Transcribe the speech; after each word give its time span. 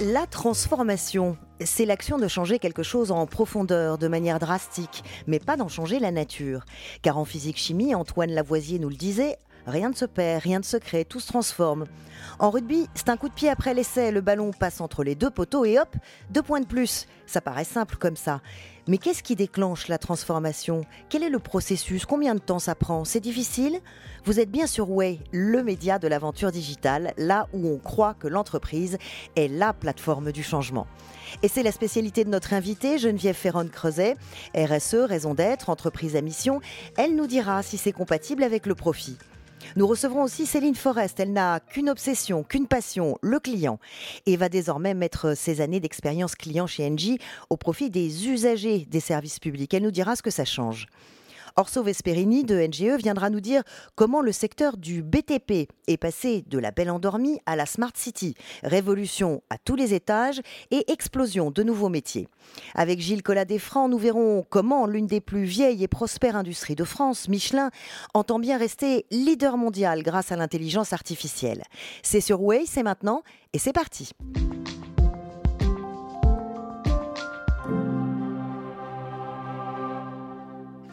La 0.00 0.26
transformation, 0.26 1.36
c'est 1.60 1.84
l'action 1.84 2.16
de 2.16 2.26
changer 2.26 2.58
quelque 2.58 2.82
chose 2.82 3.12
en 3.12 3.26
profondeur, 3.26 3.98
de 3.98 4.08
manière 4.08 4.38
drastique, 4.38 5.04
mais 5.26 5.38
pas 5.38 5.56
d'en 5.56 5.68
changer 5.68 5.98
la 5.98 6.10
nature. 6.10 6.64
Car 7.02 7.18
en 7.18 7.26
physique-chimie, 7.26 7.94
Antoine 7.94 8.30
Lavoisier 8.30 8.78
nous 8.78 8.88
le 8.88 8.96
disait, 8.96 9.36
rien 9.66 9.90
ne 9.90 9.94
se 9.94 10.04
perd, 10.04 10.42
rien 10.42 10.58
ne 10.58 10.64
se 10.64 10.76
crée, 10.76 11.04
tout 11.04 11.20
se 11.20 11.28
transforme. 11.28 11.86
En 12.38 12.50
rugby, 12.50 12.88
c'est 12.94 13.08
un 13.08 13.16
coup 13.16 13.28
de 13.28 13.34
pied 13.34 13.48
après 13.48 13.74
l'essai, 13.74 14.10
le 14.10 14.20
ballon 14.20 14.52
passe 14.52 14.80
entre 14.80 15.04
les 15.04 15.14
deux 15.14 15.30
poteaux 15.30 15.64
et 15.64 15.78
hop, 15.78 15.94
deux 16.30 16.42
points 16.42 16.60
de 16.60 16.66
plus. 16.66 17.06
Ça 17.26 17.40
paraît 17.40 17.64
simple 17.64 17.96
comme 17.96 18.16
ça. 18.16 18.40
Mais 18.88 18.98
qu'est-ce 18.98 19.22
qui 19.22 19.36
déclenche 19.36 19.86
la 19.86 19.96
transformation? 19.96 20.84
Quel 21.08 21.22
est 21.22 21.30
le 21.30 21.38
processus? 21.38 22.04
Combien 22.04 22.34
de 22.34 22.40
temps 22.40 22.58
ça 22.58 22.74
prend? 22.74 23.04
C'est 23.04 23.20
difficile? 23.20 23.80
Vous 24.24 24.40
êtes 24.40 24.50
bien 24.50 24.66
sur 24.66 24.90
Way, 24.90 25.20
le 25.30 25.62
média 25.62 25.98
de 25.98 26.08
l'aventure 26.08 26.50
digitale, 26.50 27.14
là 27.16 27.46
où 27.52 27.68
on 27.68 27.78
croit 27.78 28.14
que 28.14 28.26
l'entreprise 28.26 28.98
est 29.36 29.48
la 29.48 29.72
plateforme 29.72 30.32
du 30.32 30.42
changement. 30.42 30.86
Et 31.42 31.48
c'est 31.48 31.62
la 31.62 31.72
spécialité 31.72 32.24
de 32.24 32.30
notre 32.30 32.52
invitée, 32.54 32.98
Geneviève 32.98 33.36
Ferron-Creuset, 33.36 34.16
RSE, 34.56 34.94
raison 34.94 35.34
d'être, 35.34 35.70
entreprise 35.70 36.16
à 36.16 36.20
mission. 36.20 36.60
Elle 36.96 37.14
nous 37.14 37.26
dira 37.26 37.62
si 37.62 37.78
c'est 37.78 37.92
compatible 37.92 38.42
avec 38.42 38.66
le 38.66 38.74
profit. 38.74 39.16
Nous 39.76 39.86
recevrons 39.86 40.22
aussi 40.22 40.46
Céline 40.46 40.74
Forest. 40.74 41.18
Elle 41.20 41.32
n'a 41.32 41.60
qu'une 41.60 41.88
obsession, 41.88 42.42
qu'une 42.42 42.66
passion, 42.66 43.18
le 43.22 43.40
client. 43.40 43.78
Et 44.26 44.36
va 44.36 44.48
désormais 44.48 44.94
mettre 44.94 45.34
ses 45.34 45.60
années 45.60 45.80
d'expérience 45.80 46.34
client 46.34 46.66
chez 46.66 46.86
Engie 46.86 47.18
au 47.50 47.56
profit 47.56 47.90
des 47.90 48.28
usagers 48.28 48.86
des 48.90 49.00
services 49.00 49.38
publics. 49.38 49.72
Elle 49.72 49.84
nous 49.84 49.90
dira 49.90 50.16
ce 50.16 50.22
que 50.22 50.30
ça 50.30 50.44
change. 50.44 50.86
Orso 51.56 51.82
Vesperini 51.82 52.44
de 52.44 52.58
NGE 52.58 52.98
viendra 52.98 53.30
nous 53.30 53.40
dire 53.40 53.62
comment 53.94 54.20
le 54.20 54.32
secteur 54.32 54.76
du 54.76 55.02
BTP 55.02 55.68
est 55.86 55.96
passé 55.96 56.44
de 56.46 56.58
la 56.58 56.70
belle 56.70 56.90
endormie 56.90 57.40
à 57.46 57.56
la 57.56 57.66
Smart 57.66 57.92
City. 57.94 58.34
Révolution 58.62 59.42
à 59.50 59.58
tous 59.58 59.76
les 59.76 59.94
étages 59.94 60.40
et 60.70 60.90
explosion 60.90 61.50
de 61.50 61.62
nouveaux 61.62 61.88
métiers. 61.88 62.28
Avec 62.74 63.00
Gilles 63.00 63.22
Collat-Desfrancs, 63.22 63.90
nous 63.90 63.98
verrons 63.98 64.44
comment 64.48 64.86
l'une 64.86 65.06
des 65.06 65.20
plus 65.20 65.44
vieilles 65.44 65.82
et 65.82 65.88
prospères 65.88 66.36
industries 66.36 66.76
de 66.76 66.84
France, 66.84 67.28
Michelin, 67.28 67.70
entend 68.14 68.38
bien 68.38 68.58
rester 68.58 69.06
leader 69.10 69.56
mondial 69.56 70.02
grâce 70.02 70.32
à 70.32 70.36
l'intelligence 70.36 70.92
artificielle. 70.92 71.62
C'est 72.02 72.20
sur 72.20 72.42
Way, 72.42 72.64
c'est 72.66 72.82
maintenant 72.82 73.22
et 73.52 73.58
c'est 73.58 73.72
parti. 73.72 74.12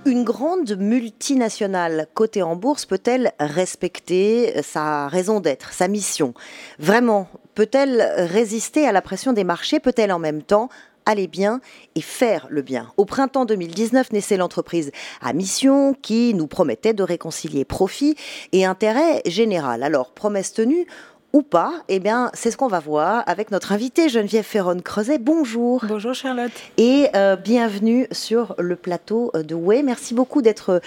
Une 0.06 0.24
grande 0.24 0.78
multinationale 0.78 2.08
cotée 2.14 2.42
en 2.42 2.56
bourse 2.56 2.86
peut-elle 2.86 3.34
respecter 3.38 4.64
sa 4.64 5.10
raison 5.10 5.42
d'être, 5.42 5.74
sa 5.74 5.90
mission? 5.90 6.34
Vraiment, 6.80 7.28
peut-elle 7.54 8.02
résister 8.16 8.88
à 8.88 8.94
la 8.94 9.02
pression 9.02 9.34
des 9.34 9.44
marchés? 9.44 9.82
Peut-elle 9.82 10.14
en 10.14 10.18
même 10.18 10.42
temps 10.42 10.70
aller 11.06 11.28
bien 11.28 11.60
et 11.96 12.02
faire 12.02 12.48
le 12.50 12.62
bien? 12.62 12.92
Au 12.96 13.04
printemps 13.04 13.44
2019 13.44 14.14
naissait 14.14 14.38
l'entreprise 14.38 14.92
à 15.22 15.34
mission 15.34 15.94
qui 15.94 16.34
nous 16.34 16.48
promettait 16.48 16.94
de 16.94 17.04
réconcilier 17.04 17.66
profit 17.66 18.16
et 18.54 18.66
intérêt 18.66 19.22
général. 19.26 19.84
Alors, 19.84 20.14
promesse 20.14 20.54
tenue, 20.54 20.88
ou 21.34 21.42
pas, 21.42 21.74
eh 21.90 22.00
bien, 22.00 22.32
c'est 22.34 22.52
ce 22.52 22.58
qu'on 22.58 22.68
va 22.68 22.80
voir 22.80 23.24
avec 23.28 23.52
notre 23.52 23.72
invitée 23.72 24.10
Geneviève 24.10 24.44
Ferron-Creuset. 24.44 25.20
Bonjour. 25.20 25.86
Bonjour 25.88 26.14
Charlotte. 26.14 26.52
Et 26.78 27.08
euh, 27.16 27.36
bienvenue 27.36 28.08
sur 28.12 28.56
le 28.58 28.76
plateau 28.76 29.32
de 29.36 29.54
Way. 29.54 29.84
Merci 29.84 30.14
beaucoup 30.14 30.42
d'être 30.42 30.82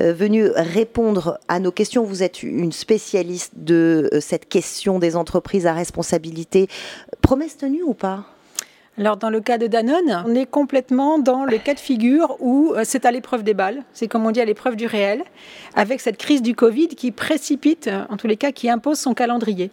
euh, 0.00 0.12
venue 0.12 0.46
répondre 0.54 1.38
à 1.48 1.58
nos 1.58 1.72
questions. 1.72 2.04
Vous 2.04 2.22
êtes 2.22 2.42
une 2.42 2.72
spécialiste 2.72 3.52
de 3.56 4.08
euh, 4.12 4.20
cette 4.20 4.48
question 4.48 4.98
des 4.98 5.16
entreprises 5.16 5.66
à 5.66 5.72
responsabilité. 5.72 6.68
Promesse 7.20 7.56
tenue 7.56 7.82
ou 7.82 7.94
pas? 7.94 8.26
Alors 8.98 9.16
dans 9.16 9.30
le 9.30 9.40
cas 9.40 9.58
de 9.58 9.68
Danone, 9.68 10.24
on 10.26 10.34
est 10.34 10.46
complètement 10.46 11.20
dans 11.20 11.44
le 11.44 11.58
cas 11.58 11.74
de 11.74 11.78
figure 11.78 12.36
où 12.40 12.72
euh, 12.74 12.82
c'est 12.84 13.06
à 13.06 13.12
l'épreuve 13.12 13.44
des 13.44 13.54
balles, 13.54 13.84
c'est 13.92 14.08
comme 14.08 14.26
on 14.26 14.32
dit 14.32 14.40
à 14.40 14.44
l'épreuve 14.44 14.74
du 14.74 14.86
réel, 14.86 15.22
avec 15.76 16.00
cette 16.00 16.16
crise 16.16 16.42
du 16.42 16.56
Covid 16.56 16.88
qui 16.88 17.12
précipite, 17.12 17.86
euh, 17.86 18.02
en 18.08 18.16
tous 18.16 18.26
les 18.26 18.36
cas, 18.36 18.50
qui 18.50 18.68
impose 18.68 18.98
son 18.98 19.14
calendrier. 19.14 19.70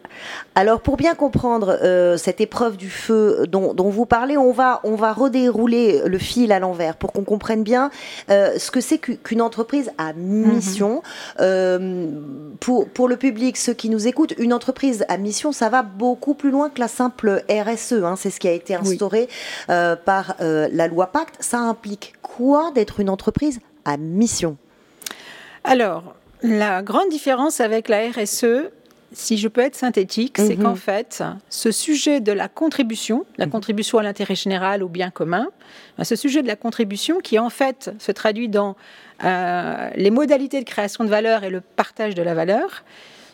Alors 0.53 0.81
pour 0.81 0.95
bien 0.95 1.15
comprendre 1.15 1.75
euh, 1.81 2.17
cette 2.17 2.39
épreuve 2.39 2.77
du 2.77 2.89
feu 2.91 3.45
dont, 3.47 3.73
vous 3.75 4.05
parlez, 4.05 4.37
on 4.37 4.51
va, 4.51 4.81
on 4.83 4.95
va 4.95 5.11
redérouler 5.11 6.03
le 6.05 6.17
fil 6.19 6.51
à 6.51 6.59
l'envers 6.59 6.95
pour 6.95 7.11
qu'on 7.11 7.23
comprenne 7.23 7.63
bien 7.63 7.89
ce 8.27 8.69
que 8.69 8.81
c'est 8.81 8.99
qu'une 8.99 9.41
entreprise 9.41 9.91
à 9.97 10.13
mission. 10.13 11.01
Mhm. 11.39 12.55
pour, 12.59 12.87
pour 12.89 13.07
le 13.07 13.17
public, 13.17 13.57
ceux 13.57 13.73
qui 13.73 13.89
nous 13.89 14.07
écoutent, 14.07 14.33
une 14.37 14.53
entreprise 14.53 15.05
à 15.07 15.17
mission, 15.17 15.51
ça 15.51 15.69
va 15.69 15.81
beaucoup 15.81 16.33
plus 16.33 16.51
loin 16.51 16.69
que 16.69 16.79
la 16.79 16.87
simple 16.87 17.43
RSE, 17.49 17.93
hein, 18.03 18.15
c'est 18.17 18.29
ce 18.29 18.39
qui 18.39 18.47
a 18.47 18.51
été 18.51 18.75
instauré. 18.75 19.14
Euh, 19.69 19.95
par 19.95 20.35
euh, 20.41 20.67
la 20.71 20.87
loi 20.87 21.07
Pacte. 21.07 21.35
Ça 21.39 21.59
implique 21.59 22.13
quoi 22.21 22.71
d'être 22.71 22.99
une 22.99 23.09
entreprise 23.09 23.59
à 23.83 23.97
mission? 23.97 24.57
Alors, 25.63 26.15
la 26.41 26.81
grande 26.83 27.09
différence 27.09 27.59
avec 27.59 27.89
la 27.89 28.09
RSE, 28.09 28.69
si 29.11 29.37
je 29.37 29.47
peux 29.47 29.61
être 29.61 29.75
synthétique, 29.75 30.37
c'est 30.37 30.55
mhm. 30.55 30.63
qu'en 30.63 30.75
fait, 30.75 31.23
ce 31.49 31.71
sujet 31.71 32.19
de 32.19 32.31
la 32.31 32.47
contribution, 32.47 33.25
la 33.37 33.45
mhm. 33.45 33.51
contribution 33.51 33.97
à 33.97 34.03
l'intérêt 34.03 34.35
général, 34.35 34.83
au 34.83 34.89
bien 34.89 35.09
commun, 35.09 35.47
ben, 35.97 36.03
ce 36.03 36.15
sujet 36.15 36.41
de 36.41 36.47
la 36.47 36.55
contribution 36.55 37.19
qui 37.19 37.39
en 37.39 37.49
fait 37.49 37.91
se 37.99 38.11
traduit 38.11 38.49
dans 38.49 38.75
euh, 39.23 39.89
les 39.95 40.11
modalités 40.11 40.59
de 40.59 40.65
création 40.65 41.03
de 41.03 41.09
valeur 41.09 41.43
et 41.43 41.49
le 41.49 41.61
partage 41.61 42.15
de 42.15 42.21
la 42.21 42.33
valeur, 42.33 42.83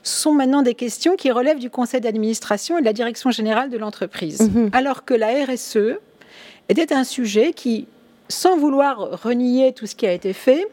sont 0.04 0.34
maintenant 0.34 0.62
des 0.62 0.76
questions 0.76 1.16
qui 1.16 1.32
relèvent 1.32 1.60
du 1.60 1.70
conseil 1.70 2.02
d'administration 2.02 2.78
et 2.78 2.82
de 2.82 2.86
la 2.86 2.94
direction 2.94 3.32
générale 3.32 3.70
de 3.70 3.78
l'entreprise. 3.78 4.42
Mhm. 4.42 4.70
Alors 4.74 5.06
que 5.06 5.14
la 5.14 5.46
RSE 5.46 6.00
était 6.70 6.94
un 6.94 7.04
sujet 7.04 7.54
qui, 7.54 7.88
sans 8.30 8.58
vouloir 8.58 9.22
renier 9.24 9.74
tout 9.74 9.86
ce 9.86 9.96
qui 9.96 10.08
a 10.08 10.14
été 10.14 10.34
fait, 10.34 10.68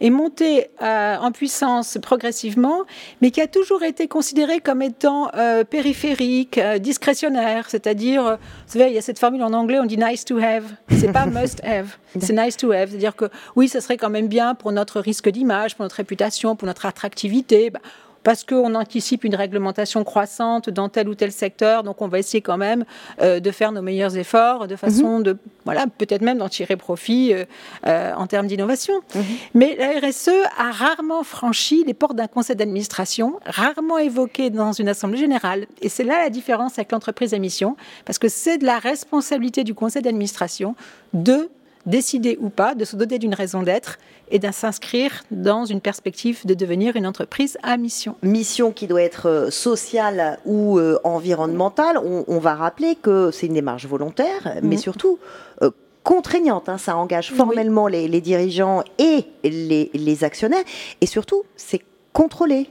est 0.00 0.10
monté 0.10 0.68
euh, 0.82 1.16
en 1.16 1.32
puissance 1.32 1.98
progressivement, 2.02 2.82
mais 3.22 3.30
qui 3.30 3.40
a 3.40 3.46
toujours 3.46 3.82
été 3.82 4.08
considéré 4.08 4.60
comme 4.60 4.82
étant 4.82 5.30
euh, 5.34 5.64
périphérique, 5.64 6.58
euh, 6.58 6.78
discrétionnaire, 6.78 7.70
c'est-à-dire, 7.70 8.22
vous 8.22 8.72
savez, 8.72 8.88
il 8.88 8.94
y 8.94 8.98
a 8.98 9.02
cette 9.02 9.18
formule 9.18 9.42
en 9.42 9.52
anglais, 9.52 9.78
on 9.80 9.86
dit 9.86 9.96
nice 9.96 10.24
to 10.24 10.38
have, 10.38 10.64
c'est 10.90 11.12
pas 11.12 11.26
must 11.32 11.62
have, 11.64 11.96
c'est 12.18 12.32
nice 12.32 12.56
to 12.56 12.72
have, 12.72 12.90
c'est-à-dire 12.90 13.16
que 13.16 13.26
oui, 13.56 13.68
ça 13.68 13.80
serait 13.80 13.96
quand 13.96 14.10
même 14.10 14.28
bien 14.28 14.54
pour 14.54 14.72
notre 14.72 15.00
risque 15.00 15.28
d'image, 15.28 15.76
pour 15.76 15.84
notre 15.84 15.96
réputation, 15.96 16.56
pour 16.56 16.66
notre 16.66 16.86
attractivité. 16.86 17.70
Bah, 17.70 17.80
parce 18.24 18.42
qu'on 18.42 18.74
anticipe 18.74 19.22
une 19.22 19.36
réglementation 19.36 20.02
croissante 20.02 20.70
dans 20.70 20.88
tel 20.88 21.08
ou 21.08 21.14
tel 21.14 21.30
secteur, 21.30 21.84
donc 21.84 22.02
on 22.02 22.08
va 22.08 22.18
essayer 22.18 22.40
quand 22.40 22.56
même 22.56 22.84
euh, 23.20 23.38
de 23.38 23.50
faire 23.50 23.70
nos 23.70 23.82
meilleurs 23.82 24.16
efforts 24.16 24.66
de 24.66 24.76
façon 24.76 25.18
mhm. 25.18 25.22
de, 25.22 25.38
voilà, 25.64 25.86
peut-être 25.86 26.22
même 26.22 26.38
d'en 26.38 26.48
tirer 26.48 26.76
profit 26.76 27.32
euh, 27.32 27.44
euh, 27.86 28.12
en 28.14 28.26
termes 28.26 28.46
d'innovation. 28.46 28.94
Mhm. 29.14 29.22
Mais 29.52 29.76
la 29.78 30.08
RSE 30.08 30.30
a 30.58 30.72
rarement 30.72 31.22
franchi 31.22 31.84
les 31.86 31.94
portes 31.94 32.16
d'un 32.16 32.26
conseil 32.26 32.56
d'administration, 32.56 33.38
rarement 33.44 33.98
évoqué 33.98 34.48
dans 34.50 34.72
une 34.72 34.88
assemblée 34.88 35.18
générale. 35.18 35.66
Et 35.82 35.90
c'est 35.90 36.04
là 36.04 36.18
la 36.22 36.30
différence 36.30 36.78
avec 36.78 36.92
l'entreprise 36.92 37.34
à 37.34 37.38
mission, 37.38 37.76
parce 38.06 38.18
que 38.18 38.28
c'est 38.28 38.56
de 38.56 38.64
la 38.64 38.78
responsabilité 38.78 39.64
du 39.64 39.74
conseil 39.74 40.00
d'administration 40.02 40.74
de 41.12 41.50
décider 41.86 42.38
ou 42.40 42.48
pas 42.48 42.74
de 42.74 42.84
se 42.84 42.96
doter 42.96 43.18
d'une 43.18 43.34
raison 43.34 43.62
d'être 43.62 43.98
et 44.30 44.38
de 44.38 44.50
s'inscrire 44.50 45.22
dans 45.30 45.64
une 45.64 45.80
perspective 45.80 46.46
de 46.46 46.54
devenir 46.54 46.96
une 46.96 47.06
entreprise 47.06 47.58
à 47.62 47.76
mission. 47.76 48.16
Mission 48.22 48.72
qui 48.72 48.86
doit 48.86 49.02
être 49.02 49.28
euh, 49.28 49.50
sociale 49.50 50.38
ou 50.44 50.78
euh, 50.78 50.98
environnementale. 51.04 51.98
On, 51.98 52.38
va 52.38 52.54
rappeler 52.54 52.96
que 52.96 53.30
c'est 53.30 53.46
une 53.46 53.54
démarche 53.54 53.86
volontaire, 53.86 54.58
mais 54.62 54.76
mhm. 54.76 54.78
surtout 54.78 55.18
euh, 55.62 55.70
contraignante. 56.02 56.68
Hein. 56.68 56.78
Ça 56.78 56.96
engage 56.96 57.32
formellement 57.32 57.86
les, 57.86 58.20
dirigeants 58.20 58.82
et 58.98 59.24
les, 59.42 59.90
les 59.94 60.24
actionnaires. 60.24 60.64
Et 61.00 61.06
surtout, 61.06 61.44
c'est 61.56 61.80
contrôlé. 62.12 62.68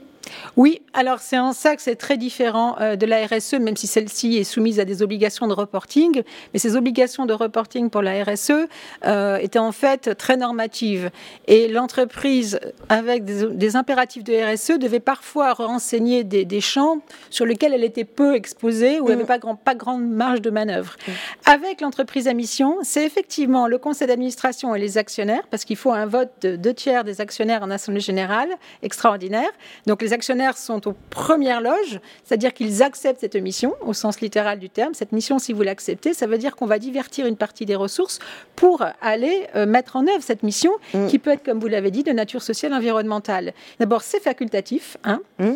Oui, 0.56 0.82
alors 0.94 1.20
c'est 1.20 1.40
en 1.40 1.54
ça 1.54 1.76
que 1.76 1.82
c'est 1.82 1.96
très 1.96 2.18
différent 2.18 2.76
euh, 2.80 2.96
de 2.96 3.06
la 3.06 3.26
RSE, 3.26 3.54
même 3.54 3.76
si 3.76 3.88
celle-ci 3.88 4.38
est 4.38 4.44
soumise 4.44 4.80
à 4.80 4.86
des 4.86 5.02
obligations 5.02 5.48
de 5.48 5.54
reporting. 5.54 6.22
Mais 6.54 6.60
ces 6.60 6.76
obligations 6.76 7.26
de 7.26 7.34
reporting 7.34 7.90
pour 7.90 8.02
la 8.02 8.24
RSE 8.24 8.68
euh, 9.06 9.38
étaient 9.38 9.60
en 9.60 9.72
fait 9.72 10.16
très 10.16 10.38
normatives. 10.38 11.10
Et 11.48 11.68
l'entreprise, 11.68 12.60
avec 12.90 13.26
des, 13.26 13.76
impératifs 13.76 14.24
de 14.24 14.34
RSE, 14.34 14.80
devait 14.80 15.00
parfois 15.00 15.54
renseigner 15.54 16.24
des, 16.24 16.62
champs 16.62 17.00
sur 17.30 17.46
lesquels 17.46 17.74
elle 17.74 17.84
était 17.84 18.04
peu 18.04 18.36
exposée 18.36 19.00
ou 19.00 19.10
n'avait 19.10 19.24
mm. 19.24 19.28
pas, 19.28 19.38
grand, 19.40 19.56
pas 19.56 19.76
grande 19.76 20.08
marge 20.08 20.42
de 20.42 20.50
manœuvre. 20.50 20.96
Mm. 21.08 21.12
Avec 21.46 21.82
l'entreprise 21.82 22.28
à 22.28 22.34
mission, 22.34 22.78
c'est 22.84 23.06
effectivement 23.06 23.68
le 23.68 23.78
conseil 23.78 24.08
d'administration 24.08 24.76
et 24.76 24.80
les 24.80 24.98
actionnaires, 24.98 25.44
parce 25.50 25.66
qu'il 25.66 25.78
faut 25.78 25.92
un 25.92 26.06
vote 26.06 26.32
de 26.42 26.56
deux 26.56 26.74
tiers 26.74 27.04
des 27.04 27.22
actionnaires 27.22 27.64
en 27.64 27.72
assemblée 27.72 28.00
générale 28.00 28.50
extraordinaire. 28.82 29.50
Donc 29.88 30.02
les 30.02 30.14
actionnaires 30.14 30.23
sont 30.56 30.88
aux 30.88 30.96
premières 31.10 31.62
loges, 31.62 32.00
c'est-à-dire 32.24 32.54
qu'ils 32.54 32.84
acceptent 32.84 33.22
cette 33.22 33.36
mission 33.36 33.74
au 33.82 33.94
sens 33.94 34.22
littéral 34.22 34.60
du 34.60 34.70
terme. 34.70 34.94
Cette 34.94 35.12
mission, 35.12 35.40
si 35.40 35.54
vous 35.54 35.62
l'acceptez, 35.62 36.14
ça 36.14 36.28
veut 36.28 36.38
dire 36.38 36.56
qu'on 36.56 36.66
va 36.66 36.80
divertir 36.80 37.26
une 37.26 37.38
partie 37.38 37.66
des 37.66 37.76
ressources 37.76 38.20
pour 38.56 38.84
aller 39.02 39.48
euh, 39.56 39.66
mettre 39.66 39.96
en 39.96 40.08
œuvre 40.08 40.22
cette 40.22 40.44
mission 40.44 40.72
mm. 40.94 41.08
qui 41.08 41.20
peut 41.20 41.32
être, 41.32 41.44
comme 41.44 41.60
vous 41.60 41.68
l'avez 41.68 41.92
dit, 41.92 42.04
de 42.04 42.12
nature 42.12 42.42
sociale 42.42 42.74
environnementale. 42.74 43.54
D'abord, 43.80 44.02
c'est 44.02 44.22
facultatif. 44.22 44.98
Hein. 45.04 45.22
Mm. 45.40 45.54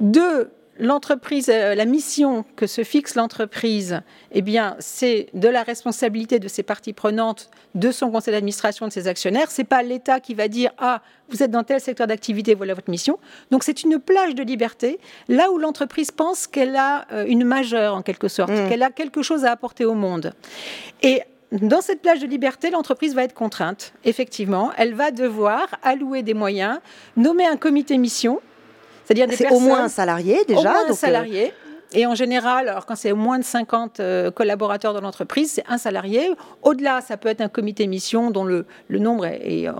Deux, 0.00 0.50
l'entreprise, 0.80 1.48
euh, 1.48 1.74
la 1.74 1.84
mission 1.84 2.44
que 2.56 2.66
se 2.66 2.82
fixe 2.82 3.14
l'entreprise, 3.14 4.00
eh 4.32 4.42
bien, 4.42 4.76
c'est 4.78 5.28
de 5.34 5.48
la 5.48 5.62
responsabilité 5.62 6.38
de 6.38 6.48
ses 6.48 6.62
parties 6.62 6.92
prenantes, 6.92 7.50
de 7.74 7.92
son 7.92 8.10
conseil 8.10 8.32
d'administration, 8.32 8.88
de 8.88 8.92
ses 8.92 9.06
actionnaires. 9.06 9.50
C'est 9.50 9.64
pas 9.64 9.82
l'État 9.82 10.18
qui 10.18 10.34
va 10.34 10.48
dire 10.48 10.72
ah 10.78 11.02
vous 11.28 11.42
êtes 11.42 11.50
dans 11.50 11.62
tel 11.62 11.80
secteur 11.80 12.06
d'activité, 12.06 12.54
voilà 12.54 12.74
votre 12.74 12.90
mission. 12.90 13.18
Donc 13.50 13.62
c'est 13.62 13.84
une 13.84 14.00
plage 14.00 14.34
de 14.34 14.42
liberté, 14.42 14.98
là 15.28 15.52
où 15.52 15.58
l'entreprise 15.58 16.10
pense 16.10 16.46
qu'elle 16.46 16.74
a 16.74 17.06
euh, 17.12 17.24
une 17.26 17.44
majeure 17.44 17.94
en 17.94 18.02
quelque 18.02 18.28
sorte, 18.28 18.50
mmh. 18.50 18.68
qu'elle 18.68 18.82
a 18.82 18.90
quelque 18.90 19.22
chose 19.22 19.44
à 19.44 19.52
apporter 19.52 19.84
au 19.84 19.94
monde. 19.94 20.32
Et 21.02 21.22
dans 21.52 21.80
cette 21.80 22.00
plage 22.00 22.20
de 22.20 22.26
liberté, 22.26 22.70
l'entreprise 22.70 23.14
va 23.14 23.24
être 23.24 23.34
contrainte, 23.34 23.92
effectivement. 24.04 24.70
Elle 24.76 24.94
va 24.94 25.10
devoir 25.10 25.66
allouer 25.82 26.22
des 26.22 26.34
moyens, 26.34 26.78
nommer 27.16 27.46
un 27.46 27.56
comité 27.56 27.98
mission, 27.98 28.40
c'est-à-dire 29.10 29.26
des 29.26 29.36
personnes... 29.36 29.56
au 29.56 29.60
moins 29.60 29.84
un 29.84 29.88
salarié 29.88 30.44
déjà. 30.46 30.60
Au 30.60 30.62
moins 30.62 30.86
un 30.86 30.90
euh, 30.90 30.94
salarié. 30.94 31.52
Et 31.92 32.06
en 32.06 32.14
général, 32.14 32.68
alors 32.68 32.86
quand 32.86 32.94
c'est 32.94 33.12
moins 33.12 33.40
de 33.40 33.44
50 33.44 33.98
euh, 33.98 34.30
collaborateurs 34.30 34.94
dans 34.94 35.00
l'entreprise, 35.00 35.50
c'est 35.54 35.64
un 35.68 35.78
salarié. 35.78 36.30
Au-delà, 36.62 37.00
ça 37.00 37.16
peut 37.16 37.28
être 37.28 37.40
un 37.40 37.48
comité 37.48 37.88
mission 37.88 38.30
dont 38.30 38.44
le, 38.44 38.66
le 38.86 39.00
nombre 39.00 39.26
est. 39.26 39.66
Euh, 39.66 39.72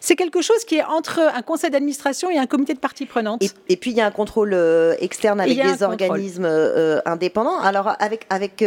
c'est 0.00 0.16
quelque 0.16 0.42
chose 0.42 0.64
qui 0.64 0.78
est 0.78 0.82
entre 0.82 1.20
un 1.20 1.42
conseil 1.42 1.70
d'administration 1.70 2.28
et 2.28 2.38
un 2.38 2.46
comité 2.46 2.74
de 2.74 2.80
parties 2.80 3.06
prenantes. 3.06 3.44
Et, 3.68 3.76
puis 3.76 3.92
il 3.92 3.96
y 3.96 4.00
a 4.00 4.06
un 4.06 4.10
contrôle 4.10 4.56
externe 4.98 5.40
avec 5.40 5.56
des 5.56 5.84
organismes 5.84 6.50
indépendants. 7.06 7.60
Alors, 7.60 7.94
avec, 8.00 8.26
avec 8.28 8.64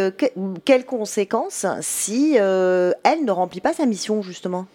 quelles 0.63 0.86
conséquences 0.86 1.66
si 1.81 2.36
elle 2.36 3.25
ne 3.25 3.31
remplit 3.31 3.60
pas 3.60 3.74
sa 3.74 3.86
mission, 3.86 4.22
justement? 4.22 4.66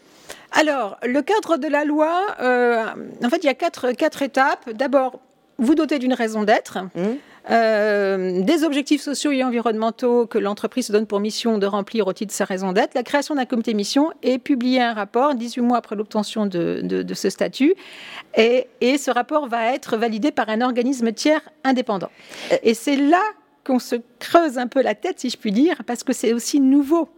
Alors, 0.53 0.99
le 1.05 1.23
cadre 1.23 1.57
de 1.57 1.69
la 1.69 1.85
loi, 1.85 2.27
en 2.41 3.31
fait, 3.31 3.39
il 3.39 3.47
y 3.47 3.49
a 3.49 3.55
quatre, 3.55 3.93
quatre 3.93 4.23
étapes. 4.23 4.71
D'abord, 4.71 5.21
vous 5.59 5.75
dotez 5.75 5.99
d'une 5.99 6.15
raison 6.15 6.43
d'être. 6.43 6.79
Mmh. 6.95 7.03
Euh, 7.51 8.43
des 8.43 8.65
objectifs 8.65 9.01
sociaux 9.01 9.33
et 9.33 9.43
environnementaux 9.43 10.27
que 10.27 10.39
l'entreprise 10.39 10.87
se 10.87 10.93
donne 10.93 11.07
pour 11.07 11.21
mission 11.21 11.57
de 11.59 11.67
remplir 11.67 12.07
au 12.07 12.13
titre 12.13 12.33
de 12.33 12.37
sa 12.37 12.45
raison 12.45 12.73
d'être, 12.73 12.95
la 12.95 13.03
création 13.03 13.35
d'un 13.35 13.47
comité 13.47 13.73
mission 13.73 14.11
et 14.23 14.39
publier 14.39 14.83
un 14.83 14.93
rapport 14.93 15.35
18 15.35 15.63
mois 15.63 15.79
après 15.79 15.97
l'obtention 15.97 16.47
de, 16.47 17.05
ce 17.15 17.31
statut. 17.31 17.75
Et, 18.37 18.67
et, 18.81 18.99
ce 18.99 19.11
rapport 19.11 19.49
va 19.49 19.75
être 19.75 19.97
validé 19.97 20.33
par 20.33 20.49
un 20.51 20.61
organisme 20.61 21.13
tiers 21.13 21.41
indépendant. 21.65 22.11
Euh. 22.53 22.57
Et 22.63 22.75
c'est 22.75 22.97
là 22.97 23.23
qu'on 23.65 23.79
se 23.79 23.97
creuse 24.19 24.59
un 24.59 24.67
peu 24.67 24.83
la 24.83 24.95
tête, 24.95 25.21
si 25.21 25.31
je 25.31 25.37
puis 25.37 25.53
dire, 25.53 25.83
parce 25.87 26.05
que 26.05 26.13
c'est 26.13 26.33
aussi 26.33 26.61
nouveau. 26.61 27.09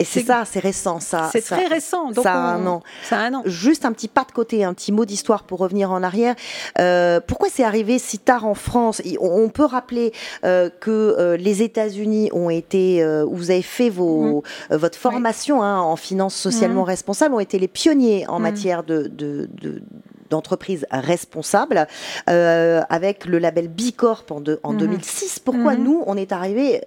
Et 0.00 0.04
c'est 0.04 0.22
ça, 0.22 0.44
c'est 0.46 0.60
récent, 0.60 0.98
ça. 0.98 1.28
C'est 1.30 1.42
très 1.42 1.66
récent. 1.66 2.10
Donc 2.10 2.24
ça, 2.24 2.32
a 2.32 2.54
un 2.54 2.66
an. 2.66 2.82
ça 3.02 3.18
a 3.18 3.20
un 3.20 3.34
an. 3.34 3.42
Juste 3.44 3.84
un 3.84 3.92
petit 3.92 4.08
pas 4.08 4.24
de 4.24 4.32
côté, 4.32 4.64
un 4.64 4.72
petit 4.72 4.92
mot 4.92 5.04
d'histoire 5.04 5.44
pour 5.44 5.58
revenir 5.58 5.92
en 5.92 6.02
arrière. 6.02 6.34
Euh, 6.78 7.20
pourquoi 7.24 7.48
c'est 7.52 7.64
arrivé 7.64 7.98
si 7.98 8.18
tard 8.18 8.46
en 8.46 8.54
France? 8.54 9.02
On 9.20 9.50
peut 9.50 9.66
rappeler 9.66 10.12
euh, 10.44 10.70
que 10.70 10.90
euh, 10.90 11.36
les 11.36 11.62
États-Unis 11.62 12.30
ont 12.32 12.48
été, 12.48 13.04
où 13.26 13.36
vous 13.36 13.50
avez 13.50 13.60
fait 13.60 13.90
vos, 13.90 14.42
mmh. 14.70 14.76
votre 14.76 14.98
formation 14.98 15.62
hein, 15.62 15.78
en 15.80 15.96
finance 15.96 16.34
socialement 16.34 16.84
mmh. 16.84 16.94
responsable, 16.94 17.34
ont 17.34 17.40
été 17.40 17.58
les 17.58 17.68
pionniers 17.68 18.26
en 18.26 18.38
mmh. 18.38 18.42
matière 18.42 18.82
de, 18.84 19.02
de, 19.02 19.50
de 19.60 19.82
d'entreprises 20.30 20.86
responsables 20.90 21.86
euh, 22.28 22.80
avec 22.88 23.26
le 23.26 23.38
label 23.38 23.68
Bicorp 23.68 24.24
en, 24.30 24.42
en 24.62 24.72
2006. 24.72 25.38
Mhm. 25.38 25.44
Pourquoi 25.44 25.74
mhm. 25.74 25.82
nous, 25.82 26.02
on 26.06 26.16
est 26.16 26.32
arrivé 26.32 26.80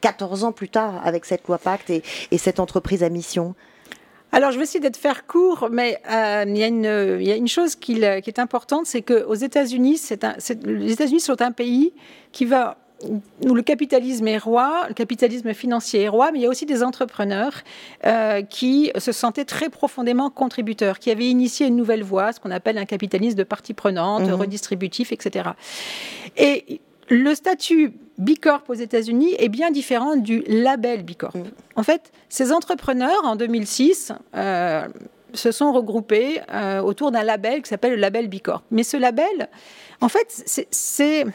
14 0.00 0.42
euh, 0.42 0.46
ans 0.48 0.52
plus 0.52 0.68
tard 0.68 1.00
avec 1.04 1.24
cette 1.24 1.46
loi 1.46 1.58
Pacte 1.58 1.90
et, 1.90 2.02
cette 2.38 2.60
entreprise 2.60 3.02
à 3.02 3.08
mission? 3.08 3.54
Alors, 4.32 4.50
je 4.50 4.58
vais 4.58 4.64
essayer 4.64 4.80
d'être 4.80 4.96
faire 4.96 5.26
court, 5.26 5.68
mais 5.70 5.98
euh, 6.10 6.44
il, 6.46 6.58
y 6.58 6.64
a 6.64 6.66
une, 6.66 7.18
il, 7.20 7.26
y 7.26 7.32
a 7.32 7.36
une, 7.36 7.48
chose 7.48 7.76
qui, 7.76 7.94
qui 7.94 8.00
est 8.00 8.38
importante, 8.38 8.86
c'est 8.86 9.02
qu'aux 9.02 9.34
États-Unis, 9.34 10.00
les 10.64 10.92
États-Unis 10.92 11.20
sont 11.20 11.40
un 11.40 11.52
pays 11.52 11.92
qui 12.32 12.44
va 12.44 12.76
où 13.02 13.54
le 13.54 13.62
capitalisme 13.62 14.26
est 14.26 14.38
roi, 14.38 14.86
le 14.88 14.94
capitalisme 14.94 15.52
financier 15.52 16.02
est 16.02 16.08
roi, 16.08 16.30
mais 16.32 16.38
il 16.38 16.42
y 16.42 16.46
a 16.46 16.48
aussi 16.48 16.66
des 16.66 16.82
entrepreneurs 16.82 17.52
euh, 18.06 18.42
qui 18.42 18.90
se 18.96 19.12
sentaient 19.12 19.44
très 19.44 19.68
profondément 19.68 20.30
contributeurs, 20.30 20.98
qui 20.98 21.10
avaient 21.10 21.28
initié 21.28 21.66
une 21.66 21.76
nouvelle 21.76 22.02
voie, 22.02 22.32
ce 22.32 22.40
qu'on 22.40 22.50
appelle 22.50 22.78
un 22.78 22.86
capitalisme 22.86 23.36
de 23.36 23.44
partie 23.44 23.74
prenante, 23.74 24.22
mhm. 24.22 24.34
redistributif, 24.34 25.12
etc. 25.12 25.50
Et 26.36 26.80
le 27.08 27.34
statut 27.34 27.92
Bicorp 28.18 28.64
aux 28.68 28.74
États-Unis 28.74 29.34
est 29.38 29.50
bien 29.50 29.70
différent 29.70 30.16
du 30.16 30.42
label 30.46 31.02
Bicorp. 31.02 31.34
Mhm. 31.34 31.44
En 31.76 31.82
fait, 31.82 32.12
ces 32.30 32.50
entrepreneurs, 32.50 33.24
en 33.24 33.36
2006, 33.36 34.12
euh, 34.34 34.88
se 35.34 35.52
sont 35.52 35.72
regroupés 35.72 36.40
euh, 36.52 36.80
autour 36.80 37.10
d'un 37.10 37.22
label 37.22 37.60
qui 37.60 37.68
s'appelle 37.68 37.92
le 37.92 38.00
label 38.00 38.28
Bicorp. 38.28 38.62
Mais 38.70 38.84
ce 38.84 38.96
label, 38.96 39.48
en 40.00 40.08
fait, 40.08 40.66
c'est 40.70 41.26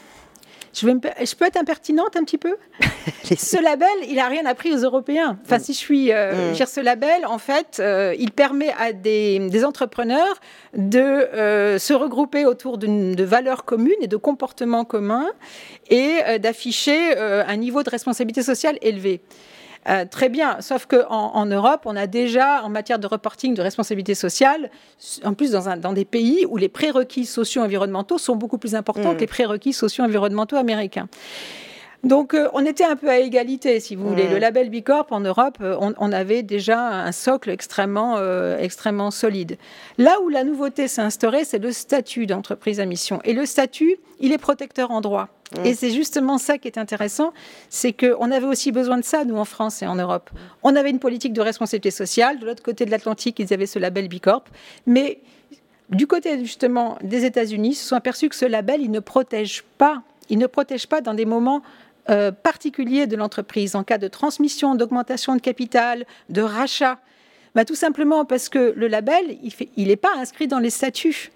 je, 0.72 0.86
je, 0.86 1.34
peux 1.34 1.44
être 1.44 1.56
impertinente 1.56 2.16
un 2.16 2.24
petit 2.24 2.38
peu? 2.38 2.56
Ce 3.36 3.62
label, 3.62 3.88
il 4.08 4.16
n'a 4.16 4.28
rien 4.28 4.46
appris 4.46 4.72
aux 4.72 4.78
Européens. 4.78 5.38
Enfin, 5.44 5.58
si 5.58 5.72
je 5.72 5.78
suis. 5.78 6.12
Euh, 6.12 6.52
mm. 6.52 6.66
Ce 6.66 6.80
label, 6.80 7.26
en 7.26 7.38
fait, 7.38 7.78
euh, 7.80 8.14
il 8.18 8.30
permet 8.30 8.72
à 8.78 8.92
des, 8.92 9.64
entrepreneurs 9.64 10.40
de 10.74 10.98
euh, 10.98 11.78
se 11.78 11.92
regrouper 11.92 12.46
autour 12.46 12.78
de 12.78 13.24
valeurs 13.24 13.64
communes 13.64 13.92
et 14.00 14.08
de 14.08 14.16
comportements 14.16 14.84
communs 14.84 15.28
et 15.90 16.18
euh, 16.26 16.38
d'afficher 16.38 17.16
un 17.16 17.56
niveau 17.56 17.82
de 17.82 17.90
responsabilité 17.90 18.42
sociale 18.42 18.78
élevé. 18.80 19.20
Euh, 19.88 20.04
très 20.08 20.28
bien, 20.28 20.60
sauf 20.60 20.86
qu'en 20.86 21.34
en, 21.34 21.46
Europe, 21.46 21.82
on 21.86 21.96
a 21.96 22.06
déjà, 22.06 22.62
en 22.62 22.68
matière 22.68 22.98
de 22.98 23.06
reporting 23.06 23.54
de 23.54 23.62
responsabilité 23.62 24.14
sociale, 24.14 24.70
en 25.24 25.34
plus 25.34 25.50
dans, 25.50 25.68
un, 25.68 25.76
dans 25.76 25.92
des 25.92 26.04
pays 26.04 26.46
où 26.48 26.56
les 26.56 26.68
prérequis 26.68 27.26
socio-environnementaux 27.26 28.18
sont 28.18 28.36
beaucoup 28.36 28.58
plus 28.58 28.76
importants 28.76 29.12
mm. 29.12 29.16
que 29.16 29.20
les 29.20 29.26
prérequis 29.26 29.72
socio-environnementaux 29.72 30.56
américains. 30.56 31.08
Donc 32.04 32.34
euh, 32.34 32.48
on 32.52 32.64
était 32.66 32.84
un 32.84 32.96
peu 32.96 33.08
à 33.08 33.18
égalité, 33.18 33.78
si 33.80 33.94
vous 33.94 34.08
voulez. 34.08 34.28
Le 34.28 34.38
label 34.38 34.70
Bicorp 34.70 35.06
en 35.10 35.20
Europe, 35.20 35.58
euh, 35.60 35.76
on, 35.78 36.12
avait 36.12 36.42
déjà 36.42 36.80
un 36.80 37.12
socle 37.12 37.50
extrêmement, 37.50 38.18
extrêmement 38.58 39.10
solide. 39.10 39.56
Là 39.98 40.20
où 40.22 40.28
la 40.28 40.44
nouveauté 40.44 40.88
s'est 40.88 41.00
instaurée, 41.00 41.44
c'est 41.44 41.58
le 41.58 41.72
statut 41.72 42.26
d'entreprise 42.26 42.80
à 42.80 42.86
mission. 42.86 43.20
Et 43.24 43.32
le 43.32 43.46
statut, 43.46 43.96
il 44.20 44.32
est 44.32 44.38
protecteur 44.38 44.90
en 44.90 45.00
droit. 45.00 45.28
Et 45.64 45.74
c'est 45.74 45.90
justement 45.90 46.38
ça 46.38 46.58
qui 46.58 46.68
est 46.68 46.78
intéressant, 46.78 47.32
c'est 47.68 47.92
qu'on 47.92 48.30
avait 48.30 48.46
aussi 48.46 48.72
besoin 48.72 48.96
de 48.98 49.04
ça, 49.04 49.24
nous, 49.24 49.36
en 49.36 49.44
France 49.44 49.82
et 49.82 49.86
en 49.86 49.96
Europe. 49.96 50.30
On 50.62 50.74
avait 50.74 50.90
une 50.90 50.98
politique 50.98 51.32
de 51.32 51.40
responsabilité 51.40 51.90
sociale. 51.90 52.38
De 52.38 52.46
l'autre 52.46 52.62
côté 52.62 52.84
de 52.84 52.90
l'Atlantique, 52.90 53.38
ils 53.38 53.52
avaient 53.52 53.66
ce 53.66 53.78
label 53.78 54.08
Bicorp. 54.08 54.44
Mais 54.86 55.20
du 55.90 56.06
côté, 56.06 56.38
justement, 56.38 56.98
des 57.02 57.24
États-Unis, 57.24 57.70
ils 57.70 57.74
se 57.74 57.88
sont 57.88 57.96
aperçus 57.96 58.28
que 58.28 58.36
ce 58.36 58.46
label, 58.46 58.80
il 58.80 58.90
ne 58.90 59.00
protège 59.00 59.62
pas. 59.78 60.02
Il 60.30 60.38
ne 60.38 60.46
protège 60.46 60.86
pas 60.86 61.00
dans 61.00 61.14
des 61.14 61.26
moments 61.26 61.62
euh, 62.10 62.32
particuliers 62.32 63.06
de 63.06 63.16
l'entreprise, 63.16 63.76
en 63.76 63.84
cas 63.84 63.98
de 63.98 64.08
transmission, 64.08 64.74
d'augmentation 64.74 65.36
de 65.36 65.40
capital, 65.40 66.04
de 66.28 66.42
rachat. 66.42 66.98
Bah, 67.54 67.64
tout 67.64 67.74
simplement 67.74 68.24
parce 68.24 68.48
que 68.48 68.72
le 68.76 68.88
label, 68.88 69.38
il 69.76 69.88
n'est 69.88 69.96
pas 69.96 70.16
inscrit 70.16 70.48
dans 70.48 70.58
les 70.58 70.70
statuts. 70.70 71.30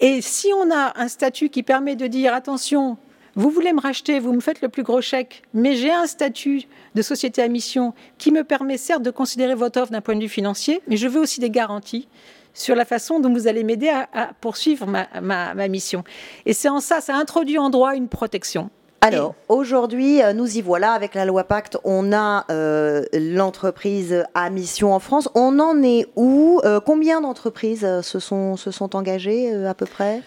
Et 0.00 0.20
si 0.20 0.48
on 0.54 0.70
a 0.70 0.92
un 0.96 1.08
statut 1.08 1.48
qui 1.48 1.62
permet 1.62 1.96
de 1.96 2.06
dire 2.06 2.34
attention, 2.34 2.98
vous 3.34 3.50
voulez 3.50 3.74
me 3.74 3.80
racheter, 3.80 4.18
vous 4.18 4.32
me 4.32 4.40
faites 4.40 4.62
le 4.62 4.70
plus 4.70 4.82
gros 4.82 5.02
chèque, 5.02 5.42
mais 5.52 5.74
j'ai 5.76 5.92
un 5.92 6.06
statut 6.06 6.62
de 6.94 7.02
société 7.02 7.42
à 7.42 7.48
mission 7.48 7.92
qui 8.16 8.32
me 8.32 8.44
permet 8.44 8.78
certes 8.78 9.02
de 9.02 9.10
considérer 9.10 9.54
votre 9.54 9.80
offre 9.80 9.92
d'un 9.92 10.00
point 10.00 10.16
de 10.16 10.22
vue 10.22 10.28
financier, 10.28 10.80
mais 10.88 10.96
je 10.96 11.06
veux 11.06 11.20
aussi 11.20 11.40
des 11.40 11.50
garanties 11.50 12.08
sur 12.54 12.74
la 12.74 12.86
façon 12.86 13.20
dont 13.20 13.30
vous 13.32 13.46
allez 13.46 13.62
m'aider 13.62 13.90
à, 13.90 14.30
poursuivre 14.40 14.86
ma, 14.86 15.68
mission. 15.68 16.02
Et 16.46 16.54
c'est 16.54 16.70
en 16.70 16.80
ça, 16.80 17.02
ça 17.02 17.14
introduit 17.14 17.58
en 17.58 17.68
droit 17.68 17.94
une 17.94 18.08
protection. 18.08 18.70
Alors, 19.00 19.34
aujourd'hui, 19.48 20.22
euh, 20.22 20.32
nous 20.32 20.56
y 20.56 20.62
voilà 20.62 20.92
avec 20.92 21.14
la 21.14 21.24
loi 21.24 21.44
Pacte. 21.44 21.78
On 21.84 22.12
a 22.12 22.44
euh, 22.50 23.04
l'entreprise 23.12 24.24
à 24.34 24.50
mission 24.50 24.92
en 24.92 24.98
France. 24.98 25.28
On 25.34 25.60
en 25.60 25.82
est 25.82 26.06
où? 26.16 26.60
Euh, 26.64 26.80
Combien 26.80 27.20
d'entreprises 27.20 27.86
se 28.00 28.18
sont, 28.18 28.56
se 28.56 28.70
sont 28.70 28.96
engagées 28.96 29.52
à 29.64 29.74
peu 29.74 29.86
près? 29.86 30.22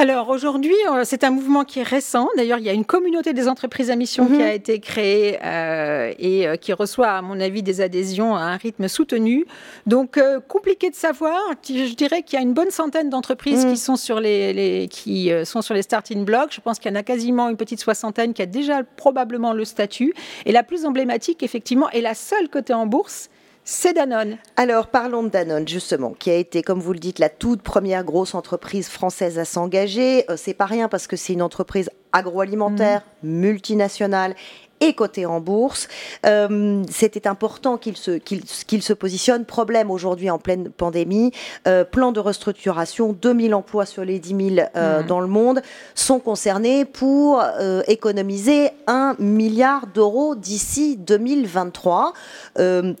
Alors 0.00 0.30
aujourd'hui, 0.30 0.74
euh, 0.90 1.02
c'est 1.04 1.24
un 1.24 1.30
mouvement 1.30 1.62
qui 1.62 1.80
est 1.80 1.82
récent. 1.82 2.26
D'ailleurs, 2.34 2.58
il 2.58 2.64
y 2.64 2.70
a 2.70 2.72
une 2.72 2.86
communauté 2.86 3.34
des 3.34 3.48
entreprises 3.48 3.90
à 3.90 3.96
mission 3.96 4.26
qui 4.26 4.32
mhm. 4.32 4.40
a 4.40 4.54
été 4.54 4.80
créée 4.80 5.38
euh, 5.44 6.14
et 6.18 6.48
euh, 6.48 6.56
qui 6.56 6.72
reçoit, 6.72 7.08
à 7.08 7.20
mon 7.20 7.38
avis, 7.38 7.62
des 7.62 7.82
adhésions 7.82 8.34
à 8.34 8.40
un 8.40 8.56
rythme 8.56 8.88
soutenu. 8.88 9.44
Donc, 9.86 10.18
compliqué 10.48 10.88
de 10.88 10.94
savoir. 10.94 11.38
Je 11.68 11.94
dirais 11.94 12.22
qu'il 12.22 12.38
y 12.38 12.40
a 12.40 12.42
une 12.42 12.54
bonne 12.54 12.70
centaine 12.70 13.10
d'entreprises 13.10 13.60
qui 13.60 13.72
mhm. 13.72 13.76
sont 13.76 13.96
sur 13.96 14.20
les, 14.20 14.88
qui 14.90 15.30
sont 15.44 15.60
sur 15.60 15.74
les 15.74 15.82
starting 15.82 16.24
blocks. 16.24 16.54
Je 16.54 16.62
pense 16.62 16.78
qu'il 16.78 16.90
y 16.90 16.94
en 16.94 16.98
a 16.98 17.02
quasiment 17.02 17.50
une 17.50 17.58
petite 17.58 17.80
soixantaine 17.80 18.32
qui 18.32 18.40
a 18.40 18.46
déjà 18.46 18.82
probablement 18.82 19.52
le 19.52 19.66
statut. 19.66 20.14
Et 20.46 20.52
la 20.52 20.62
plus 20.62 20.86
emblématique, 20.86 21.42
effectivement, 21.42 21.90
est 21.90 22.00
la 22.00 22.14
seule 22.14 22.48
cotée 22.48 22.72
en 22.72 22.86
bourse 22.86 23.28
c'est 23.64 23.92
Danone. 23.92 24.38
Alors 24.56 24.88
parlons 24.88 25.22
de 25.22 25.28
Danone 25.28 25.68
justement, 25.68 26.12
qui 26.12 26.30
a 26.30 26.34
été, 26.34 26.62
comme 26.62 26.80
vous 26.80 26.92
le 26.92 26.98
dites, 26.98 27.18
la 27.18 27.28
toute 27.28 27.62
première 27.62 28.04
grosse 28.04 28.34
entreprise 28.34 28.88
française 28.88 29.38
à 29.38 29.44
s'engager. 29.44 30.24
Euh, 30.30 30.36
c'est 30.36 30.54
pas 30.54 30.66
rien 30.66 30.88
parce 30.88 31.06
que 31.06 31.16
c'est 31.16 31.32
une 31.32 31.42
entreprise 31.42 31.90
agroalimentaire, 32.12 33.02
mmh. 33.22 33.28
multinationale 33.28 34.34
et 34.80 34.94
coté 34.94 35.26
en 35.26 35.40
bourse. 35.40 35.88
Euh, 36.26 36.82
c'était 36.90 37.28
important 37.28 37.76
qu'il 37.76 37.96
se, 37.96 38.12
qu'il, 38.12 38.82
se 38.82 38.92
positionne. 38.92 39.44
Problème 39.44 39.90
aujourd'hui 39.90 40.30
en 40.30 40.38
pleine 40.38 40.70
pandémie, 40.70 41.32
euh, 41.66 41.84
plan 41.84 42.12
de 42.12 42.20
restructuration, 42.20 43.12
2000 43.12 43.54
emplois 43.54 43.86
sur 43.86 44.04
les 44.04 44.18
10 44.18 44.54
000 44.56 44.68
euh, 44.74 45.02
mmh. 45.02 45.06
dans 45.06 45.20
le 45.20 45.26
monde 45.26 45.62
sont 45.94 46.18
concernés 46.18 46.84
pour 46.84 47.42
économiser 47.86 48.70
1 48.86 49.16
milliard 49.18 49.86
d'euros 49.86 50.34
d'ici 50.34 50.96
2023. 50.96 52.12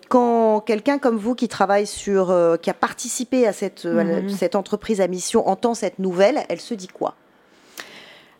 quand 0.08 0.60
quelqu'un 0.60 0.98
comme 0.98 1.16
vous 1.16 1.34
qui 1.34 1.48
travaille 1.48 1.86
sur, 1.86 2.34
qui 2.60 2.70
a 2.70 2.74
participé 2.74 3.46
à 3.46 3.52
cette, 3.52 3.84
mmh. 3.84 4.28
cette 4.28 4.54
entreprise 4.54 5.00
à 5.00 5.08
mission 5.08 5.48
entend 5.48 5.74
cette 5.74 5.98
nouvelle, 5.98 6.40
elle 6.48 6.60
se 6.60 6.74
dit 6.74 6.88
quoi? 6.88 7.14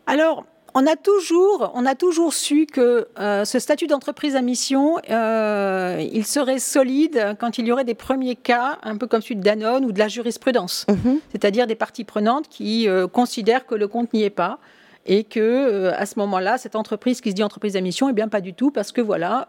Alors, 0.06 0.44
on 0.74 0.86
a 0.86 0.96
toujours, 0.96 1.72
on 1.74 1.86
a 1.86 1.94
toujours 1.94 2.32
su 2.32 2.66
que 2.66 3.08
euh, 3.18 3.44
ce 3.44 3.58
statut 3.58 3.86
d'entreprise 3.86 4.36
à 4.36 4.42
mission, 4.42 4.96
euh, 5.10 6.04
il 6.12 6.24
serait 6.24 6.58
solide 6.58 7.36
quand 7.38 7.58
il 7.58 7.66
y 7.66 7.72
aurait 7.72 7.84
des 7.84 7.94
premiers 7.94 8.36
cas, 8.36 8.78
un 8.82 8.96
peu 8.96 9.06
comme 9.06 9.20
celui 9.20 9.36
de 9.36 9.42
Danone 9.42 9.84
ou 9.84 9.92
de 9.92 9.98
la 9.98 10.08
jurisprudence, 10.08 10.86
mhm. 10.88 11.20
c'est-à-dire 11.32 11.66
des 11.66 11.74
parties 11.74 12.04
prenantes 12.04 12.48
qui 12.48 12.88
euh, 12.88 13.06
considèrent 13.06 13.66
que 13.66 13.74
le 13.74 13.88
compte 13.88 14.12
n'y 14.12 14.22
est 14.22 14.30
pas 14.30 14.58
et 15.06 15.24
que 15.24 15.88
à 15.96 16.04
ce 16.04 16.18
moment-là, 16.18 16.58
cette 16.58 16.76
entreprise 16.76 17.22
qui 17.22 17.30
se 17.30 17.34
dit 17.34 17.42
entreprise 17.42 17.74
à 17.74 17.80
mission, 17.80 18.10
eh 18.10 18.12
bien 18.12 18.28
pas 18.28 18.42
du 18.42 18.52
tout, 18.52 18.70
parce 18.70 18.92
que 18.92 19.00
voilà, 19.00 19.46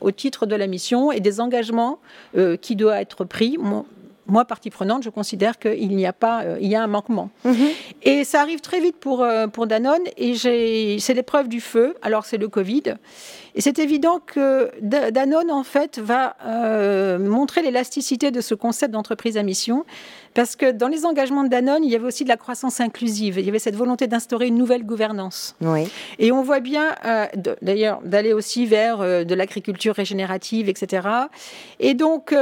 au 0.00 0.10
titre 0.10 0.44
de 0.44 0.56
la 0.56 0.66
mission 0.66 1.12
et 1.12 1.20
des 1.20 1.40
engagements 1.40 2.00
qui 2.60 2.74
doivent 2.74 3.00
être 3.00 3.24
pris, 3.24 3.56
moi, 4.28 4.44
partie 4.44 4.70
prenante, 4.70 5.02
je 5.02 5.10
considère 5.10 5.58
qu'il 5.58 5.96
n'y 5.96 6.06
a 6.06 6.12
pas, 6.12 6.42
euh, 6.42 6.58
il 6.60 6.68
y 6.68 6.76
a 6.76 6.82
un 6.82 6.86
manquement. 6.86 7.30
Mhm. 7.44 7.68
Et 8.02 8.24
ça 8.24 8.42
arrive 8.42 8.60
très 8.60 8.78
vite 8.78 8.96
pour, 8.96 9.22
euh, 9.22 9.46
pour 9.46 9.66
Danone, 9.66 10.02
et 10.16 10.34
c'est 10.36 11.14
l'épreuve 11.14 11.48
du 11.48 11.60
feu. 11.60 11.94
Alors, 12.02 12.26
c'est 12.26 12.36
le 12.36 12.48
Covid. 12.48 12.94
Et 13.54 13.60
c'est 13.60 13.78
évident 13.78 14.20
que 14.24 14.70
Danone, 14.82 15.50
en 15.50 15.64
fait, 15.64 15.98
va 15.98 16.36
euh, 16.44 17.18
montrer 17.18 17.62
l'élasticité 17.62 18.30
de 18.30 18.40
ce 18.40 18.54
concept 18.54 18.92
d'entreprise 18.92 19.36
à 19.38 19.42
mission, 19.42 19.84
parce 20.34 20.54
que 20.54 20.70
dans 20.70 20.88
les 20.88 21.06
engagements 21.06 21.42
de 21.42 21.48
Danone, 21.48 21.82
il 21.82 21.90
y 21.90 21.96
avait 21.96 22.06
aussi 22.06 22.22
de 22.22 22.28
la 22.28 22.36
croissance 22.36 22.80
inclusive. 22.80 23.38
Il 23.38 23.46
y 23.46 23.48
avait 23.48 23.58
cette 23.58 23.74
volonté 23.74 24.06
d'instaurer 24.06 24.46
une 24.46 24.56
nouvelle 24.56 24.84
gouvernance. 24.84 25.56
Oui. 25.62 25.88
Et 26.18 26.30
on 26.30 26.42
voit 26.42 26.60
bien, 26.60 26.94
d'ailleurs, 27.62 28.00
d'aller 28.04 28.32
aussi 28.32 28.66
vers 28.66 28.98
de 28.98 29.34
l'agriculture 29.34 29.94
régénérative, 29.94 30.68
etc. 30.68 31.08
Et 31.80 31.94
donc, 31.94 32.32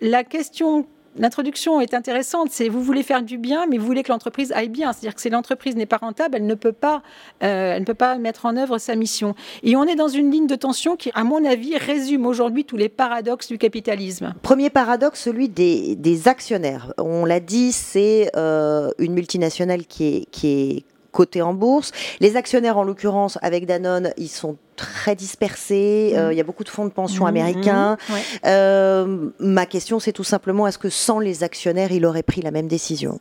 la 0.00 0.24
question 0.24 0.86
l'introduction 1.18 1.80
est 1.80 1.94
intéressante. 1.94 2.48
C'est 2.50 2.68
vous 2.68 2.82
voulez 2.82 3.02
faire 3.02 3.22
du 3.22 3.38
bien, 3.38 3.66
mais 3.66 3.78
vous 3.78 3.86
voulez 3.86 4.02
que 4.02 4.12
l'entreprise 4.12 4.52
aille 4.52 4.68
bien. 4.68 4.92
C'est-à-dire 4.92 5.14
que 5.14 5.20
si 5.20 5.30
l'entreprise 5.30 5.76
n'est 5.76 5.86
pas 5.86 5.98
rentable, 5.98 6.36
elle 6.36 6.46
ne 6.46 6.54
peut 6.54 6.72
pas, 6.72 7.02
euh, 7.42 7.74
elle 7.74 7.80
ne 7.80 7.86
peut 7.86 7.94
pas 7.94 8.16
mettre 8.18 8.46
en 8.46 8.56
œuvre 8.56 8.78
sa 8.78 8.94
mission. 8.96 9.34
Et 9.62 9.76
on 9.76 9.84
est 9.84 9.96
dans 9.96 10.08
une 10.08 10.30
ligne 10.30 10.46
de 10.46 10.54
tension 10.54 10.96
qui, 10.96 11.10
à 11.14 11.24
mon 11.24 11.44
avis, 11.44 11.76
résume 11.76 12.26
aujourd'hui 12.26 12.64
tous 12.64 12.76
les 12.76 12.88
paradoxes 12.88 13.48
du 13.48 13.58
capitalisme. 13.58 14.34
Premier 14.42 14.70
paradoxe, 14.70 15.22
celui 15.22 15.48
des, 15.48 15.96
actionnaires. 16.26 16.92
On 16.98 17.24
l'a 17.24 17.40
dit, 17.40 17.72
c'est 17.72 18.30
euh, 18.36 18.90
une 18.98 19.14
multinationale 19.14 19.86
qui 19.86 20.04
est, 20.04 20.30
qui 20.30 20.48
est 20.48 20.84
cotée 21.12 21.42
en 21.42 21.54
bourse. 21.54 21.92
Les 22.20 22.36
actionnaires, 22.36 22.78
en 22.78 22.84
l'occurrence, 22.84 23.38
avec 23.42 23.66
Danone, 23.66 24.12
ils 24.16 24.28
sont 24.28 24.56
très 24.76 25.14
dispersés. 25.14 26.12
Euh, 26.14 26.28
mm. 26.28 26.32
il 26.32 26.38
y 26.38 26.40
a 26.40 26.44
beaucoup 26.44 26.64
de 26.64 26.68
fonds 26.68 26.84
de 26.84 26.90
pension 26.90 27.24
mm, 27.24 27.28
américains. 27.28 27.96
Mm, 28.08 28.14
euh, 28.46 29.30
ma 29.38 29.66
question, 29.66 29.98
c'est 30.00 30.12
tout 30.12 30.24
simplement 30.24 30.66
est-ce 30.66 30.78
que 30.78 30.90
sans 30.90 31.18
les 31.18 31.42
actionnaires, 31.44 31.92
il 31.92 32.04
aurait 32.06 32.22
pris 32.22 32.42
la 32.42 32.50
même 32.50 32.68
décision? 32.68 33.20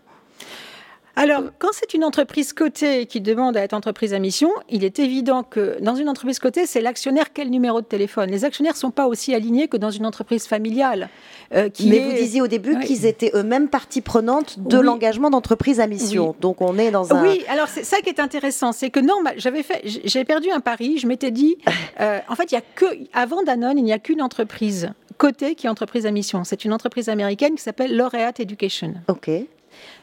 Alors, 1.18 1.44
quand 1.58 1.70
c'est 1.72 1.96
une 1.96 2.04
entreprise 2.04 2.54
cotée 2.54 3.08
qui 3.08 3.22
demande 3.22 3.58
à 3.58 3.62
être 3.62 3.74
entreprise 3.74 4.14
à 4.14 4.20
mission, 4.20 4.52
il 4.70 4.84
est 4.84 5.00
évident 5.00 5.42
que 5.42 5.78
dans 5.82 5.96
une 5.96 6.10
entreprise 6.10 6.38
cotée, 6.38 6.68
c'est 6.68 6.80
l'actionnaire 6.80 7.34
quel 7.34 7.50
numéro 7.50 7.82
de 7.82 7.88
téléphone. 7.88 8.30
Les 8.30 8.46
actionnaires 8.46 8.74
ne 8.74 8.78
sont 8.78 8.92
pas 8.92 9.08
aussi 9.08 9.34
alignés 9.34 9.68
que 9.68 9.78
dans 9.78 9.90
une 9.90 10.06
entreprise 10.06 10.46
familiale. 10.46 11.10
Euh, 11.56 11.70
qui 11.70 11.90
Mais 11.90 12.00
vous 12.00 12.12
disiez 12.12 12.42
au 12.42 12.48
début 12.48 12.80
qu'ils 12.82 13.08
étaient 13.08 13.32
eux-mêmes 13.34 13.68
partie 13.68 14.02
prenante 14.02 14.60
de 14.60 14.78
l'engagement 14.78 15.32
d'entreprise 15.32 15.80
à 15.80 15.88
mission. 15.88 16.36
Donc 16.40 16.62
on 16.62 16.78
est 16.78 16.92
dans 16.92 17.12
un. 17.12 17.24
Oui, 17.24 17.44
alors 17.48 17.68
c'est 17.68 17.84
ça 17.84 17.98
qui 18.02 18.10
est 18.10 18.20
intéressant, 18.20 18.72
c'est 18.72 18.92
que 18.92 19.00
non, 19.00 19.16
j'avais 19.38 19.64
fait, 19.64 19.82
j'ai 19.84 20.24
perdu 20.24 20.52
un 20.52 20.60
pari. 20.60 21.00
Je 21.00 21.08
m'étais 21.08 21.32
dit, 21.32 21.58
euh, 22.00 22.20
en 22.30 22.36
fait, 22.36 22.52
il 22.52 22.56
y 22.56 22.60
a 22.60 22.64
que 22.76 22.86
avant 23.14 23.42
Danone, 23.42 23.80
il 23.80 23.84
n'y 23.84 23.94
a 23.94 24.00
qu'une 24.00 24.22
entreprise 24.22 24.92
cotée 25.18 25.56
qui 25.56 25.66
est 25.66 25.70
entreprise 25.70 26.06
à 26.06 26.12
mission. 26.12 26.44
C'est 26.44 26.64
une 26.64 26.74
entreprise 26.74 27.10
américaine 27.10 27.56
qui 27.56 27.64
s'appelle 27.64 27.98
Laureate 27.98 28.40
Education. 28.40 28.94
Ok. 29.08 29.32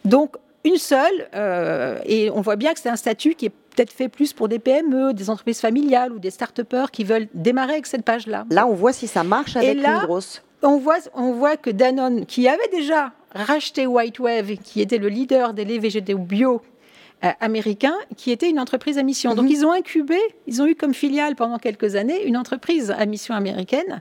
Donc 0.05 0.37
une 0.65 0.77
seule, 0.77 1.29
euh, 1.35 1.99
et 2.07 2.31
on 2.31 2.41
voit 2.41 2.57
bien 2.57 2.73
que 2.73 2.81
c'est 2.81 2.89
un 2.89 2.97
statut 2.97 3.35
qui 3.35 3.47
est 3.47 3.53
peut-être 3.75 3.93
fait 3.93 4.09
plus 4.09 4.33
pour 4.33 4.49
des 4.49 4.59
PME, 4.59 5.13
des 5.13 5.31
entreprises 5.31 5.61
familiales 5.61 6.13
ou 6.13 6.19
des 6.19 6.31
start-upers 6.31 6.91
qui 6.91 7.05
veulent 7.05 7.29
démarrer 7.35 7.75
avec 7.75 7.87
cette 7.87 8.05
page-là. 8.05 8.47
Là, 8.51 8.67
on 8.67 8.75
voit 8.75 8.93
si 8.93 9.07
ça 9.07 9.25
marche 9.25 9.57
avec 9.57 9.81
là, 9.81 10.01
une 10.01 10.07
grosse. 10.07 10.43
On 10.63 10.79
voit, 10.79 10.99
on 11.15 11.33
voit 11.33 11.57
que 11.57 11.71
Danone, 11.71 12.25
qui 12.25 12.49
avait 12.49 12.69
déjà 12.73 13.13
racheté 13.35 13.87
Whitewave, 13.87 14.57
qui 14.57 14.81
était 14.81 14.99
le 14.99 15.09
leader 15.09 15.53
des 15.53 15.65
laits 15.65 15.81
végétaux 15.81 16.19
bio 16.19 16.63
américain 17.41 17.95
qui 18.17 18.31
était 18.31 18.49
une 18.49 18.61
entreprise 18.61 18.99
à 18.99 19.03
mission. 19.03 19.35
Donc 19.35 19.47
mhm. 19.47 19.51
ils 19.53 19.67
ont 19.67 19.73
incubé, 19.73 20.19
ils 20.47 20.63
ont 20.63 20.67
eu 20.67 20.75
comme 20.75 20.95
filiale 20.95 21.37
pendant 21.37 21.59
quelques 21.59 21.95
années 21.97 22.25
une 22.27 22.37
entreprise 22.37 22.95
à 22.97 23.07
mission 23.07 23.35
américaine 23.35 24.01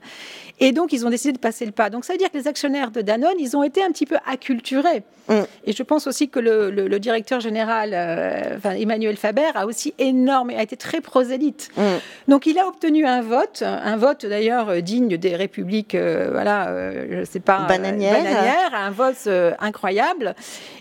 et 0.59 0.71
donc 0.71 0.93
ils 0.93 1.05
ont 1.05 1.09
décidé 1.09 1.33
de 1.33 1.39
passer 1.39 1.65
le 1.65 1.71
pas. 1.71 1.89
Donc 1.89 2.05
ça 2.05 2.13
veut 2.13 2.19
dire 2.19 2.31
que 2.31 2.37
les 2.37 2.47
actionnaires 2.47 2.91
de 2.91 3.01
Danone, 3.01 3.35
ils 3.39 3.57
ont 3.57 3.63
été 3.63 3.83
un 3.83 3.91
petit 3.91 4.05
peu 4.05 4.17
acculturés. 4.25 5.03
Mm. 5.27 5.33
Et 5.65 5.73
je 5.73 5.83
pense 5.83 6.07
aussi 6.07 6.29
que 6.29 6.39
le, 6.39 6.99
directeur 6.99 7.39
général, 7.39 7.91
euh, 7.93 8.57
Emmanuel 8.77 9.17
Faber, 9.17 9.49
a 9.55 9.65
aussi 9.65 9.93
énorme, 9.99 10.51
a 10.51 10.61
été 10.61 10.77
très 10.77 11.01
prosélyte. 11.01 11.69
Mm. 11.75 11.81
Donc 12.27 12.45
il 12.45 12.57
a 12.59 12.67
obtenu 12.67 13.05
un 13.05 13.21
vote, 13.21 13.63
un 13.63 13.97
vote 13.97 14.25
d'ailleurs 14.25 14.81
digne 14.81 15.17
des 15.17 15.35
républiques, 15.35 15.95
euh, 15.95 16.29
voilà, 16.31 16.91
je 17.09 17.25
sais 17.25 17.39
pas, 17.39 17.65
bananières, 17.67 18.73
un 18.73 18.91
vote 18.91 19.27
incroyable. 19.59 20.35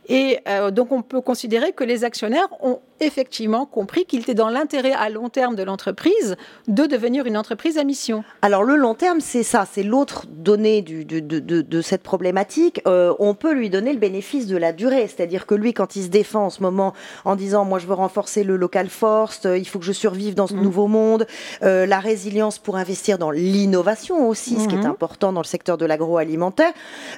Et 0.09 0.41
donc 0.73 0.93
on 0.93 1.03
peut 1.03 1.21
considérer 1.21 1.73
que 1.73 1.85
les 1.85 2.05
actionnaires 2.05 2.32
ont 2.61 2.81
effectivement 3.05 3.67
compris 3.67 4.05
qu'il 4.05 4.21
était 4.21 4.35
dans 4.35 4.49
l'intérêt 4.49 4.93
à 4.93 5.09
long 5.09 5.29
terme 5.29 5.57
de 5.57 5.63
l'entreprise 5.63 6.37
de 6.69 6.87
devenir 6.87 7.27
une 7.27 7.37
entreprise 7.37 7.79
à 7.79 7.85
mission. 7.85 8.25
Alors 8.43 8.63
le 8.63 8.77
long 8.77 8.95
terme, 8.95 9.21
c'est 9.21 9.43
ça, 9.43 9.67
c'est 9.71 9.83
l'autre 9.83 10.27
donnée 10.29 10.83
du, 10.83 11.05
de, 11.05 11.21
de, 11.21 11.83
cette 11.83 12.03
problématique. 12.03 12.81
Euh, 12.87 13.15
on 13.19 13.35
peut 13.35 13.53
lui 13.53 13.71
donner 13.71 13.93
le 13.93 13.99
bénéfice 13.99 14.47
de 14.47 14.57
la 14.57 14.73
durée, 14.73 15.09
c'est-à-dire 15.09 15.47
que 15.47 15.55
lui, 15.55 15.73
quand 15.73 15.97
il 15.97 16.05
se 16.05 16.09
défend 16.09 16.47
en 16.47 16.51
ce 16.51 16.63
moment 16.63 16.93
en 17.25 17.37
disant 17.37 17.65
moi 17.65 17.79
je 17.79 17.87
veux 17.87 17.95
renforcer 17.95 18.45
le 18.45 18.57
local 18.57 18.89
force, 18.89 19.43
il 19.45 19.67
faut 19.67 19.79
que 19.79 19.85
je 19.85 19.93
survive 19.93 20.35
dans 20.35 20.47
ce 20.47 20.55
mm. 20.55 20.63
nouveau 20.63 20.87
monde, 20.87 21.27
euh, 21.63 21.87
la 21.87 21.99
résilience 21.99 22.59
pour 22.59 22.77
investir 22.77 23.19
dans 23.19 23.31
l'innovation 23.31 24.29
aussi, 24.29 24.61
ce 24.61 24.69
qui 24.69 24.75
est 24.75 24.79
mm-hmm. 24.79 24.87
important 24.87 25.33
dans 25.33 25.41
le 25.41 25.47
secteur 25.47 25.79
de 25.79 25.87
l'agroalimentaire. 25.87 26.73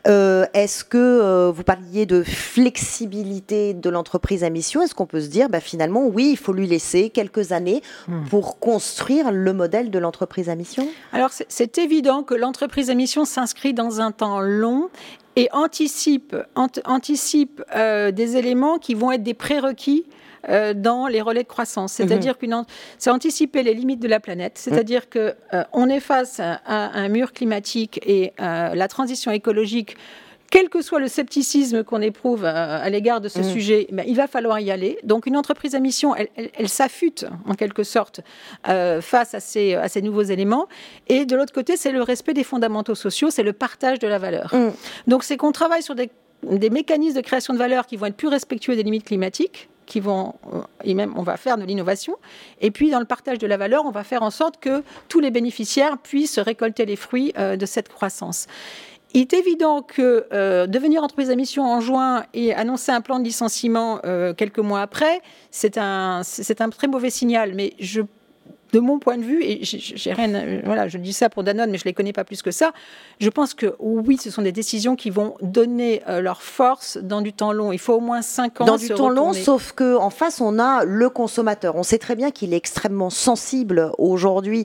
Euh, 0.07 0.47
est-ce 0.55 0.85
que 0.85 1.51
vous 1.51 1.63
parliez 1.63 2.07
de 2.07 2.23
flexibilité 2.23 3.75
de 3.75 3.91
l'entreprise 3.91 4.45
à 4.45 4.51
mission? 4.51 4.83
Est-ce 4.83 4.95
qu'on 4.95 5.07
peut 5.07 5.21
se 5.21 5.29
dire 5.29 5.49
bah, 5.49 5.61
finalement, 5.61 5.74
oui, 5.83 6.31
il 6.33 6.37
faut 6.37 6.53
lui 6.53 6.67
laisser 6.67 7.11
quelques 7.11 7.53
années 7.53 7.83
hmm. 8.09 8.25
pour 8.31 8.59
construire 8.59 9.31
le 9.31 9.53
modèle 9.53 9.91
de 9.91 9.99
l'entreprise 9.99 10.49
à 10.49 10.55
mission 10.55 10.87
Alors, 11.13 11.31
c'est 11.49 11.79
évident 11.79 12.23
que 12.23 12.35
l'entreprise 12.35 12.91
à 12.91 12.95
mission 12.95 13.25
s'inscrit 13.25 13.75
dans 13.75 14.01
un 14.01 14.13
temps 14.13 14.41
long 14.41 14.89
et 15.37 15.49
anticipe, 15.53 16.37
anticipe 16.55 17.63
euh, 17.75 18.11
des 18.11 18.37
éléments 18.37 18.79
qui 18.79 18.95
vont 18.95 19.11
être 19.11 19.23
des 19.23 19.35
prérequis 19.35 20.05
euh, 20.49 20.75
dans 20.75 21.07
les 21.07 21.21
relais 21.21 21.43
de 21.43 21.49
croissance. 21.49 21.95
C'est-à-dire 21.95 22.37
mhm. 22.41 22.65
que 22.65 22.71
c'est 22.99 23.11
anticiper 23.11 23.63
les 23.63 23.75
limites 23.75 24.01
de 24.01 24.09
la 24.09 24.21
planète. 24.21 24.59
C'est-à-dire 24.59 25.03
mmh. 25.03 25.11
que 25.11 25.35
euh, 25.55 25.65
on 25.73 25.89
est 25.89 26.01
face 26.01 26.39
à, 26.41 26.61
un 26.67 27.09
mur 27.09 27.33
climatique 27.33 28.01
et 28.07 28.33
la 28.39 28.89
transition 28.89 29.31
écologique 29.31 29.97
quel 30.51 30.69
que 30.69 30.83
soit 30.83 31.01
le 31.01 31.09
scepticisme 31.09 31.83
qu'on 31.83 32.01
éprouve 32.01 32.45
à, 32.45 32.89
l'égard 32.89 33.21
de 33.21 33.29
ce 33.29 33.41
mmh. 33.41 33.45
sujet, 33.45 33.87
ben, 33.91 34.05
il 34.07 34.17
va 34.17 34.27
falloir 34.27 34.61
y 34.61 34.71
aller. 34.71 34.99
Donc 35.03 35.27
une 35.27 35.37
entreprise 35.37 35.75
à 35.75 35.81
mission, 35.81 36.15
elle, 36.15 36.69
s'affûte 36.69 37.27
en 37.47 37.55
quelque 37.55 37.83
sorte 37.83 38.21
euh, 38.69 39.01
face 39.01 39.35
à 39.35 39.41
ces, 39.41 39.75
à 39.75 39.89
ces, 39.89 40.03
nouveaux 40.03 40.23
éléments. 40.23 40.69
Et 41.09 41.27
de 41.27 41.35
l'autre 41.37 41.53
côté, 41.53 41.77
c'est 41.77 41.93
le 41.93 42.03
respect 42.03 42.35
des 42.35 42.45
fondamentaux 42.45 42.95
sociaux, 42.95 43.31
c'est 43.31 43.43
le 43.43 43.53
partage 43.53 43.99
de 43.99 44.07
la 44.07 44.19
valeur. 44.19 44.55
Mmh. 44.55 44.71
Donc 45.09 45.25
c'est 45.25 45.37
qu'on 45.37 45.53
travaille 45.53 45.83
sur 45.83 45.95
des, 45.95 46.11
des 46.45 46.71
mécanismes 46.71 47.17
de 47.17 47.23
création 47.23 47.53
de 47.53 47.59
valeur 47.59 47.87
qui 47.87 47.97
vont 47.97 48.07
être 48.07 48.17
plus 48.17 48.29
respectueux 48.29 48.77
des 48.77 48.83
limites 48.83 49.05
climatiques 49.05 49.69
qui 49.87 50.01
vont, 50.01 50.35
euh, 50.53 50.61
et 50.83 50.95
même 50.95 51.13
on 51.17 51.23
va 51.23 51.37
faire 51.37 51.57
de 51.57 51.65
l'innovation. 51.65 52.17
Et 52.61 52.71
puis 52.71 52.91
dans 52.91 53.01
le 53.01 53.05
partage 53.05 53.39
de 53.39 53.47
la 53.47 53.57
valeur, 53.57 53.85
on 53.85 53.91
va 53.91 54.05
faire 54.05 54.23
en 54.23 54.31
sorte 54.31 54.59
que 54.59 54.83
tous 55.09 55.21
les 55.21 55.31
bénéficiaires 55.31 55.99
puissent 55.99 56.39
récolter 56.39 56.87
les 56.87 56.97
fruits 56.97 57.33
euh, 57.39 57.57
de 57.57 57.67
cette 57.67 57.89
croissance. 57.89 58.47
Il 59.17 59.21
est 59.21 59.33
évident 59.33 59.81
que 59.81 60.27
euh, 60.33 60.67
devenir 60.67 61.05
entreprise 61.05 61.31
à 61.31 61.37
mission 61.37 61.63
en 61.63 61.81
juin 61.81 62.25
et 62.35 62.53
annoncer 62.53 62.91
un 62.91 63.01
plan 63.01 63.21
de 63.21 63.25
licenciement 63.25 64.01
euh, 64.05 64.35
quelques 64.35 64.59
mois 64.59 64.81
après, 64.81 65.23
c'est 65.53 65.79
un, 65.79 66.23
c'est 66.25 66.61
un 66.61 66.69
très 66.69 66.89
mauvais 66.89 67.11
signal. 67.11 67.55
Mais 67.55 67.75
je 67.79 68.03
de 68.75 68.81
mon 68.81 68.99
point 68.99 69.17
de 69.19 69.23
vue, 69.23 69.41
et 69.45 69.61
j'ai 69.63 70.13
rien, 70.13 70.61
voilà, 70.65 70.89
je 70.89 70.99
dis 70.99 71.13
ça 71.13 71.31
pour 71.31 71.45
Danone, 71.45 71.71
mais 71.71 71.79
je 71.79 71.85
les 71.85 71.93
connais 71.93 72.13
pas 72.13 72.25
plus 72.25 72.43
que 72.43 72.51
ça. 72.51 72.73
Je 73.21 73.31
pense 73.31 73.55
que 73.55 73.77
oui, 73.79 74.17
ce 74.17 74.33
sont 74.33 74.43
des 74.43 74.51
décisions 74.51 74.97
qui 74.97 75.11
vont 75.11 75.37
donner 75.43 76.03
euh, 76.09 76.21
leur 76.21 76.43
force 76.43 76.99
dans 76.99 77.21
du 77.21 77.33
temps 77.33 77.53
long. 77.53 77.71
Il 77.71 77.79
faut 77.79 77.95
au 77.95 78.01
moins 78.01 78.21
5 78.21 78.63
ans. 78.63 78.65
Dans 78.65 78.77
du 78.77 78.89
temps 78.89 79.11
long, 79.11 79.33
sauf 79.33 79.71
que 79.73 79.97
en 79.97 80.11
face, 80.11 80.41
on 80.41 80.59
a 80.59 80.85
le 80.85 81.09
consommateur. 81.09 81.77
On 81.77 81.85
sait 81.85 81.99
très 81.99 82.17
bien 82.17 82.33
qu'il 82.33 82.53
est 82.53 82.57
extrêmement 82.57 83.11
sensible 83.11 83.93
aujourd'hui 83.97 84.65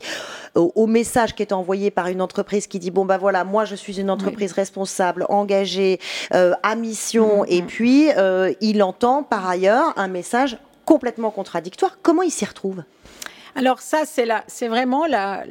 au, 0.55 0.87
message 0.87 1.35
qui 1.35 1.43
est 1.43 1.53
envoyé 1.53 1.91
par 1.91 2.07
une 2.07 2.21
entreprise 2.21 2.65
qui 2.65 2.79
dit 2.79 2.89
bon 2.89 3.05
bah 3.05 3.19
voilà, 3.19 3.43
moi 3.43 3.63
je 3.65 3.75
suis 3.75 3.99
une 3.99 4.09
entreprise 4.09 4.53
responsable, 4.53 5.27
engagée, 5.29 5.99
euh, 6.33 6.53
à 6.63 6.75
mission, 6.75 7.43
mm-hmm. 7.43 7.53
et 7.53 7.61
puis 7.61 8.09
euh, 8.17 8.51
il 8.59 8.81
entend 8.81 9.21
par 9.21 9.47
ailleurs 9.47 9.93
un 9.97 10.07
message 10.07 10.57
complètement 10.85 11.29
contradictoire. 11.29 11.99
Comment 12.01 12.23
il 12.23 12.31
s'y 12.31 12.45
retrouve? 12.45 12.81
Alors 13.59 13.81
ça, 13.81 14.03
c'est 14.05 14.67
vraiment 14.69 15.05
la, 15.05 15.43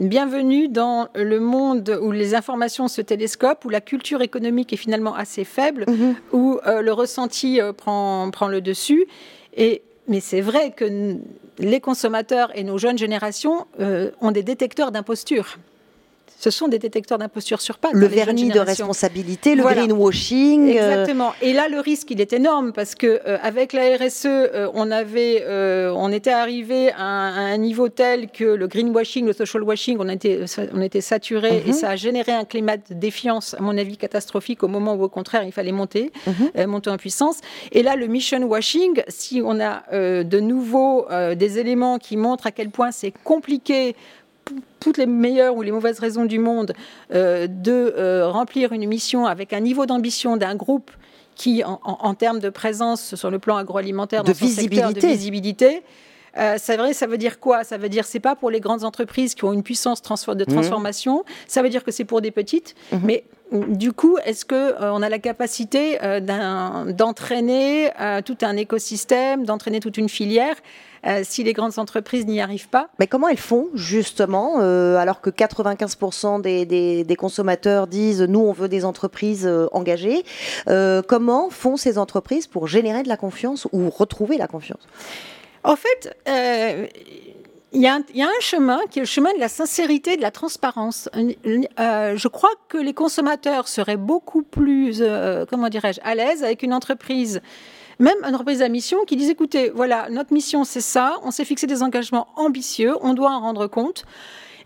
bienvenue 0.00 0.66
dans 0.66 1.06
le 1.14 1.38
monde 1.38 1.96
où 2.02 2.10
les 2.10 2.34
informations 2.34 2.88
se 2.88 3.00
télescopent, 3.00 3.64
où 3.64 3.68
la 3.68 3.80
culture 3.80 4.22
économique 4.22 4.72
est 4.72 4.76
finalement 4.76 5.14
assez 5.14 5.44
faible, 5.44 5.84
mhm. 5.86 6.16
où 6.32 6.58
euh, 6.66 6.80
le 6.80 6.92
ressenti 6.92 7.60
euh, 7.60 7.72
prend, 7.72 8.28
prend 8.32 8.48
le 8.48 8.60
dessus. 8.60 9.06
Et, 9.56 9.82
mais 10.08 10.18
c'est 10.18 10.40
vrai 10.40 10.72
que 10.72 11.16
les 11.60 11.80
consommateurs 11.80 12.50
et 12.56 12.64
nos 12.64 12.76
jeunes 12.76 12.98
générations 12.98 13.68
euh, 13.78 14.10
ont 14.20 14.32
des 14.32 14.42
détecteurs 14.42 14.90
d'imposture 14.90 15.58
ce 16.38 16.50
sont 16.50 16.68
des 16.68 16.78
détecteurs 16.78 17.18
d'imposture 17.18 17.60
sur 17.60 17.78
pattes. 17.78 17.92
Le 17.94 18.06
vernis 18.06 18.50
de 18.50 18.60
responsabilité, 18.60 19.54
le 19.54 19.62
greenwashing. 19.62 20.76
Euh, 20.76 20.90
Exactement. 20.90 21.32
Et 21.40 21.52
là, 21.52 21.68
le 21.68 21.80
risque, 21.80 22.10
il 22.10 22.20
est 22.20 22.32
énorme 22.32 22.72
parce 22.72 22.94
que 22.94 23.20
euh, 23.26 23.38
avec 23.42 23.72
la 23.72 23.96
RSE, 23.96 24.26
euh, 24.26 24.70
on 24.74 24.90
avait, 24.90 25.44
on 25.94 26.12
était 26.12 26.30
arrivé 26.30 26.90
à 26.92 27.04
un, 27.04 27.56
niveau 27.56 27.88
tel 27.88 28.30
que 28.30 28.44
le 28.44 28.66
greenwashing, 28.66 29.26
le 29.26 29.32
social 29.32 29.62
washing, 29.62 29.96
on 29.98 30.08
était, 30.08 30.44
on 30.74 30.80
était 30.82 31.00
saturé 31.00 31.62
et 31.64 31.68
mhm. 31.68 31.72
ça 31.72 31.90
a 31.90 31.96
généré 31.96 32.32
un 32.32 32.44
climat 32.44 32.76
de 32.76 32.82
défiance, 32.90 33.54
à 33.54 33.62
mon 33.62 33.76
avis, 33.78 33.96
catastrophique 33.96 34.62
au 34.62 34.68
moment 34.68 34.94
où, 34.94 35.02
au 35.02 35.08
contraire, 35.08 35.42
il 35.44 35.52
fallait 35.52 35.72
monter, 35.72 36.12
mhm. 36.26 36.66
monter 36.66 36.90
en 36.90 36.98
puissance. 36.98 37.38
Et 37.72 37.82
là, 37.82 37.96
le 37.96 38.06
mission 38.08 38.42
washing, 38.42 39.02
si 39.08 39.40
on 39.42 39.58
a 39.58 39.84
de 40.22 40.40
nouveau 40.40 41.06
des 41.34 41.58
éléments 41.58 41.98
qui 41.98 42.16
montrent 42.16 42.46
à 42.46 42.50
quel 42.50 42.68
point 42.68 42.90
c'est 42.90 43.12
compliqué 43.24 43.96
toutes 44.80 44.98
les 44.98 45.06
meilleures 45.06 45.56
ou 45.56 45.62
les 45.62 45.72
mauvaises 45.72 45.98
raisons 45.98 46.24
du 46.24 46.38
monde 46.38 46.72
euh, 47.12 47.46
de 47.48 47.94
euh, 47.96 48.28
remplir 48.28 48.72
une 48.72 48.86
mission 48.86 49.26
avec 49.26 49.52
un 49.52 49.60
niveau 49.60 49.86
d'ambition 49.86 50.36
d'un 50.36 50.54
groupe 50.54 50.90
qui, 51.34 51.62
en, 51.64 52.14
termes 52.14 52.38
de 52.38 52.48
présence 52.48 53.14
sur 53.14 53.30
le 53.30 53.38
plan 53.38 53.56
agroalimentaire, 53.56 54.24
de 54.24 54.32
visibilité, 54.32 55.00
de 55.00 55.06
visibilité 55.06 55.82
euh, 56.38 56.56
c'est 56.58 56.76
vrai, 56.76 56.92
ça 56.92 57.06
veut 57.06 57.16
dire 57.16 57.40
quoi? 57.40 57.64
Ça 57.64 57.78
veut 57.78 57.88
dire 57.88 58.04
c'est 58.04 58.20
pas 58.20 58.36
pour 58.36 58.50
les 58.50 58.60
grandes 58.60 58.84
entreprises 58.84 59.34
qui 59.34 59.44
ont 59.44 59.54
une 59.54 59.62
puissance 59.62 60.02
de 60.02 60.44
mmh. 60.44 60.46
transformation. 60.46 61.24
Ça 61.46 61.62
veut 61.62 61.70
dire 61.70 61.82
que 61.82 61.90
c'est 61.90 62.04
pour 62.04 62.20
des 62.20 62.30
petites. 62.30 62.74
Mmh. 62.92 62.96
Mais 63.04 63.24
du 63.52 63.92
coup, 63.92 64.18
est-ce 64.22 64.44
que 64.44 64.74
on 64.82 65.00
a 65.00 65.08
la 65.08 65.18
capacité 65.18 65.98
d'entraîner 66.92 67.90
tout 68.26 68.36
un 68.42 68.54
écosystème, 68.58 69.46
d'entraîner 69.46 69.80
toute 69.80 69.96
une 69.96 70.10
filière? 70.10 70.56
Euh, 71.06 71.22
si 71.24 71.44
les 71.44 71.52
grandes 71.52 71.78
entreprises 71.78 72.26
n'y 72.26 72.40
arrivent 72.40 72.68
pas. 72.68 72.88
Mais 72.98 73.06
comment 73.06 73.28
elles 73.28 73.36
font 73.36 73.68
justement, 73.74 74.56
euh, 74.60 74.96
alors 74.96 75.20
que 75.20 75.30
95% 75.30 76.40
des, 76.40 77.16
consommateurs 77.16 77.86
disent 77.86 78.22
nous 78.22 78.40
on 78.40 78.52
veut 78.52 78.68
des 78.68 78.84
entreprises 78.84 79.46
euh, 79.46 79.68
engagées, 79.72 80.24
comment 81.08 81.50
font 81.50 81.76
ces 81.76 81.98
entreprises 81.98 82.46
pour 82.46 82.66
générer 82.66 83.02
de 83.02 83.08
la 83.08 83.16
confiance 83.16 83.66
ou 83.72 83.90
retrouver 83.90 84.36
la 84.36 84.46
confiance? 84.46 84.86
En 85.64 85.76
fait, 85.76 86.14
il 87.72 87.80
y, 87.80 87.86
a 87.86 87.94
un, 87.94 88.40
chemin 88.40 88.78
qui 88.90 89.00
est 89.00 89.02
le 89.02 89.06
chemin 89.06 89.32
de 89.34 89.40
la 89.40 89.48
sincérité, 89.48 90.16
de 90.16 90.22
la 90.22 90.30
transparence. 90.30 91.08
je 91.14 92.28
crois 92.28 92.50
que 92.68 92.78
les 92.78 92.94
consommateurs 92.94 93.68
seraient 93.68 93.96
beaucoup 93.96 94.42
plus, 94.42 95.02
comment 95.50 95.68
dirais-je, 95.68 96.00
à 96.04 96.14
l'aise 96.14 96.44
avec 96.44 96.62
une 96.62 96.72
entreprise 96.74 97.40
même 97.98 98.16
une 98.22 98.34
entreprise 98.34 98.62
à 98.62 98.68
mission 98.68 99.04
qui 99.04 99.16
dit 99.16 99.30
écoutez, 99.30 99.70
voilà, 99.70 100.08
notre 100.10 100.32
mission 100.32 100.64
c'est 100.64 100.80
ça, 100.80 101.16
on 101.22 101.30
s'est 101.30 101.44
fixé 101.44 101.66
des 101.66 101.82
engagements 101.82 102.28
ambitieux, 102.36 102.94
on 103.00 103.14
doit 103.14 103.30
en 103.30 103.40
rendre 103.40 103.66
compte. 103.66 104.04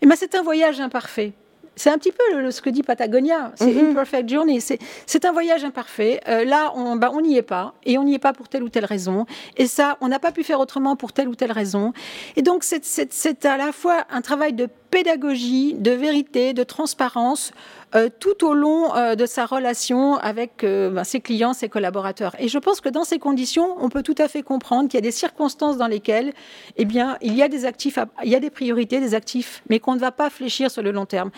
Et 0.01 0.07
ben, 0.07 0.15
c'est 0.17 0.35
un 0.35 0.41
voyage 0.41 0.81
imparfait. 0.81 1.33
C'est 1.75 1.89
un 1.89 1.97
petit 1.97 2.11
peu 2.11 2.51
ce 2.51 2.61
que 2.61 2.69
dit 2.69 2.83
Patagonia, 2.83 3.53
c'est 3.55 3.71
une 3.71 3.87
mhm. 3.87 3.95
perfect 3.95 4.29
journey, 4.29 4.59
c'est 4.59 5.25
un 5.25 5.31
voyage 5.31 5.63
imparfait. 5.63 6.19
Euh, 6.27 6.43
là, 6.43 6.73
on 6.75 6.97
bah, 6.97 7.11
n'y 7.23 7.37
est 7.37 7.41
pas, 7.41 7.73
et 7.85 7.97
on 7.97 8.03
n'y 8.03 8.13
est 8.13 8.19
pas 8.19 8.33
pour 8.33 8.49
telle 8.49 8.61
ou 8.63 8.69
telle 8.69 8.83
raison. 8.83 9.25
Et 9.55 9.67
ça, 9.67 9.97
on 10.01 10.09
n'a 10.09 10.19
pas 10.19 10.31
pu 10.31 10.43
faire 10.43 10.59
autrement 10.59 10.97
pour 10.97 11.13
telle 11.13 11.29
ou 11.29 11.35
telle 11.35 11.51
raison. 11.53 11.93
Et 12.35 12.41
donc, 12.41 12.65
c'est 12.65 13.45
à 13.45 13.57
la 13.57 13.71
fois 13.71 14.05
un 14.09 14.21
travail 14.21 14.51
de 14.51 14.67
pédagogie, 14.91 15.73
de 15.73 15.91
vérité, 15.91 16.53
de 16.53 16.63
transparence, 16.63 17.53
euh, 17.93 18.09
tout 18.19 18.45
au 18.45 18.53
long 18.53 18.95
euh, 18.95 19.15
de 19.15 19.25
sa 19.25 19.45
relation 19.45 20.15
avec 20.15 20.63
euh, 20.63 20.89
ben, 20.89 21.03
ses 21.03 21.19
clients, 21.19 21.53
ses 21.53 21.67
collaborateurs. 21.67 22.35
Et 22.39 22.47
je 22.47 22.57
pense 22.57 22.79
que 22.79 22.89
dans 22.89 23.03
ces 23.03 23.19
conditions, 23.19 23.75
on 23.79 23.89
peut 23.89 24.03
tout 24.03 24.15
à 24.17 24.27
fait 24.27 24.43
comprendre 24.43 24.89
qu'il 24.89 24.97
y 24.97 24.99
a 24.99 25.01
des 25.01 25.11
circonstances 25.11 25.77
dans 25.77 25.87
lesquelles, 25.87 26.33
eh 26.77 26.85
bien, 26.85 27.17
il 27.21 27.35
y 27.35 27.43
a 27.43 27.49
des 27.49 27.65
actifs, 27.65 27.99
il 28.23 28.29
y 28.29 28.35
a 28.35 28.39
des 28.39 28.49
priorités, 28.49 28.99
des 28.99 29.13
actifs, 29.13 29.61
mais 29.69 29.79
qu'on 29.79 29.95
ne 29.95 29.99
va 29.99 30.11
pas 30.11 30.29
fléchir 30.29 30.71
sur 30.71 30.81
le 30.81 30.91
long 30.91 31.05
terme. 31.05 31.31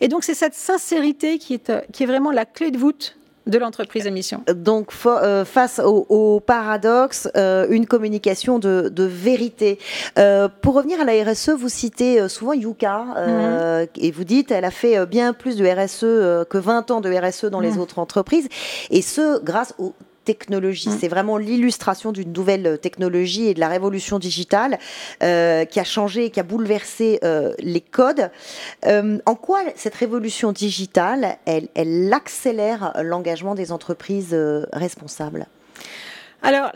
Et 0.00 0.08
donc, 0.08 0.22
c'est 0.22 0.34
cette 0.34 0.54
sincérité 0.54 1.38
qui 1.38 1.54
est, 1.54 1.72
qui 1.92 2.04
est 2.04 2.06
vraiment 2.06 2.30
la 2.30 2.44
clé 2.44 2.70
de 2.70 2.78
voûte 2.78 3.16
de 3.46 3.58
l'entreprise 3.58 4.06
à 4.06 4.10
mission. 4.10 4.42
Donc, 4.54 4.90
euh, 5.06 5.44
face 5.44 5.80
au, 5.80 6.40
paradoxe, 6.40 7.28
euh, 7.36 7.66
une 7.70 7.86
communication 7.86 8.58
de, 8.58 8.90
vérité. 8.96 9.78
Euh, 10.18 10.48
pour 10.48 10.74
revenir 10.74 11.00
à 11.00 11.04
la 11.04 11.12
RSE, 11.24 11.50
vous 11.50 11.68
citez 11.68 12.28
souvent 12.28 12.52
Yuka 12.52 13.04
mhm. 13.04 13.86
et 13.96 14.10
vous 14.10 14.24
dites 14.24 14.50
elle 14.50 14.64
a 14.64 14.70
fait 14.70 15.06
bien 15.06 15.32
plus 15.32 15.56
de 15.56 15.64
RSE 15.64 16.46
que 16.48 16.58
20 16.58 16.90
ans 16.90 17.00
de 17.00 17.12
RSE 17.12 17.46
dans 17.46 17.60
les 17.60 17.72
mhm. 17.72 17.80
autres 17.80 17.98
entreprises, 17.98 18.48
et 18.90 19.02
ce 19.02 19.42
grâce 19.42 19.74
au 19.78 19.94
technologie. 20.26 20.90
Mm. 20.90 20.98
C'est 21.00 21.08
vraiment 21.08 21.38
l'illustration 21.38 22.12
d'une 22.12 22.32
nouvelle 22.32 22.66
euh, 22.66 22.76
technologie 22.76 23.46
et 23.46 23.54
de 23.54 23.60
la 23.60 23.68
révolution 23.68 24.18
digitale 24.18 24.78
euh, 25.22 25.64
qui 25.64 25.80
a 25.80 25.84
changé, 25.84 26.30
qui 26.30 26.40
a 26.40 26.42
bouleversé 26.42 27.18
euh, 27.24 27.54
les 27.60 27.80
codes. 27.80 28.30
en 28.84 29.34
quoi 29.34 29.60
cette 29.76 29.94
révolution 29.94 30.52
digitale, 30.52 31.38
elle, 31.46 31.68
elle 31.74 32.12
accélère 32.12 32.92
l'engagement 33.02 33.54
des 33.54 33.72
entreprises 33.72 34.36
responsables? 34.72 35.46
Alors, 36.42 36.70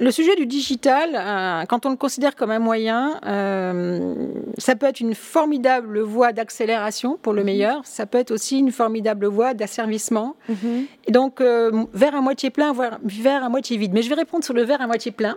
le 0.00 0.10
sujet 0.10 0.36
du 0.36 0.46
digital, 0.46 1.10
euh, 1.14 1.66
quand 1.66 1.84
on 1.84 1.90
le 1.90 1.96
considère 1.96 2.36
comme 2.36 2.50
un 2.50 2.58
moyen, 2.60 3.20
euh, 3.26 4.14
ça 4.56 4.76
peut 4.76 4.86
être 4.86 5.00
une 5.00 5.14
formidable 5.14 6.00
voie 6.00 6.32
d'accélération 6.32 7.18
pour 7.20 7.32
le 7.32 7.40
mhm. 7.40 7.46
meilleur, 7.46 7.80
ça 7.84 8.06
peut 8.06 8.18
être 8.18 8.30
aussi 8.30 8.60
une 8.60 8.70
formidable 8.70 9.26
voie 9.26 9.54
d'asservissement. 9.54 10.36
Mhm. 10.48 10.86
Et 11.06 11.12
donc, 11.12 11.40
euh, 11.40 11.84
vers 11.92 12.14
à 12.14 12.20
moitié 12.20 12.50
plein, 12.50 12.72
voire 12.72 12.98
vers 13.02 13.44
à 13.44 13.48
moitié 13.48 13.76
vide. 13.76 13.92
Mais 13.92 14.02
je 14.02 14.08
vais 14.08 14.14
répondre 14.14 14.44
sur 14.44 14.54
le 14.54 14.62
verre 14.62 14.80
à 14.80 14.86
moitié 14.86 15.10
plein. 15.10 15.36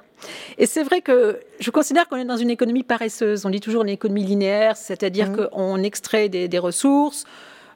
Et 0.58 0.68
c'est 0.68 0.84
vrai 0.84 1.02
que 1.02 1.40
je 1.60 1.72
considère 1.72 2.08
qu'on 2.08 2.18
est 2.18 2.26
dans 2.26 2.38
une 2.38 2.52
économie 2.52 2.84
paresseuse. 2.84 3.46
On 3.46 3.50
dit 3.50 3.60
toujours 3.60 3.82
une 3.82 3.90
économie 3.90 4.24
linéaire, 4.24 4.78
c'est-à-dire 4.78 5.30
mhm. 5.30 5.50
qu'on 5.50 5.84
extrait 5.84 6.30
des, 6.30 6.60
ressources, 6.60 7.26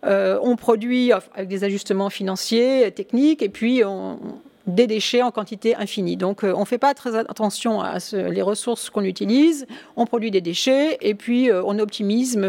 on 0.03 0.55
produit 0.55 1.11
avec 1.11 1.49
des 1.49 1.63
ajustements 1.63 2.11
financiers, 2.11 2.91
techniques, 2.91 3.41
et 3.41 3.49
puis 3.49 3.83
on, 3.83 4.19
des 4.67 4.87
déchets 4.87 5.21
en 5.21 5.31
quantité 5.31 5.75
infinie. 5.75 6.17
Donc 6.17 6.43
euh, 6.43 6.53
on 6.55 6.61
ne 6.61 6.65
fait 6.65 6.77
pas 6.77 6.93
très 6.93 7.15
attention 7.15 7.81
à 7.81 7.97
les 8.13 8.41
ressources 8.41 8.89
qu'on 8.89 9.03
utilise, 9.03 9.67
on 9.95 10.05
produit 10.05 10.31
des 10.31 10.41
déchets 10.41 10.97
et 11.01 11.13
puis 11.13 11.51
euh, 11.51 11.61
on 11.65 11.77
optimise, 11.79 12.39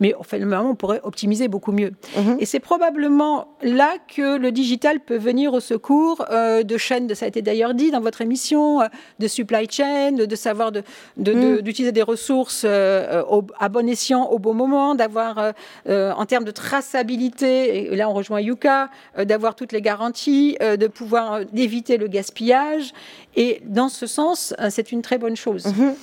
mais 0.00 0.14
en 0.14 0.22
fait, 0.22 0.42
on 0.44 0.74
pourrait 0.74 1.00
optimiser 1.02 1.48
beaucoup 1.48 1.72
mieux. 1.72 1.92
Mhm. 2.16 2.36
Et 2.40 2.46
c'est 2.46 2.60
probablement 2.60 3.48
là 3.62 3.94
que 4.14 4.36
le 4.36 4.52
digital 4.52 5.00
peut 5.00 5.16
venir 5.16 5.54
au 5.54 5.60
secours 5.60 6.24
euh, 6.30 6.62
de 6.62 6.76
chaînes, 6.76 7.12
ça 7.14 7.24
a 7.24 7.28
été 7.28 7.42
d'ailleurs 7.42 7.74
dit 7.74 7.90
dans 7.90 8.00
votre 8.00 8.20
émission, 8.20 8.80
de 9.18 9.26
supply 9.26 9.66
chain, 9.70 10.12
de, 10.12 10.36
savoir 10.36 10.72
mhm. 11.16 11.62
d'utiliser 11.62 11.92
de, 11.92 11.96
des 11.96 12.02
ressources 12.02 12.64
à 12.64 13.68
bon 13.70 13.88
escient 13.88 14.24
au 14.24 14.38
bon 14.38 14.54
moment, 14.54 14.94
d'avoir 14.94 15.52
en 15.88 16.26
termes 16.26 16.44
de 16.44 16.50
traçabilité, 16.50 17.92
et 17.92 17.96
là 17.96 18.08
on 18.08 18.14
rejoint 18.14 18.40
Yuka, 18.40 18.90
d'avoir 19.24 19.54
toutes 19.54 19.72
les 19.72 19.82
garanties, 19.82 20.56
de 20.60 20.86
pouvoir 20.86 21.40
éviter 21.62 21.96
le 21.96 22.08
gaspillage. 22.08 22.92
Et 23.36 23.60
dans 23.64 23.88
ce 23.88 24.06
sens, 24.06 24.54
euh, 24.60 24.68
c'est 24.70 24.92
une 24.92 25.02
très 25.02 25.18
bonne 25.18 25.36
chose. 25.36 25.66
Mhm. 25.66 25.94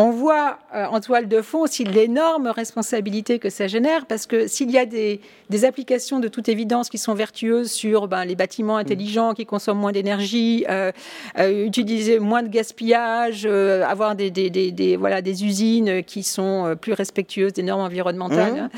On 0.00 0.12
voit 0.12 0.58
euh, 0.74 0.86
en 0.86 0.98
toile 1.00 1.28
de 1.28 1.42
fond 1.42 1.60
aussi 1.60 1.84
l'énorme 1.84 2.46
responsabilité 2.46 3.38
que 3.38 3.50
ça 3.50 3.66
génère, 3.66 4.06
parce 4.06 4.24
que 4.24 4.46
s'il 4.46 4.70
y 4.70 4.78
a 4.78 4.86
des, 4.86 5.20
applications 5.64 6.20
de 6.20 6.28
toute 6.28 6.48
évidence 6.48 6.88
qui 6.88 6.96
sont 6.96 7.12
vertueuses 7.12 7.70
sur 7.70 8.08
ben, 8.08 8.24
les 8.24 8.34
bâtiments 8.34 8.76
mm. 8.76 8.80
intelligents 8.80 9.34
qui 9.34 9.44
consomment 9.44 9.78
moins 9.78 9.92
d'énergie, 9.92 10.64
euh, 10.70 10.90
utiliser 11.38 12.18
moins 12.18 12.42
de 12.42 12.48
gaspillage, 12.48 13.44
avoir 13.44 14.14
des, 14.16 14.96
voilà, 14.98 15.20
des 15.20 15.44
usines 15.44 16.02
qui 16.02 16.22
sont 16.22 16.74
plus 16.80 16.94
respectueuses 16.94 17.52
des 17.52 17.62
normes 17.62 17.82
environnementales, 17.82 18.54
mm. 18.54 18.68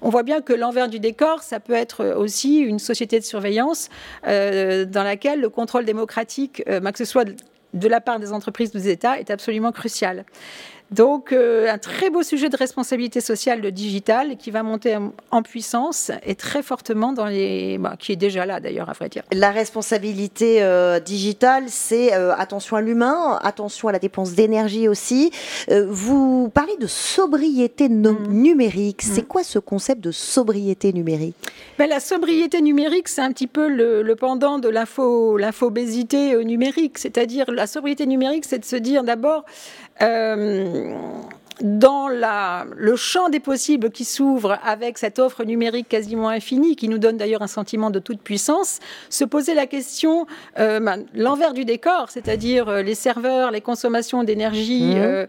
on 0.00 0.08
voit 0.10 0.24
bien 0.24 0.40
que 0.40 0.52
l'envers 0.52 0.88
du 0.88 0.98
décor, 0.98 1.44
ça 1.44 1.60
peut 1.60 1.74
être 1.74 2.16
aussi 2.16 2.58
une 2.58 2.80
société 2.80 3.20
de 3.20 3.24
surveillance 3.24 3.88
dans 4.24 5.04
laquelle 5.04 5.40
le 5.40 5.48
contrôle 5.48 5.84
démocratique, 5.84 6.60
ben, 6.66 6.90
que 6.90 6.98
ce 6.98 7.04
soit 7.04 7.28
de 7.74 7.88
la 7.88 8.00
part 8.00 8.18
des 8.18 8.32
entreprises 8.32 8.70
des 8.70 8.88
États 8.88 9.18
est 9.18 9.30
absolument 9.30 9.72
crucial. 9.72 10.24
Donc, 10.92 11.32
euh, 11.32 11.72
un 11.72 11.78
très 11.78 12.10
beau 12.10 12.22
sujet 12.22 12.50
de 12.50 12.56
responsabilité 12.56 13.20
sociale 13.20 13.62
de 13.62 13.70
digital 13.70 14.36
qui 14.36 14.50
va 14.50 14.62
monter 14.62 14.98
en 15.30 15.42
puissance 15.42 16.10
et 16.26 16.34
très 16.34 16.62
fortement 16.62 17.12
dans 17.12 17.26
les. 17.26 17.78
Bah, 17.78 17.96
qui 17.98 18.12
est 18.12 18.16
déjà 18.16 18.44
là 18.44 18.60
d'ailleurs, 18.60 18.90
à 18.90 18.92
vrai 18.92 19.08
dire. 19.08 19.22
La 19.32 19.50
responsabilité 19.50 20.62
euh, 20.62 21.00
digitale, 21.00 21.64
c'est 21.68 22.14
euh, 22.14 22.34
attention 22.36 22.76
à 22.76 22.82
l'humain, 22.82 23.38
attention 23.42 23.88
à 23.88 23.92
la 23.92 23.98
dépense 23.98 24.32
d'énergie 24.32 24.88
aussi. 24.88 25.30
vous 25.68 26.50
parlez 26.50 26.76
de 26.78 26.86
sobriété 26.86 27.88
mm. 27.88 28.28
numérique. 28.28 29.02
C'est 29.02 29.22
mm. 29.22 29.26
quoi 29.26 29.44
ce 29.44 29.58
concept 29.58 30.02
de 30.02 30.10
sobriété 30.10 30.92
numérique? 30.92 31.36
Ben, 31.78 31.88
La 31.88 32.00
sobriété 32.00 32.60
numérique, 32.60 33.08
c'est 33.08 33.22
un 33.22 33.32
petit 33.32 33.46
peu 33.46 33.68
le, 33.68 34.02
le 34.02 34.16
pendant 34.16 34.58
de 34.58 34.68
l'infobésité 34.68 36.44
numérique. 36.44 36.98
C'est-à-dire, 36.98 37.50
la 37.50 37.66
sobriété 37.66 38.06
numérique, 38.06 38.44
c'est 38.44 38.58
de 38.58 38.64
se 38.64 38.76
dire 38.76 39.04
d'abord. 39.04 39.44
Euh, 40.00 41.22
dans 41.60 42.08
la, 42.08 42.66
le 42.76 42.96
champ 42.96 43.28
des 43.28 43.40
possibles 43.40 43.90
qui 43.90 44.04
s'ouvre 44.04 44.58
avec 44.64 44.98
cette 44.98 45.18
offre 45.18 45.44
numérique 45.44 45.88
quasiment 45.88 46.28
infinie, 46.28 46.76
qui 46.76 46.88
nous 46.88 46.98
donne 46.98 47.16
d'ailleurs 47.16 47.42
un 47.42 47.46
sentiment 47.46 47.90
de 47.90 47.98
toute 47.98 48.20
puissance, 48.20 48.80
se 49.10 49.24
poser 49.24 49.54
la 49.54 49.66
question, 49.66 50.26
euh, 50.58 50.80
ben, 50.80 51.04
l'envers 51.14 51.52
du 51.52 51.64
décor, 51.64 52.10
c'est-à-dire 52.10 52.68
euh, 52.68 52.82
les 52.82 52.94
serveurs, 52.94 53.50
les 53.50 53.60
consommations 53.60 54.24
d'énergie, 54.24 54.94
mmh. 54.94 55.26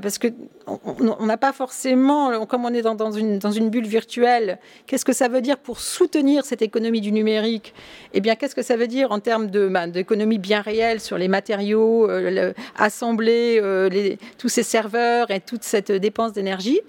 parce 0.00 0.18
que 0.18 0.28
on 0.66 1.26
n'a 1.26 1.36
pas 1.36 1.52
forcément, 1.52 2.44
comme 2.46 2.64
on 2.64 2.74
est 2.74 2.82
dans, 2.82 3.12
une, 3.12 3.38
dans 3.38 3.52
une 3.52 3.70
bulle 3.70 3.86
virtuelle, 3.86 4.58
qu'est-ce 4.86 5.04
que 5.04 5.12
ça 5.12 5.28
veut 5.28 5.40
dire 5.40 5.58
pour 5.58 5.78
soutenir 5.78 6.44
cette 6.44 6.60
économie 6.60 7.00
du 7.00 7.12
numérique? 7.12 7.72
Eh 8.14 8.20
bien, 8.20 8.34
qu'est-ce 8.34 8.54
que 8.56 8.62
ça 8.62 8.76
veut 8.76 8.88
dire 8.88 9.12
en 9.12 9.20
termes 9.20 9.46
ben, 9.46 9.86
d'économie 9.86 10.38
bien 10.38 10.60
réelle 10.60 11.00
sur 11.00 11.18
les 11.18 11.28
matériaux, 11.28 12.10
euh, 12.10 12.52
assembler 12.76 13.60
euh, 13.62 13.88
les, 13.88 14.18
tous 14.38 14.48
ces 14.48 14.64
serveurs 14.64 15.30
et 15.30 15.35
toute 15.40 15.64
cette 15.64 15.92
dépense 15.92 16.32
d'énergie. 16.32 16.80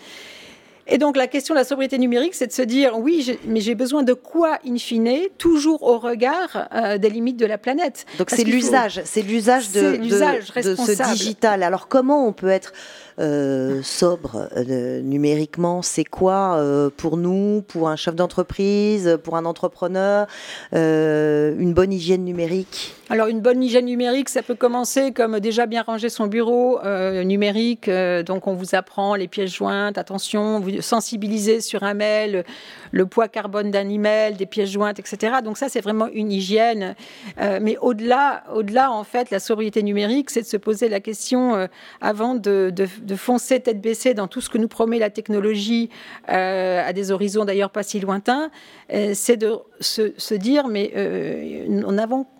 Et 0.90 0.98
donc 0.98 1.18
la 1.18 1.28
question 1.28 1.54
de 1.54 1.60
la 1.60 1.66
sobriété 1.66 1.98
numérique, 1.98 2.34
c'est 2.34 2.48
de 2.48 2.54
se 2.54 2.62
dire 2.62 2.98
oui, 2.98 3.38
mais 3.46 3.60
j'ai 3.60 3.76
besoin 3.76 4.04
de 4.04 4.14
quoi 4.14 4.58
in 4.66 4.78
fine, 4.78 5.28
toujours 5.38 5.84
au 5.84 6.00
regard 6.00 6.70
euh, 6.74 6.98
des 6.98 7.10
limites 7.10 7.38
de 7.38 7.46
la 7.46 7.58
planète? 7.58 8.06
Donc 8.18 8.30
c'est 8.30 8.46
l'usage, 8.46 9.02
c'est 9.04 9.22
l'usage 9.22 9.72
de, 9.72 9.98
de, 9.98 10.62
de, 10.62 10.76
ce 10.76 11.12
digital. 11.12 11.64
Alors 11.64 11.90
comment 11.90 12.26
on 12.26 12.32
peut 12.32 12.48
être 12.48 12.72
euh, 13.20 13.82
sobre 13.84 14.48
euh, 14.56 15.02
numériquement? 15.02 15.82
C'est 15.82 16.06
quoi 16.06 16.64
pour 16.96 17.18
nous, 17.18 17.64
pour 17.68 17.90
un 17.90 17.96
chef 17.98 18.16
d'entreprise, 18.16 19.18
pour 19.24 19.36
un 19.36 19.46
entrepreneur, 19.46 20.28
une 20.72 21.74
bonne 21.74 21.92
hygiène 21.92 22.24
numérique? 22.24 22.96
Alors 23.10 23.28
une 23.28 23.42
bonne 23.42 23.64
hygiène 23.64 23.86
numérique, 23.86 24.30
ça 24.30 24.44
peut 24.44 24.56
commencer 24.56 25.12
comme 25.12 25.40
déjà 25.40 25.66
bien 25.66 25.82
ranger 25.82 26.10
son 26.10 26.28
bureau 26.28 26.80
numérique. 27.24 27.90
donc 28.26 28.48
on 28.48 28.54
vous 28.54 28.76
apprend 28.76 29.16
les 29.16 29.28
pièces 29.28 29.54
jointes, 29.54 29.98
attention, 29.98 30.60
vous 30.60 30.82
sensibilisez 30.82 31.62
sur 31.62 31.84
un 31.84 31.94
mail, 31.94 32.44
le 32.92 33.06
poids 33.06 33.28
carbone 33.28 33.72
d'un 33.72 33.88
email, 33.90 34.34
des 34.34 34.46
pièces 34.46 34.70
jointes, 34.72 35.00
etc. 35.00 35.38
Donc 35.44 35.58
ça 35.58 35.70
c'est 35.70 35.82
vraiment 35.82 36.08
une 36.12 36.32
hygiène. 36.32 36.96
mais 37.38 37.78
au-delà, 37.82 38.44
au-delà 38.54 38.92
en 38.92 39.04
fait, 39.04 39.32
la 39.32 39.40
sobriété 39.40 39.84
numérique, 39.84 40.30
c'est 40.30 40.42
de 40.42 40.48
se 40.48 40.58
poser 40.58 40.90
la 40.90 41.00
question 41.00 41.68
avant 42.02 42.36
de, 42.36 42.74
de, 42.74 43.16
foncer 43.16 43.60
tête 43.60 43.82
baissée 43.82 44.14
dans 44.14 44.28
tout 44.28 44.42
ce 44.42 44.50
que 44.50 44.58
nous 44.58 44.68
promet 44.68 45.00
la 45.00 45.10
technologie 45.10 45.90
euh, 46.30 46.88
à 46.88 46.94
des 46.94 47.12
horizons 47.12 47.46
d'ailleurs 47.46 47.70
pas 47.70 47.84
si 47.84 48.00
lointains, 48.00 48.50
euh, 48.94 49.12
c'est 49.14 49.38
de 49.38 49.56
se, 49.80 50.34
dire 50.34 50.68
mais 50.68 50.92
euh, 50.96 51.82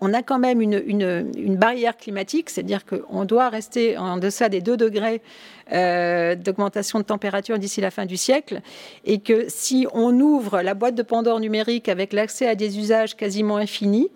on, 0.00 0.12
a 0.12 0.22
quand 0.22 0.38
même 0.38 0.60
une, 0.60 0.82
une, 0.86 1.56
barrière 1.56 1.96
climatique, 1.96 2.50
c'est-à-dire 2.50 2.84
qu'on 2.84 3.24
doit 3.24 3.48
rester 3.48 3.96
en 3.98 4.16
deçà 4.16 4.48
des 4.48 4.60
2 4.60 4.76
degrés 4.76 5.22
d'augmentation 5.70 6.98
de 6.98 7.04
température 7.04 7.58
d'ici 7.58 7.82
la 7.82 7.90
fin 7.90 8.06
du 8.06 8.16
siècle, 8.16 8.62
et 9.04 9.18
que 9.18 9.44
si 9.48 9.86
on 9.92 10.18
ouvre 10.18 10.62
la 10.62 10.72
boîte 10.72 10.94
de 10.94 11.02
Pandore 11.02 11.40
numérique 11.40 11.90
avec 11.90 12.14
l'accès 12.14 12.48
à 12.48 12.54
des 12.54 12.78
usages 12.78 13.16
quasiment 13.16 13.58
infinis, 13.58 14.08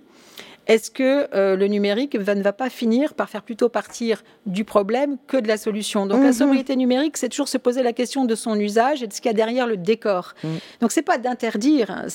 est-ce 0.67 0.91
que 0.91 1.29
euh, 1.35 1.57
le 1.57 1.67
numérique 1.67 2.15
ne 2.15 2.43
va 2.43 2.53
pas 2.53 2.71
finir 2.71 3.15
par 3.15 3.29
faire 3.29 3.43
plutôt 3.43 3.69
partir 3.69 4.23
du 4.47 4.65
problème 4.65 5.17
que 5.27 5.37
de 5.37 5.49
la 5.49 5.57
solution? 5.57 6.07
Donc 6.07 6.21
la 6.21 6.29
mhm. 6.29 6.33
sobriété 6.33 6.77
numérique, 6.77 7.17
c'est 7.17 7.29
toujours 7.29 7.49
se 7.49 7.59
poser 7.59 7.83
la 7.83 7.93
question 7.93 8.25
de 8.25 8.35
son 8.35 8.59
usage 8.59 9.03
et 9.03 9.07
de 9.07 9.13
ce 9.13 9.21
qu'il 9.21 9.31
y 9.31 9.35
a 9.35 9.37
derrière 9.37 9.67
le 9.67 9.77
décor. 9.77 10.35
Donc, 10.43 10.53
mhm. 10.53 10.59
Donc 10.81 10.93
c'est 10.93 11.03
pas 11.03 11.19
d'interdire, 11.19 11.91
hein, 11.91 12.07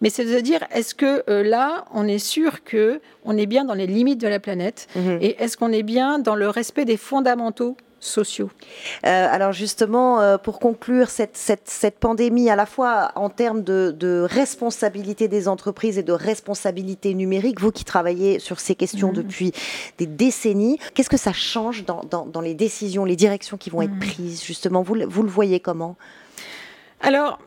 mais 0.00 0.10
c'est 0.10 0.24
de 0.24 0.40
dire 0.40 0.60
est-ce 0.72 0.94
que 0.94 1.22
euh, 1.28 1.42
là, 1.42 1.84
on 1.92 2.06
est 2.06 2.18
sûr 2.18 2.64
que 2.64 3.00
on 3.24 3.36
est 3.36 3.46
bien 3.46 3.64
dans 3.64 3.74
les 3.74 3.86
limites 3.86 4.20
de 4.20 4.28
la 4.28 4.40
planète 4.40 4.88
mhm. 4.96 5.18
et 5.20 5.42
est-ce 5.42 5.56
qu'on 5.56 5.72
est 5.72 5.82
bien 5.82 6.18
dans 6.18 6.34
le 6.34 6.48
respect 6.48 6.84
des 6.84 6.96
fondamentaux 6.96 7.76
sociaux. 8.06 8.50
Euh, 9.04 9.28
alors 9.30 9.52
justement, 9.52 10.20
euh, 10.20 10.38
pour 10.38 10.58
conclure 10.58 11.10
cette, 11.10 11.36
cette, 11.36 11.98
pandémie, 11.98 12.50
à 12.50 12.56
la 12.56 12.66
fois 12.66 13.12
en 13.14 13.28
termes 13.28 13.62
de, 13.62 14.26
responsabilité 14.28 15.28
des 15.28 15.48
entreprises 15.48 15.98
et 15.98 16.02
de 16.02 16.12
responsabilité 16.12 17.14
numérique, 17.14 17.60
vous 17.60 17.72
qui 17.72 17.84
travaillez 17.84 18.38
sur 18.38 18.60
ces 18.60 18.74
questions 18.74 19.10
mmh. 19.10 19.14
depuis 19.14 19.52
des 19.98 20.06
décennies, 20.06 20.78
qu'est-ce 20.94 21.10
que 21.10 21.16
ça 21.16 21.32
change 21.32 21.84
dans, 21.84 22.02
dans, 22.04 22.40
les 22.40 22.54
décisions, 22.54 23.04
les 23.04 23.16
directions 23.16 23.56
qui 23.56 23.70
vont 23.70 23.82
être 23.82 23.94
mmh. 23.94 24.00
prises 24.00 24.44
Justement, 24.44 24.82
vous, 24.82 24.96
vous 25.08 25.22
le 25.22 25.28
voyez 25.28 25.60
comment? 25.60 25.96
Alors, 27.00 27.38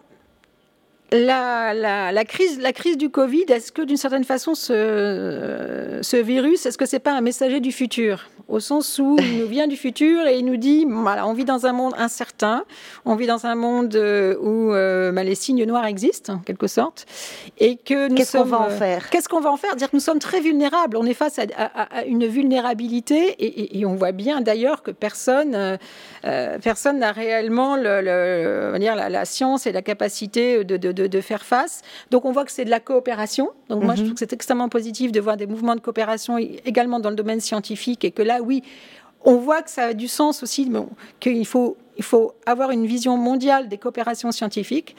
la, 1.11 1.73
la, 2.11 2.25
crise, 2.25 2.59
la 2.59 2.73
crise 2.73 2.97
du 2.97 3.09
Covid, 3.09 3.45
est-ce 3.49 3.71
que 3.71 3.81
d'une 3.81 3.97
certaine 3.97 4.23
façon 4.23 4.55
ce, 4.55 5.99
ce 6.01 6.17
virus, 6.17 6.65
est-ce 6.65 6.77
que 6.77 6.85
c'est 6.85 6.99
pas 6.99 7.13
un 7.13 7.21
messager 7.21 7.59
du 7.59 7.71
futur? 7.71 8.29
Au 8.49 8.59
sens 8.59 8.97
où 8.97 9.15
il 9.19 9.41
nous 9.41 9.47
vient 9.47 9.67
du 9.67 9.77
futur 9.77 10.25
et 10.25 10.39
il 10.39 10.45
nous 10.45 10.57
dit, 10.57 10.83
voilà, 10.89 11.27
on 11.27 11.33
vit 11.33 11.45
dans 11.45 11.67
un 11.67 11.71
monde 11.71 11.93
incertain, 11.99 12.65
on 13.05 13.13
vit 13.13 13.27
dans 13.27 13.45
un 13.45 13.53
monde 13.53 13.95
euh, 13.95 14.35
où 14.41 14.73
euh, 14.73 15.11
bah, 15.11 15.23
les 15.23 15.35
signes 15.35 15.65
noirs 15.65 15.85
existent, 15.85 16.33
en 16.33 16.39
quelque 16.39 16.65
sorte, 16.65 17.05
et 17.59 17.75
que 17.75 18.09
nous 18.09 18.15
Qu'est-ce 18.15 18.37
qu'on 18.37 18.45
va 18.45 18.61
en 18.61 18.69
faire? 18.69 19.03
euh, 19.03 19.07
Qu'est-ce 19.11 19.29
qu'on 19.29 19.39
va 19.39 19.51
en 19.51 19.57
faire? 19.57 19.75
Dire 19.75 19.91
que 19.91 19.95
nous 19.95 20.01
sommes 20.01 20.17
très 20.17 20.41
vulnérables, 20.41 20.97
on 20.97 21.05
est 21.05 21.13
face 21.13 21.37
à, 21.37 22.05
une 22.07 22.25
vulnérabilité 22.25 23.35
et, 23.37 23.85
on 23.85 23.93
voit 23.93 24.11
bien 24.11 24.41
d'ailleurs 24.41 24.81
que 24.81 24.91
personne 24.91 25.77
personne 26.21 26.99
n'a 26.99 27.11
réellement 27.11 27.75
le, 27.75 28.77
dire, 28.79 28.95
la, 28.95 29.25
science 29.25 29.67
et 29.67 29.71
la 29.71 29.81
capacité 29.81 30.63
de 30.63 30.77
de, 30.77 31.21
faire 31.21 31.43
face. 31.43 31.81
Donc 32.09 32.25
on 32.25 32.31
voit 32.31 32.45
que 32.45 32.51
c'est 32.51 32.65
de 32.65 32.69
la 32.69 32.79
coopération. 32.79 33.49
Donc 33.69 33.83
moi 33.83 33.95
je 33.95 34.01
mhm. 34.01 34.07
trouve 34.07 34.13
que 34.15 34.19
c'est 34.19 34.33
extrêmement 34.33 34.69
positif 34.69 35.11
de 35.11 35.19
voir 35.19 35.37
des 35.37 35.47
mouvements 35.47 35.75
de 35.75 35.81
coopération 35.81 36.37
également 36.37 36.99
dans 36.99 37.09
le 37.09 37.15
domaine 37.15 37.39
scientifique 37.39 38.03
et 38.05 38.11
que 38.11 38.21
là 38.21 38.38
oui, 38.39 38.63
on 39.25 39.35
voit 39.35 39.61
que 39.61 39.69
ça 39.69 39.85
a 39.85 39.93
du 39.93 40.07
sens 40.07 40.43
aussi, 40.43 40.71
qu'il 41.19 41.45
faut 41.45 41.75
avoir 42.45 42.71
une 42.71 42.85
vision 42.85 43.17
mondiale 43.17 43.67
des 43.67 43.77
coopérations 43.77 44.31
scientifiques. 44.31 44.95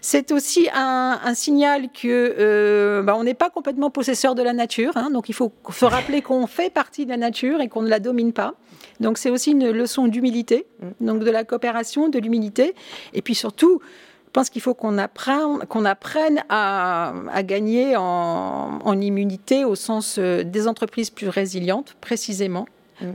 C'est 0.00 0.30
aussi 0.32 0.68
un, 0.74 1.34
signal 1.34 1.88
que 1.90 2.34
euh, 2.38 3.02
bah, 3.02 3.14
on 3.16 3.24
n'est 3.24 3.34
pas 3.34 3.50
complètement 3.50 3.90
possesseur 3.90 4.34
de 4.34 4.42
la 4.42 4.52
nature. 4.52 4.92
Hein. 4.96 5.10
donc 5.10 5.28
il 5.28 5.34
faut 5.34 5.52
se 5.70 5.84
rappeler 5.84 6.20
qu'on 6.20 6.46
fait 6.46 6.70
partie 6.70 7.04
de 7.04 7.10
la 7.10 7.16
nature 7.16 7.60
et 7.60 7.68
qu'on 7.68 7.82
ne 7.82 7.88
la 7.88 8.00
domine 8.00 8.32
pas. 8.32 8.54
Donc 9.00 9.18
c'est 9.18 9.30
aussi 9.30 9.52
une 9.52 9.70
leçon 9.70 10.06
d'humilité, 10.06 10.66
donc 11.00 11.20
de 11.20 11.30
la 11.30 11.44
coopération, 11.44 12.08
de 12.08 12.18
l'humilité, 12.18 12.74
et 13.14 13.22
puis 13.22 13.34
surtout 13.34 13.80
je 14.26 14.40
pense 14.40 14.48
qu'il 14.48 14.62
faut 14.62 14.72
qu'on 14.72 14.96
apprenne, 14.96 15.58
apprenne 15.84 16.42
à, 16.48 17.42
gagner 17.42 17.96
en, 17.98 19.00
immunité 19.00 19.66
au 19.66 19.74
sens 19.74 20.16
euh, 20.18 20.42
des 20.42 20.68
entreprises 20.68 21.10
plus 21.10 21.28
résilientes, 21.28 21.96
précisément. 22.00 22.66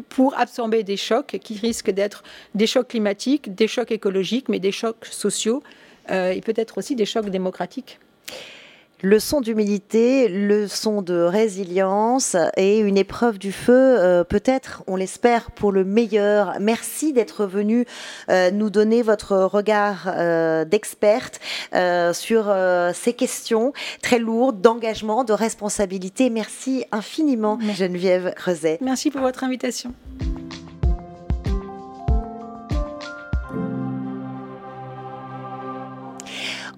Pour 0.09 0.37
absorber 0.37 0.83
des 0.83 0.97
chocs 0.97 1.37
qui 1.41 1.57
risquent 1.57 1.91
d'être 1.91 2.23
des 2.55 2.67
chocs 2.67 2.87
climatiques, 2.87 3.53
des 3.53 3.67
chocs 3.67 3.91
écologiques, 3.91 4.49
mais 4.49 4.59
des 4.59 4.71
chocs 4.71 5.05
sociaux 5.05 5.63
euh, 6.09 6.31
et 6.31 6.41
peut-être 6.41 6.77
aussi 6.77 6.95
des 6.95 7.05
chocs 7.05 7.29
démocratiques. 7.29 7.99
Leçon 9.03 9.41
d'humilité, 9.41 10.27
leçon 10.27 11.03
de 11.03 11.19
résilience 11.19 12.35
et 12.55 12.79
une 12.79 12.97
épreuve 12.97 13.37
du 13.37 13.51
feu, 13.51 13.73
euh, 13.99 14.23
peut-être, 14.23 14.83
on 14.87 14.95
l'espère, 14.95 15.51
pour 15.51 15.71
le 15.71 15.85
meilleur. 15.85 16.53
Merci 16.59 17.13
d'être 17.13 17.45
venu 17.45 17.85
euh, 18.29 18.49
nous 18.49 18.71
donner 18.71 19.03
votre 19.03 19.37
regard 19.37 20.07
euh, 20.07 20.65
d'experte 20.65 21.39
sur 22.13 22.53
ces 22.93 23.13
questions 23.13 23.73
très 24.01 24.17
lourdes 24.17 24.61
d'engagement, 24.61 25.23
de 25.23 25.33
responsabilité. 25.33 26.29
Merci 26.29 26.85
infiniment, 26.91 27.59
Geneviève 27.75 28.33
Creuset. 28.35 28.79
Merci 28.81 29.11
pour 29.11 29.21
votre 29.21 29.43
invitation. 29.43 29.93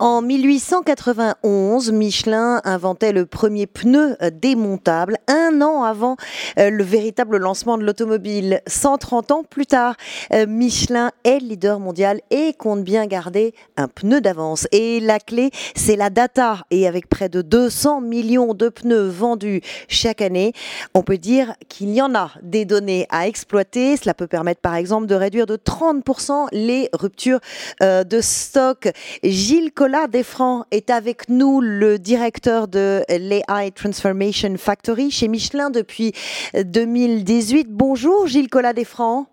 En 0.02 0.22
1891, 0.22 1.92
Michelin 1.92 2.62
inventait 2.64 3.12
le 3.12 3.26
premier 3.26 3.68
pneu 3.68 4.16
démontable, 4.32 5.18
un 5.28 5.62
an 5.62 5.84
avant 5.84 6.16
euh, 6.58 6.70
le 6.70 6.86
véritable 6.86 7.36
lancement 7.36 7.78
de 7.78 7.84
l'automobile. 7.84 8.62
130 8.66 9.32
ans 9.32 9.44
plus 9.44 9.66
tard, 9.66 9.96
euh, 10.32 10.46
Michelin 10.48 11.12
est 11.26 11.40
leader 11.40 11.82
mondial 11.82 12.22
et 12.32 12.54
compte 12.54 12.86
bien 12.86 13.08
garder 13.08 13.54
un 13.76 13.90
pneu 13.90 14.22
d'avance. 14.22 14.68
Et 14.72 15.02
la 15.02 15.20
clé, 15.20 15.52
c'est 15.76 15.98
la 15.98 16.10
data. 16.10 16.60
Et 16.72 16.88
avec 16.88 17.10
près 17.10 17.28
de 17.28 17.42
200 17.42 18.00
millions 18.00 18.54
de 18.54 18.70
pneus 18.70 19.10
vendus 19.10 19.60
chaque 19.90 20.22
année, 20.22 20.54
on 20.94 21.04
peut 21.04 21.18
dire 21.18 21.56
qu'il 21.68 21.90
y 21.90 22.02
en 22.02 22.16
a 22.16 22.32
des 22.42 22.64
données 22.64 23.06
à 23.10 23.28
exploiter. 23.28 23.98
Cela 23.98 24.14
peut 24.14 24.28
permettre 24.28 24.62
par 24.62 24.76
exemple 24.76 25.08
de 25.08 25.16
réduire 25.16 25.46
de 25.46 25.58
30% 25.58 26.48
les 26.54 26.88
ruptures 26.94 27.42
euh, 27.84 28.06
de 28.06 28.22
stock. 28.22 28.90
Gilles 29.24 29.74
Collat 29.90 30.06
Desfrancs 30.06 30.66
est 30.70 30.92
avec 30.92 31.30
nous, 31.30 31.62
le 31.62 31.98
directeur 31.98 32.68
de 32.68 33.02
l'AI 33.10 33.72
Transformation 33.72 34.56
Factory 34.56 35.10
chez 35.10 35.28
Michelin 35.28 35.72
depuis 35.72 36.12
2018. 36.54 37.70
Bonjour 37.72 38.28
Gilles 38.28 38.50
Collat 38.50 38.74
Desfrancs. 38.74 39.26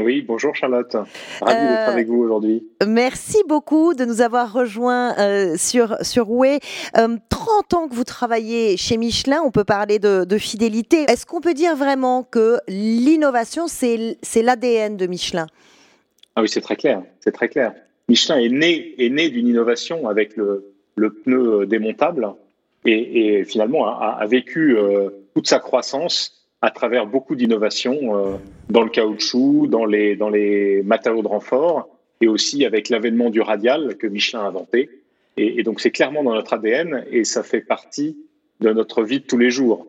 Oui, 0.00 0.22
bonjour 0.26 0.56
Charlotte. 0.56 0.96
Ravi 1.40 1.60
d'être 1.60 1.88
euh, 1.88 1.92
avec 1.92 2.08
vous 2.08 2.16
aujourd'hui. 2.16 2.66
Merci 2.84 3.38
beaucoup 3.46 3.94
de 3.94 4.04
nous 4.04 4.20
avoir 4.20 4.52
rejoints 4.52 5.16
euh, 5.20 5.54
sur, 5.56 5.96
sur 6.00 6.28
Way. 6.28 6.58
30 6.94 7.74
ans 7.74 7.86
que 7.86 7.94
vous 7.94 8.02
travaillez 8.02 8.76
chez 8.76 8.96
Michelin, 8.96 9.42
on 9.44 9.52
peut 9.52 9.62
parler 9.62 10.00
de, 10.00 10.24
de 10.24 10.38
fidélité. 10.38 11.04
Est-ce 11.08 11.24
qu'on 11.24 11.40
peut 11.40 11.54
dire 11.54 11.76
vraiment 11.76 12.24
que 12.24 12.58
l'innovation, 12.66 13.68
c'est 13.68 14.42
l'ADN 14.42 14.96
de 14.96 15.06
Michelin? 15.06 15.46
Ah 16.34 16.42
oui, 16.42 16.48
c'est 16.48 16.62
très 16.62 16.74
clair. 16.74 17.04
C'est 17.20 17.30
très 17.30 17.48
clair. 17.48 17.72
Michelin 18.12 18.40
est 18.40 18.50
né, 18.50 18.94
est 18.98 19.08
né 19.08 19.30
d'une 19.30 19.48
innovation 19.48 20.06
avec 20.06 20.36
le, 20.36 20.70
le, 20.96 21.14
pneu 21.14 21.64
démontable 21.64 22.28
et, 22.84 23.38
et 23.38 23.44
finalement 23.44 23.86
a, 23.86 24.18
a 24.20 24.26
vécu 24.26 24.76
euh, 24.76 25.08
toute 25.34 25.48
sa 25.48 25.58
croissance 25.58 26.46
à 26.60 26.70
travers 26.70 27.06
beaucoup 27.06 27.36
d'innovations 27.36 27.98
euh, 28.14 28.36
dans 28.68 28.82
le 28.82 28.90
caoutchouc, 28.90 29.66
dans 29.66 29.86
les, 29.86 30.14
dans 30.14 30.28
les 30.28 30.82
matériaux 30.82 31.22
de 31.22 31.28
renfort 31.28 31.88
et 32.20 32.28
aussi 32.28 32.66
avec 32.66 32.90
l'avènement 32.90 33.30
du 33.30 33.40
radial 33.40 33.96
que 33.96 34.06
Michelin 34.06 34.40
a 34.40 34.48
inventé. 34.48 34.90
Et, 35.38 35.60
et 35.60 35.62
donc 35.62 35.80
c'est 35.80 35.90
clairement 35.90 36.22
dans 36.22 36.34
notre 36.34 36.52
ADN 36.52 37.06
et 37.10 37.24
ça 37.24 37.42
fait 37.42 37.62
partie 37.62 38.18
de 38.60 38.74
notre 38.74 39.02
vie 39.04 39.20
de 39.20 39.24
tous 39.24 39.38
les 39.38 39.50
jours. 39.50 39.86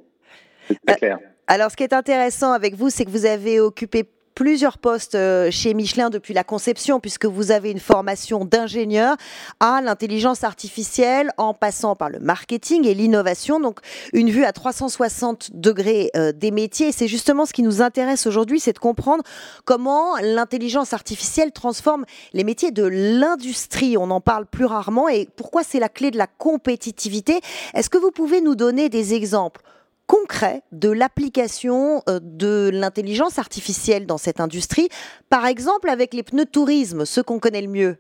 C'est 0.70 0.80
très 0.86 0.94
euh, 0.94 0.98
clair. 0.98 1.20
Alors, 1.48 1.70
ce 1.72 1.76
qui 1.76 1.84
est 1.84 1.94
intéressant 1.94 2.54
avec 2.54 2.74
vous, 2.76 2.90
c'est 2.90 3.04
que 3.04 3.10
vous 3.10 3.26
avez 3.26 3.60
occupé 3.60 4.06
plusieurs 4.34 4.78
postes 4.78 5.16
euh, 5.16 5.50
chez 5.52 5.74
Michelin 5.74 6.10
depuis 6.10 6.34
la 6.34 6.44
conception, 6.44 7.00
puisque 7.00 7.26
vous 7.26 7.52
avez 7.52 7.72
une 7.72 7.80
formation 7.80 8.46
d'ingénieur 8.46 9.16
à 9.60 9.82
l'intelligence 9.82 10.44
artificielle, 10.44 11.32
en 11.38 11.54
passant 11.54 11.96
par 11.96 12.10
le 12.10 12.20
marketing 12.20 12.86
et 12.86 12.94
l'innovation. 12.94 13.60
Donc, 13.60 13.80
une 14.14 14.30
vue 14.30 14.46
à 14.46 14.52
360 14.52 15.52
degrés 15.54 16.12
euh, 16.16 16.32
des 16.32 16.52
métiers. 16.52 16.90
Et 16.90 16.92
c'est 16.92 17.08
justement 17.08 17.46
ce 17.46 17.54
qui 17.54 17.64
nous 17.64 17.82
intéresse 17.82 18.28
aujourd'hui, 18.28 18.60
c'est 18.60 18.74
de 18.74 18.80
comprendre 18.80 19.24
comment 19.66 20.18
l'intelligence 20.22 20.94
artificielle 20.94 21.52
transforme 21.52 22.06
les 22.34 22.44
métiers 22.44 22.72
de 22.72 22.84
l'industrie. 22.84 23.98
On 23.98 24.10
en 24.12 24.22
parle 24.22 24.46
plus 24.46 24.66
rarement 24.66 25.10
et 25.10 25.28
pourquoi 25.36 25.64
c'est 25.64 25.80
la 25.80 25.90
clé 25.90 26.12
de 26.12 26.18
la 26.18 26.28
compétitivité? 26.28 27.40
Est-ce 27.74 27.90
que 27.90 27.98
vous 27.98 28.12
pouvez 28.12 28.42
nous 28.42 28.56
donner 28.56 28.90
des 28.90 29.14
exemples 29.14 29.62
concret 30.08 30.62
de 30.72 30.90
l'application 30.90 32.02
euh, 32.10 32.20
de 32.22 32.70
l'intelligence 32.74 33.40
artificielle 33.40 34.06
dans 34.06 34.18
cette 34.18 34.40
industrie, 34.40 34.90
par 35.30 35.46
exemple 35.46 35.90
avec 35.90 36.14
les 36.14 36.24
pneus 36.24 36.46
tourisme, 36.46 37.06
ceux 37.06 37.24
qu'on 37.24 37.40
connaît 37.40 37.62
le 37.62 37.68
mieux 37.68 37.98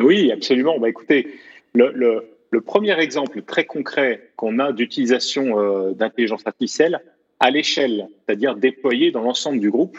Oui, 0.00 0.30
absolument. 0.32 0.78
Bah, 0.78 0.88
écoutez, 0.88 1.28
le, 1.74 2.60
premier 2.64 2.98
exemple 3.00 3.42
très 3.42 3.64
concret 3.64 4.30
qu'on 4.36 4.58
a 4.58 4.72
d'utilisation 4.72 5.58
euh, 5.58 5.92
d'intelligence 5.92 6.42
artificielle 6.46 7.00
à 7.40 7.50
l'échelle, 7.50 8.08
c'est-à-dire 8.24 8.54
déployée 8.54 9.10
dans 9.10 9.22
l'ensemble 9.22 9.58
du 9.58 9.70
groupe, 9.70 9.98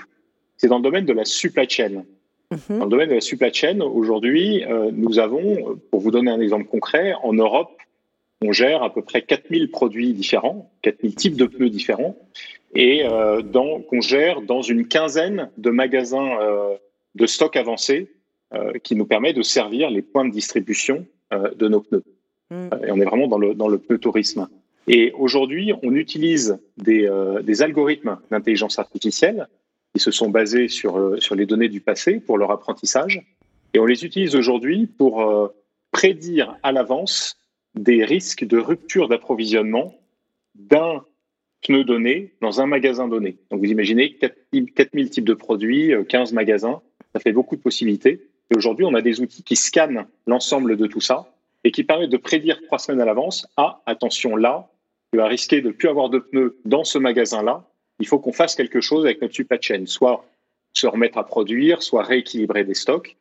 c'est 0.57 0.67
dans 0.67 0.77
le 0.77 0.83
domaine 0.83 1.05
de 1.05 1.13
la 1.13 1.25
supply 1.25 1.69
chain. 1.69 2.03
Mhm. 2.51 2.79
Dans 2.79 2.85
le 2.85 2.91
domaine 2.91 3.09
de 3.09 3.15
la 3.15 3.21
supply 3.21 3.53
chain, 3.53 3.81
aujourd'hui, 3.81 4.63
euh, 4.65 4.91
nous 4.93 5.19
avons, 5.19 5.77
pour 5.91 5.99
vous 5.99 6.11
donner 6.11 6.31
un 6.31 6.39
exemple 6.39 6.65
concret, 6.65 7.13
en 7.23 7.33
Europe, 7.33 7.77
on 8.43 8.51
gère 8.51 8.83
à 8.83 8.93
peu 8.93 9.01
près 9.01 9.21
4000 9.21 9.71
produits 9.71 10.13
différents, 10.13 10.71
4000 10.81 11.15
types 11.15 11.35
de 11.35 11.45
pneus 11.45 11.69
différents, 11.69 12.15
et 12.75 13.03
euh, 13.05 13.41
qu'on 13.89 14.01
gère 14.01 14.41
dans 14.41 14.61
une 14.61 14.87
quinzaine 14.87 15.49
de 15.57 15.69
magasins 15.69 16.37
euh, 16.41 16.75
de 17.15 17.25
stock 17.25 17.55
avancé 17.55 18.11
euh, 18.53 18.73
qui 18.83 18.95
nous 18.95 19.05
permet 19.05 19.33
de 19.33 19.41
servir 19.41 19.89
les 19.89 20.01
points 20.01 20.25
de 20.25 20.31
distribution 20.31 21.05
de 21.55 21.67
nos 21.67 21.81
pneus. 21.81 22.03
Mm. 22.51 22.67
Et 22.85 22.91
on 22.91 22.99
est 22.99 23.05
vraiment 23.05 23.27
dans 23.27 23.39
le, 23.39 23.55
dans 23.55 23.67
le 23.67 23.79
pneu 23.79 23.97
tourisme. 23.97 24.47
Et 24.87 25.11
aujourd'hui, 25.13 25.73
on 25.81 25.95
utilise 25.95 26.59
des, 26.77 27.09
des 27.41 27.63
algorithmes 27.63 28.19
d'intelligence 28.29 28.77
artificielle 28.77 29.47
qui 29.95 30.01
se 30.01 30.11
sont 30.11 30.29
basés 30.29 30.67
sur, 30.67 31.15
sur 31.19 31.33
les 31.33 31.47
données 31.47 31.69
du 31.69 31.81
passé 31.81 32.19
pour 32.19 32.37
leur 32.37 32.51
apprentissage. 32.51 33.25
Et 33.73 33.79
on 33.79 33.85
les 33.85 34.05
utilise 34.05 34.35
aujourd'hui 34.35 34.85
pour 34.85 35.51
prédire 35.91 36.55
à 36.61 36.71
l'avance 36.71 37.37
des 37.75 38.03
risques 38.05 38.45
de 38.45 38.57
rupture 38.57 39.07
d'approvisionnement 39.07 39.95
d'un 40.55 41.03
pneu 41.61 41.83
donné 41.83 42.33
dans 42.41 42.61
un 42.61 42.65
magasin 42.65 43.07
donné. 43.07 43.37
Donc 43.49 43.61
vous 43.61 43.71
imaginez 43.71 44.15
4000 44.15 45.09
types 45.09 45.25
de 45.25 45.33
produits, 45.33 45.93
15 46.07 46.31
euh, 46.31 46.35
magasins, 46.35 46.81
ça 47.13 47.19
fait 47.19 47.31
beaucoup 47.31 47.55
de 47.55 47.61
possibilités. 47.61 48.27
Et 48.51 48.57
aujourd'hui, 48.57 48.85
on 48.85 48.93
a 48.93 49.01
des 49.01 49.21
outils 49.21 49.43
qui 49.43 49.55
scannent 49.55 50.05
l'ensemble 50.27 50.75
de 50.77 50.87
tout 50.87 50.99
ça 50.99 51.33
et 51.63 51.71
qui 51.71 51.83
permettent 51.83 52.09
de 52.09 52.17
prédire 52.17 52.61
trois 52.63 52.77
semaines 52.77 53.01
à 53.01 53.05
l'avance, 53.05 53.47
ah, 53.57 53.81
attention 53.85 54.35
là, 54.35 54.69
tu 55.11 55.17
vas 55.17 55.27
risquer 55.27 55.61
de 55.61 55.67
ne 55.67 55.73
plus 55.73 55.87
avoir 55.87 56.09
de 56.09 56.19
pneus 56.19 56.57
dans 56.65 56.83
ce 56.83 56.97
magasin-là, 56.97 57.65
il 57.99 58.07
faut 58.07 58.19
qu'on 58.19 58.33
fasse 58.33 58.55
quelque 58.55 58.81
chose 58.81 59.05
avec 59.05 59.21
notre 59.21 59.33
supply 59.33 59.57
chain, 59.61 59.85
soit 59.85 60.25
se 60.73 60.87
remettre 60.87 61.17
à 61.17 61.23
produire, 61.23 61.81
soit 61.83 62.03
rééquilibrer 62.03 62.63
des 62.63 62.73
stocks. 62.73 63.15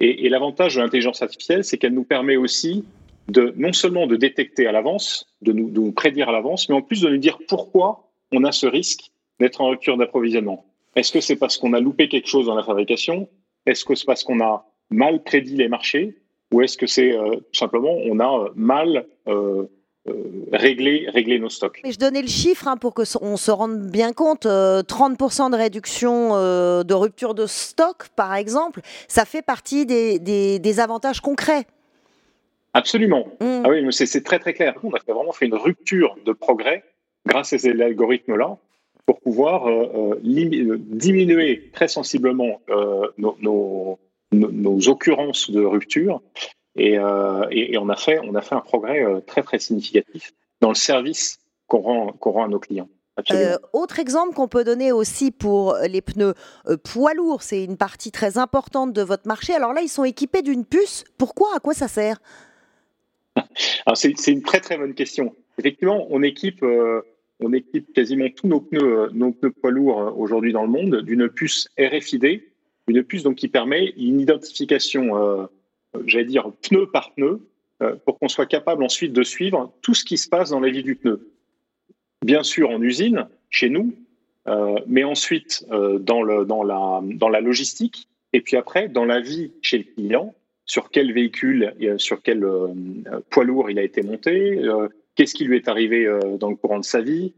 Et, 0.00 0.26
et 0.26 0.28
l'avantage 0.28 0.74
de 0.74 0.80
l'intelligence 0.80 1.22
artificielle, 1.22 1.64
c'est 1.64 1.78
qu'elle 1.78 1.94
nous 1.94 2.04
permet 2.04 2.36
aussi 2.36 2.84
de 3.28 3.52
non 3.56 3.72
seulement 3.72 4.06
de 4.06 4.16
détecter 4.16 4.66
à 4.66 4.72
l'avance, 4.72 5.26
de 5.42 5.52
nous, 5.52 5.92
prédire 5.92 6.28
à 6.30 6.32
l'avance, 6.32 6.68
mais 6.68 6.74
en 6.74 6.82
plus 6.82 7.02
de 7.02 7.08
nous 7.08 7.18
dire 7.18 7.38
pourquoi 7.46 8.10
on 8.32 8.44
a 8.44 8.52
ce 8.52 8.66
risque 8.66 9.10
d'être 9.38 9.60
en 9.60 9.68
rupture 9.68 9.96
d'approvisionnement. 9.96 10.64
Est-ce 10.96 11.12
que 11.12 11.20
c'est 11.20 11.36
parce 11.36 11.58
qu'on 11.58 11.74
a 11.74 11.80
loupé 11.80 12.08
quelque 12.08 12.28
chose 12.28 12.46
dans 12.46 12.54
la 12.54 12.64
fabrication? 12.64 13.28
Est-ce 13.66 13.84
que 13.84 13.94
c'est 13.94 14.06
parce 14.06 14.24
qu'on 14.24 14.40
a 14.40 14.66
mal 14.90 15.22
prédit 15.22 15.56
les 15.56 15.68
marchés? 15.68 16.16
Ou 16.52 16.62
est-ce 16.62 16.78
que 16.78 16.86
c'est 16.86 17.12
euh, 17.12 17.36
simplement 17.52 17.92
on 17.92 18.18
a 18.20 18.44
euh, 18.44 18.48
mal 18.56 19.06
euh, 19.28 19.66
réglé, 20.50 21.06
réglé, 21.12 21.38
nos 21.38 21.50
stocks? 21.50 21.82
Je 21.84 21.98
donnais 21.98 22.22
le 22.22 22.28
chiffre 22.28 22.66
hein, 22.66 22.78
pour 22.78 22.94
qu'on 22.94 23.36
se 23.36 23.50
rende 23.50 23.90
bien 23.90 24.14
compte. 24.14 24.46
30% 24.46 25.50
de 25.50 25.56
réduction 25.56 26.30
de 26.82 26.94
rupture 26.94 27.34
de 27.34 27.44
stock, 27.44 28.08
par 28.16 28.34
exemple, 28.34 28.80
ça 29.06 29.26
fait 29.26 29.42
partie 29.42 29.84
des 29.84 30.80
avantages 30.80 31.20
concrets 31.20 31.66
Absolument. 32.78 33.26
Mm. 33.40 33.62
Ah 33.64 33.68
oui, 33.70 33.84
c'est 33.90 34.22
très 34.22 34.38
très 34.38 34.54
clair. 34.54 34.74
On 34.84 34.92
a 34.92 35.00
vraiment 35.12 35.32
fait 35.32 35.46
une 35.46 35.56
rupture 35.56 36.16
de 36.24 36.32
progrès 36.32 36.84
grâce 37.26 37.52
à 37.52 37.58
ces 37.58 37.70
algorithmes-là 37.82 38.56
pour 39.04 39.18
pouvoir 39.20 39.66
euh, 39.66 40.14
euh, 40.14 40.20
euh, 40.22 40.76
diminuer 40.78 41.70
très 41.72 41.88
sensiblement 41.88 42.60
nos, 43.18 43.98
occurrences 44.88 45.50
de 45.50 45.64
rupture. 45.64 46.22
Et, 46.76 47.00
on, 47.00 47.88
a 47.88 47.96
fait, 47.96 48.20
on 48.22 48.36
a 48.36 48.42
fait 48.42 48.54
un 48.54 48.60
progrès 48.60 49.04
très 49.26 49.42
très 49.42 49.58
significatif 49.58 50.32
dans 50.60 50.68
le 50.68 50.76
service 50.76 51.38
qu'on 51.66 51.80
rend, 51.80 52.14
rend 52.20 52.44
à 52.44 52.48
nos 52.48 52.60
clients. 52.60 52.88
autre 53.72 53.98
exemple 53.98 54.34
qu'on 54.34 54.46
peut 54.46 54.62
donner 54.62 54.92
aussi 54.92 55.32
pour 55.32 55.76
les 55.88 56.00
pneus 56.00 56.34
poids 56.84 57.14
lourds, 57.14 57.42
c'est 57.42 57.64
une 57.64 57.76
partie 57.76 58.12
très 58.12 58.38
importante 58.38 58.92
de 58.92 59.02
votre 59.02 59.26
marché. 59.26 59.52
Alors 59.52 59.72
là, 59.72 59.80
ils 59.80 59.88
sont 59.88 60.04
équipés 60.04 60.42
d'une 60.42 60.64
puce. 60.64 61.02
Pourquoi? 61.18 61.48
À 61.56 61.58
quoi 61.58 61.74
ça 61.74 61.88
sert? 61.88 62.20
C'est 63.94 64.26
une 64.28 64.42
très 64.42 64.60
très 64.60 64.76
bonne 64.76 64.94
question. 64.94 65.34
Effectivement, 65.58 66.06
on 66.10 66.22
équipe, 66.22 66.62
euh, 66.62 67.02
on 67.40 67.52
équipe 67.52 67.92
quasiment 67.92 68.28
tous 68.34 68.46
nos 68.46 68.60
pneus, 68.60 68.82
euh, 68.82 69.08
nos 69.12 69.32
pneus 69.32 69.50
poids 69.50 69.70
lourds 69.70 70.00
euh, 70.00 70.10
aujourd'hui 70.12 70.52
dans 70.52 70.62
le 70.62 70.68
monde 70.68 71.02
d'une 71.02 71.28
puce 71.28 71.68
RFID, 71.78 72.42
une 72.86 73.02
puce 73.02 73.24
donc 73.24 73.36
qui 73.36 73.48
permet 73.48 73.92
une 73.96 74.20
identification, 74.20 75.46
j'allais 76.06 76.24
dire 76.24 76.50
pneu 76.62 76.86
par 76.90 77.12
pneu, 77.12 77.46
pour 78.06 78.18
qu'on 78.18 78.28
soit 78.28 78.46
capable 78.46 78.82
ensuite 78.82 79.12
de 79.12 79.22
suivre 79.22 79.74
tout 79.82 79.92
ce 79.92 80.06
qui 80.06 80.16
se 80.16 80.26
passe 80.26 80.48
dans 80.48 80.60
la 80.60 80.70
vie 80.70 80.82
du 80.82 80.96
pneu. 80.96 81.30
Bien 82.24 82.42
sûr 82.42 82.70
en 82.70 82.80
usine, 82.80 83.28
chez 83.50 83.68
nous, 83.68 83.94
mais 84.86 85.04
ensuite 85.04 85.66
dans, 85.68 86.22
la, 86.22 86.44
dans 86.46 87.28
la 87.28 87.40
logistique, 87.42 88.08
et 88.32 88.40
puis 88.40 88.56
après 88.56 88.88
dans 88.88 89.04
la 89.04 89.20
vie 89.20 89.52
chez 89.60 89.76
le 89.76 89.84
client, 89.84 90.34
sur 90.68 90.90
quel 90.90 91.12
véhicule, 91.12 91.74
sur 91.96 92.22
quel 92.22 92.44
euh, 92.44 92.68
poids 93.30 93.44
lourd 93.44 93.70
il 93.70 93.78
a 93.78 93.82
été 93.82 94.02
monté, 94.02 94.58
euh, 94.58 94.88
qu'est-ce 95.16 95.34
qui 95.34 95.44
lui 95.44 95.56
est 95.56 95.66
arrivé 95.66 96.06
euh, 96.06 96.36
dans 96.36 96.50
le 96.50 96.56
courant 96.56 96.78
de 96.78 96.84
sa 96.84 97.00
vie, 97.00 97.32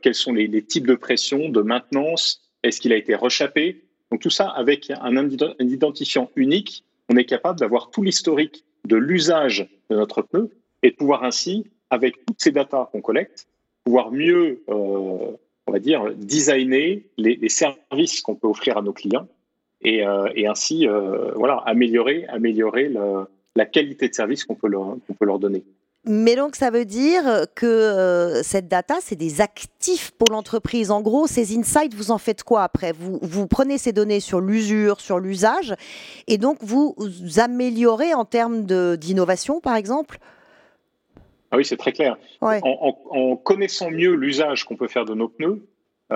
quels 0.00 0.14
sont 0.14 0.32
les, 0.32 0.62
types 0.62 0.86
de 0.86 0.94
pression, 0.94 1.48
de 1.48 1.60
maintenance, 1.60 2.40
est-ce 2.62 2.80
qu'il 2.80 2.92
a 2.92 2.96
été 2.96 3.16
rechappé. 3.16 3.82
Donc 4.12 4.20
tout 4.20 4.30
ça 4.30 4.46
avec 4.48 4.92
un, 4.92 5.28
identifiant 5.58 6.30
unique, 6.36 6.84
on 7.08 7.16
est 7.16 7.24
capable 7.24 7.58
d'avoir 7.58 7.90
tout 7.90 8.02
l'historique 8.02 8.64
de 8.86 8.94
l'usage 8.94 9.68
de 9.90 9.96
notre 9.96 10.22
pneu 10.22 10.50
et 10.84 10.90
de 10.90 10.94
pouvoir 10.94 11.24
ainsi, 11.24 11.66
avec 11.90 12.24
toutes 12.26 12.40
ces 12.40 12.52
datas 12.52 12.90
qu'on 12.92 13.00
collecte, 13.00 13.48
pouvoir 13.82 14.12
mieux, 14.12 14.62
euh, 14.68 15.36
on 15.66 15.72
va 15.72 15.80
dire, 15.80 16.14
designer 16.14 17.04
les, 17.16 17.48
services 17.48 18.20
qu'on 18.20 18.36
peut 18.36 18.46
offrir 18.46 18.76
à 18.78 18.82
nos 18.82 18.92
clients 18.92 19.26
et, 19.84 20.06
euh, 20.06 20.28
ainsi, 20.46 20.86
euh, 20.86 21.32
voilà, 21.34 21.62
améliorer, 21.66 22.26
améliorer 22.28 22.90
la 23.54 23.66
qualité 23.66 24.08
de 24.08 24.14
service 24.14 24.44
qu'on 24.44 24.54
peut, 24.54 24.68
leur, 24.68 24.96
peut 25.18 25.24
leur 25.24 25.38
donner. 25.38 25.64
Mais 26.04 26.34
donc 26.34 26.56
ça 26.56 26.70
veut 26.70 26.84
dire 26.84 27.46
que 27.54 28.40
cette 28.42 28.66
data, 28.66 28.96
c'est 29.00 29.14
des 29.14 29.40
actifs 29.40 30.10
pour 30.10 30.32
l'entreprise. 30.32 30.90
En 30.90 31.00
gros, 31.00 31.28
ces 31.28 31.56
insights, 31.56 31.94
vous 31.94 32.10
en 32.10 32.18
faites 32.18 32.42
quoi 32.42 32.64
après? 32.64 32.90
Vous, 32.90 33.20
vous 33.22 33.46
prenez 33.46 33.78
ces 33.78 33.92
données 33.92 34.18
sur 34.18 34.40
l'usure, 34.40 35.00
sur 35.00 35.20
l'usage, 35.20 35.74
et 36.26 36.38
donc 36.38 36.58
vous 36.62 36.96
améliorez 37.36 38.14
en 38.14 38.24
termes 38.24 38.64
d'innovation, 38.96 39.60
par 39.60 39.76
exemple? 39.76 40.18
Ah 41.52 41.58
oui, 41.58 41.66
c'est 41.66 41.76
très 41.76 41.92
clair. 41.92 42.16
En, 42.40 43.36
connaissant 43.36 43.90
mieux 43.90 44.14
l'usage 44.14 44.64
qu'on 44.64 44.76
peut 44.76 44.88
faire 44.88 45.04
de 45.04 45.14
nos 45.14 45.28
pneus, 45.28 45.50
euh, 45.50 45.71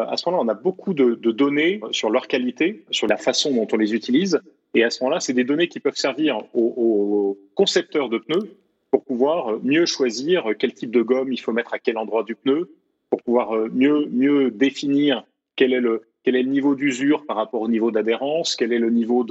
à 0.08 0.16
ce 0.16 0.28
moment-là, 0.28 0.44
on 0.44 0.48
a 0.48 0.54
beaucoup 0.54 0.94
de, 0.94 1.14
données 1.14 1.80
sur 1.90 2.10
leur 2.10 2.28
qualité, 2.28 2.84
sur 2.90 3.06
la 3.06 3.16
façon 3.16 3.52
dont 3.54 3.66
on 3.72 3.76
les 3.76 3.94
utilise. 3.94 4.40
Et 4.74 4.84
à 4.84 4.90
ce 4.90 5.02
moment-là, 5.02 5.20
c'est 5.20 5.32
des 5.32 5.44
données 5.44 5.68
qui 5.68 5.80
peuvent 5.80 5.96
servir 5.96 6.42
aux, 6.54 7.38
concepteurs 7.54 8.08
de 8.08 8.18
pneus 8.18 8.56
pour 8.90 9.04
pouvoir 9.04 9.58
mieux 9.62 9.86
choisir 9.86 10.50
quel 10.58 10.74
type 10.74 10.90
de 10.90 11.02
gomme 11.02 11.32
il 11.32 11.40
faut 11.40 11.52
mettre 11.52 11.74
à 11.74 11.78
quel 11.78 11.98
endroit 11.98 12.22
du 12.22 12.34
pneu, 12.34 12.70
pour 13.10 13.22
pouvoir 13.22 13.54
euh, 13.54 13.68
mieux, 13.72 14.06
mieux 14.10 14.50
définir 14.50 15.24
quel 15.54 15.72
est 15.72 15.80
le, 15.80 16.02
quel 16.22 16.36
est 16.36 16.42
le 16.42 16.50
niveau 16.50 16.74
d'usure 16.74 17.24
par 17.24 17.36
rapport 17.36 17.62
au 17.62 17.68
niveau 17.68 17.90
d'adhérence, 17.90 18.56
quel 18.56 18.72
est 18.72 18.78
le 18.78 18.90
niveau 18.90 19.24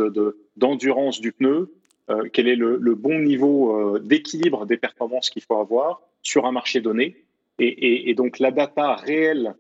d'endurance 0.56 1.18
de, 1.18 1.22
du 1.22 1.32
pneu, 1.34 1.74
euh, 2.10 2.30
quel 2.32 2.48
est 2.48 2.56
le, 2.56 2.78
bon 2.96 3.20
niveau 3.20 3.96
euh, 3.96 4.00
d'équilibre 4.00 4.66
des 4.66 4.78
performances 4.78 5.30
qu'il 5.30 5.42
faut 5.42 5.58
avoir 5.58 6.02
sur 6.22 6.46
un 6.46 6.52
marché 6.52 6.82
donné. 6.82 7.18
Et, 7.60 8.14
donc 8.16 8.40
la 8.40 8.52
data 8.52 8.96
réelle, 8.96 9.56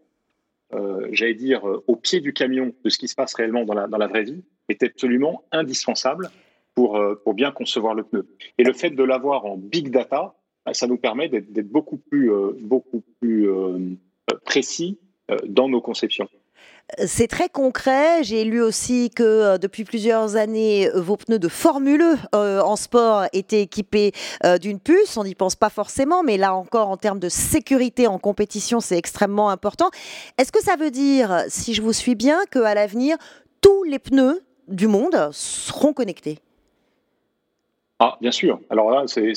euh, 0.76 1.08
j'allais 1.12 1.34
dire, 1.34 1.64
au 1.88 1.96
pied 1.96 2.20
du 2.20 2.34
camion 2.34 2.74
de 2.84 2.90
ce 2.90 2.98
qui 2.98 3.08
se 3.08 3.16
passe 3.16 3.34
réellement 3.34 3.66
dans 3.66 3.74
la, 3.74 3.88
dans 3.88 3.98
la 3.98 4.08
vraie 4.08 4.24
vie, 4.24 4.44
est 4.70 4.84
absolument 4.84 5.44
indispensable 5.52 6.30
pour, 6.74 7.00
pour 7.24 7.34
bien 7.34 7.52
concevoir 7.52 7.94
le 7.94 8.04
pneu. 8.04 8.28
Et 8.58 8.64
le 8.64 8.74
fait 8.74 8.90
de 8.90 9.04
l'avoir 9.04 9.46
en 9.46 9.58
big 9.58 9.90
data, 9.90 10.36
bah, 10.66 10.74
ça 10.74 10.88
nous 10.88 10.98
permet 10.98 11.30
d'être 11.30 11.70
beaucoup 11.70 11.98
plus, 11.98 12.32
beaucoup 12.60 13.04
plus 13.22 13.48
précis 14.44 15.00
dans 15.48 15.70
nos 15.70 15.82
conceptions. 15.82 16.28
C'est 17.06 17.28
très 17.28 17.50
concret. 17.50 18.24
J'ai 18.24 18.44
lu 18.44 18.62
aussi 18.62 19.10
que 19.10 19.24
euh, 19.24 19.58
depuis 19.58 19.84
plusieurs 19.84 20.36
années, 20.36 20.88
euh, 20.88 21.02
vos 21.02 21.18
pneus 21.18 21.40
de 21.40 21.48
Formule 21.48 22.04
euh, 22.36 22.62
en 22.62 22.76
sport 22.76 23.26
étaient 23.34 23.62
équipés 23.62 24.12
d'une 24.62 24.80
puce. 24.80 25.18
On 25.18 25.24
n'y 25.24 25.34
pense 25.34 25.56
pas 25.56 25.70
forcément, 25.70 26.22
mais 26.22 26.38
là 26.38 26.54
encore, 26.54 26.90
en 26.90 26.98
termes 26.98 27.20
de 27.20 27.30
sécurité 27.30 28.06
en 28.08 28.20
compétition, 28.20 28.80
c'est 28.80 28.98
extrêmement 28.98 29.50
important. 29.50 29.90
Est-ce 30.38 30.52
que 30.52 30.62
ça 30.62 30.76
veut 30.76 30.92
dire, 30.92 31.44
si 31.48 31.74
je 31.74 31.82
vous 31.82 31.94
suis 31.94 32.16
bien, 32.16 32.40
qu'à 32.52 32.76
l'avenir, 32.76 33.18
tous 33.62 33.84
les 33.84 34.00
pneus 34.00 34.44
du 34.68 34.88
monde 34.88 35.30
seront 35.32 35.94
connectés? 35.94 36.40
Ah, 38.00 38.18
bien 38.22 38.32
sûr. 38.32 38.60
Alors 38.70 38.92
là, 38.92 39.06
c'est 39.08 39.34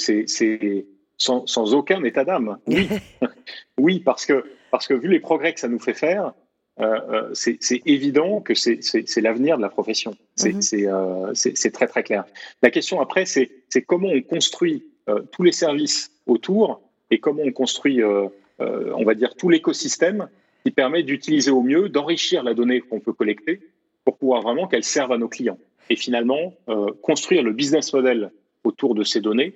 sans, 1.16 1.46
sans, 1.46 1.74
aucun 1.74 2.04
état 2.04 2.24
d'âme. 2.24 2.58
Oui. 2.66 2.88
oui, 3.78 4.00
parce 4.00 4.26
que, 4.26 4.44
parce 4.70 4.86
que 4.86 4.94
vu 4.94 5.08
les 5.08 5.20
progrès 5.20 5.54
que 5.54 5.60
ça 5.60 5.68
nous 5.68 5.80
fait 5.80 5.94
faire, 5.94 6.32
euh, 6.80 7.00
euh, 7.10 7.28
c'est 7.32 7.82
évident 7.86 8.40
que 8.40 8.54
c'est 8.54 9.20
l'avenir 9.20 9.56
de 9.56 9.62
la 9.62 9.68
profession. 9.68 10.14
Mhm. 10.42 10.60
Euh, 10.74 11.30
c'est 11.34 11.72
très 11.72 11.86
très 11.86 12.02
clair. 12.02 12.24
La 12.62 12.70
question 12.70 13.00
après, 13.00 13.24
c'est 13.26 13.50
comment 13.86 14.08
on 14.08 14.22
construit 14.22 14.84
tous 15.32 15.42
les 15.42 15.52
services 15.52 16.10
autour 16.26 16.82
et 17.10 17.18
comment 17.18 17.42
on 17.42 17.52
construit, 17.52 18.02
on 18.04 19.04
va 19.04 19.14
dire, 19.14 19.34
tout 19.34 19.48
l'écosystème 19.48 20.28
qui 20.64 20.70
permet 20.70 21.02
d'utiliser 21.02 21.50
au 21.50 21.62
mieux, 21.62 21.88
d'enrichir 21.88 22.42
la 22.42 22.54
donnée 22.54 22.80
qu'on 22.80 23.00
peut 23.00 23.12
collecter 23.12 23.60
pour 24.04 24.18
pouvoir 24.18 24.42
vraiment 24.42 24.66
qu'elle 24.66 24.84
serve 24.84 25.12
à 25.12 25.18
nos 25.18 25.28
clients. 25.28 25.58
Et 25.90 25.96
finalement, 25.96 26.54
construire 27.02 27.42
le 27.42 27.52
business 27.52 27.92
model 27.92 28.30
autour 28.64 28.94
de 28.94 29.02
ces 29.02 29.20
données 29.20 29.54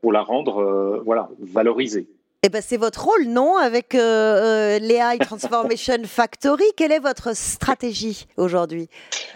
pour 0.00 0.12
la 0.12 0.22
rendre 0.22 1.02
voilà, 1.04 1.30
valorisée. 1.38 2.06
Eh 2.42 2.48
ben, 2.48 2.62
c'est 2.62 2.78
votre 2.78 3.04
rôle, 3.04 3.24
non 3.24 3.58
Avec 3.58 3.94
euh, 3.94 3.98
euh 4.00 4.78
l'AI 4.78 5.18
Transformation 5.18 5.98
Factory, 6.04 6.64
quelle 6.74 6.90
est 6.90 6.98
votre 6.98 7.36
stratégie 7.36 8.26
aujourd'hui? 8.38 8.88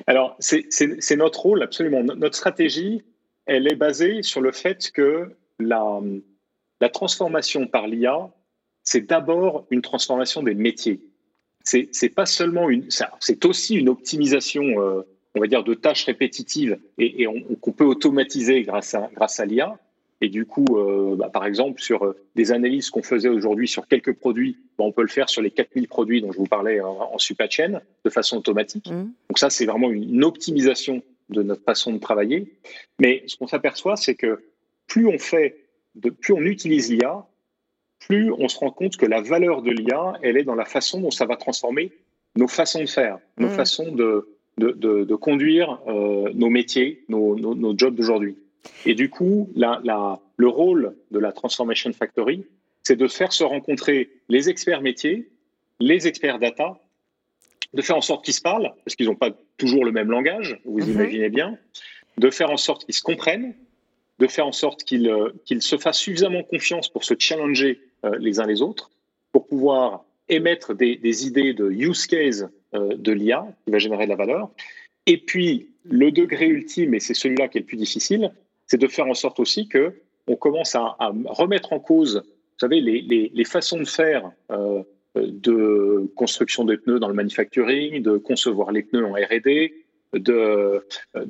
Alors, 0.06 0.36
c'est 0.38 1.16
notre 1.16 1.40
rôle, 1.40 1.62
absolument. 1.62 2.02
Notre 2.02 2.34
stratégie, 2.34 3.02
elle 3.44 3.70
est 3.70 3.76
basée 3.76 4.22
sur 4.22 4.40
le 4.40 4.52
fait 4.52 4.90
que 4.90 5.36
la, 5.58 6.00
la 6.80 6.88
transformation 6.88 7.66
par 7.66 7.88
l'IA, 7.88 8.30
c'est 8.84 9.02
d'abord 9.02 9.66
une 9.70 9.82
transformation 9.82 10.42
des 10.42 10.54
métiers. 10.54 11.02
C'est 11.62 12.14
pas 12.14 12.26
seulement 12.26 12.70
une, 12.70 12.88
c'est 13.20 13.44
aussi 13.44 13.74
une 13.74 13.90
optimisation, 13.90 14.62
euh, 14.80 15.02
on 15.34 15.40
va 15.40 15.46
dire, 15.46 15.62
de 15.62 15.74
tâches 15.74 16.06
répétitives 16.06 16.78
et, 16.96 17.22
et 17.22 17.28
qu'on 17.60 17.72
peut 17.72 17.84
automatiser 17.84 18.62
grâce 18.62 18.94
à, 18.94 19.10
grâce 19.14 19.40
à 19.40 19.44
l'IA. 19.44 19.78
Et 20.24 20.30
du 20.30 20.46
coup, 20.46 20.64
euh, 20.70 21.16
bah, 21.16 21.28
par 21.28 21.44
exemple, 21.44 21.82
sur 21.82 22.02
euh, 22.06 22.16
des 22.34 22.50
analyses 22.50 22.88
qu'on 22.88 23.02
faisait 23.02 23.28
aujourd'hui 23.28 23.68
sur 23.68 23.86
quelques 23.86 24.14
produits, 24.14 24.56
bah, 24.78 24.84
on 24.86 24.90
peut 24.90 25.02
le 25.02 25.08
faire 25.08 25.28
sur 25.28 25.42
les 25.42 25.50
4000 25.50 25.86
produits 25.86 26.22
dont 26.22 26.32
je 26.32 26.38
vous 26.38 26.46
parlais 26.46 26.80
en, 26.80 27.18
supply 27.18 27.50
chain 27.50 27.82
de 28.06 28.10
façon 28.10 28.38
automatique. 28.38 28.90
Mmh. 28.90 29.12
Donc 29.28 29.38
ça, 29.38 29.50
c'est 29.50 29.66
vraiment 29.66 29.90
une, 29.90 30.24
optimisation 30.24 31.02
de 31.28 31.42
notre 31.42 31.62
façon 31.62 31.92
de 31.92 31.98
travailler. 31.98 32.54
Mais 32.98 33.22
ce 33.26 33.36
qu'on 33.36 33.46
s'aperçoit, 33.46 33.96
c'est 33.96 34.14
que 34.14 34.42
plus 34.86 35.06
on 35.06 35.18
fait, 35.18 35.66
de, 35.94 36.08
plus 36.08 36.32
on 36.32 36.40
utilise 36.40 36.90
l'IA, 36.90 37.26
plus 37.98 38.32
on 38.32 38.48
se 38.48 38.56
rend 38.56 38.70
compte 38.70 38.96
que 38.96 39.04
la 39.04 39.20
valeur 39.20 39.60
de 39.60 39.72
l'IA, 39.72 40.14
elle 40.22 40.38
est 40.38 40.44
dans 40.44 40.54
la 40.54 40.64
façon 40.64 41.02
dont 41.02 41.10
ça 41.10 41.26
va 41.26 41.36
transformer 41.36 41.92
nos 42.34 42.48
façons 42.48 42.80
de 42.80 42.88
faire, 42.88 43.18
nos 43.36 43.48
mmh. 43.48 43.50
façons 43.50 43.92
de, 43.92 44.26
de, 44.56 44.72
de, 45.04 45.14
conduire 45.16 45.80
euh, 45.86 46.30
nos 46.32 46.48
métiers, 46.48 47.04
nos, 47.10 47.36
nos, 47.36 47.54
nos 47.54 47.76
jobs 47.76 47.94
d'aujourd'hui. 47.94 48.38
Et 48.86 48.94
du 48.94 49.10
coup, 49.10 49.50
le 49.54 50.48
rôle 50.48 50.96
de 51.10 51.18
la 51.18 51.32
Transformation 51.32 51.92
Factory, 51.92 52.44
c'est 52.82 52.96
de 52.96 53.08
faire 53.08 53.32
se 53.32 53.44
rencontrer 53.44 54.10
les 54.28 54.48
experts 54.48 54.82
métiers, 54.82 55.30
les 55.80 56.06
experts 56.06 56.38
data, 56.38 56.78
de 57.72 57.82
faire 57.82 57.96
en 57.96 58.02
sorte 58.02 58.24
qu'ils 58.24 58.34
se 58.34 58.42
parlent, 58.42 58.72
parce 58.84 58.94
qu'ils 58.94 59.06
n'ont 59.06 59.16
pas 59.16 59.30
toujours 59.56 59.84
le 59.84 59.92
même 59.92 60.10
langage, 60.10 60.60
vous 60.64 60.80
mhm. 60.80 60.92
imaginez 60.92 61.28
bien, 61.28 61.58
de 62.18 62.30
faire 62.30 62.50
en 62.50 62.56
sorte 62.56 62.84
qu'ils 62.84 62.94
se 62.94 63.02
comprennent, 63.02 63.54
de 64.18 64.26
faire 64.28 64.46
en 64.46 64.52
sorte 64.52 64.84
qu'ils 64.84 65.08
euh, 65.08 65.30
se 65.60 65.76
fassent 65.76 65.98
suffisamment 65.98 66.44
confiance 66.44 66.88
pour 66.88 67.04
se 67.04 67.14
challenger 67.18 67.80
euh, 68.04 68.16
les 68.18 68.38
uns 68.38 68.46
les 68.46 68.62
autres, 68.62 68.90
pour 69.32 69.46
pouvoir 69.46 70.04
émettre 70.28 70.74
des, 70.74 71.26
idées 71.26 71.52
de 71.52 71.70
use 71.70 72.06
case 72.06 72.48
euh, 72.74 72.94
de 72.96 73.12
l'IA 73.12 73.46
qui 73.64 73.72
va 73.72 73.78
générer 73.78 74.04
de 74.04 74.10
la 74.10 74.16
valeur. 74.16 74.50
Et 75.06 75.18
puis, 75.18 75.70
le 75.82 76.12
degré 76.12 76.46
ultime, 76.46 76.94
et 76.94 77.00
c'est 77.00 77.14
celui-là 77.14 77.48
qui 77.48 77.58
est 77.58 77.62
le 77.62 77.66
plus 77.66 77.76
difficile, 77.76 78.30
c'est 78.66 78.78
de 78.78 78.88
faire 78.88 79.06
en 79.06 79.14
sorte 79.14 79.40
aussi 79.40 79.68
que 79.68 79.94
on 80.26 80.36
commence 80.36 80.74
à, 80.74 80.96
remettre 81.26 81.72
en 81.72 81.80
cause, 81.80 82.22
vous 82.24 82.58
savez, 82.58 82.80
les, 82.80 83.44
façons 83.44 83.78
de 83.78 83.84
faire 83.84 84.30
euh, 84.50 84.82
de 85.16 86.10
construction 86.16 86.64
des 86.64 86.76
pneus 86.76 86.98
dans 86.98 87.08
le 87.08 87.14
manufacturing, 87.14 88.02
de 88.02 88.16
concevoir 88.16 88.72
les 88.72 88.82
pneus 88.82 89.04
en 89.04 89.12
R&D, 89.12 89.74
de, 90.14 90.86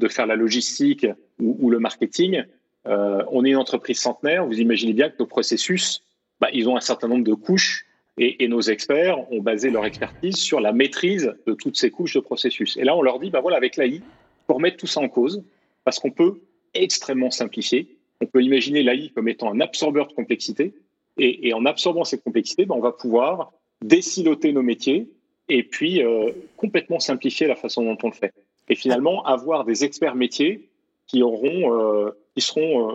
faire 0.08 0.26
la 0.26 0.36
logistique 0.36 1.06
ou, 1.40 1.70
le 1.70 1.78
marketing. 1.78 2.44
Euh, 2.86 3.22
on 3.30 3.44
est 3.44 3.50
une 3.50 3.56
entreprise 3.56 3.98
centenaire. 3.98 4.46
Vous 4.46 4.60
imaginez 4.60 4.92
bien 4.92 5.08
que 5.08 5.16
nos 5.18 5.26
processus, 5.26 6.02
bah, 6.40 6.48
ils 6.52 6.68
ont 6.68 6.76
un 6.76 6.80
certain 6.80 7.08
nombre 7.08 7.24
de 7.24 7.34
couches 7.34 7.86
et, 8.16 8.46
nos 8.46 8.60
experts 8.60 9.30
ont 9.32 9.40
basé 9.40 9.70
leur 9.70 9.84
expertise 9.84 10.36
sur 10.36 10.60
la 10.60 10.72
maîtrise 10.72 11.34
de 11.46 11.54
toutes 11.54 11.76
ces 11.76 11.90
couches 11.90 12.14
de 12.14 12.20
processus. 12.20 12.76
Et 12.76 12.84
là, 12.84 12.94
on 12.96 13.02
leur 13.02 13.18
dit, 13.18 13.30
bah 13.30 13.40
voilà, 13.40 13.56
avec 13.56 13.76
l'AI, 13.76 14.02
pour 14.46 14.60
mettre 14.60 14.76
tout 14.76 14.86
ça 14.86 15.00
en 15.00 15.08
cause, 15.08 15.42
parce 15.84 15.98
qu'on 15.98 16.12
peut 16.12 16.40
extrêmement 16.74 17.30
simplifié. 17.30 17.96
On 18.20 18.26
peut 18.26 18.42
imaginer 18.42 18.82
l'AI 18.82 19.10
comme 19.14 19.28
étant 19.28 19.52
un 19.52 19.60
absorbeur 19.60 20.08
de 20.08 20.12
complexité. 20.12 20.74
Et, 21.16 21.52
en 21.54 21.64
absorbant 21.64 22.04
cette 22.04 22.24
complexité, 22.24 22.66
ben, 22.66 22.74
on 22.74 22.80
va 22.80 22.90
pouvoir 22.90 23.52
déciloter 23.82 24.52
nos 24.52 24.62
métiers 24.62 25.08
et 25.48 25.62
puis 25.62 26.02
euh, 26.02 26.32
complètement 26.56 26.98
simplifier 26.98 27.46
la 27.46 27.54
façon 27.54 27.84
dont 27.84 27.98
on 28.02 28.08
le 28.08 28.14
fait. 28.14 28.32
Et 28.68 28.74
finalement, 28.74 29.24
avoir 29.24 29.64
des 29.64 29.84
experts 29.84 30.16
métiers 30.16 30.68
qui 31.06 31.22
auront, 31.22 31.72
euh, 31.72 32.10
qui 32.34 32.40
seront 32.40 32.90
euh, 32.90 32.94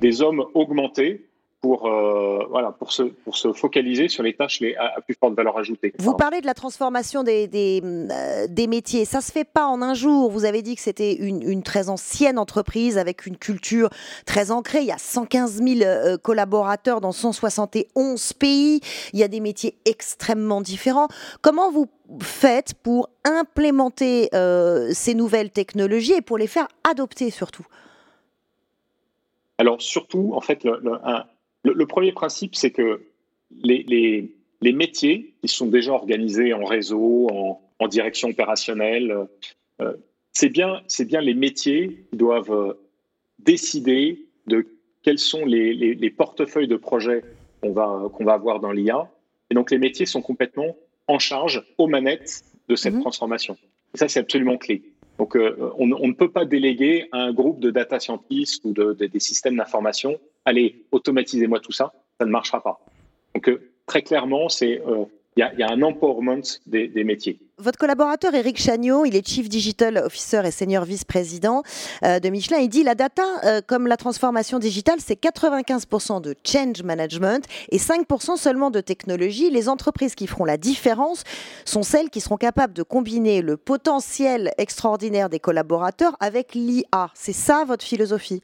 des 0.00 0.22
hommes 0.22 0.44
augmentés 0.54 1.26
pour, 1.64 1.86
euh, 1.86 2.44
voilà, 2.50 2.72
pour, 2.72 2.92
se, 2.92 3.04
pour 3.04 3.38
se 3.38 3.54
focaliser 3.54 4.08
sur 4.08 4.22
les 4.22 4.34
tâches 4.36 4.60
les, 4.60 4.76
à, 4.76 5.00
plus 5.00 5.16
forte 5.18 5.32
valeur 5.32 5.56
ajoutée. 5.56 5.94
Vous 5.98 6.12
parlez 6.12 6.42
de 6.42 6.46
la 6.46 6.52
transformation 6.52 7.22
des, 7.22 7.46
des, 7.46 7.80
euh, 7.82 8.46
des 8.50 8.66
métiers. 8.66 9.06
Ça 9.06 9.18
ne 9.18 9.22
se 9.22 9.32
fait 9.32 9.46
pas 9.46 9.64
en 9.64 9.80
un 9.80 9.94
jour. 9.94 10.30
Vous 10.30 10.44
avez 10.44 10.60
dit 10.60 10.74
que 10.76 10.82
c'était 10.82 11.14
une, 11.14 11.42
une, 11.42 11.62
très 11.62 11.88
ancienne 11.88 12.38
entreprise 12.38 12.98
avec 12.98 13.24
une 13.24 13.38
culture 13.38 13.88
très 14.26 14.50
ancrée. 14.50 14.80
Il 14.80 14.88
y 14.88 14.92
a 14.92 14.98
115 14.98 15.62
000 15.62 15.80
euh, 15.80 16.18
collaborateurs 16.18 17.00
dans 17.00 17.12
171 17.12 18.34
pays. 18.34 18.82
Il 19.14 19.18
y 19.18 19.22
a 19.22 19.28
des 19.28 19.40
métiers 19.40 19.78
extrêmement 19.86 20.60
différents. 20.60 21.08
Comment 21.40 21.70
vous 21.70 21.86
faites 22.20 22.74
pour 22.74 23.08
implémenter 23.24 24.28
ces 24.92 25.14
nouvelles 25.14 25.50
technologies 25.50 26.12
et 26.12 26.20
pour 26.20 26.36
les 26.36 26.46
faire 26.46 26.68
adopter 26.86 27.30
surtout? 27.30 27.66
Alors 29.56 29.80
surtout, 29.80 30.32
en 30.34 30.40
fait, 30.40 30.64
le, 30.64 30.78
premier 31.86 32.12
principe, 32.12 32.54
c'est 32.54 32.70
que 32.70 33.02
les, 33.50 33.82
les, 34.60 34.72
métiers 34.72 35.34
qui 35.40 35.48
sont 35.48 35.66
déjà 35.66 35.92
organisés 35.92 36.52
en 36.54 36.64
réseau, 36.64 37.28
en, 37.30 37.88
direction 37.88 38.30
opérationnelle, 38.30 39.14
euh, 39.82 39.92
c'est 40.32 40.48
bien, 40.48 40.80
bien 41.00 41.20
les 41.20 41.34
métiers 41.34 42.06
qui 42.10 42.16
doivent 42.16 42.50
euh, 42.50 42.72
décider 43.38 44.24
de 44.46 44.66
quels 45.02 45.18
sont 45.18 45.44
les, 45.44 45.74
les 45.74 46.10
portefeuilles 46.10 46.66
de 46.66 46.76
projets 46.76 47.22
qu'on 47.60 47.72
va, 47.72 48.08
qu'on 48.10 48.24
va 48.24 48.32
avoir 48.32 48.60
dans 48.60 48.72
l'IA. 48.72 49.10
Et 49.50 49.54
donc 49.54 49.70
les 49.70 49.78
métiers 49.78 50.06
sont 50.06 50.22
complètement 50.22 50.74
en 51.08 51.18
charge 51.18 51.62
aux 51.78 51.86
manettes 51.86 52.42
de 52.68 52.76
cette 52.76 52.94
mhm. 52.94 53.00
transformation. 53.02 53.56
Et 53.94 53.98
ça, 53.98 54.08
c'est 54.08 54.20
absolument 54.20 54.56
clé. 54.56 54.82
Donc, 55.18 55.36
euh, 55.36 55.70
on, 55.78 55.86
ne 55.86 56.12
peut 56.12 56.30
pas 56.30 56.44
déléguer 56.44 57.08
à 57.12 57.18
un 57.18 57.32
groupe 57.32 57.60
de 57.60 57.70
data 57.70 58.00
scientists 58.00 58.64
ou 58.64 58.72
de, 58.72 58.92
des 58.94 59.20
systèmes 59.20 59.56
d'information, 59.56 60.18
allez, 60.44 60.84
automatisez-moi 60.92 61.60
tout 61.60 61.72
ça, 61.72 61.92
ça 62.18 62.26
ne 62.26 62.30
marchera 62.30 62.62
pas. 62.62 62.80
Donc, 63.34 63.48
euh, 63.48 63.70
très 63.86 64.02
clairement, 64.02 64.48
c'est 64.48 64.80
euh, 64.86 65.04
il 65.36 65.40
y, 65.58 65.62
a 65.64 65.68
un 65.68 65.82
empowerment 65.82 66.44
des, 66.64 67.02
métiers. 67.02 67.40
Votre 67.58 67.76
collaborateur 67.76 68.32
Eric 68.34 68.56
Chagnot, 68.56 69.04
il 69.04 69.16
est 69.16 69.26
Chief 69.26 69.48
Digital 69.48 69.96
Officer 69.96 70.42
et 70.44 70.52
Senior 70.52 70.84
Vice-président 70.84 71.64
euh, 72.04 72.20
de 72.20 72.28
Michelin. 72.28 72.58
Il 72.58 72.68
dit 72.68 72.84
la 72.84 72.94
data, 72.94 73.24
comme 73.66 73.88
la 73.88 73.96
transformation 73.96 74.60
digitale, 74.60 75.00
c'est 75.00 75.20
95% 75.20 76.20
de 76.20 76.36
change 76.44 76.84
management 76.84 77.44
et 77.70 77.78
5% 77.78 78.36
seulement 78.36 78.70
de 78.70 78.80
technologie. 78.80 79.50
Les 79.50 79.68
entreprises 79.68 80.14
qui 80.14 80.28
feront 80.28 80.44
la 80.44 80.56
différence 80.56 81.24
sont 81.64 81.82
celles 81.82 82.10
qui 82.10 82.20
seront 82.20 82.36
capables 82.36 82.72
de 82.72 82.84
combiner 82.84 83.42
le 83.42 83.56
potentiel 83.56 84.52
extraordinaire 84.56 85.30
des 85.30 85.40
collaborateurs 85.40 86.16
avec 86.20 86.54
l'IA. 86.54 87.10
C'est 87.14 87.32
ça 87.32 87.64
votre 87.64 87.84
philosophie? 87.84 88.40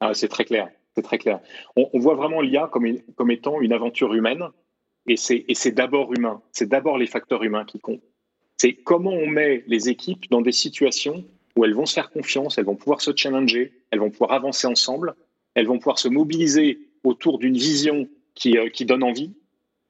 Ah, 0.00 0.12
C'est 0.12 0.28
très 0.28 0.44
clair. 0.44 0.68
C'est 0.98 1.02
très 1.02 1.18
clair. 1.18 1.38
On, 1.76 1.96
voit 2.00 2.16
vraiment 2.16 2.40
l'IA 2.40 2.68
comme, 2.72 3.30
étant 3.30 3.60
une 3.60 3.72
aventure 3.72 4.14
humaine 4.14 4.48
et 5.06 5.16
c'est 5.16 5.70
d'abord 5.70 6.12
humain, 6.12 6.42
c'est 6.50 6.68
d'abord 6.68 6.98
les 6.98 7.06
facteurs 7.06 7.44
humains 7.44 7.64
qui 7.64 7.78
comptent. 7.78 8.02
C'est 8.56 8.72
comment 8.72 9.12
on 9.12 9.28
met 9.28 9.62
les 9.68 9.90
équipes 9.90 10.28
dans 10.28 10.40
des 10.40 10.50
situations 10.50 11.24
où 11.54 11.64
elles 11.64 11.72
vont 11.72 11.86
se 11.86 11.94
faire 11.94 12.10
confiance, 12.10 12.58
elles 12.58 12.64
vont 12.64 12.74
pouvoir 12.74 13.00
se 13.00 13.12
challenger, 13.14 13.74
elles 13.92 14.00
vont 14.00 14.10
pouvoir 14.10 14.32
avancer 14.32 14.66
ensemble, 14.66 15.14
elles 15.54 15.68
vont 15.68 15.78
pouvoir 15.78 16.00
se 16.00 16.08
mobiliser 16.08 16.80
autour 17.04 17.38
d'une 17.38 17.56
vision 17.56 18.08
qui, 18.34 18.58
euh, 18.58 18.68
donne 18.80 19.04
envie 19.04 19.30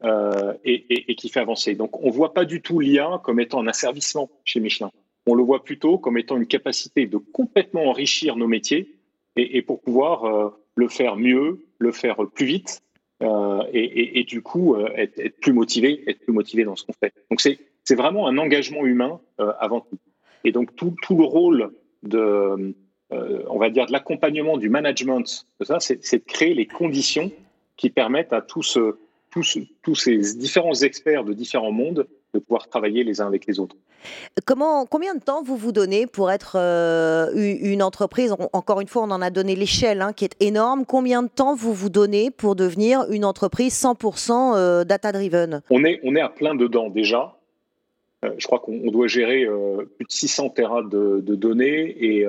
euh, 0.05 0.53
et, 0.63 1.11
et, 1.11 1.15
qui 1.15 1.31
fait 1.31 1.41
avancer. 1.41 1.75
Donc 1.75 1.99
on 2.03 2.09
ne 2.09 2.13
voit 2.13 2.35
pas 2.35 2.45
du 2.45 2.61
tout 2.61 2.81
l'IA 2.81 3.19
comme 3.25 3.41
étant 3.41 3.61
un 3.61 3.67
asservissement 3.67 4.29
chez 4.45 4.61
Michelin. 4.61 4.91
On 5.25 5.35
le 5.35 5.43
voit 5.43 5.65
plutôt 5.65 5.97
comme 5.97 6.19
étant 6.19 6.37
une 6.37 6.47
capacité 6.47 7.07
de 7.07 7.17
complètement 7.17 7.87
enrichir 7.87 8.37
nos 8.37 8.47
métiers 8.47 8.95
et, 9.39 9.63
pour 9.63 9.81
pouvoir 9.81 10.25
euh, 10.25 10.51
le 10.79 10.87
faire 10.87 11.16
mieux, 11.16 11.59
le 11.79 11.91
faire 11.91 12.18
plus 12.33 12.47
vite 12.47 12.83
euh, 13.20 13.62
et, 13.72 14.22
du 14.22 14.43
coup 14.43 14.76
euh, 14.76 14.89
être, 14.95 15.41
plus 15.41 15.53
motivé, 15.53 16.05
être 16.07 16.20
plus 16.20 16.33
motivé 16.33 16.62
dans 16.62 16.76
ce 16.76 16.85
qu'on 16.85 16.93
fait. 16.93 17.12
Donc 17.31 17.41
c'est 17.41 17.59
c'est 17.83 17.97
vraiment 17.97 18.29
un 18.29 18.39
engagement 18.39 18.87
humain 18.87 19.18
euh, 19.41 19.53
avant 19.59 19.81
tout. 19.81 19.99
Et 20.45 20.53
donc 20.53 20.76
tout, 20.76 20.95
tout 21.03 21.16
le 21.16 21.24
rôle 21.24 21.72
de 22.05 22.74
on 23.11 23.59
va 23.59 23.70
dire 23.70 23.87
de 23.87 23.93
l'accompagnement 23.93 24.59
du 24.59 24.68
management, 24.68 25.47
ça, 25.62 25.81
c'est 25.81 26.18
de 26.18 26.24
créer 26.24 26.53
les 26.53 26.66
conditions 26.66 27.33
qui 27.79 27.89
permettent 27.89 28.35
à 28.35 28.43
tous, 28.43 28.79
tous, 29.31 29.59
tous 29.83 29.95
ces 29.95 30.18
différents 30.37 30.74
experts 30.74 31.24
de 31.24 31.33
différents 31.33 31.72
mondes 31.72 32.07
de 32.35 32.39
pouvoir 32.39 32.68
travailler 32.68 33.05
les 33.05 33.22
uns 33.22 33.26
avec 33.26 33.47
les 33.47 33.59
autres. 33.61 33.76
Comment, 34.45 34.87
combien 34.87 35.15
de 35.15 35.21
temps 35.21 35.43
vous 35.43 35.57
vous 35.57 35.73
donnez 35.73 36.07
pour 36.07 36.31
être 36.31 36.57
euh, 36.57 37.31
une 37.35 37.83
entreprise? 37.83 38.35
Encore 38.53 38.81
une 38.81 38.89
fois, 38.89 39.03
on 39.03 39.11
en 39.11 39.23
a 39.23 39.31
donné 39.31 39.55
l'échelle 39.55 40.01
hein, 40.01 40.13
qui 40.13 40.25
est 40.25 40.37
énorme. 40.41 40.85
Combien 40.87 41.23
de 41.23 41.29
temps 41.29 41.55
vous 41.55 41.73
vous 41.73 41.89
donnez 41.89 42.31
pour 42.31 42.57
devenir 42.57 43.05
une 43.11 43.25
entreprise 43.25 43.75
100% 43.75 44.55
euh, 44.57 44.85
data-driven? 44.85 45.63
On 45.71 45.85
est, 45.85 46.01
on 46.05 46.15
est 46.15 46.21
à 46.21 46.29
plein 46.29 46.55
dedans 46.55 46.89
déjà. 46.89 47.37
Euh, 48.25 48.31
je 48.39 48.47
crois 48.47 48.59
qu'on 48.59 48.91
doit 48.91 49.07
gérer 49.07 49.47
plus 49.97 50.07
de 50.07 50.13
600 50.13 50.51
terras 50.51 50.83
de, 50.83 51.21
données 51.35 51.91
et, 51.91 52.27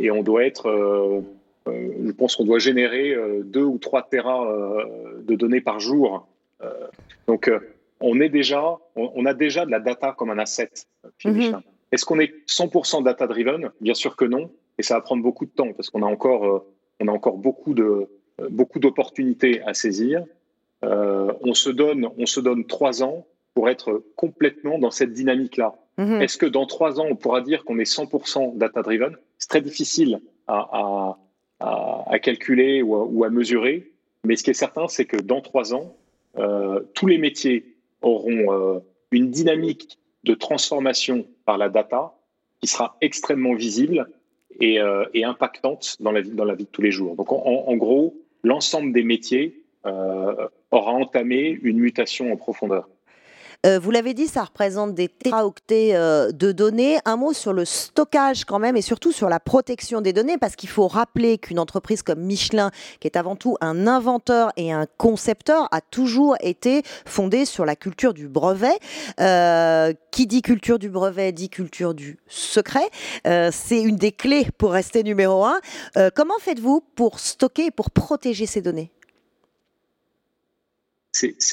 et, 0.00 0.10
on 0.10 0.22
doit 0.22 0.44
être, 0.44 1.22
je 1.66 2.10
pense 2.12 2.36
qu'on 2.36 2.44
doit 2.44 2.58
générer 2.58 3.16
2 3.44 3.62
ou 3.62 3.78
3 3.78 4.02
terras 4.10 4.46
de 5.22 5.34
données 5.34 5.60
par 5.60 5.80
jour. 5.80 6.26
donc, 7.26 7.50
on 8.00 8.20
est 8.20 8.28
déjà, 8.28 8.78
on, 8.96 9.26
a 9.26 9.34
déjà 9.34 9.66
de 9.66 9.70
la 9.70 9.80
data 9.80 10.12
comme 10.16 10.30
un 10.30 10.38
asset 10.38 10.70
mhm. 11.24 11.60
Est-ce 11.90 12.04
qu'on 12.04 12.20
est 12.20 12.34
100% 12.46 13.02
data 13.02 13.26
driven 13.26 13.70
Bien 13.80 13.94
sûr 13.94 14.14
que 14.14 14.24
non, 14.24 14.50
et 14.78 14.82
ça 14.82 14.94
va 14.94 15.00
prendre 15.00 15.22
beaucoup 15.22 15.46
de 15.46 15.50
temps 15.50 15.72
parce 15.72 15.90
qu'on 15.90 16.02
a 16.02 16.06
encore, 16.06 16.44
euh, 16.46 16.58
on 17.00 17.08
a 17.08 17.12
encore 17.12 17.38
beaucoup 17.38 17.74
de 17.74 18.08
euh, 18.40 18.48
beaucoup 18.50 18.78
d'opportunités 18.78 19.62
à 19.62 19.74
saisir. 19.74 20.24
Euh, 20.84 21.32
on 21.40 21.54
se 21.54 21.70
donne, 21.70 22.08
on 22.18 22.26
se 22.26 22.40
donne 22.40 22.66
trois 22.66 23.02
ans 23.02 23.26
pour 23.54 23.68
être 23.68 24.04
complètement 24.14 24.78
dans 24.78 24.92
cette 24.92 25.12
dynamique-là. 25.12 25.74
Mhm. 25.96 26.22
Est-ce 26.22 26.38
que 26.38 26.46
dans 26.46 26.66
trois 26.66 27.00
ans, 27.00 27.06
on 27.10 27.16
pourra 27.16 27.40
dire 27.40 27.64
qu'on 27.64 27.78
est 27.78 27.90
100% 27.90 28.56
data 28.56 28.82
driven 28.82 29.16
C'est 29.38 29.48
très 29.48 29.62
difficile 29.62 30.20
à, 30.46 31.16
calculer 32.22 32.82
ou 32.82 33.24
à, 33.24 33.30
mesurer, 33.30 33.92
mais 34.24 34.36
ce 34.36 34.44
qui 34.44 34.50
est 34.50 34.54
certain, 34.54 34.86
c'est 34.86 35.04
que 35.04 35.16
dans 35.16 35.40
trois 35.40 35.74
ans, 35.74 35.96
tous 36.94 37.06
les 37.06 37.18
métiers 37.18 37.77
auront 38.02 38.52
euh, 38.52 38.80
une 39.10 39.30
dynamique 39.30 39.98
de 40.24 40.34
transformation 40.34 41.26
par 41.44 41.58
la 41.58 41.68
data 41.68 42.14
qui 42.60 42.66
sera 42.66 42.96
extrêmement 43.00 43.54
visible 43.54 44.10
et, 44.60 44.80
euh, 44.80 45.04
impactante 45.14 45.96
dans 46.00 46.12
la, 46.12 46.20
vie, 46.20 46.32
dans 46.32 46.44
la 46.44 46.54
vie 46.54 46.64
de 46.64 46.70
tous 46.70 46.82
les 46.82 46.90
jours. 46.90 47.14
Donc 47.16 47.32
en, 47.32 47.76
gros, 47.76 48.16
l'ensemble 48.42 48.92
des 48.92 49.04
métiers 49.04 49.62
euh, 49.86 50.48
aura 50.70 50.92
entamé 50.92 51.58
une 51.62 51.78
mutation 51.78 52.32
en 52.32 52.36
profondeur. 52.36 52.88
Euh, 53.68 53.78
vous 53.78 53.90
l'avez 53.90 54.14
dit, 54.14 54.28
ça 54.28 54.44
représente 54.44 54.94
des 54.94 55.08
téraoctets 55.08 55.90
euh, 55.92 56.32
de 56.32 56.52
données. 56.52 56.98
Un 57.04 57.16
mot 57.16 57.32
sur 57.34 57.52
le 57.52 57.64
stockage 57.66 58.44
quand 58.44 58.58
même 58.58 58.76
et 58.76 58.82
surtout 58.82 59.12
sur 59.12 59.28
la 59.28 59.40
protection 59.40 60.00
des 60.00 60.12
données 60.12 60.38
parce 60.38 60.56
qu'il 60.56 60.70
faut 60.70 60.88
rappeler 60.88 61.36
qu'une 61.36 61.58
entreprise 61.58 62.02
comme 62.02 62.20
Michelin, 62.20 62.70
qui 63.00 63.08
est 63.08 63.16
avant 63.16 63.36
tout 63.36 63.56
un 63.60 63.86
inventeur 63.86 64.52
et 64.56 64.72
un 64.72 64.86
concepteur, 64.96 65.68
a 65.70 65.82
toujours 65.82 66.36
été 66.40 66.82
fondée 67.04 67.44
sur 67.44 67.66
la 67.66 67.76
culture 67.76 68.14
du 68.14 68.26
brevet. 68.28 68.78
Euh, 69.20 69.92
qui 70.10 70.26
dit 70.26 70.42
culture 70.42 70.78
du 70.78 70.88
brevet 70.88 71.32
dit 71.32 71.50
culture 71.50 71.94
du 71.94 72.18
secret. 72.26 72.88
C'est 73.24 73.80
une 73.80 73.96
des 73.96 74.10
clés 74.12 74.48
pour 74.56 74.72
rester 74.72 75.02
numéro 75.02 75.44
un. 75.44 75.60
comment 76.14 76.38
faites-vous 76.40 76.82
pour 76.96 77.20
stocker 77.20 77.66
et 77.66 77.70
pour 77.70 77.90
protéger 77.90 78.46
ces 78.46 78.60
données? 78.60 78.90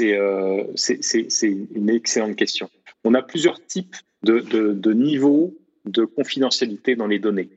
Euh, 0.02 0.64
c'est 0.76 1.48
une 1.74 1.90
excellente 1.90 2.36
question. 2.36 2.70
On 3.04 3.14
a 3.14 3.22
plusieurs 3.22 3.64
types 3.66 3.96
de, 4.24 4.94
niveaux 4.94 5.56
de 5.86 6.06
confidentialité 6.06 6.96
dans 6.96 7.08
les 7.08 7.20
données. 7.20 7.50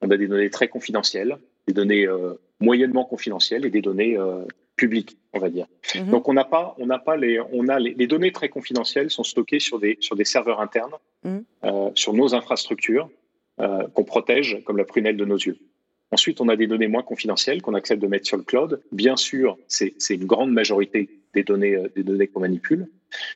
On 0.00 0.10
a 0.10 0.16
des 0.16 0.28
données 0.28 0.50
très 0.50 0.68
confidentielles, 0.68 1.38
des 1.66 1.74
données 1.74 2.06
euh, 2.06 2.34
moyennement 2.60 3.04
confidentielles 3.04 3.64
et 3.64 3.70
des 3.70 3.82
données 3.82 4.16
euh, 4.16 4.44
publiques, 4.76 5.18
on 5.32 5.38
va 5.38 5.50
dire. 5.50 5.66
Mhm. 5.94 6.10
Donc 6.10 6.28
on 6.28 6.34
n'a 6.34 6.44
pas, 6.44 6.74
on 6.78 6.86
n'a 6.86 6.98
pas 6.98 7.16
les, 7.16 7.40
on 7.52 7.68
a 7.68 7.78
les, 7.78 8.06
données 8.06 8.32
très 8.32 8.48
confidentielles 8.48 9.10
sont 9.10 9.24
stockées 9.24 9.60
sur 9.60 9.78
des 9.78 9.96
sur 10.00 10.16
des 10.16 10.24
serveurs 10.24 10.60
internes, 10.60 10.94
mhm. 11.24 11.44
sur 11.94 12.12
nos 12.14 12.34
infrastructures 12.34 13.10
qu'on 13.92 14.04
protège 14.04 14.62
comme 14.64 14.78
la 14.78 14.84
prunelle 14.84 15.18
de 15.18 15.26
nos 15.26 15.36
yeux. 15.36 15.58
Ensuite, 16.12 16.40
on 16.40 16.48
a 16.48 16.56
des 16.56 16.66
données 16.66 16.88
moins 16.88 17.02
confidentielles 17.02 17.62
qu'on 17.62 17.74
accepte 17.74 18.02
de 18.02 18.06
mettre 18.08 18.26
sur 18.26 18.36
le 18.36 18.42
cloud. 18.42 18.82
Bien 18.90 19.16
sûr, 19.16 19.56
c'est 19.68 19.94
une 20.10 20.26
grande 20.26 20.52
majorité 20.52 21.08
des 21.34 21.44
données, 21.44 21.76
euh, 21.76 21.88
des 21.94 22.02
données 22.02 22.26
qu'on 22.26 22.40
manipule. 22.40 22.88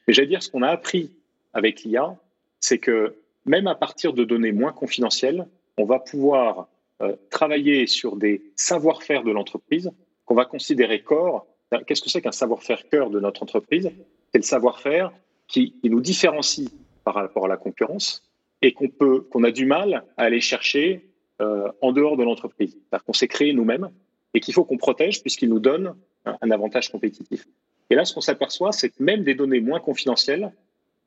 Mais 0.07 0.14
j'allais 0.14 0.29
dire, 0.29 0.43
ce 0.43 0.51
qu'on 0.51 0.62
a 0.62 0.68
appris 0.68 1.12
avec 1.53 1.83
l'IA, 1.85 2.16
c'est 2.61 2.79
que 2.79 3.14
même 3.47 3.66
à 3.66 3.75
partir 3.75 4.12
de 4.12 4.25
données 4.25 4.53
moins 4.53 4.72
confidentielles, 4.72 5.47
on 5.77 5.85
va 5.85 5.99
pouvoir 5.99 6.68
euh, 7.03 7.14
travailler 7.31 7.87
sur 7.87 8.16
des 8.16 8.43
savoir-faire 8.57 9.22
de 9.22 9.31
l'entreprise 9.31 9.91
qu'on 10.25 10.35
va 10.35 10.45
considérer 10.45 11.03
corps. 11.03 11.47
Qu'est-ce 11.87 12.03
que 12.03 12.09
c'est 12.09 12.22
qu'un 12.22 12.33
savoir-faire 12.33 12.89
cœur 12.89 13.11
de 13.11 13.20
notre 13.20 13.43
entreprise? 13.43 13.91
C'est 14.33 14.39
le 14.39 14.45
savoir-faire 14.45 15.12
qui, 15.49 15.75
nous 15.85 16.01
différencie 16.01 16.68
par 17.05 17.14
rapport 17.14 17.45
à 17.45 17.49
la 17.49 17.57
concurrence 17.57 18.22
et 18.62 18.72
qu'on 18.72 18.89
peut, 18.89 19.20
qu'on 19.20 19.45
a 19.45 19.51
du 19.51 19.66
mal 19.66 20.05
à 20.16 20.22
aller 20.22 20.41
chercher 20.41 21.05
euh, 21.41 21.70
en 21.80 21.93
dehors 21.93 22.16
de 22.16 22.24
l'entreprise. 22.24 22.72
C'est-à-dire 22.72 23.05
qu'on 23.05 23.12
s'est 23.12 23.28
créé 23.28 23.53
nous-mêmes 23.53 23.91
et 24.35 24.41
qu'il 24.41 24.55
faut 24.55 24.64
qu'on 24.64 24.76
protège 24.76 25.20
puisqu'il 25.20 25.49
nous 25.49 25.61
donne 25.61 25.95
un 26.24 26.51
avantage 26.51 26.91
compétitif. 26.91 27.47
Et 27.91 27.95
là, 27.95 28.05
ce 28.05 28.14
qu'on 28.14 28.20
s'aperçoit, 28.20 28.72
c'est 28.72 28.91
que 28.91 29.03
même 29.03 29.24
des 29.24 29.35
données 29.35 29.61
moins 29.61 29.80
confidentielles 29.80 30.53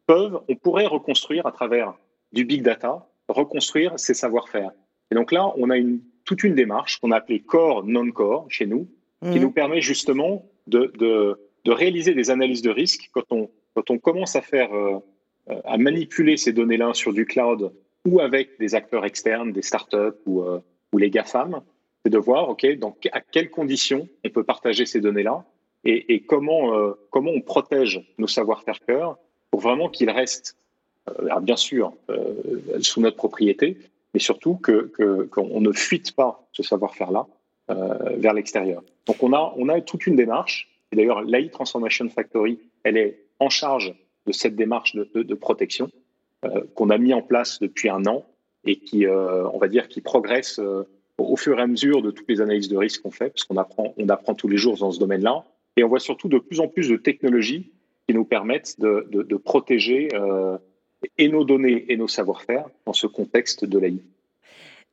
peuvent, 0.06 0.40
on 0.48 0.56
pourrait 0.56 0.86
reconstruire 0.86 1.46
à 1.46 1.52
travers 1.52 1.94
du 2.32 2.46
big 2.46 2.62
data, 2.62 3.08
reconstruire 3.28 3.94
ces 3.98 4.14
savoir-faire. 4.14 4.72
Et 5.12 5.16
donc 5.16 5.32
là, 5.32 5.52
on 5.58 5.70
a 5.70 5.78
une, 5.78 6.02
toute 6.26 6.44
une 6.44 6.56
démarche 6.56 7.00
qu'on 7.00 7.12
a 7.12 7.18
appelée 7.18 7.40
core 7.40 7.84
non-core 7.84 8.46
chez 8.50 8.66
nous, 8.66 8.88
qui 9.24 9.40
mmh. 9.40 9.42
nous 9.42 9.52
permet 9.52 9.82
justement 9.82 10.46
de, 10.68 10.92
de, 10.98 11.40
de, 11.66 11.72
réaliser 11.72 12.14
des 12.14 12.30
analyses 12.30 12.62
de 12.62 12.70
risque 12.70 13.10
quand 13.12 13.32
on, 13.32 13.50
quand 13.74 13.90
on 13.90 13.98
commence 13.98 14.36
à 14.36 14.42
faire, 14.42 14.74
euh, 14.74 15.00
à 15.66 15.78
manipuler 15.78 16.38
ces 16.38 16.54
données-là 16.54 16.94
sur 16.94 17.14
du 17.14 17.26
cloud 17.26 17.74
ou 18.08 18.22
avec 18.22 18.58
des 18.60 18.74
acteurs 18.74 19.06
externes, 19.06 19.52
des 19.52 19.62
startups 19.62 20.22
ou, 20.26 20.42
euh, 20.42 20.60
les 20.98 21.10
GAFAM. 21.12 21.62
c'est 22.04 22.10
de 22.10 22.18
voir, 22.18 22.50
OK, 22.50 22.66
donc 22.80 23.08
à 23.12 23.22
quelles 23.22 23.52
conditions 23.52 24.08
on 24.26 24.30
peut 24.30 24.44
partager 24.44 24.86
ces 24.86 25.00
données-là 25.02 25.46
et, 25.84 26.22
comment, 26.24 26.76
euh, 26.76 26.94
comment 27.12 27.32
on 27.32 27.40
protège 27.40 28.02
nos 28.18 28.28
savoir-faire 28.28 28.80
cœur 28.80 29.18
pour 29.52 29.62
vraiment 29.62 29.90
qu'ils 29.90 30.10
restent, 30.10 30.58
euh, 31.08 31.40
bien 31.40 31.56
sûr, 31.56 31.94
sous 32.82 33.00
notre 33.00 33.16
propriété, 33.16 33.78
mais 34.14 34.20
surtout 34.20 34.56
qu'on 34.56 34.88
que, 34.88 35.60
ne 35.60 35.72
fuite 35.72 36.14
pas 36.14 36.48
ce 36.52 36.64
savoir-faire-là 36.64 37.28
vers 38.16 38.34
l'extérieur. 38.34 38.82
Donc 39.06 39.22
on 39.22 39.34
a, 39.34 39.54
on 39.58 39.70
a 39.70 39.80
toute 39.82 40.08
une 40.08 40.16
démarche, 40.16 40.70
et 40.92 40.96
d'ailleurs 40.96 41.22
l'AI 41.22 41.50
Transformation 41.50 42.10
Factory, 42.10 42.60
elle 42.84 42.98
est 42.98 43.20
en 43.40 43.50
charge 43.50 43.94
de 44.26 44.32
cette 44.32 44.56
démarche 44.56 44.96
de, 44.96 45.08
de 45.14 45.36
protection 45.36 45.90
qu'on 46.76 46.90
a 46.90 46.98
mis 46.98 47.14
en 47.14 47.22
place 47.22 47.60
depuis 47.60 47.90
un 47.90 48.06
an 48.06 48.26
et 48.66 48.78
qui, 48.78 49.08
on 49.08 49.58
va 49.58 49.68
dire, 49.68 49.88
qui 49.88 50.02
progresse 50.02 50.60
au 51.18 51.36
fur 51.36 51.60
et 51.60 51.62
à 51.62 51.68
mesure 51.68 52.02
de 52.02 52.12
toutes 52.12 52.30
les 52.30 52.42
analyses 52.42 52.70
de 52.70 52.78
risque 52.78 53.02
qu'on 53.02 53.12
fait, 53.12 53.30
parce 53.30 53.44
qu'on 53.44 53.58
apprend, 53.58 53.94
on 53.98 54.10
apprend 54.10 54.36
tous 54.36 54.48
les 54.48 54.58
jours 54.58 54.78
dans 54.78 54.92
ce 54.92 55.00
domaine-là. 55.00 55.44
Et 55.76 55.84
on 55.84 55.88
voit 55.88 56.00
surtout 56.00 56.28
de 56.28 56.40
plus 56.40 56.60
en 56.60 56.68
plus 56.68 56.90
de 56.90 56.98
technologies 56.98 57.72
qui 58.08 58.16
nous 58.16 58.26
permettent 58.26 58.80
de, 58.80 59.38
protéger 59.38 60.10
euh, 60.14 60.58
et 61.18 61.30
nos 61.30 61.44
données 61.44 61.86
et 61.90 61.98
nos 61.98 62.08
savoir-faire 62.08 62.66
dans 62.86 62.94
ce 62.94 63.08
contexte 63.08 63.66
de 63.66 63.78
l'AI. 63.78 64.02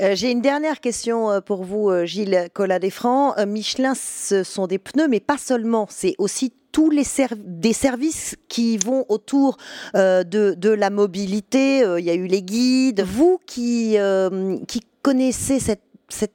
Euh, 0.03 0.15
j'ai 0.15 0.31
une 0.31 0.41
dernière 0.41 0.81
question 0.81 1.31
euh, 1.31 1.41
pour 1.41 1.63
vous, 1.63 1.91
Gilles 2.05 2.49
Collat-Desfrancs. 2.53 3.47
Michelin, 3.47 3.95
ce 3.95 4.43
sont 4.43 4.67
des 4.67 4.79
pneus, 4.79 5.09
mais 5.09 5.21
pas 5.21 5.39
seulement. 5.39 5.87
C'est 5.89 6.15
aussi 6.19 6.53
tous 6.75 6.91
les 6.91 7.05
des 7.37 7.73
services 7.73 8.35
qui 8.49 8.77
vont 8.77 9.07
autour 9.09 9.57
de, 9.95 10.23
de, 10.25 10.69
la 10.71 10.91
mobilité. 10.91 11.85
Il 11.99 12.05
y 12.05 12.11
a 12.11 12.15
eu 12.15 12.27
les 12.27 12.43
guides. 12.43 13.03
Vous 13.03 13.39
qui, 13.47 13.97
qui 14.67 14.81
connaissez 15.03 15.61
cette 15.61 15.85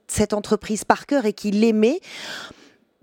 cette, 0.07 0.33
entreprise 0.33 0.83
par 0.83 1.05
cœur 1.05 1.25
et 1.25 1.33
qui 1.33 1.51
l'aimait, 1.51 1.99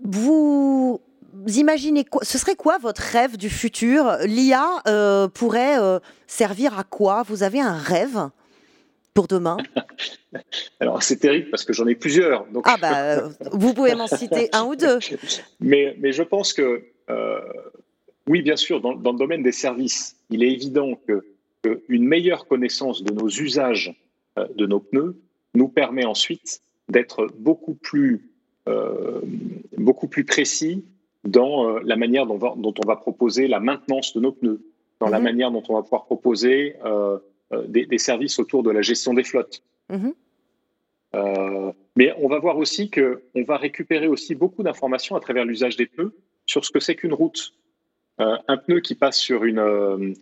vous 0.03 1.01
imaginez 1.47 2.03
quoi 2.03 2.23
Ce 2.23 2.37
serait 2.37 2.55
quoi 2.55 2.77
votre 2.77 3.01
rêve 3.01 3.37
du 3.37 3.49
futur? 3.49 4.17
L'IA 4.25 4.67
euh, 4.87 5.27
pourrait 5.27 5.79
euh, 5.79 5.99
servir 6.27 6.77
à 6.77 6.83
quoi? 6.83 7.23
Vous 7.23 7.43
avez 7.43 7.61
un 7.61 7.77
rêve 7.77 8.29
pour 9.13 9.27
demain? 9.27 9.57
Alors 10.79 11.03
c'est 11.03 11.17
terrible 11.17 11.49
parce 11.49 11.63
que 11.63 11.73
j'en 11.73 11.87
ai 11.87 11.95
plusieurs. 11.95 12.45
Donc... 12.47 12.65
Ah 12.67 12.77
bah, 12.79 12.97
euh, 12.97 13.29
vous 13.51 13.73
pouvez 13.73 13.95
m'en 13.95 14.07
citer 14.07 14.49
un 14.53 14.63
ou 14.63 14.75
deux. 14.75 14.99
Mais, 15.59 15.95
mais 15.99 16.11
je 16.11 16.21
pense 16.21 16.53
que 16.53 16.83
oui, 18.27 18.41
bien 18.41 18.57
sûr, 18.57 18.81
dans, 18.81 18.93
dans, 18.93 19.13
le 19.13 19.17
domaine 19.17 19.43
des 19.43 19.53
services, 19.53 20.17
il 20.29 20.43
est 20.43 20.51
évident 20.51 20.95
que, 21.07 21.25
que 21.63 21.81
une 21.87 22.05
meilleure 22.05 22.45
connaissance 22.47 23.03
de 23.03 23.13
nos 23.13 23.29
usages 23.29 23.95
de 24.55 24.65
nos 24.65 24.79
pneus 24.79 25.15
nous 25.53 25.67
permet 25.67 26.05
ensuite 26.05 26.61
d'être 26.89 27.27
beaucoup 27.37 27.73
plus, 27.73 28.29
euh, 28.67 29.21
beaucoup 29.77 30.07
plus 30.07 30.23
précis 30.23 30.85
dans 31.23 31.69
euh, 31.69 31.79
la 31.83 31.95
manière 31.95 32.25
dont, 32.25 32.37
dont, 32.37 32.73
on 32.83 32.87
va 32.87 32.95
proposer 32.95 33.47
la 33.47 33.59
maintenance 33.59 34.13
de 34.15 34.21
nos 34.21 34.31
pneus, 34.31 34.61
dans 34.99 35.09
la 35.09 35.17
mhm. 35.17 35.23
manière 35.23 35.51
dont 35.51 35.63
on 35.67 35.73
va 35.73 35.83
pouvoir 35.83 36.05
proposer 36.05 36.75
euh, 36.85 37.17
des, 37.67 37.97
services 37.97 38.39
autour 38.39 38.63
de 38.63 38.71
la 38.71 38.81
gestion 38.81 39.13
des 39.13 39.23
flottes. 39.23 39.63
Mhm. 39.89 40.13
mais 41.95 42.13
on 42.17 42.27
va 42.27 42.39
voir 42.39 42.57
aussi 42.57 42.91
qu'on 42.91 43.43
va 43.43 43.55
récupérer 43.55 44.07
aussi 44.07 44.35
beaucoup 44.35 44.63
d'informations 44.63 45.15
à 45.15 45.21
travers 45.21 45.45
l'usage 45.45 45.77
des 45.77 45.85
pneus 45.85 46.13
sur 46.47 46.65
ce 46.65 46.71
que 46.71 46.79
c'est 46.79 46.95
qu'une 46.95 47.13
route. 47.13 47.53
un 48.17 48.57
pneu 48.57 48.79
qui 48.79 48.95
passe 48.95 49.17
sur, 49.17 49.43
une, 49.43 50.15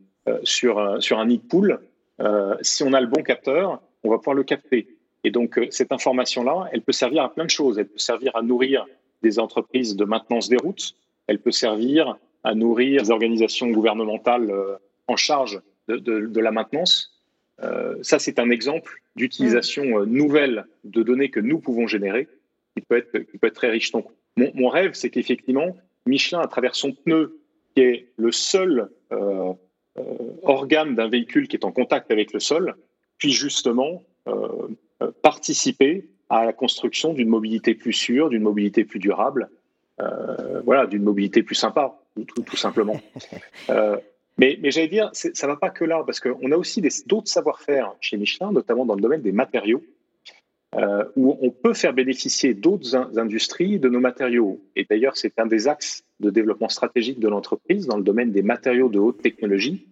sur, 0.43 1.01
sur 1.01 1.19
un 1.19 1.25
nid 1.27 1.37
de 1.37 1.43
poule, 1.43 1.79
si 2.61 2.83
on 2.83 2.93
a 2.93 2.99
le 2.99 3.07
bon 3.07 3.23
capteur, 3.23 3.81
on 4.03 4.09
va 4.09 4.17
pouvoir 4.17 4.35
le 4.35 4.43
capter. 4.43 4.87
Et 5.25 5.31
donc, 5.31 5.57
euh, 5.57 5.65
cette 5.71 5.91
information-là, 5.91 6.69
elle 6.71 6.81
peut 6.81 6.91
servir 6.91 7.23
à 7.23 7.33
plein 7.33 7.45
de 7.45 7.49
choses. 7.49 7.79
Elle 7.79 7.87
peut 7.87 7.97
servir 7.97 8.35
à 8.35 8.43
nourrir 8.43 8.85
des 9.23 9.39
entreprises 9.39 9.95
de 9.95 10.05
maintenance 10.05 10.49
des 10.49 10.57
routes. 10.57 10.95
Elle 11.25 11.39
peut 11.39 11.51
servir 11.51 12.15
à 12.43 12.53
nourrir 12.53 13.01
des 13.01 13.09
organisations 13.09 13.67
gouvernementales 13.71 14.51
euh, 14.51 14.75
en 15.07 15.15
charge 15.15 15.59
de, 15.87 16.39
la 16.39 16.51
maintenance. 16.51 17.19
Euh, 17.63 17.95
ça, 18.03 18.19
c'est 18.19 18.37
un 18.37 18.51
exemple 18.51 19.01
d'utilisation 19.15 20.05
nouvelle 20.05 20.65
de 20.83 21.01
données 21.01 21.31
que 21.31 21.39
nous 21.39 21.57
pouvons 21.57 21.87
générer, 21.87 22.27
qui 22.75 22.81
peut 22.81 22.97
être, 22.97 23.17
qui 23.17 23.37
peut 23.39 23.47
être 23.47 23.55
très 23.55 23.71
riche. 23.71 23.91
Donc, 23.91 24.05
mon, 24.37 24.69
rêve, 24.69 24.93
c'est 24.93 25.09
qu'effectivement, 25.09 25.75
Michelin, 26.05 26.39
à 26.39 26.47
travers 26.47 26.75
son 26.75 26.91
pneu, 26.91 27.39
qui 27.73 27.81
est 27.81 28.07
le 28.17 28.31
seul 28.31 28.89
organe 30.43 30.95
d'un 30.95 31.07
véhicule 31.07 31.47
qui 31.47 31.55
est 31.55 31.65
en 31.65 31.71
contact 31.71 32.11
avec 32.11 32.33
le 32.33 32.39
sol, 32.39 32.75
puisse 33.17 33.35
justement 33.35 34.03
euh, 34.27 35.11
participer 35.21 36.07
à 36.29 36.45
la 36.45 36.53
construction 36.53 37.13
d'une 37.13 37.27
mobilité 37.27 37.75
plus 37.75 37.91
sûre, 37.91 38.29
d'une 38.29 38.43
mobilité 38.43 38.85
plus 38.85 38.99
durable, 38.99 39.49
euh, 39.99 40.61
voilà, 40.61 40.87
d'une 40.87 41.03
mobilité 41.03 41.43
plus 41.43 41.55
sympa, 41.55 41.99
tout, 42.15 42.57
simplement. 42.57 42.99
Euh, 43.69 43.97
mais, 44.37 44.59
mais 44.61 44.69
j'allais 44.69 44.89
dire, 44.89 45.09
ça 45.13 45.29
ne 45.29 45.51
va 45.51 45.57
pas 45.57 45.69
que 45.69 45.85
là, 45.85 46.03
parce 46.05 46.19
qu'on 46.19 46.51
a 46.51 46.57
aussi 46.57 46.81
d'autres 47.07 47.29
savoir-faire 47.29 47.93
chez 48.01 48.17
Michelin, 48.17 48.51
notamment 48.51 48.85
dans 48.85 48.95
le 48.95 49.01
domaine 49.01 49.21
des 49.21 49.31
matériaux, 49.31 49.81
où 51.15 51.37
on 51.41 51.51
peut 51.51 51.73
faire 51.73 51.93
bénéficier 51.93 52.53
d'autres 52.53 52.95
industries 53.17 53.79
de 53.79 53.87
nos 53.87 53.99
matériaux. 53.99 54.59
Et 54.75 54.85
d'ailleurs, 54.89 55.15
c'est 55.15 55.39
un 55.39 55.45
des 55.45 55.67
axes 55.67 56.03
de 56.19 56.29
développement 56.29 56.69
stratégique 56.69 57.19
de 57.19 57.27
l'entreprise 57.27 57.87
dans 57.87 57.97
le 57.97 58.03
domaine 58.03 58.31
des 58.31 58.41
matériaux 58.41 58.89
de 58.89 58.99
haute 58.99 59.21
technologie. 59.21 59.87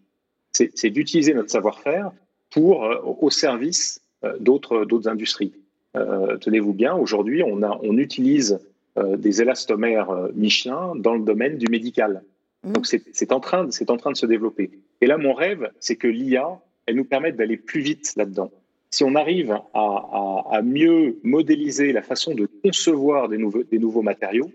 C'est 0.51 0.89
d'utiliser 0.89 1.34
notre 1.34 1.49
savoir-faire 1.49 2.11
pour 2.51 2.88
au 3.21 3.29
service 3.29 4.01
euh, 4.23 4.38
d'autres 4.39 5.07
industries. 5.07 5.53
Euh, 5.95 6.38
tenez-vous 6.38 6.73
bien, 6.73 6.95
aujourd'hui, 6.95 7.43
on, 7.43 7.61
on 7.61 7.97
utilise 7.97 8.59
euh, 8.97 9.17
des 9.17 9.41
élastomères 9.41 10.29
Michelin 10.34 10.93
dans 10.95 11.15
le 11.15 11.23
domaine 11.23 11.57
du 11.57 11.67
médical. 11.69 12.23
Mmh. 12.63 12.71
Donc 12.73 12.86
c'est 12.86 13.31
en, 13.31 13.38
en 13.38 13.39
train 13.39 13.65
de 13.65 14.17
se 14.17 14.25
développer. 14.25 14.71
Et 15.01 15.07
là, 15.07 15.17
mon 15.17 15.34
rêve, 15.34 15.69
c'est 15.79 15.95
que 15.97 16.07
l'IA, 16.07 16.61
elle 16.86 16.95
nous 16.95 17.03
permette 17.05 17.36
d'aller 17.36 17.57
plus 17.57 17.81
vite 17.81 18.13
là-dedans. 18.15 18.51
Si 18.94 19.04
on 19.04 19.16
arrive 19.16 19.58
à, 19.74 20.62
mieux 20.64 21.18
modéliser 21.24 21.94
la 21.94 22.04
façon 22.04 22.36
de 22.36 22.48
concevoir 22.64 23.28
des 23.28 23.39
nouveaux, 23.39 23.64
des 23.64 23.80
nouveaux 23.80 24.04
matériaux, 24.04 24.52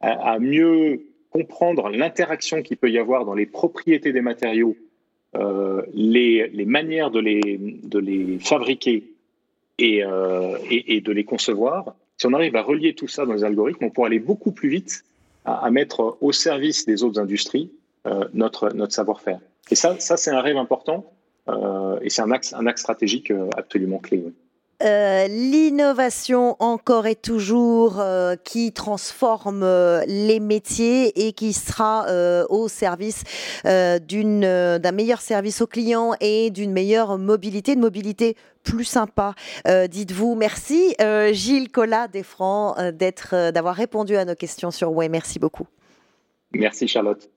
à, 0.00 0.40
mieux 0.40 1.04
comprendre 1.30 1.88
l'interaction 1.88 2.60
qu'il 2.62 2.76
peut 2.76 2.90
y 2.90 2.98
avoir 2.98 3.24
dans 3.24 3.34
les 3.34 3.46
propriétés 3.46 4.12
des 4.12 4.20
matériaux 4.20 4.76
euh, 5.36 5.82
les, 5.94 6.50
manières 6.66 7.12
de 7.12 7.20
les, 7.20 7.40
de 7.84 8.00
les 8.00 8.40
fabriquer 8.40 9.04
euh, 9.80 10.58
et, 10.68 10.96
et, 10.96 11.00
de 11.00 11.12
les 11.12 11.22
concevoir, 11.22 11.94
si 12.16 12.26
on 12.26 12.32
arrive 12.32 12.56
à 12.56 12.62
relier 12.62 12.96
tout 12.96 13.06
ça 13.06 13.26
dans 13.26 13.34
les 13.34 13.44
algorithmes, 13.44 13.84
on 13.84 13.90
pourra 13.90 14.08
aller 14.08 14.18
beaucoup 14.18 14.50
plus 14.50 14.70
vite 14.70 15.04
à, 15.44 15.70
mettre 15.70 16.18
au 16.20 16.32
service 16.32 16.84
des 16.84 17.04
autres 17.04 17.20
industries 17.20 17.70
euh, 18.08 18.24
notre, 18.34 18.74
notre 18.74 18.92
savoir-faire. 18.92 19.38
Et 19.70 19.76
ça, 19.76 20.00
ça 20.00 20.16
c'est 20.16 20.32
un 20.32 20.40
rêve 20.40 20.56
important 20.56 21.12
et 22.02 22.10
c'est 22.10 22.22
un 22.22 22.30
axe, 22.30 22.54
un 22.54 22.66
axe 22.66 22.82
stratégique 22.82 23.32
absolument 23.56 23.98
clé. 23.98 24.24
Euh, 24.80 25.26
l'innovation 25.26 26.54
encore 26.60 27.08
et 27.08 27.16
toujours 27.16 27.98
euh, 27.98 28.36
qui 28.36 28.70
transforme 28.70 29.64
euh, 29.64 30.04
les 30.06 30.38
métiers 30.38 31.26
et 31.26 31.32
qui 31.32 31.52
sera 31.52 32.06
au 32.48 32.68
service 32.68 33.24
d'une 33.64 34.40
d'un 34.40 34.92
meilleur 34.92 35.20
service 35.20 35.60
aux 35.60 35.66
clients 35.66 36.12
et 36.20 36.50
d'une 36.50 36.72
meilleure 36.72 37.18
mobilité, 37.18 37.74
de 37.74 37.80
mobilité 37.80 38.36
plus 38.62 38.84
sympa. 38.84 39.34
Dites-vous 39.66 40.34
merci 40.34 40.94
Gilles 41.32 41.70
Collat 41.70 42.08
Desfrancs 42.08 42.78
d'être 42.92 43.50
d'avoir 43.50 43.74
répondu 43.74 44.16
à 44.16 44.24
nos 44.24 44.34
questions 44.34 44.70
sur 44.70 44.92
Ouais. 44.92 45.08
Merci 45.08 45.38
beaucoup. 45.38 45.66
Merci 46.52 46.88
Charlotte. 46.88 47.28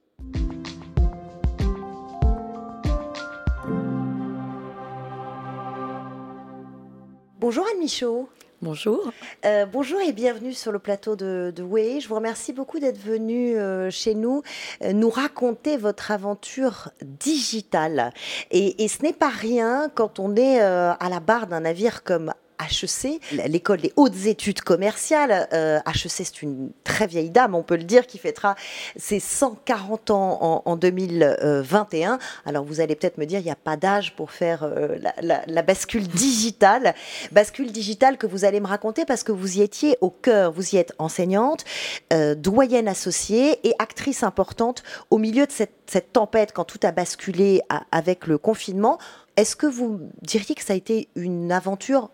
Bonjour 7.42 7.66
Anne 7.74 7.80
Michaud. 7.80 8.30
Bonjour. 8.62 9.12
Euh, 9.46 9.66
bonjour 9.66 10.00
et 10.00 10.12
bienvenue 10.12 10.54
sur 10.54 10.72
le 10.72 10.78
plateau 10.78 11.16
de, 11.16 11.52
de 11.56 11.64
Way. 11.64 12.00
Je 12.00 12.08
vous 12.08 12.14
remercie 12.14 12.54
beaucoup 12.54 12.78
d'être 12.78 13.00
venu 13.00 13.58
euh, 13.58 13.90
chez 13.90 14.14
nous 14.14 14.44
euh, 14.84 14.94
nous 14.94 15.10
raconter 15.10 15.76
votre 15.76 16.12
aventure 16.12 16.90
digitale. 17.02 18.12
Et, 18.52 18.84
et 18.84 18.88
ce 18.88 19.02
n'est 19.02 19.12
pas 19.12 19.30
rien 19.30 19.90
quand 19.96 20.20
on 20.20 20.36
est 20.36 20.60
à 20.60 21.10
la 21.10 21.20
barre 21.20 21.48
d'un 21.48 21.62
navire 21.62 22.04
comme 22.04 22.32
HEC, 22.62 23.22
l'école 23.48 23.82
des 23.82 23.94
hautes 23.96 24.26
études 24.26 24.62
commerciales. 24.62 25.32
HEC, 25.32 25.52
euh, 25.54 25.80
c'est 26.08 26.42
une 26.42 26.72
très 26.84 27.08
vieille 27.08 27.30
dame, 27.30 27.56
on 27.56 27.64
peut 27.64 27.78
le 27.78 27.84
dire, 27.84 28.08
qui 28.08 28.18
fêtera 28.18 28.56
ses 28.96 29.20
140 29.20 30.12
ans 30.12 30.62
en, 30.66 30.76
2021. 30.76 32.20
Alors 32.46 32.64
vous 32.64 32.80
allez 32.82 32.96
peut-être 32.96 33.18
me 33.18 33.26
dire, 33.26 33.40
il 33.40 33.46
n'y 33.46 33.52
a 33.52 33.56
pas 33.56 33.78
d'âge 33.78 34.16
pour 34.16 34.32
faire 34.32 34.64
euh, 34.64 34.98
la, 35.22 35.62
bascule 35.62 36.08
digitale. 36.08 36.96
Bascule 37.32 37.72
digitale 37.72 38.18
que 38.18 38.28
vous 38.28 38.46
allez 38.46 38.60
me 38.60 38.68
raconter 38.68 39.06
parce 39.06 39.24
que 39.24 39.32
vous 39.32 39.58
y 39.58 39.62
étiez 39.62 39.98
au 40.02 40.10
cœur. 40.10 40.52
Vous 40.52 40.76
y 40.76 40.78
êtes 40.78 40.94
enseignante, 40.98 41.66
euh, 42.14 42.36
doyenne 42.36 42.88
associée 42.88 43.60
et 43.68 43.74
actrice 43.80 44.24
importante 44.24 44.84
au 45.10 45.18
milieu 45.18 45.46
de 45.46 45.52
cette, 45.52 45.74
cette 45.88 46.14
tempête 46.14 46.52
quand 46.54 46.66
tout 46.66 46.80
a 46.84 46.92
basculé 46.92 47.62
avec 47.92 48.28
le 48.28 48.38
confinement. 48.38 48.98
Est-ce 49.38 49.56
que 49.56 49.68
vous 49.68 50.00
diriez 50.22 50.56
que 50.56 50.64
ça 50.64 50.74
a 50.74 50.76
été 50.76 51.08
une 51.16 51.52
aventure 51.52 52.10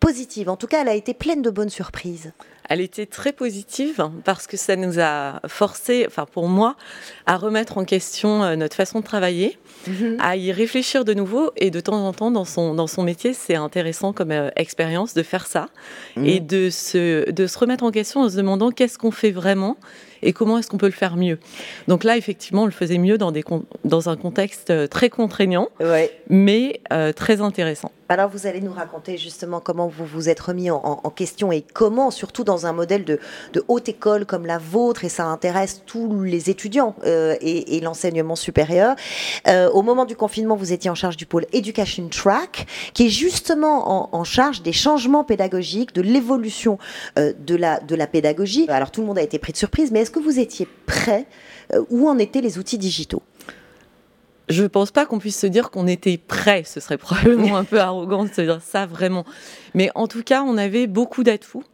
positive. 0.00 0.48
En 0.48 0.56
tout 0.56 0.66
cas, 0.66 0.82
elle 0.82 0.88
a 0.88 0.94
été 0.94 1.14
pleine 1.14 1.42
de 1.42 1.50
bonnes 1.50 1.70
surprises. 1.70 2.32
Elle 2.68 2.80
était 2.82 3.06
très 3.06 3.32
positive 3.32 4.08
parce 4.24 4.46
que 4.46 4.58
ça 4.58 4.76
nous 4.76 5.00
a 5.00 5.40
forcé, 5.48 6.04
enfin 6.06 6.26
pour 6.30 6.48
moi, 6.48 6.76
à 7.26 7.38
remettre 7.38 7.78
en 7.78 7.84
question 7.84 8.44
euh, 8.44 8.56
notre 8.56 8.76
façon 8.76 9.00
de 9.00 9.04
travailler, 9.04 9.58
mhm. 9.86 10.18
à 10.20 10.36
y 10.36 10.52
réfléchir 10.52 11.06
de 11.06 11.14
nouveau 11.14 11.50
et 11.56 11.70
de 11.70 11.80
temps 11.80 12.06
en 12.06 12.12
temps 12.12 12.30
dans 12.30 12.44
son, 12.44 12.74
dans 12.74 12.86
son 12.86 13.02
métier, 13.02 13.32
c'est 13.32 13.54
intéressant 13.54 14.12
comme 14.12 14.32
euh, 14.32 14.50
expérience 14.54 15.14
de 15.14 15.22
faire 15.22 15.46
ça 15.46 15.70
mhm. 16.16 16.26
et 16.26 16.40
de 16.40 16.68
se, 16.68 17.30
de 17.30 17.46
se 17.46 17.58
remettre 17.58 17.84
en 17.84 17.90
question 17.90 18.20
en 18.20 18.28
se 18.28 18.36
demandant 18.36 18.70
qu'est-ce 18.70 18.98
qu'on 18.98 19.12
fait 19.12 19.30
vraiment 19.30 19.78
et 20.20 20.34
comment 20.34 20.58
est-ce 20.58 20.68
qu'on 20.68 20.78
peut 20.78 20.86
le 20.86 20.92
faire 20.92 21.16
mieux. 21.16 21.38
Donc 21.86 22.04
là, 22.04 22.18
effectivement, 22.18 22.64
on 22.64 22.66
le 22.66 22.72
faisait 22.72 22.98
mieux 22.98 23.16
dans, 23.16 23.32
des, 23.32 23.44
dans 23.84 24.08
un 24.10 24.16
contexte 24.16 24.70
euh, 24.70 24.86
très 24.86 25.08
contraignant, 25.08 25.68
mais 26.28 26.80
très 27.16 27.40
intéressant. 27.40 27.92
Alors 28.10 28.30
vous 28.30 28.46
allez 28.46 28.62
nous 28.62 28.72
raconter 28.72 29.18
justement 29.18 29.60
comment 29.60 29.86
vous 29.86 30.06
vous 30.06 30.30
êtes 30.30 30.40
remis 30.40 30.70
en, 30.70 30.96
question 31.14 31.52
et 31.52 31.60
comment, 31.60 32.10
surtout 32.10 32.42
dans 32.42 32.64
un 32.64 32.72
modèle 32.72 33.04
de, 33.04 33.20
haute 33.68 33.90
école 33.90 34.24
comme 34.24 34.46
la 34.46 34.56
vôtre, 34.56 35.04
et 35.04 35.10
ça 35.10 35.26
intéresse 35.26 35.82
tous 35.84 36.22
les 36.22 36.48
étudiants 36.48 36.94
euh, 37.04 37.36
et, 37.42 37.80
l'enseignement 37.80 38.34
supérieur. 38.34 38.96
Euh, 39.46 39.68
au 39.70 39.82
moment 39.82 40.06
du 40.06 40.16
confinement, 40.16 40.56
vous 40.56 40.72
étiez 40.72 40.88
en 40.88 40.94
charge 40.94 41.18
du 41.18 41.26
pôle 41.26 41.44
Education 41.52 42.08
Track, 42.08 42.66
qui 42.94 43.06
est 43.06 43.10
justement 43.10 44.14
en, 44.14 44.24
charge 44.24 44.62
des 44.62 44.72
changements 44.72 45.24
pédagogiques, 45.24 45.94
de 45.94 46.00
l'évolution 46.00 46.78
euh, 47.18 47.34
de, 47.38 47.56
la, 47.56 47.78
de 47.78 47.94
la 47.94 48.06
pédagogie. 48.06 48.66
Alors 48.68 48.90
tout 48.90 49.02
le 49.02 49.06
monde 49.06 49.18
a 49.18 49.22
été 49.22 49.38
pris 49.38 49.52
de 49.52 49.58
surprise, 49.58 49.90
mais 49.92 50.00
est-ce 50.00 50.10
que 50.10 50.20
vous 50.20 50.38
étiez 50.38 50.66
prêt 50.86 51.26
Où 51.90 52.08
en 52.08 52.16
étaient 52.16 52.40
les 52.40 52.58
outils 52.58 52.78
digitaux? 52.78 53.22
Je 54.48 54.62
ne 54.62 54.68
pense 54.68 54.90
pas 54.90 55.06
qu'on 55.06 55.18
puisse 55.18 55.38
se 55.38 55.46
dire 55.46 55.70
qu'on 55.70 55.86
était 55.86 56.18
prêt. 56.18 56.62
Ce 56.64 56.80
serait 56.80 56.98
probablement 56.98 57.56
un 57.56 57.64
peu 57.64 57.80
arrogant 57.80 58.24
de 58.24 58.32
se 58.32 58.40
dire 58.40 58.60
ça 58.62 58.86
vraiment. 58.86 59.24
Mais 59.74 59.90
en 59.94 60.06
tout 60.06 60.22
cas, 60.22 60.42
on 60.42 60.56
avait 60.56 60.86
beaucoup 60.86 61.22
d'atouts 61.22 61.64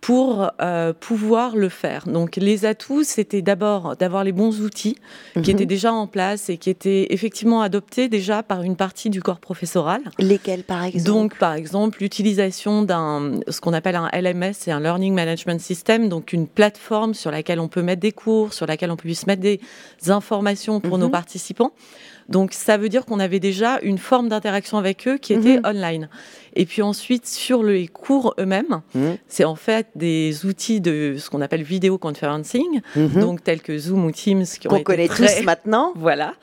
pour 0.00 0.50
euh, 0.60 0.92
pouvoir 0.92 1.56
le 1.56 1.68
faire. 1.68 2.06
Donc 2.06 2.36
les 2.36 2.64
atouts, 2.64 3.02
c'était 3.02 3.42
d'abord 3.42 3.96
d'avoir 3.96 4.22
les 4.22 4.32
bons 4.32 4.60
outils 4.60 4.96
qui 5.34 5.40
mhm. 5.40 5.50
étaient 5.50 5.66
déjà 5.66 5.92
en 5.92 6.06
place 6.06 6.48
et 6.50 6.56
qui 6.56 6.70
étaient 6.70 7.08
effectivement 7.10 7.62
adoptés 7.62 8.08
déjà 8.08 8.42
par 8.42 8.62
une 8.62 8.76
partie 8.76 9.10
du 9.10 9.20
corps 9.20 9.40
professoral. 9.40 10.02
Lesquels 10.18 10.62
par 10.62 10.84
exemple? 10.84 11.06
Donc 11.06 11.38
par 11.38 11.54
exemple 11.54 11.98
l'utilisation 12.00 12.82
d'un 12.82 13.40
ce 13.48 13.60
qu'on 13.60 13.72
appelle 13.72 13.96
un 13.96 14.08
LMS, 14.12 14.52
c'est 14.52 14.70
un 14.70 14.80
Learning 14.80 15.14
Management 15.14 15.60
System, 15.60 16.08
donc 16.08 16.32
une 16.32 16.46
plateforme 16.46 17.14
sur 17.14 17.30
laquelle 17.30 17.58
on 17.58 17.68
peut 17.68 17.82
mettre 17.82 18.00
des 18.00 18.12
cours, 18.12 18.54
sur 18.54 18.66
laquelle 18.66 18.90
on 18.90 18.96
peut 18.96 19.08
mettre 19.26 19.42
des 19.42 19.60
informations 20.06 20.80
pour 20.80 20.98
nos 20.98 21.06
mhm. 21.06 21.12
participants. 21.12 21.72
Donc 22.28 22.52
ça 22.52 22.76
veut 22.76 22.88
dire 22.88 23.06
qu'on 23.06 23.20
avait 23.20 23.40
déjà 23.40 23.78
une 23.82 23.98
forme 23.98 24.28
d'interaction 24.28 24.76
avec 24.76 25.08
eux 25.08 25.16
qui 25.16 25.32
était 25.32 25.58
mhm. 25.58 25.66
online. 25.66 26.08
Et 26.54 26.66
puis 26.66 26.82
ensuite, 26.82 27.26
sur 27.26 27.62
les 27.62 27.86
cours 27.86 28.34
eux-mêmes, 28.38 28.82
mhm. 28.94 29.16
c'est 29.28 29.44
en 29.44 29.54
fait 29.54 29.86
des 29.94 30.44
outils 30.44 30.80
de 30.80 31.14
ce 31.18 31.30
qu'on 31.30 31.40
appelle 31.40 31.62
vidéo 31.62 31.98
conferencing, 31.98 32.80
mhm. 32.96 33.20
donc 33.20 33.44
tels 33.44 33.60
que 33.62 33.78
Zoom 33.78 34.04
ou 34.04 34.12
Teams, 34.12 34.44
qui 34.44 34.68
ont 34.68 34.82
connaît 34.82 35.08
tous 35.08 35.42
maintenant. 35.44 35.92
Voilà. 35.98 36.34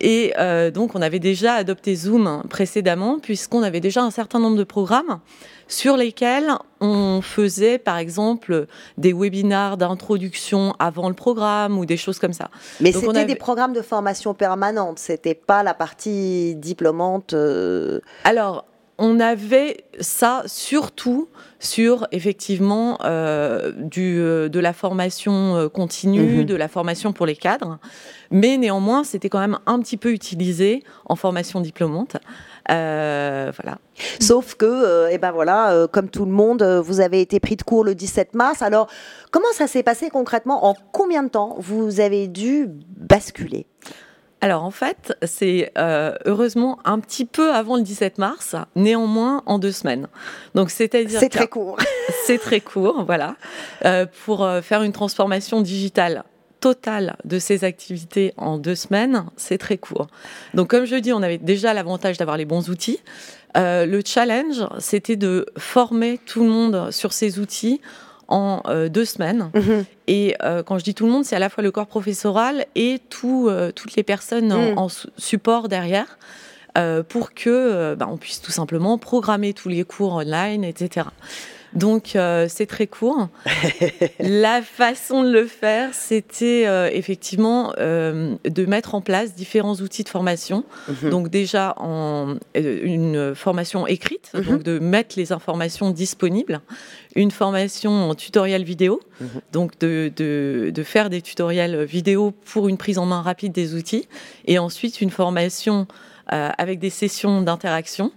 Et 0.00 0.32
euh, 0.38 0.70
donc 0.70 0.94
on 0.94 1.02
avait 1.02 1.18
déjà 1.18 1.54
adopté 1.54 1.94
Zoom 1.94 2.42
précédemment, 2.48 3.18
puisqu'on 3.18 3.62
avait 3.62 3.80
déjà 3.80 4.02
un 4.02 4.10
certain 4.10 4.38
nombre 4.38 4.56
de 4.56 4.64
programmes 4.64 5.20
sur 5.68 5.96
lesquels 5.96 6.52
on 6.80 7.20
faisait 7.22 7.78
par 7.78 7.98
exemple 7.98 8.66
des 8.98 9.12
webinars 9.12 9.76
d'introduction 9.76 10.74
avant 10.78 11.08
le 11.08 11.14
programme 11.14 11.78
ou 11.78 11.86
des 11.86 11.96
choses 11.96 12.18
comme 12.18 12.32
ça. 12.32 12.50
Mais 12.80 12.92
c'était 12.92 13.24
des 13.24 13.34
programmes 13.34 13.72
de 13.72 13.82
formation 13.82 14.34
permanente, 14.34 14.98
c'était 14.98 15.34
pas 15.34 15.62
la 15.62 15.74
partie 15.74 16.54
diplômante. 16.56 17.32
Euh, 17.34 18.00
Alors, 18.24 18.64
on 18.98 19.20
avait 19.20 19.84
ça 20.00 20.42
surtout 20.46 21.28
sur 21.58 22.06
effectivement 22.12 22.98
euh, 23.04 23.72
du, 23.76 24.18
euh, 24.18 24.48
de 24.48 24.60
la 24.60 24.72
formation 24.72 25.68
continue, 25.70 26.38
mhm. 26.38 26.44
de 26.44 26.54
la 26.54 26.68
formation 26.68 27.12
pour 27.12 27.26
les 27.26 27.36
cadres, 27.36 27.78
mais 28.30 28.56
néanmoins 28.56 29.04
c'était 29.04 29.28
quand 29.28 29.40
même 29.40 29.58
un 29.66 29.78
petit 29.80 29.96
peu 29.96 30.12
utilisé 30.12 30.82
en 31.06 31.16
formation 31.16 31.60
diplômante. 31.60 32.16
Euh, 32.70 33.52
voilà. 33.62 33.78
Sauf 34.20 34.54
que, 34.54 34.66
euh, 34.66 35.08
eh 35.10 35.18
ben 35.18 35.30
voilà, 35.30 35.72
euh, 35.72 35.86
comme 35.86 36.08
tout 36.08 36.24
le 36.24 36.32
monde, 36.32 36.62
vous 36.62 37.00
avez 37.00 37.20
été 37.20 37.40
pris 37.40 37.56
de 37.56 37.62
court 37.62 37.84
le 37.84 37.94
17 37.94 38.34
mars. 38.34 38.62
Alors, 38.62 38.88
comment 39.30 39.52
ça 39.52 39.66
s'est 39.66 39.82
passé 39.82 40.10
concrètement? 40.10 40.66
En 40.66 40.74
combien 40.92 41.22
de 41.22 41.28
temps 41.28 41.56
vous 41.58 42.00
avez 42.00 42.28
dû 42.28 42.68
basculer? 42.96 43.66
Alors 44.46 44.62
en 44.62 44.70
fait, 44.70 45.16
c'est 45.24 45.72
heureusement 45.76 46.78
un 46.84 47.00
petit 47.00 47.24
peu 47.24 47.52
avant 47.52 47.76
le 47.76 47.82
17 47.82 48.18
mars, 48.18 48.54
néanmoins 48.76 49.42
en 49.46 49.58
deux 49.58 49.72
semaines. 49.72 50.06
Donc 50.54 50.70
c'est-à-dire 50.70 51.18
c'est 51.18 51.28
très 51.28 51.48
court. 51.48 51.78
c'est 52.26 52.38
très 52.38 52.60
court, 52.60 53.04
voilà, 53.04 53.34
pour 54.24 54.48
faire 54.62 54.84
une 54.84 54.92
transformation 54.92 55.60
digitale 55.60 56.22
total 56.60 57.16
de 57.24 57.38
ces 57.38 57.64
activités 57.64 58.32
en 58.36 58.58
deux 58.58 58.74
semaines, 58.74 59.26
c'est 59.36 59.58
très 59.58 59.78
court. 59.78 60.08
Donc, 60.54 60.68
comme 60.68 60.84
je 60.84 60.96
dis, 60.96 61.12
on 61.12 61.22
avait 61.22 61.38
déjà 61.38 61.74
l'avantage 61.74 62.18
d'avoir 62.18 62.36
les 62.36 62.44
bons 62.44 62.70
outils. 62.70 62.98
Euh, 63.56 63.86
le 63.86 64.02
challenge, 64.04 64.66
c'était 64.78 65.16
de 65.16 65.46
former 65.56 66.18
tout 66.26 66.42
le 66.44 66.50
monde 66.50 66.90
sur 66.90 67.12
ces 67.12 67.38
outils 67.38 67.80
en 68.28 68.62
euh, 68.66 68.88
deux 68.88 69.04
semaines. 69.04 69.50
Mhm. 69.54 69.84
Et 70.06 70.36
euh, 70.42 70.62
quand 70.62 70.78
je 70.78 70.84
dis 70.84 70.94
tout 70.94 71.06
le 71.06 71.12
monde, 71.12 71.24
c'est 71.24 71.36
à 71.36 71.38
la 71.38 71.48
fois 71.48 71.62
le 71.62 71.70
corps 71.70 71.86
professoral 71.86 72.66
et 72.74 73.00
tout, 73.10 73.50
toutes 73.74 73.96
les 73.96 74.02
personnes 74.02 74.52
en, 74.52 74.84
mhm. 74.84 74.90
support 75.16 75.68
derrière. 75.68 76.18
pour 77.08 77.32
que 77.34 77.94
bah, 77.94 78.06
on 78.10 78.16
puisse 78.16 78.40
tout 78.40 78.52
simplement 78.52 78.98
programmer 78.98 79.54
tous 79.54 79.68
les 79.68 79.84
cours 79.84 80.14
online, 80.14 80.64
etc. 80.64 81.06
Donc 81.76 82.16
euh, 82.16 82.46
c'est 82.48 82.66
très 82.66 82.86
court. 82.86 83.28
la 84.18 84.62
façon 84.62 85.22
de 85.22 85.30
le 85.30 85.46
faire, 85.46 85.92
c'était 85.92 86.64
euh, 86.66 86.88
effectivement 86.90 87.74
euh, 87.78 88.34
de 88.44 88.64
mettre 88.64 88.94
en 88.94 89.02
place 89.02 89.34
différents 89.34 89.76
outils 89.76 90.02
de 90.02 90.08
formation. 90.08 90.64
Mhm. 90.88 91.10
Donc 91.10 91.28
déjà 91.28 91.74
en 91.76 92.36
une 92.54 93.34
formation 93.34 93.86
écrite, 93.86 94.30
mhm. 94.32 94.44
donc 94.44 94.62
de 94.62 94.78
mettre 94.78 95.16
les 95.18 95.32
informations 95.32 95.90
disponibles, 95.90 96.60
une 97.14 97.30
formation 97.30 98.10
en 98.10 98.14
tutoriel 98.14 98.64
vidéo, 98.64 99.00
mhm. 99.20 99.28
donc 99.52 99.78
de, 99.78 100.10
de, 100.16 100.82
faire 100.82 101.10
des 101.10 101.20
tutoriels 101.20 101.84
vidéo 101.84 102.32
pour 102.46 102.68
une 102.68 102.78
prise 102.78 102.96
en 102.96 103.04
main 103.04 103.20
rapide 103.20 103.52
des 103.52 103.74
outils, 103.74 104.08
et 104.46 104.58
ensuite 104.58 105.00
une 105.02 105.10
formation 105.10 105.86
avec 106.28 106.80
des 106.80 106.90
sessions 106.90 107.40
d'interaction 107.42 108.10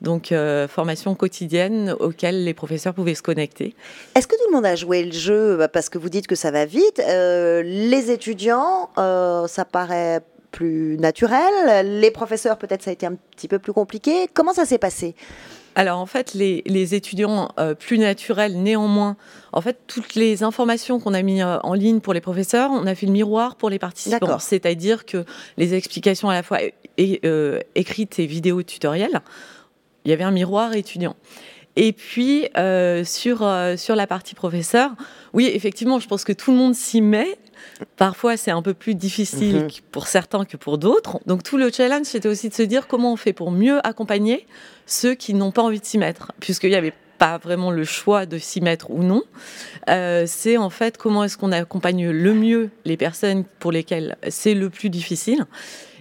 donc 0.00 0.32
euh, 0.32 0.68
formation 0.68 1.14
quotidienne 1.14 1.94
auxquelles 1.98 2.44
les 2.44 2.54
professeurs 2.54 2.94
pouvaient 2.94 3.14
se 3.14 3.22
connecter. 3.22 3.74
Est-ce 4.14 4.26
que 4.26 4.36
tout 4.36 4.48
le 4.50 4.54
monde 4.54 4.66
a 4.66 4.76
joué 4.76 5.04
le 5.04 5.12
jeu? 5.12 5.56
Bah, 5.56 5.68
Parce 5.68 5.88
que 5.88 5.98
vous 5.98 6.08
dites 6.08 6.26
que 6.26 6.34
ça 6.34 6.50
va 6.50 6.66
vite. 6.66 7.00
Euh, 7.00 7.62
les 7.62 8.10
étudiants, 8.10 8.90
euh, 8.98 9.46
ça 9.46 9.64
paraît 9.64 10.20
plus 10.50 10.96
naturel. 10.98 12.00
Les 12.00 12.10
professeurs, 12.10 12.58
peut-être 12.58 12.82
ça 12.82 12.90
a 12.90 12.92
été 12.92 13.06
un 13.06 13.16
petit 13.32 13.48
peu 13.48 13.58
plus 13.58 13.72
compliqué. 13.72 14.28
Comment 14.32 14.52
ça 14.52 14.64
s'est 14.64 14.78
passé? 14.78 15.16
Alors 15.76 15.98
en 15.98 16.06
fait, 16.06 16.34
les, 16.34 16.94
étudiants 16.94 17.48
plus 17.80 17.98
naturels, 17.98 18.62
néanmoins, 18.62 19.16
en 19.52 19.60
fait, 19.60 19.76
toutes 19.88 20.14
les 20.14 20.44
informations 20.44 21.00
qu'on 21.00 21.14
a 21.14 21.22
mis 21.22 21.42
en 21.42 21.74
ligne 21.74 21.98
pour 21.98 22.14
les 22.14 22.20
professeurs, 22.20 22.70
on 22.70 22.86
a 22.86 22.94
fait 22.94 23.06
le 23.06 23.12
miroir 23.12 23.56
pour 23.56 23.70
les 23.70 23.80
participants. 23.80 24.38
C'est-à-dire 24.38 25.04
que 25.04 25.24
les 25.56 25.74
explications 25.74 26.30
à 26.30 26.34
la 26.34 26.44
fois 26.44 26.60
écrites 26.96 28.20
et 28.20 28.26
vidéo 28.26 28.62
tutoriels 28.62 29.20
il 30.04 30.10
y 30.10 30.14
avait 30.14 30.24
un 30.24 30.30
miroir 30.30 30.74
étudiant. 30.74 31.16
Et 31.76 31.92
puis, 31.92 32.48
euh, 32.56 33.04
sur, 33.04 33.42
euh, 33.42 33.76
sur 33.76 33.96
la 33.96 34.06
partie 34.06 34.34
professeur, 34.34 34.90
oui, 35.32 35.50
effectivement, 35.52 35.98
je 35.98 36.06
pense 36.06 36.24
que 36.24 36.32
tout 36.32 36.52
le 36.52 36.56
monde 36.56 36.74
s'y 36.74 37.00
met. 37.00 37.36
Parfois, 37.96 38.36
c'est 38.36 38.52
un 38.52 38.62
peu 38.62 38.74
plus 38.74 38.94
difficile 38.94 39.62
mhm. 39.62 39.68
pour 39.90 40.06
certains 40.06 40.44
que 40.44 40.56
pour 40.56 40.78
d'autres. 40.78 41.18
Donc, 41.26 41.42
tout 41.42 41.56
le 41.56 41.70
challenge, 41.72 42.06
c'était 42.06 42.28
aussi 42.28 42.48
de 42.48 42.54
se 42.54 42.62
dire 42.62 42.86
comment 42.86 43.12
on 43.12 43.16
fait 43.16 43.32
pour 43.32 43.50
mieux 43.50 43.84
accompagner 43.84 44.46
ceux 44.86 45.14
qui 45.14 45.34
n'ont 45.34 45.50
pas 45.50 45.62
envie 45.62 45.80
de 45.80 45.84
s'y 45.84 45.98
mettre, 45.98 46.30
puisqu'il 46.38 46.70
n'y 46.70 46.76
avait 46.76 46.92
pas 47.18 47.38
vraiment 47.38 47.70
le 47.70 47.84
choix 47.84 48.26
de 48.26 48.38
s'y 48.38 48.60
mettre 48.60 48.90
ou 48.90 49.02
non. 49.02 49.22
Euh, 49.88 50.24
c'est 50.26 50.56
en 50.56 50.70
fait 50.70 50.96
comment 50.98 51.24
est-ce 51.24 51.38
qu'on 51.38 51.52
accompagne 51.52 52.10
le 52.10 52.34
mieux 52.34 52.70
les 52.84 52.96
personnes 52.96 53.44
pour 53.58 53.72
lesquelles 53.72 54.16
c'est 54.28 54.54
le 54.54 54.70
plus 54.70 54.90
difficile. 54.90 55.46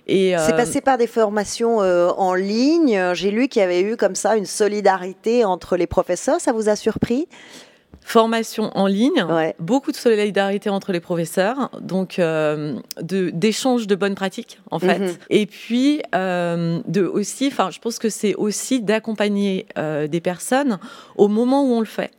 C'est 0.08 0.36
euh, 0.36 0.52
passé 0.52 0.82
par 0.82 0.98
des 0.98 1.08
formations 1.08 1.82
euh, 1.82 2.10
en 2.18 2.34
ligne. 2.34 3.14
J'ai 3.14 3.32
lu 3.32 3.48
qu'il 3.48 3.62
y 3.62 3.64
avait 3.64 3.82
eu 3.82 3.96
comme 3.96 4.16
ça 4.16 4.36
une 4.36 4.46
solidarité 4.46 5.46
entre 5.46 5.78
les 5.78 5.88
professeurs. 5.88 6.42
Ça 6.42 6.52
vous 6.52 6.70
a 6.70 6.76
surpris? 6.76 7.28
Formation 8.02 8.70
en 8.76 8.88
ligne, 8.88 9.26
beaucoup 9.60 9.94
de 9.94 9.96
solidarité 9.96 10.70
entre 10.70 10.92
les 10.92 11.00
professeurs, 11.00 11.70
donc 11.80 12.20
euh, 12.20 12.78
d'échange 13.02 13.88
de, 13.88 13.96
bonnes 13.96 14.16
pratiques 14.16 14.60
en 14.72 14.80
fait, 14.80 15.00
mhm. 15.00 15.14
et 15.30 15.46
puis 15.46 16.02
de 16.12 17.06
aussi, 17.06 17.48
enfin 17.48 17.70
je 17.72 17.80
pense 17.80 18.00
que 18.00 18.10
c'est 18.10 18.36
aussi 18.36 18.82
d'accompagner 18.82 19.68
des 19.78 20.20
personnes 20.20 20.80
au 21.16 21.30
moment 21.30 21.64
où 21.64 21.76
on 21.76 21.80
le 21.80 21.86
fait. 21.86 22.12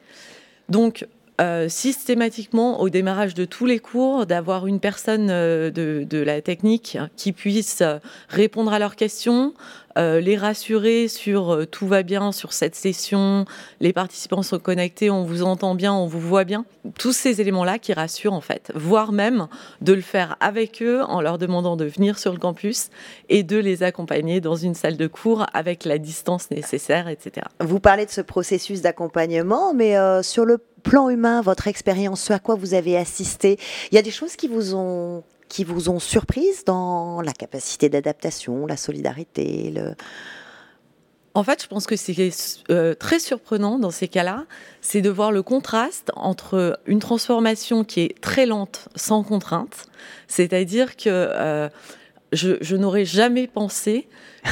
Donc 0.71 1.07
euh, 1.41 1.69
systématiquement 1.69 2.81
au 2.81 2.89
démarrage 2.89 3.35
de 3.35 3.45
tous 3.45 3.67
les 3.67 3.81
cours 3.81 4.25
d'avoir 4.25 4.67
une 4.67 4.79
personne 4.79 5.29
euh, 5.31 5.71
de, 5.71 6.19
la 6.19 6.41
technique 6.41 6.97
qui 7.17 7.33
puisse 7.33 7.83
répondre 8.29 8.73
à 8.73 8.79
leurs 8.79 8.95
questions, 8.95 9.53
euh, 9.99 10.21
les 10.21 10.37
rassurer 10.37 11.09
sur 11.09 11.53
euh, 11.53 11.67
tout 11.67 11.87
va 11.87 12.03
bien 12.03 12.33
sur 12.33 12.53
cette 12.53 12.75
session, 12.75 13.45
les 13.81 13.93
participants 13.93 14.43
sont 14.43 14.59
connectés, 14.59 15.11
on 15.11 15.25
vous 15.25 15.43
entend 15.43 15.75
bien, 15.75 15.93
on 15.93 16.07
vous 16.07 16.21
voit 16.21 16.45
bien. 16.45 16.65
Tous 16.99 17.13
ces 17.13 17.41
éléments-là 17.41 17.79
qui 17.79 17.93
rassurent 17.93 18.33
en 18.33 18.41
fait, 18.41 18.73
voire 18.75 19.13
même 19.13 19.49
de 19.81 19.93
le 19.93 20.01
faire 20.01 20.37
avec 20.41 20.83
eux 20.83 21.03
en 21.03 21.21
leur 21.21 21.39
demandant 21.39 21.77
de 21.77 21.85
venir 21.85 22.19
sur 22.19 22.33
le 22.33 22.39
campus 22.39 22.89
et 23.29 23.43
de 23.43 23.57
les 23.57 23.83
accompagner 23.83 24.41
dans 24.41 24.57
une 24.57 24.75
salle 24.75 24.97
de 24.97 25.07
cours 25.07 25.47
avec 25.53 25.85
la 25.85 25.99
distance 25.99 26.51
nécessaire, 26.51 27.09
etc. 27.09 27.47
Vous 27.61 27.81
parlez 27.81 28.07
de 28.07 28.11
ce 28.11 28.21
processus 28.21 28.83
d'accompagnement, 28.83 29.75
mais 29.75 29.97
euh, 29.97 30.23
sur 30.23 30.45
le 30.45 30.59
plan 30.83 31.09
humain, 31.09 31.41
votre 31.41 31.67
expérience, 31.67 32.23
ce 32.23 32.33
à 32.33 32.39
quoi 32.39 32.55
vous 32.57 32.75
avez 32.75 32.97
assisté, 32.97 33.59
il 33.91 33.95
y 33.95 33.99
a 33.99 34.03
des 34.03 34.11
choses 34.11 34.37
qui 34.37 34.49
vous 34.49 34.75
ont 34.75 35.25
qui 35.49 35.65
vous 35.65 35.89
ont 35.89 35.99
surprise 35.99 36.65
dans 36.65 37.21
la 37.21 37.33
capacité 37.33 37.89
d'adaptation, 37.89 38.67
la 38.67 38.77
solidarité. 38.77 39.75
En 41.35 41.43
fait, 41.43 41.63
je 41.63 41.67
pense 41.67 41.87
que 41.87 41.97
c'est 41.97 42.15
euh, 42.71 42.95
très 42.95 43.19
surprenant 43.19 43.81
dans 43.81 43.91
ces 43.91 44.07
cas-là, 44.07 44.45
c'est 44.81 45.03
de 45.03 45.11
voir 45.11 45.33
le 45.33 45.43
contraste 45.43 46.13
entre 46.15 46.79
une 46.87 47.01
transformation 47.01 47.83
qui 47.83 48.03
est 48.03 48.21
très 48.21 48.47
lente, 48.47 48.89
sans 48.95 49.25
contrainte, 49.25 49.87
c'est-à-dire 50.29 50.97
que 50.97 51.09
euh, 51.09 51.69
je, 52.35 52.77
n'aurais 52.77 53.05
jamais 53.05 53.47
pensé 53.47 54.07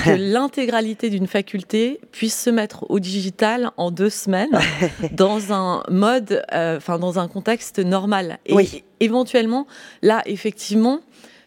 que 0.05 0.11
l'intégralité 0.18 1.11
d'une 1.11 1.26
faculté 1.26 2.01
puisse 2.12 2.39
se 2.39 2.51
mettre 2.51 2.91
au 2.91 2.99
digital 2.99 3.70
en 3.76 3.91
deux 3.91 4.11
semaines 4.11 4.59
dans 5.12 5.53
un 5.53 5.83
mode, 5.91 6.43
euh, 6.53 6.76
enfin 6.78 6.99
dans 6.99 7.18
un 7.18 7.28
contexte 7.28 7.78
normal. 7.78 8.39
Et 8.47 8.85
éventuellement, 9.01 9.66
là, 10.03 10.22
effectivement, 10.26 11.01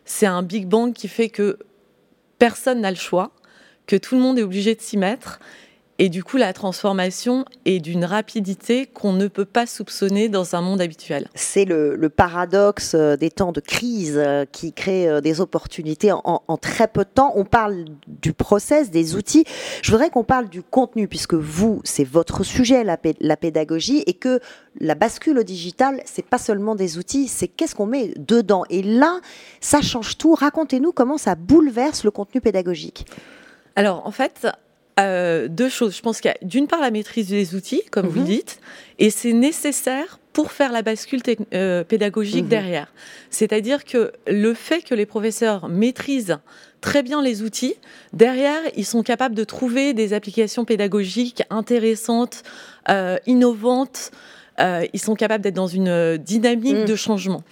c'est 0.06 0.28
un 0.28 0.44
Big 0.44 0.68
Bang 0.68 0.94
qui 0.94 1.08
fait 1.08 1.30
que 1.30 1.58
personne 2.38 2.82
n'a 2.82 2.92
le 2.92 2.98
choix, 2.98 3.32
que 3.88 3.96
tout 3.96 4.16
le 4.16 4.22
monde 4.22 4.40
est 4.40 4.44
obligé 4.44 4.76
de 4.76 4.82
s'y 4.82 4.98
mettre 4.98 5.40
et 5.98 6.10
du 6.10 6.26
coup, 6.26 6.36
la 6.36 6.52
transformation 6.52 7.46
est 7.64 7.80
d'une 7.80 8.04
rapidité 8.04 8.86
qu'on 8.86 9.14
ne 9.14 9.30
peut 9.30 9.46
pas 9.46 9.66
soupçonner 9.66 10.28
dans 10.28 10.54
un 10.54 10.60
monde 10.60 10.82
habituel. 10.82 11.30
C'est 11.36 11.64
le, 11.64 12.10
paradoxe 12.10 12.96
euh, 12.96 13.16
des 13.16 13.32
temps 13.32 13.54
de 13.54 13.62
crise 13.62 14.16
euh, 14.18 14.44
qui 14.52 14.74
crée 14.74 15.08
euh, 15.08 15.22
des 15.22 15.40
opportunités 15.40 16.12
en, 16.12 16.58
très 16.58 16.90
peu 16.90 17.06
de 17.06 17.10
temps. 17.10 17.32
On 17.36 17.46
parle 17.46 17.86
du 18.08 18.34
process, 18.34 18.92
des 18.92 19.16
outils. 19.16 19.46
Je 19.82 19.92
voudrais 19.92 20.10
qu'on 20.10 20.26
parle 20.26 20.50
du 20.50 20.64
contenu, 20.64 21.08
puisque 21.08 21.34
vous, 21.34 21.80
c'est 21.86 22.04
votre 22.04 22.44
sujet, 22.44 22.84
la, 22.84 22.98
la, 23.22 23.38
pédagogie, 23.38 24.04
et 24.06 24.14
que 24.14 24.42
la 24.82 24.96
bascule 24.96 25.40
au 25.40 25.44
digital, 25.44 26.02
c'est 26.04 26.26
pas 26.26 26.38
seulement 26.38 26.76
des 26.76 26.98
outils, 26.98 27.30
c'est 27.30 27.48
qu'est-ce 27.48 27.74
qu'on 27.74 27.86
met 27.86 28.14
dedans. 28.18 28.66
Et 28.70 28.82
là, 28.82 29.22
ça 29.62 29.82
change 29.82 30.18
tout. 30.18 30.36
Racontez-nous 30.36 30.92
comment 30.92 31.18
ça 31.18 31.36
bouleverse 31.36 32.04
le 32.04 32.12
contenu 32.12 32.42
pédagogique. 32.42 33.06
Alors, 33.78 34.06
en 34.06 34.12
fait, 34.12 34.48
euh, 34.98 35.50
deux 35.50 35.68
choses. 35.68 35.96
Je 35.96 36.02
pense 36.02 36.22
qu'il 36.22 36.32
y 36.32 36.34
a 36.34 36.38
d'une 36.48 36.68
part 36.68 36.80
la 36.80 36.90
maîtrise 36.90 37.28
des 37.28 37.54
outils, 37.54 37.84
comme 37.92 38.08
vous 38.08 38.22
mhm. 38.22 38.26
dites, 38.26 38.60
et 38.98 39.10
c'est 39.10 39.34
nécessaire 39.34 40.20
pour 40.32 40.54
faire 40.54 40.72
la 40.72 40.84
bascule 40.84 41.22
euh, 41.54 41.84
pédagogique 41.84 42.44
mhm. 42.44 42.50
derrière. 42.50 42.94
C'est-à-dire 43.30 43.84
que 43.84 44.14
le 44.26 44.54
fait 44.54 44.82
que 44.82 44.96
les 44.96 45.06
professeurs 45.06 45.68
maîtrisent 45.68 46.38
très 46.80 47.04
bien 47.04 47.22
les 47.22 47.42
outils, 47.42 47.76
derrière, 48.14 48.62
ils 48.78 48.86
sont 48.86 49.04
capables 49.04 49.36
de 49.36 49.44
trouver 49.44 49.94
des 49.94 50.14
applications 50.14 50.64
pédagogiques 50.64 51.44
intéressantes, 51.50 52.44
euh, 52.90 53.18
innovantes. 53.26 54.12
ils 54.60 55.02
sont 55.02 55.16
capables 55.16 55.44
d'être 55.44 55.56
dans 55.56 55.68
une 55.68 56.18
dynamique 56.18 56.78
mhm. 56.78 56.86
de 56.86 56.96
changement. 56.96 57.44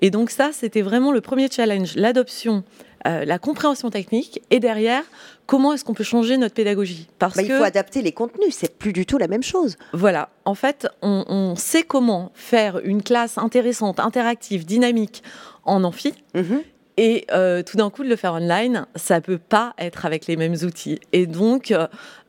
Et 0.00 0.10
donc 0.10 0.30
ça, 0.30 0.50
c'était 0.52 0.82
vraiment 0.82 1.10
le 1.10 1.20
premier 1.20 1.48
challenge, 1.50 1.96
l'adoption 1.96 2.62
euh, 3.06 3.24
la 3.24 3.38
compréhension 3.38 3.90
technique 3.90 4.42
et 4.50 4.60
derrière 4.60 5.02
comment 5.46 5.72
est-ce 5.72 5.84
qu'on 5.84 5.94
peut 5.94 6.04
changer 6.04 6.36
notre 6.36 6.54
pédagogie 6.54 7.08
Parce 7.18 7.36
bah, 7.36 7.42
il 7.42 7.50
faut 7.50 7.64
adapter 7.64 8.00
les 8.00 8.12
contenus, 8.12 8.54
c'est 8.54 8.78
plus 8.78 8.92
du 8.92 9.06
tout 9.06 9.18
la 9.18 9.26
même 9.26 9.42
chose. 9.42 9.76
Voilà, 9.92 10.28
en 10.44 10.54
fait, 10.54 10.86
on, 11.02 11.54
sait 11.56 11.82
comment 11.82 12.30
faire 12.34 12.78
une 12.84 13.02
classe 13.02 13.38
intéressante, 13.38 13.98
interactive, 13.98 14.64
dynamique 14.64 15.22
en 15.64 15.82
amphi. 15.84 16.14
Mhm. 16.34 16.62
Et 16.96 17.26
euh, 17.32 17.62
tout 17.62 17.76
d'un 17.76 17.90
coup, 17.90 18.04
de 18.04 18.08
le 18.08 18.16
faire 18.16 18.34
online, 18.34 18.86
ça 18.94 19.20
peut 19.20 19.38
pas 19.38 19.74
être 19.78 20.06
avec 20.06 20.26
les 20.26 20.36
mêmes 20.36 20.56
outils. 20.62 21.00
Et 21.12 21.26
donc, 21.26 21.74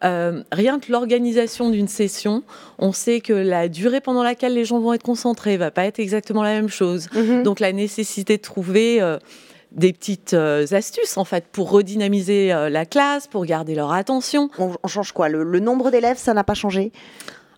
euh, 0.03 0.43
rien 0.51 0.79
que 0.79 0.91
l'organisation 0.91 1.69
d'une 1.69 1.89
session, 1.89 2.43
on 2.79 2.93
sait 2.93 3.19
que 3.19 3.33
la 3.33 3.67
durée 3.67 4.01
pendant 4.01 4.23
laquelle 4.23 4.53
les 4.53 4.65
gens 4.65 4.79
vont 4.79 4.93
être 4.93 5.03
concentrés 5.03 5.57
va 5.57 5.69
pas 5.69 5.85
être 5.85 5.99
exactement 5.99 6.43
la 6.43 6.53
même 6.53 6.69
chose. 6.69 7.09
Mhm. 7.13 7.43
Donc, 7.43 7.59
la 7.59 7.73
nécessité 7.73 8.37
de 8.37 8.41
trouver 8.41 9.01
des 9.73 9.93
petites 9.93 10.33
euh, 10.33 10.65
astuces 10.71 11.17
en 11.17 11.25
fait 11.25 11.45
pour 11.51 11.71
redynamiser 11.71 12.53
euh, 12.53 12.69
la 12.69 12.85
classe, 12.85 13.27
pour 13.27 13.45
garder 13.45 13.75
leur 13.75 13.91
attention. 13.91 14.49
On, 14.57 14.87
change 14.87 15.11
quoi? 15.11 15.29
Le, 15.29 15.59
nombre 15.59 15.91
d'élèves, 15.91 16.17
ça 16.17 16.33
n'a 16.33 16.43
pas 16.43 16.53
changé? 16.53 16.91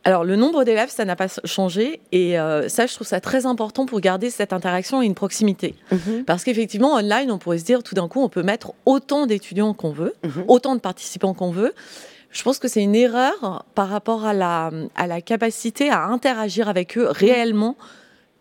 Alors 0.03 0.23
le 0.23 0.35
nombre 0.35 0.63
d'élèves, 0.63 0.89
ça 0.89 1.03
n'a 1.03 1.15
pas 1.15 1.27
changé 1.45 1.99
et 2.11 2.39
euh, 2.39 2.69
ça, 2.69 2.85
je 2.85 2.93
trouve 2.93 3.07
ça 3.07 3.19
très 3.19 3.45
important 3.45 3.85
pour 3.85 3.99
garder 3.99 4.29
cette 4.29 4.53
interaction 4.53 5.01
et 5.01 5.05
une 5.05 5.15
proximité. 5.15 5.75
Mhm. 5.91 6.25
Parce 6.25 6.43
qu'effectivement, 6.43 6.93
online, 6.93 7.31
on 7.31 7.37
pourrait 7.37 7.57
se 7.57 7.65
dire 7.65 7.83
tout 7.83 7.95
d'un 7.95 8.07
coup, 8.07 8.21
on 8.21 8.29
peut 8.29 8.43
mettre 8.43 8.73
autant 8.85 9.25
d'étudiants 9.25 9.73
qu'on 9.73 9.91
veut, 9.91 10.13
mhm. 10.23 10.45
autant 10.47 10.75
de 10.75 10.79
participants 10.79 11.33
qu'on 11.33 11.51
veut. 11.51 11.73
Je 12.29 12.43
pense 12.43 12.59
que 12.59 12.67
c'est 12.67 12.83
une 12.83 12.95
erreur 12.95 13.65
par 13.75 13.89
rapport 13.89 14.25
à 14.25 14.33
la, 14.33 14.69
à 14.95 15.07
la 15.07 15.21
capacité 15.21 15.89
à 15.89 16.05
interagir 16.05 16.69
avec 16.69 16.97
eux 16.97 17.07
réellement 17.09 17.77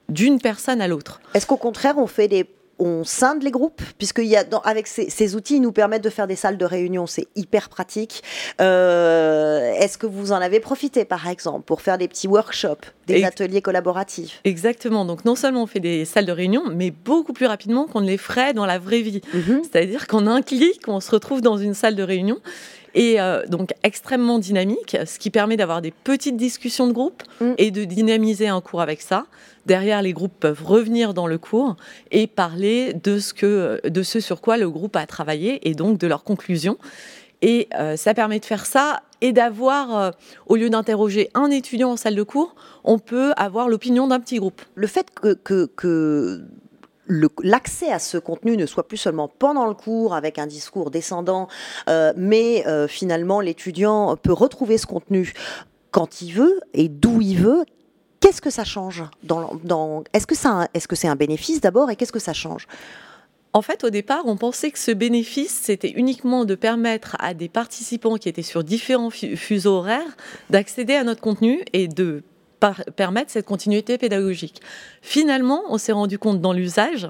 d'une 0.08 0.40
personne 0.40 0.80
à 0.82 0.88
l'autre. 0.88 1.20
Est-ce 1.32 1.46
qu'au 1.46 1.56
contraire, 1.56 1.96
on 1.96 2.06
fait 2.06 2.28
des 2.28 2.44
on 2.78 3.04
scinde 3.04 3.42
les 3.42 3.50
groupes, 3.50 3.82
puisqu'il 3.98 4.26
y 4.26 4.36
a, 4.36 4.44
avec 4.64 4.86
ces, 4.86 5.36
outils, 5.36 5.56
ils 5.56 5.60
nous 5.60 5.72
permettent 5.72 6.04
de 6.04 6.10
faire 6.10 6.26
des 6.26 6.36
salles 6.36 6.58
de 6.58 6.64
réunion, 6.64 7.06
c'est 7.06 7.26
hyper 7.36 7.68
pratique. 7.68 8.22
Euh, 8.60 9.72
est-ce 9.74 9.98
que 9.98 10.06
vous 10.06 10.32
en 10.32 10.36
avez 10.36 10.60
profité, 10.60 11.04
par 11.04 11.28
exemple, 11.28 11.64
pour 11.64 11.80
faire 11.80 11.98
des 11.98 12.08
petits 12.08 12.28
workshops, 12.28 12.86
des 13.06 13.24
ateliers 13.24 13.62
collaboratifs? 13.62 14.40
Exactement. 14.44 15.04
Donc, 15.04 15.24
non 15.24 15.34
seulement 15.34 15.62
on 15.62 15.66
fait 15.66 15.80
des 15.80 16.04
salles 16.04 16.26
de 16.26 16.32
réunion, 16.32 16.64
mais 16.72 16.90
beaucoup 16.90 17.32
plus 17.32 17.46
rapidement 17.46 17.86
qu'on 17.86 18.00
ne 18.00 18.06
les 18.06 18.18
ferait 18.18 18.54
dans 18.54 18.66
la 18.66 18.78
vraie 18.78 19.02
vie. 19.02 19.20
Mhm. 19.32 19.62
C'est-à-dire 19.62 20.06
qu'en 20.06 20.26
un 20.26 20.42
clic, 20.42 20.82
on 20.88 21.00
se 21.00 21.10
retrouve 21.10 21.40
dans 21.40 21.56
une 21.56 21.74
salle 21.74 21.96
de 21.96 22.02
réunion 22.02 22.38
et 22.94 23.20
euh, 23.20 23.44
donc 23.46 23.74
extrêmement 23.82 24.38
dynamique, 24.38 24.96
ce 25.04 25.18
qui 25.18 25.30
permet 25.30 25.56
d'avoir 25.56 25.82
des 25.82 25.90
petites 25.90 26.36
discussions 26.36 26.86
de 26.86 26.92
groupe 26.92 27.22
mm. 27.40 27.52
et 27.58 27.70
de 27.70 27.84
dynamiser 27.84 28.48
un 28.48 28.60
cours 28.60 28.80
avec 28.80 29.02
ça. 29.02 29.26
Derrière, 29.66 30.02
les 30.02 30.12
groupes 30.12 30.34
peuvent 30.38 30.62
revenir 30.64 31.14
dans 31.14 31.26
le 31.26 31.38
cours 31.38 31.76
et 32.10 32.26
parler 32.26 32.92
de 32.94 33.18
ce, 33.18 33.34
que, 33.34 33.80
de 33.86 34.02
ce 34.02 34.20
sur 34.20 34.40
quoi 34.40 34.56
le 34.56 34.70
groupe 34.70 34.96
a 34.96 35.06
travaillé 35.06 35.68
et 35.68 35.74
donc 35.74 35.98
de 35.98 36.06
leurs 36.06 36.24
conclusions. 36.24 36.78
Et 37.42 37.68
euh, 37.74 37.96
ça 37.96 38.14
permet 38.14 38.40
de 38.40 38.44
faire 38.44 38.64
ça 38.64 39.02
et 39.20 39.32
d'avoir, 39.32 39.98
euh, 39.98 40.10
au 40.46 40.56
lieu 40.56 40.70
d'interroger 40.70 41.30
un 41.34 41.50
étudiant 41.50 41.92
en 41.92 41.96
salle 41.96 42.14
de 42.14 42.22
cours, 42.22 42.54
on 42.84 42.98
peut 42.98 43.32
avoir 43.36 43.68
l'opinion 43.68 44.06
d'un 44.06 44.20
petit 44.20 44.38
groupe. 44.38 44.62
Le 44.74 44.86
fait 44.86 45.08
que, 45.14 45.34
que, 45.34 45.66
que 45.76 46.42
l'accès 47.08 47.90
à 47.90 47.98
ce 47.98 48.18
contenu 48.18 48.56
ne 48.56 48.66
soit 48.66 48.88
plus 48.88 48.96
seulement 48.96 49.28
pendant 49.28 49.66
le 49.66 49.74
cours 49.74 50.14
avec 50.14 50.38
un 50.38 50.46
discours 50.46 50.90
descendant, 50.90 51.48
euh, 51.88 52.12
mais 52.16 52.66
euh, 52.66 52.88
finalement 52.88 53.40
l'étudiant 53.40 54.16
peut 54.16 54.32
retrouver 54.32 54.78
ce 54.78 54.86
contenu 54.86 55.32
quand 55.90 56.22
il 56.22 56.32
veut 56.32 56.60
et 56.72 56.88
d'où 56.88 57.20
il 57.20 57.38
veut. 57.38 57.64
Qu'est-ce 58.20 58.40
que 58.40 58.50
ça 58.50 58.64
change 58.64 59.04
Est-ce 60.14 60.26
que, 60.26 60.34
est-ce 60.72 60.88
que 60.88 60.96
c'est 60.96 61.08
un 61.08 61.16
bénéfice 61.16 61.60
d'abord 61.60 61.90
et 61.90 61.96
qu'est-ce 61.96 62.12
que 62.12 62.18
ça 62.18 62.32
change? 62.32 62.66
En 63.52 63.62
fait, 63.62 63.84
au 63.84 63.90
départ, 63.90 64.22
on 64.26 64.36
pensait 64.36 64.72
que 64.72 64.78
ce 64.80 64.90
bénéfice, 64.90 65.54
c'était 65.62 65.90
uniquement 65.90 66.44
de 66.44 66.56
permettre 66.56 67.16
à 67.20 67.34
des 67.34 67.48
participants 67.48 68.16
qui 68.16 68.28
étaient 68.28 68.42
sur 68.42 68.64
différents 68.64 69.10
fuseaux 69.10 69.76
horaires 69.76 70.16
d'accéder 70.50 70.94
à 70.94 71.04
notre 71.04 71.20
contenu 71.20 71.62
et 71.72 71.86
de 71.86 72.24
permettre 72.96 73.30
cette 73.30 73.46
continuité 73.46 73.98
pédagogique. 73.98 74.60
Finalement, 75.02 75.62
on 75.68 75.78
s'est 75.78 75.92
rendu 75.92 76.18
compte 76.18 76.40
dans 76.40 76.52
l'usage 76.52 77.08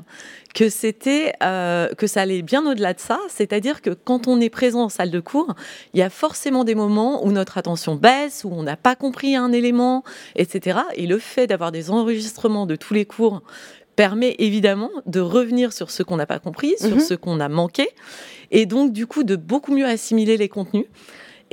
que 0.55 0.69
c'était 0.69 1.35
euh, 1.43 1.89
que 1.95 2.07
ça 2.07 2.23
allait 2.23 2.43
bien 2.43 2.65
au-delà 2.65 2.95
de 2.95 3.01
ça, 3.01 3.19
c'est-à-dire 3.29 3.83
que 3.83 3.91
quand 3.91 4.29
on 4.29 4.41
est 4.41 4.51
présent 4.51 4.85
en 4.85 4.89
salle 4.89 5.11
de 5.11 5.21
cours, 5.21 5.55
il 5.93 6.01
y 6.01 6.03
a 6.03 6.11
forcément 6.11 6.65
des 6.65 6.75
moments 6.75 7.25
où 7.27 7.33
notre 7.33 7.59
attention 7.59 7.97
baisse, 7.97 8.45
où 8.45 8.51
on 8.53 8.63
n'a 8.63 8.77
pas 8.77 8.95
compris 8.95 9.37
un 9.37 9.53
élément, 9.53 10.05
etc. 10.37 10.79
Et 10.95 11.07
le 11.07 11.19
fait 11.19 11.47
d'avoir 11.47 11.73
des 11.73 11.91
enregistrements 11.91 12.67
de 12.67 12.77
tous 12.77 12.95
les 12.95 13.05
cours 13.05 13.43
permet 13.97 14.37
évidemment 14.39 14.91
de 15.07 15.21
revenir 15.21 15.73
sur 15.73 15.91
ce 15.91 16.03
qu'on 16.03 16.17
n'a 16.17 16.27
pas 16.27 16.39
compris, 16.39 16.75
sur 16.79 16.97
mhm. 16.97 17.01
ce 17.01 17.15
qu'on 17.15 17.41
a 17.41 17.49
manqué, 17.49 17.89
et 18.51 18.67
donc 18.67 18.93
du 18.93 19.07
coup 19.07 19.25
de 19.25 19.37
beaucoup 19.37 19.73
mieux 19.73 19.87
assimiler 19.87 20.37
les 20.37 20.49
contenus. 20.49 20.87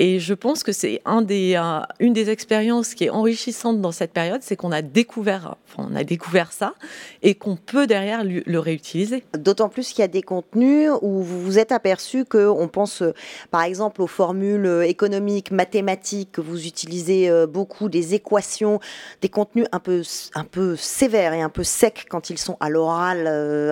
Et 0.03 0.17
je 0.17 0.33
pense 0.33 0.63
que 0.63 0.71
c'est 0.71 0.99
euh, 1.07 1.81
une 1.99 2.13
des 2.13 2.29
expériences 2.31 2.95
qui 2.95 3.03
est 3.03 3.11
enrichissante 3.11 3.81
dans 3.81 3.91
cette 3.91 4.13
période, 4.13 4.41
c'est 4.41 4.55
qu'on 4.55 4.71
a 4.71 4.81
découvert, 4.81 5.57
on 5.77 5.95
a 5.95 6.03
découvert 6.03 6.51
ça 6.53 6.73
et 7.21 7.35
qu'on 7.35 7.55
peut 7.55 7.85
derrière 7.85 8.23
le, 8.23 8.57
réutiliser. 8.57 9.23
D'autant 9.37 9.69
plus 9.69 9.89
qu'il 9.89 9.99
y 9.99 10.03
a 10.03 10.07
des 10.07 10.23
contenus 10.23 10.89
où 11.03 11.21
vous 11.21 11.41
vous 11.43 11.59
êtes 11.59 11.71
aperçu 11.71 12.25
qu'on 12.25 12.67
pense 12.67 13.03
euh, 13.03 13.13
par 13.51 13.61
exemple 13.61 14.01
aux 14.01 14.07
formules 14.07 14.65
euh, 14.65 14.81
économiques, 14.87 15.51
mathématiques, 15.51 16.31
que 16.31 16.41
vous 16.41 16.65
utilisez 16.65 17.29
beaucoup, 17.45 17.87
des 17.87 18.15
équations, 18.15 18.79
des 19.21 19.29
contenus 19.29 19.67
un 19.71 19.79
peu, 19.79 20.01
un 20.33 20.45
peu 20.45 20.75
sévères 20.77 21.33
et 21.33 21.43
un 21.43 21.49
peu 21.49 21.63
secs 21.63 22.07
quand 22.09 22.31
ils 22.31 22.39
sont 22.39 22.57
à 22.59 22.69
l'oral 22.69 23.27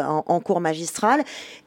en, 0.05 0.23
en 0.27 0.39
cours 0.41 0.61
magistral 0.61 1.23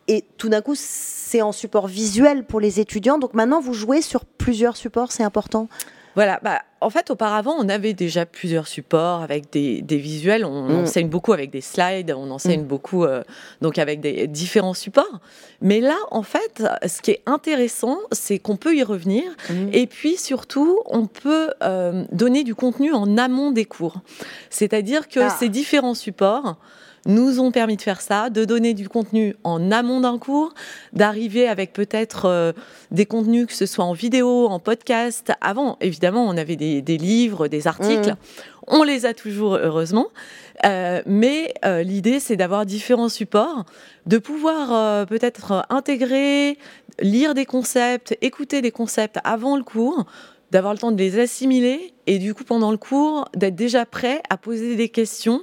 et 0.09 0.25
tout 0.39 0.49
d'un 0.49 0.63
coup, 0.63 0.75
c'est 0.77 1.43
en 1.43 1.53
support 1.53 1.87
visuel 1.87 2.45
pour 2.45 2.61
les 2.61 2.81
étudiants. 2.81 3.19
Donc 3.19 3.35
maintenant, 3.35 3.61
vous 3.61 3.75
jouez 3.75 4.03
sur 4.03 4.25
plusieurs 4.25 4.77
supports, 4.77 5.13
c'est 5.13 5.23
important 5.25 5.69
voilà, 6.15 6.41
bah, 6.43 6.61
en 6.83 6.91
fait, 6.91 7.11
auparavant, 7.11 7.55
on 7.59 7.69
avait 7.71 7.95
déjà 7.95 8.27
plusieurs 8.27 8.67
supports 8.67 9.23
avec 9.23 9.51
des, 9.51 9.83
visuels. 9.97 10.45
On 10.45 10.69
mm. 10.69 10.77
enseigne 10.83 11.09
beaucoup 11.09 11.33
avec 11.33 11.51
des 11.51 11.63
slides, 11.63 12.15
on 12.17 12.31
enseigne 12.31 12.63
mm. 12.63 12.67
beaucoup 12.67 13.05
euh, 13.05 13.23
donc 13.63 13.79
avec 13.79 14.01
des 14.01 14.27
différents 14.27 14.75
supports. 14.75 15.21
Mais 15.63 15.81
là, 15.81 15.97
en 16.11 16.23
fait, 16.23 16.63
ce 16.87 17.01
qui 17.01 17.13
est 17.13 17.23
intéressant, 17.25 17.99
c'est 18.13 18.39
qu'on 18.39 18.57
peut 18.57 18.77
y 18.77 18.83
revenir. 18.83 19.25
Mm. 19.49 19.69
Et 19.73 19.87
puis 19.87 20.17
surtout, 20.17 20.81
on 20.87 21.07
peut 21.07 21.51
euh, 21.63 22.05
donner 22.13 22.45
du 22.45 22.55
contenu 22.55 22.93
en 22.93 23.17
amont 23.17 23.51
des 23.51 23.65
cours. 23.65 24.01
C'est-à-dire 24.51 25.09
que 25.09 25.21
ah. 25.21 25.31
ces 25.31 25.49
différents 25.49 25.95
supports 25.95 26.57
nous 27.07 27.41
ont 27.41 27.51
permis 27.51 27.77
de 27.77 27.83
faire 27.83 28.01
ça, 28.01 28.31
de 28.31 28.45
donner 28.45 28.75
du 28.75 28.89
contenu 28.89 29.35
en 29.45 29.71
amont 29.71 30.01
d'un 30.01 30.19
cours, 30.19 30.55
d'arriver 30.93 31.49
avec 31.49 31.73
peut-être 31.73 32.27
euh, 32.27 32.53
des 32.91 33.07
contenus, 33.07 33.47
que 33.47 33.53
ce 33.53 33.67
soit 33.67 33.85
en 33.85 33.93
vidéo, 33.93 34.47
en 34.47 34.59
podcast. 34.59 35.33
Avant, 35.41 35.77
évidemment, 35.81 36.27
on 36.27 36.37
avait 36.37 36.57
des, 36.57 36.83
livres, 36.99 37.49
des 37.49 37.67
articles. 37.67 38.11
Mmh. 38.11 38.17
On 38.69 38.83
les 38.85 39.07
a 39.07 39.15
toujours, 39.15 39.57
heureusement. 39.57 40.09
Euh, 40.65 41.03
mais 41.07 41.53
euh, 41.65 41.83
l'idée, 41.83 42.21
c'est 42.21 42.37
d'avoir 42.37 42.67
différents 42.67 43.09
supports, 43.09 43.65
de 44.07 44.19
pouvoir 44.19 45.07
peut-être 45.07 45.67
intégrer, 45.71 46.59
lire 47.01 47.35
des 47.35 47.47
concepts, 47.47 48.17
écouter 48.21 48.61
des 48.61 48.71
concepts 48.71 49.19
avant 49.25 49.57
le 49.57 49.65
cours, 49.65 50.05
d'avoir 50.53 50.75
le 50.75 50.79
temps 50.79 50.93
de 50.93 50.99
les 50.99 51.19
assimiler 51.19 51.95
et 52.07 52.19
du 52.19 52.35
coup, 52.35 52.45
pendant 52.45 52.71
le 52.71 52.77
cours, 52.77 53.29
d'être 53.35 53.57
déjà 53.57 53.87
prêt 53.87 54.23
à 54.29 54.37
poser 54.37 54.77
des 54.77 54.91
questions 54.91 55.43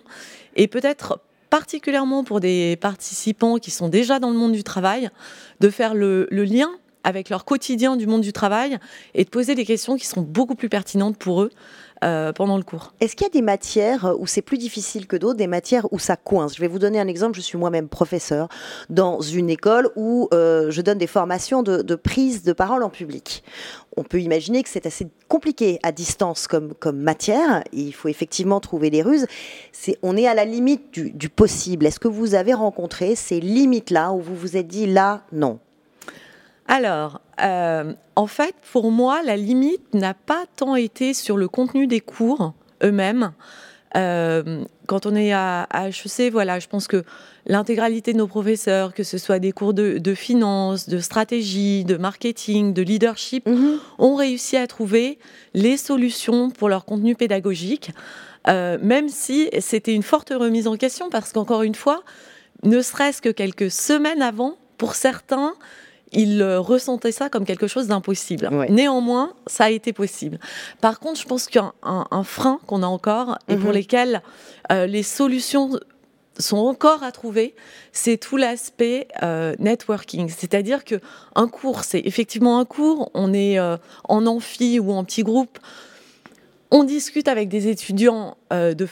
et 0.56 0.68
peut-être 0.68 1.20
particulièrement 1.50 2.24
pour 2.24 2.40
des 2.40 2.78
participants 2.80 3.58
qui 3.58 3.72
sont 3.72 3.90
déjà 3.90 4.20
dans 4.20 4.30
le 4.30 4.38
monde 4.38 4.54
du 4.54 4.64
travail, 4.64 5.10
de 5.60 5.70
faire 5.70 5.94
le, 5.94 6.28
lien 6.32 6.70
avec 7.04 7.30
leur 7.30 7.46
quotidien 7.46 7.96
du 7.96 8.08
monde 8.08 8.22
du 8.22 8.34
travail 8.34 8.78
et 9.14 9.24
de 9.24 9.30
poser 9.30 9.56
des 9.56 9.66
questions 9.66 9.96
qui 9.96 10.06
sont 10.06 10.22
beaucoup 10.22 10.56
plus 10.56 10.70
pertinentes 10.70 11.18
pour 11.18 11.42
eux 11.42 11.50
euh, 12.04 12.32
pendant 12.32 12.58
le 12.58 12.64
cours. 12.64 12.94
Est-ce 13.02 13.16
qu'il 13.16 13.26
y 13.26 13.30
a 13.30 13.34
des 13.34 13.42
matières 13.42 14.16
où 14.20 14.26
c'est 14.26 14.42
plus 14.42 14.58
difficile 14.58 15.08
que 15.08 15.18
d'autres, 15.18 15.38
des 15.38 15.48
matières 15.48 15.92
où 15.92 16.00
ça 16.00 16.16
coince? 16.16 16.56
Je 16.56 16.62
vais 16.62 16.68
vous 16.68 16.80
donner 16.80 17.00
un 17.00 17.08
exemple. 17.08 17.36
Je 17.36 17.42
suis 17.42 17.58
moi-même 17.58 17.90
professeur 17.90 18.48
dans 18.90 19.20
une 19.20 19.50
école 19.50 19.90
où 19.96 20.30
euh, 20.34 20.72
je 20.72 20.82
donne 20.82 20.98
des 20.98 21.08
formations 21.08 21.62
de, 21.64 21.96
prise 21.96 22.44
de 22.44 22.54
parole 22.54 22.84
en 22.84 22.90
public. 22.90 23.44
On 23.98 24.04
peut 24.04 24.22
imaginer 24.22 24.64
que 24.64 24.70
c'est 24.70 24.86
assez 24.86 25.08
compliqué 25.28 25.80
à 25.84 25.92
distance 25.92 26.48
comme, 26.48 26.74
matière. 26.94 27.64
Il 27.74 27.94
faut 27.94 28.08
effectivement 28.08 28.60
trouver 28.60 28.90
des 28.90 29.02
ruses. 29.02 29.26
On 30.02 30.16
est 30.16 30.28
à 30.28 30.34
la 30.34 30.46
limite 30.46 30.98
du 30.98 31.30
possible. 31.30 31.86
Est-ce 31.86 32.00
que 32.00 32.08
vous 32.08 32.34
avez 32.34 32.54
rencontré 32.54 33.16
ces 33.16 33.40
limites-là 33.40 34.14
où 34.14 34.22
vous 34.22 34.36
vous 34.36 34.56
êtes 34.56 34.68
dit 34.68 34.86
là, 34.86 35.24
non? 35.32 35.60
Alors, 36.70 37.20
euh, 37.42 37.94
en 38.16 38.28
fait, 38.28 38.54
pour 38.72 38.92
moi, 38.92 39.24
la 39.24 39.36
limite 39.36 39.92
n'a 39.96 40.14
pas 40.14 40.46
tant 40.56 40.76
été 40.76 41.16
sur 41.16 41.36
le 41.36 41.48
contenu 41.48 41.88
des 41.88 42.00
cours 42.00 42.54
eux-mêmes. 42.84 43.32
Euh, 43.98 44.64
quand 44.86 45.08
on 45.08 45.16
est 45.16 45.34
à, 45.34 45.68
HEC, 45.74 46.32
voilà, 46.32 46.60
je 46.60 46.68
pense 46.68 46.88
que 46.88 47.04
l'intégralité 47.48 48.14
de 48.14 48.20
nos 48.20 48.28
professeurs, 48.28 48.94
que 48.94 49.02
ce 49.02 49.18
soit 49.18 49.40
des 49.40 49.52
cours 49.52 49.74
de, 49.74 50.14
finance, 50.14 50.88
de 50.88 51.00
stratégie, 51.00 51.86
de 51.86 51.98
marketing, 51.98 52.72
de 52.76 52.84
leadership, 52.84 53.48
mhm. 53.48 53.80
ont 53.98 54.16
réussi 54.16 54.56
à 54.56 54.68
trouver 54.68 55.18
les 55.56 55.76
solutions 55.76 56.52
pour 56.52 56.70
leur 56.70 56.86
contenu 56.86 57.16
pédagogique, 57.16 57.90
euh, 58.48 58.78
même 58.80 59.10
si 59.10 59.50
c'était 59.60 59.96
une 59.96 60.04
forte 60.04 60.32
remise 60.36 60.68
en 60.68 60.78
question, 60.78 61.10
parce 61.10 61.34
qu'encore 61.34 61.64
une 61.64 61.74
fois, 61.74 62.04
ne 62.62 62.80
serait-ce 62.80 63.24
que 63.24 63.30
quelques 63.30 63.72
semaines 63.72 64.22
avant, 64.22 64.60
pour 64.78 64.94
certains, 64.94 65.56
ils 66.12 66.42
euh, 66.42 66.60
ressentaient 66.60 67.12
ça 67.12 67.30
comme 67.30 67.46
quelque 67.46 67.68
chose 67.68 67.88
d'impossible. 67.88 68.50
Néanmoins, 68.70 69.34
ça 69.48 69.66
a 69.66 69.70
été 69.70 69.94
possible. 69.94 70.40
Par 70.82 71.00
contre, 71.00 71.20
je 71.20 71.26
pense 71.26 71.48
qu'il 71.48 71.62
y 71.62 71.64
a 71.64 71.74
un, 71.84 72.24
frein 72.24 72.60
qu'on 72.68 72.84
a 72.84 72.88
encore 72.88 73.38
et 73.48 73.56
pour 73.56 73.70
mhm. 73.70 73.76
lesquels 73.76 74.22
euh, 74.72 74.86
les 74.86 75.04
solutions 75.04 75.72
sont 76.38 76.58
encore 76.58 77.04
à 77.04 77.12
trouver, 77.12 77.54
c'est 77.92 78.18
tout 78.18 78.38
l'aspect 78.38 79.08
euh, 79.24 79.56
networking. 79.60 80.30
C'est-à-dire 80.30 80.86
que 80.86 80.96
un 81.36 81.48
cours, 81.48 81.84
c'est 81.84 82.00
effectivement 82.06 82.60
un 82.60 82.66
cours. 82.66 83.12
On 83.14 83.34
est 83.34 83.60
en 83.60 84.26
amphi 84.26 84.80
ou 84.80 84.92
en 84.94 85.04
petit 85.04 85.24
groupe. 85.24 85.60
On 86.72 86.84
discute 86.84 87.28
avec 87.28 87.50
des 87.50 87.68
étudiants, 87.68 88.38
de, 88.52 88.88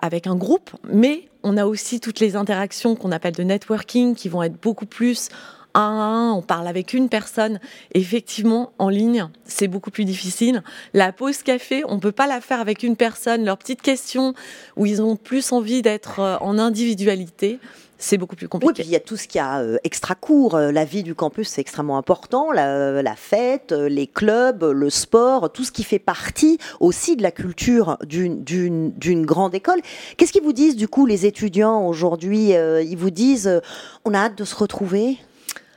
avec 0.00 0.26
un 0.26 0.36
groupe, 0.36 0.70
mais 0.84 1.28
on 1.42 1.56
a 1.56 1.64
aussi 1.64 1.98
toutes 1.98 2.20
les 2.20 2.36
interactions 2.36 2.94
qu'on 2.94 3.10
appelle 3.10 3.34
de 3.34 3.42
networking 3.42 4.14
qui 4.14 4.28
vont 4.28 4.42
être 4.42 4.60
beaucoup 4.60 4.86
plus 4.86 5.28
un 5.74 5.80
à 5.80 6.04
un, 6.04 6.32
on 6.32 6.42
parle 6.42 6.68
avec 6.68 6.92
une 6.92 7.08
personne. 7.08 7.60
Effectivement, 7.94 8.72
en 8.78 8.88
ligne, 8.88 9.28
c'est 9.44 9.68
beaucoup 9.68 9.90
plus 9.90 10.04
difficile. 10.04 10.62
La 10.94 11.12
pause 11.12 11.42
café, 11.42 11.82
on 11.86 11.98
peut 11.98 12.12
pas 12.12 12.26
la 12.26 12.40
faire 12.40 12.60
avec 12.60 12.82
une 12.82 12.96
personne. 12.96 13.44
Leurs 13.44 13.58
petites 13.58 13.82
questions 13.82 14.34
où 14.76 14.86
ils 14.86 15.02
ont 15.02 15.16
plus 15.16 15.52
envie 15.52 15.82
d'être 15.82 16.20
euh, 16.20 16.36
en 16.40 16.58
individualité 16.58 17.58
c'est 18.04 18.18
beaucoup 18.18 18.34
plus 18.34 18.48
compliqué. 18.48 18.68
Oui, 18.68 18.74
puis 18.74 18.84
il 18.84 18.90
y 18.90 18.96
a 18.96 19.00
tout 19.00 19.16
ce 19.16 19.28
qui 19.28 19.38
a 19.38 19.60
euh, 19.60 19.76
extra 19.84 20.16
court. 20.16 20.56
Euh, 20.56 20.72
la 20.72 20.84
vie 20.84 21.04
du 21.04 21.14
campus, 21.14 21.48
c'est 21.48 21.60
extrêmement 21.60 21.96
important. 21.96 22.50
La, 22.50 23.14
fête, 23.14 23.70
les 23.70 24.08
clubs, 24.08 24.64
le 24.64 24.90
sport, 24.90 25.52
tout 25.52 25.62
ce 25.62 25.70
qui 25.70 25.84
fait 25.84 26.00
partie 26.00 26.58
aussi 26.80 27.14
de 27.14 27.22
la 27.22 27.30
culture 27.30 27.98
d'une 28.02 29.24
grande 29.24 29.54
école. 29.54 29.80
Qu'est-ce 30.16 30.32
qu'ils 30.32 30.42
vous 30.42 30.52
disent, 30.52 30.74
du 30.74 30.88
coup, 30.88 31.06
les 31.06 31.26
étudiants 31.26 31.86
aujourd'hui 31.86 32.48
Ils 32.50 32.96
vous 32.96 33.10
disent, 33.10 33.60
on 34.04 34.14
a 34.14 34.18
hâte 34.18 34.36
de 34.36 34.44
se 34.44 34.56
retrouver? 34.56 35.18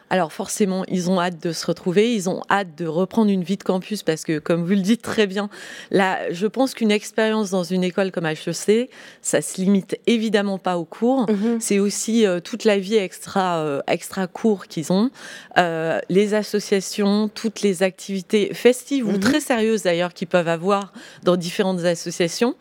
Alors 0.09 0.31
forcément, 0.31 0.85
ils 0.87 1.09
ont 1.09 1.19
hâte 1.19 1.41
de 1.41 1.51
se 1.51 1.65
retrouver, 1.65 2.13
ils 2.13 2.29
ont 2.29 2.41
hâte 2.49 2.77
de 2.77 2.85
reprendre 2.85 3.31
une 3.31 3.43
vie 3.43 3.57
de 3.57 3.63
campus 3.63 4.03
parce 4.03 4.23
que, 4.23 4.37
comme 4.37 4.63
vous 4.63 4.69
le 4.69 4.81
dites 4.81 5.01
très 5.01 5.25
bien, 5.25 5.49
là, 5.89 6.31
je 6.31 6.45
pense 6.45 6.75
qu'une 6.75 6.91
expérience 6.91 7.49
dans 7.49 7.63
une 7.63 7.83
école 7.83 8.11
comme 8.11 8.25
HEC, 8.25 8.89
ça 9.23 9.41
se 9.41 9.59
limite 9.59 9.97
évidemment 10.05 10.59
pas 10.59 10.77
au 10.77 10.85
cours. 10.85 11.29
Mhm. 11.29 11.57
C'est 11.59 11.79
aussi 11.79 12.25
euh, 12.25 12.39
toute 12.39 12.65
la 12.65 12.77
vie 12.77 12.95
extra 12.95 13.57
euh, 13.57 13.81
extra 13.87 14.27
cours 14.27 14.67
qu'ils 14.67 14.91
ont, 14.91 15.09
euh, 15.57 15.99
les 16.09 16.35
associations, 16.35 17.27
toutes 17.27 17.61
les 17.61 17.81
activités 17.81 18.53
festives 18.53 19.07
ou 19.07 19.13
mhm. 19.13 19.19
très 19.19 19.39
sérieuses 19.39 19.83
d'ailleurs 19.83 20.13
qu'ils 20.13 20.27
peuvent 20.27 20.47
avoir 20.47 20.93
dans 21.23 21.35
différentes 21.35 21.83
associations, 21.83 22.55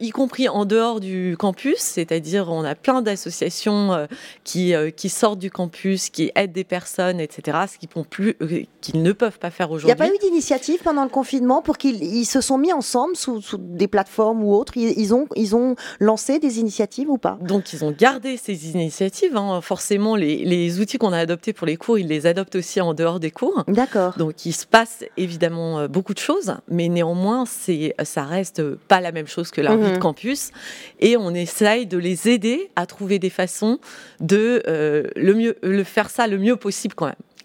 y 0.00 0.10
compris 0.10 0.48
en 0.48 0.64
dehors 0.64 1.00
du 1.00 1.36
campus. 1.38 1.78
C'est-à-dire, 1.78 2.50
on 2.50 2.64
a 2.64 2.74
plein 2.74 3.02
d'associations 3.02 4.06
qui 4.44 4.74
qui 4.96 5.08
sortent 5.08 5.38
du 5.38 5.50
campus, 5.50 6.10
qui 6.10 6.32
aident 6.34 6.52
des 6.52 6.64
personnes, 6.72 7.20
etc., 7.20 7.58
ce 7.70 7.76
qu'ils 7.76 7.90
plus, 8.08 8.34
euh, 8.40 8.62
qu'ils 8.80 9.02
ne 9.02 9.12
peuvent 9.12 9.38
pas 9.38 9.50
faire 9.50 9.70
aujourd'hui. 9.70 9.94
Il 9.94 10.02
n'y 10.02 10.08
a 10.08 10.10
pas 10.10 10.14
eu 10.14 10.18
d'initiative 10.26 10.80
pendant 10.82 11.04
le 11.04 11.10
confinement 11.10 11.60
pour 11.60 11.76
qu'ils 11.76 12.24
se 12.24 12.40
sont 12.40 12.56
mis 12.56 12.72
ensemble 12.72 13.14
sous, 13.14 13.42
des 13.58 13.88
plateformes 13.88 14.42
ou 14.42 14.54
autres? 14.54 14.78
Ils, 14.78 15.12
ont, 15.12 15.26
ils 15.36 15.54
ont 15.54 15.76
lancé 16.00 16.38
des 16.38 16.60
initiatives 16.60 17.10
ou 17.10 17.18
pas? 17.18 17.36
Donc 17.42 17.74
ils 17.74 17.84
ont 17.84 17.90
gardé 17.90 18.38
ces 18.38 18.70
initiatives. 18.70 19.36
Hein. 19.36 19.60
Forcément, 19.60 20.16
les, 20.16 20.80
outils 20.80 20.96
qu'on 20.96 21.12
a 21.12 21.18
adoptés 21.18 21.52
pour 21.52 21.66
les 21.66 21.76
cours, 21.76 21.98
ils 21.98 22.06
les 22.06 22.24
adoptent 22.24 22.56
aussi 22.56 22.80
en 22.80 22.94
dehors 22.94 23.20
des 23.20 23.30
cours. 23.30 23.64
D'accord. 23.68 24.14
Donc 24.16 24.46
il 24.46 24.54
se 24.54 24.64
passe 24.64 25.04
évidemment 25.18 25.80
euh, 25.80 25.88
beaucoup 25.88 26.14
de 26.14 26.20
choses, 26.20 26.54
mais 26.68 26.88
néanmoins, 26.88 27.44
c'est, 27.44 27.94
ça 28.02 28.22
reste 28.22 28.62
pas 28.88 29.02
la 29.02 29.12
même 29.12 29.26
chose 29.26 29.50
que 29.50 29.60
la 29.60 29.76
vie 29.76 29.90
de 29.90 29.96
mhm. 29.96 29.98
campus. 29.98 30.52
Et 31.00 31.18
on 31.18 31.34
essaye 31.34 31.84
de 31.84 31.98
les 31.98 32.30
aider 32.30 32.70
à 32.76 32.86
trouver 32.86 33.18
des 33.18 33.28
façons 33.28 33.78
de 34.20 34.62
euh, 34.66 35.08
le 35.16 35.34
mieux, 35.34 35.56
le 35.62 35.84
faire 35.84 36.08
ça 36.08 36.26
le 36.26 36.38
mieux 36.38 36.56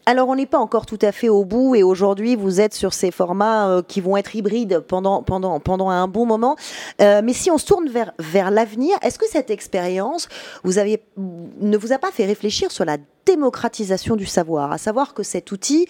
Alors, 0.10 0.30
on 0.30 0.36
n'est 0.38 0.46
pas 0.46 0.58
encore 0.58 0.86
tout 0.86 1.00
à 1.02 1.12
fait 1.12 1.28
au 1.28 1.44
bout 1.44 1.76
et 1.76 1.84
aujourd'hui, 1.84 2.38
vous 2.38 2.62
êtes 2.62 2.74
sur 2.74 2.94
ces 2.94 3.12
formats 3.12 3.68
euh, 3.68 3.82
qui 3.82 4.00
vont 4.00 4.16
être 4.16 4.34
hybrides 4.38 4.80
pendant, 4.80 5.22
pendant, 5.22 5.60
pendant 5.60 5.90
un 5.90 6.08
bon 6.08 6.26
moment. 6.26 6.56
Euh, 7.02 7.20
mais 7.22 7.34
si 7.34 7.52
on 7.52 7.58
se 7.58 7.66
tourne 7.66 7.90
vers, 7.90 8.14
vers 8.18 8.50
l'avenir, 8.50 8.96
est-ce 9.02 9.20
que 9.20 9.28
cette 9.28 9.50
expérience 9.50 10.30
vous 10.64 10.78
avez, 10.78 11.04
ne 11.18 11.76
vous 11.76 11.92
a 11.92 11.98
pas 11.98 12.12
fait 12.12 12.26
réfléchir 12.26 12.72
sur 12.72 12.86
la 12.86 12.96
démocratisation 13.26 14.16
du 14.16 14.26
savoir, 14.26 14.72
à 14.72 14.78
savoir 14.78 15.14
que 15.14 15.24
cet 15.24 15.52
outil, 15.52 15.88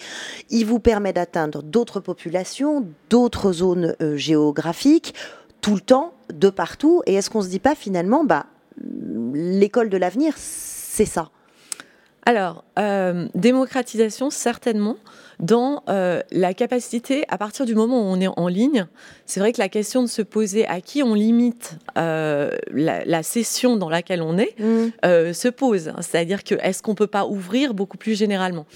il 0.50 0.66
vous 0.66 0.80
permet 0.80 1.12
d'atteindre 1.12 1.62
d'autres 1.62 2.00
populations, 2.00 2.88
d'autres 3.10 3.52
zones 3.52 3.94
euh, 4.02 4.16
géographiques, 4.16 5.14
tout 5.60 5.76
le 5.76 5.80
temps, 5.80 6.12
de 6.34 6.50
partout? 6.50 7.02
Et 7.06 7.14
est-ce 7.14 7.30
qu'on 7.30 7.42
se 7.42 7.48
dit 7.48 7.60
pas 7.60 7.76
finalement, 7.76 8.24
bah, 8.24 8.46
l'école 9.32 9.90
de 9.90 9.96
l'avenir, 9.96 10.34
c'est 10.36 11.04
ça? 11.04 11.30
Alors, 12.28 12.62
euh, 12.78 13.26
démocratisation, 13.34 14.28
certainement, 14.28 14.98
dans 15.40 15.82
euh, 15.88 16.20
la 16.30 16.52
capacité, 16.52 17.24
à 17.28 17.38
partir 17.38 17.64
du 17.64 17.74
moment 17.74 18.02
où 18.02 18.04
on 18.04 18.20
est 18.20 18.28
en 18.28 18.48
ligne, 18.48 18.86
c'est 19.24 19.40
vrai 19.40 19.50
que 19.50 19.58
la 19.58 19.70
question 19.70 20.02
de 20.02 20.08
se 20.08 20.20
poser 20.20 20.66
à 20.66 20.82
qui 20.82 21.02
on 21.02 21.14
limite 21.14 21.78
euh, 21.96 22.50
la, 22.70 23.22
session 23.22 23.78
dans 23.78 23.88
laquelle 23.88 24.20
on 24.20 24.36
est 24.36 24.54
mmh. 24.58 25.32
se 25.32 25.48
pose. 25.48 25.94
C'est-à-dire 26.00 26.44
que 26.44 26.56
est-ce 26.56 26.82
qu'on 26.82 26.90
ne 26.90 26.96
peut 26.96 27.06
pas 27.06 27.24
ouvrir 27.24 27.72
beaucoup 27.72 27.96
plus 27.96 28.14
généralement? 28.14 28.66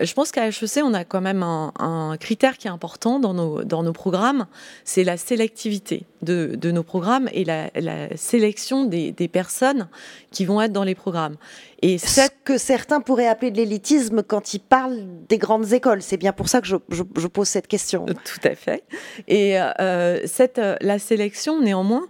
Je 0.00 0.12
pense 0.14 0.32
qu'à 0.32 0.48
HEC, 0.48 0.82
on 0.82 0.94
a 0.94 1.04
quand 1.04 1.20
même 1.20 1.42
un, 1.42 2.16
critère 2.18 2.58
qui 2.58 2.66
est 2.66 2.70
important 2.70 3.18
dans 3.18 3.34
nos, 3.34 3.64
dans 3.64 3.82
nos 3.82 3.92
programmes, 3.92 4.46
c'est 4.84 5.04
la 5.04 5.16
sélectivité 5.16 6.04
de, 6.22 6.54
de, 6.56 6.70
nos 6.70 6.82
programmes 6.82 7.28
et 7.32 7.44
la, 7.44 7.70
la 7.74 8.16
sélection 8.16 8.84
des, 8.84 9.12
des, 9.12 9.28
personnes 9.28 9.88
qui 10.30 10.44
vont 10.44 10.60
être 10.60 10.72
dans 10.72 10.84
les 10.84 10.94
programmes. 10.94 11.36
Et 11.82 11.98
ce 11.98 12.22
que 12.44 12.58
certains 12.58 13.00
pourraient 13.00 13.28
appeler 13.28 13.50
de 13.50 13.56
l'élitisme 13.56 14.22
quand 14.22 14.54
ils 14.54 14.58
parlent 14.60 15.00
des 15.28 15.38
grandes 15.38 15.72
écoles. 15.72 16.02
C'est 16.02 16.16
bien 16.16 16.32
pour 16.32 16.48
ça 16.48 16.60
que 16.60 16.66
je, 16.66 16.76
je, 16.88 17.02
je, 17.16 17.26
pose 17.28 17.46
cette 17.46 17.68
question. 17.68 18.04
Tout 18.06 18.48
à 18.48 18.54
fait. 18.56 18.82
Et 19.28 19.60
euh, 19.60 20.26
cette, 20.26 20.60
la 20.80 20.98
sélection, 20.98 21.60
néanmoins, 21.60 22.08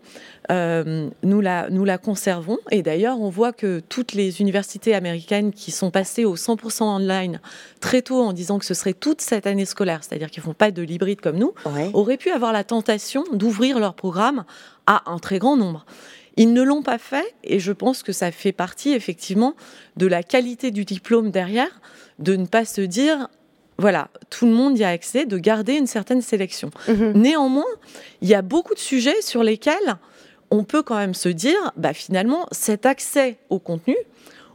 euh, 0.50 1.10
nous, 1.22 1.40
la, 1.40 1.68
nous 1.70 1.84
la 1.84 1.98
conservons. 1.98 2.58
Et 2.70 2.82
d'ailleurs, 2.82 3.20
on 3.20 3.28
voit 3.28 3.52
que 3.52 3.80
toutes 3.88 4.14
les 4.14 4.40
universités 4.40 4.94
américaines 4.94 5.52
qui 5.52 5.70
sont 5.70 5.90
passées 5.90 6.24
au 6.24 6.36
100% 6.36 6.84
online 6.84 7.40
très 7.80 8.02
tôt 8.02 8.22
en 8.22 8.32
disant 8.32 8.58
que 8.58 8.64
ce 8.64 8.74
serait 8.74 8.94
toute 8.94 9.20
cette 9.20 9.46
année 9.46 9.66
scolaire, 9.66 10.02
c'est-à-dire 10.02 10.30
qu'ils 10.30 10.42
ne 10.42 10.46
font 10.46 10.54
pas 10.54 10.70
de 10.70 10.82
l'hybride 10.82 11.20
comme 11.20 11.36
nous, 11.36 11.52
auraient 11.92 12.16
pu 12.16 12.30
avoir 12.30 12.52
la 12.52 12.64
tentation 12.64 13.24
d'ouvrir 13.32 13.78
leur 13.78 13.94
programme 13.94 14.44
à 14.86 15.10
un 15.10 15.18
très 15.18 15.38
grand 15.38 15.56
nombre. 15.56 15.84
Ils 16.36 16.52
ne 16.52 16.62
l'ont 16.62 16.82
pas 16.82 16.98
fait 16.98 17.34
et 17.42 17.58
je 17.58 17.72
pense 17.72 18.02
que 18.02 18.12
ça 18.12 18.30
fait 18.30 18.52
partie 18.52 18.92
effectivement 18.92 19.54
de 19.96 20.06
la 20.06 20.22
qualité 20.22 20.70
du 20.70 20.84
diplôme 20.84 21.30
derrière, 21.30 21.80
de 22.20 22.36
ne 22.36 22.46
pas 22.46 22.64
se 22.64 22.80
dire 22.80 23.28
voilà, 23.80 24.08
tout 24.28 24.46
le 24.46 24.52
monde 24.52 24.76
y 24.76 24.82
a 24.82 24.88
accès, 24.88 25.24
de 25.24 25.38
garder 25.38 25.74
une 25.74 25.86
certaine 25.86 26.20
sélection. 26.20 26.70
Mhm. 26.88 27.12
Néanmoins, 27.12 27.64
il 28.22 28.28
y 28.28 28.34
a 28.34 28.42
beaucoup 28.42 28.74
de 28.74 28.78
sujets 28.78 29.20
sur 29.22 29.44
lesquels 29.44 29.98
on 30.50 30.64
peut 30.64 30.82
quand 30.82 30.96
même 30.96 31.14
se 31.14 31.28
dire, 31.28 31.72
bah, 31.76 31.92
finalement, 31.92 32.46
cet 32.52 32.86
accès 32.86 33.38
au 33.50 33.58
contenu, 33.58 33.96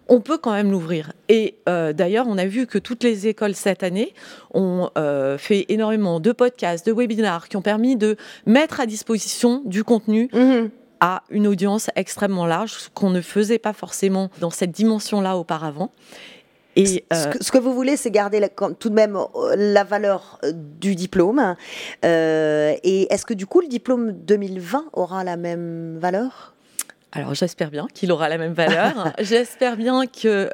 on 0.09 0.21
peut 0.21 0.37
quand 0.37 0.51
même 0.51 0.71
l'ouvrir. 0.71 1.13
Et 1.29 1.55
euh, 1.69 1.93
d'ailleurs, 1.93 2.27
on 2.27 2.37
a 2.37 2.45
vu 2.45 2.67
que 2.67 2.77
toutes 2.77 3.03
les 3.03 3.27
écoles 3.27 3.55
cette 3.55 3.83
année 3.83 4.13
ont 4.53 4.89
euh, 4.97 5.37
fait 5.37 5.65
énormément 5.69 6.19
de 6.19 6.31
podcasts, 6.31 6.85
de 6.85 6.91
webinars 6.91 7.47
qui 7.47 7.57
ont 7.57 7.61
permis 7.61 7.95
de 7.95 8.17
mettre 8.45 8.79
à 8.79 8.85
disposition 8.85 9.61
du 9.65 9.83
contenu. 9.83 10.29
Mhm. 10.33 10.69
à 11.05 11.21
une 11.29 11.47
audience 11.47 11.89
extrêmement 11.97 12.45
large, 12.45 12.71
ce 12.71 12.89
qu'on 12.89 13.09
ne 13.09 13.19
faisait 13.19 13.59
pas 13.59 13.73
forcément 13.73 14.29
dans 14.39 14.51
cette 14.51 14.71
dimension-là 14.71 15.35
auparavant. 15.35 15.91
Et 16.75 17.05
euh, 17.13 17.31
ce, 17.39 17.51
que, 17.51 17.57
vous 17.57 17.73
voulez, 17.73 17.97
c'est 17.97 18.11
garder 18.11 18.47
tout 18.79 18.89
de 18.89 18.95
même 18.95 19.15
euh, 19.15 19.55
la 19.55 19.83
valeur 19.83 20.39
euh, 20.43 20.51
du 20.53 20.95
diplôme. 20.95 21.55
et 22.03 23.13
est-ce 23.13 23.25
que 23.25 23.33
du 23.33 23.45
coup, 23.45 23.61
le 23.61 23.67
diplôme 23.67 24.11
2020 24.11 24.85
aura 24.93 25.23
la 25.23 25.37
même 25.37 25.97
valeur? 25.99 26.53
Alors, 27.11 27.35
j'espère 27.35 27.69
bien 27.69 27.87
qu'il 27.93 28.11
aura 28.11 28.27
la 28.27 28.37
même 28.37 28.53
valeur. 28.53 29.13
j'espère 29.19 29.77
bien 29.77 30.07
que 30.07 30.49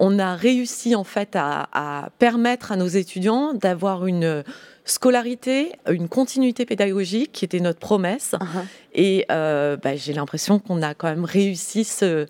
on 0.00 0.18
a 0.18 0.34
réussi 0.34 0.96
en 0.96 1.04
fait 1.04 1.36
à, 1.36 2.10
permettre 2.18 2.72
à 2.72 2.76
nos 2.76 2.86
étudiants 2.86 3.54
d'avoir 3.54 4.06
une 4.06 4.44
scolarité, 4.84 5.72
une 5.88 6.08
continuité 6.08 6.66
pédagogique 6.66 7.32
qui 7.32 7.44
était 7.44 7.60
notre 7.60 7.78
promesse. 7.78 8.34
Uh-huh. 8.34 8.64
Et 8.94 9.24
bah, 9.28 9.96
j'ai 9.96 10.12
l'impression 10.12 10.60
qu'on 10.60 10.82
a 10.82 10.94
quand 10.94 11.08
même 11.08 11.24
réussi 11.24 11.84
ce 11.84 12.26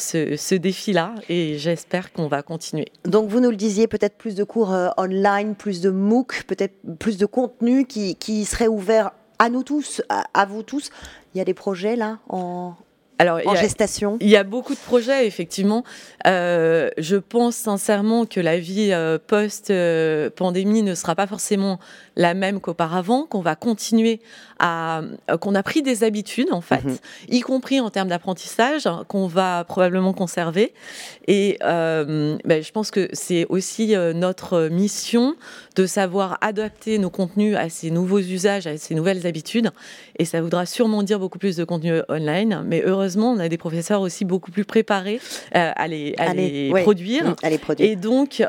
ce, 0.00 0.54
défi-là 0.54 1.14
et 1.28 1.58
j'espère 1.58 2.12
qu'on 2.12 2.28
va 2.28 2.42
continuer. 2.42 2.86
Donc 3.04 3.28
vous 3.28 3.40
nous 3.40 3.50
le 3.50 3.56
disiez, 3.56 3.86
peut-être 3.86 4.16
plus 4.16 4.34
de 4.34 4.44
cours 4.44 4.72
euh, 4.72 4.88
online, 4.96 5.54
plus 5.54 5.80
de 5.80 5.90
MOOC, 5.90 6.44
peut-être 6.46 6.74
plus 6.98 7.18
de 7.18 7.26
contenu 7.26 7.86
qui, 7.86 8.16
qui 8.16 8.44
serait 8.44 8.68
ouvert 8.68 9.12
à 9.38 9.50
nous 9.50 9.62
tous, 9.62 10.02
à, 10.08 10.46
vous 10.46 10.62
tous. 10.62 10.90
Il 11.34 11.38
y 11.38 11.40
a 11.40 11.44
des 11.44 11.54
projets 11.54 11.96
là 11.96 12.18
alors, 13.18 13.40
en 13.46 13.54
gestation? 13.54 14.16
Il 14.20 14.28
y 14.28 14.36
a 14.36 14.44
beaucoup 14.44 14.74
de 14.74 14.78
projets, 14.78 15.26
effectivement. 15.26 15.84
Euh, 16.26 16.90
je 16.98 17.16
pense 17.16 17.56
sincèrement 17.56 18.26
que 18.26 18.40
la 18.40 18.58
vie 18.58 18.90
euh, 18.92 19.18
post-pandémie 19.24 20.82
ne 20.82 20.94
sera 20.94 21.14
pas 21.14 21.26
forcément 21.26 21.80
la 22.18 22.34
même 22.34 22.60
qu'auparavant, 22.60 23.24
qu'on 23.24 23.40
va 23.40 23.54
continuer 23.54 24.20
à, 24.58 25.02
qu'on 25.40 25.54
a 25.54 25.62
pris 25.62 25.82
des 25.82 26.02
habitudes 26.02 26.52
en 26.52 26.60
fait, 26.60 26.84
mhm. 26.84 26.96
y 27.28 27.40
compris 27.40 27.80
en 27.80 27.90
termes 27.90 28.08
d'apprentissage, 28.08 28.88
qu'on 29.06 29.28
va 29.28 29.64
probablement 29.64 30.12
conserver. 30.12 30.74
Et 31.28 31.58
euh, 31.62 32.36
ben, 32.44 32.62
je 32.62 32.72
pense 32.72 32.90
que 32.90 33.08
c'est 33.12 33.46
aussi 33.48 33.94
euh, 33.94 34.12
notre 34.12 34.68
mission 34.68 35.36
de 35.76 35.86
savoir 35.86 36.38
adapter 36.40 36.98
nos 36.98 37.10
contenus 37.10 37.56
à 37.56 37.68
ces 37.68 37.90
nouveaux 37.90 38.18
usages, 38.18 38.66
à 38.66 38.76
ces 38.76 38.94
nouvelles 38.96 39.26
habitudes. 39.26 39.70
Et 40.18 40.24
ça 40.24 40.40
voudra 40.40 40.66
sûrement 40.66 41.04
dire 41.04 41.20
beaucoup 41.20 41.38
plus 41.38 41.56
de 41.56 41.62
contenu 41.62 42.00
online. 42.08 42.64
Mais 42.66 42.82
heureusement, 42.84 43.07
on 43.16 43.38
a 43.38 43.48
des 43.48 43.58
professeurs 43.58 44.00
aussi 44.00 44.24
beaucoup 44.24 44.50
plus 44.50 44.64
préparés 44.64 45.20
euh, 45.54 45.72
à 45.74 45.88
les, 45.88 46.14
à 46.18 46.34
les, 46.34 46.70
produire. 46.82 47.30
Mm, 47.30 47.36
à 47.42 47.50
les 47.50 47.58
produire. 47.58 47.90
Et 47.90 47.96
donc, 47.96 48.42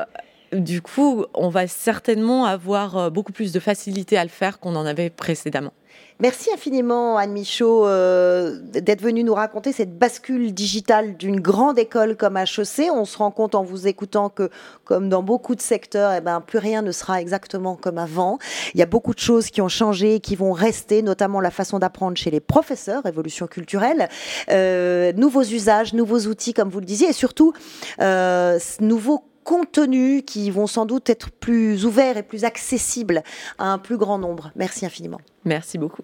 du 0.52 0.82
coup, 0.82 1.24
on 1.34 1.48
va 1.48 1.66
certainement 1.66 2.44
avoir 2.44 2.96
euh, 2.96 3.10
beaucoup 3.10 3.32
plus 3.32 3.52
de 3.52 3.60
facilité 3.60 4.16
à 4.16 4.24
le 4.24 4.30
faire 4.30 4.58
qu'on 4.58 4.76
en 4.76 4.86
avait 4.86 5.10
précédemment. 5.10 5.72
Merci 6.20 6.50
infiniment, 6.52 7.16
Anne 7.16 7.32
Michaud, 7.32 7.86
euh, 7.86 8.58
d'être 8.60 9.00
venue 9.00 9.24
nous 9.24 9.32
raconter 9.32 9.72
cette 9.72 9.96
bascule 9.96 10.52
digitale 10.52 11.16
d'une 11.16 11.40
grande 11.40 11.78
école 11.78 12.14
comme 12.14 12.36
HEC. 12.36 12.90
On 12.92 13.06
se 13.06 13.16
rend 13.16 13.30
compte 13.30 13.54
en 13.54 13.62
vous 13.62 13.86
écoutant 13.86 14.28
que, 14.28 14.50
comme 14.84 15.08
dans 15.08 15.22
beaucoup 15.22 15.54
de 15.54 15.62
secteurs, 15.62 16.12
eh 16.12 16.20
ben, 16.20 16.42
plus 16.42 16.58
rien 16.58 16.82
ne 16.82 16.92
sera 16.92 17.22
exactement 17.22 17.74
comme 17.74 17.96
avant. 17.96 18.38
Il 18.74 18.80
y 18.80 18.82
a 18.82 18.86
beaucoup 18.86 19.14
de 19.14 19.18
choses 19.18 19.48
qui 19.48 19.62
ont 19.62 19.70
changé, 19.70 20.20
qui 20.20 20.36
vont 20.36 20.52
rester, 20.52 21.00
notamment 21.00 21.40
la 21.40 21.50
façon 21.50 21.78
d'apprendre 21.78 22.18
chez 22.18 22.30
les 22.30 22.40
professeurs, 22.40 23.06
évolution 23.06 23.46
culturelle, 23.46 24.10
euh, 24.50 25.14
nouveaux 25.14 25.44
usages, 25.44 25.94
nouveaux 25.94 26.26
outils, 26.26 26.52
comme 26.52 26.68
vous 26.68 26.80
le 26.80 26.86
disiez, 26.86 27.08
et 27.08 27.14
surtout 27.14 27.54
euh, 28.02 28.58
nouveaux 28.80 29.24
contenus 29.44 30.22
qui 30.26 30.50
vont 30.50 30.66
sans 30.66 30.86
doute 30.86 31.10
être 31.10 31.30
plus 31.30 31.84
ouverts 31.84 32.16
et 32.16 32.22
plus 32.22 32.44
accessibles 32.44 33.22
à 33.58 33.72
un 33.72 33.78
plus 33.78 33.96
grand 33.96 34.18
nombre. 34.18 34.50
Merci 34.56 34.86
infiniment. 34.86 35.20
Merci 35.44 35.78
beaucoup. 35.78 36.02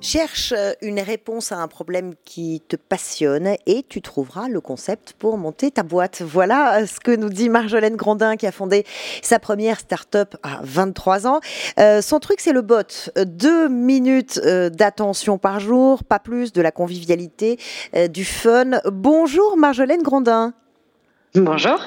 Cherche 0.00 0.54
euh, 0.56 0.72
une 0.80 0.98
réponse 0.98 1.52
à 1.52 1.58
un 1.58 1.68
problème 1.68 2.14
qui 2.24 2.62
te 2.66 2.76
passionne 2.76 3.56
et 3.66 3.84
tu 3.86 4.00
trouveras 4.00 4.48
le 4.48 4.62
concept 4.62 5.12
pour 5.12 5.36
monter 5.36 5.70
ta 5.70 5.82
boîte. 5.82 6.22
Voilà 6.22 6.80
euh, 6.80 6.86
ce 6.86 7.00
que 7.00 7.14
nous 7.14 7.28
dit 7.28 7.50
Marjolaine 7.50 7.96
Grandin 7.96 8.36
qui 8.36 8.46
a 8.46 8.52
fondé 8.52 8.86
sa 9.20 9.38
première 9.38 9.78
start-up 9.78 10.36
à 10.42 10.60
23 10.62 11.26
ans. 11.26 11.40
Euh, 11.78 12.00
son 12.00 12.18
truc, 12.18 12.40
c'est 12.40 12.54
le 12.54 12.62
bot. 12.62 13.10
Deux 13.26 13.68
minutes 13.68 14.40
d'attention 14.40 15.36
par 15.36 15.60
jour, 15.60 16.02
pas 16.02 16.18
plus, 16.18 16.52
de 16.52 16.62
la 16.62 16.72
convivialité, 16.72 17.58
du 18.08 18.24
fun. 18.24 18.80
Bonjour 18.86 19.58
Marjolaine 19.58 20.02
Grandin. 20.02 20.54
Bonjour. 21.34 21.78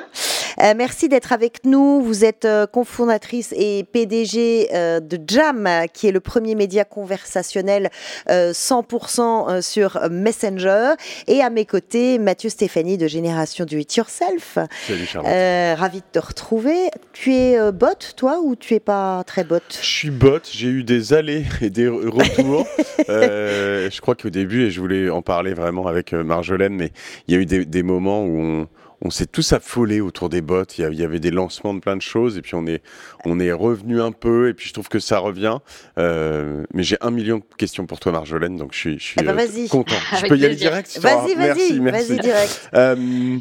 Euh, 0.61 0.73
merci 0.75 1.09
d'être 1.09 1.33
avec 1.33 1.65
nous. 1.65 2.01
Vous 2.01 2.25
êtes 2.25 2.45
euh, 2.45 2.67
cofondatrice 2.67 3.53
et 3.57 3.85
PDG 3.91 4.69
euh, 4.73 4.99
de 4.99 5.19
Jam, 5.27 5.67
qui 5.93 6.07
est 6.07 6.11
le 6.11 6.19
premier 6.19 6.55
média 6.55 6.85
conversationnel 6.85 7.89
100% 8.29 9.61
sur 9.61 9.99
Messenger. 10.09 10.93
Et 11.27 11.41
à 11.41 11.49
mes 11.49 11.65
côtés, 11.65 12.19
Mathieu 12.19 12.49
Stéphanie 12.49 12.97
de 12.97 13.07
Génération 13.07 13.65
Do 13.65 13.77
It 13.77 13.95
Yourself. 13.95 14.57
Salut 14.87 15.05
Charlotte. 15.05 15.79
ravi 15.79 15.99
de 15.99 16.19
te 16.19 16.19
retrouver. 16.19 16.89
Tu 17.13 17.33
es 17.33 17.71
bot, 17.71 17.87
toi, 18.15 18.39
ou 18.43 18.55
tu 18.55 18.75
es 18.75 18.79
pas 18.79 19.23
très 19.25 19.43
bot 19.43 19.59
Je 19.69 19.85
suis 19.85 20.11
bot. 20.11 20.39
J'ai 20.51 20.67
eu 20.67 20.83
des 20.83 21.13
allées 21.13 21.45
et 21.61 21.69
des 21.69 21.87
retours. 21.87 22.65
je 23.07 24.01
crois 24.01 24.15
qu'au 24.15 24.29
début, 24.29 24.65
et 24.65 24.71
je 24.71 24.79
voulais 24.79 25.09
en 25.09 25.21
parler 25.21 25.53
vraiment 25.53 25.87
avec 25.87 26.13
Marjolaine, 26.13 26.75
mais 26.75 26.91
il 27.27 27.33
y 27.33 27.37
a 27.37 27.41
eu 27.41 27.45
des, 27.45 27.65
des 27.65 27.83
moments 27.83 28.23
où 28.23 28.39
on 28.39 28.67
on 29.03 29.09
s'est 29.09 29.25
tous 29.25 29.53
affolés 29.53 30.01
autour 30.01 30.29
des 30.29 30.41
bots. 30.41 30.63
Il 30.77 30.95
y 30.95 31.03
avait 31.03 31.19
des 31.19 31.29
lancements 31.29 31.73
de 31.73 31.79
plein 31.79 31.97
de 31.97 32.01
choses 32.01 32.37
et 32.37 32.41
puis 32.41 32.55
on 32.55 32.65
est, 32.65 32.81
on 33.25 33.39
est 33.39 33.51
revenu 33.51 34.01
un 34.01 34.13
peu 34.13 34.47
et 34.47 34.53
puis 34.53 34.69
je 34.69 34.73
trouve 34.73 34.87
que 34.87 34.99
ça 34.99 35.19
revient. 35.19 35.57
Euh, 35.97 36.63
mais 36.73 36.83
j'ai 36.83 36.97
un 37.01 37.11
million 37.11 37.37
de 37.37 37.43
questions 37.57 37.85
pour 37.85 37.99
toi, 37.99 38.13
Marjolaine, 38.13 38.55
donc 38.55 38.73
je 38.73 38.77
suis, 38.77 38.99
je 38.99 39.03
suis 39.03 39.15
eh 39.19 39.23
ben, 39.23 39.37
euh, 39.37 39.67
content. 39.67 39.95
je 40.21 40.27
peux 40.27 40.37
y 40.37 40.45
aller 40.45 40.55
direct 40.55 40.97
Vas-y, 41.01 41.35
vas-y, 41.35 41.79
vas-y 41.79 42.17
direct. 42.19 42.69
Euh, 42.73 43.37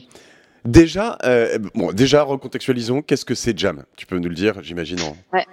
déjà, 0.64 1.16
bon, 1.74 1.92
déjà 1.92 2.24
recontextualisons. 2.24 3.02
Qu'est-ce 3.02 3.24
que 3.24 3.36
c'est 3.36 3.56
Jam? 3.56 3.84
Tu 3.96 4.04
peux 4.04 4.18
nous 4.18 4.28
le 4.28 4.34
dire, 4.34 4.62
j'imagine. 4.62 4.98
Ouais. 5.32 5.46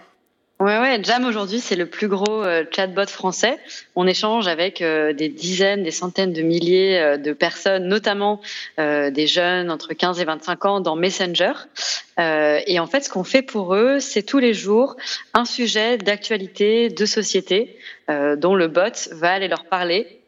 Ouais, 0.60 0.78
ouais, 0.78 1.00
Jam 1.04 1.24
aujourd'hui, 1.24 1.62
c'est 1.62 1.78
le 1.78 1.86
plus 1.86 2.10
gros 2.10 2.44
euh, 2.44 2.66
chatbot 2.70 3.08
français. 3.08 3.58
On 3.96 4.06
échange 4.06 4.46
avec 4.50 4.82
euh, 4.82 5.14
des 5.14 5.30
dizaines, 5.30 5.84
des 5.84 5.92
centaines 5.92 6.34
de 6.34 6.42
milliers 6.42 7.00
euh, 7.00 7.16
de 7.16 7.32
personnes, 7.32 7.88
notamment 7.88 8.42
des 8.78 9.28
jeunes 9.28 9.72
entre 9.72 9.94
15 9.94 10.20
et 10.20 10.26
25 10.26 10.66
ans 10.66 10.80
dans 10.82 10.98
Messenger. 10.98 11.54
et 12.18 12.80
en 12.80 12.88
fait, 12.88 13.02
ce 13.02 13.10
qu'on 13.10 13.24
fait 13.24 13.42
pour 13.42 13.74
eux, 13.74 14.00
c'est 14.00 14.24
tous 14.24 14.40
les 14.40 14.54
jours 14.54 14.98
un 15.34 15.46
sujet 15.46 15.98
d'actualité, 15.98 16.90
de 16.90 17.06
société, 17.06 17.78
dont 18.10 18.56
le 18.56 18.68
bot 18.68 19.10
va 19.12 19.34
aller 19.34 19.48
leur 19.48 19.66
parler 19.66 20.22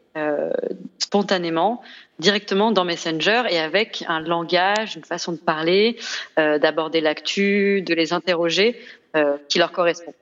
spontanément 0.98 1.82
directement 2.18 2.72
dans 2.72 2.84
Messenger 2.84 3.44
et 3.50 3.58
avec 3.58 4.04
un 4.06 4.20
langage, 4.20 4.96
une 4.96 5.04
façon 5.04 5.32
de 5.32 5.38
parler, 5.38 5.96
d'aborder 6.36 7.00
l'actu, 7.00 7.82
de 7.82 7.94
les 7.94 8.12
interroger 8.12 8.76
qui 9.48 9.58
leur 9.58 9.72
correspond. 9.72 10.14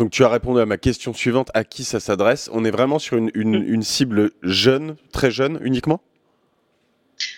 Donc 0.00 0.10
tu 0.10 0.24
as 0.24 0.30
répondu 0.30 0.58
à 0.60 0.64
ma 0.64 0.78
question 0.78 1.12
suivante, 1.12 1.50
à 1.52 1.62
qui 1.62 1.84
ça 1.84 2.00
s'adresse? 2.00 2.48
On 2.54 2.64
est 2.64 2.70
vraiment 2.70 2.98
sur 2.98 3.18
une, 3.18 3.30
une, 3.34 3.82
cible 3.82 4.30
jeune, 4.42 4.96
très 5.12 5.30
jeune 5.30 5.58
uniquement? 5.62 6.00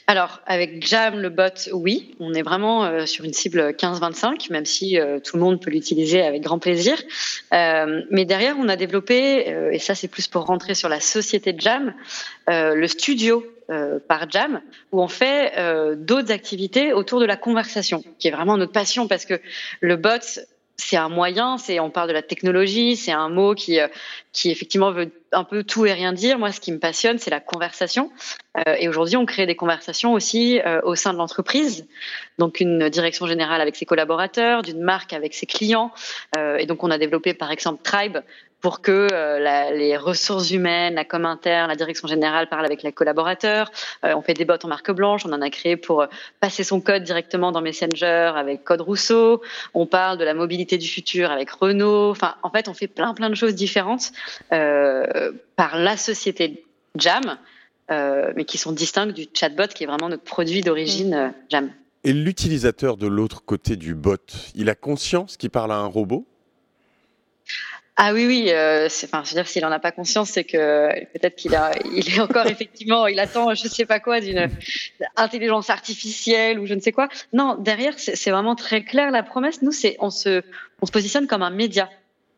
Alors, 0.07 0.41
avec 0.47 0.87
Jam, 0.87 1.19
le 1.19 1.29
bot, 1.29 1.69
oui, 1.73 2.15
on 2.21 2.35
est 2.35 2.43
vraiment 2.43 2.85
euh, 2.85 3.05
sur 3.05 3.25
une 3.25 3.33
cible 3.33 3.71
15-25, 3.71 4.53
même 4.53 4.65
si 4.65 4.97
euh, 4.97 5.19
tout 5.19 5.37
le 5.37 5.43
monde 5.43 5.61
peut 5.61 5.73
l'utiliser 5.73 6.23
avec 6.23 6.43
grand 6.43 6.61
plaisir. 6.61 7.03
Euh, 7.53 8.03
mais 8.13 8.25
derrière, 8.25 8.55
on 8.57 8.69
a 8.69 8.77
développé, 8.77 9.53
et 9.73 9.81
ça 9.81 9.97
c'est 9.97 10.07
plus 10.07 10.29
pour 10.29 10.47
rentrer 10.47 10.77
sur 10.77 10.89
la 10.89 11.01
société 11.01 11.53
de 11.53 11.61
Jam, 11.61 11.95
le 12.47 12.87
studio 12.87 13.45
par 14.09 14.31
Jam, 14.31 14.61
où 14.91 15.03
on 15.03 15.09
fait 15.09 15.53
d'autres 15.97 16.33
activités 16.33 16.93
autour 16.93 17.21
de 17.21 17.25
la 17.25 17.37
conversation, 17.37 18.03
qui 18.19 18.29
est 18.29 18.31
vraiment 18.31 18.57
notre 18.57 18.73
passion, 18.73 19.09
parce 19.09 19.25
que 19.25 19.41
le 19.81 19.97
bot, 19.97 20.21
c'est 20.77 20.97
un 20.97 21.09
moyen, 21.09 21.59
c'est 21.59 21.81
on 21.81 21.91
parle 21.91 22.09
de 22.09 22.13
la 22.13 22.23
technologie, 22.23 22.97
c'est 22.97 23.13
un 23.13 23.29
mot 23.29 23.55
qui 23.55 23.79
euh, 23.79 23.89
qui 24.33 24.51
effectivement 24.51 24.91
veut 24.91 25.11
un 25.33 25.45
peu 25.45 25.63
tout 25.65 25.87
et 25.87 25.93
rien 25.93 26.13
dire. 26.13 26.39
Moi, 26.39 26.51
ce 26.53 26.61
qui 26.61 26.73
me 26.73 26.79
passionne, 26.79 27.19
c'est 27.19 27.31
la 27.31 27.41
conversation. 27.41 28.11
Euh, 28.59 28.75
et 28.79 28.89
aujourd'hui, 28.89 29.17
on 29.17 29.27
crée 29.27 29.47
des 29.47 29.55
conversations 29.57 30.13
aussi 30.13 30.61
euh, 30.61 30.81
au 30.85 30.95
sein 30.95 31.13
de 31.13 31.19
l'entreprise, 31.19 31.87
donc 32.39 32.61
une 32.61 32.89
direction 32.89 33.27
générale 33.27 33.61
avec 33.61 33.77
ses 33.77 33.85
collaborateurs, 33.85 34.63
d'une 34.63 34.81
marque 34.81 35.13
avec 35.13 35.35
ses 35.35 35.47
clients. 35.47 35.93
et 36.59 36.67
donc, 36.67 36.83
on 36.83 36.91
a 36.91 36.99
développé 36.99 37.35
par 37.35 37.51
exemple 37.51 37.83
Tribe, 37.83 38.19
pour 38.63 38.81
que 38.81 39.09
euh, 39.13 39.73
les 39.73 39.97
ressources 39.97 40.53
humaines, 40.53 40.95
la 40.95 41.05
com 41.05 41.27
interne, 41.27 41.69
la 41.69 41.75
direction 41.75 42.07
générale 42.07 42.49
parlent 42.49 42.65
avec 42.65 42.83
les 42.85 42.93
collaborateurs. 42.93 43.71
Euh, 44.05 44.15
on 44.15 44.23
fait 44.23 44.35
des 44.35 44.45
bots 44.45 44.55
en 44.63 44.69
marque 44.69 44.93
blanche, 44.93 45.27
on 45.27 45.33
en 45.33 45.43
a 45.43 45.51
créé 45.51 45.77
pour 45.77 46.03
euh, 46.03 46.07
passer 46.41 46.63
son 46.63 46.81
code 46.81 47.03
directement 47.03 47.51
dans 47.51 47.61
Messenger 47.61 48.33
avec 48.37 48.63
Code 48.63 48.81
Rousseau. 48.81 49.43
On 49.75 49.85
parle 49.85 50.17
de 50.17 50.25
la 50.25 50.33
mobilité 50.33 50.79
du 50.79 50.87
futur 50.87 51.33
avec 51.33 51.51
Renault. 51.51 52.11
Enfin, 52.11 52.37
en 52.45 52.51
fait, 52.51 52.69
on 52.69 52.75
fait 52.75 52.87
plein 52.87 53.13
plein 53.15 53.29
de 53.29 53.35
choses 53.35 53.55
différentes 53.55 54.13
par 54.49 55.79
la 55.79 55.97
société 55.97 56.65
Jam, 56.97 57.37
mais 57.91 58.45
qui 58.45 58.59
sont 58.59 58.73
distinctes 58.73 59.13
du 59.13 59.27
chatbot 59.35 59.67
qui 59.75 59.85
est 59.85 59.87
vraiment 59.87 60.09
notre 60.09 60.23
produit 60.23 60.61
d'origine 60.61 61.35
Jam. 61.49 61.71
Et 62.05 62.13
l'utilisateur 62.13 62.97
de 62.97 63.07
l'autre 63.07 63.45
côté 63.45 63.77
du 63.77 63.95
bot, 63.95 64.17
il 64.55 64.71
a 64.71 64.75
conscience 64.75 65.37
qu'il 65.37 65.51
parle 65.51 65.73
à 65.73 65.77
un 65.77 65.87
robot? 65.87 66.25
Ah 67.97 68.15
oui, 68.15 68.27
oui. 68.27 68.47
Euh, 68.49 68.87
enfin, 69.05 69.23
je 69.25 69.31
veux 69.31 69.35
dire, 69.35 69.47
s'il 69.47 69.65
en 69.67 69.71
a 69.71 69.79
pas 69.79 69.93
conscience, 69.93 70.31
c'est 70.31 70.45
que 70.45 70.89
peut-être 71.13 71.37
qu'il 71.37 71.55
a, 71.55 71.73
il 71.95 72.09
est 72.09 72.21
encore 72.21 72.47
effectivement, 72.49 73.07
il 73.07 73.21
attend, 73.21 73.55
je 73.55 73.69
sais 73.69 73.85
pas 73.85 74.01
quoi, 74.01 74.21
d'une 74.21 74.49
intelligence 75.17 75.69
artificielle 75.69 76.59
ou 76.59 76.67
je 76.67 76.75
ne 76.75 76.81
sais 76.81 76.93
quoi. 76.93 77.09
Non, 77.33 77.57
derrière, 77.59 77.95
c'est 77.99 78.31
vraiment 78.31 78.57
très 78.57 78.83
clair 78.83 79.11
la 79.11 79.23
promesse. 79.23 79.61
Nous, 79.61 79.73
c'est, 79.73 79.97
on 80.01 80.11
se, 80.11 80.43
on 80.81 80.87
se 80.87 80.93
positionne 80.93 81.27
comme 81.27 81.43
un 81.43 81.51
média. 81.51 81.91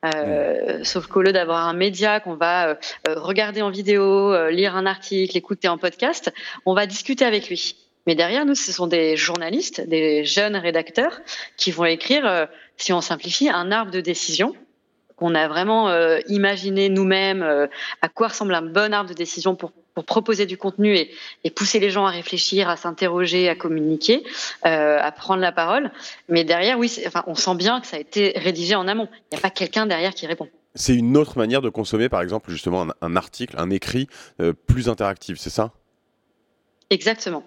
Euh. 0.05 0.85
Sauf 0.85 1.07
qu'au 1.07 1.23
lieu 1.23 1.33
d'avoir 1.33 1.67
un 1.67 1.73
média 1.73 2.21
qu'on 2.21 2.35
va 2.35 2.71
euh, 2.71 2.77
regarder 3.07 3.63
en 3.63 3.71
vidéo, 3.71 4.33
euh, 4.33 4.51
lire 4.51 4.77
un 4.77 4.87
article, 4.87 5.37
écouter 5.37 5.69
en 5.69 5.79
podcast, 5.79 6.33
on 6.67 6.75
va 6.75 6.87
discuter 6.87 7.25
avec 7.25 7.49
lui. 7.49 7.77
Mais 8.07 8.15
derrière 8.15 8.45
nous, 8.45 8.55
ce 8.55 8.71
sont 8.71 8.87
des 8.87 9.17
journalistes, 9.17 9.81
des 9.81 10.25
jeunes 10.25 10.57
rédacteurs 10.57 11.21
qui 11.57 11.71
vont 11.71 11.87
écrire, 11.87 12.49
si 12.77 12.93
on 12.93 13.01
simplifie, 13.01 13.49
un 13.49 13.73
arbre 13.73 13.91
de 13.93 14.03
décision 14.03 14.55
qu'on 15.17 15.35
a 15.35 15.49
vraiment 15.49 15.89
euh, 15.89 16.19
imaginé 16.29 16.89
nous-mêmes 16.89 17.43
euh, 17.43 17.67
à 18.03 18.09
quoi 18.09 18.29
ressemble 18.29 18.55
un 18.55 18.63
bon 18.63 18.93
arbre 18.93 19.09
de 19.09 19.15
décision 19.15 19.55
pour, 19.55 19.73
pour 19.95 20.05
proposer 20.05 20.47
du 20.47 20.57
contenu 20.57 20.97
et, 20.97 21.11
et, 21.45 21.51
pousser 21.51 21.79
les 21.79 21.91
gens 21.91 22.05
à 22.07 22.11
réfléchir, 22.11 22.69
à 22.69 22.77
s'interroger, 22.77 23.49
à 23.49 23.55
communiquer, 23.55 24.25
euh, 24.67 24.99
à 25.01 25.13
prendre 25.13 25.41
la 25.41 25.53
parole. 25.53 25.93
Mais 26.29 26.45
derrière, 26.45 26.79
oui, 26.79 26.93
enfin, 27.07 27.23
on 27.27 27.35
sent 27.35 27.55
bien 27.55 27.81
que 27.81 27.87
ça 27.87 27.97
a 27.97 28.01
été 28.01 28.33
rédigé 28.37 28.75
en 28.75 28.89
amont. 28.89 29.09
Il 29.31 29.35
n'y 29.35 29.39
a 29.39 29.41
pas 29.41 29.51
quelqu'un 29.51 29.87
derrière 29.87 30.15
qui 30.15 30.27
répond. 30.27 30.49
C'est 30.75 30.97
une 30.97 31.17
autre 31.17 31.39
manière 31.39 31.63
de 31.63 31.69
consommer, 31.69 32.09
par 32.09 32.21
exemple, 32.21 32.51
justement, 32.51 32.87
un, 33.01 33.17
article, 33.17 33.55
un 33.59 33.71
écrit 33.71 34.09
plus 34.67 34.89
interactif, 34.89 35.39
c'est 35.39 35.51
ça? 35.51 35.71
Exactement. 36.91 37.45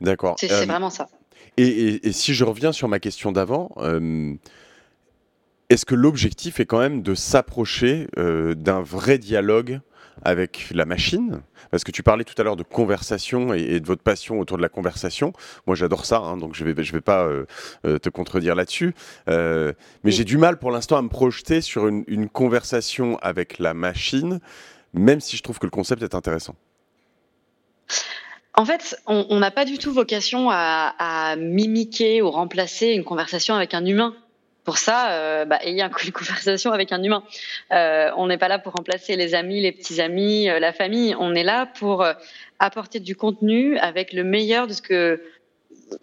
D'accord. 0.00 0.34
C'est 0.40 0.48
vraiment 0.48 0.90
ça. 0.90 1.08
Et, 1.56 1.62
et, 1.62 2.08
et, 2.08 2.12
si 2.12 2.34
je 2.34 2.44
reviens 2.44 2.72
sur 2.72 2.88
ma 2.88 2.98
question 2.98 3.30
d'avant, 3.30 3.70
est-ce 5.68 5.84
que 5.84 5.94
l'objectif 5.94 6.60
est 6.60 6.66
quand 6.66 6.78
même 6.78 7.02
de 7.02 7.14
s'approcher 7.14 8.08
euh, 8.18 8.54
d'un 8.54 8.82
vrai 8.82 9.18
dialogue 9.18 9.80
avec 10.22 10.68
la 10.72 10.84
machine? 10.84 11.42
Parce 11.70 11.82
que 11.82 11.90
tu 11.90 12.02
parlais 12.02 12.24
tout 12.24 12.34
à 12.38 12.44
l'heure 12.44 12.56
de 12.56 12.62
conversation 12.62 13.52
et, 13.52 13.80
de 13.80 13.86
votre 13.86 14.02
passion 14.02 14.38
autour 14.38 14.56
de 14.56 14.62
la 14.62 14.68
conversation. 14.68 15.32
Moi, 15.66 15.74
j'adore 15.74 16.04
ça, 16.04 16.18
hein, 16.18 16.36
donc 16.36 16.54
je 16.54 16.64
ne 16.64 16.72
vais, 16.72 16.84
je 16.84 16.92
vais 16.92 17.00
pas 17.00 17.24
euh, 17.24 17.46
euh, 17.84 17.98
te 17.98 18.08
contredire 18.08 18.54
là-dessus. 18.54 18.94
mais 19.26 19.74
j'ai 20.04 20.24
du 20.24 20.38
mal 20.38 20.58
pour 20.58 20.70
l'instant 20.70 20.96
à 20.96 21.02
me 21.02 21.08
projeter 21.08 21.60
sur 21.60 21.88
une, 21.88 22.28
conversation 22.28 23.18
avec 23.18 23.58
la 23.58 23.74
machine, 23.74 24.40
même 24.92 25.20
si 25.20 25.36
je 25.36 25.42
trouve 25.42 25.58
que 25.58 25.66
le 25.66 25.70
concept 25.70 26.02
est 26.02 26.14
intéressant. 26.14 26.54
En 28.54 28.64
fait, 28.64 28.96
on 29.06 29.38
n'a 29.38 29.50
pas 29.50 29.64
du 29.64 29.78
tout 29.78 29.92
vocation 29.92 30.48
à, 30.50 30.94
à, 30.98 31.36
mimiquer 31.36 32.22
ou 32.22 32.30
remplacer 32.30 32.88
une 32.88 33.04
conversation 33.04 33.54
avec 33.54 33.74
un 33.74 33.84
humain 33.84 34.14
pour 34.66 34.78
ça, 34.78 35.12
euh, 35.12 35.44
bah, 35.44 35.60
ayez 35.62 35.80
une 35.80 36.12
conversation 36.12 36.72
avec 36.72 36.92
un 36.92 37.00
humain. 37.02 37.22
Euh, 37.72 38.10
on 38.16 38.26
n'est 38.26 38.36
pas 38.36 38.48
là 38.48 38.58
pour 38.58 38.72
remplacer 38.72 39.14
les 39.14 39.34
amis, 39.34 39.60
les 39.60 39.70
petits 39.70 40.00
amis, 40.00 40.50
euh, 40.50 40.58
la 40.58 40.72
famille. 40.72 41.14
On 41.20 41.36
est 41.36 41.44
là 41.44 41.66
pour 41.66 42.02
euh, 42.02 42.12
apporter 42.58 42.98
du 42.98 43.14
contenu 43.14 43.78
avec 43.78 44.12
le 44.12 44.24
meilleur 44.24 44.66
de 44.66 44.72
ce 44.72 44.82
que, 44.82 45.22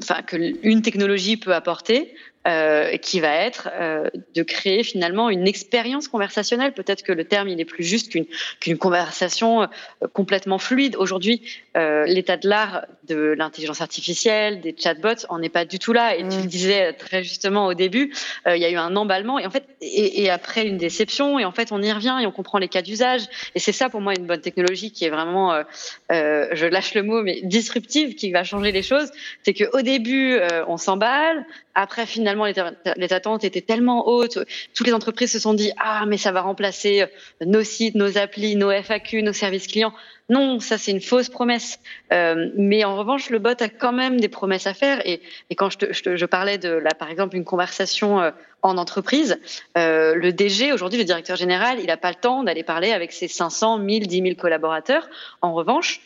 enfin, 0.01 0.21
que 0.21 0.37
une 0.65 0.81
technologie 0.81 1.35
peut 1.35 1.53
apporter 1.53 2.15
euh, 2.45 2.97
qui 2.97 3.21
va 3.21 3.33
être 3.33 3.69
euh, 3.71 4.09
de 4.35 4.43
créer 4.43 4.83
finalement 4.83 5.29
une 5.29 5.47
expérience 5.47 6.09
conversationnelle. 6.09 6.73
Peut-être 6.73 7.01
que 7.01 7.13
le 7.13 7.23
terme 7.23 7.47
il 7.47 7.59
est 7.61 7.65
plus 7.65 7.85
juste 7.85 8.11
qu'une 8.11 8.25
qu'une 8.59 8.77
conversation 8.77 9.61
euh, 9.61 9.67
complètement 10.11 10.57
fluide. 10.57 10.97
Aujourd'hui, 10.97 11.41
euh, 11.77 12.05
l'état 12.05 12.35
de 12.35 12.49
l'art 12.49 12.85
de 13.07 13.33
l'intelligence 13.37 13.79
artificielle, 13.79 14.59
des 14.59 14.75
chatbots, 14.77 15.25
on 15.29 15.39
n'est 15.39 15.47
pas 15.47 15.63
du 15.63 15.79
tout 15.79 15.93
là. 15.93 16.17
Et 16.17 16.27
tu 16.27 16.35
le 16.35 16.43
mm. 16.43 16.47
disais 16.47 16.93
très 16.93 17.23
justement 17.23 17.67
au 17.67 17.73
début, 17.73 18.13
il 18.45 18.57
y 18.57 18.65
a 18.65 18.69
eu 18.69 18.75
un 18.75 18.95
emballement 18.97 19.39
et 19.39 19.45
en 19.45 19.49
fait 19.49 19.63
et, 19.79 20.23
et, 20.23 20.29
après 20.29 20.67
une 20.67 20.77
déception 20.77 21.39
et 21.39 21.45
en 21.45 21.51
fait 21.53 21.71
on 21.71 21.81
y 21.81 21.91
revient 21.93 22.17
et 22.21 22.25
on 22.25 22.31
comprend 22.31 22.57
les 22.57 22.67
cas 22.67 22.81
d'usage. 22.81 23.21
Et 23.55 23.59
c'est 23.59 23.71
ça 23.71 23.89
pour 23.89 24.01
moi 24.01 24.13
une 24.17 24.25
bonne 24.25 24.41
technologie 24.41 24.91
qui 24.91 25.05
est 25.05 25.09
vraiment, 25.09 25.63
je 26.09 26.65
lâche 26.65 26.93
le 26.93 27.03
mot, 27.03 27.23
mais 27.23 27.39
disruptive, 27.43 28.15
qui 28.15 28.31
va 28.31 28.43
changer 28.43 28.73
les 28.73 28.83
choses. 28.83 29.11
C'est 29.43 29.53
qu'au 29.53 29.81
début 29.81 30.39
on 30.67 30.77
s'emballe, 30.77 31.45
après, 31.75 32.05
finalement, 32.05 32.45
les, 32.45 33.13
attentes 33.13 33.43
étaient 33.43 33.61
tellement 33.61 34.07
hautes. 34.07 34.37
Toutes 34.75 34.85
les 34.85 34.93
entreprises 34.93 35.31
se 35.31 35.39
sont 35.39 35.53
dit 35.53 35.71
ah 35.79 36.05
mais 36.07 36.17
ça 36.17 36.31
va 36.31 36.41
remplacer 36.41 37.01
euh, 37.01 37.07
nos 37.45 37.63
sites, 37.63 37.95
nos 37.95 38.17
applis, 38.17 38.55
nos 38.55 38.71
FAQ, 38.71 39.23
nos 39.23 39.33
services 39.33 39.67
clients. 39.67 39.93
Non, 40.29 40.59
ça 40.59 40.77
c'est 40.77 40.91
une 40.91 41.01
fausse 41.01 41.29
promesse. 41.29 41.79
Euh, 42.11 42.49
mais 42.55 42.83
en 42.83 42.95
revanche, 42.95 43.29
le 43.31 43.39
bot 43.39 43.59
a 43.59 43.69
quand 43.69 43.91
même 43.91 44.19
des 44.19 44.29
promesses 44.29 44.67
à 44.67 44.75
faire. 44.75 45.01
Et, 45.05 45.21
quand 45.55 45.71
je, 45.71 45.77
te, 45.79 46.15
je, 46.15 46.25
parlais 46.25 46.59
de 46.59 46.69
là, 46.69 46.91
par 46.93 47.09
exemple, 47.09 47.35
une 47.35 47.45
conversation 47.45 48.21
euh, 48.21 48.31
en 48.61 48.77
entreprise, 48.77 49.39
le 49.75 50.31
DG 50.31 50.71
aujourd'hui, 50.71 50.99
le 50.99 51.05
directeur 51.05 51.35
général, 51.35 51.79
il 51.81 51.87
n'a 51.87 51.97
pas 51.97 52.09
le 52.09 52.15
temps 52.15 52.43
d'aller 52.43 52.63
parler 52.63 52.91
avec 52.91 53.11
ses 53.11 53.27
500, 53.27 53.79
1000, 53.79 54.07
10 54.07 54.21
000 54.21 54.35
collaborateurs. 54.35 55.09
En 55.41 55.53
revanche, 55.53 56.01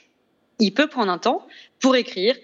il 0.59 0.74
peut 0.74 0.88
prendre 0.88 1.11
un 1.11 1.20
temps 1.20 1.45
pour 1.80 1.95
écrire 1.95 2.36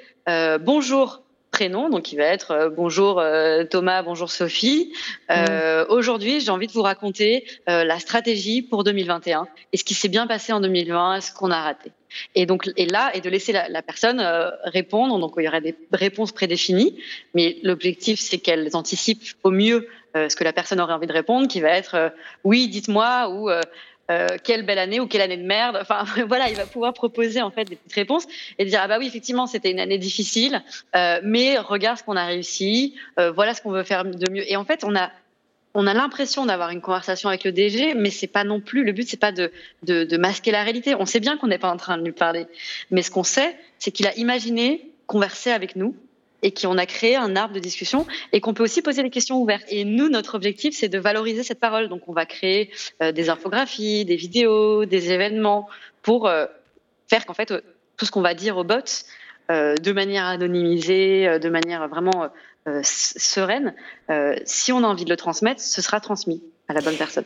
bonjour 0.61 1.23
prénom, 1.53 1.89
donc 1.89 2.11
il 2.11 2.17
va 2.17 2.25
être 2.25 2.51
euh, 2.51 2.69
bonjour 2.69 3.19
euh, 3.19 3.63
Thomas, 3.63 4.01
bonjour 4.01 4.31
Sophie. 4.31 4.91
Euh, 5.29 5.85
aujourd'hui, 5.87 6.41
j'ai 6.41 6.49
envie 6.49 6.65
de 6.65 6.71
vous 6.71 6.81
raconter 6.81 7.45
la 7.67 7.99
stratégie 7.99 8.63
pour 8.63 8.83
2021 8.83 9.47
et 9.71 9.77
ce 9.77 9.83
qui 9.83 9.93
s'est 9.93 10.09
bien 10.09 10.25
passé 10.25 10.51
en 10.51 10.59
2020, 10.59 11.21
ce 11.21 11.31
qu'on 11.31 11.51
a 11.51 11.61
raté. 11.61 11.91
Et 12.33 12.45
donc, 12.45 12.69
et 12.75 12.87
là, 12.87 13.11
et 13.13 13.21
de 13.21 13.29
laisser 13.29 13.53
la, 13.53 13.81
personne 13.81 14.21
répondre. 14.63 15.19
Donc, 15.19 15.33
il 15.37 15.43
y 15.43 15.47
aurait 15.47 15.61
des 15.61 15.75
réponses 15.91 16.31
prédéfinies, 16.31 16.97
mais 17.33 17.57
l'objectif, 17.63 18.19
c'est 18.19 18.39
qu'elles 18.39 18.69
anticipent 18.73 19.23
au 19.43 19.51
mieux 19.51 19.87
ce 20.15 20.35
que 20.35 20.43
la 20.43 20.53
personne 20.53 20.79
aurait 20.79 20.93
envie 20.93 21.07
de 21.07 21.13
répondre, 21.13 21.47
qui 21.47 21.59
va 21.61 21.69
être 21.69 22.13
oui, 22.43 22.67
dites-moi 22.67 23.29
ou 23.29 23.49
euh, 24.11 24.27
quelle 24.43 24.65
belle 24.65 24.79
année 24.79 24.99
ou 24.99 25.07
quelle 25.07 25.21
année 25.21 25.37
de 25.37 25.45
merde. 25.45 25.77
Enfin, 25.81 26.03
voilà, 26.27 26.49
il 26.49 26.55
va 26.55 26.65
pouvoir 26.65 26.93
proposer 26.93 27.41
en 27.41 27.51
fait 27.51 27.65
des 27.65 27.75
petites 27.75 27.93
réponses 27.93 28.27
et 28.59 28.65
dire 28.65 28.81
ah 28.83 28.87
bah 28.87 28.97
oui 28.99 29.07
effectivement 29.07 29.47
c'était 29.47 29.71
une 29.71 29.79
année 29.79 29.97
difficile, 29.97 30.61
euh, 30.95 31.19
mais 31.23 31.57
regarde 31.57 31.97
ce 31.97 32.03
qu'on 32.03 32.17
a 32.17 32.25
réussi, 32.25 32.95
euh, 33.19 33.31
voilà 33.31 33.53
ce 33.53 33.61
qu'on 33.61 33.71
veut 33.71 33.83
faire 33.83 34.03
de 34.03 34.31
mieux. 34.31 34.49
Et 34.51 34.57
en 34.57 34.65
fait, 34.65 34.83
on 34.83 34.95
a 34.95 35.11
on 35.75 35.87
a 35.87 35.93
l'impression 35.93 36.45
d'avoir 36.45 36.69
une 36.69 36.81
conversation 36.81 37.29
avec 37.29 37.43
le 37.43 37.51
DG, 37.51 37.95
mais 37.95 38.11
c'est 38.11 38.27
pas 38.27 38.43
non 38.43 38.59
plus 38.59 38.83
le 38.83 38.91
but, 38.91 39.09
c'est 39.09 39.19
pas 39.19 39.31
de, 39.31 39.51
de, 39.81 40.03
de 40.03 40.17
masquer 40.17 40.51
la 40.51 40.61
réalité. 40.61 40.93
On 40.93 41.07
sait 41.07 41.19
bien 41.19 41.35
qu'on 41.35 41.47
n'est 41.47 41.57
pas 41.57 41.71
en 41.71 41.77
train 41.77 41.97
de 41.97 42.03
lui 42.03 42.11
parler, 42.11 42.45
mais 42.91 43.01
ce 43.01 43.09
qu'on 43.09 43.23
sait, 43.23 43.57
c'est 43.79 43.89
qu'il 43.89 44.05
a 44.05 44.15
imaginé 44.15 44.91
converser 45.07 45.49
avec 45.49 45.75
nous 45.75 45.95
et 46.43 46.53
qu'on 46.53 46.77
a 46.77 46.85
créé 46.85 47.15
un 47.15 47.35
arbre 47.35 47.55
de 47.55 47.59
discussion 47.59 48.05
et 48.31 48.41
qu'on 48.41 48.53
peut 48.53 48.63
aussi 48.63 48.81
poser 48.81 49.01
des 49.01 49.09
questions 49.09 49.41
ouvertes. 49.41 49.65
Et 49.69 49.85
nous, 49.85 50.09
notre 50.09 50.35
objectif, 50.35 50.75
c'est 50.75 50.89
de 50.89 50.99
valoriser 50.99 51.41
cette 51.41 51.59
parole. 51.59 51.87
Donc, 51.87 52.07
on 52.07 52.13
va 52.13 52.25
créer 52.25 52.69
euh, 53.01 53.11
des 53.11 53.29
infographies, 53.29 54.05
des 54.05 54.17
vidéos, 54.17 54.85
des 54.85 55.11
événements 55.11 55.67
pour 56.03 56.27
euh, 56.27 56.45
faire 57.07 57.25
qu'en 57.25 57.33
fait, 57.33 57.51
euh, 57.51 57.61
tout 57.97 58.05
ce 58.05 58.11
qu'on 58.11 58.21
va 58.21 58.33
dire 58.33 58.57
aux 58.57 58.63
bots, 58.63 58.75
de 59.49 59.91
manière 59.91 60.25
anonymisée, 60.25 61.37
de 61.37 61.49
manière 61.49 61.87
vraiment 61.87 62.29
sereine, 62.81 63.75
si 64.45 64.71
on 64.71 64.83
a 64.83 64.87
envie 64.87 65.05
de 65.05 65.11
le 65.11 65.17
transmettre, 65.17 65.61
ce 65.61 65.79
sera 65.81 65.99
transmis 65.99 66.41
à 66.69 66.73
la 66.73 66.81
bonne 66.81 66.95
personne. 66.95 67.25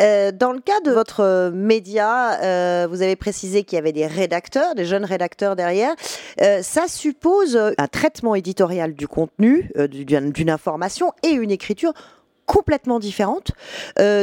Euh, 0.00 0.30
dans 0.32 0.52
le 0.52 0.60
cas 0.60 0.80
de 0.84 0.90
votre 0.90 1.50
média, 1.54 2.40
euh, 2.42 2.86
vous 2.88 3.02
avez 3.02 3.16
précisé 3.16 3.64
qu'il 3.64 3.76
y 3.76 3.78
avait 3.78 3.92
des 3.92 4.06
rédacteurs, 4.06 4.74
des 4.74 4.84
jeunes 4.84 5.04
rédacteurs 5.04 5.56
derrière. 5.56 5.94
Euh, 6.42 6.62
ça 6.62 6.88
suppose 6.88 7.56
un 7.56 7.88
traitement 7.88 8.34
éditorial 8.34 8.94
du 8.94 9.08
contenu, 9.08 9.70
d'une 9.88 10.50
information 10.50 11.12
et 11.22 11.30
une 11.30 11.50
écriture 11.50 11.92
complètement 12.46 12.98
différente. 12.98 13.52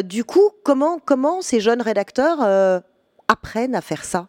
du 0.06 0.24
coup, 0.24 0.52
comment, 0.64 1.42
ces 1.42 1.60
jeunes 1.60 1.82
rédacteurs 1.82 2.82
apprennent 3.28 3.76
à 3.76 3.82
faire 3.82 4.06
ça? 4.06 4.28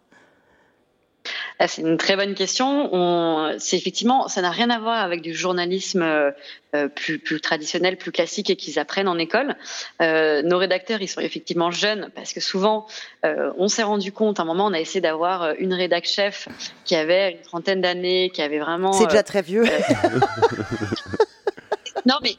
C'est 1.60 1.82
une 1.82 1.96
très 1.96 2.16
bonne 2.16 2.34
question. 2.34 3.54
c'est 3.58 3.76
effectivement, 3.76 4.28
ça 4.28 4.42
n'a 4.42 4.50
rien 4.50 4.70
à 4.70 4.78
voir 4.78 5.02
avec 5.02 5.22
du 5.22 5.34
journalisme 5.34 6.02
euh, 6.02 6.30
euh, 6.74 6.88
plus, 6.88 7.40
traditionnel, 7.40 7.96
plus 7.96 8.12
classique 8.12 8.50
et 8.50 8.56
qu'ils 8.56 8.78
apprennent 8.78 9.08
en 9.08 9.18
école. 9.18 9.56
Euh, 10.02 10.42
nos 10.42 10.58
rédacteurs, 10.58 11.00
ils 11.00 11.08
sont 11.08 11.20
effectivement 11.20 11.70
jeunes 11.70 12.10
parce 12.14 12.32
que 12.32 12.40
souvent, 12.40 12.86
on 13.22 13.68
s'est 13.68 13.82
rendu 13.82 14.12
compte, 14.12 14.40
à 14.40 14.42
un 14.42 14.46
moment, 14.46 14.66
on 14.66 14.72
a 14.72 14.80
essayé 14.80 15.00
d'avoir 15.00 15.54
une 15.58 15.72
rédac 15.72 16.06
chef 16.06 16.48
qui 16.84 16.94
avait 16.94 17.32
une 17.32 17.42
trentaine 17.42 17.80
d'années, 17.80 18.30
qui 18.34 18.42
avait 18.42 18.58
vraiment. 18.58 18.92
C'est 18.92 19.06
déjà 19.06 19.22
très 19.22 19.42
vieux. 19.42 19.64
non, 22.06 22.16
mais 22.22 22.36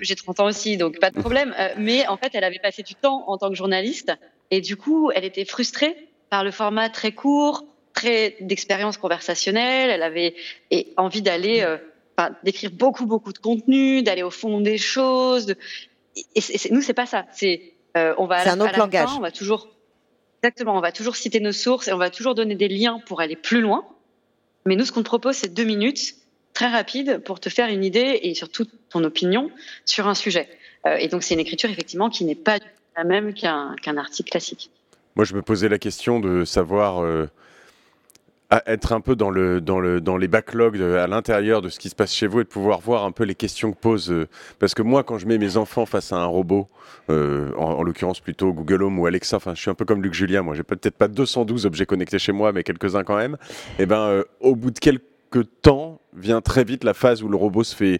j'ai 0.00 0.14
30 0.14 0.40
ans 0.40 0.46
aussi, 0.46 0.76
donc 0.76 0.98
pas 1.00 1.10
de 1.10 1.20
problème. 1.20 1.54
mais 1.76 2.06
en 2.06 2.16
fait, 2.16 2.30
elle 2.34 2.44
avait 2.44 2.60
passé 2.60 2.82
du 2.82 2.94
temps 2.94 3.24
en 3.26 3.38
tant 3.38 3.50
que 3.50 3.56
journaliste 3.56 4.12
et 4.50 4.60
du 4.60 4.76
coup, 4.76 5.10
elle 5.14 5.24
était 5.24 5.44
frustrée 5.44 5.96
par 6.30 6.44
le 6.44 6.50
format 6.50 6.88
très 6.88 7.12
court, 7.12 7.64
très 7.94 8.36
d'expérience 8.40 8.98
conversationnelle. 8.98 9.88
Elle 9.90 10.02
avait 10.02 10.34
envie 10.96 11.22
d'aller, 11.22 11.62
euh, 11.62 11.78
d'écrire 12.42 12.70
beaucoup, 12.70 13.06
beaucoup 13.06 13.32
de 13.32 13.38
contenu, 13.38 14.02
d'aller 14.02 14.22
au 14.22 14.30
fond 14.30 14.60
des 14.60 14.76
choses. 14.76 15.54
Et, 16.16 16.40
nous, 16.70 16.82
c'est 16.82 16.94
pas 16.94 17.06
ça. 17.06 17.24
C'est 17.32 17.72
euh, 17.96 18.14
on 18.18 18.26
va 18.26 18.36
à, 18.36 18.52
un 18.52 18.60
autre 18.60 18.76
langage. 18.76 19.08
on 19.16 19.20
va 19.20 19.30
toujours 19.30 19.68
exactement, 20.42 20.76
on 20.76 20.80
va 20.80 20.92
toujours 20.92 21.16
citer 21.16 21.40
nos 21.40 21.52
sources 21.52 21.88
et 21.88 21.92
on 21.92 21.98
va 21.98 22.10
toujours 22.10 22.34
donner 22.34 22.54
des 22.54 22.68
liens 22.68 23.00
pour 23.06 23.20
aller 23.20 23.36
plus 23.36 23.62
loin. 23.62 23.86
Mais 24.66 24.76
nous, 24.76 24.84
ce 24.84 24.92
qu'on 24.92 25.00
te 25.00 25.06
propose, 25.06 25.36
c'est 25.36 25.54
deux 25.54 25.64
minutes 25.64 26.16
très 26.52 26.68
rapides 26.68 27.18
pour 27.24 27.40
te 27.40 27.48
faire 27.48 27.68
une 27.68 27.84
idée 27.84 28.20
et 28.22 28.34
surtout 28.34 28.66
ton 28.90 29.02
opinion 29.04 29.50
sur 29.84 30.06
un 30.06 30.14
sujet. 30.14 30.48
Euh, 30.86 30.96
et 30.96 31.08
donc, 31.08 31.22
c'est 31.22 31.34
une 31.34 31.40
écriture 31.40 31.70
effectivement 31.70 32.10
qui 32.10 32.24
n'est 32.24 32.34
pas 32.34 32.58
la 32.96 33.04
même 33.04 33.32
qu'un 33.32 33.96
article 33.96 34.30
classique. 34.30 34.70
Moi, 35.16 35.24
je 35.24 35.34
me 35.34 35.42
posais 35.42 35.68
la 35.68 35.78
question 35.78 36.20
de 36.20 36.44
savoir 36.44 37.02
être 38.66 38.92
un 38.92 39.00
peu 39.00 39.16
dans, 39.16 39.30
le, 39.30 39.60
dans, 39.60 39.80
le, 39.80 40.00
dans 40.00 40.16
les 40.16 40.28
backlogs 40.28 40.80
à 40.80 41.06
l'intérieur 41.06 41.62
de 41.62 41.68
ce 41.68 41.78
qui 41.78 41.88
se 41.88 41.94
passe 41.94 42.12
chez 42.12 42.26
vous 42.26 42.40
et 42.40 42.44
de 42.44 42.48
pouvoir 42.48 42.80
voir 42.80 43.04
un 43.04 43.12
peu 43.12 43.24
les 43.24 43.34
questions 43.34 43.72
que 43.72 43.78
posent. 43.78 44.10
Euh, 44.10 44.28
parce 44.58 44.74
que 44.74 44.82
moi, 44.82 45.02
quand 45.02 45.18
je 45.18 45.26
mets 45.26 45.38
mes 45.38 45.56
enfants 45.56 45.86
face 45.86 46.12
à 46.12 46.16
un 46.16 46.26
robot, 46.26 46.68
euh, 47.10 47.52
en, 47.56 47.82
l'occurrence 47.82 48.20
plutôt 48.20 48.52
Google 48.52 48.82
Home 48.82 48.98
ou 48.98 49.06
Alexa, 49.06 49.38
je 49.54 49.60
suis 49.60 49.70
un 49.70 49.74
peu 49.74 49.84
comme 49.84 50.02
Luc 50.02 50.14
Julien, 50.14 50.42
moi, 50.42 50.54
j'ai 50.54 50.62
peut-être 50.62 50.96
pas 50.96 51.08
212 51.08 51.66
objets 51.66 51.86
connectés 51.86 52.18
chez 52.18 52.32
moi, 52.32 52.52
mais 52.52 52.62
quelques-uns 52.62 53.04
quand 53.04 53.16
même. 53.16 53.36
Et 53.78 53.82
eh 53.82 53.86
ben, 53.86 54.00
euh, 54.00 54.24
au 54.40 54.56
bout 54.56 54.70
de 54.70 54.78
quelques 54.78 55.02
temps, 55.62 56.00
vient 56.16 56.40
très 56.40 56.64
vite 56.64 56.84
la 56.84 56.94
phase 56.94 57.22
où 57.22 57.28
le 57.28 57.36
robot 57.36 57.64
se 57.64 57.74
fait 57.74 57.98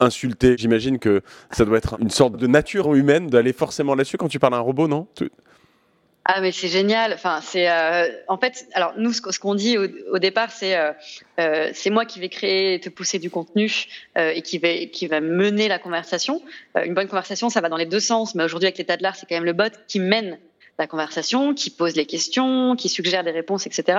insulter. 0.00 0.56
J'imagine 0.58 0.98
que 0.98 1.22
ça 1.50 1.64
doit 1.64 1.78
être 1.78 1.96
une 2.00 2.10
sorte 2.10 2.36
de 2.36 2.46
nature 2.46 2.94
humaine 2.94 3.28
d'aller 3.28 3.52
forcément 3.52 3.94
là-dessus 3.94 4.16
quand 4.16 4.28
tu 4.28 4.38
parles 4.38 4.54
à 4.54 4.58
un 4.58 4.60
robot, 4.60 4.88
non? 4.88 5.06
Ah 6.28 6.40
mais 6.40 6.50
c'est 6.50 6.66
génial. 6.66 7.12
Enfin 7.12 7.40
c'est 7.40 7.70
euh, 7.70 8.08
en 8.26 8.36
fait 8.36 8.66
alors 8.72 8.94
nous 8.96 9.12
ce, 9.12 9.38
qu'on 9.38 9.54
dit 9.54 9.78
au, 9.78 10.18
départ 10.18 10.50
c'est 10.50 10.76
euh, 10.76 10.90
euh, 11.38 11.70
c'est 11.72 11.90
moi 11.90 12.04
qui 12.04 12.18
vais 12.18 12.28
créer 12.28 12.80
te 12.80 12.88
pousser 12.88 13.20
du 13.20 13.30
contenu 13.30 13.86
et 14.16 14.42
qui 14.42 14.58
va 14.58 14.86
qui 14.86 15.06
va 15.06 15.20
mener 15.20 15.68
la 15.68 15.78
conversation. 15.78 16.42
une 16.84 16.94
bonne 16.94 17.06
conversation 17.06 17.48
ça 17.48 17.60
va 17.60 17.68
dans 17.68 17.76
les 17.76 17.86
deux 17.86 18.00
sens 18.00 18.34
mais 18.34 18.42
aujourd'hui 18.42 18.66
avec 18.66 18.78
l'état 18.78 18.96
de 18.96 19.04
l'art 19.04 19.14
c'est 19.14 19.26
quand 19.26 19.36
même 19.36 19.44
le 19.44 19.52
bot 19.52 19.72
qui 19.86 20.00
mène 20.00 20.38
la 20.78 20.86
conversation, 20.86 21.54
qui 21.54 21.70
pose 21.70 21.96
les 21.96 22.04
questions, 22.04 22.76
qui 22.76 22.90
suggère 22.90 23.24
des 23.24 23.30
réponses, 23.30 23.66
etc. 23.66 23.98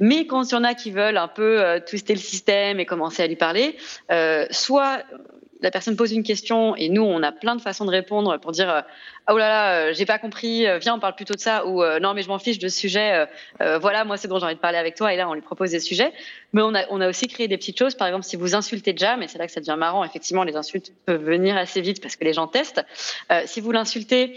Mais 0.00 0.26
quand 0.26 0.50
il 0.50 0.54
y 0.54 0.56
en 0.56 0.64
a 0.64 0.72
qui 0.72 0.90
veulent 0.90 1.18
un 1.18 1.28
peu 1.28 1.78
twister 1.86 2.14
le 2.14 2.20
système 2.20 2.80
et 2.80 2.86
commencer 2.86 3.22
à 3.22 3.26
lui 3.26 3.36
parler, 3.36 3.76
soit 4.50 5.02
la 5.60 5.70
personne 5.70 5.96
pose 5.96 6.12
une 6.12 6.22
question 6.22 6.76
et 6.76 6.88
nous, 6.88 7.02
on 7.02 7.22
a 7.22 7.32
plein 7.32 7.56
de 7.56 7.60
façons 7.60 7.84
de 7.84 7.90
répondre 7.90 8.38
pour 8.38 8.52
dire 8.52 8.68
ah, 8.68 8.86
oh 9.32 9.38
là 9.38 9.48
là, 9.48 9.74
euh, 9.74 9.92
j'ai 9.94 10.06
pas 10.06 10.18
compris, 10.18 10.66
euh, 10.66 10.78
viens, 10.78 10.94
on 10.94 10.98
parle 10.98 11.14
plutôt 11.14 11.34
de 11.34 11.40
ça 11.40 11.66
ou 11.66 11.82
non, 12.00 12.14
mais 12.14 12.22
je 12.22 12.28
m'en 12.28 12.38
fiche 12.38 12.58
de 12.58 12.68
ce 12.68 12.78
sujet, 12.78 13.26
voilà, 13.80 14.04
moi 14.04 14.16
c'est 14.16 14.28
bon, 14.28 14.38
j'ai 14.38 14.46
envie 14.46 14.54
de 14.54 14.60
parler 14.60 14.78
avec 14.78 14.94
toi 14.94 15.12
et 15.12 15.16
là, 15.16 15.28
on 15.28 15.34
lui 15.34 15.42
propose 15.42 15.70
des 15.70 15.80
sujets. 15.80 16.12
Mais 16.52 16.62
on 16.62 16.74
a, 16.74 16.84
on 16.90 17.00
a 17.00 17.08
aussi 17.08 17.26
créé 17.28 17.48
des 17.48 17.56
petites 17.56 17.78
choses, 17.78 17.94
par 17.94 18.06
exemple, 18.08 18.24
si 18.24 18.36
vous 18.36 18.54
insultez 18.54 18.92
déjà, 18.92 19.16
mais 19.16 19.28
c'est 19.28 19.38
là 19.38 19.46
que 19.46 19.52
ça 19.52 19.60
devient 19.60 19.76
marrant, 19.78 20.04
effectivement, 20.04 20.44
les 20.44 20.56
insultes 20.56 20.92
peuvent 21.04 21.22
venir 21.22 21.56
assez 21.56 21.80
vite 21.80 22.00
parce 22.00 22.16
que 22.16 22.24
les 22.24 22.32
gens 22.32 22.46
testent. 22.46 22.84
si 23.44 23.60
vous 23.60 23.72
l'insultez, 23.72 24.34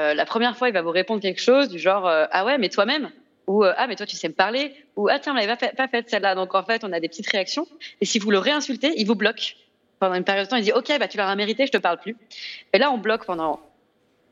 la 0.00 0.24
première 0.24 0.56
fois, 0.56 0.68
il 0.68 0.74
va 0.74 0.82
vous 0.82 0.90
répondre 0.90 1.20
quelque 1.20 1.40
chose 1.40 1.68
du 1.68 1.78
genre 1.78 2.06
ah 2.06 2.44
ouais, 2.44 2.58
mais 2.58 2.68
toi-même 2.68 3.10
ou 3.46 3.64
ah 3.64 3.86
mais 3.86 3.96
toi 3.96 4.06
tu 4.06 4.16
sais 4.16 4.28
me 4.28 4.34
parler 4.34 4.72
ou 4.96 5.08
ah 5.08 5.18
tiens 5.18 5.34
mais 5.34 5.46
pas 5.46 5.56
fait, 5.56 5.74
pas 5.76 5.88
fait 5.88 6.08
celle-là 6.08 6.34
donc 6.34 6.54
en 6.54 6.62
fait 6.62 6.84
on 6.84 6.92
a 6.92 7.00
des 7.00 7.08
petites 7.08 7.28
réactions 7.28 7.66
et 8.00 8.04
si 8.04 8.18
vous 8.18 8.30
le 8.30 8.38
réinsultez 8.38 8.92
il 8.96 9.06
vous 9.06 9.14
bloque 9.14 9.56
pendant 10.02 10.16
une 10.16 10.24
période 10.24 10.46
de 10.46 10.50
temps, 10.50 10.56
il 10.56 10.64
dit 10.64 10.72
OK, 10.72 10.92
bah, 10.98 11.06
tu 11.06 11.16
l'auras 11.16 11.36
mérité, 11.36 11.64
je 11.64 11.70
te 11.70 11.78
parle 11.78 11.96
plus. 11.96 12.16
Et 12.72 12.78
là, 12.78 12.90
on 12.90 12.98
bloque 12.98 13.24
pendant 13.24 13.60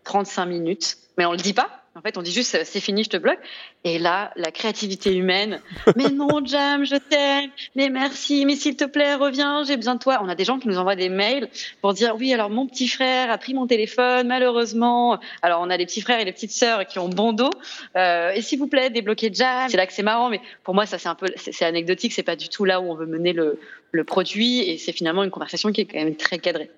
35 0.02 0.46
minutes, 0.46 0.96
mais 1.16 1.24
on 1.26 1.30
le 1.30 1.36
dit 1.36 1.52
pas. 1.52 1.79
En 2.00 2.02
fait, 2.02 2.16
on 2.16 2.22
dit 2.22 2.32
juste 2.32 2.56
c'est 2.64 2.80
fini, 2.80 3.04
je 3.04 3.10
te 3.10 3.18
bloque. 3.18 3.40
Et 3.84 3.98
là, 3.98 4.32
la 4.36 4.50
créativité 4.50 5.14
humaine. 5.14 5.60
mais 5.96 6.08
non, 6.08 6.42
Jam, 6.42 6.86
je 6.86 6.96
t'aime. 6.96 7.50
Mais 7.76 7.90
merci. 7.90 8.46
Mais 8.46 8.56
s'il 8.56 8.74
te 8.74 8.84
plaît, 8.84 9.16
reviens. 9.16 9.64
J'ai 9.64 9.76
besoin 9.76 9.96
de 9.96 9.98
toi. 9.98 10.18
On 10.22 10.28
a 10.30 10.34
des 10.34 10.44
gens 10.44 10.58
qui 10.58 10.68
nous 10.68 10.78
envoient 10.78 10.96
des 10.96 11.10
mails 11.10 11.50
pour 11.82 11.92
dire 11.92 12.16
oui. 12.18 12.32
Alors 12.32 12.48
mon 12.48 12.66
petit 12.66 12.88
frère 12.88 13.30
a 13.30 13.36
pris 13.36 13.52
mon 13.52 13.66
téléphone, 13.66 14.28
malheureusement. 14.28 15.20
Alors 15.42 15.60
on 15.60 15.68
a 15.68 15.76
des 15.76 15.84
petits 15.84 16.00
frères 16.00 16.20
et 16.20 16.24
des 16.24 16.32
petites 16.32 16.52
sœurs 16.52 16.86
qui 16.86 16.98
ont 16.98 17.10
bon 17.10 17.34
dos. 17.34 17.50
Euh, 17.96 18.32
et 18.32 18.40
s'il 18.40 18.58
vous 18.58 18.66
plaît, 18.66 18.88
débloquez 18.88 19.30
Jam. 19.30 19.68
C'est 19.68 19.76
là 19.76 19.86
que 19.86 19.92
c'est 19.92 20.02
marrant, 20.02 20.30
mais 20.30 20.40
pour 20.64 20.74
moi, 20.74 20.86
ça 20.86 20.96
c'est 20.96 21.10
un 21.10 21.14
peu, 21.14 21.26
c'est 21.36 21.66
anecdotique. 21.66 22.14
C'est 22.14 22.22
pas 22.22 22.36
du 22.36 22.48
tout 22.48 22.64
là 22.64 22.80
où 22.80 22.90
on 22.90 22.94
veut 22.94 23.04
mener 23.04 23.34
le, 23.34 23.60
le 23.92 24.04
produit. 24.04 24.60
Et 24.60 24.78
c'est 24.78 24.92
finalement 24.92 25.22
une 25.22 25.30
conversation 25.30 25.70
qui 25.70 25.82
est 25.82 25.84
quand 25.84 25.98
même 25.98 26.16
très 26.16 26.38
cadrée. 26.38 26.70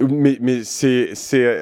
Mais, 0.00 0.36
mais 0.40 0.64
c'est 0.64 1.14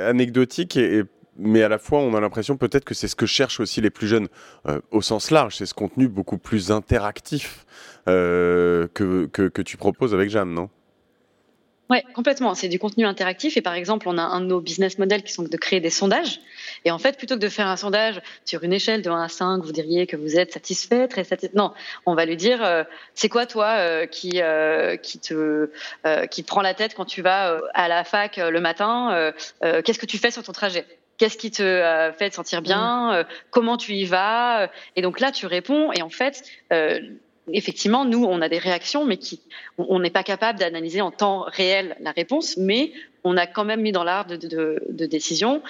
anecdotique 0.02 0.78
et, 0.78 0.98
et 0.98 1.02
mais 1.38 1.62
à 1.62 1.68
la 1.68 1.78
fois, 1.78 2.00
on 2.00 2.14
a 2.14 2.20
l'impression 2.20 2.56
peut-être 2.56 2.84
que 2.84 2.94
c'est 2.94 3.08
ce 3.08 3.16
que 3.16 3.26
cherchent 3.26 3.60
aussi 3.60 3.80
les 3.80 3.90
plus 3.90 4.06
jeunes 4.06 4.28
euh, 4.68 4.80
au 4.90 5.02
sens 5.02 5.30
large. 5.30 5.56
C'est 5.56 5.66
ce 5.66 5.74
contenu 5.74 6.08
beaucoup 6.08 6.38
plus 6.38 6.70
interactif 6.70 7.66
euh, 8.08 8.88
que, 8.94 9.26
que, 9.26 9.62
tu 9.62 9.76
proposes 9.76 10.14
avec 10.14 10.30
Jeanne, 10.30 10.52
non? 10.54 10.70
Oui, 11.88 11.98
complètement. 12.14 12.54
C'est 12.54 12.68
du 12.68 12.80
contenu 12.80 13.04
interactif. 13.06 13.56
Et 13.56 13.62
par 13.62 13.74
exemple, 13.74 14.08
on 14.08 14.18
a 14.18 14.22
un 14.22 14.40
de 14.40 14.46
nos 14.46 14.60
business 14.60 14.98
models 14.98 15.22
qui 15.22 15.32
sont 15.32 15.44
de 15.44 15.56
créer 15.56 15.78
des 15.78 15.90
sondages. 15.90 16.40
Et 16.84 16.90
en 16.90 16.98
fait, 16.98 17.16
plutôt 17.16 17.36
que 17.36 17.40
de 17.40 17.48
faire 17.48 17.68
un 17.68 17.76
sondage 17.76 18.20
sur 18.44 18.64
une 18.64 18.72
échelle 18.72 19.02
de 19.02 19.10
1 19.10 19.22
à 19.22 19.28
5, 19.28 19.62
vous 19.62 19.70
diriez 19.70 20.08
que 20.08 20.16
vous 20.16 20.36
êtes 20.36 20.52
satisfait, 20.52 21.06
très 21.06 21.22
satisfait. 21.22 21.56
Non, 21.56 21.72
on 22.04 22.16
va 22.16 22.24
lui 22.24 22.36
dire, 22.36 22.64
euh, 22.64 22.82
c'est 23.14 23.28
quoi 23.28 23.46
toi 23.46 24.06
qui, 24.08 24.40
qui, 25.02 25.18
te, 25.20 25.70
qui 26.30 26.42
te 26.42 26.48
prend 26.48 26.62
la 26.62 26.74
tête 26.74 26.94
quand 26.94 27.04
tu 27.04 27.22
vas 27.22 27.60
à 27.74 27.86
la 27.86 28.02
fac 28.02 28.38
le 28.38 28.60
matin 28.60 29.32
Qu'est-ce 29.60 29.98
que 29.98 30.06
tu 30.06 30.18
fais 30.18 30.32
sur 30.32 30.42
ton 30.42 30.52
trajet? 30.52 30.84
Qu'est-ce 31.18 31.38
qui 31.38 31.50
te 31.50 31.62
euh, 31.62 32.12
fait 32.12 32.30
te 32.30 32.34
sentir 32.34 32.62
bien 32.62 33.10
mm. 33.10 33.14
euh, 33.14 33.24
Comment 33.50 33.76
tu 33.76 33.94
y 33.94 34.04
vas 34.04 34.70
Et 34.96 35.02
donc 35.02 35.20
là, 35.20 35.32
tu 35.32 35.46
réponds. 35.46 35.92
Et 35.92 36.02
en 36.02 36.10
fait, 36.10 36.44
euh, 36.72 37.00
effectivement, 37.52 38.04
nous, 38.04 38.24
on 38.24 38.40
a 38.42 38.48
des 38.48 38.58
réactions, 38.58 39.04
mais 39.04 39.16
qui, 39.16 39.40
on 39.78 39.98
n'est 39.98 40.10
pas 40.10 40.22
capable 40.22 40.58
d'analyser 40.58 41.00
en 41.00 41.10
temps 41.10 41.44
réel 41.46 41.96
la 42.00 42.12
réponse, 42.12 42.56
mais 42.56 42.92
on 43.24 43.36
a 43.36 43.46
quand 43.46 43.64
même 43.64 43.80
mis 43.80 43.92
dans 43.92 44.04
l'art 44.04 44.26
de, 44.26 44.36
de, 44.36 45.06
décision 45.06 45.62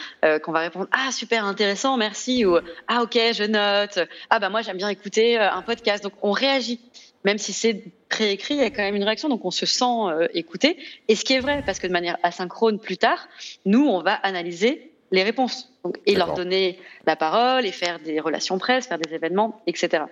qu'on 0.42 0.52
va 0.52 0.60
répondre 0.60 0.88
ah 0.92 1.10
super 1.10 1.46
intéressant, 1.46 1.96
merci 1.96 2.44
ou 2.44 2.58
ah 2.86 3.02
ok 3.02 3.14
je 3.14 3.44
note, 3.44 4.06
ah 4.28 4.38
bah 4.38 4.50
moi 4.50 4.60
j'aime 4.60 4.76
bien 4.76 4.90
écouter 4.90 5.38
un 5.38 5.62
podcast. 5.62 6.04
Donc 6.04 6.12
on 6.20 6.32
réagit, 6.32 6.80
même 7.24 7.38
si 7.38 7.54
c'est 7.54 7.84
préécrit, 8.10 8.54
il 8.54 8.60
y 8.60 8.64
a 8.64 8.70
quand 8.70 8.82
même 8.82 8.94
une 8.94 9.04
réaction, 9.04 9.30
donc 9.30 9.44
on 9.46 9.50
se 9.50 9.64
sent 9.64 10.28
écouté. 10.34 10.76
Et 11.08 11.14
ce 11.14 11.24
qui 11.24 11.32
est 11.32 11.40
vrai, 11.40 11.62
parce 11.64 11.78
que 11.78 11.86
de 11.86 11.92
manière 11.92 12.18
asynchrone 12.22 12.78
plus 12.78 12.98
tard, 12.98 13.26
nous 13.64 13.86
on 13.86 14.02
va 14.02 14.12
analyser 14.12 14.92
les 15.16 15.22
réponses 15.22 15.72
et 16.04 16.14
leur 16.14 16.34
donner 16.34 16.78
la 17.06 17.16
parole 17.16 17.66
et 17.66 17.72
faire 17.72 17.98
des 17.98 18.20
relations 18.20 18.58
presse, 18.58 18.86
faire 18.86 18.98
des 18.98 19.14
événements, 19.14 19.60
etc. 19.66 20.04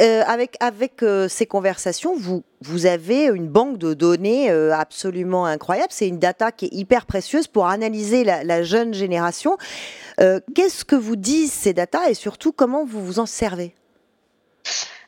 Euh, 0.00 0.22
avec 0.26 0.56
avec 0.58 1.04
euh, 1.04 1.28
ces 1.28 1.46
conversations, 1.46 2.16
vous, 2.16 2.42
vous 2.62 2.86
avez 2.86 3.26
une 3.26 3.46
banque 3.46 3.78
de 3.78 3.94
données 3.94 4.50
euh, 4.50 4.74
absolument 4.74 5.46
incroyable. 5.46 5.90
C'est 5.90 6.08
une 6.08 6.18
data 6.18 6.50
qui 6.50 6.64
est 6.64 6.74
hyper 6.74 7.06
précieuse 7.06 7.46
pour 7.46 7.68
analyser 7.68 8.24
la, 8.24 8.42
la 8.42 8.64
jeune 8.64 8.92
génération. 8.92 9.56
Qu'est-ce 10.18 10.84
que 10.84 10.94
vous 10.94 11.16
disent 11.16 11.52
ces 11.52 11.72
data 11.72 12.08
et 12.08 12.14
surtout 12.14 12.52
comment 12.52 12.84
vous 12.84 13.04
vous 13.04 13.18
en 13.18 13.26
servez? 13.26 13.74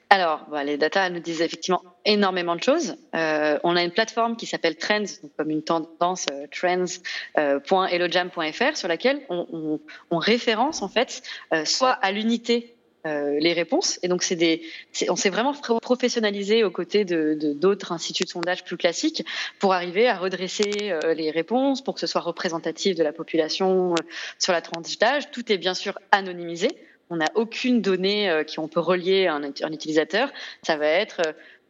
Alors, 0.08 0.46
bah, 0.50 0.62
les 0.62 0.76
data 0.76 1.10
nous 1.10 1.18
disent 1.18 1.42
effectivement 1.42 1.82
énormément 2.04 2.54
de 2.54 2.62
choses. 2.62 2.94
Euh, 3.14 3.58
on 3.64 3.74
a 3.74 3.82
une 3.82 3.90
plateforme 3.90 4.36
qui 4.36 4.46
s'appelle 4.46 4.76
Trends, 4.76 5.02
comme 5.36 5.50
une 5.50 5.62
tendance 5.62 6.26
euh, 6.30 6.46
trends.elojam.fr, 6.52 8.76
sur 8.76 8.86
laquelle 8.86 9.22
on, 9.28 9.80
référence 10.12 10.82
en 10.82 10.88
fait 10.88 11.24
soit 11.64 11.90
à 11.90 12.12
l'unité 12.12 12.74
les 13.04 13.52
réponses. 13.52 13.98
Et 14.02 14.08
donc, 14.08 14.22
c'est 14.24 14.34
des, 14.34 14.62
on 15.08 15.14
s'est 15.14 15.30
vraiment 15.30 15.54
professionnalisé 15.80 16.64
aux 16.64 16.72
côtés 16.72 17.04
de 17.04 17.54
d'autres 17.54 17.92
instituts 17.92 18.24
de 18.24 18.28
sondage 18.28 18.64
plus 18.64 18.76
classiques 18.76 19.24
pour 19.60 19.74
arriver 19.74 20.08
à 20.08 20.16
redresser 20.16 20.92
les 21.14 21.30
réponses, 21.30 21.84
pour 21.84 21.94
que 21.94 22.00
ce 22.00 22.08
soit 22.08 22.20
représentatif 22.20 22.96
de 22.96 23.04
la 23.04 23.12
population 23.12 23.94
sur 24.40 24.52
la 24.52 24.60
tranche 24.60 24.98
d'âge. 24.98 25.30
Tout 25.30 25.52
est 25.52 25.58
bien 25.58 25.74
sûr 25.74 25.96
anonymisé. 26.10 26.76
On 27.10 27.16
n'a 27.16 27.30
aucune 27.34 27.80
donnée 27.80 28.42
qu'on 28.54 28.68
peut 28.68 28.80
relier 28.80 29.26
à 29.26 29.34
un, 29.34 29.72
utilisateur. 29.72 30.30
Ça 30.62 30.76
va 30.76 30.86
être 30.86 31.22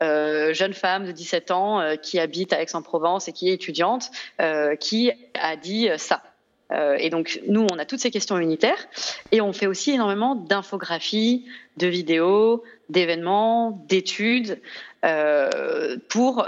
euh, 0.03 0.53
jeune 0.53 0.75
femme 0.75 1.07
de 1.07 1.13
17 1.13 1.51
ans 1.51 1.81
euh, 1.81 1.97
qui 1.97 2.19
habite 2.19 2.53
à 2.53 2.61
Aix-en-Provence 2.61 3.29
et 3.29 3.33
qui 3.33 3.49
est 3.49 3.55
étudiante, 3.55 4.11
euh, 4.43 4.77
qui 4.77 5.11
a 5.35 5.57
dit 5.57 5.89
ça. 5.97 6.23
et 6.99 7.09
donc, 7.11 7.41
nous, 7.47 7.67
on 7.73 7.79
a 7.79 7.85
toutes 7.87 8.01
ces 8.01 8.11
questions 8.11 8.39
unitaires 8.39 8.89
et 9.33 9.41
on 9.41 9.53
fait 9.53 9.67
aussi 9.67 9.93
énormément 9.93 10.35
d'infographies, 10.35 11.47
de 11.77 11.87
vidéos, 11.87 12.63
d'événements, 12.89 13.85
d'études 13.89 14.61
pour 16.09 16.45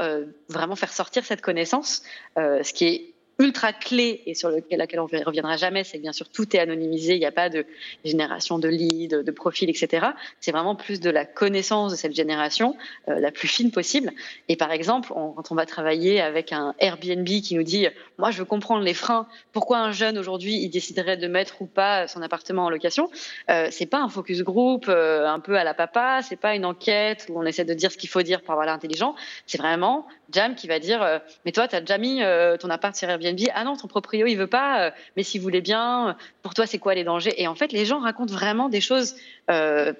vraiment 0.48 0.74
faire 0.74 0.92
sortir 0.92 1.24
cette 1.24 1.40
connaissance, 1.40 2.02
ce 2.36 2.72
qui 2.72 2.86
est 2.86 3.14
ultra 3.38 3.72
clé 3.72 4.22
et 4.26 4.34
sur 4.34 4.50
lequel, 4.50 4.78
laquelle 4.78 5.00
on 5.00 5.08
ne 5.10 5.24
reviendra 5.24 5.56
jamais, 5.56 5.84
c'est 5.84 5.98
bien 5.98 6.12
sûr 6.12 6.28
tout 6.28 6.56
est 6.56 6.58
anonymisé, 6.58 7.14
il 7.14 7.20
n'y 7.20 7.26
a 7.26 7.32
pas 7.32 7.48
de 7.48 7.64
génération 8.04 8.58
de 8.58 8.68
leads, 8.68 9.22
de, 9.22 9.30
profils, 9.30 9.70
etc. 9.70 10.08
C'est 10.40 10.50
vraiment 10.50 10.74
plus 10.74 11.00
de 11.00 11.08
la 11.10 11.24
connaissance 11.24 11.92
de 11.92 11.96
cette 11.96 12.14
génération, 12.14 12.76
euh, 13.08 13.20
la 13.20 13.30
plus 13.30 13.46
fine 13.46 13.70
possible. 13.70 14.10
Et 14.48 14.56
par 14.56 14.72
exemple, 14.72 15.10
quand 15.10 15.50
on 15.50 15.54
va 15.54 15.66
travailler 15.66 16.20
avec 16.20 16.52
un 16.52 16.74
Airbnb 16.80 17.26
qui 17.26 17.54
nous 17.54 17.62
dit, 17.62 17.86
moi 18.18 18.32
je 18.32 18.38
veux 18.38 18.44
comprendre 18.44 18.82
les 18.82 18.94
freins, 18.94 19.28
pourquoi 19.52 19.78
un 19.78 19.92
jeune 19.92 20.18
aujourd'hui 20.18 20.56
il 20.56 20.70
déciderait 20.70 21.16
de 21.16 21.28
mettre 21.28 21.62
ou 21.62 21.66
pas 21.66 22.08
son 22.08 22.22
appartement 22.22 22.64
en 22.64 22.70
location, 22.70 23.10
euh, 23.50 23.68
c'est 23.70 23.86
pas 23.86 24.00
un 24.00 24.08
focus 24.08 24.42
group 24.42 24.86
euh, 24.88 25.26
un 25.26 25.38
peu 25.38 25.56
à 25.56 25.64
la 25.64 25.74
papa, 25.74 26.20
c'est 26.22 26.36
pas 26.36 26.56
une 26.56 26.64
enquête 26.64 27.26
où 27.28 27.38
on 27.38 27.44
essaie 27.44 27.64
de 27.64 27.74
dire 27.74 27.92
ce 27.92 27.96
qu'il 27.96 28.08
faut 28.08 28.22
dire 28.22 28.42
pour 28.42 28.52
avoir 28.52 28.66
l'intelligent, 28.66 29.14
c'est 29.46 29.58
vraiment 29.58 30.06
Jam 30.32 30.54
qui 30.56 30.66
va 30.66 30.78
dire, 30.80 31.02
euh, 31.02 31.18
mais 31.44 31.52
toi 31.52 31.68
tu 31.68 31.76
as 31.76 31.80
déjà 31.80 31.98
mis 31.98 32.20
ton 32.58 32.70
appart 32.70 32.96
sur 32.96 33.08
Airbnb 33.08 33.27
ah 33.54 33.64
non, 33.64 33.76
ton 33.76 33.88
proprio, 33.88 34.26
il 34.26 34.36
veut 34.36 34.46
pas, 34.46 34.82
euh, 34.82 34.90
mais 35.16 35.22
s'il 35.22 35.40
voulait 35.40 35.60
bien, 35.60 36.16
pour 36.42 36.54
toi, 36.54 36.66
c'est 36.66 36.78
quoi 36.78 36.94
les 36.94 37.04
dangers? 37.04 37.34
Et 37.40 37.46
en 37.46 37.54
fait, 37.54 37.72
les 37.72 37.84
gens 37.84 38.00
racontent 38.00 38.32
vraiment 38.32 38.68
des 38.68 38.80
choses 38.80 39.16
euh, 39.50 39.92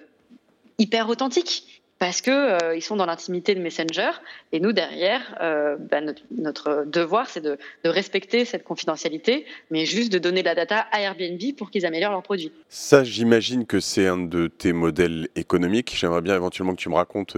hyper 0.78 1.08
authentiques 1.08 1.77
parce 1.98 2.20
que 2.20 2.30
euh, 2.30 2.76
ils 2.76 2.82
sont 2.82 2.96
dans 2.96 3.06
l'intimité 3.06 3.54
de 3.54 3.60
Messenger 3.60 4.10
et 4.52 4.60
nous 4.60 4.72
derrière, 4.72 5.36
bah, 5.90 6.00
notre, 6.36 6.84
devoir 6.86 7.28
c'est 7.28 7.40
de, 7.40 7.58
respecter 7.84 8.44
cette 8.44 8.64
confidentialité, 8.64 9.46
mais 9.70 9.86
juste 9.86 10.12
de 10.12 10.18
donner 10.18 10.40
de 10.40 10.46
la 10.46 10.54
data 10.54 10.86
à 10.92 11.00
Airbnb 11.00 11.40
pour 11.56 11.70
qu'ils 11.70 11.86
améliorent 11.86 12.12
leurs 12.12 12.22
produits. 12.22 12.52
Ça, 12.68 13.02
j'imagine 13.02 13.66
que 13.66 13.80
c'est 13.80 14.06
un 14.06 14.18
de 14.18 14.46
tes 14.46 14.72
modèles 14.72 15.28
économiques. 15.36 15.94
J'aimerais 15.96 16.20
bien 16.20 16.34
éventuellement 16.34 16.74
que 16.74 16.80
tu 16.80 16.88
me 16.88 16.94
racontes, 16.94 17.36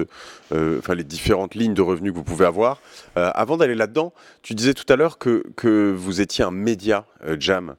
enfin 0.52 0.94
les 0.94 1.04
différentes 1.04 1.54
lignes 1.54 1.74
de 1.74 1.82
revenus 1.82 2.12
que 2.12 2.16
vous 2.16 2.24
pouvez 2.24 2.46
avoir. 2.46 2.80
avant 3.14 3.56
d'aller 3.56 3.74
là-dedans, 3.74 4.12
tu 4.42 4.54
disais 4.54 4.74
tout 4.74 4.90
à 4.92 4.96
l'heure 4.96 5.18
que, 5.18 5.44
que 5.56 5.92
vous 5.96 6.20
étiez 6.20 6.44
un 6.44 6.50
média 6.50 7.06
Jam 7.38 7.76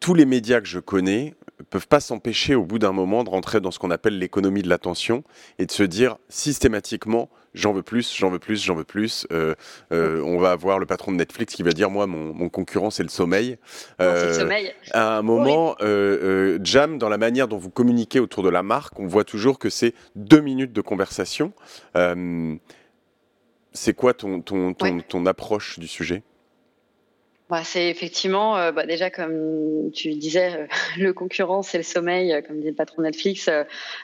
tous 0.00 0.14
les 0.14 0.26
médias 0.26 0.60
que 0.60 0.66
je 0.66 0.78
connais 0.78 1.34
peuvent 1.64 1.88
pas 1.88 2.00
s'empêcher 2.00 2.54
au 2.54 2.64
bout 2.64 2.78
d'un 2.78 2.92
moment 2.92 3.24
de 3.24 3.30
rentrer 3.30 3.60
dans 3.60 3.70
ce 3.70 3.78
qu'on 3.78 3.90
appelle 3.90 4.18
l'économie 4.18 4.62
de 4.62 4.68
l'attention 4.68 5.24
et 5.58 5.66
de 5.66 5.72
se 5.72 5.82
dire 5.82 6.16
systématiquement 6.28 7.30
j'en 7.54 7.72
veux 7.72 7.82
plus, 7.82 8.14
j'en 8.16 8.28
veux 8.28 8.38
plus, 8.38 8.62
j'en 8.62 8.74
veux 8.74 8.84
plus. 8.84 9.26
Euh, 9.32 9.54
euh, 9.92 10.20
on 10.22 10.38
va 10.38 10.52
avoir 10.52 10.78
le 10.78 10.86
patron 10.86 11.10
de 11.10 11.16
Netflix 11.16 11.54
qui 11.54 11.62
va 11.62 11.72
dire 11.72 11.90
moi 11.90 12.06
mon, 12.06 12.48
concurrent 12.48 12.90
c'est 12.90 13.02
le 13.02 13.08
sommeil. 13.08 13.58
Euh, 14.00 14.28
le 14.28 14.34
sommeil. 14.34 14.72
À 14.92 15.16
un 15.16 15.22
moment, 15.22 15.76
Jam 16.62 16.98
dans 16.98 17.08
la 17.08 17.18
manière 17.18 17.48
dont 17.48 17.58
vous 17.58 17.70
communiquez 17.70 18.20
autour 18.20 18.42
de 18.42 18.50
la 18.50 18.62
marque, 18.62 19.00
on 19.00 19.06
voit 19.06 19.24
toujours 19.24 19.58
que 19.58 19.70
c'est 19.70 19.94
deux 20.14 20.40
minutes 20.40 20.72
de 20.72 20.80
conversation. 20.80 21.52
c'est 23.72 23.94
quoi 23.94 24.14
ton, 24.14 24.40
ton, 24.42 24.74
ton 24.74 25.26
approche 25.26 25.78
du 25.78 25.88
sujet? 25.88 26.22
Bah, 27.48 27.62
c'est 27.62 27.88
effectivement, 27.88 28.56
euh, 28.56 28.72
bah, 28.72 28.86
déjà 28.86 29.08
comme 29.08 29.92
tu 29.94 30.12
disais, 30.14 30.52
euh, 30.52 30.66
le 30.98 31.12
concurrent 31.12 31.62
c'est 31.62 31.78
le 31.78 31.84
sommeil, 31.84 32.32
euh, 32.32 32.42
comme 32.42 32.60
dit 32.60 32.66
le 32.66 32.74
patron 32.74 33.02
Netflix, 33.02 33.48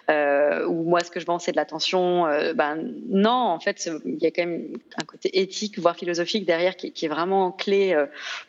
ou 0.08 0.82
moi 0.84 1.00
ce 1.00 1.10
que 1.10 1.18
je 1.18 1.26
vends 1.26 1.40
c'est 1.40 1.50
de 1.50 1.56
l'attention. 1.56 2.24
bah, 2.54 2.76
non, 3.08 3.30
en 3.30 3.58
fait, 3.58 3.90
il 4.04 4.22
y 4.22 4.26
a 4.26 4.30
quand 4.30 4.46
même 4.46 4.78
un 5.00 5.04
côté 5.04 5.40
éthique, 5.40 5.78
voire 5.80 5.96
philosophique 5.96 6.46
derrière 6.46 6.76
qui, 6.76 6.92
est 7.02 7.08
vraiment 7.08 7.50
clé 7.50 7.96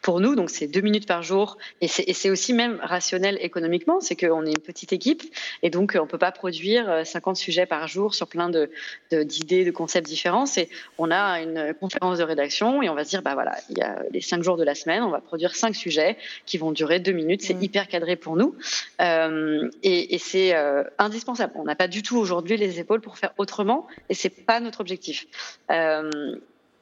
pour 0.02 0.20
nous. 0.20 0.36
Donc 0.36 0.52
c'est 0.52 0.68
deux 0.68 0.82
minutes 0.82 1.08
par 1.08 1.24
jour, 1.24 1.58
et 1.82 1.88
c'est 1.88 2.30
aussi 2.30 2.54
même 2.54 2.80
rationnel 2.84 3.38
économiquement, 3.42 4.00
c'est 4.00 4.16
qu'on 4.16 4.46
est 4.46 4.52
une 4.52 4.60
petite 4.60 4.94
équipe, 4.94 5.24
et 5.64 5.70
donc 5.70 5.98
on 6.00 6.06
peut 6.06 6.18
pas 6.20 6.32
produire 6.32 7.02
50 7.04 7.36
sujets 7.36 7.66
par 7.66 7.88
jour 7.88 8.14
sur 8.14 8.28
plein 8.28 8.50
d'idées, 8.50 9.64
de, 9.64 9.70
de, 9.70 9.72
concepts 9.72 10.08
différents. 10.08 10.46
C'est 10.46 10.70
on 10.98 11.10
a 11.10 11.42
une 11.42 11.74
conférence 11.80 12.20
de 12.20 12.24
rédaction 12.24 12.84
et 12.84 12.90
on 12.90 12.96
va 12.96 13.04
se 13.04 13.10
dire 13.10 13.24
bah 13.24 13.34
voilà, 13.34 13.56
il 13.70 13.78
y 13.78 13.82
a 13.82 14.04
les 14.12 14.22
cinq 14.22 14.44
jours 14.44 14.58
de 14.58 14.64
la 14.64 14.76
on 14.88 15.10
va 15.10 15.22
produire 15.22 15.56
cinq 15.56 15.76
sujets 15.76 16.18
qui 16.46 16.58
vont 16.58 16.72
durer 16.72 17.00
deux 17.00 17.12
minutes. 17.12 17.42
C'est 17.42 17.54
mm. 17.54 17.64
hyper 17.64 17.88
cadré 17.88 18.16
pour 18.16 18.36
nous 18.36 18.56
euh, 19.02 19.70
et, 19.84 20.18
c'est 20.18 20.56
euh, 20.56 20.84
indispensable. 20.98 21.54
On 21.56 21.64
n'a 21.64 21.76
pas 21.76 21.88
du 21.88 22.04
tout 22.04 22.18
aujourd'hui 22.18 22.58
les 22.58 22.80
épaules 22.80 23.02
pour 23.02 23.18
faire 23.18 23.34
autrement 23.38 23.88
et 24.10 24.14
c'est 24.14 24.46
pas 24.46 24.60
notre 24.60 24.82
objectif. 24.82 25.26
Euh, 25.72 26.10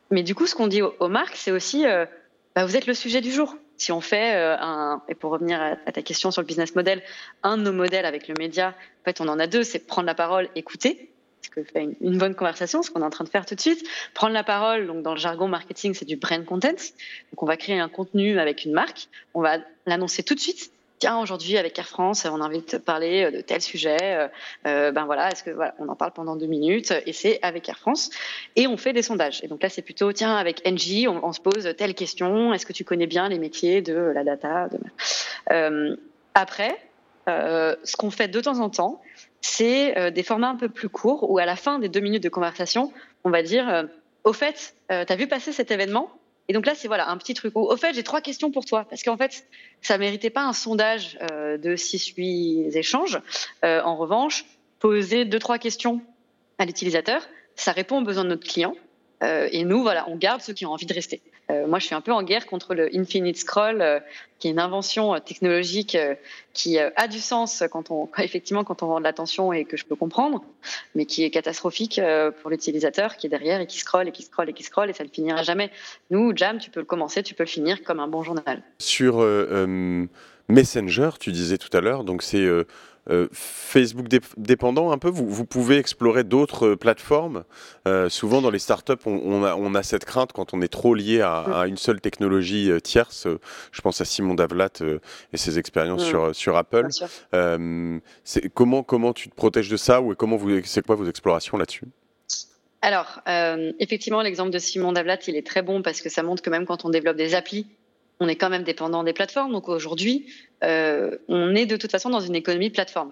mais 0.09 0.23
du 0.23 0.35
coup, 0.35 0.47
ce 0.47 0.55
qu'on 0.55 0.67
dit 0.67 0.81
aux, 0.81 1.07
marques, 1.07 1.35
c'est 1.35 1.51
aussi, 1.51 1.85
bah, 2.55 2.65
vous 2.65 2.75
êtes 2.75 2.85
le 2.85 2.93
sujet 2.93 3.21
du 3.21 3.31
jour. 3.31 3.55
Si 3.77 3.91
on 3.91 4.01
fait 4.01 4.35
un, 4.35 5.01
et 5.07 5.15
pour 5.15 5.31
revenir 5.31 5.61
à, 5.61 5.91
ta 5.91 6.01
question 6.01 6.31
sur 6.31 6.41
le 6.41 6.45
business 6.45 6.75
model, 6.75 7.01
un 7.43 7.57
de 7.57 7.63
nos 7.63 7.71
modèles 7.71 8.05
avec 8.05 8.27
le 8.27 8.35
média, 8.37 8.75
en 9.01 9.03
fait, 9.05 9.21
on 9.21 9.27
en 9.29 9.39
a 9.39 9.47
deux, 9.47 9.63
c'est 9.63 9.79
prendre 9.79 10.05
la 10.05 10.13
parole, 10.13 10.49
écouter 10.55 11.10
ce 11.41 11.49
que 11.49 11.63
fait 11.63 11.89
une, 12.01 12.17
bonne 12.17 12.35
conversation, 12.35 12.81
ce 12.81 12.91
qu'on 12.91 13.01
est 13.01 13.05
en 13.05 13.09
train 13.09 13.23
de 13.23 13.29
faire 13.29 13.45
tout 13.45 13.55
de 13.55 13.61
suite. 13.61 13.85
Prendre 14.13 14.33
la 14.33 14.43
parole, 14.43 14.87
donc 14.87 15.03
dans 15.03 15.13
le 15.13 15.19
jargon 15.19 15.47
marketing, 15.47 15.93
c'est 15.93 16.05
du 16.05 16.15
brand 16.15 16.45
content. 16.45 16.69
Donc 16.69 17.43
on 17.43 17.45
va 17.45 17.57
créer 17.57 17.79
un 17.79 17.89
contenu 17.89 18.39
avec 18.39 18.65
une 18.65 18.73
marque, 18.73 19.07
on 19.33 19.41
va 19.41 19.57
l'annoncer 19.85 20.23
tout 20.23 20.35
de 20.35 20.39
suite. 20.39 20.71
Tiens, 21.01 21.19
aujourd'hui 21.19 21.57
avec 21.57 21.79
Air 21.79 21.87
France, 21.87 22.27
on 22.31 22.39
a 22.41 22.45
envie 22.45 22.61
de 22.61 22.77
parler 22.77 23.31
de 23.31 23.41
tel 23.41 23.59
sujet. 23.59 23.97
Euh, 24.01 24.27
euh, 24.67 24.91
ben 24.91 25.05
voilà, 25.05 25.31
est-ce 25.31 25.43
que 25.43 25.49
voilà, 25.49 25.73
on 25.79 25.89
en 25.89 25.95
parle 25.95 26.11
pendant 26.11 26.35
deux 26.35 26.45
minutes 26.45 26.93
et 27.07 27.11
c'est 27.11 27.39
avec 27.41 27.67
Air 27.67 27.79
France 27.79 28.11
et 28.55 28.67
on 28.67 28.77
fait 28.77 28.93
des 28.93 29.01
sondages. 29.01 29.43
Et 29.43 29.47
donc 29.47 29.63
là, 29.63 29.69
c'est 29.69 29.81
plutôt 29.81 30.13
tiens 30.13 30.35
avec 30.35 30.63
NJ, 30.63 31.07
on, 31.07 31.33
se 31.33 31.41
pose 31.41 31.73
telle 31.75 31.95
question. 31.95 32.53
Est-ce 32.53 32.67
que 32.67 32.73
tu 32.73 32.83
connais 32.83 33.07
bien 33.07 33.29
les 33.29 33.39
métiers 33.39 33.81
de 33.81 33.95
la 33.95 34.23
data 34.23 34.69
euh, 35.51 35.95
Après, 36.35 36.77
ce 37.25 37.97
qu'on 37.97 38.11
fait 38.11 38.27
de 38.27 38.39
temps 38.39 38.59
en 38.59 38.69
temps, 38.69 39.01
c'est 39.41 39.97
euh, 39.97 40.11
des 40.11 40.23
formats 40.23 40.49
un 40.49 40.55
peu 40.55 40.69
plus 40.69 40.89
courts 40.89 41.29
où 41.29 41.39
à 41.39 41.45
la 41.45 41.55
fin 41.55 41.79
des 41.79 41.89
deux 41.89 41.99
minutes 41.99 42.23
de 42.23 42.29
conversation, 42.29 42.93
on 43.23 43.29
va 43.29 43.43
dire 43.43 43.67
euh, 43.67 43.83
Au 44.23 44.33
fait, 44.33 44.75
euh, 44.91 45.03
tu 45.03 45.11
as 45.11 45.15
vu 45.15 45.27
passer 45.27 45.51
cet 45.51 45.71
événement? 45.71 46.11
Et 46.47 46.53
donc 46.53 46.65
là, 46.65 46.73
c'est 46.75 46.87
voilà, 46.87 47.09
un 47.09 47.17
petit 47.17 47.33
truc. 47.33 47.55
Au 47.55 47.77
fait, 47.77 47.93
j'ai 47.93 48.03
trois 48.03 48.21
questions 48.21 48.51
pour 48.51 48.65
toi. 48.65 48.85
Parce 48.89 49.03
qu'en 49.03 49.17
fait, 49.17 49.45
ça 49.81 49.97
méritait 49.97 50.29
pas 50.29 50.43
un 50.43 50.53
sondage 50.53 51.17
de 51.21 51.75
6-8 51.75 52.75
échanges. 52.77 53.21
en 53.63 53.95
revanche, 53.95 54.43
poser 54.79 55.23
deux, 55.23 55.39
trois 55.39 55.59
questions 55.59 56.01
à 56.57 56.65
l'utilisateur, 56.65 57.21
ça 57.55 57.71
répond 57.71 58.01
aux 58.01 58.03
besoins 58.03 58.25
de 58.25 58.29
notre 58.29 58.45
client. 58.45 58.75
et 59.21 59.63
nous, 59.63 59.81
voilà, 59.81 60.09
on 60.09 60.17
garde 60.17 60.41
ceux 60.41 60.51
qui 60.51 60.65
ont 60.65 60.71
envie 60.71 60.87
de 60.87 60.93
rester. 60.93 61.21
Euh, 61.51 61.67
moi, 61.67 61.79
je 61.79 61.85
suis 61.85 61.95
un 61.95 62.01
peu 62.01 62.11
en 62.11 62.23
guerre 62.23 62.45
contre 62.45 62.73
le 62.73 62.89
infinite 62.95 63.37
scroll, 63.37 63.81
euh, 63.81 63.99
qui 64.39 64.47
est 64.47 64.51
une 64.51 64.59
invention 64.59 65.13
euh, 65.13 65.19
technologique 65.19 65.97
qui 66.53 66.79
a 66.79 67.07
du 67.07 67.19
sens 67.19 67.63
quand 67.71 67.91
on, 67.91 68.09
effectivement, 68.17 68.63
quand 68.63 68.83
on 68.83 68.87
vend 68.87 68.99
de 68.99 69.03
l'attention 69.03 69.53
et 69.53 69.65
que 69.65 69.77
je 69.77 69.85
peux 69.85 69.95
comprendre, 69.95 70.43
mais 70.95 71.05
qui 71.05 71.23
est 71.23 71.29
catastrophique 71.29 72.01
pour 72.41 72.49
l'utilisateur 72.49 73.15
qui 73.15 73.27
est 73.27 73.29
derrière 73.29 73.61
et 73.61 73.67
qui 73.67 73.79
scrolle 73.79 74.07
et 74.07 74.11
qui 74.11 74.23
scrolle 74.23 74.49
et 74.49 74.53
qui 74.53 74.63
scrolle 74.63 74.89
et 74.89 74.93
ça 74.93 75.03
ne 75.03 75.09
finira 75.09 75.43
jamais. 75.43 75.71
Nous, 76.09 76.35
Jam, 76.35 76.57
tu 76.57 76.69
peux 76.69 76.79
le 76.79 76.85
commencer, 76.85 77.23
tu 77.23 77.33
peux 77.33 77.43
le 77.43 77.49
finir 77.49 77.83
comme 77.83 77.99
un 77.99 78.07
bon 78.07 78.23
journal. 78.23 78.61
Sur 78.79 79.25
Messenger, 80.49 81.11
tu 81.19 81.31
disais 81.31 81.57
tout 81.57 81.75
à 81.75 81.81
l'heure, 81.81 82.03
donc 82.03 82.23
c'est 82.23 82.47
Facebook 83.31 84.07
dépendant 84.37 84.91
un 84.91 84.97
peu, 84.97 85.09
vous, 85.09 85.45
pouvez 85.45 85.77
explorer 85.77 86.23
d'autres 86.23 86.67
euh, 86.67 86.75
plateformes. 86.75 87.43
Euh, 87.87 88.09
souvent 88.09 88.41
dans 88.41 88.51
les 88.51 88.59
startups, 88.59 88.93
on, 89.05 89.43
on, 89.43 89.75
a, 89.75 89.83
cette 89.83 90.05
crainte 90.05 90.31
quand 90.33 90.53
on 90.53 90.61
est 90.61 90.67
trop 90.67 90.93
lié 90.93 91.21
à, 91.21 91.65
une 91.67 91.77
seule 91.77 91.99
technologie 91.99 92.71
tierce. 92.83 93.27
Je 93.71 93.81
pense 93.81 94.01
à 94.01 94.05
Simon 94.05 94.35
Davlat 94.35 94.69
et 95.33 95.37
ses 95.37 95.57
expériences 95.57 96.05
sur, 96.05 96.35
sur 96.35 96.55
Apple. 96.55 96.87
comment, 98.53 98.83
comment 98.83 99.13
tu 99.13 99.29
te 99.29 99.35
protèges 99.35 99.69
de 99.69 99.77
ça 99.77 100.01
ou 100.01 100.13
comment 100.15 100.37
vous, 100.37 100.61
c'est 100.63 100.85
quoi 100.85 100.95
vos 100.95 101.07
explorations 101.07 101.57
là-dessus? 101.57 101.85
Alors, 102.83 103.21
effectivement, 103.79 104.21
l'exemple 104.21 104.51
de 104.51 104.59
Simon 104.59 104.91
Davlat, 104.91 105.19
il 105.27 105.35
est 105.35 105.45
très 105.45 105.63
bon 105.63 105.81
parce 105.81 106.01
que 106.01 106.09
ça 106.09 106.23
montre 106.23 106.43
que 106.43 106.49
même 106.49 106.65
quand 106.65 106.85
on 106.85 106.89
développe 106.89 107.17
des 107.17 107.33
applis, 107.35 107.67
on 108.21 108.27
est 108.27 108.35
quand 108.35 108.51
même 108.51 108.63
dépendant 108.63 109.03
des 109.03 109.13
plateformes. 109.13 109.51
Donc 109.51 109.67
aujourd'hui, 109.67 110.31
euh, 110.63 111.17
on 111.27 111.55
est 111.55 111.65
de 111.65 111.75
toute 111.75 111.91
façon 111.91 112.11
dans 112.11 112.19
une 112.19 112.35
économie 112.35 112.69
de 112.69 112.73
plateforme. 112.73 113.11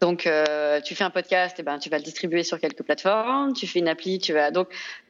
Donc, 0.00 0.26
euh, 0.26 0.80
tu 0.82 0.94
fais 0.94 1.04
un 1.04 1.10
podcast, 1.10 1.58
et 1.58 1.62
eh 1.62 1.64
ben, 1.64 1.78
tu 1.78 1.88
vas 1.88 1.96
le 1.96 2.04
distribuer 2.04 2.42
sur 2.42 2.60
quelques 2.60 2.82
plateformes. 2.82 3.54
Tu 3.54 3.66
fais 3.66 3.78
une 3.78 3.88
appli, 3.88 4.18
tu 4.18 4.34
vas 4.34 4.50
donc 4.50 4.68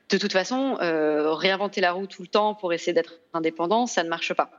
de 0.09 0.19
toute 0.19 0.33
façon 0.33 0.79
euh, 0.81 1.33
réinventer 1.33 1.81
la 1.81 1.93
roue 1.93 2.07
tout 2.07 2.23
le 2.23 2.29
temps 2.29 2.55
pour 2.55 2.73
essayer 2.73 2.93
d'être 2.93 3.15
indépendant, 3.33 3.87
ça 3.87 4.05
ne 4.05 4.09
marche 4.09 4.33
pas. 4.35 4.51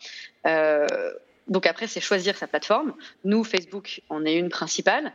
Donc 1.47 1.65
après, 1.65 1.88
c'est 1.88 2.01
choisir 2.01 2.35
sa 2.38 2.47
plateforme. 2.47 2.93
Nous, 3.23 3.43
Facebook, 3.45 4.01
on 4.09 4.26
est 4.26 4.35
une 4.35 4.49
principale. 4.49 5.13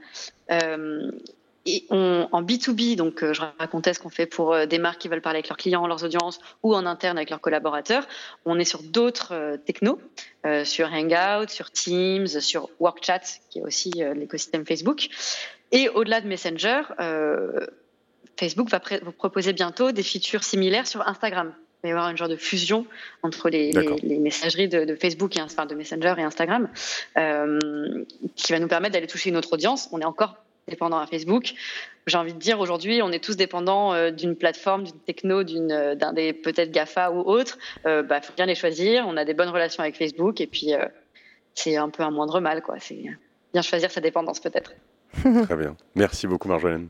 Euh, 1.66 1.70
et 1.70 1.84
on, 1.90 2.28
en 2.32 2.43
B2B, 2.43 2.97
donc 2.97 3.22
euh, 3.22 3.32
je 3.32 3.43
racontais 3.59 3.94
ce 3.94 4.01
qu'on 4.01 4.09
fait 4.09 4.26
pour 4.26 4.52
euh, 4.52 4.66
des 4.66 4.78
marques 4.78 5.01
qui 5.01 5.09
veulent 5.09 5.20
parler 5.20 5.38
avec 5.38 5.48
leurs 5.48 5.56
clients, 5.56 5.86
leurs 5.86 6.05
audiences, 6.05 6.38
ou 6.62 6.74
en 6.74 6.86
interne 6.86 7.16
avec 7.18 7.30
leurs 7.30 7.40
collaborateurs. 7.40 8.06
On 8.44 8.59
est 8.59 8.64
sur 8.64 8.82
d'autres 8.82 9.59
technos, 9.64 9.98
sur 10.64 10.93
Hangout, 10.93 11.48
sur 11.48 11.70
Teams, 11.70 12.26
sur 12.26 12.70
WorkChat, 12.80 13.20
qui 13.51 13.59
est 13.59 13.62
aussi 13.62 13.90
l'écosystème 14.14 14.64
Facebook. 14.64 15.09
Et 15.72 15.88
au-delà 15.88 16.20
de 16.20 16.28
Messenger, 16.28 16.82
Facebook 18.38 18.70
va 18.70 18.80
vous 19.02 19.12
proposer 19.12 19.52
bientôt 19.52 19.93
des 19.93 20.02
features 20.02 20.44
similaires 20.44 20.86
sur 20.86 21.06
Instagram 21.06 21.52
va 21.82 21.88
y 21.88 21.93
avoir 21.93 22.06
un 22.06 22.16
genre 22.16 22.28
de 22.28 22.36
fusion 22.36 22.86
entre 23.22 23.48
les, 23.48 23.72
messageries 24.18 24.68
de, 24.68 24.94
Facebook 24.94 25.36
et 25.36 25.43
enfin, 25.43 25.66
de 25.66 25.74
Messenger 25.74 26.14
et 26.18 26.22
Instagram, 26.22 26.68
euh, 27.16 28.05
qui 28.34 28.52
va 28.52 28.59
nous 28.59 28.68
permettre 28.68 28.94
d'aller 28.94 29.06
toucher 29.06 29.30
une 29.30 29.36
autre 29.36 29.52
audience. 29.52 29.88
On 29.93 30.01
est 30.01 30.05
encore 30.05 30.36
dépendant 30.68 30.98
à 30.98 31.06
Facebook. 31.06 31.55
J'ai 32.06 32.18
envie 32.18 32.34
de 32.34 32.38
dire 32.38 32.60
aujourd'hui, 32.60 33.02
on 33.02 33.10
est 33.10 33.22
tous 33.22 33.36
dépendants 33.36 33.93
euh, 33.93 34.10
d'une 34.10 34.36
plateforme, 34.36 34.84
d'une 34.84 34.98
techno, 35.01 35.43
d'une, 35.43 35.72
euh, 35.72 35.94
d'un 35.94 36.12
des 36.12 36.32
peut-être 36.32 36.70
Gafa 36.70 37.10
ou 37.10 37.20
autre. 37.20 37.59
Il 37.84 38.02
bah, 38.09 38.20
faut 38.20 38.34
bien 38.34 38.47
les 38.47 38.55
choisir. 38.55 39.05
On 39.09 39.16
a 39.16 39.24
des 39.24 39.34
bonnes 39.34 39.48
relations 39.48 39.82
avec 39.82 39.97
Facebook 39.97 40.40
et 40.40 40.47
puis 40.47 40.72
c'est 41.55 41.76
un 41.76 41.88
peu 41.88 42.02
un 42.02 42.10
moindre 42.10 42.40
mal, 42.40 42.62
quoi. 42.62 42.76
C'est 42.78 43.02
bien 43.52 43.62
choisir 43.62 43.90
sa 43.90 44.01
dépendance 44.01 44.40
peut-être. 44.40 44.72
Très 45.44 45.56
bien. 45.56 45.76
Merci 45.94 46.26
beaucoup, 46.26 46.48
Marjolaine. 46.48 46.88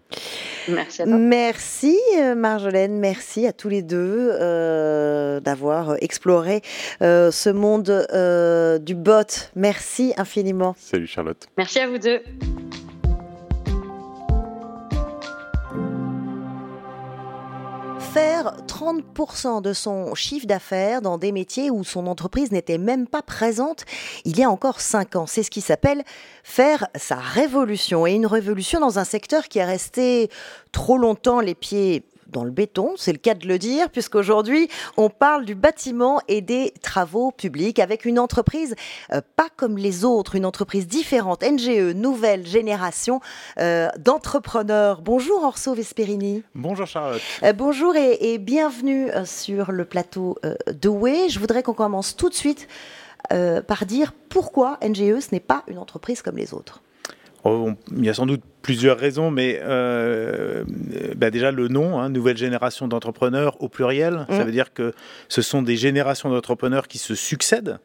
Merci 0.69 1.03
à 1.03 1.05
toi. 1.05 1.17
Merci, 1.17 1.99
euh, 2.19 2.35
Marjolaine. 2.35 2.99
Merci 2.99 3.47
à 3.47 3.53
tous 3.53 3.69
les 3.69 3.83
deux 3.83 4.31
euh, 4.33 5.41
d'avoir 5.41 5.97
exploré 6.03 6.63
euh, 7.03 7.31
ce 7.31 7.51
monde 7.51 8.07
du 8.85 8.95
bot. 8.95 9.51
Merci 9.55 10.13
infiniment. 10.17 10.75
Salut, 10.79 11.07
Charlotte. 11.07 11.47
Merci 11.57 11.79
à 11.79 11.89
vous 11.89 11.99
deux. 11.99 12.21
Faire 18.17 18.55
30% 18.67 19.61
de 19.61 19.75
son 19.75 20.15
chiffre 20.15 20.47
d'affaires 20.47 21.03
dans 21.03 21.19
des 21.19 21.33
métiers 21.33 21.71
où 21.71 21.85
son 21.85 22.07
entreprise 22.07 22.51
n'était 22.51 22.79
même 22.79 23.07
pas 23.07 23.21
présente 23.21 23.85
il 24.25 24.39
y 24.39 24.43
a 24.43 24.49
encore 24.49 24.81
5 24.81 25.17
ans. 25.17 25.27
C'est 25.27 25.43
ce 25.43 25.51
qui 25.51 25.61
s'appelle 25.61 26.03
faire 26.43 26.89
sa 26.95 27.17
révolution. 27.17 28.07
Et 28.07 28.13
une 28.13 28.25
révolution 28.25 28.81
dans 28.81 28.99
un 28.99 29.05
secteur 29.05 29.49
qui 29.49 29.59
est 29.59 29.67
resté 29.67 30.31
trop 30.73 30.97
longtemps 30.97 31.41
les 31.41 31.55
pieds 31.55 32.05
dans 32.29 32.45
le 32.45 32.51
béton, 32.51 32.95
c'est 32.97 33.13
le 33.13 33.19
cas 33.19 33.35
de 33.35 33.47
le 33.47 33.59
dire, 33.59 33.91
puisqu'aujourd'hui, 33.91 34.69
on 34.97 35.09
parle 35.09 35.45
du 35.45 35.55
bâtiment 35.55 36.21
et 36.29 36.41
des 36.41 36.73
travaux 36.83 37.31
publics 37.31 37.79
avec 37.79 38.05
une 38.05 38.19
entreprise 38.19 38.75
euh, 39.13 39.21
pas 39.37 39.49
comme 39.57 39.79
les 39.79 40.05
autres, 40.05 40.35
une 40.35 40.47
entreprise 40.47 40.87
différente, 40.87 41.43
NGE, 41.43 41.95
nouvelle 41.95 42.47
génération 42.47 43.21
euh, 43.59 43.89
d'entrepreneurs. 43.99 45.03
Bonjour 45.03 45.45
Orso 45.45 45.75
Vesperini. 45.75 46.43
Bonjour 46.55 46.87
Charlotte. 46.87 47.23
Euh, 47.43 47.53
bonjour 47.53 47.95
et, 47.97 48.39
bienvenue 48.39 49.09
sur 49.25 49.73
le 49.73 49.85
plateau 49.85 50.37
de 50.67 50.89
Way. 50.89 51.29
Je 51.29 51.39
voudrais 51.39 51.63
qu'on 51.63 51.75
commence 51.75 52.17
tout 52.17 52.29
de 52.29 52.35
suite 52.35 52.69
par 53.29 53.87
dire 53.87 54.13
pourquoi 54.29 54.79
NGE, 54.83 55.21
ce 55.21 55.29
n'est 55.33 55.41
pas 55.41 55.65
une 55.69 55.79
entreprise 55.79 56.23
comme 56.23 56.37
les 56.37 56.55
autres. 56.55 56.83
Oh, 57.49 57.71
il 57.97 58.05
y 58.05 58.09
a 58.09 58.15
sans 58.15 58.27
doute 58.27 58.43
plusieurs 58.63 58.99
raisons, 58.99 59.31
mais 59.31 59.61
euh, 59.63 60.65
bah 61.17 61.31
déjà 61.31 61.53
le 61.53 61.69
nom, 61.69 62.01
hein, 62.01 62.09
nouvelle 62.09 62.37
génération 62.37 62.89
d'entrepreneurs 62.89 63.57
au 63.63 63.69
pluriel, 63.69 64.27
ça 64.29 64.43
mmh. 64.43 64.47
veut 64.47 64.53
dire 64.53 64.73
que 64.73 64.93
ce 65.29 65.43
sont 65.43 65.63
des 65.63 65.77
générations 65.77 66.29
d'entrepreneurs 66.29 66.89
qui 66.89 66.99
se 66.99 67.15
succèdent. 67.15 67.79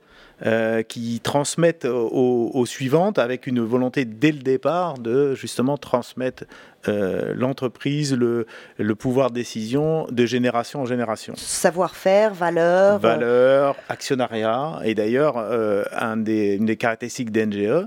Euh, 0.43 0.81
qui 0.81 1.19
transmettent 1.19 1.85
aux, 1.85 2.65
suivantes 2.65 3.19
avec 3.19 3.45
une 3.45 3.59
volonté 3.59 4.05
dès 4.05 4.31
le 4.31 4.39
départ 4.39 4.97
de 4.97 5.35
justement 5.35 5.77
transmettre 5.77 6.45
euh, 6.87 7.35
l'entreprise, 7.35 8.15
le, 8.15 8.47
le, 8.79 8.95
pouvoir 8.95 9.29
de 9.29 9.35
décision 9.35 10.07
de 10.09 10.25
génération 10.25 10.81
en 10.81 10.87
génération. 10.87 11.35
Savoir-faire, 11.37 12.33
valeur. 12.33 12.97
Valeur, 12.97 13.75
actionnariat. 13.87 14.79
Et 14.83 14.95
d'ailleurs, 14.95 15.37
un 15.37 16.17
des, 16.17 16.55
une 16.55 16.65
des 16.65 16.77
caractéristiques 16.77 17.31
d'NGE, 17.31 17.85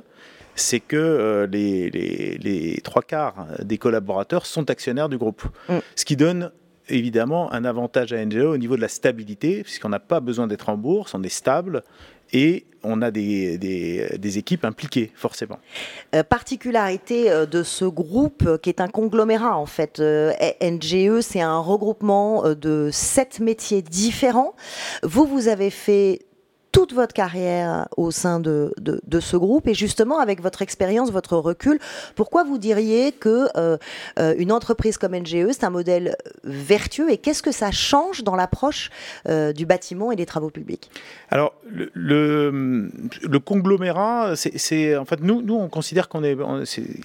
c'est 0.56 0.80
que 0.80 0.96
euh, 0.96 1.46
les, 1.46 2.80
trois 2.82 3.02
quarts 3.02 3.46
des 3.62 3.78
collaborateurs 3.78 4.46
sont 4.46 4.70
actionnaires 4.70 5.08
du 5.08 5.18
groupe. 5.18 5.42
Mm. 5.68 5.78
Ce 5.96 6.04
qui 6.04 6.16
donne 6.16 6.52
évidemment 6.88 7.52
un 7.52 7.64
avantage 7.64 8.12
à 8.12 8.24
NGO 8.24 8.52
au 8.52 8.58
niveau 8.58 8.76
de 8.76 8.82
la 8.82 8.88
stabilité, 8.88 9.62
puisqu'on 9.62 9.88
n'a 9.88 10.00
pas 10.00 10.20
besoin 10.20 10.46
d'être 10.46 10.68
en 10.68 10.76
bourse, 10.76 11.14
on 11.14 11.22
est 11.22 11.30
stable 11.30 11.82
et 12.32 12.66
on 12.82 13.00
a 13.00 13.10
des, 13.10 14.38
équipes 14.38 14.66
impliquées, 14.66 15.10
forcément. 15.14 15.58
Euh, 16.14 16.22
particularité 16.22 17.30
euh, 17.30 17.46
de 17.46 17.62
ce 17.62 17.86
groupe 17.86 18.58
qui 18.58 18.68
est 18.68 18.82
un 18.82 18.88
conglomérat, 18.88 19.56
en 19.56 19.64
fait. 19.64 20.00
NGE, 20.00 21.20
c'est 21.20 21.40
un 21.40 21.58
regroupement 21.58 22.54
de 22.54 22.90
sept 22.92 23.40
métiers 23.40 23.80
différents. 23.80 24.54
Vous, 25.02 25.24
vous 25.24 25.48
avez 25.48 25.70
fait 25.70 26.26
toute 26.74 26.92
votre 26.92 27.14
carrière 27.14 27.86
au 27.96 28.10
sein 28.10 28.40
de, 28.40 28.74
de, 28.80 29.20
ce 29.20 29.36
groupe 29.36 29.68
et 29.68 29.74
justement 29.74 30.18
avec 30.18 30.42
votre 30.42 30.60
expérience, 30.60 31.12
votre 31.12 31.36
recul, 31.36 31.78
pourquoi 32.16 32.42
vous 32.42 32.58
diriez 32.58 33.12
que 33.12 33.46
euh, 33.56 33.78
euh, 34.18 34.34
une 34.38 34.50
entreprise 34.50 34.98
comme 34.98 35.14
NGE 35.14 35.52
c'est 35.52 35.62
un 35.62 35.70
modèle 35.70 36.16
vertueux 36.42 37.12
et 37.12 37.18
qu'est-ce 37.18 37.44
que 37.44 37.52
ça 37.52 37.70
change 37.70 38.24
dans 38.24 38.34
l'approche 38.34 38.90
euh, 39.28 39.52
du 39.52 39.66
bâtiment 39.66 40.10
et 40.10 40.16
des 40.16 40.26
travaux 40.26 40.50
publics? 40.50 40.90
Alors 41.30 41.54
le, 41.64 41.90
le, 41.94 43.38
conglomérat, 43.38 44.34
c'est 44.34 44.96
en 44.96 45.04
fait 45.04 45.20
nous 45.20 45.42
nous 45.42 45.54
on 45.54 45.68
considère 45.68 46.08
qu'on 46.08 46.24
est, 46.24 46.36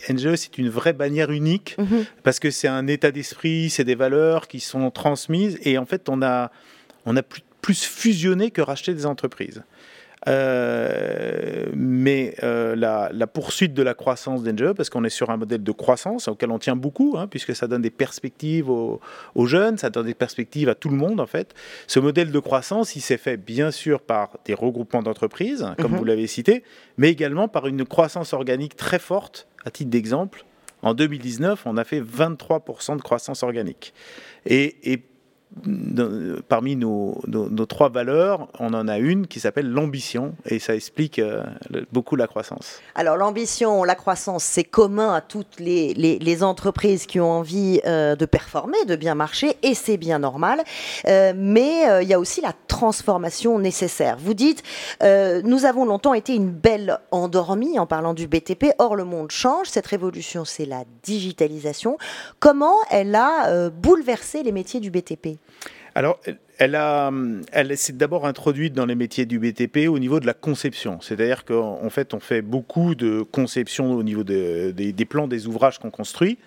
NGE 0.09 0.35
c'est 0.35 0.57
une 0.57 0.69
vraie 0.69 0.93
bannière 0.93 1.29
unique 1.29 1.75
mhm. 1.77 2.05
parce 2.23 2.39
que 2.39 2.49
c'est 2.49 2.67
un 2.67 2.87
état 2.87 3.11
d'esprit, 3.11 3.69
c'est 3.69 3.83
des 3.83 3.95
valeurs 3.95 4.47
qui 4.47 4.61
sont 4.61 4.89
transmises 4.89 5.59
et 5.61 5.77
en 5.77 5.85
fait 5.85 6.09
on 6.09 6.23
a 6.23 6.49
on 7.05 7.15
a 7.15 7.21
plus 7.21 7.43
plus 7.61 7.83
fusionner 7.83 8.51
que 8.51 8.61
racheter 8.61 8.93
des 8.93 9.05
entreprises. 9.05 9.63
Euh, 10.27 11.67
mais 11.73 12.35
euh, 12.43 12.75
la, 12.75 13.27
poursuite 13.27 13.73
de 13.73 13.81
la 13.81 13.93
croissance 13.93 14.43
d'NGE, 14.43 14.73
parce 14.73 14.89
qu'on 14.89 15.03
est 15.03 15.09
sur 15.09 15.29
un 15.29 15.37
modèle 15.37 15.63
de 15.63 15.71
croissance 15.71 16.27
auquel 16.27 16.51
on 16.51 16.59
tient 16.59 16.75
beaucoup, 16.75 17.15
hein, 17.17 17.27
puisque 17.27 17.55
ça 17.55 17.67
donne 17.67 17.81
des 17.81 17.89
perspectives 17.89 18.69
aux, 18.69 18.99
jeunes, 19.45 19.77
ça 19.77 19.89
donne 19.89 20.07
des 20.07 20.13
perspectives 20.13 20.67
à 20.67 20.75
tout 20.75 20.89
le 20.89 20.97
monde 20.97 21.21
en 21.21 21.25
fait. 21.25 21.53
Ce 21.87 21.99
modèle 21.99 22.31
de 22.31 22.39
croissance, 22.39 22.95
il 22.95 23.01
s'est 23.01 23.17
fait 23.17 23.37
bien 23.37 23.71
sûr 23.71 24.01
par 24.01 24.31
des 24.45 24.53
regroupements 24.53 25.03
d'entreprises, 25.03 25.65
comme 25.79 25.93
mhm. 25.93 25.97
vous 25.97 26.05
l'avez 26.05 26.27
cité, 26.27 26.63
mais 26.97 27.09
également 27.09 27.47
par 27.47 27.67
une 27.67 27.85
croissance 27.85 28.33
organique 28.33 28.75
très 28.75 28.99
forte. 28.99 29.47
À 29.65 29.71
titre 29.71 29.89
d'exemple, 29.89 30.45
en 30.81 30.93
2019, 30.93 31.63
on 31.65 31.77
a 31.77 31.83
fait 31.83 32.01
23% 32.01 32.97
de 32.97 33.01
croissance 33.01 33.43
organique. 33.43 33.93
Et, 34.45 34.93
et 34.93 34.97
parmi 36.47 36.75
nos, 36.75 37.19
trois 37.67 37.89
valeurs, 37.89 38.47
on 38.59 38.73
en 38.73 38.87
a 38.87 38.97
une 38.97 39.27
qui 39.27 39.39
s'appelle 39.39 39.69
l'ambition, 39.69 40.35
et 40.45 40.59
ça 40.59 40.75
explique 40.75 41.19
euh, 41.19 41.43
beaucoup 41.91 42.15
la 42.15 42.27
croissance. 42.27 42.79
Alors 42.95 43.17
l'ambition, 43.17 43.83
la 43.83 43.95
croissance, 43.95 44.43
c'est 44.43 44.63
commun 44.63 45.13
à 45.13 45.21
toutes 45.21 45.59
les, 45.59 46.43
entreprises 46.43 47.05
qui 47.05 47.19
ont 47.19 47.31
envie 47.31 47.81
euh, 47.85 48.15
de 48.15 48.25
performer, 48.25 48.85
de 48.85 48.95
bien 48.95 49.15
marcher, 49.15 49.57
et 49.63 49.73
c'est 49.73 49.97
bien 49.97 50.19
normal. 50.19 50.63
Euh, 51.07 51.33
mais 51.35 52.03
il 52.03 52.07
y 52.07 52.13
a 52.13 52.19
aussi 52.19 52.41
la 52.41 52.53
transformation 52.67 53.59
nécessaire. 53.59 54.17
Vous 54.17 54.33
dites, 54.33 54.63
nous 55.01 55.65
avons 55.65 55.85
longtemps 55.85 56.13
été 56.13 56.35
une 56.35 56.51
belle 56.51 56.99
endormie 57.11 57.79
en 57.79 57.87
parlant 57.87 58.13
du 58.13 58.27
BTP, 58.27 58.67
or 58.77 58.95
le 58.95 59.03
monde 59.03 59.31
change, 59.31 59.67
cette 59.67 59.87
révolution, 59.87 60.45
c'est 60.45 60.65
la 60.65 60.83
digitalisation. 61.03 61.97
Comment 62.39 62.75
elle 62.89 63.15
a 63.15 63.69
bouleversé 63.69 64.43
les 64.43 64.51
métiers 64.51 64.79
du 64.79 64.91
BTP 64.91 65.38
alors, 65.95 66.19
elle, 66.59 66.79
elle 67.51 67.77
s'est 67.77 67.93
d'abord 67.93 68.25
introduite 68.25 68.73
dans 68.73 68.85
les 68.85 68.95
métiers 68.95 69.25
du 69.25 69.39
BTP 69.39 69.87
au 69.89 69.99
niveau 69.99 70.19
de 70.19 70.25
la 70.25 70.33
conception. 70.33 71.01
C'est-à-dire 71.01 71.45
qu'en 71.45 71.89
fait, 71.89 72.13
on 72.13 72.19
fait 72.19 72.41
beaucoup 72.41 72.95
de 72.95 73.21
conception 73.21 73.93
au 73.93 74.03
niveau 74.03 74.23
des, 74.23 75.05
plans 75.09 75.27
des 75.27 75.47
ouvrages 75.47 75.79
qu'on 75.79 75.89
construit. 75.89 76.37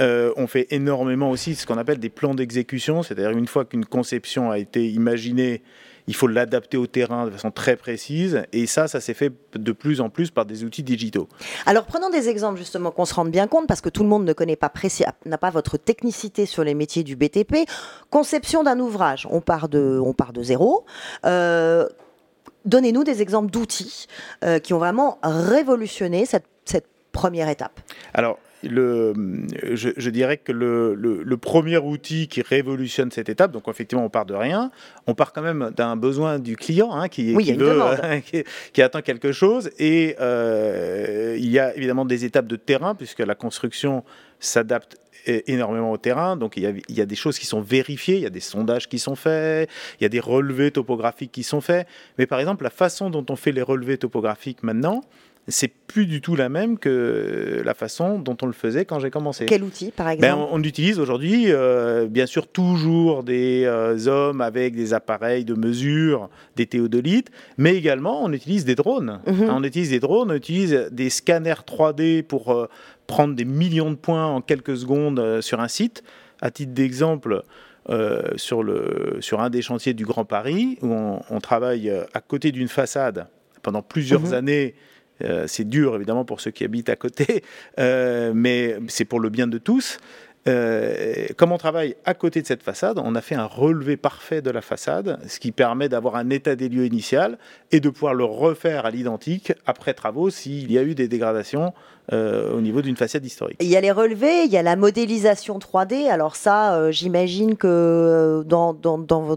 Euh, 0.00 0.32
on 0.36 0.46
fait 0.46 0.66
énormément 0.70 1.30
aussi 1.30 1.54
ce 1.54 1.66
qu'on 1.66 1.78
appelle 1.78 1.98
des 1.98 2.10
plans 2.10 2.34
d'exécution, 2.34 3.02
c'est-à-dire 3.02 3.30
une 3.30 3.46
fois 3.46 3.64
qu'une 3.64 3.86
conception 3.86 4.50
a 4.50 4.58
été 4.58 4.90
imaginée 4.90 5.62
il 6.06 6.14
faut 6.14 6.26
l'adapter 6.26 6.76
au 6.76 6.86
terrain 6.86 7.26
de 7.26 7.30
façon 7.30 7.50
très 7.50 7.76
précise. 7.76 8.44
Et 8.52 8.66
ça, 8.66 8.88
ça 8.88 9.00
s'est 9.00 9.14
fait 9.14 9.32
de 9.54 9.72
plus 9.72 10.00
en 10.00 10.08
plus 10.08 10.30
par 10.30 10.46
des 10.46 10.64
outils 10.64 10.82
digitaux. 10.82 11.28
Alors 11.66 11.84
prenons 11.84 12.10
des 12.10 12.28
exemples 12.28 12.58
justement 12.58 12.90
qu'on 12.90 13.04
se 13.04 13.14
rende 13.14 13.30
bien 13.30 13.46
compte, 13.46 13.66
parce 13.66 13.80
que 13.80 13.88
tout 13.88 14.02
le 14.02 14.08
monde 14.08 14.24
ne 14.24 14.32
connaît 14.32 14.56
pas 14.56 14.70
n'a 15.24 15.38
pas 15.38 15.50
votre 15.50 15.76
technicité 15.76 16.46
sur 16.46 16.64
les 16.64 16.74
métiers 16.74 17.02
du 17.02 17.16
BTP. 17.16 17.68
Conception 18.10 18.62
d'un 18.62 18.78
ouvrage, 18.78 19.26
on 19.30 19.40
part 19.40 19.68
de, 19.68 20.00
on 20.02 20.12
part 20.12 20.32
de 20.32 20.42
zéro. 20.42 20.84
Euh, 21.24 21.88
donnez-nous 22.64 23.04
des 23.04 23.22
exemples 23.22 23.50
d'outils 23.50 24.06
euh, 24.44 24.58
qui 24.58 24.74
ont 24.74 24.78
vraiment 24.78 25.18
révolutionné 25.22 26.26
cette, 26.26 26.46
cette 26.64 26.86
première 27.12 27.48
étape. 27.48 27.80
Alors, 28.14 28.38
le, 28.62 29.12
je, 29.74 30.10
dirais 30.10 30.38
que 30.38 30.52
le, 30.52 30.94
le, 30.94 31.36
premier 31.36 31.78
outil 31.78 32.28
qui 32.28 32.42
révolutionne 32.42 33.10
cette 33.10 33.28
étape, 33.28 33.52
donc 33.52 33.68
effectivement 33.68 34.04
on 34.04 34.08
part 34.08 34.26
de 34.26 34.34
rien, 34.34 34.70
on 35.06 35.14
part 35.14 35.32
quand 35.32 35.42
même 35.42 35.72
d'un 35.76 35.96
besoin 35.96 36.38
du 36.38 36.56
client 36.56 36.92
hein, 36.92 37.08
qui, 37.08 37.36
qui, 37.36 37.52
veut, 37.52 37.80
qui, 38.72 38.82
attend 38.82 39.02
quelque 39.02 39.32
chose, 39.32 39.70
et 39.78 40.16
euh, 40.20 41.36
il 41.38 41.50
y 41.50 41.58
a 41.58 41.76
évidemment 41.76 42.04
des 42.04 42.24
étapes 42.24 42.46
de 42.46 42.56
terrain 42.56 42.94
puisque 42.94 43.20
la 43.20 43.34
construction 43.34 44.04
s'adapte 44.40 44.96
énormément 45.26 45.92
au 45.92 45.96
terrain. 45.96 46.36
Donc 46.36 46.56
il 46.56 46.62
y, 46.62 46.66
a, 46.66 46.70
il 46.70 46.94
y, 46.96 47.00
a, 47.00 47.06
des 47.06 47.16
choses 47.16 47.38
qui 47.38 47.46
sont 47.46 47.60
vérifiées, 47.60 48.16
il 48.16 48.22
y 48.22 48.26
a 48.26 48.30
des 48.30 48.40
sondages 48.40 48.88
qui 48.88 48.98
sont 48.98 49.16
faits, 49.16 49.68
il 50.00 50.04
y 50.04 50.06
a 50.06 50.08
des 50.08 50.20
relevés 50.20 50.70
topographiques 50.70 51.32
qui 51.32 51.42
sont 51.42 51.60
faits. 51.60 51.86
Mais 52.18 52.26
par 52.26 52.40
exemple, 52.40 52.64
la 52.64 52.70
façon 52.70 53.10
dont 53.10 53.24
on 53.28 53.36
fait 53.36 53.52
les 53.52 53.62
relevés 53.62 53.98
topographiques 53.98 54.62
maintenant, 54.62 55.02
c'est 55.48 55.68
plus 55.68 56.06
du 56.06 56.20
tout 56.20 56.34
la 56.34 56.48
même 56.48 56.76
que 56.76 57.62
la 57.64 57.74
façon 57.74 58.18
dont 58.18 58.36
on 58.42 58.46
le 58.46 58.52
faisait 58.52 58.84
quand 58.84 58.98
j'ai 58.98 59.10
commencé. 59.10 59.46
Quel 59.46 59.62
outil, 59.62 59.92
par 59.92 60.06
ben, 60.06 60.12
exemple 60.12 60.48
on, 60.50 60.62
utilise 60.62 60.98
aujourd'hui, 60.98 61.46
euh, 61.48 62.06
bien 62.08 62.26
sûr, 62.26 62.48
toujours 62.48 63.22
des 63.22 63.62
euh, 63.64 64.06
hommes 64.08 64.40
avec 64.40 64.74
des 64.74 64.92
appareils 64.92 65.44
de 65.44 65.54
mesure, 65.54 66.28
des 66.56 66.66
théodolites, 66.66 67.30
mais 67.58 67.76
également 67.76 68.24
on 68.24 68.32
utilise 68.32 68.64
des 68.64 68.74
drones. 68.74 69.20
Mhm. 69.26 69.48
On 69.48 69.62
utilise 69.62 69.90
des 69.90 70.00
drones, 70.00 70.32
on 70.32 70.34
utilise 70.34 70.88
des 70.90 71.10
scanners 71.10 71.62
3D 71.66 72.24
pour 72.24 72.52
euh, 72.52 72.68
prendre 73.06 73.34
des 73.34 73.44
millions 73.44 73.90
de 73.90 73.96
points 73.96 74.26
en 74.26 74.40
quelques 74.40 74.76
secondes 74.76 75.40
sur 75.40 75.60
un 75.60 75.68
site. 75.68 76.02
À 76.40 76.50
titre 76.50 76.72
d'exemple, 76.72 77.44
sur, 78.34 78.64
le, 78.64 79.18
sur 79.20 79.40
un 79.40 79.48
des 79.48 79.62
chantiers 79.62 79.94
du 79.94 80.04
Grand 80.04 80.24
Paris, 80.24 80.76
où 80.82 80.92
on, 81.30 81.40
travaille 81.40 81.90
à 82.12 82.20
côté 82.20 82.50
d'une 82.50 82.68
façade 82.68 83.28
pendant 83.62 83.80
plusieurs 83.80 84.22
mhm. 84.22 84.34
années 84.34 84.74
euh, 85.22 85.44
c'est 85.46 85.68
dur 85.68 85.96
évidemment 85.96 86.24
pour 86.24 86.40
ceux 86.40 86.50
qui 86.50 86.64
habitent 86.64 86.88
à 86.88 86.96
côté, 86.96 87.42
euh, 87.78 88.32
mais 88.34 88.76
c'est 88.88 89.04
pour 89.04 89.20
le 89.20 89.30
bien 89.30 89.46
de 89.46 89.58
tous. 89.58 89.98
Euh, 90.48 91.26
comme 91.36 91.50
on 91.50 91.58
travaille 91.58 91.96
à 92.04 92.14
côté 92.14 92.40
de 92.40 92.46
cette 92.46 92.62
façade, 92.62 93.00
on 93.02 93.16
a 93.16 93.20
fait 93.20 93.34
un 93.34 93.46
relevé 93.46 93.96
parfait 93.96 94.42
de 94.42 94.50
la 94.50 94.60
façade, 94.60 95.18
ce 95.26 95.40
qui 95.40 95.50
permet 95.50 95.88
d'avoir 95.88 96.14
un 96.14 96.30
état 96.30 96.54
des 96.54 96.68
lieux 96.68 96.86
initial 96.86 97.36
et 97.72 97.80
de 97.80 97.90
pouvoir 97.90 98.14
le 98.14 98.22
refaire 98.22 98.86
à 98.86 98.92
l'identique 98.92 99.52
après 99.66 99.92
travaux 99.92 100.30
s'il 100.30 100.70
y 100.70 100.78
a 100.78 100.84
eu 100.84 100.94
des 100.94 101.08
dégradations 101.08 101.72
au 102.12 102.60
niveau 102.60 102.80
d'une 102.80 102.96
façade 102.96 103.24
historique. 103.24 103.56
Il 103.60 103.66
y 103.66 103.74
a 103.74 103.80
les 103.80 103.90
relevés, 103.90 104.44
il 104.44 104.52
y 104.52 104.56
a 104.56 104.62
la 104.62 104.76
modélisation 104.76 105.58
3D. 105.58 106.08
Alors 106.08 106.36
ça, 106.36 106.92
j'imagine 106.92 107.56
que 107.56 108.44
dans, 108.46 108.72
dans, 108.72 108.98
dans 108.98 109.36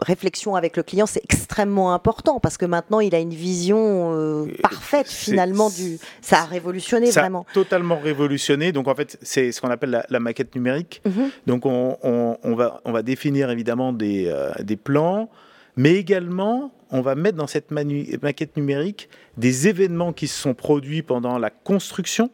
réflexion 0.00 0.54
avec 0.54 0.76
le 0.76 0.82
client, 0.82 1.06
c'est 1.06 1.22
extrêmement 1.24 1.94
important 1.94 2.40
parce 2.40 2.56
que 2.56 2.64
maintenant, 2.64 3.00
il 3.00 3.14
a 3.14 3.18
une 3.18 3.34
vision 3.34 4.12
euh, 4.14 4.46
parfaite 4.62 5.08
finalement 5.08 5.70
du. 5.70 5.98
Ça 6.20 6.40
a 6.40 6.44
révolutionné 6.44 7.10
ça 7.10 7.20
vraiment. 7.20 7.46
A 7.50 7.54
totalement 7.54 7.98
révolutionné. 7.98 8.72
Donc 8.72 8.88
en 8.88 8.94
fait, 8.94 9.18
c'est 9.22 9.52
ce 9.52 9.60
qu'on 9.60 9.70
appelle 9.70 10.04
la, 10.08 10.20
maquette 10.20 10.54
numérique. 10.54 11.02
Mhm. 11.04 11.30
Donc 11.46 11.66
on, 11.66 11.96
on, 12.02 12.54
va, 12.54 12.80
on 12.84 12.92
va 12.92 13.02
définir 13.02 13.50
évidemment 13.50 13.92
des, 13.92 14.26
euh, 14.26 14.50
des 14.62 14.76
plans, 14.76 15.28
mais 15.76 15.94
également 15.94 16.72
on 16.92 17.00
va 17.00 17.14
mettre 17.14 17.38
dans 17.38 17.46
cette 17.46 17.70
maquette 17.70 18.56
numérique 18.56 19.08
des 19.38 19.66
événements 19.66 20.12
qui 20.12 20.28
se 20.28 20.40
sont 20.40 20.54
produits 20.54 21.02
pendant 21.02 21.38
la 21.38 21.50
construction. 21.50 22.30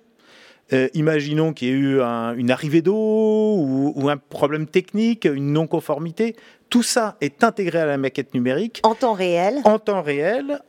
Euh, 0.73 0.89
imaginons 0.93 1.53
qu'il 1.53 1.69
y 1.69 1.71
ait 1.71 1.75
eu 1.75 2.01
une 2.01 2.51
arrivée 2.51 2.83
d'eau 2.83 2.95
ou, 2.95 3.93
ou, 3.97 4.09
un 4.11 4.19
problème 4.19 4.67
technique, 4.67 5.25
une 5.25 5.53
non-conformité. 5.53 6.37
Tout 6.69 6.83
ça 6.83 7.17
est 7.21 7.43
intégré 7.43 7.79
à 7.79 7.87
la 7.87 7.97
maquette 7.97 8.35
numérique. 8.35 8.81
En 8.83 8.95
temps 8.95 9.15
réel. 9.15 9.61
En 9.65 9.79
temps 9.79 10.03
réel, 10.03 10.61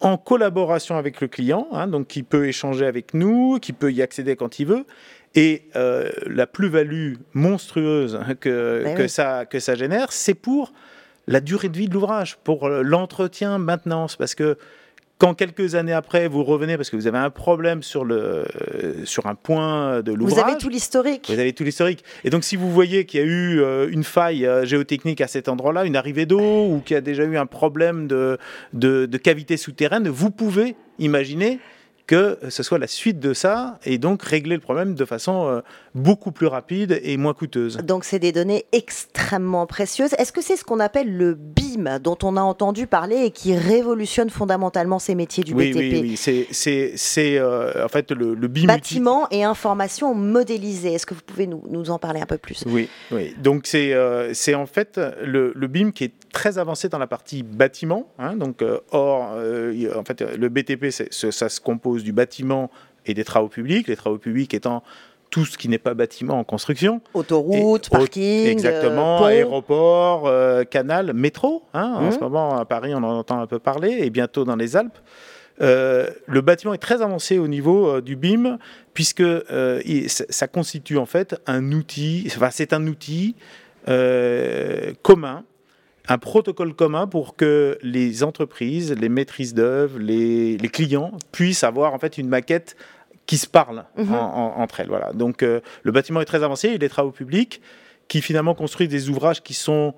en 0.00 0.16
collaboration 0.16 0.96
avec 0.96 1.20
le 1.20 1.28
client, 1.28 1.68
hein, 1.72 1.86
donc 1.86 2.08
qui 2.08 2.22
peut 2.24 2.48
échanger 2.48 2.86
avec 2.86 3.14
nous, 3.14 3.58
qui 3.60 3.72
peut 3.72 3.92
y 3.92 4.02
accéder 4.02 4.34
quand 4.34 4.58
il 4.58 4.66
veut. 4.66 4.86
Et 5.36 5.62
euh, 5.76 6.10
la 6.26 6.46
plus-value 6.46 7.14
monstrueuse 7.32 8.20
que, 8.40 8.82
ben 8.84 9.08
ça, 9.08 9.46
que 9.46 9.58
ça 9.58 9.74
génère, 9.74 10.12
c'est 10.12 10.34
pour 10.34 10.72
la 11.26 11.40
durée 11.40 11.68
de 11.68 11.78
vie 11.78 11.88
de 11.88 11.94
l'ouvrage, 11.94 12.36
pour 12.44 12.68
l'entretien, 12.68 13.58
maintenance. 13.58 14.16
Parce 14.16 14.34
que 14.34 14.58
quand 15.24 15.32
quelques 15.32 15.74
années 15.74 15.94
après, 15.94 16.28
vous 16.28 16.44
revenez 16.44 16.76
parce 16.76 16.90
que 16.90 16.96
vous 16.96 17.06
avez 17.06 17.16
un 17.16 17.30
problème 17.30 17.82
sur, 17.82 18.04
le, 18.04 18.44
sur 19.04 19.26
un 19.26 19.34
point 19.34 20.02
de 20.02 20.12
l'ouvrage. 20.12 20.44
Vous 20.44 20.50
avez 20.50 20.58
tout 20.58 20.68
l'historique. 20.68 21.30
Vous 21.32 21.38
avez 21.38 21.54
tout 21.54 21.64
l'historique. 21.64 22.04
Et 22.24 22.30
donc, 22.30 22.44
si 22.44 22.56
vous 22.56 22.70
voyez 22.70 23.06
qu'il 23.06 23.20
y 23.20 23.22
a 23.22 23.26
eu 23.26 23.60
euh, 23.60 23.88
une 23.90 24.04
faille 24.04 24.44
euh, 24.44 24.66
géotechnique 24.66 25.22
à 25.22 25.26
cet 25.26 25.48
endroit-là, 25.48 25.86
une 25.86 25.96
arrivée 25.96 26.26
d'eau, 26.26 26.66
ou 26.66 26.82
qu'il 26.84 26.94
y 26.94 26.98
a 26.98 27.00
déjà 27.00 27.24
eu 27.24 27.38
un 27.38 27.46
problème 27.46 28.06
de, 28.06 28.36
de, 28.74 29.06
de 29.06 29.16
cavité 29.16 29.56
souterraine, 29.56 30.08
vous 30.08 30.30
pouvez 30.30 30.76
imaginer 30.98 31.58
que 32.06 32.38
ce 32.50 32.62
soit 32.62 32.78
la 32.78 32.86
suite 32.86 33.18
de 33.18 33.32
ça 33.32 33.78
et 33.84 33.96
donc 33.96 34.22
régler 34.22 34.56
le 34.56 34.60
problème 34.60 34.94
de 34.94 35.04
façon 35.06 35.46
euh, 35.48 35.60
beaucoup 35.94 36.32
plus 36.32 36.46
rapide 36.46 37.00
et 37.02 37.16
moins 37.16 37.32
coûteuse. 37.32 37.78
Donc 37.78 38.04
c'est 38.04 38.18
des 38.18 38.32
données 38.32 38.66
extrêmement 38.72 39.66
précieuses. 39.66 40.12
Est-ce 40.18 40.32
que 40.32 40.42
c'est 40.42 40.56
ce 40.56 40.64
qu'on 40.64 40.80
appelle 40.80 41.16
le 41.16 41.34
BIM 41.34 41.98
dont 42.00 42.18
on 42.22 42.36
a 42.36 42.42
entendu 42.42 42.86
parler 42.86 43.24
et 43.24 43.30
qui 43.30 43.56
révolutionne 43.56 44.28
fondamentalement 44.28 44.98
ces 44.98 45.14
métiers 45.14 45.44
du 45.44 45.54
BTP 45.54 45.76
Oui, 45.76 46.18
oui, 46.20 46.94
c'est 46.96 47.38
euh, 47.38 47.84
en 47.84 47.88
fait 47.88 48.10
le, 48.10 48.34
BIM. 48.48 48.66
Bâtiment 48.66 49.26
et 49.30 49.42
information 49.42 50.14
modélisée. 50.14 50.92
Est-ce 50.92 51.06
que 51.06 51.14
vous 51.14 51.22
pouvez 51.24 51.46
nous, 51.46 51.62
nous, 51.70 51.90
en 51.90 51.98
parler 51.98 52.20
un 52.20 52.26
peu 52.26 52.38
plus? 52.38 52.64
Oui, 52.66 52.88
oui. 53.12 53.34
Donc 53.38 53.66
c'est 53.66 53.94
euh, 53.94 54.34
c'est 54.34 54.54
en 54.54 54.66
fait 54.66 55.00
le, 55.22 55.52
le, 55.54 55.66
BIM 55.68 55.92
qui 55.92 56.04
est 56.04 56.12
très 56.32 56.58
avancé 56.58 56.88
dans 56.90 56.98
la 56.98 57.06
partie 57.06 57.42
bâtiment. 57.42 58.08
Hein, 58.18 58.36
donc 58.36 58.62
or, 58.90 59.32
en 59.32 60.04
fait, 60.04 60.22
le 60.36 60.48
BTP, 60.48 60.90
ça 60.90 61.48
se 61.48 61.60
compose 61.60 61.93
du 62.02 62.12
bâtiment 62.12 62.70
et 63.06 63.14
des 63.14 63.24
travaux 63.24 63.48
publics, 63.48 63.88
les 63.88 63.96
travaux 63.96 64.18
publics 64.18 64.54
étant 64.54 64.82
tout 65.34 65.44
ce 65.44 65.58
qui 65.58 65.68
n'est 65.68 65.78
pas 65.78 65.94
bâtiment 65.94 66.38
en 66.38 66.44
construction. 66.44 67.00
Autoroute, 67.12 67.90
parking, 67.90 68.46
exactement, 68.46 69.24
aéroport, 69.24 70.28
euh, 70.28 70.62
canal, 70.62 71.12
métro. 71.12 71.64
Hein, 71.74 71.92
En 71.96 72.02
mmh. 72.02 72.12
ce 72.12 72.18
moment, 72.20 72.56
à 72.56 72.64
Paris, 72.64 72.94
on 72.94 72.98
en 72.98 73.18
entend 73.18 73.40
un 73.40 73.48
peu 73.48 73.58
parler, 73.58 73.98
et 74.00 74.10
bientôt 74.10 74.44
dans 74.44 74.54
les 74.54 74.76
Alpes. 74.76 74.96
Euh, 75.60 76.08
le 76.26 76.40
bâtiment 76.40 76.72
est 76.72 76.78
très 76.78 77.02
avancé 77.02 77.38
au 77.38 77.48
niveau 77.48 77.88
euh, 77.88 78.00
du 78.00 78.14
BIM, 78.14 78.58
puisque 78.92 79.24
ça 80.08 80.46
constitue 80.46 80.98
en 80.98 81.06
fait 81.06 81.34
un 81.46 81.72
outil, 81.72 82.24
enfin, 82.28 82.50
c'est 82.52 82.72
un 82.72 82.86
outil 82.86 83.34
commun 85.02 85.44
un 86.08 86.18
protocole 86.18 86.74
commun 86.74 87.06
pour 87.06 87.36
que 87.36 87.78
les 87.82 88.22
entreprises, 88.22 88.92
les 88.92 89.08
maîtrises 89.08 89.54
d'œuvre, 89.54 89.98
les, 89.98 90.58
clients 90.72 91.12
puissent 91.32 91.64
avoir 91.64 91.94
en 91.94 91.98
fait 91.98 92.18
une 92.18 92.28
maquette 92.28 92.76
qui 93.26 93.38
se 93.38 93.46
parle 93.46 93.84
mhm. 93.96 94.12
entre 94.12 94.80
elles. 94.80 94.88
Voilà. 94.88 95.12
Donc 95.12 95.42
euh, 95.42 95.60
le 95.82 95.92
bâtiment 95.92 96.20
est 96.20 96.26
très 96.26 96.42
avancé, 96.42 96.72
il 96.74 96.84
est 96.84 96.88
travaux 96.88 97.10
publics 97.10 97.62
qui 98.08 98.20
finalement 98.20 98.54
construisent 98.54 98.90
des 98.90 99.08
ouvrages 99.08 99.42
qui 99.42 99.54
sont 99.54 99.94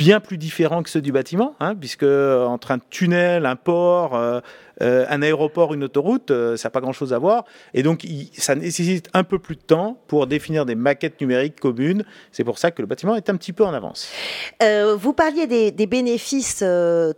bien 0.00 0.18
plus 0.18 0.38
différents 0.38 0.82
que 0.82 0.88
ceux 0.88 1.02
du 1.02 1.12
bâtiment, 1.12 1.54
hein, 1.60 1.74
puisque 1.74 2.04
euh, 2.04 2.46
entre 2.46 2.70
un 2.70 2.78
tunnel, 2.78 3.44
un 3.44 3.54
port, 3.54 4.16
euh, 4.16 4.40
euh, 4.80 5.04
un 5.10 5.20
aéroport, 5.20 5.74
une 5.74 5.84
autoroute, 5.84 6.32
ça 6.56 6.68
n'a 6.68 6.70
pas 6.70 6.80
grand-chose 6.80 7.12
à 7.12 7.18
voir. 7.18 7.44
Et 7.74 7.82
donc, 7.82 8.06
ça 8.32 8.54
nécessite 8.54 9.10
un 9.12 9.24
peu 9.24 9.38
plus 9.38 9.56
de 9.56 9.60
temps 9.60 10.00
pour 10.08 10.26
définir 10.26 10.64
des 10.64 10.74
maquettes 10.74 11.20
numériques 11.20 11.60
communes. 11.60 12.04
C'est 12.32 12.44
pour 12.44 12.58
ça 12.58 12.70
que 12.70 12.80
le 12.80 12.86
bâtiment 12.86 13.14
est 13.14 13.28
un 13.28 13.36
petit 13.36 13.52
peu 13.52 13.62
en 13.62 13.74
avance. 13.74 14.08
vous 14.96 15.12
parliez 15.12 15.46
des, 15.46 15.86
bénéfices 15.86 16.64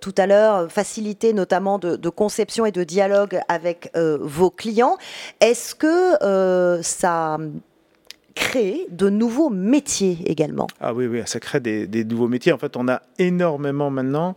tout 0.00 0.14
à 0.18 0.26
l'heure, 0.26 0.72
facilité 0.72 1.32
notamment 1.32 1.78
de, 1.78 1.94
de, 1.94 2.08
conception 2.08 2.66
et 2.66 2.72
de 2.72 2.82
dialogue 2.82 3.38
avec 3.46 3.92
vos 3.94 4.50
clients. 4.50 4.96
Est-ce 5.40 5.76
que 5.76 6.82
ça 6.82 7.38
créer 8.34 8.86
de 8.90 9.08
nouveaux 9.08 9.50
métiers 9.50 10.18
également. 10.26 10.66
Ah 10.80 10.94
oui, 10.94 11.06
oui, 11.06 11.22
ça 11.26 11.40
crée 11.40 11.60
des, 11.60 11.86
des 11.86 12.04
nouveaux 12.04 12.28
métiers. 12.28 12.52
En 12.52 12.58
fait, 12.58 12.76
on 12.76 12.88
a 12.88 13.02
énormément 13.18 13.90
maintenant 13.90 14.34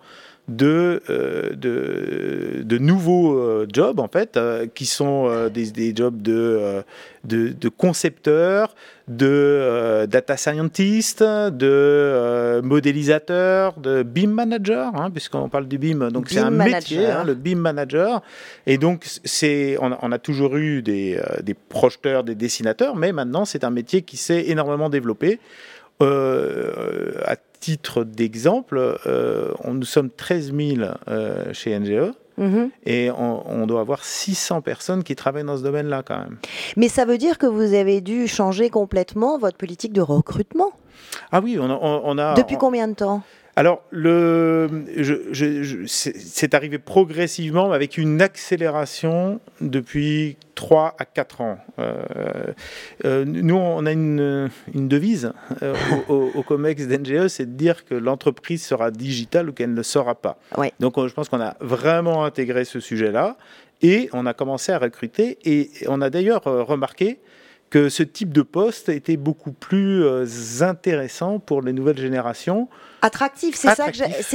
de, 0.48 1.02
euh, 1.10 1.56
de, 1.56 2.62
de, 2.64 2.78
nouveaux 2.78 3.38
euh, 3.38 3.68
jobs, 3.72 4.00
en 4.00 4.08
fait, 4.08 4.38
euh, 4.38 4.68
qui 4.74 4.86
sont 4.86 5.50
des, 5.50 5.72
des, 5.72 5.96
jobs 5.96 6.22
de, 6.22 6.84
de, 7.24 7.50
de 7.50 7.70
concepteurs, 7.70 8.76
de 9.08 10.06
data 10.08 10.38
scientist, 10.38 11.24
de 11.24 12.62
modélisateur, 12.64 13.74
de 13.80 14.04
BIM 14.04 14.28
manager, 14.30 14.96
hein, 14.96 15.10
puisqu'on 15.10 15.50
parle 15.50 15.68
du 15.68 15.78
BIM, 15.78 16.10
donc 16.12 16.30
c'est 16.30 16.40
un 16.40 16.52
métier, 16.52 17.08
hein, 17.08 17.24
le 17.24 17.34
BIM 17.34 17.58
manager. 17.58 18.22
Et 18.68 18.78
donc, 18.78 19.06
c'est, 19.24 19.78
on, 19.82 19.98
on, 20.02 20.12
a 20.12 20.20
toujours 20.20 20.58
eu 20.58 20.82
des, 20.82 21.20
des 21.44 21.54
projeteurs, 21.56 22.24
des 22.24 22.36
dessinateurs, 22.36 22.96
mais 22.96 23.12
maintenant, 23.12 23.46
c'est 23.46 23.64
un 23.64 23.72
métier 23.72 24.04
qui 24.04 24.18
s'est 24.18 24.46
énormément 24.48 24.90
développé. 24.90 25.40
Euh, 26.02 27.14
à 27.24 27.38
titre 27.60 28.04
d'exemple, 28.04 28.98
euh, 29.06 29.52
nous 29.66 29.84
sommes 29.84 30.10
13 30.10 30.54
000 30.54 30.90
euh, 31.08 31.54
chez 31.54 31.78
NGE. 31.78 32.12
Mhm. 32.38 32.70
Et 32.86 33.10
on, 33.12 33.66
doit 33.66 33.80
avoir 33.80 34.04
600 34.04 34.62
personnes 34.62 35.04
qui 35.04 35.16
travaillent 35.16 35.46
dans 35.46 35.58
ce 35.58 35.64
domaine-là 35.64 36.04
quand 36.06 36.18
même. 36.18 36.38
Mais 36.76 36.90
ça 36.90 37.06
veut 37.06 37.18
dire 37.18 37.38
que 37.38 37.46
vous 37.46 37.74
avez 37.74 38.02
dû 38.02 38.28
changer 38.28 38.70
complètement 38.70 39.38
votre 39.38 39.56
politique 39.56 39.94
de 39.94 40.02
recrutement? 40.02 40.72
Ah 41.32 41.40
oui, 41.42 41.58
on 41.58 42.18
a... 42.18 42.34
Depuis 42.34 42.58
combien 42.58 42.90
de 42.90 42.94
temps? 42.94 43.24
Alors, 43.58 43.84
le, 43.90 44.68
c'est 45.88 46.54
arrivé 46.54 46.78
progressivement 46.78 47.72
avec 47.72 47.98
une 47.98 48.22
accélération 48.22 49.40
depuis 49.62 50.36
3 50.56 50.96
à 51.00 51.06
4 51.06 51.42
ans. 51.42 51.58
Euh, 51.80 52.04
euh, 53.06 53.24
nous, 53.26 53.56
on 53.56 53.86
a 53.86 53.94
une, 53.94 54.50
devise 54.74 55.32
euh, 55.64 55.74
au, 56.10 56.44
COMEX 56.44 56.88
d'NGE, 56.88 57.28
c'est 57.28 57.46
de 57.46 57.58
dire 57.58 57.86
que 57.86 57.96
l'entreprise 57.96 58.62
sera 58.62 58.92
digitale 58.92 59.50
ou 59.50 59.54
qu'elle 59.54 59.72
ne 59.72 59.78
le 59.78 59.84
sera 59.84 60.16
pas. 60.16 60.38
Donc, 60.82 60.96
je 61.00 61.14
pense 61.14 61.30
qu'on 61.30 61.42
a 61.42 61.56
vraiment 61.62 62.26
intégré 62.26 62.66
ce 62.66 62.82
sujet-là 62.82 63.38
et 63.82 64.10
on 64.12 64.26
a 64.26 64.34
commencé 64.34 64.74
à 64.74 64.80
recruter. 64.80 65.38
Et 65.46 65.70
on 65.88 66.02
a 66.02 66.10
d'ailleurs 66.10 66.44
remarqué 66.44 67.20
que 67.70 67.88
ce 67.88 68.04
type 68.04 68.34
de 68.34 68.42
poste 68.42 68.90
était 68.90 69.18
beaucoup 69.18 69.54
plus 69.54 70.04
intéressant 70.62 71.40
pour 71.40 71.62
les 71.62 71.72
nouvelles 71.72 71.98
générations. 71.98 72.68
Attractif, 73.06 73.56
c'est 73.56 73.76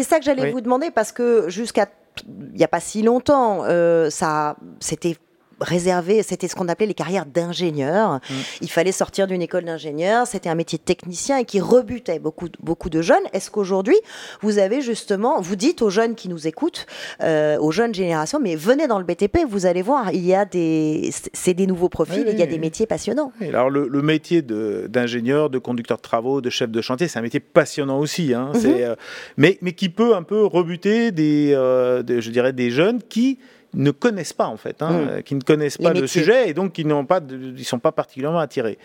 ça 0.03 0.19
que 0.19 0.25
j'allais 0.25 0.51
vous 0.51 0.61
demander 0.61 0.91
parce 0.91 1.13
que 1.13 1.49
jusqu'à 1.49 1.87
il 2.27 2.57
n'y 2.57 2.65
a 2.65 2.69
pas 2.69 2.81
si 2.81 3.03
longtemps, 3.03 3.65
ça, 4.11 4.57
c'était 4.81 5.17
réservé, 5.61 6.23
c'était 6.23 6.49
ce 6.49 6.55
qu'on 6.55 6.69
appelait 6.69 6.87
les 6.87 6.95
carrières 6.95 7.27
d'ingénieurs. 7.27 8.15
Mm. 8.15 8.35
Il 8.63 8.71
fallait 8.71 8.93
sortir 8.93 9.27
d'une 9.27 9.43
école 9.43 9.65
d'ingénieur, 9.65 10.27
c'était 10.27 10.49
un 10.49 10.55
métier 10.55 10.79
de 10.79 10.83
technicien 10.83 11.39
et 11.39 11.45
qui 11.45 11.61
rebutait 11.61 12.19
beaucoup, 12.19 12.49
beaucoup 12.61 12.91
de 12.91 13.03
jeunes. 13.03 13.23
Est-ce 13.33 13.51
qu'aujourd'hui, 13.51 13.97
vous 14.41 14.59
avez 14.59 14.81
justement, 14.81 15.41
vous 15.41 15.57
dites 15.57 15.83
aux 15.83 15.91
jeunes 15.91 16.15
qui 16.15 16.29
nous 16.29 16.47
écoutent, 16.47 16.87
euh, 17.23 17.59
aux 17.59 17.71
jeunes 17.71 17.95
générations, 17.95 18.41
mais 18.41 18.57
venez 18.57 18.87
dans 18.87 18.99
le 18.99 19.05
BTP, 19.05 19.41
vous 19.49 19.67
allez 19.67 19.83
voir, 19.83 20.13
il 20.13 20.25
y 20.25 20.35
a 20.35 20.45
des, 20.45 21.11
c'est 21.33 21.55
des 21.55 21.67
nouveaux 21.67 21.89
profils, 21.89 22.27
il 22.29 22.39
y 22.39 22.43
a 22.43 22.47
des 22.47 22.59
métiers 22.59 22.87
passionnants. 22.87 23.33
alors 23.41 23.71
le, 23.71 24.03
métier 24.03 24.43
d'ingénieur, 24.43 25.51
de, 25.51 25.59
conducteur 25.59 25.99
de 25.99 26.03
travaux, 26.03 26.41
de 26.41 26.51
chef 26.51 26.71
de 26.71 26.81
chantier, 26.81 27.07
c'est 27.07 27.19
un 27.19 27.23
métier 27.23 27.41
passionnant 27.41 27.99
aussi, 27.99 28.35
hein. 28.35 28.51
mm-hmm. 28.55 28.83
euh, 28.83 28.97
mais, 29.37 29.59
mais 29.61 29.73
qui 29.73 29.89
peut 29.89 30.15
un 30.15 30.23
peu 30.23 30.45
rebuter 30.45 31.13
des, 31.13 31.53
euh, 31.55 32.03
je 32.09 32.31
dirais, 32.31 32.53
des 32.53 32.71
jeunes 32.71 33.01
qui 33.09 33.39
ne 33.75 33.91
connaissent 33.91 34.33
pas 34.33 34.47
en 34.47 34.57
fait, 34.57 34.83
hein, 34.83 34.91
hmm. 35.19 35.23
qui 35.23 35.35
ne 35.35 35.41
connaissent 35.41 35.79
pas 35.79 35.93
le 35.93 36.07
sujet 36.07 36.49
et 36.49 36.55
donc 36.55 36.73
qui 36.73 36.85
n'ont 36.85 37.07
pas, 37.07 37.21
ils 37.31 37.65
sont 37.65 37.79
pas 37.79 37.93
particulièrement 37.93 38.41
attirés. 38.41 38.79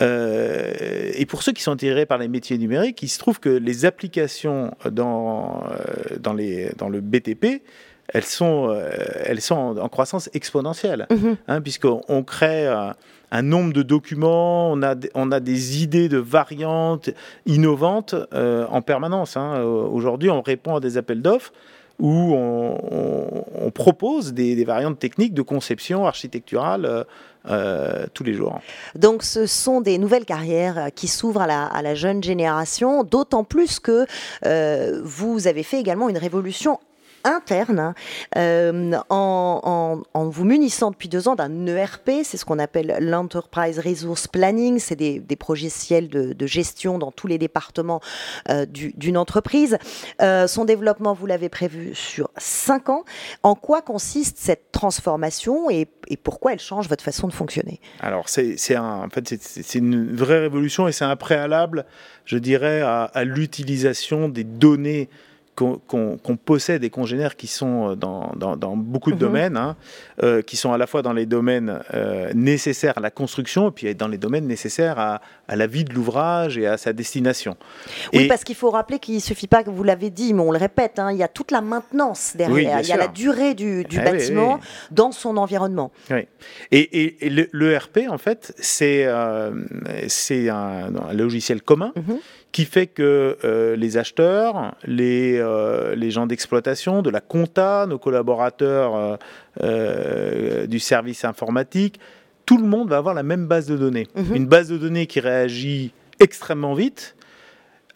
Euh, 0.00 1.10
et 1.14 1.26
pour 1.26 1.42
ceux 1.42 1.52
qui 1.52 1.62
sont 1.62 1.72
attirés 1.72 2.06
par 2.06 2.18
les 2.18 2.28
métiers 2.28 2.58
numériques, 2.58 3.02
il 3.02 3.08
se 3.08 3.18
trouve 3.18 3.40
que 3.40 3.48
les 3.48 3.84
applications 3.84 4.72
dans, 4.90 5.64
euh, 5.70 6.16
dans, 6.20 6.34
les, 6.34 6.70
dans 6.76 6.88
le 6.88 7.00
BTP, 7.00 7.62
elles 8.08 8.24
sont, 8.24 8.68
euh, 8.70 8.90
elles 9.24 9.40
sont 9.40 9.76
en, 9.78 9.88
croissance 9.88 10.30
exponentielle, 10.34 11.06
mhm. 11.10 11.36
hein, 11.48 11.60
puisqu'on 11.60 12.22
crée 12.22 12.66
un, 13.30 13.42
nombre 13.42 13.72
de 13.72 13.82
documents, 13.82 14.70
on 14.70 14.82
a, 14.82 14.94
on 15.14 15.32
a 15.32 15.40
des 15.40 15.82
idées 15.82 16.08
de 16.08 16.18
variantes 16.18 17.10
innovantes 17.44 18.14
en 18.32 18.82
permanence. 18.82 19.36
Hein. 19.36 19.62
Aujourd'hui, 19.62 20.30
on 20.30 20.42
répond 20.42 20.76
à 20.76 20.80
des 20.80 20.96
appels 20.96 21.22
d'offres 21.22 21.52
où 21.98 22.34
on, 22.34 23.70
propose 23.74 24.32
des, 24.32 24.64
variantes 24.64 24.98
techniques 24.98 25.34
de 25.34 25.42
conception 25.42 26.06
architecturale 26.06 26.84
euh, 26.84 27.04
euh, 27.48 28.06
tous 28.14 28.24
les 28.24 28.34
jours. 28.34 28.58
Donc 28.94 29.22
ce 29.22 29.46
sont 29.46 29.80
des 29.80 29.98
nouvelles 29.98 30.24
carrières 30.24 30.88
qui 30.94 31.06
s'ouvrent 31.06 31.42
à 31.42 31.82
la, 31.82 31.94
jeune 31.94 32.22
génération, 32.22 33.04
d'autant 33.04 33.44
plus 33.44 33.78
que 33.78 34.06
euh, 34.44 35.00
vous 35.04 35.46
avez 35.46 35.62
fait 35.62 35.78
également 35.78 36.08
une 36.08 36.18
révolution 36.18 36.80
interne 37.24 37.94
euh, 38.36 38.92
en, 39.08 40.02
vous 40.14 40.44
munissant 40.44 40.90
depuis 40.90 41.08
deux 41.08 41.28
ans 41.28 41.34
d'un 41.34 41.66
ERP, 41.66 42.10
c'est 42.24 42.36
ce 42.36 42.44
qu'on 42.44 42.58
appelle 42.58 42.96
l'Enterprise 43.00 43.78
Resource 43.78 44.26
Planning, 44.26 44.78
c'est 44.78 44.96
des, 44.96 45.18
des 45.20 45.38
logiciels 45.48 46.08
de, 46.08 46.46
gestion 46.46 46.98
dans 46.98 47.12
tous 47.12 47.26
les 47.26 47.38
départements 47.38 48.00
euh, 48.48 48.64
d'une 48.66 49.18
entreprise. 49.18 49.78
Euh, 50.22 50.46
son 50.46 50.64
développement, 50.64 51.12
vous 51.12 51.26
l'avez 51.26 51.48
prévu 51.48 51.94
sur 51.94 52.30
cinq 52.36 52.88
ans. 52.88 53.04
En 53.42 53.54
quoi 53.54 53.82
consiste 53.82 54.38
cette 54.38 54.72
transformation 54.72 55.70
et, 55.70 55.88
pourquoi 56.22 56.54
elle 56.54 56.58
change 56.58 56.88
votre 56.88 57.04
façon 57.04 57.28
de 57.28 57.32
fonctionner? 57.32 57.80
Alors, 58.00 58.30
c'est 58.30 58.56
fait, 58.56 59.74
une 59.74 60.16
vraie 60.16 60.38
révolution 60.38 60.88
et 60.88 60.92
c'est 60.92 61.04
un 61.04 61.16
préalable, 61.16 61.84
je 62.24 62.38
dirais, 62.38 62.80
à 62.80 63.24
l'utilisation 63.24 64.30
des 64.30 64.44
données 64.44 65.10
qu'on 65.58 66.36
possède 66.36 66.82
des 66.82 66.90
congénères 66.90 67.36
qui 67.36 67.46
sont 67.46 67.90
euh, 67.90 67.94
dans, 67.96 68.76
beaucoup 68.76 69.10
de 69.10 69.16
mhm. 69.16 69.20
domaines, 69.20 69.56
hein, 69.56 69.76
euh, 70.22 70.42
qui 70.42 70.56
sont 70.56 70.72
à 70.72 70.78
la 70.78 70.86
fois 70.86 71.02
dans 71.02 71.12
les 71.12 71.26
domaines 71.26 71.80
euh, 71.94 72.30
nécessaires 72.34 72.96
à 72.96 73.00
la 73.00 73.10
construction 73.10 73.68
et 73.68 73.72
puis 73.72 73.94
dans 73.94 74.08
les 74.08 74.18
domaines 74.18 74.46
nécessaires 74.46 74.98
à, 74.98 75.20
la 75.48 75.66
vie 75.66 75.84
de 75.84 75.92
l'ouvrage 75.92 76.58
et 76.58 76.66
à 76.66 76.76
sa 76.76 76.92
destination. 76.92 77.56
Oui, 78.12 78.28
parce 78.28 78.44
qu'il 78.44 78.54
faut 78.54 78.70
rappeler 78.70 78.98
qu'il 78.98 79.14
ne 79.14 79.20
suffit 79.20 79.46
pas, 79.46 79.64
que 79.64 79.70
vous 79.70 79.82
l'avez 79.82 80.10
dit, 80.10 80.34
mais 80.34 80.42
on 80.42 80.52
le 80.52 80.58
répète, 80.58 80.98
hein, 80.98 81.10
il 81.10 81.18
y 81.18 81.22
a 81.22 81.28
toute 81.28 81.50
la 81.50 81.60
maintenance 81.60 82.32
derrière, 82.36 82.80
il 82.80 82.86
y 82.86 82.92
a 82.92 82.96
la 82.96 83.08
durée 83.08 83.54
du, 83.54 83.84
eh 83.90 83.96
bâtiment 83.98 84.60
dans 84.90 85.10
son 85.10 85.36
environnement. 85.36 85.90
Et, 86.70 87.16
et, 87.26 87.48
l'ERP, 87.52 88.00
en 88.08 88.18
fait, 88.18 88.54
c'est 88.58 89.06
un, 89.06 89.52
un, 90.06 91.12
logiciel 91.14 91.62
commun. 91.62 91.92
Mhm 91.96 92.18
qui 92.52 92.64
fait 92.64 92.86
que 92.86 93.36
euh, 93.44 93.76
les 93.76 93.96
acheteurs, 93.98 94.74
les, 94.84 95.38
euh, 95.38 95.94
les 95.94 96.10
gens 96.10 96.26
d'exploitation, 96.26 97.02
de 97.02 97.10
la 97.10 97.20
compta, 97.20 97.86
nos 97.86 97.98
collaborateurs 97.98 99.18
euh, 99.62 100.66
du 100.66 100.78
service 100.78 101.24
informatique, 101.24 102.00
tout 102.46 102.58
le 102.58 102.66
monde 102.66 102.88
va 102.88 102.96
avoir 102.96 103.14
la 103.14 103.22
même 103.22 103.46
base 103.46 103.66
de 103.66 103.76
données. 103.76 104.06
Mhm. 104.14 104.34
Une 104.34 104.46
base 104.46 104.68
de 104.68 104.78
données 104.78 105.06
qui 105.06 105.20
réagit 105.20 105.92
extrêmement 106.20 106.74
vite, 106.74 107.14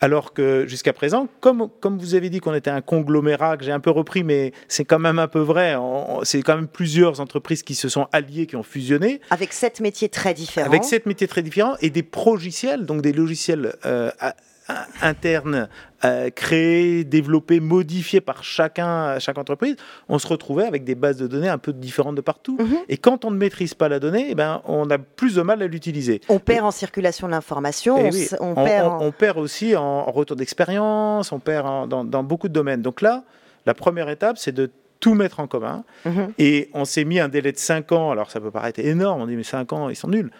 alors 0.02 0.34
que 0.34 0.66
jusqu'à 0.66 0.92
présent, 0.92 1.28
comme, 1.40 1.68
comme 1.80 1.96
vous 1.96 2.16
avez 2.16 2.28
dit 2.28 2.40
qu'on 2.40 2.54
était 2.54 2.70
un 2.70 2.80
conglomérat, 2.80 3.56
que 3.56 3.64
j'ai 3.64 3.70
un 3.70 3.78
peu 3.78 3.90
repris, 3.90 4.24
mais 4.24 4.52
c'est 4.66 4.84
quand 4.84 4.98
même 4.98 5.20
un 5.20 5.28
peu 5.28 5.38
vrai, 5.38 5.76
c'est 6.24 6.42
quand 6.42 6.56
même 6.56 6.66
plusieurs 6.66 7.20
entreprises 7.20 7.62
qui 7.62 7.76
se 7.76 7.88
sont 7.88 8.08
alliées, 8.12 8.46
qui 8.46 8.56
ont 8.56 8.64
fusionné. 8.64 9.20
Avec 9.30 9.52
sept 9.52 9.78
métiers 9.80 10.08
très 10.08 10.34
différents. 10.34 10.66
Avec 10.66 10.82
sept 10.82 11.06
métiers 11.06 11.28
très 11.28 11.42
différents 11.42 11.76
et 11.80 11.88
des 11.88 12.02
progiciels, 12.02 12.84
donc 12.84 13.00
des 13.00 13.12
logiciels 13.12 13.76
euh, 13.86 14.10
internes 15.00 15.68
euh, 16.04 16.30
créés, 16.30 17.04
développés, 17.04 17.60
modifiés 17.60 18.20
par 18.20 18.42
chacun, 18.42 19.18
chaque 19.18 19.38
entreprise, 19.38 19.76
on 20.08 20.18
se 20.18 20.26
retrouvait 20.26 20.66
avec 20.66 20.84
des 20.84 20.94
bases 20.94 21.16
de 21.16 21.26
données 21.26 21.48
un 21.48 21.58
peu 21.58 21.72
différentes 21.72 22.16
de 22.16 22.20
partout. 22.20 22.56
Mhm. 22.58 22.78
Et 22.88 22.96
quand 22.96 23.24
on 23.24 23.30
ne 23.30 23.36
maîtrise 23.36 23.74
pas 23.74 23.88
la 23.88 24.00
donnée, 24.00 24.26
eh 24.30 24.34
ben, 24.34 24.62
on 24.66 24.90
a 24.90 24.98
plus 24.98 25.36
de 25.36 25.42
mal 25.42 25.62
à 25.62 25.66
l'utiliser. 25.66 26.20
On 26.28 26.38
perd 26.38 26.66
en 26.66 26.70
circulation 26.70 27.28
l'information, 27.28 27.98
eh 27.98 28.10
on, 28.40 28.54
on, 28.56 29.12
perd 29.12 29.38
aussi 29.38 29.76
en, 29.76 30.10
retour 30.10 30.36
d'expérience, 30.36 31.32
on 31.32 31.38
perd 31.38 31.88
dans, 31.88 32.04
dans 32.04 32.22
beaucoup 32.22 32.48
de 32.48 32.52
domaines. 32.52 32.82
Donc 32.82 33.00
là, 33.00 33.22
la 33.66 33.74
première 33.74 34.08
étape, 34.08 34.38
c'est 34.38 34.52
de 34.52 34.70
tout 35.02 35.14
mettre 35.14 35.40
en 35.40 35.48
commun. 35.48 35.84
Mhm. 36.06 36.32
Et 36.38 36.70
on 36.74 36.84
s'est 36.84 37.04
mis 37.04 37.18
un 37.18 37.28
délai 37.28 37.50
de 37.50 37.58
5 37.58 37.90
ans. 37.90 38.12
Alors 38.12 38.30
ça 38.30 38.40
peut 38.40 38.52
paraître 38.52 38.78
énorme, 38.78 39.20
on 39.20 39.26
dit 39.26 39.34
mais 39.34 39.42
5 39.42 39.72
ans, 39.72 39.90
ils 39.90 39.96
sont 39.96 40.08
nuls. 40.08 40.30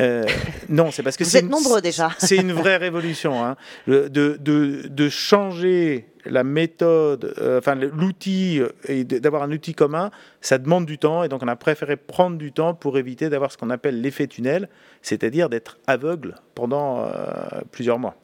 Euh, 0.00 0.24
non, 0.70 0.90
c'est 0.90 1.02
parce 1.02 1.18
que 1.18 1.24
c'est 1.24 1.42
nombreux 1.42 1.82
déjà. 1.82 2.08
c'est 2.18 2.36
une 2.36 2.52
vraie 2.52 2.78
révolution. 2.78 3.44
Hein. 3.44 3.56
De, 3.86 4.08
de, 4.08 4.38
de, 4.40 5.08
changer 5.10 6.06
la 6.24 6.44
méthode, 6.44 7.34
euh, 7.38 7.58
enfin 7.58 7.74
l'outil 7.74 8.62
et 8.88 9.04
d'avoir 9.04 9.42
un 9.42 9.52
outil 9.52 9.74
commun, 9.74 10.10
ça 10.40 10.56
demande 10.56 10.86
du 10.86 10.96
temps. 10.96 11.22
Et 11.22 11.28
donc 11.28 11.42
on 11.42 11.48
a 11.48 11.56
préféré 11.56 11.96
prendre 11.96 12.38
du 12.38 12.52
temps 12.52 12.72
pour 12.72 12.96
éviter 12.96 13.28
d'avoir 13.28 13.52
ce 13.52 13.58
qu'on 13.58 13.70
appelle 13.70 14.00
l'effet 14.00 14.26
tunnel, 14.26 14.70
c'est-à-dire 15.02 15.50
d'être 15.50 15.76
aveugle 15.86 16.36
pendant 16.54 17.04
euh, 17.04 17.10
plusieurs 17.70 17.98
mois. 17.98 18.16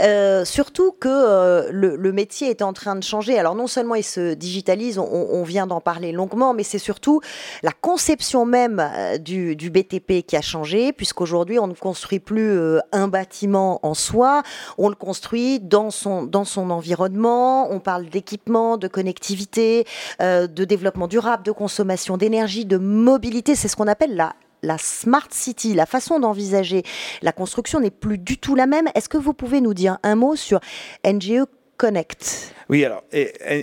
Euh, 0.00 0.44
surtout 0.44 0.92
que 0.92 1.08
euh, 1.08 1.68
le, 1.70 2.12
métier 2.12 2.50
est 2.50 2.62
en 2.62 2.72
train 2.72 2.96
de 2.96 3.02
changer. 3.02 3.38
Alors 3.38 3.54
non 3.54 3.66
seulement 3.66 3.94
il 3.94 4.04
se 4.04 4.34
digitalise, 4.34 4.98
on, 4.98 5.42
vient 5.42 5.66
d'en 5.66 5.80
parler 5.80 6.12
longuement, 6.12 6.54
mais 6.54 6.62
c'est 6.62 6.78
surtout 6.78 7.20
la 7.62 7.72
conception 7.72 8.44
même 8.44 8.80
euh, 8.80 9.18
du, 9.18 9.70
BTP 9.70 10.26
qui 10.26 10.36
a 10.36 10.40
changé, 10.40 10.92
puisqu'aujourd'hui 10.92 11.58
on 11.58 11.66
ne 11.66 11.74
construit 11.74 12.20
plus 12.20 12.58
un 12.92 13.08
bâtiment 13.08 13.80
en 13.82 13.94
soi, 13.94 14.42
on 14.78 14.88
le 14.88 14.94
construit 14.94 15.60
dans 15.60 15.90
son, 15.90 16.22
dans 16.22 16.44
son 16.44 16.70
environnement, 16.70 17.70
on 17.70 17.80
parle 17.80 18.08
d'équipement, 18.08 18.78
de 18.78 18.88
connectivité, 18.88 19.86
de 20.20 20.64
développement 20.64 21.06
durable, 21.06 21.42
de 21.44 21.52
consommation 21.52 22.16
d'énergie, 22.16 22.64
de 22.64 22.78
mobilité, 22.78 23.54
c'est 23.54 23.68
ce 23.68 23.76
qu'on 23.76 23.88
appelle 23.88 24.16
la 24.16 24.32
la 24.62 24.78
smart 24.78 25.28
city, 25.30 25.74
la 25.74 25.86
façon 25.86 26.20
d'envisager 26.20 26.82
la 27.22 27.32
construction 27.32 27.80
n'est 27.80 27.90
plus 27.90 28.18
du 28.18 28.38
tout 28.38 28.54
la 28.54 28.66
même. 28.66 28.88
Est-ce 28.94 29.08
que 29.08 29.18
vous 29.18 29.34
pouvez 29.34 29.60
nous 29.60 29.74
dire 29.74 29.98
un 30.02 30.14
mot 30.14 30.36
sur 30.36 30.60
NGE 31.06 31.44
Connect? 31.76 32.54
Oui, 32.68 32.84
alors 32.84 33.04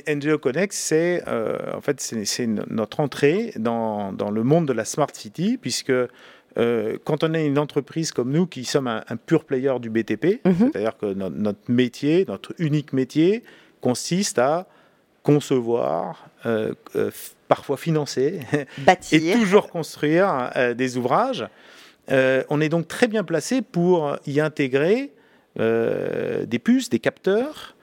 NGE 0.08 0.38
Connect, 0.38 0.74
c'est 0.74 1.22
euh, 1.28 1.76
en 1.76 1.82
fait 1.82 2.02
c'est 2.02 2.48
notre 2.48 3.00
entrée 3.00 3.54
dans, 3.58 4.12
le 4.12 4.44
monde 4.44 4.68
de 4.68 4.74
la 4.74 4.86
smart 4.86 5.10
city, 5.14 5.58
puisque 5.62 5.92
euh, 6.58 6.98
quand 7.04 7.24
on 7.24 7.34
est 7.34 7.46
une 7.46 7.60
entreprise 7.60 8.12
comme 8.12 8.32
nous 8.32 8.48
qui 8.48 8.64
sommes 8.64 8.88
un, 8.88 9.18
pur 9.18 9.44
player 9.44 9.74
du 9.80 9.90
BTP, 9.90 10.46
mhm. 10.46 10.72
c'est-à-dire 10.72 10.98
que 10.98 11.14
notre, 11.14 11.60
métier, 11.68 12.26
notre 12.28 12.54
unique 12.58 12.94
métier, 12.94 13.44
consiste 13.82 14.40
à 14.40 14.68
concevoir, 15.22 16.30
euh, 16.46 16.74
parfois 17.48 17.78
financer 17.78 18.40
et 19.12 19.32
toujours 19.34 19.70
construire 19.70 20.50
euh, 20.56 20.74
des 20.74 20.98
ouvrages. 20.98 21.48
Euh, 22.12 22.44
on 22.50 22.62
est 22.62 22.70
donc 22.70 22.88
très 22.88 23.08
bien 23.08 23.24
placé 23.24 23.62
pour 23.62 24.16
y 24.28 24.40
intégrer 24.40 25.12
euh, 25.60 26.46
des 26.46 26.60
puces, 26.60 26.90
des 26.90 27.00
capteurs, 27.00 27.76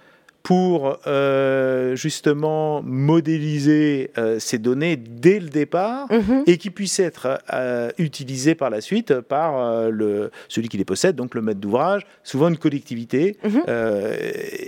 pour 0.42 0.98
euh, 1.06 1.94
justement 1.94 2.82
modéliser 2.82 4.10
euh, 4.18 4.40
ces 4.40 4.58
données 4.58 4.96
dès 4.96 5.38
le 5.38 5.48
départ 5.48 6.06
Mhm. 6.10 6.42
et 6.48 6.58
qui 6.58 6.70
puissent 6.70 6.98
être 6.98 7.38
euh, 7.52 7.90
utilisées 7.98 8.56
par 8.56 8.68
la 8.68 8.80
suite 8.80 9.20
par 9.20 9.88
le, 9.88 10.32
celui 10.48 10.68
qui 10.68 10.76
les 10.78 10.84
possède, 10.84 11.14
donc 11.14 11.34
le 11.36 11.42
maître 11.42 11.60
d'ouvrage, 11.60 12.04
souvent 12.24 12.48
une 12.48 12.58
collectivité. 12.58 13.36
Mhm. 13.44 13.62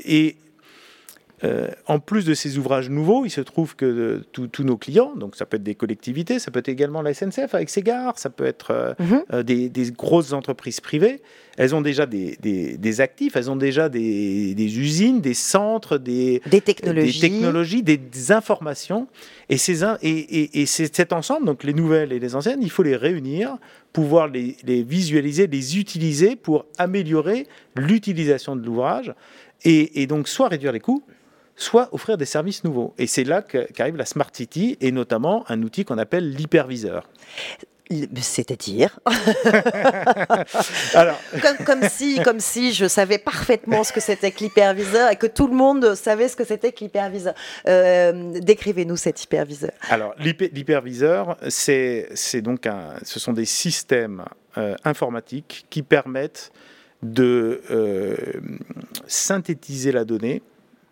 Et 0.04 0.36
euh, 1.42 1.68
en 1.88 1.98
plus 1.98 2.24
de 2.24 2.32
ces 2.32 2.58
ouvrages 2.58 2.88
nouveaux, 2.88 3.24
il 3.24 3.30
se 3.30 3.40
trouve 3.40 3.74
que 3.74 3.84
euh, 3.84 4.24
tous 4.30 4.62
nos 4.62 4.76
clients, 4.76 5.14
donc 5.16 5.34
ça 5.34 5.46
peut 5.46 5.56
être 5.56 5.64
des 5.64 5.74
collectivités, 5.74 6.38
ça 6.38 6.50
peut 6.52 6.60
être 6.60 6.68
également 6.68 7.02
la 7.02 7.12
SNCF 7.12 7.54
avec 7.54 7.70
ses 7.70 7.82
gares, 7.82 8.18
ça 8.18 8.30
peut 8.30 8.44
être 8.46 8.70
euh, 8.70 8.94
Mhm. 9.00 9.42
des, 9.42 9.68
des 9.68 9.90
grosses 9.90 10.32
entreprises 10.32 10.80
privées, 10.80 11.20
elles 11.56 11.74
ont 11.74 11.80
déjà 11.80 12.06
des, 12.06 12.36
des- 12.40 12.76
des 12.78 13.00
actifs, 13.00 13.34
elles 13.36 13.50
ont 13.50 13.56
déjà 13.56 13.88
des, 13.88 14.54
usines, 14.78 15.20
des 15.20 15.34
centres, 15.34 15.98
des, 15.98 16.40
technologies. 16.64 17.20
des 17.20 17.28
technologies, 17.30 17.82
des, 17.82 17.96
des 17.96 18.32
informations. 18.32 19.08
Et, 19.48 19.56
ces, 19.56 19.82
in- 19.82 19.98
et, 20.02 20.10
et- 20.10 20.62
et 20.62 20.66
c'est 20.66 20.94
cet 20.94 21.12
ensemble, 21.12 21.46
donc 21.46 21.64
les 21.64 21.74
nouvelles 21.74 22.12
et 22.12 22.20
les 22.20 22.34
anciennes, 22.36 22.60
il 22.62 22.70
faut 22.70 22.82
les 22.84 22.96
réunir, 22.96 23.56
pouvoir 23.92 24.28
les, 24.28 24.56
les 24.64 24.82
visualiser, 24.82 25.46
les 25.48 25.78
utiliser 25.78 26.36
pour 26.36 26.66
améliorer 26.78 27.46
l'utilisation 27.76 28.56
de 28.56 28.64
l'ouvrage 28.64 29.12
et, 29.64 30.02
et 30.02 30.06
donc 30.06 30.28
soit 30.28 30.48
réduire 30.48 30.72
les 30.72 30.80
coûts, 30.80 31.02
soit 31.56 31.88
offrir 31.92 32.16
des 32.18 32.24
services 32.26 32.64
nouveaux. 32.64 32.94
Et 32.98 33.06
c'est 33.06 33.24
là 33.24 33.42
qu'arrive 33.42 33.96
la 33.96 34.04
Smart 34.06 34.30
City 34.32 34.76
et 34.80 34.90
notamment 34.92 35.44
un 35.48 35.62
outil 35.62 35.84
qu'on 35.84 35.98
appelle 35.98 36.30
l'hyperviseur. 36.30 37.08
C'est-à-dire 38.16 38.98
Alors, 40.94 41.20
comme, 41.42 41.64
comme 41.66 41.88
si, 41.88 42.20
comme 42.22 42.40
si 42.40 42.72
je 42.72 42.86
savais 42.86 43.18
parfaitement 43.18 43.84
ce 43.84 43.92
que 43.92 44.00
c'était 44.00 44.30
que 44.30 44.40
l'hyperviseur 44.40 45.10
et 45.10 45.16
que 45.16 45.26
tout 45.26 45.46
le 45.46 45.54
monde 45.54 45.94
savait 45.94 46.28
ce 46.28 46.34
que 46.36 46.44
c'était 46.44 46.72
que 46.72 46.80
l'hyperviseur. 46.80 47.34
Euh, 47.68 48.32
Décrivez-nous 48.40 48.96
cet 48.96 49.22
hyperviseur. 49.22 49.72
Alors, 49.90 50.14
l'hyper- 50.18 50.50
l'hyperviseur, 50.52 51.36
c'est 51.48 52.08
c'est 52.14 52.40
donc 52.40 52.66
un, 52.66 52.94
ce 53.02 53.20
sont 53.20 53.32
des 53.34 53.44
systèmes 53.44 54.24
euh, 54.56 54.74
informatiques 54.84 55.66
qui 55.70 55.82
permettent 55.82 56.52
de 57.02 57.60
euh, 57.70 58.16
synthétiser 59.06 59.92
la 59.92 60.04
donnée 60.04 60.42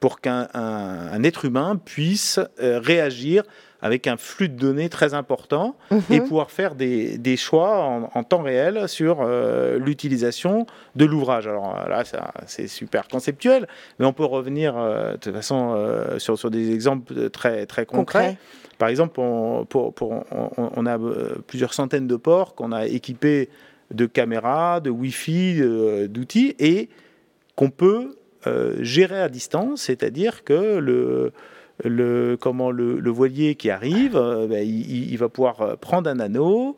pour 0.03 0.21
qu'un 0.21 0.49
un- 0.53 1.13
un 1.13 1.23
être 1.23 1.45
humain 1.45 1.77
puisse 1.83 2.41
euh, 2.61 2.81
réagir 2.81 3.45
avec 3.81 4.07
un 4.09 4.17
flux 4.17 4.49
de 4.49 4.57
données 4.59 4.89
très 4.89 5.15
important 5.15 5.77
et 6.11 6.19
Mhm. 6.21 6.27
pouvoir 6.29 6.51
faire 6.51 6.75
des, 6.75 7.19
des 7.19 7.37
choix 7.37 7.85
en, 7.85 8.11
en 8.13 8.23
temps 8.25 8.43
réel 8.43 8.89
sur 8.89 9.19
euh, 9.21 9.79
l'utilisation 9.79 10.67
de 10.97 11.05
l'ouvrage. 11.05 11.47
Alors 11.47 11.77
euh, 11.79 11.89
là, 11.89 12.03
c'est 12.47 12.67
super 12.67 13.07
conceptuel, 13.09 13.67
mais 13.99 14.07
on 14.07 14.13
peut 14.13 14.25
revenir 14.25 14.77
euh, 14.77 15.13
de 15.13 15.17
toute 15.19 15.35
façon 15.35 15.75
euh, 15.77 16.19
sur, 16.19 16.37
sur 16.37 16.51
des 16.51 16.73
exemples 16.73 17.31
très, 17.31 17.67
très 17.67 17.87
concrets. 17.87 18.31
Concret. 18.31 18.39
Par 18.79 18.89
exemple, 18.89 19.21
on, 19.21 19.65
pour- 19.67 19.95
pour- 19.95 20.25
on- 20.33 20.71
on 20.77 20.87
a 20.87 20.99
plusieurs 21.47 21.75
centaines 21.75 22.09
de 22.09 22.17
ports 22.17 22.55
qu'on 22.57 22.73
a 22.73 22.87
équipés 22.87 23.49
de 23.93 24.07
caméras, 24.07 24.81
de 24.81 24.91
Wi-Fi, 24.91 25.61
d'outils, 26.09 26.55
et 26.59 26.89
qu'on 27.57 27.71
peut 27.71 28.17
euh, 28.47 28.77
gérer 28.81 29.21
à 29.21 29.29
distance, 29.29 29.83
c'est-à-dire 29.83 30.45
que 30.45 30.79
le, 30.79 31.33
le, 31.85 32.37
comment, 32.41 32.71
le, 32.71 32.99
le 32.99 33.11
voilier 33.11 33.55
qui 33.55 33.71
arrive, 33.71 34.17
euh, 34.17 34.47
ben, 34.47 34.67
il, 34.67 35.17
va 35.17 35.29
pouvoir 35.29 35.61
euh, 35.63 35.77
prendre 35.77 36.09
un 36.09 36.21
anneau, 36.21 36.77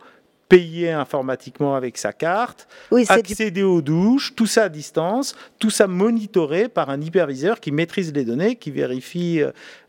payer 0.48 0.90
informatiquement 0.90 1.74
avec 1.74 1.96
sa 1.96 2.12
carte, 2.12 2.68
Oui, 2.90 3.04
c'est 3.06 3.22
du 3.22 3.32
accéder 3.32 3.62
aux 3.62 3.80
douches, 3.80 4.34
tout 4.34 4.46
ça 4.46 4.64
à 4.64 4.68
distance, 4.68 5.34
tout 5.58 5.70
ça 5.70 5.86
monitoré 5.86 6.68
par 6.68 6.90
un 6.90 7.00
hyperviseur 7.00 7.60
qui 7.60 7.72
maîtrise 7.72 8.12
les 8.12 8.24
données, 8.24 8.56
qui 8.56 8.70
vérifie 8.70 9.42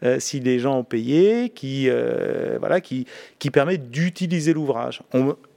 euh, 0.04 0.20
si 0.20 0.40
les 0.40 0.60
gens 0.60 0.80
ont 0.80 0.84
payé, 0.84 1.50
qui, 1.50 1.90
euh, 1.90 2.58
voilà, 2.60 2.82
qui, 2.82 3.06
qui 3.38 3.52
permet 3.52 3.78
d'utiliser 3.78 4.54
l'ouvrage. 4.54 5.02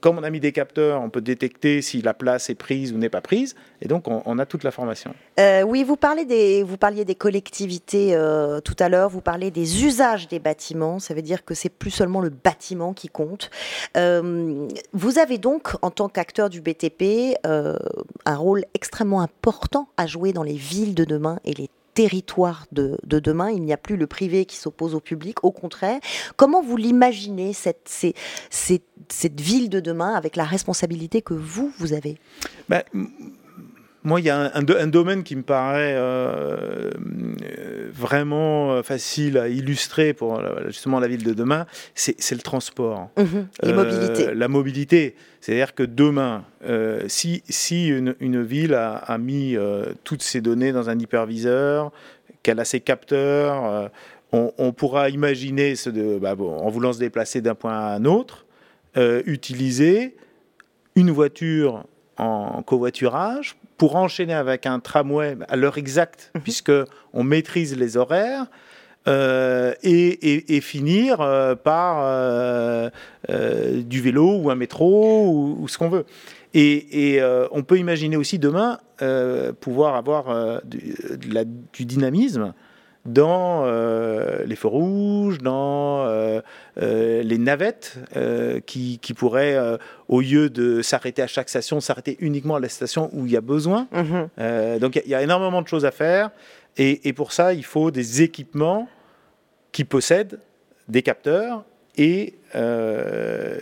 Comme 0.01 0.19
on 0.19 0.23
a 0.23 0.31
mis 0.31 0.41
des 0.41 0.53
capteurs, 0.53 1.01
on 1.01 1.11
peut 1.11 1.21
détecter 1.21 1.83
si 1.83 2.03
la 2.03 2.15
place 2.15 2.51
est 2.51 2.55
prise 2.55 2.93
ou 2.93 2.99
n'est 2.99 3.09
pas 3.09 3.21
prise, 3.21 3.55
et 3.83 3.89
donc 3.89 4.07
on, 4.09 4.39
a 4.39 4.47
toute 4.47 4.65
l'information. 4.65 5.15
Euh, 5.41 5.63
oui, 5.63 5.83
vous 5.83 5.97
parliez 5.97 6.25
des 6.25 7.15
collectivités 7.15 8.15
euh, 8.15 8.61
tout 8.61 8.77
à 8.79 8.89
l'heure, 8.89 9.09
vous 9.09 9.21
parlez 9.21 9.51
des 9.51 9.85
usages 9.85 10.29
des 10.29 10.39
bâtiments, 10.39 10.99
ça 10.99 11.15
veut 11.15 11.23
dire 11.23 11.45
que 11.45 11.55
c'est 11.55 11.69
plus 11.69 11.91
seulement 11.91 12.21
le 12.21 12.31
bâtiment 12.31 12.93
qui 12.93 13.09
compte. 13.09 13.51
Euh, 13.97 14.69
vous 14.93 15.19
avez 15.19 15.39
donc, 15.39 15.71
en 15.83 15.91
tant 15.91 16.09
qu'acteur 16.09 16.51
du 16.51 16.61
BTP, 16.61 17.37
euh, 17.47 17.77
un 18.25 18.37
rôle 18.37 18.65
extrêmement 18.75 19.21
important 19.21 19.89
à 19.97 20.07
jouer 20.07 20.33
dans 20.33 20.43
les 20.43 20.55
villes 20.55 20.95
de 20.95 21.05
demain 21.05 21.39
et 21.45 21.55
les 21.55 21.69
territoires 22.03 22.65
de, 22.71 22.97
de 23.03 23.19
demain. 23.19 23.51
Il 23.51 23.63
n'y 23.63 23.73
a 23.73 23.77
plus 23.77 23.97
le 23.97 24.07
privé 24.07 24.45
qui 24.45 24.55
s'oppose 24.55 24.95
au 24.95 25.01
public, 25.01 25.43
au 25.43 25.51
contraire. 25.51 25.99
Comment 26.37 26.63
vous 26.63 26.77
l'imaginez, 26.77 27.53
cette, 27.53 27.89
cette 27.89 29.41
ville 29.41 29.69
de 29.69 29.81
demain, 29.81 30.15
avec 30.15 30.37
la 30.37 30.45
responsabilité 30.45 31.23
que 31.23 31.35
vous, 31.35 31.73
vous 31.79 31.93
avez? 31.95 32.15
Ben, 32.69 32.85
moi, 34.05 34.21
il 34.21 34.27
y 34.27 34.31
a 34.31 34.39
un, 34.39 34.51
un 34.55 34.63
do- 34.63 34.77
un 34.79 34.87
domaine 34.87 35.23
qui 35.25 35.35
me 35.37 35.43
paraît 35.43 35.95
euh, 35.97 36.91
euh, 36.93 37.89
vraiment 37.93 38.73
euh, 38.73 38.83
facile 38.83 39.37
à 39.39 39.49
illustrer 39.49 40.13
pour 40.15 40.41
justement 40.69 41.01
la 41.01 41.09
ville 41.09 41.25
de 41.25 41.33
demain, 41.33 41.67
c'est 41.95 42.31
le 42.35 42.41
transport. 42.41 43.11
Mhm. 43.17 43.49
Les 43.63 43.71
Euh, 43.71 43.75
mobilités. 43.75 44.35
La 44.35 44.49
mobilité. 44.49 45.15
C'est-à-dire 45.41 45.75
que 45.75 45.83
demain, 45.83 46.45
euh, 46.65 47.03
si, 47.09 47.43
si 47.49 47.89
une, 47.89 48.15
une 48.21 48.43
ville 48.43 48.75
a, 48.75 48.95
a 48.97 49.19
mis 49.19 49.57
toutes 50.05 50.23
ses 50.23 50.41
données 50.41 50.73
dans 50.73 50.89
un 50.91 50.99
hyperviseur, 50.99 51.91
qu'elle 52.43 52.61
a 52.61 52.65
ses 52.65 52.81
capteurs, 52.81 53.91
on, 54.33 54.53
on 54.59 54.73
pourra 54.73 55.09
imaginer, 55.11 55.75
ce 55.75 55.91
de, 55.91 56.19
bah 56.19 56.35
bon, 56.35 56.57
en 56.57 56.69
voulant 56.71 56.93
se 56.93 56.99
déplacer 56.99 57.41
d'un 57.41 57.55
point 57.55 57.73
à 57.77 57.95
un 57.95 58.05
autre, 58.05 58.47
utiliser 59.27 60.17
une 60.97 61.11
voiture 61.11 61.85
en 62.17 62.63
covoiturage 62.63 63.57
pour 63.79 63.97
enchaîner 63.97 64.35
avec 64.35 64.67
un 64.67 64.81
tramway 64.81 65.37
à 65.49 65.57
l'heure 65.57 65.79
exacte, 65.79 66.31
puisque 66.43 66.73
on 67.15 67.23
maîtrise 67.23 67.77
les 67.77 67.97
horaires. 67.97 68.47
euh, 69.07 69.73
et, 69.83 70.09
et- 70.35 70.57
et 70.57 70.61
finir 70.61 71.23
euh, 71.23 71.55
par 71.55 72.01
euh, 72.03 72.91
du 73.83 74.03
vélo 74.03 74.37
ou 74.37 74.51
un 74.51 74.55
métro 74.55 75.29
ou, 75.29 75.57
ou 75.63 75.69
ce 75.69 75.79
qu'on 75.79 75.89
veut. 75.89 76.05
Et, 76.53 77.15
et, 77.15 77.23
on 77.53 77.63
peut 77.63 77.79
imaginer 77.79 78.17
aussi 78.17 78.39
demain 78.39 78.79
pouvoir 79.61 79.95
avoir 79.95 80.61
du, 80.65 80.95
de 81.17 81.33
la- 81.35 81.45
du 81.45 81.85
dynamisme 81.87 82.53
dans 83.09 83.63
euh, 83.65 84.45
les 84.45 84.57
feux 84.57 84.69
rouges, 84.69 85.39
dans 85.39 86.05
euh, 86.07 86.41
euh, 86.81 87.23
les 87.23 87.39
navettes 87.39 87.99
qui, 88.67 88.99
qui 88.99 89.15
pourraient, 89.15 89.59
au 90.09 90.21
lieu 90.21 90.51
de 90.51 90.83
s'arrêter 90.83 91.23
à 91.23 91.27
chaque 91.27 91.49
station, 91.49 91.81
s'arrêter 91.81 92.17
uniquement 92.21 92.57
à 92.57 92.61
la 92.61 92.69
station 92.69 93.11
où 93.13 93.27
il 93.27 93.33
y 93.33 93.37
a 93.37 93.41
besoin. 93.41 93.89
Mhm. 93.93 94.79
Donc 94.79 94.97
il 94.97 95.03
y 95.07 95.11
y, 95.11 95.15
a 95.15 95.23
énormément 95.23 95.63
de 95.63 95.69
choses 95.69 95.85
à 95.85 95.91
faire. 95.91 96.31
Et, 96.77 97.09
et 97.09 97.13
pour 97.13 97.33
ça, 97.33 97.55
il 97.55 97.65
faut 97.65 97.91
des 97.91 98.23
équipements 98.23 98.89
qui 99.73 99.85
possèdent 99.85 100.39
des 100.89 101.03
capteurs 101.03 101.65
et 101.97 102.35
euh, 102.55 103.57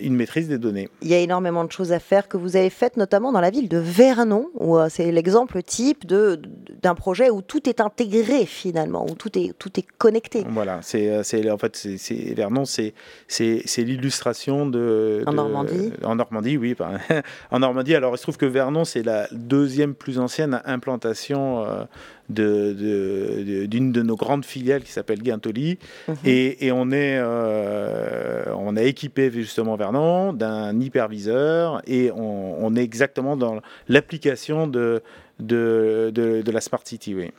une 0.00 0.14
maîtrise 0.16 0.48
des 0.48 0.58
données. 0.58 0.88
Il 1.02 1.08
y 1.08 1.14
a 1.14 1.18
énormément 1.18 1.64
de 1.64 1.72
choses 1.72 1.92
à 1.92 1.98
faire 1.98 2.28
que 2.28 2.36
vous 2.36 2.56
avez 2.56 2.70
faites, 2.70 2.96
notamment 2.96 3.32
dans 3.32 3.40
la 3.40 3.50
ville 3.50 3.68
de 3.68 3.78
Vernon, 3.78 4.48
où 4.54 4.76
euh, 4.78 4.88
c'est 4.90 5.10
l'exemple 5.12 5.62
type 5.62 6.06
de- 6.06 6.40
d'un 6.82 6.94
projet 6.94 7.30
où 7.30 7.42
tout 7.42 7.68
est 7.68 7.80
intégré 7.80 8.46
finalement, 8.46 9.04
où 9.08 9.14
tout 9.14 9.36
est, 9.38 9.52
tout 9.58 9.70
est 9.78 9.86
connecté. 9.98 10.44
Voilà, 10.48 10.80
c'est, 10.82 11.08
euh, 11.10 11.22
c'est 11.22 11.48
en 11.50 11.58
fait 11.58 11.76
c'est, 11.76 11.98
c'est- 11.98 12.34
Vernon, 12.34 12.64
c'est, 12.64 12.94
c'est, 13.28 13.62
c'est 13.64 13.82
l'illustration 13.82 14.66
de, 14.66 15.22
En 15.26 15.32
Normandie 15.32 15.92
En 16.04 16.16
Normandie, 16.16 16.56
oui, 16.56 16.74
en 17.50 17.58
Normandie. 17.58 17.94
Alors 17.94 18.14
il 18.14 18.18
se 18.18 18.22
trouve 18.22 18.36
que 18.38 18.46
Vernon, 18.46 18.84
c'est 18.84 19.02
la 19.02 19.28
deuxième 19.32 19.94
plus 19.94 20.18
ancienne 20.18 20.60
implantation 20.64 21.64
euh, 21.64 21.84
de, 22.28 22.72
de- 22.72 23.42
de- 23.44 23.66
d'une 23.66 23.92
de 23.92 24.02
nos 24.02 24.16
grandes 24.16 24.44
filiales 24.44 24.82
qui 24.82 24.92
s'appelle 24.92 25.22
Guintoli. 25.22 25.78
Mhm. 26.08 26.14
Et, 26.24 26.66
et 26.66 26.72
on 26.72 26.90
est, 26.90 27.18
euh, 27.18 28.31
on 28.54 28.76
a 28.76 28.82
équipé 28.82 29.30
justement 29.30 29.76
Vernon 29.76 30.32
d'un 30.32 30.78
hyperviseur 30.80 31.82
et 31.86 32.10
on, 32.12 32.64
on 32.64 32.76
est 32.76 32.82
exactement 32.82 33.36
dans 33.36 33.60
l'application 33.88 34.66
de, 34.66 35.02
de, 35.38 36.10
de, 36.14 36.42
de 36.42 36.50
la 36.52 36.60
Smart 36.60 36.82
City, 36.84 37.14
oui. 37.14 37.30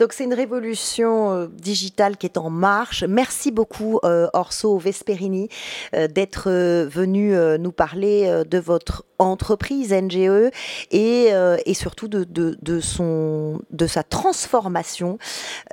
Donc 0.00 0.14
c'est 0.14 0.24
une 0.24 0.34
révolution 0.34 1.32
euh, 1.32 1.46
digitale 1.46 2.16
qui 2.16 2.24
est 2.24 2.38
en 2.38 2.48
marche. 2.48 3.04
Merci 3.04 3.50
beaucoup 3.50 4.00
euh, 4.02 4.28
Orso 4.32 4.78
Vesperini 4.78 5.50
euh, 5.94 6.08
d'être 6.08 6.50
venu 6.50 7.36
nous 7.58 7.72
parler 7.72 8.42
de 8.48 8.58
votre 8.58 9.04
entreprise 9.18 9.92
NGE 9.92 10.50
et, 10.90 11.74
surtout 11.74 12.08
de, 12.08 12.80
son, 12.80 13.60
de 13.70 13.86
sa 13.86 14.02
transformation 14.02 15.18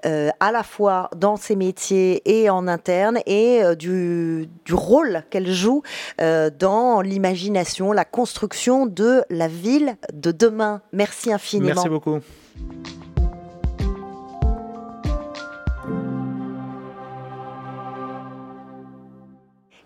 à 0.03 0.51
la 0.51 0.63
fois 0.63 1.09
dans 1.15 1.37
ses 1.37 1.55
métiers 1.55 2.21
et 2.25 2.49
en 2.49 2.67
interne 2.67 3.19
et 3.25 3.61
du, 3.77 4.49
rôle 4.71 5.23
qu'elle 5.29 5.51
joue 5.51 5.83
dans 6.17 7.01
l'imagination, 7.01 7.93
la 7.93 8.05
construction 8.05 8.85
de 8.85 9.23
la 9.29 9.47
ville 9.47 9.95
de 10.13 10.31
demain. 10.31 10.81
Merci 10.91 11.31
infiniment. 11.31 11.75
Merci 11.75 11.89
beaucoup. 11.89 12.19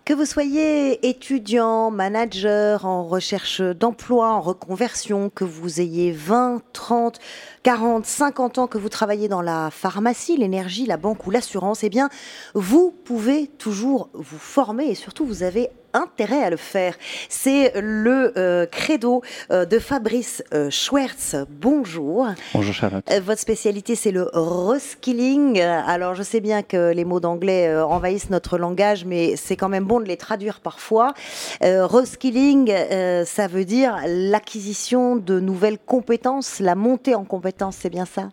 Que 0.04 0.14
vous 0.14 0.24
soyez 0.24 1.08
étudiant, 1.08 1.92
manager, 1.92 2.86
en 2.86 3.04
recherche 3.04 3.60
d'emploi, 3.60 4.32
en 4.32 4.40
reconversion, 4.40 5.30
que 5.30 5.44
vous 5.44 5.80
ayez 5.80 6.10
20, 6.10 6.60
30, 6.72 7.20
40, 7.62 8.04
50 8.04 8.58
ans, 8.58 8.66
que 8.66 8.78
vous 8.78 8.88
travaillez 8.88 9.28
dans 9.28 9.42
la 9.42 9.70
pharmacie, 9.70 10.36
l'énergie, 10.36 10.86
la 10.86 10.96
banque 10.96 11.24
ou 11.28 11.30
l'assurance, 11.30 11.84
eh 11.84 11.88
bien, 11.88 12.08
vous 12.54 12.90
pouvez 13.04 13.46
toujours 13.46 14.08
vous 14.12 14.38
former 14.38 14.86
et 14.86 14.96
surtout 14.96 15.24
vous 15.24 15.44
avez 15.44 15.70
intérêt 15.94 16.42
à 16.42 16.50
le 16.50 16.56
faire. 16.56 16.94
C'est 17.28 17.72
le 17.80 18.32
euh, 18.36 18.66
credo 18.66 19.22
euh, 19.50 19.64
de 19.64 19.78
Fabrice 19.78 20.42
euh, 20.54 20.70
Schwertz. 20.70 21.36
Bonjour. 21.48 22.28
Bonjour 22.54 22.74
Charlotte. 22.74 23.04
votre 23.24 23.40
spécialité, 23.40 23.94
c'est 23.94 24.12
le 24.12 24.28
reskilling. 24.32 25.60
Alors, 25.60 26.14
je 26.14 26.22
sais 26.22 26.40
bien 26.40 26.62
que 26.62 26.92
les 26.92 27.04
mots 27.04 27.20
d'anglais 27.20 27.74
envahissent 27.76 28.30
notre 28.30 28.58
langage, 28.58 29.04
mais 29.04 29.36
c'est 29.36 29.56
quand 29.56 29.68
même 29.68 29.84
bon 29.84 30.00
de 30.00 30.06
les 30.06 30.16
traduire 30.16 30.60
parfois. 30.60 31.14
reskilling, 31.60 32.72
ça 33.24 33.46
veut 33.46 33.64
dire 33.64 33.96
l'acquisition 34.06 35.16
de 35.16 35.40
nouvelles 35.40 35.78
compétences, 35.78 36.60
la 36.60 36.74
montée 36.74 37.14
en 37.14 37.24
compétences, 37.24 37.76
c'est 37.80 37.90
bien 37.90 38.06
ça? 38.06 38.28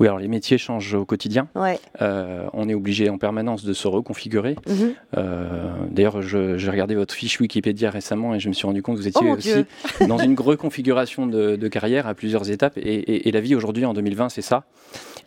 Oui, 0.00 0.06
alors 0.06 0.18
les 0.18 0.28
métiers 0.28 0.58
changent 0.58 0.94
au 0.94 1.04
quotidien. 1.04 1.48
Ouais. 1.54 1.78
Euh, 2.02 2.46
on 2.52 2.68
est 2.68 2.74
obligé 2.74 3.08
en 3.10 3.18
permanence 3.18 3.64
de 3.64 3.72
se 3.72 3.88
reconfigurer. 3.88 4.56
Mhm. 4.68 4.92
Euh, 5.16 5.72
D'ailleurs, 5.90 6.22
j'ai 6.22 6.70
regardé 6.70 6.94
votre 6.94 7.14
fiche 7.14 7.40
Wikipédia 7.40 7.90
récemment 7.90 8.34
et 8.34 8.40
je 8.40 8.48
me 8.48 8.52
suis 8.54 8.66
rendu 8.66 8.82
compte 8.82 8.96
que 8.98 9.02
vous 9.02 9.06
Oh 9.06 9.10
étiez 9.10 9.26
mon 9.26 9.34
aussi 9.34 9.64
dans 10.08 10.18
une 10.18 10.38
reconfiguration 10.38 11.26
de, 11.26 11.56
de 11.56 11.68
carrière 11.68 12.06
à 12.06 12.14
plusieurs 12.14 12.50
étapes. 12.50 12.76
Et, 12.78 12.80
et- 12.94 13.28
et 13.28 13.32
la 13.32 13.40
vie 13.40 13.54
aujourd'hui, 13.54 13.84
en 13.84 13.94
2020, 13.94 14.28
c'est 14.28 14.42
ça. 14.42 14.64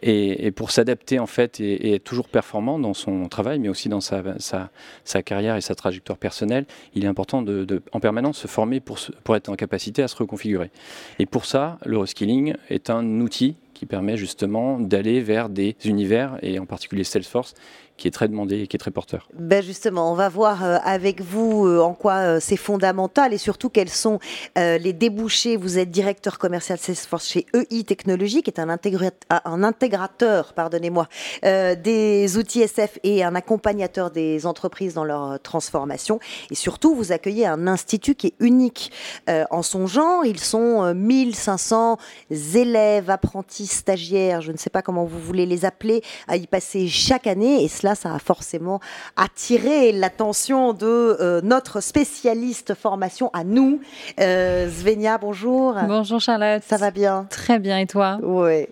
Et, 0.03 0.47
et 0.47 0.51
pour 0.51 0.71
s'adapter 0.71 1.19
en 1.19 1.27
fait 1.27 1.59
et, 1.59 1.89
et 1.89 1.93
être 1.95 2.03
toujours 2.03 2.27
performant 2.27 2.79
dans 2.79 2.95
son 2.95 3.27
travail, 3.27 3.59
mais 3.59 3.69
aussi 3.69 3.87
dans 3.89 4.01
sa, 4.01 4.23
sa, 4.39 4.69
sa 5.03 5.21
carrière 5.21 5.55
et 5.57 5.61
sa 5.61 5.75
trajectoire 5.75 6.17
personnelle, 6.17 6.65
il 6.95 7.03
est 7.05 7.07
important 7.07 7.41
de, 7.43 7.65
de- 7.65 7.83
en 7.91 7.99
permanence 7.99 8.39
se 8.39 8.47
former 8.47 8.79
pour, 8.79 8.97
se- 8.97 9.11
pour 9.23 9.35
être 9.35 9.49
en 9.49 9.55
capacité 9.55 10.01
à 10.01 10.07
se 10.07 10.15
reconfigurer. 10.15 10.71
Et 11.19 11.25
pour 11.27 11.45
ça, 11.45 11.77
le 11.85 11.97
reskilling 11.99 12.55
est 12.69 12.89
un 12.89 13.19
outil 13.21 13.55
qui 13.81 13.87
permet 13.87 14.15
justement 14.15 14.79
d'aller 14.79 15.21
vers 15.21 15.49
des 15.49 15.75
univers, 15.85 16.37
et 16.43 16.59
en 16.59 16.67
particulier 16.67 17.03
Salesforce, 17.03 17.55
qui 17.97 18.07
est 18.07 18.11
très 18.11 18.27
demandé 18.27 18.61
et 18.61 18.67
qui 18.67 18.75
est 18.75 18.79
très 18.79 18.89
porteur. 18.89 19.27
Ben 19.37 19.61
justement, 19.63 20.11
on 20.11 20.15
va 20.15 20.27
voir 20.29 20.63
euh, 20.63 20.77
avec 20.83 21.21
vous 21.21 21.67
euh, 21.67 21.81
en 21.81 21.93
quoi 21.93 22.13
euh, 22.13 22.39
c'est 22.39 22.57
fondamental 22.57 23.31
et 23.31 23.37
surtout 23.37 23.69
quels 23.69 23.89
sont 23.89 24.19
les 24.55 24.93
débouchés. 24.93 25.55
Vous 25.55 25.77
êtes 25.79 25.89
directeur 25.91 26.37
commercial 26.39 26.77
Salesforce 26.77 27.27
chez 27.27 27.45
EI 27.53 27.83
Technologies, 27.83 28.43
qui 28.43 28.49
est 28.51 28.59
un, 28.59 28.69
intégra- 28.69 29.11
un 29.29 29.63
intégrateur, 29.63 30.53
pardonnez-moi, 30.53 31.07
des 31.41 32.37
outils 32.37 32.61
SF 32.61 32.99
et 33.03 33.23
un 33.23 33.33
accompagnateur 33.35 34.11
des 34.11 34.45
entreprises 34.45 34.93
dans 34.93 35.03
leur 35.03 35.39
transformation. 35.41 36.19
Et 36.49 36.55
surtout, 36.55 36.95
vous 36.95 37.11
accueillez 37.11 37.45
un 37.47 37.67
institut 37.67 38.15
qui 38.15 38.27
est 38.27 38.35
unique 38.39 38.91
en 39.27 39.61
son 39.63 39.87
genre. 39.87 40.25
Ils 40.25 40.39
sont 40.39 40.83
euh, 40.83 40.93
1500 40.93 41.97
élèves, 42.55 43.09
apprentis, 43.09 43.67
stagiaires, 43.71 44.41
je 44.41 44.51
ne 44.51 44.57
sais 44.57 44.69
pas 44.69 44.81
comment 44.81 45.05
vous 45.05 45.19
voulez 45.19 45.45
les 45.45 45.65
appeler, 45.65 46.01
à 46.27 46.37
y 46.37 46.47
passer 46.47 46.87
chaque 46.87 47.27
année. 47.27 47.63
Et 47.63 47.67
cela, 47.67 47.95
ça 47.95 48.13
a 48.13 48.19
forcément 48.19 48.79
attiré 49.15 49.91
l'attention 49.91 50.73
de 50.73 50.85
euh, 50.85 51.41
notre 51.43 51.81
spécialiste 51.81 52.73
formation 52.75 53.29
à 53.33 53.43
nous. 53.43 53.79
Euh, 54.19 54.69
Svenia, 54.69 55.17
bonjour. 55.17 55.75
Bonjour 55.87 56.19
Charlotte. 56.19 56.63
Ça 56.65 56.77
va 56.77 56.91
bien? 56.91 57.27
Très 57.29 57.59
bien 57.59 57.77
et 57.79 57.87
toi? 57.87 58.19
Oui. 58.21 58.67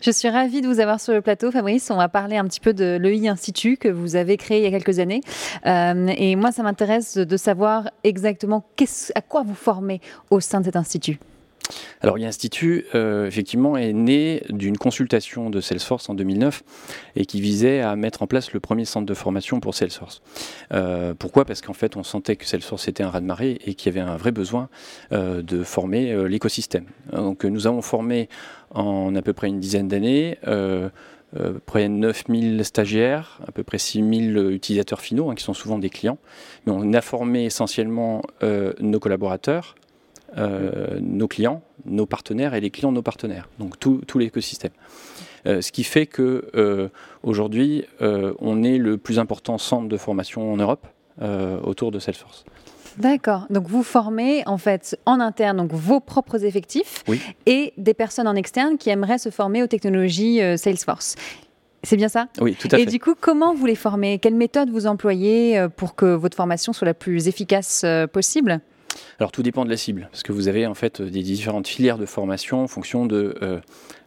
Je 0.00 0.10
suis 0.10 0.28
ravie 0.28 0.60
de 0.60 0.66
vous 0.66 0.80
avoir 0.80 1.00
sur 1.00 1.12
le 1.12 1.20
plateau 1.20 1.50
Fabrice. 1.50 1.90
On 1.90 1.96
va 1.96 2.08
parler 2.08 2.36
un 2.36 2.44
petit 2.44 2.60
peu 2.60 2.72
de 2.72 2.98
l'EI 3.00 3.28
Institut 3.28 3.76
que 3.76 3.88
vous 3.88 4.16
avez 4.16 4.36
créé 4.36 4.58
il 4.58 4.64
y 4.64 4.66
a 4.66 4.70
quelques 4.70 4.98
années. 4.98 5.20
Euh, 5.66 6.08
et 6.16 6.36
moi 6.36 6.52
ça 6.52 6.62
m'intéresse 6.62 7.16
de 7.16 7.36
savoir 7.36 7.90
exactement 8.04 8.64
à 9.14 9.20
quoi 9.20 9.42
vous 9.42 9.54
formez 9.54 10.00
au 10.30 10.40
sein 10.40 10.60
de 10.60 10.66
cet 10.66 10.76
institut. 10.76 11.18
Alors, 12.00 12.16
l'Institut, 12.16 12.86
euh, 12.94 13.26
effectivement, 13.26 13.76
est 13.76 13.92
né 13.92 14.42
d'une 14.50 14.78
consultation 14.78 15.50
de 15.50 15.60
Salesforce 15.60 16.08
en 16.08 16.14
2009 16.14 16.62
et 17.16 17.26
qui 17.26 17.40
visait 17.40 17.80
à 17.80 17.96
mettre 17.96 18.22
en 18.22 18.26
place 18.26 18.52
le 18.52 18.60
premier 18.60 18.84
centre 18.84 19.06
de 19.06 19.14
formation 19.14 19.60
pour 19.60 19.74
Salesforce. 19.74 20.22
Euh, 20.72 21.14
pourquoi? 21.18 21.44
Parce 21.44 21.60
qu'en 21.60 21.72
fait, 21.72 21.96
on 21.96 22.02
sentait 22.02 22.36
que 22.36 22.46
Salesforce 22.46 22.88
était 22.88 23.02
un 23.02 23.10
raz-de-marée 23.10 23.58
et 23.64 23.74
qu'il 23.74 23.94
y 23.94 23.98
avait 23.98 24.08
un 24.08 24.16
vrai 24.16 24.30
besoin 24.30 24.68
euh, 25.12 25.42
de 25.42 25.62
former 25.62 26.28
l'écosystème. 26.28 26.86
Donc, 27.12 27.44
nous 27.44 27.66
avons 27.66 27.82
formé 27.82 28.28
en 28.70 29.14
à 29.14 29.22
peu 29.22 29.32
près 29.32 29.48
une 29.48 29.60
dizaine 29.60 29.88
d'années. 29.88 30.38
Euh, 30.46 30.88
près 31.66 31.82
de 31.82 31.92
9000 31.92 32.64
stagiaires, 32.64 33.40
à 33.46 33.52
peu 33.52 33.62
près 33.62 33.76
6000 33.76 34.48
utilisateurs 34.50 35.02
finaux, 35.02 35.30
hein, 35.30 35.34
qui 35.34 35.44
sont 35.44 35.52
souvent 35.52 35.78
des 35.78 35.90
clients. 35.90 36.16
Mais 36.64 36.72
on 36.74 36.94
a 36.94 37.02
formé 37.02 37.44
essentiellement 37.44 38.22
nos 38.40 38.98
collaborateurs, 38.98 39.74
euh, 40.36 40.98
nos 41.00 41.26
clients, 41.26 41.62
nos 41.86 42.04
partenaires 42.06 42.54
et 42.54 42.60
les 42.60 42.70
clients 42.70 42.90
de 42.90 42.96
nos 42.96 43.02
partenaires, 43.02 43.48
donc 43.58 43.78
tout, 43.78 44.02
tout 44.06 44.18
l'écosystème. 44.18 44.72
Euh, 45.46 45.62
ce 45.62 45.72
qui 45.72 45.84
fait 45.84 46.06
que 46.06 46.50
euh, 46.54 46.88
aujourd'hui, 47.22 47.84
on 48.00 48.62
est 48.62 48.76
le 48.78 48.98
plus 48.98 49.18
important 49.18 49.56
centre 49.56 49.88
de 49.88 49.96
formation 49.96 50.52
en 50.52 50.56
Europe 50.56 50.86
autour 51.64 51.90
de 51.90 51.98
Salesforce. 51.98 52.44
D'accord. 52.98 53.46
Donc 53.50 53.66
vous 53.68 53.82
formez 53.82 54.42
en 54.46 54.58
fait 54.58 54.98
en 55.06 55.18
interne 55.20 55.56
donc 55.56 55.72
vos 55.72 56.00
propres 56.00 56.44
effectifs 56.44 57.02
Oui. 57.08 57.20
et 57.46 57.72
des 57.76 57.94
personnes 57.94 58.28
en 58.28 58.34
externe 58.34 58.76
qui 58.76 58.90
aimeraient 58.90 59.18
se 59.18 59.30
former 59.30 59.62
aux 59.62 59.66
technologies 59.66 60.40
Salesforce. 60.56 61.14
C'est 61.84 61.96
bien 61.96 62.08
ça? 62.08 62.26
Oui, 62.40 62.54
tout 62.54 62.68
à 62.72 62.78
Et 62.78 62.84
fait. 62.84 62.90
du 62.90 62.98
coup, 63.00 63.14
comment 63.18 63.54
vous 63.54 63.66
les 63.66 63.76
formez? 63.76 64.18
Quelle 64.18 64.34
méthode 64.34 64.70
vous 64.70 64.86
employez 64.86 65.66
pour 65.76 65.94
que 65.94 66.06
votre 66.06 66.36
formation 66.36 66.72
soit 66.72 66.86
la 66.86 66.94
plus 66.94 67.28
efficace 67.28 67.84
possible? 68.12 68.60
Alors 69.18 69.32
tout 69.32 69.42
dépend 69.42 69.64
de 69.64 69.70
la 69.70 69.76
cible, 69.76 70.08
parce 70.10 70.22
que 70.22 70.32
vous 70.32 70.48
avez 70.48 70.66
en 70.66 70.74
fait 70.74 71.02
des 71.02 71.22
différentes 71.22 71.68
filières 71.68 71.98
de 71.98 72.06
formation 72.06 72.62
en 72.62 72.68
fonction 72.68 73.06
de 73.06 73.36
euh, 73.42 73.60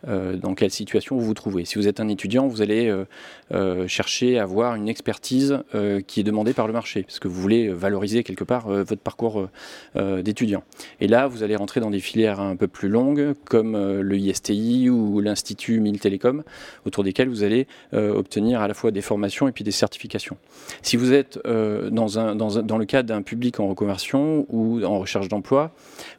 dans 0.07 0.55
quelle 0.55 0.71
situation 0.71 1.17
vous 1.17 1.25
vous 1.25 1.33
trouvez. 1.33 1.65
Si 1.65 1.75
vous 1.75 1.87
êtes 1.87 1.99
un 1.99 2.07
étudiant, 2.07 2.47
vous 2.47 2.61
allez 2.61 2.87
euh, 2.87 3.05
euh, 3.53 3.87
chercher 3.87 4.39
à 4.39 4.43
avoir 4.43 4.75
une 4.75 4.89
expertise 4.89 5.59
euh, 5.75 6.01
qui 6.01 6.19
est 6.19 6.23
demandée 6.23 6.53
par 6.53 6.67
le 6.67 6.73
marché, 6.73 7.03
parce 7.03 7.19
que 7.19 7.27
vous 7.27 7.41
voulez 7.41 7.69
valoriser 7.69 8.23
quelque 8.23 8.43
part 8.43 8.67
euh, 8.67 8.83
votre 8.83 9.01
parcours 9.01 9.39
euh, 9.39 9.49
euh, 9.95 10.21
d'étudiant. 10.21 10.63
Et 10.99 11.07
là, 11.07 11.27
vous 11.27 11.43
allez 11.43 11.55
rentrer 11.55 11.79
dans 11.79 11.91
des 11.91 11.99
filières 11.99 12.39
un 12.39 12.55
peu 12.55 12.67
plus 12.67 12.89
longues, 12.89 13.33
comme 13.45 13.75
euh, 13.75 14.01
le 14.01 14.17
ISTI 14.17 14.89
ou 14.89 15.19
l'Institut 15.19 15.79
Mille 15.79 15.99
Télécom, 15.99 16.43
autour 16.85 17.03
desquelles 17.03 17.29
vous 17.29 17.43
allez 17.43 17.67
euh, 17.93 18.13
obtenir 18.13 18.61
à 18.61 18.67
la 18.67 18.73
fois 18.73 18.91
des 18.91 19.01
formations 19.01 19.47
et 19.47 19.51
puis 19.51 19.63
des 19.63 19.71
certifications. 19.71 20.37
Si 20.81 20.97
vous 20.97 21.13
êtes 21.13 21.39
euh, 21.45 21.89
dans, 21.89 22.77
le 22.77 22.85
cadre 22.85 23.09
d'un 23.09 23.21
public 23.21 23.59
en 23.59 23.67
reconversion 23.67 24.45
ou 24.49 24.83
en 24.83 24.99
recherche 24.99 25.27
d'emploi, 25.27 25.71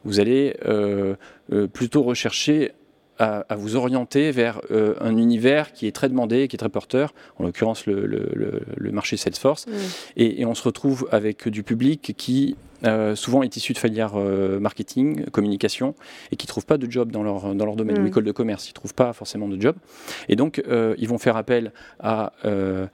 vous 0.03 0.19
allez 0.19 0.55
euh, 0.65 1.15
euh, 1.51 1.67
plutôt 1.67 2.03
rechercher 2.03 2.71
à, 3.19 3.45
à 3.49 3.55
vous 3.55 3.75
orienter 3.75 4.31
vers 4.31 4.61
euh, 4.71 4.95
un 5.01 5.17
univers 5.17 5.71
qui 5.71 5.87
est 5.87 5.91
très 5.91 6.09
demandé, 6.09 6.47
qui 6.47 6.55
est 6.55 6.57
très 6.57 6.69
porteur, 6.69 7.13
en 7.37 7.43
l'occurrence 7.43 7.85
le, 7.85 8.05
le- 8.05 8.29
le- 8.33 8.61
le 8.75 8.91
marché 8.91 9.17
Salesforce. 9.17 9.65
Et, 10.17 10.41
et 10.41 10.45
on 10.45 10.55
se 10.55 10.63
retrouve 10.63 11.07
avec 11.11 11.47
du 11.47 11.63
public 11.63 12.13
qui 12.17 12.55
euh, 12.85 13.15
souvent 13.15 13.43
est 13.43 13.55
issu 13.55 13.71
de 13.73 13.77
filières 13.77 14.13
euh, 14.15 14.59
marketing, 14.59 15.25
communication, 15.31 15.95
et 16.31 16.35
qui 16.35 16.45
ne 16.45 16.49
trouvent 16.49 16.65
pas 16.65 16.77
de 16.77 16.89
job 16.91 17.11
dans 17.11 17.23
leur, 17.23 17.55
dans 17.55 17.65
leur 17.65 17.75
domaine, 17.75 17.99
Mm. 17.99 18.03
ou 18.03 18.07
école 18.07 18.23
de 18.25 18.31
commerce, 18.31 18.67
ils 18.67 18.71
ne 18.71 18.73
trouvent 18.75 18.93
pas 18.95 19.13
forcément 19.13 19.47
de 19.47 19.61
job. 19.61 19.75
Et 20.27 20.35
donc, 20.35 20.61
ils 20.97 21.07
vont 21.07 21.17
faire 21.17 21.37
appel 21.37 21.71
à... 21.99 22.33
euh, 22.45 22.87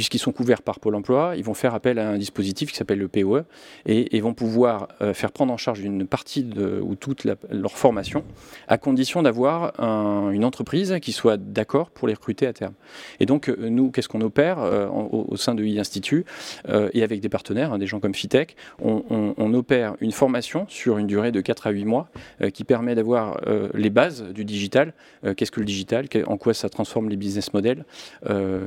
Puisqu'ils 0.00 0.18
sont 0.18 0.32
couverts 0.32 0.62
par 0.62 0.80
Pôle 0.80 0.94
emploi, 0.94 1.34
ils 1.36 1.44
vont 1.44 1.52
faire 1.52 1.74
appel 1.74 1.98
à 1.98 2.08
un 2.08 2.16
dispositif 2.16 2.70
qui 2.70 2.76
s'appelle 2.78 2.98
le 3.00 3.08
POE 3.08 3.42
et, 3.84 4.18
vont 4.22 4.32
pouvoir 4.32 4.88
euh, 5.02 5.12
faire 5.12 5.30
prendre 5.30 5.52
en 5.52 5.58
charge 5.58 5.80
une 5.80 6.06
partie 6.06 6.48
ou 6.80 6.94
toute 6.94 7.26
leur 7.50 7.72
formation 7.72 8.24
à 8.66 8.78
condition 8.78 9.22
d'avoir 9.22 9.78
un- 9.78 10.30
une 10.30 10.46
entreprise 10.46 10.96
qui 11.02 11.12
soit 11.12 11.36
d'accord 11.36 11.90
pour 11.90 12.08
les 12.08 12.14
recruter 12.14 12.46
à 12.46 12.54
terme. 12.54 12.72
Et 13.18 13.26
donc, 13.26 13.50
euh, 13.50 13.68
nous, 13.68 13.90
qu'est-ce 13.90 14.08
qu'on 14.08 14.22
opère 14.22 14.58
euh, 14.60 14.88
au, 14.88 15.36
sein 15.36 15.54
de 15.54 15.62
I-Institut 15.64 16.24
euh, 16.70 16.88
et 16.94 17.02
avec 17.02 17.20
des 17.20 17.28
partenaires, 17.28 17.74
hein, 17.74 17.78
des 17.78 17.86
gens 17.86 18.00
comme 18.00 18.14
Fitech, 18.14 18.56
on, 18.82 19.52
opère 19.52 19.96
une 20.00 20.12
formation 20.12 20.64
sur 20.68 20.96
une 20.96 21.08
durée 21.08 21.30
de 21.30 21.42
4 21.42 21.66
à 21.66 21.70
8 21.72 21.84
mois 21.84 22.08
qui 22.54 22.64
permet 22.64 22.94
d'avoir 22.94 23.38
les 23.74 23.90
bases 23.90 24.22
du 24.32 24.44
digital. 24.44 24.94
Qu'est-ce 25.36 25.50
que 25.50 25.58
le 25.60 25.66
digital? 25.66 26.06
En 26.26 26.36
quoi 26.38 26.54
ça 26.54 26.68
transforme 26.70 27.08
les 27.10 27.16
business 27.16 27.52
models? 27.52 27.84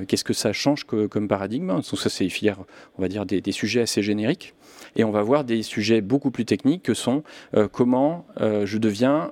Qu'est-ce 0.08 0.26
que 0.26 0.34
ça 0.34 0.52
change 0.52 0.84
que- 0.86 1.08
comme 1.08 1.23
paradigme 1.28 1.68
Donc 1.68 1.86
ça, 1.86 2.10
c'est 2.10 2.30
filière, 2.30 2.58
on 2.98 3.02
va 3.02 3.08
dire, 3.08 3.26
des 3.26 3.52
sujets 3.52 3.82
assez 3.82 4.02
génériques. 4.02 4.54
Et 4.96 5.04
on 5.04 5.12
va 5.12 5.22
voir 5.22 5.44
des 5.44 5.64
sujets 5.64 6.02
beaucoup 6.02 6.32
plus 6.32 6.46
techniques 6.46 6.84
que 6.84 6.94
sont 6.94 7.24
euh, 7.56 7.68
comment 7.72 8.26
euh, 8.42 8.66
je 8.66 8.78
deviens 8.78 9.30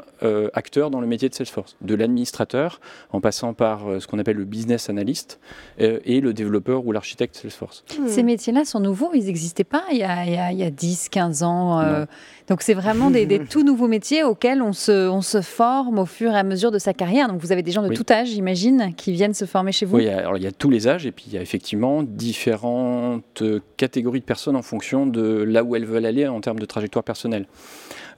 acteurs 0.53 0.91
dans 0.91 1.01
le 1.01 1.07
métier 1.07 1.29
de 1.29 1.33
Salesforce, 1.33 1.75
de 1.81 1.95
l'administrateur 1.95 2.79
en 3.11 3.21
passant 3.21 3.55
par 3.55 3.87
ce 3.99 4.05
qu'on 4.05 4.19
appelle 4.19 4.37
le 4.37 4.45
business 4.45 4.87
analyst 4.87 5.39
et 5.79 6.21
le 6.21 6.31
développeur 6.31 6.85
ou 6.85 6.91
l'architecte 6.91 7.35
Salesforce. 7.35 7.83
Ces 8.05 8.21
métiers-là 8.21 8.63
sont 8.63 8.79
nouveaux, 8.79 9.09
ils 9.15 9.25
n'existaient 9.25 9.63
pas 9.63 9.81
il 9.91 9.97
y 9.97 10.03
a, 10.03 10.51
il 10.51 10.59
y 10.59 10.63
a, 10.63 10.69
10, 10.69 11.09
15 11.09 11.41
ans. 11.41 12.05
donc 12.47 12.61
c'est 12.61 12.75
vraiment 12.75 13.09
des, 13.09 13.25
des, 13.25 13.39
tout 13.49 13.63
nouveaux 13.63 13.87
métiers 13.87 14.23
auxquels 14.23 14.61
on 14.61 14.73
se, 14.73 15.09
on 15.09 15.23
se 15.23 15.41
forme 15.41 15.97
au 15.97 16.05
fur 16.05 16.31
et 16.33 16.37
à 16.37 16.43
mesure 16.43 16.69
de 16.69 16.77
sa 16.77 16.93
carrière. 16.93 17.27
Donc 17.27 17.41
vous 17.41 17.51
avez 17.51 17.63
des 17.63 17.71
gens 17.71 17.81
de 17.81 17.91
tout 17.91 18.05
âge, 18.11 18.27
j'imagine, 18.27 18.93
qui 18.95 19.13
viennent 19.13 19.33
se 19.33 19.45
former 19.45 19.71
chez 19.71 19.87
vous 19.87 19.97
Oui, 19.97 20.07
alors 20.07 20.37
il 20.37 20.43
y 20.43 20.47
a 20.47 20.51
tous 20.51 20.69
les 20.69 20.87
âges 20.87 21.07
et 21.07 21.11
puis 21.11 21.25
il 21.29 21.33
y 21.33 21.37
a 21.39 21.41
effectivement 21.41 22.03
différentes 22.03 23.43
catégories 23.77 24.19
de 24.19 24.25
personnes 24.25 24.55
en 24.55 24.61
fonction 24.61 25.07
de 25.07 25.43
là 25.51 25.63
où 25.63 25.75
elles 25.75 25.85
veulent 25.85 26.05
aller 26.05 26.27
en 26.27 26.41
termes 26.41 26.59
de 26.59 26.65
trajectoire 26.65 27.03
personnelle. 27.03 27.45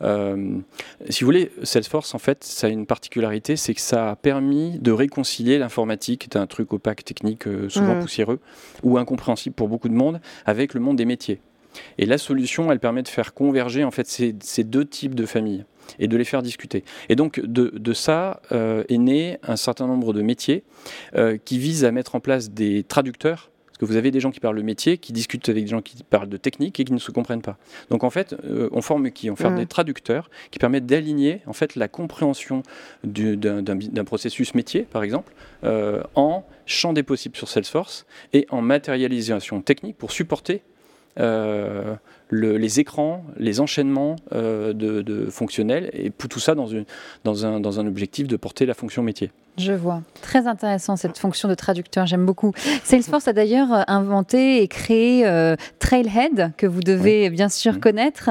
Euh, 0.01 0.57
si 1.09 1.23
vous 1.23 1.27
voulez, 1.27 1.51
Salesforce, 1.63 2.13
en 2.13 2.19
fait, 2.19 2.43
ça 2.43 2.67
a 2.67 2.69
une 2.69 2.85
particularité, 2.85 3.55
c'est 3.55 3.73
que 3.73 3.81
ça 3.81 4.11
a 4.11 4.15
permis 4.15 4.79
de 4.79 4.91
réconcilier 4.91 5.57
l'informatique, 5.57 6.21
qui 6.21 6.37
est 6.37 6.41
un 6.41 6.47
truc 6.47 6.73
opaque, 6.73 7.03
technique, 7.03 7.47
euh, 7.47 7.69
souvent 7.69 7.95
mmh. 7.95 8.01
poussiéreux, 8.01 8.39
ou 8.83 8.97
incompréhensible 8.97 9.55
pour 9.55 9.69
beaucoup 9.69 9.89
de 9.89 9.93
monde, 9.93 10.19
avec 10.45 10.73
le 10.73 10.79
monde 10.79 10.97
des 10.97 11.05
métiers. 11.05 11.39
Et 11.97 12.05
la 12.05 12.17
solution, 12.17 12.71
elle 12.71 12.79
permet 12.79 13.01
de 13.01 13.07
faire 13.07 13.33
converger 13.33 13.83
en 13.83 13.89
fait 13.89 14.07
ces, 14.07 14.35
ces 14.41 14.63
deux 14.63 14.85
types 14.85 15.15
de 15.15 15.25
familles 15.25 15.65
et 15.97 16.07
de 16.07 16.15
les 16.15 16.23
faire 16.23 16.43
discuter. 16.43 16.83
Et 17.09 17.15
donc 17.15 17.39
de, 17.39 17.73
de 17.75 17.93
ça 17.93 18.41
euh, 18.51 18.83
est 18.89 18.97
né 18.99 19.39
un 19.41 19.55
certain 19.55 19.87
nombre 19.87 20.13
de 20.13 20.21
métiers 20.21 20.63
qui 21.45 21.57
visent 21.57 21.83
à 21.83 21.91
mettre 21.91 22.13
en 22.13 22.19
place 22.19 22.51
des 22.51 22.83
traducteurs 22.83 23.49
parce 23.73 23.79
que 23.79 23.85
vous 23.85 23.95
avez 23.95 24.11
des 24.11 24.19
gens 24.19 24.31
qui 24.31 24.39
parlent 24.39 24.55
de 24.55 24.61
métier, 24.61 24.97
qui 24.97 25.13
discutent 25.13 25.49
avec 25.49 25.63
des 25.63 25.69
gens 25.69 25.81
qui 25.81 26.03
parlent 26.03 26.29
de 26.29 26.37
technique 26.37 26.79
et 26.79 26.85
qui 26.85 26.93
ne 26.93 26.99
se 26.99 27.11
comprennent 27.11 27.41
pas. 27.41 27.57
Donc 27.89 28.03
en 28.03 28.11
fait, 28.11 28.35
euh, 28.45 28.69
on 28.71 28.81
forme 28.81 29.09
qui? 29.11 29.31
On 29.31 29.35
forme 29.35 29.55
mmh. 29.55 29.59
des 29.59 29.65
traducteurs 29.65 30.29
qui 30.51 30.59
permettent 30.59 30.85
d'aligner 30.85 31.41
en 31.47 31.53
fait 31.53 31.75
la 31.75 31.87
compréhension 31.87 32.63
d'un 33.03 34.05
processus 34.05 34.53
métier, 34.53 34.83
par 34.83 35.03
exemple, 35.03 35.33
en 36.15 36.45
champ 36.65 36.93
des 36.93 37.03
possibles 37.03 37.35
sur 37.35 37.49
Salesforce 37.49 38.05
et 38.31 38.45
en 38.49 38.61
matérialisation 38.61 39.61
technique 39.61 39.97
pour 39.97 40.11
supporter 40.11 40.61
euh, 41.19 41.95
les 42.33 42.79
écrans, 42.79 43.23
les 43.37 43.59
enchaînements 43.59 44.15
euh, 44.33 44.73
de, 44.73 45.27
fonctionnels, 45.29 45.89
et 45.93 46.11
tout 46.11 46.39
ça 46.39 46.55
dans, 46.55 46.67
une, 46.67 46.85
dans, 47.23 47.45
un, 47.45 47.59
dans 47.59 47.79
un 47.79 47.87
objectif 47.87 48.27
de 48.27 48.35
porter 48.35 48.65
la 48.65 48.73
fonction 48.73 49.03
métier. 49.03 49.31
Je 49.57 49.71
vois. 49.71 50.01
Très 50.21 50.47
intéressant 50.47 50.95
cette 50.95 51.17
fonction 51.19 51.47
de 51.47 51.53
traducteur, 51.53 52.07
j'aime 52.07 52.25
beaucoup. 52.25 52.53
Salesforce 52.83 53.27
a 53.27 53.33
d'ailleurs 53.33 53.71
euh, 53.71 53.81
inventé 53.87 54.63
et 54.63 54.67
créé 54.67 55.23
Trailhead, 55.79 56.53
que 56.57 56.65
vous 56.65 56.81
devez 56.81 57.29
bien 57.29 57.49
sûr 57.49 57.73
mmh. 57.73 57.79
connaître, 57.79 58.29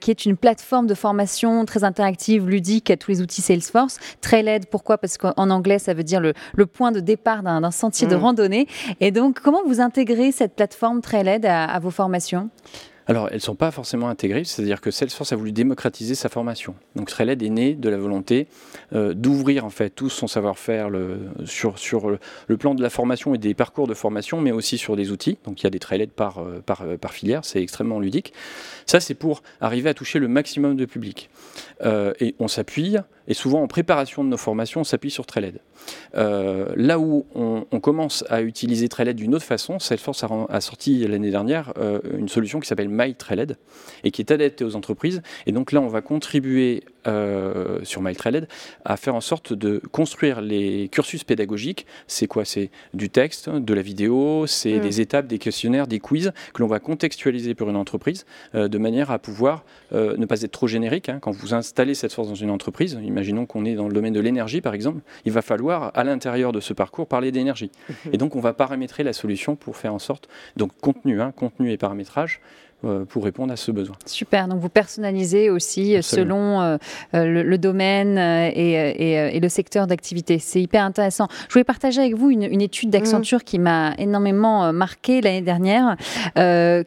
qui 0.00 0.10
est 0.10 0.26
une 0.26 0.36
plateforme 0.36 0.86
de 0.86 0.94
formation 0.94 1.64
très 1.64 1.84
interactive, 1.84 2.48
ludique 2.48 2.90
à 2.90 2.96
tous 2.96 3.10
les 3.12 3.22
outils 3.22 3.42
Salesforce. 3.42 3.98
Trailhead, 4.20 4.66
pourquoi? 4.66 4.98
Parce 4.98 5.16
qu'en 5.16 5.50
anglais, 5.50 5.78
ça 5.78 5.94
veut 5.94 6.02
dire 6.02 6.20
le, 6.20 6.32
le 6.56 6.66
point 6.66 6.90
de 6.90 7.00
départ 7.00 7.42
d'un 7.42 7.70
sentier 7.70 8.08
de 8.08 8.16
mmh. 8.16 8.20
randonnée. 8.20 8.66
Et 9.00 9.10
donc, 9.12 9.40
comment 9.40 9.62
vous 9.64 9.80
intégrez 9.80 10.32
cette 10.32 10.56
plateforme 10.56 11.00
Trailhead 11.00 11.46
à, 11.46 11.64
à 11.64 11.78
vos 11.78 11.90
formations? 11.90 12.50
Alors, 13.08 13.28
elles 13.28 13.36
ne 13.36 13.40
sont 13.40 13.54
pas 13.54 13.70
forcément 13.70 14.10
intégrées, 14.10 14.44
c'est-à-dire 14.44 14.82
que 14.82 14.90
Salesforce 14.90 15.32
a 15.32 15.36
voulu 15.36 15.50
démocratiser 15.50 16.14
sa 16.14 16.28
formation. 16.28 16.74
Donc, 16.94 17.08
Trailhead 17.08 17.42
est 17.42 17.48
né 17.48 17.74
de 17.74 17.88
la 17.88 17.96
volonté 17.96 18.48
euh, 18.92 19.14
d'ouvrir 19.14 19.64
en 19.64 19.70
fait 19.70 19.88
tout 19.88 20.10
son 20.10 20.26
savoir-faire 20.26 20.90
sur, 21.46 21.78
sur 21.78 22.10
le, 22.10 22.56
plan 22.58 22.74
de 22.74 22.82
la 22.82 22.90
formation 22.90 23.34
et 23.34 23.38
des 23.38 23.54
parcours 23.54 23.86
de 23.86 23.94
formation, 23.94 24.42
mais 24.42 24.52
aussi 24.52 24.76
sur 24.76 24.94
des 24.94 25.10
outils. 25.10 25.38
Donc, 25.44 25.62
il 25.62 25.64
y 25.64 25.66
a 25.66 25.70
des 25.70 25.78
Trailhead 25.78 26.10
par, 26.10 26.40
euh, 26.40 26.62
euh, 26.82 26.98
par 26.98 27.14
filière, 27.14 27.46
c'est 27.46 27.62
extrêmement 27.62 27.98
ludique. 27.98 28.34
Ça, 28.84 29.00
c'est 29.00 29.14
pour 29.14 29.42
arriver 29.62 29.88
à 29.88 29.94
toucher 29.94 30.18
le 30.18 30.28
maximum 30.28 30.76
de 30.76 30.84
public. 30.84 31.30
et 31.82 32.34
on 32.38 32.48
s'appuie, 32.48 32.96
et 33.28 33.34
souvent 33.34 33.62
en 33.62 33.68
préparation 33.68 34.24
de 34.24 34.28
nos 34.28 34.36
formations, 34.36 34.80
on 34.80 34.84
s'appuie 34.84 35.10
sur 35.10 35.26
Trailhead. 35.26 35.60
là 36.14 36.98
où 36.98 37.26
on, 37.34 37.80
commence 37.80 38.24
à 38.28 38.42
utiliser 38.42 38.88
Trailhead 38.88 39.16
d'une 39.16 39.34
autre 39.34 39.44
façon, 39.44 39.78
Salesforce 39.78 40.24
a, 40.24 40.28
a 40.48 40.60
sorti 40.60 41.06
l'année 41.06 41.30
dernière 41.30 41.72
une 42.12 42.28
solution 42.28 42.58
qui 42.58 42.66
s'appelle 42.66 42.88
MyTrailhead 42.88 43.56
et 44.02 44.10
qui 44.10 44.22
est 44.22 44.32
adapté 44.32 44.64
aux 44.64 44.74
entreprises. 44.74 45.22
Et 45.46 45.52
donc 45.52 45.72
là, 45.72 45.80
on 45.80 45.86
va 45.86 46.00
contribuer 46.00 46.82
euh, 47.06 47.78
sur 47.84 48.02
MyTrailhead 48.02 48.48
à 48.84 48.96
faire 48.96 49.14
en 49.14 49.20
sorte 49.20 49.52
de 49.52 49.80
construire 49.92 50.40
les 50.40 50.88
cursus 50.90 51.24
pédagogiques. 51.24 51.86
C'est 52.06 52.26
quoi? 52.26 52.44
C'est 52.44 52.70
du 52.92 53.08
texte, 53.08 53.48
de 53.48 53.72
la 53.72 53.82
vidéo, 53.82 54.46
c'est 54.46 54.74
mm. 54.74 54.80
des 54.80 55.00
étapes, 55.00 55.26
des 55.26 55.38
questionnaires, 55.38 55.86
des 55.86 56.00
quiz 56.00 56.32
que 56.52 56.60
l'on 56.60 56.68
va 56.68 56.80
contextualiser 56.80 57.54
pour 57.54 57.70
une 57.70 57.76
entreprise 57.76 58.26
euh, 58.54 58.68
de 58.68 58.78
manière 58.78 59.10
à 59.10 59.18
pouvoir 59.18 59.64
euh, 59.92 60.16
ne 60.16 60.26
pas 60.26 60.42
être 60.42 60.52
trop 60.52 60.66
générique. 60.66 61.08
Hein. 61.08 61.18
Quand 61.22 61.30
vous 61.30 61.54
installez 61.54 61.94
cette 61.94 62.12
force 62.12 62.28
dans 62.28 62.34
une 62.34 62.50
entreprise, 62.50 62.98
imaginons 63.18 63.46
qu'on 63.46 63.64
est 63.64 63.74
dans 63.74 63.88
le 63.88 63.94
domaine 63.94 64.12
de 64.12 64.20
l'énergie 64.20 64.60
par 64.60 64.74
exemple, 64.74 65.00
il 65.24 65.32
va 65.32 65.42
falloir 65.42 65.90
à 65.94 66.04
l'intérieur 66.04 66.52
de 66.52 66.60
ce 66.60 66.72
parcours 66.72 67.08
parler 67.08 67.32
d'énergie. 67.32 67.70
Mm-hmm. 67.90 67.94
Et 68.12 68.16
donc 68.16 68.36
on 68.36 68.40
va 68.40 68.52
paramétrer 68.52 69.02
la 69.02 69.12
solution 69.12 69.56
pour 69.56 69.76
faire 69.76 69.92
en 69.92 69.98
sorte, 69.98 70.28
donc 70.56 70.70
contenu, 70.80 71.20
hein, 71.20 71.32
contenu 71.34 71.72
et 71.72 71.76
paramétrage, 71.76 72.40
pour 73.08 73.24
répondre 73.24 73.52
à 73.52 73.56
ce 73.56 73.72
besoin. 73.72 73.96
Super, 74.06 74.46
donc 74.46 74.60
vous 74.60 74.68
personnalisez 74.68 75.50
aussi 75.50 75.96
euh, 75.96 76.02
selon 76.02 76.60
euh, 76.60 76.78
le, 77.12 77.58
domaine 77.58 78.16
et, 78.18 79.38
le 79.40 79.48
secteur 79.48 79.88
d'activité. 79.88 80.38
C'est 80.38 80.62
hyper 80.62 80.84
intéressant. 80.84 81.26
Je 81.48 81.54
voulais 81.54 81.64
partager 81.64 82.00
avec 82.00 82.14
vous 82.14 82.30
une, 82.30 82.62
étude 82.62 82.90
d'Accenture 82.90 83.42
qui 83.42 83.58
m'a 83.58 83.94
énormément 83.98 84.72
marqué 84.72 85.20
l'année 85.20 85.42
dernière, 85.42 85.96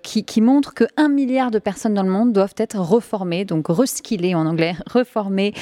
qui, 0.01 0.23
qui, 0.23 0.41
montre 0.41 0.73
que 0.73 0.85
un 0.95 1.09
milliard 1.09 1.51
de 1.51 1.59
personnes 1.59 1.93
dans 1.93 2.03
le 2.03 2.09
monde 2.09 2.31
doivent 2.31 2.55
être 2.57 2.80
reformées, 2.80 3.43
donc 3.43 3.65
reskillées 3.68 4.35
en 4.35 4.45
anglais, 4.45 4.76
reformées 4.89 5.53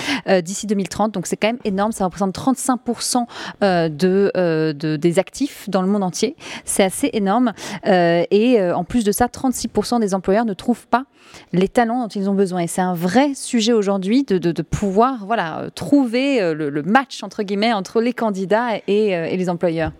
d'ici 0.44 0.68
2030. 0.68 1.14
Donc 1.14 1.26
c'est 1.26 1.38
quand 1.38 1.48
même 1.48 1.60
énorme, 1.64 1.92
ça 1.92 2.06
représente 2.06 2.36
35% 2.36 3.26
de, 3.62 4.32
de, 4.74 4.96
des 4.96 5.20
actifs 5.20 5.70
dans 5.70 5.82
le 5.82 5.88
monde 5.88 6.04
entier. 6.04 6.36
C'est 6.66 6.84
assez 6.84 7.10
énorme. 7.14 7.54
et 7.86 8.62
en 8.62 8.84
plus 8.84 9.04
de 9.04 9.12
ça, 9.12 9.26
36% 9.28 10.00
des 10.00 10.14
employeurs 10.20 10.46
ne 10.46 10.54
trouvent 10.54 10.88
pas 10.88 11.06
les 11.54 11.70
talents 11.70 12.02
dont 12.02 12.08
ils 12.10 12.30
ont 12.30 12.34
besoin. 12.34 12.62
Et 12.62 12.68
c'est 12.68 12.82
un 12.82 12.94
vrai 12.94 13.34
sujet 13.34 13.74
aujourd'hui 13.74 14.24
de, 14.24 14.62
pouvoir 14.62 15.26
voilà, 15.26 15.62
euh, 15.62 15.70
trouver 15.70 16.42
euh, 16.42 16.54
le, 16.54 16.84
match 16.84 17.24
entre 17.24 17.44
guillemets 17.44 17.74
entre 17.74 18.02
les 18.02 18.14
candidats 18.14 18.78
et, 18.88 19.16
euh, 19.16 19.28
les 19.28 19.50
employeurs. 19.50 19.92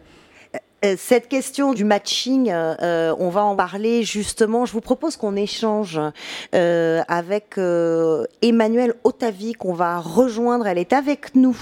Cette 0.98 1.28
question 1.28 1.74
du 1.74 1.84
matching, 1.84 2.50
on 2.54 3.30
va 3.30 3.44
en 3.44 3.54
parler 3.54 4.04
justement. 4.04 4.66
Je 4.66 4.72
vous 4.72 4.80
propose 4.80 5.18
qu'on 5.18 5.36
échange 5.36 6.00
avec 6.54 7.58
Emmanuel 8.42 8.94
Otavi, 9.04 9.56
qu'on 9.56 9.74
va 9.74 10.00
rejoindre. 10.00 10.68
Elle 10.68 10.78
est 10.78 10.94
avec 10.94 11.36
nous 11.36 11.58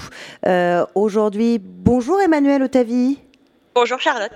aujourd'hui. 0.94 1.58
Bonjour 1.60 2.20
Emmanuel 2.20 2.62
Otavi. 2.62 3.18
Bonjour 3.74 3.98
Charlotte. 3.98 4.30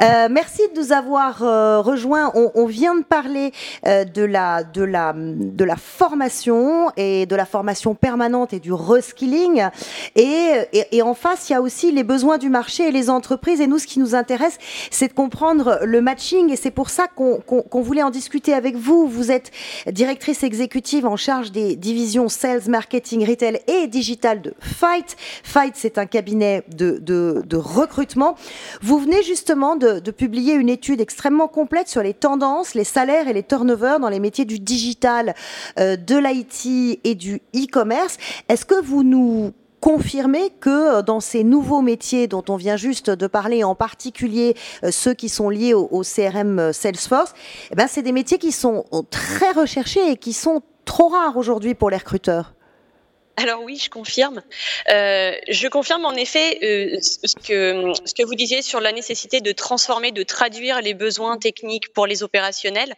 Euh, 0.00 0.28
merci 0.30 0.62
de 0.74 0.80
nous 0.80 0.92
avoir 0.92 1.42
euh, 1.42 1.80
rejoints. 1.80 2.32
On, 2.34 2.66
vient 2.66 2.96
de 2.96 3.04
parler 3.04 3.52
euh, 3.86 4.04
de, 4.04 4.22
la, 4.22 4.64
de, 4.64 4.82
la, 4.82 5.12
de 5.14 5.64
la 5.64 5.76
formation 5.76 6.90
et 6.96 7.26
de 7.26 7.36
la 7.36 7.44
formation 7.44 7.94
permanente 7.94 8.52
et 8.52 8.60
du 8.60 8.72
reskilling. 8.72 9.64
Et, 10.16 10.52
et, 10.92 11.02
en 11.02 11.14
face, 11.14 11.48
il 11.48 11.52
y 11.52 11.56
a 11.56 11.62
aussi 11.62 11.92
les 11.92 12.04
besoins 12.04 12.38
du 12.38 12.48
marché 12.48 12.88
et 12.88 12.90
les 12.90 13.10
entreprises. 13.10 13.60
Et 13.60 13.66
nous, 13.66 13.78
ce 13.78 13.86
qui 13.86 13.98
nous 13.98 14.14
intéresse, 14.14 14.58
c'est 14.90 15.08
de 15.08 15.12
comprendre 15.12 15.78
le 15.82 16.00
matching. 16.00 16.50
Et 16.50 16.56
c'est 16.56 16.70
pour 16.70 16.90
ça 16.90 17.06
qu'on 17.06 17.82
voulait 17.82 18.02
en 18.02 18.10
discuter 18.10 18.54
avec 18.54 18.76
vous. 18.76 19.06
Vous 19.06 19.30
êtes 19.30 19.50
directrice 19.86 20.42
exécutive 20.42 21.06
en 21.06 21.16
charge 21.16 21.52
des 21.52 21.76
divisions 21.76 22.28
Sales, 22.28 22.68
Marketing, 22.68 23.26
Retail 23.28 23.60
et 23.68 23.86
Digital 23.86 24.42
de 24.42 24.54
Fight. 24.60 25.16
Fight, 25.42 25.74
c'est 25.76 25.98
un 25.98 26.06
cabinet 26.06 26.64
de, 26.68 26.98
de, 26.98 27.42
de 27.46 27.56
recrutement. 27.56 28.34
Vous 28.82 28.98
venez 28.98 29.22
justement 29.22 29.53
de, 29.54 30.10
publier 30.10 30.54
une 30.54 30.68
étude 30.68 31.00
extrêmement 31.00 31.48
complète 31.48 31.88
sur 31.88 32.02
les 32.02 32.14
tendances, 32.14 32.74
les 32.74 32.84
salaires 32.84 33.28
et 33.28 33.32
les 33.32 33.42
turnovers 33.42 34.00
dans 34.00 34.08
les 34.08 34.18
métiers 34.18 34.44
du 34.44 34.58
digital, 34.58 35.34
euh, 35.78 35.96
de 35.96 36.16
l'IT 36.16 37.00
et 37.04 37.14
du 37.14 37.36
e-commerce. 37.54 38.16
Est-ce 38.48 38.64
que 38.64 38.80
vous 38.80 39.04
nous 39.04 39.52
confirmez 39.80 40.50
que 40.60 40.98
euh, 40.98 41.02
dans 41.02 41.20
ces 41.20 41.44
nouveaux 41.44 41.82
métiers 41.82 42.26
dont 42.26 42.44
on 42.48 42.56
vient 42.56 42.76
juste 42.76 43.10
de 43.10 43.26
parler, 43.26 43.62
en 43.62 43.74
particulier 43.74 44.56
euh, 44.82 44.90
ceux 44.90 45.14
qui 45.14 45.28
sont 45.28 45.50
liés 45.50 45.74
au, 45.74 46.02
CRM 46.02 46.72
Salesforce, 46.72 47.32
eh 47.70 47.76
ben 47.76 47.86
c'est 47.88 48.02
des 48.02 48.12
métiers 48.12 48.38
qui 48.38 48.50
sont 48.50 48.84
très 49.10 49.52
recherchés 49.52 50.10
et 50.10 50.16
qui 50.16 50.32
sont 50.32 50.62
trop 50.84 51.08
rares 51.08 51.36
aujourd'hui 51.36 51.74
pour 51.74 51.90
les 51.90 51.96
recruteurs? 51.96 52.54
Alors 53.36 53.62
oui, 53.62 53.76
je 53.76 53.90
confirme. 53.90 54.42
Euh, 54.90 55.32
je 55.48 55.66
confirme 55.66 56.04
en 56.04 56.14
effet 56.14 56.58
euh, 56.62 56.98
ce, 57.00 57.34
que, 57.36 57.92
ce 58.04 58.14
que 58.14 58.22
vous 58.22 58.36
disiez 58.36 58.62
sur 58.62 58.80
la 58.80 58.92
nécessité 58.92 59.40
de 59.40 59.50
transformer, 59.50 60.12
de 60.12 60.22
traduire 60.22 60.80
les 60.80 60.94
besoins 60.94 61.36
techniques 61.36 61.92
pour 61.92 62.06
les 62.06 62.22
opérationnels. 62.22 62.94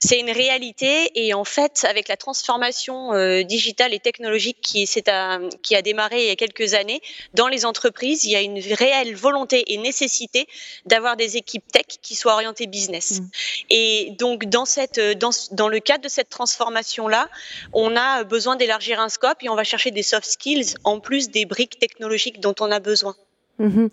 C'est 0.00 0.18
une 0.18 0.30
réalité 0.30 1.10
et 1.14 1.34
en 1.34 1.44
fait, 1.44 1.86
avec 1.88 2.08
la 2.08 2.16
transformation 2.16 3.12
euh, 3.12 3.42
digitale 3.44 3.94
et 3.94 4.00
technologique 4.00 4.58
qui, 4.60 4.88
à, 5.06 5.38
qui 5.62 5.76
a 5.76 5.82
démarré 5.82 6.22
il 6.22 6.28
y 6.28 6.30
a 6.30 6.36
quelques 6.36 6.74
années 6.74 7.00
dans 7.34 7.48
les 7.48 7.64
entreprises, 7.64 8.24
il 8.24 8.32
y 8.32 8.36
a 8.36 8.40
une 8.40 8.58
réelle 8.58 9.14
volonté 9.14 9.72
et 9.72 9.76
nécessité 9.76 10.48
d'avoir 10.86 11.16
des 11.16 11.36
équipes 11.36 11.64
tech 11.72 11.86
qui 12.02 12.16
soient 12.16 12.34
orientées 12.34 12.66
business. 12.66 13.20
Mmh. 13.20 13.28
Et 13.70 14.12
donc 14.18 14.46
dans, 14.46 14.64
cette, 14.64 14.98
dans, 14.98 15.30
dans 15.52 15.68
le 15.68 15.78
cadre 15.78 16.02
de 16.02 16.08
cette 16.08 16.28
transformation-là, 16.28 17.28
on 17.72 17.94
a 17.96 18.24
besoin 18.24 18.56
d'élargir 18.56 18.98
un 19.00 19.08
scope 19.08 19.42
et 19.42 19.48
on 19.48 19.54
va 19.54 19.62
chercher 19.62 19.75
chercher 19.76 19.90
des 19.90 20.02
soft 20.02 20.24
skills 20.24 20.74
en 20.84 21.00
plus 21.00 21.30
des 21.30 21.44
briques 21.44 21.78
technologiques 21.78 22.40
dont 22.40 22.54
on 22.60 22.70
a 22.70 22.80
besoin. 22.80 23.14
Mhm. 23.58 23.90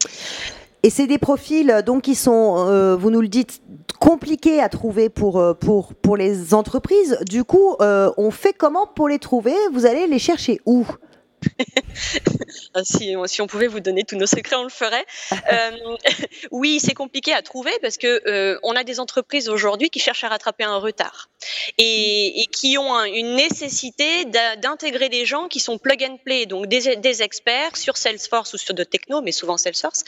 Et 0.83 0.89
c'est 0.89 1.07
des 1.07 1.17
profils 1.17 1.69
euh, 1.69 1.81
donc 1.81 2.03
qui 2.03 2.15
sont, 2.15 2.55
euh, 2.57 2.95
vous 2.95 3.11
nous 3.11 3.21
le 3.21 3.27
dites, 3.27 3.61
compliqués 3.99 4.61
à 4.61 4.69
trouver 4.69 5.09
pour, 5.09 5.39
euh, 5.39 5.53
pour, 5.53 5.93
pour 5.93 6.15
les 6.17 6.53
entreprises. 6.53 7.17
Du 7.29 7.43
coup, 7.43 7.75
on 7.79 8.31
fait 8.31 8.53
comment 8.53 8.85
pour 8.85 9.07
les 9.07 9.19
trouver? 9.19 9.55
Vous 9.73 9.85
allez 9.85 10.07
les 10.07 10.19
chercher 10.19 10.59
où? 10.65 10.85
si, 12.83 13.15
si, 13.25 13.41
on 13.41 13.47
pouvait 13.47 13.67
vous 13.67 13.79
donner 13.79 14.03
tous 14.03 14.15
nos 14.15 14.25
secrets, 14.25 14.55
on 14.55 14.63
le 14.63 14.69
ferait. 14.69 15.05
Euh, 15.51 15.71
oui, 16.51 16.79
c'est 16.79 16.93
compliqué 16.93 17.33
à 17.33 17.41
trouver 17.41 17.71
parce 17.81 17.97
que 17.97 18.21
euh, 18.27 18.57
on 18.63 18.75
a 18.75 18.83
des 18.83 18.99
entreprises 18.99 19.49
aujourd'hui 19.49 19.89
qui 19.89 19.99
cherchent 19.99 20.23
à 20.23 20.29
rattraper 20.29 20.63
un 20.63 20.77
retard 20.77 21.29
et, 21.77 22.41
et 22.41 22.45
qui 22.47 22.77
ont 22.77 23.03
une 23.03 23.35
nécessité 23.35 24.25
d'intégrer 24.61 25.09
des 25.09 25.25
gens 25.25 25.47
qui 25.47 25.59
sont 25.59 25.77
plug 25.77 26.03
and 26.03 26.17
play, 26.23 26.45
donc 26.45 26.67
des, 26.67 26.95
des, 26.95 27.23
experts 27.23 27.75
sur 27.77 27.97
Salesforce 27.97 28.53
ou 28.53 28.57
sur 28.57 28.73
d'autres 28.73 28.89
techno, 28.89 29.21
mais 29.21 29.31
souvent 29.31 29.57
Salesforce, 29.57 30.03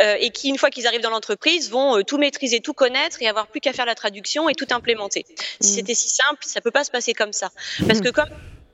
euh, 0.00 0.16
et 0.18 0.30
qui 0.30 0.48
une 0.48 0.58
fois 0.58 0.70
qu'ils 0.70 0.86
arrivent 0.86 1.02
dans 1.02 1.10
l'entreprise 1.10 1.70
vont 1.70 1.98
euh, 1.98 2.02
tout 2.02 2.18
maîtriser, 2.18 2.60
tout 2.60 2.74
connaître 2.74 3.22
et 3.22 3.28
avoir 3.28 3.46
plus 3.46 3.60
qu'à 3.60 3.72
faire 3.72 3.86
la 3.86 3.94
traduction 3.94 4.48
et 4.48 4.54
tout 4.54 4.66
implémenter. 4.70 5.24
Si 5.60 5.72
mmh. 5.72 5.74
c'était 5.74 5.94
si 5.94 6.08
simple, 6.08 6.40
ça 6.42 6.60
peut 6.60 6.70
pas 6.70 6.84
se 6.84 6.90
passer 6.90 7.14
comme 7.14 7.32
ça, 7.32 7.50
parce 7.86 8.00
que 8.00 8.10
comme 8.10 8.28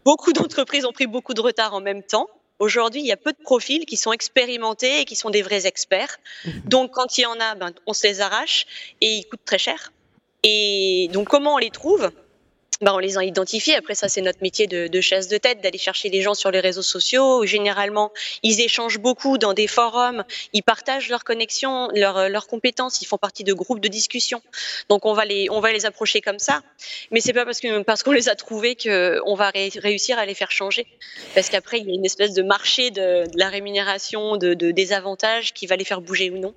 Beaucoup 0.05 0.33
d'entreprises 0.33 0.85
ont 0.85 0.93
pris 0.93 1.07
beaucoup 1.07 1.35
de 1.35 1.41
retard 1.41 1.75
en 1.75 1.81
même 1.81 2.03
temps. 2.03 2.29
Aujourd'hui, 2.59 3.01
il 3.01 3.07
y 3.07 3.13
a 3.13 3.17
peu 3.17 3.33
de 3.33 3.43
profils 3.43 3.87
qui 3.87 3.97
sont 3.97 4.13
expérimentés 4.13 5.01
et 5.01 5.05
qui 5.05 5.17
sont 5.17 5.31
des 5.31 5.43
vrais 5.43 5.67
experts. 5.67 6.19
Mhm. 6.45 6.63
Donc, 6.67 6.91
quand 6.93 7.17
il 7.17 7.23
y 7.23 7.27
en 7.27 7.41
a, 7.41 7.55
ben, 7.55 7.73
on 7.87 7.95
se 7.95 8.07
les 8.07 8.21
arrache 8.21 8.67
et 9.01 9.15
ils 9.15 9.25
coûtent 9.25 9.45
très 9.45 9.59
cher. 9.59 9.93
Et 10.43 11.09
donc, 11.13 11.29
comment 11.29 11.55
on 11.55 11.59
les 11.59 11.71
trouve? 11.71 12.11
Bah, 12.81 12.95
on 12.95 12.99
les 12.99 13.19
a 13.19 13.25
identifiés. 13.25 13.75
Après, 13.77 13.95
ça, 13.95 14.09
c'est 14.09 14.23
notre 14.23 14.41
métier 14.43 14.67
de, 14.67 14.87
de, 14.87 15.01
chasse 15.01 15.29
de 15.29 15.37
tête, 15.37 15.61
d'aller 15.61 15.79
chercher 15.79 16.09
les 16.09 16.23
gens 16.23 16.35
sur 16.35 16.51
les 16.51 16.61
réseaux 16.61 16.83
sociaux. 16.83 17.45
Généralement, 17.45 18.13
ils 18.43 18.61
échangent 18.61 18.99
beaucoup 18.99 19.39
dans 19.39 19.53
des 19.53 19.67
forums, 19.67 20.25
ils 20.53 20.63
partagent 20.63 21.09
leurs 21.09 21.25
connexions, 21.25 21.89
leurs, 21.95 22.29
leurs 22.29 22.47
compétences, 22.47 23.03
ils 23.03 23.07
font 23.07 23.19
partie 23.19 23.45
de 23.45 23.53
groupes 23.53 23.81
de 23.81 23.89
discussion. 23.89 24.41
Donc, 24.89 25.05
on 25.05 25.13
va 25.13 25.25
les, 25.25 25.49
on 25.51 25.61
va 25.61 25.73
les 25.73 25.85
approcher 25.87 26.21
comme 26.21 26.39
ça. 26.39 26.63
Mais 27.11 27.21
c'est 27.21 27.33
pas 27.33 27.45
parce 27.45 27.61
que 27.61 27.83
parce 27.83 28.03
qu'on 28.03 28.13
les 28.13 28.29
a 28.29 28.35
trouvés 28.35 28.77
qu'on 28.77 29.35
va 29.35 29.51
réussir 29.51 30.19
à 30.19 30.27
les 30.27 30.35
faire 30.35 30.51
changer. 30.51 30.87
Parce 31.35 31.49
qu'après, 31.51 31.81
il 31.81 31.89
y 31.89 31.91
a 31.91 31.95
une 31.95 32.05
espèce 32.05 32.33
de 32.33 32.43
marché 32.43 32.91
de, 32.91 33.27
de 33.31 33.39
la 33.39 33.49
rémunération, 33.49 34.37
de, 34.37 34.55
de, 34.55 34.71
des 34.71 34.93
avantages 34.93 35.53
qui 35.53 35.67
va 35.67 35.77
les 35.77 35.85
faire 35.85 36.01
bouger 36.01 36.31
ou 36.31 36.39
non. 36.39 36.55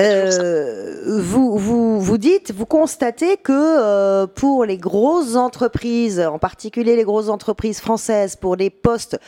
Euh, 0.00 1.20
vous, 1.20 1.56
vous, 1.56 2.00
vous 2.00 2.18
dites, 2.18 2.52
vous 2.52 2.66
constatez 2.66 3.36
que 3.36 3.52
euh, 3.52 4.26
pour 4.26 4.64
les 4.64 4.76
grosses 4.76 5.34
entreprises, 5.34 6.20
en 6.20 6.38
particulier 6.38 6.94
les 6.94 7.04
grosses 7.04 7.28
entreprises 7.28 7.80
françaises, 7.80 8.36
pour 8.36 8.54
les 8.56 8.70
postes 8.70 9.18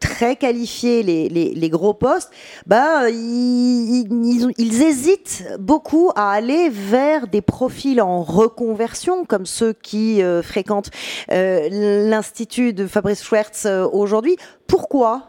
très 0.00 0.34
qualifiés, 0.36 1.02
les, 1.02 1.28
les, 1.28 1.52
les 1.54 1.68
gros 1.68 1.94
postes, 1.94 2.30
bah, 2.66 3.10
ils, 3.10 4.00
ils, 4.00 4.52
ils, 4.56 4.82
hésitent 4.82 5.44
beaucoup 5.58 6.10
à 6.16 6.32
aller 6.32 6.70
vers 6.70 7.26
des 7.26 7.42
profils 7.42 8.00
en 8.00 8.22
reconversion, 8.22 9.24
comme 9.24 9.46
ceux 9.46 9.74
qui 9.74 10.22
euh, 10.22 10.42
fréquentent 10.42 10.90
euh, 11.30 11.68
l'Institut 12.08 12.72
de 12.72 12.86
Fabrice 12.86 13.22
Schwertz 13.22 13.66
euh, 13.66 13.86
aujourd'hui. 13.92 14.36
Pourquoi? 14.66 15.28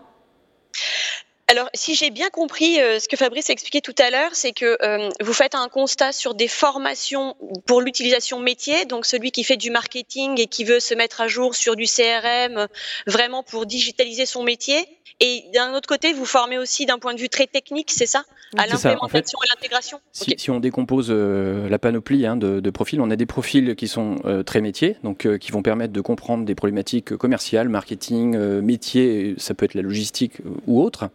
Alors, 1.51 1.69
si 1.73 1.95
j'ai 1.95 2.11
bien 2.11 2.29
compris 2.29 2.79
euh, 2.79 2.97
ce 3.01 3.09
que 3.09 3.17
Fabrice 3.17 3.49
a 3.49 3.53
expliqué 3.53 3.81
tout 3.81 3.95
à 3.97 4.09
l'heure, 4.09 4.29
c'est 4.31 4.53
que 4.53 4.77
euh, 4.81 5.09
vous 5.19 5.33
faites 5.33 5.53
un 5.53 5.67
constat 5.67 6.13
sur 6.13 6.33
des 6.33 6.47
formations 6.47 7.35
pour 7.65 7.81
l'utilisation 7.81 8.39
métier, 8.39 8.85
donc 8.85 9.05
celui 9.05 9.31
qui 9.31 9.43
fait 9.43 9.57
du 9.57 9.69
marketing 9.69 10.39
et 10.39 10.47
qui 10.47 10.63
veut 10.63 10.79
se 10.79 10.93
mettre 10.93 11.19
à 11.19 11.27
jour 11.27 11.53
sur 11.53 11.75
du 11.75 11.87
CRM, 11.87 12.69
vraiment 13.05 13.43
pour 13.43 13.65
digitaliser 13.65 14.25
son 14.25 14.43
métier. 14.43 14.87
Et 15.19 15.43
d'un 15.53 15.73
autre 15.73 15.87
côté, 15.87 16.13
vous 16.13 16.25
formez 16.25 16.57
aussi 16.57 16.85
d'un 16.85 16.99
point 16.99 17.13
de 17.13 17.19
vue 17.19 17.29
très 17.29 17.47
technique, 17.47 17.91
c'est 17.91 18.05
ça? 18.05 18.23
À 18.57 18.67
l'implémentation 18.67 19.39
et 19.43 19.47
l'intégration? 19.49 19.99
si, 20.11 20.33
si, 20.37 20.49
on 20.49 20.59
décompose 20.59 21.07
euh, 21.09 21.69
la 21.69 21.79
panoplie 21.79 22.25
hein, 22.25 22.35
de, 22.35 22.59
de, 22.59 22.69
profils, 22.69 22.99
on 22.99 23.09
a 23.09 23.15
des 23.15 23.25
profils 23.25 23.75
qui 23.75 23.87
sont 23.87 24.15
très 24.45 24.61
métiers, 24.61 24.97
donc 25.03 25.27
qui 25.37 25.51
vont 25.51 25.61
permettre 25.61 25.93
de 25.93 26.01
comprendre 26.01 26.45
des 26.45 26.55
problématiques 26.55 27.15
commerciales, 27.15 27.69
marketing, 27.69 28.37
métier, 28.61 29.35
ça 29.37 29.53
peut 29.53 29.65
être 29.65 29.73
la 29.73 29.81
logistique 29.81 30.33
ou 30.67 30.81
autre. 30.81 31.09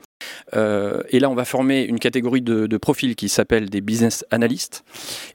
Euh, 0.55 1.02
et 1.10 1.20
là, 1.20 1.31
on 1.31 1.35
va 1.35 1.44
former 1.44 1.82
une 1.82 1.98
catégorie 1.98 2.43
de, 2.43 2.66
de 2.66 2.77
profils 2.77 3.16
qui 3.16 3.28
s'appelle 3.28 3.68
des 3.68 3.81
business 3.81 4.24
analysts. 4.31 4.85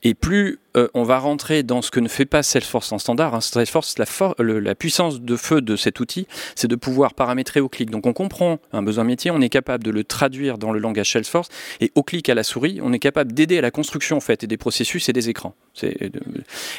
Et 0.04 0.14
plus 0.14 0.60
euh, 0.78 0.88
on 0.94 1.04
va 1.04 1.20
rentrer 1.20 1.64
dans 1.64 1.82
ce 1.82 1.92
que 1.92 2.00
ne 2.00 2.08
fait 2.08 2.26
pas 2.26 2.44
Salesforce 2.44 2.92
en 2.92 2.98
standard, 2.98 3.36
hein, 3.36 3.42
Salesforce, 3.42 3.98
la, 3.98 4.06
le, 4.40 4.60
la, 4.60 4.74
puissance 4.74 5.20
de 5.20 5.36
feu 5.36 5.62
de 5.62 5.76
cet 5.76 6.00
outil, 6.00 6.28
c'est 6.56 6.70
de 6.70 6.76
pouvoir 6.76 7.14
paramétrer 7.14 7.60
au 7.60 7.68
clic. 7.68 7.90
Donc 7.90 8.06
on 8.06 8.14
comprend 8.14 8.51
un 8.74 8.84
besoin 8.84 9.04
métier, 9.04 9.32
on 9.32 9.42
est 9.42 9.50
capable 9.50 9.84
de 9.84 9.92
le 9.92 10.04
traduire 10.04 10.58
dans 10.58 10.72
le 10.72 10.80
langage 10.80 11.12
Salesforce, 11.12 11.50
et 11.80 11.92
au 11.96 12.04
clic 12.04 12.30
à 12.30 12.36
la 12.36 12.44
souris, 12.44 12.80
on 12.82 12.94
est 12.94 13.00
capable 13.00 13.34
d'aider 13.34 13.58
à 13.58 13.62
la 13.62 13.72
construction 13.72 14.18
en 14.18 14.22
fait, 14.22 14.44
et 14.44 14.48
des 14.48 14.58
processus 14.58 15.10
et 15.10 15.14
des 15.14 15.30
écrans. 15.30 15.56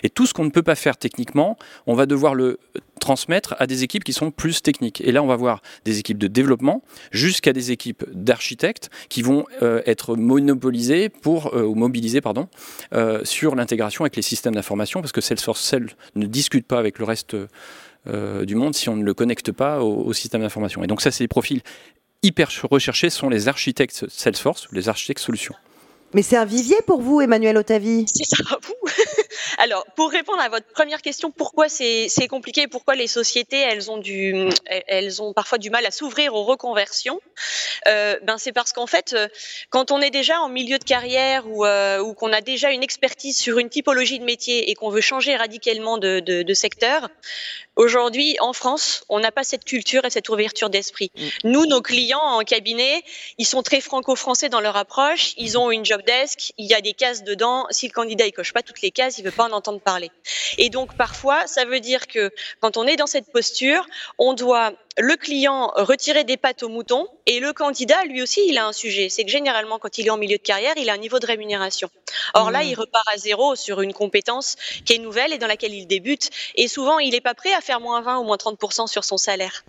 Et 0.02 0.10
tout 0.10 0.26
ce 0.26 0.34
qu'on 0.34 0.44
ne 0.44 0.50
peut 0.50 0.62
pas 0.62 0.74
faire 0.74 0.96
techniquement, 0.96 1.56
on 1.86 1.94
va 1.94 2.06
devoir 2.06 2.34
le 2.34 2.58
transmettre 3.00 3.56
à 3.58 3.66
des 3.66 3.82
équipes 3.82 4.04
qui 4.04 4.12
sont 4.12 4.30
plus 4.30 4.62
techniques. 4.62 5.00
Et 5.00 5.12
là, 5.12 5.22
on 5.22 5.26
va 5.26 5.36
voir 5.36 5.60
des 5.84 5.98
équipes 5.98 6.18
de 6.18 6.28
développement 6.28 6.82
jusqu'à 7.10 7.52
des 7.52 7.72
équipes 7.72 8.04
d'architectes 8.12 8.90
qui 9.08 9.22
vont 9.22 9.44
euh, 9.62 9.82
être 9.86 10.14
monopolisées 10.14 11.08
pour, 11.08 11.54
euh, 11.54 11.64
ou 11.64 11.74
mobilisées 11.74 12.20
pardon, 12.20 12.48
euh, 12.94 13.24
sur 13.24 13.56
l'intégration 13.56 14.04
avec 14.04 14.16
les 14.16 14.22
systèmes 14.22 14.54
d'information, 14.54 15.00
parce 15.00 15.12
que 15.12 15.20
Salesforce 15.20 15.60
seul 15.60 15.90
ne 16.14 16.26
discute 16.26 16.66
pas 16.66 16.78
avec 16.78 16.98
le 16.98 17.04
reste 17.04 17.36
du 18.06 18.54
monde 18.54 18.74
si 18.74 18.88
on 18.88 18.96
ne 18.96 19.04
le 19.04 19.14
connecte 19.14 19.52
pas 19.52 19.80
au, 19.80 20.04
au 20.04 20.12
système 20.12 20.40
d'information. 20.40 20.82
Et 20.82 20.86
donc 20.86 21.00
ça, 21.00 21.10
c'est 21.10 21.24
des 21.24 21.28
profils 21.28 21.62
hyper 22.22 22.50
recherchés, 22.70 23.10
sont 23.10 23.28
les 23.28 23.48
architectes 23.48 24.06
Salesforce 24.08 24.68
ou 24.70 24.74
les 24.74 24.88
architectes 24.88 25.20
solutions. 25.20 25.54
Mais 26.14 26.22
c'est 26.22 26.36
un 26.36 26.44
vivier 26.44 26.76
pour 26.86 27.00
vous, 27.00 27.20
Emmanuel 27.20 27.56
Otavi 27.56 28.04
C'est 28.06 28.36
ça, 28.36 28.58
vous 28.62 28.74
Alors, 29.58 29.84
pour 29.96 30.10
répondre 30.10 30.40
à 30.40 30.48
votre 30.48 30.66
première 30.68 31.02
question, 31.02 31.30
pourquoi 31.30 31.68
c'est 31.68 32.08
compliqué 32.28 32.68
Pourquoi 32.68 32.94
les 32.94 33.06
sociétés, 33.06 33.58
elles 33.58 33.90
ont, 33.90 33.98
du, 33.98 34.48
elles 34.66 35.22
ont 35.22 35.32
parfois 35.32 35.58
du 35.58 35.70
mal 35.70 35.84
à 35.86 35.90
s'ouvrir 35.90 36.34
aux 36.34 36.44
reconversions 36.44 37.20
euh, 37.88 38.18
ben 38.22 38.38
C'est 38.38 38.52
parce 38.52 38.72
qu'en 38.72 38.86
fait, 38.86 39.12
euh, 39.12 39.28
quand 39.70 39.90
on 39.90 40.00
est 40.00 40.10
déjà 40.10 40.40
en 40.40 40.48
milieu 40.48 40.78
de 40.78 40.84
carrière 40.84 41.48
ou, 41.48 41.64
euh, 41.64 41.98
ou 42.00 42.14
qu'on 42.14 42.32
a 42.32 42.40
déjà 42.40 42.70
une 42.70 42.82
expertise 42.82 43.36
sur 43.36 43.58
une 43.58 43.68
typologie 43.68 44.18
de 44.18 44.24
métier 44.24 44.70
et 44.70 44.74
qu'on 44.74 44.90
veut 44.90 45.00
changer 45.00 45.36
radicalement 45.36 45.98
de, 45.98 46.20
de, 46.20 46.42
de 46.42 46.54
secteur, 46.54 47.08
aujourd'hui, 47.76 48.36
en 48.40 48.52
France, 48.52 49.04
on 49.08 49.20
n'a 49.20 49.32
pas 49.32 49.44
cette 49.44 49.64
culture 49.64 50.04
et 50.04 50.10
cette 50.10 50.28
ouverture 50.28 50.70
d'esprit. 50.70 51.10
Mm. 51.14 51.28
Nous, 51.44 51.66
nos 51.66 51.82
clients 51.82 52.20
en 52.20 52.40
cabinet, 52.42 53.02
ils 53.38 53.46
sont 53.46 53.62
très 53.62 53.80
franco-français 53.80 54.48
dans 54.48 54.60
leur 54.60 54.76
approche, 54.76 55.34
ils 55.36 55.58
ont 55.58 55.70
une 55.70 55.84
job 55.84 56.01
desk, 56.04 56.52
il 56.58 56.66
y 56.66 56.74
a 56.74 56.80
des 56.80 56.92
cases 56.92 57.24
dedans. 57.24 57.66
Si 57.70 57.86
le 57.86 57.92
candidat 57.92 58.26
il 58.26 58.32
coche 58.32 58.52
pas 58.52 58.62
toutes 58.62 58.82
les 58.82 58.90
cases, 58.90 59.18
il 59.18 59.24
veut 59.24 59.30
pas 59.30 59.44
en 59.44 59.52
entendre 59.52 59.80
parler. 59.80 60.10
Et 60.58 60.70
donc 60.70 60.96
parfois, 60.96 61.46
ça 61.46 61.64
veut 61.64 61.80
dire 61.80 62.06
que 62.06 62.30
quand 62.60 62.76
on 62.76 62.86
est 62.86 62.96
dans 62.96 63.06
cette 63.06 63.30
posture, 63.32 63.86
on 64.18 64.34
doit 64.34 64.72
le 64.98 65.16
client 65.16 65.72
retirer 65.74 66.24
des 66.24 66.36
pattes 66.36 66.62
au 66.62 66.68
mouton 66.68 67.08
et 67.26 67.40
le 67.40 67.52
candidat, 67.52 68.04
lui 68.04 68.22
aussi, 68.22 68.40
il 68.46 68.58
a 68.58 68.66
un 68.66 68.72
sujet. 68.72 69.08
C'est 69.08 69.24
que 69.24 69.30
généralement, 69.30 69.78
quand 69.78 69.98
il 69.98 70.06
est 70.06 70.10
en 70.10 70.18
milieu 70.18 70.36
de 70.36 70.42
carrière, 70.42 70.74
il 70.76 70.90
a 70.90 70.92
un 70.92 70.98
niveau 70.98 71.18
de 71.18 71.26
rémunération. 71.26 71.88
Or 72.34 72.50
là, 72.50 72.62
mmh. 72.62 72.66
il 72.68 72.74
repart 72.74 73.06
à 73.12 73.16
zéro 73.16 73.54
sur 73.56 73.80
une 73.80 73.92
compétence 73.92 74.56
qui 74.84 74.94
est 74.94 74.98
nouvelle 74.98 75.32
et 75.32 75.38
dans 75.38 75.46
laquelle 75.46 75.74
il 75.74 75.86
débute. 75.86 76.30
Et 76.56 76.68
souvent, 76.68 76.98
il 76.98 77.10
n'est 77.12 77.20
pas 77.20 77.34
prêt 77.34 77.54
à 77.54 77.60
faire 77.60 77.80
moins 77.80 78.02
20 78.02 78.18
ou 78.18 78.24
moins 78.24 78.36
30% 78.36 78.86
sur 78.86 79.04
son 79.04 79.16
salaire. 79.16 79.64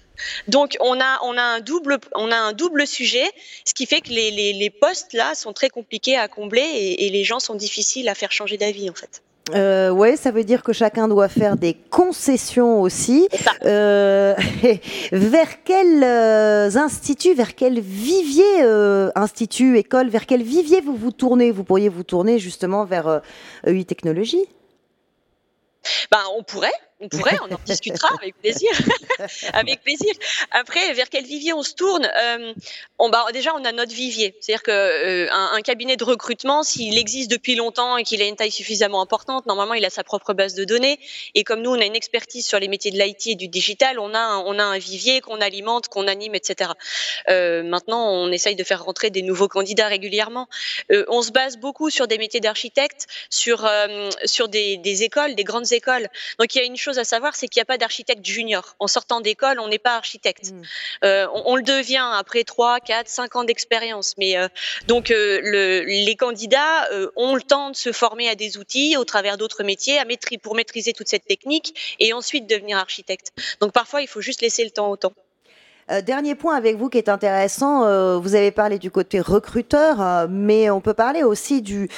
Donc, 0.48 0.78
on 0.80 1.00
a, 1.00 1.20
on, 1.24 1.38
a 1.38 1.42
un 1.42 1.60
double, 1.60 2.00
on 2.16 2.32
a 2.32 2.38
un 2.38 2.54
double 2.54 2.86
sujet, 2.86 3.30
ce 3.66 3.74
qui 3.74 3.86
fait 3.86 4.02
que 4.02 4.10
les, 4.10 4.30
les, 4.32 4.54
les 4.54 4.70
postes, 4.70 5.14
là, 5.14 5.36
sont 5.36 5.54
très 5.54 5.70
compliqués 5.70 6.18
à 6.18 6.28
combler 6.28 6.62
et, 6.62 7.06
et 7.06 7.10
les 7.10 7.24
gens 7.24 7.40
sont 7.40 7.56
difficiles 7.56 8.10
à 8.10 8.16
faire 8.16 8.32
changer 8.32 8.58
d'avis, 8.58 8.90
en 8.90 8.94
fait. 8.94 9.22
Euh, 9.52 9.90
ouais, 9.92 10.16
ça 10.16 10.32
veut 10.32 10.44
dire 10.44 10.64
que 10.64 10.72
chacun 10.72 11.08
doit 11.08 11.28
faire 11.28 11.58
des 11.58 11.74
concessions 11.74 12.82
aussi. 12.82 13.28
Euh, 13.66 14.36
vers 15.12 15.64
quels 15.64 16.04
euh, 16.04 16.70
instituts, 16.76 17.34
vers 17.34 17.56
quel 17.56 17.80
vivier, 17.80 18.62
euh, 18.62 19.12
institut, 19.16 19.78
école, 19.78 20.10
vers 20.10 20.26
quel 20.26 20.44
vivier 20.44 20.80
vous 20.80 20.96
vous 20.96 21.12
tournez? 21.12 21.52
Vous 21.52 21.64
pourriez 21.64 21.90
vous 21.90 22.04
tourner 22.04 22.40
justement 22.40 22.86
vers 22.86 23.22
UI 23.68 23.82
e 23.82 23.84
Technologies? 23.84 24.48
Ben, 26.10 26.22
on 26.38 26.44
pourrait, 26.44 26.72
on 27.04 27.10
pourrait, 27.10 27.38
on 27.42 27.54
en 27.54 27.60
discutera 27.66 28.10
avec 28.20 28.36
plaisir. 28.40 28.72
avec 29.54 29.82
plaisir. 29.84 30.14
Après, 30.52 30.94
vers 30.94 31.10
quel 31.10 31.26
vivier 31.26 31.54
on 31.54 31.64
se 31.64 31.74
tourne 31.74 32.06
euh, 32.06 32.54
on, 32.98 33.10
bah, 33.10 33.26
Déjà, 33.34 33.54
on 33.56 33.66
a 33.66 33.72
notre 33.72 33.94
vivier. 33.94 34.36
C'est-à-dire 34.40 34.64
qu'un 34.64 34.74
euh, 34.74 35.28
un 35.32 35.62
cabinet 35.62 35.98
de 35.98 36.04
recrutement, 36.04 36.64
s'il 36.64 36.98
existe 36.98 37.30
depuis 37.30 37.56
longtemps 37.56 37.98
et 37.98 38.04
qu'il 38.04 38.22
a 38.22 38.26
une 38.26 38.36
taille 38.36 38.52
suffisamment 38.52 39.02
importante, 39.02 39.46
normalement, 39.46 39.74
il 39.74 39.84
a 39.86 39.90
sa 39.90 40.04
propre 40.04 40.34
base 40.34 40.54
de 40.56 40.64
données. 40.64 41.00
Et 41.36 41.44
comme 41.44 41.62
nous, 41.62 41.72
on 41.72 41.80
a 41.80 41.86
une 41.86 41.96
expertise 41.96 42.46
sur 42.46 42.60
les 42.60 42.68
métiers 42.68 42.92
de 42.92 42.98
l'IT 42.98 43.28
et 43.28 43.36
du 43.36 43.48
digital, 43.48 44.00
on 44.00 44.14
a 44.14 44.20
un, 44.20 44.40
on 44.40 44.58
a 44.58 44.64
un 44.64 44.78
vivier 44.78 45.20
qu'on 45.22 45.42
alimente, 45.42 45.90
qu'on 45.90 46.08
anime, 46.08 46.36
etc. 46.36 46.72
Euh, 47.30 47.64
maintenant, 47.64 48.10
on 48.10 48.32
essaye 48.32 48.56
de 48.56 48.64
faire 48.64 48.84
rentrer 48.84 49.10
des 49.10 49.22
nouveaux 49.22 49.50
candidats 49.50 49.88
régulièrement. 49.88 50.48
On 51.10 51.22
se 51.22 51.32
base 51.32 51.58
beaucoup 51.58 51.90
sur 51.90 52.08
des 52.08 52.18
métiers 52.18 52.40
d'architecte, 52.40 53.08
sur, 53.30 53.70
sur 54.26 54.48
des, 54.48 54.78
des 54.78 55.04
écoles, 55.04 55.36
des 55.36 55.44
grandes 55.44 55.72
écoles. 55.74 56.08
Donc, 56.40 56.56
il 56.56 56.60
y 56.60 56.62
a 56.62 56.66
une 56.66 56.78
chose 56.78 56.93
chose 56.94 57.00
à 57.00 57.04
savoir, 57.04 57.36
c'est 57.36 57.48
qu'il 57.48 57.60
n'y 57.60 57.64
a 57.64 57.66
pas 57.66 57.78
d'architecte 57.78 58.26
junior. 58.26 58.76
En 58.80 58.88
sortant 58.88 59.20
d'école, 59.22 59.60
on 59.60 59.68
n'est 59.68 59.80
pas 59.80 59.96
architecte. 59.96 60.52
Mmh. 60.52 60.62
Euh, 61.04 61.28
on, 61.34 61.56
le 61.56 61.64
devient 61.64 62.08
après 62.14 62.44
3, 62.44 62.80
4, 62.80 63.08
5 63.08 63.36
ans 63.36 63.44
d'expérience. 63.44 64.14
Mais 64.18 64.38
euh, 64.38 64.48
donc, 64.88 65.10
euh, 65.10 65.40
le, 65.42 65.82
les 65.82 66.16
candidats 66.16 66.88
ont 67.16 67.36
le 67.36 67.42
temps 67.42 67.72
de 67.72 67.76
se 67.76 67.92
former 67.92 68.30
à 68.30 68.36
des 68.36 68.58
outils 68.58 68.96
au 68.98 69.06
travers 69.06 69.38
d'autres 69.38 69.64
métiers 69.64 70.00
à 70.00 70.06
pour 70.42 70.56
maîtriser 70.56 70.94
toute 70.94 71.08
cette 71.08 71.26
technique 71.26 71.98
et 72.00 72.14
ensuite 72.14 72.48
devenir 72.48 72.78
architecte. 72.78 73.32
Donc, 73.60 73.72
parfois, 73.72 74.02
il 74.02 74.08
faut 74.08 74.22
juste 74.22 74.42
laisser 74.42 74.64
le 74.64 74.70
temps 74.70 74.92
au 74.92 74.98
temps. 74.98 75.14
Euh, 75.92 76.02
dernier 76.02 76.36
point 76.36 76.56
avec 76.56 76.78
vous 76.78 76.90
qui 76.90 76.98
est 76.98 77.10
intéressant, 77.10 77.86
euh, 77.86 78.18
vous 78.18 78.36
avez 78.36 78.52
parlé 78.52 78.80
du 78.80 78.90
côté 78.90 79.20
recruteur, 79.20 80.02
euh, 80.02 80.28
mais 80.30 80.70
on 80.70 80.80
peut 80.80 80.94
parler 80.94 81.24
aussi 81.24 81.62
du, 81.62 81.90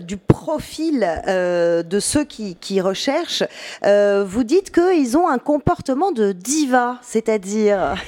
du 0.00 0.16
profil 0.16 1.00
de 1.26 2.00
ceux 2.00 2.24
qui, 2.24 2.56
qui 2.56 2.80
recherchent. 2.80 3.44
vous 3.82 4.44
dites 4.44 4.72
qu'ils 4.72 5.16
ont 5.16 5.28
un 5.28 5.38
comportement 5.38 6.12
de 6.12 6.32
diva, 6.32 6.98
c'est-à-dire 7.02 7.94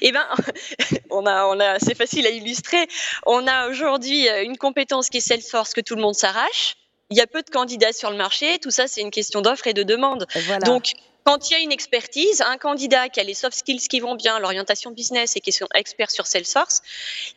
Eh 0.00 0.10
ben, 0.10 0.26
on 1.10 1.24
a, 1.24 1.46
on 1.46 1.60
a, 1.60 1.78
c'est 1.78 1.96
facile 1.96 2.26
à 2.26 2.30
illustrer. 2.30 2.88
On 3.26 3.46
a 3.46 3.68
aujourd'hui 3.68 4.26
une 4.44 4.56
compétence 4.56 5.08
qui 5.08 5.18
est 5.18 5.20
Salesforce 5.20 5.72
que 5.72 5.80
tout 5.80 5.94
le 5.94 6.02
monde 6.02 6.14
s'arrache. 6.14 6.74
Il 7.10 7.16
y 7.16 7.20
a 7.20 7.26
peu 7.26 7.42
de 7.42 7.50
candidats 7.50 7.92
sur 7.92 8.10
le 8.10 8.16
marché. 8.16 8.58
Tout 8.58 8.70
ça, 8.70 8.88
c'est 8.88 9.02
une 9.02 9.10
question 9.10 9.40
d'offre 9.40 9.66
et 9.66 9.74
de 9.74 9.82
demande. 9.82 10.26
Donc, 10.64 10.94
quand 11.24 11.50
il 11.50 11.52
y 11.52 11.56
a 11.56 11.60
une 11.60 11.72
expertise, 11.72 12.42
un 12.42 12.58
candidat 12.58 13.08
qui 13.08 13.20
a 13.20 13.22
les 13.22 13.34
soft 13.34 13.56
skills 13.56 13.88
qui 13.88 14.00
vont 14.00 14.14
bien, 14.14 14.38
l'orientation 14.38 14.90
business 14.90 15.36
et 15.36 15.40
qui 15.40 15.50
est 15.50 15.64
expert 15.74 16.10
sur 16.10 16.26
Salesforce, 16.26 16.82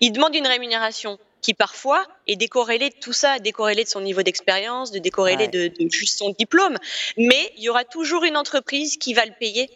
il 0.02 0.12
demande 0.12 0.36
une 0.36 0.48
rémunération 0.48 1.20
qui 1.41 1.53
parfois 1.53 2.03
est 2.28 2.36
décorrélée 2.36 2.90
de 2.90 2.95
tout 2.99 3.14
ça, 3.14 3.38
décorrélée 3.38 3.84
de 3.84 3.90
son 3.90 4.02
niveau 4.02 4.24
d'expérience, 4.24 4.91
de 4.91 4.98
décorrélée 4.98 5.48
de, 5.48 5.72
juste 5.91 6.18
son 6.18 6.32
diplôme. 6.32 6.76
Mais 7.18 7.53
il 7.57 7.64
y 7.64 7.70
aura 7.70 7.84
toujours 7.84 8.24
une 8.24 8.36
entreprise 8.36 8.98
qui 8.98 9.14
va 9.14 9.26
le 9.26 9.34
payer 9.40 9.70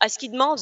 à 0.00 0.08
ce 0.08 0.18
qu'il 0.18 0.32
demande. 0.32 0.60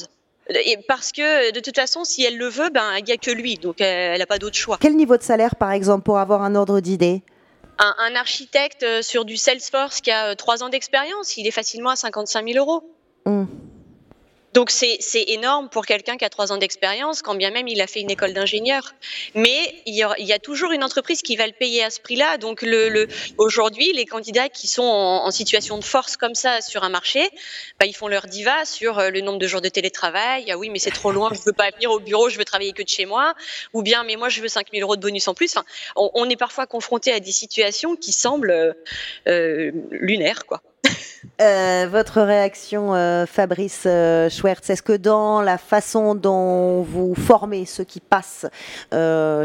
Et 0.50 0.78
parce 0.88 1.12
que 1.12 1.52
de 1.52 1.60
toute 1.60 1.76
façon, 1.76 2.04
si 2.04 2.24
elle 2.24 2.36
le 2.36 2.48
veut, 2.48 2.70
ben 2.70 2.96
il 2.98 3.04
n'y 3.04 3.12
a 3.12 3.18
que 3.18 3.30
lui, 3.30 3.56
donc 3.56 3.80
elle 3.80 4.18
n'a 4.18 4.26
pas 4.26 4.38
d'autre 4.38 4.56
choix. 4.56 4.78
Quel 4.80 4.96
niveau 4.96 5.16
de 5.16 5.22
salaire, 5.22 5.54
par 5.54 5.70
exemple, 5.70 6.02
pour 6.04 6.18
avoir 6.18 6.42
un 6.42 6.56
ordre 6.56 6.80
d'idée? 6.80 7.22
Un, 7.78 8.14
architecte 8.14 8.82
euh, 8.82 9.02
sur 9.02 9.24
du 9.24 9.36
Salesforce 9.36 10.00
qui 10.00 10.10
a 10.10 10.30
euh, 10.30 10.34
trois 10.34 10.62
ans 10.62 10.68
d'expérience, 10.68 11.36
il 11.36 11.46
est 11.46 11.52
facilement 11.52 11.90
à 11.90 11.96
55 11.96 12.46
000 12.46 12.58
euros. 12.58 12.82
Mmh. 13.26 13.44
Donc 14.58 14.72
c'est 14.72 14.98
énorme 15.28 15.68
pour 15.68 15.86
quelqu'un 15.86 16.16
qui 16.16 16.24
a 16.24 16.30
trois 16.30 16.50
ans 16.50 16.56
d'expérience, 16.56 17.22
quand 17.22 17.36
bien 17.36 17.52
même 17.52 17.68
il 17.68 17.80
a 17.80 17.86
fait 17.86 18.00
une 18.00 18.10
école 18.10 18.32
d'ingénieur. 18.32 18.92
Mais 19.36 19.72
il 19.86 19.94
y, 19.94 20.02
a, 20.02 20.38
toujours 20.40 20.72
une 20.72 20.82
entreprise 20.82 21.22
qui 21.22 21.36
va 21.36 21.46
le 21.46 21.52
payer 21.52 21.84
à 21.84 21.90
ce 21.90 22.00
prix-là. 22.00 22.38
Donc 22.38 22.66
aujourd'hui, 23.36 23.92
les 23.92 24.04
candidats 24.04 24.48
qui 24.48 24.66
sont 24.66 24.82
en, 24.82 25.30
situation 25.30 25.78
de 25.78 25.84
force 25.84 26.16
comme 26.16 26.34
ça 26.34 26.60
sur 26.60 26.82
un 26.82 26.88
marché, 26.88 27.30
bah, 27.78 27.86
ils 27.86 27.94
font 27.94 28.08
leur 28.08 28.26
diva 28.26 28.64
sur 28.64 28.98
euh, 28.98 29.10
le 29.10 29.20
nombre 29.20 29.38
de 29.38 29.46
jours 29.46 29.60
de 29.60 29.68
télétravail. 29.68 30.50
Ah 30.50 30.58
oui, 30.58 30.70
mais 30.70 30.80
c'est 30.80 30.90
trop 30.90 31.12
loin, 31.12 31.30
je 31.32 31.40
veux 31.46 31.52
pas 31.52 31.70
venir 31.70 31.92
au 31.92 32.00
bureau, 32.00 32.28
je 32.28 32.36
veux 32.36 32.44
travailler 32.44 32.72
que 32.72 32.82
de 32.82 32.88
chez 32.88 33.06
moi. 33.06 33.34
Ou 33.74 33.82
bien, 33.82 34.02
mais 34.02 34.16
moi 34.16 34.28
je 34.28 34.40
veux 34.40 34.48
5000 34.48 34.82
euros 34.82 34.96
de 34.96 35.00
bonus 35.00 35.28
en 35.28 35.34
plus. 35.34 35.54
on, 35.94 36.28
est 36.28 36.36
parfois 36.36 36.66
confronté 36.66 37.12
à 37.12 37.20
des 37.20 37.30
situations 37.30 37.94
qui 37.94 38.10
semblent 38.10 38.74
euh, 39.28 39.70
lunaires, 39.92 40.46
quoi. 40.46 40.62
Euh, 41.40 41.88
votre 41.90 42.20
réaction, 42.20 42.94
euh, 42.94 43.26
Fabrice 43.26 43.84
euh, 43.86 44.28
Schwertz, 44.28 44.70
est-ce 44.70 44.82
que 44.82 44.96
dans 44.96 45.42
la 45.42 45.58
façon 45.58 46.14
dont 46.14 46.82
vous 46.82 47.14
formez 47.14 47.64
ceux 47.64 47.84
qui 47.84 48.00
passent 48.00 48.46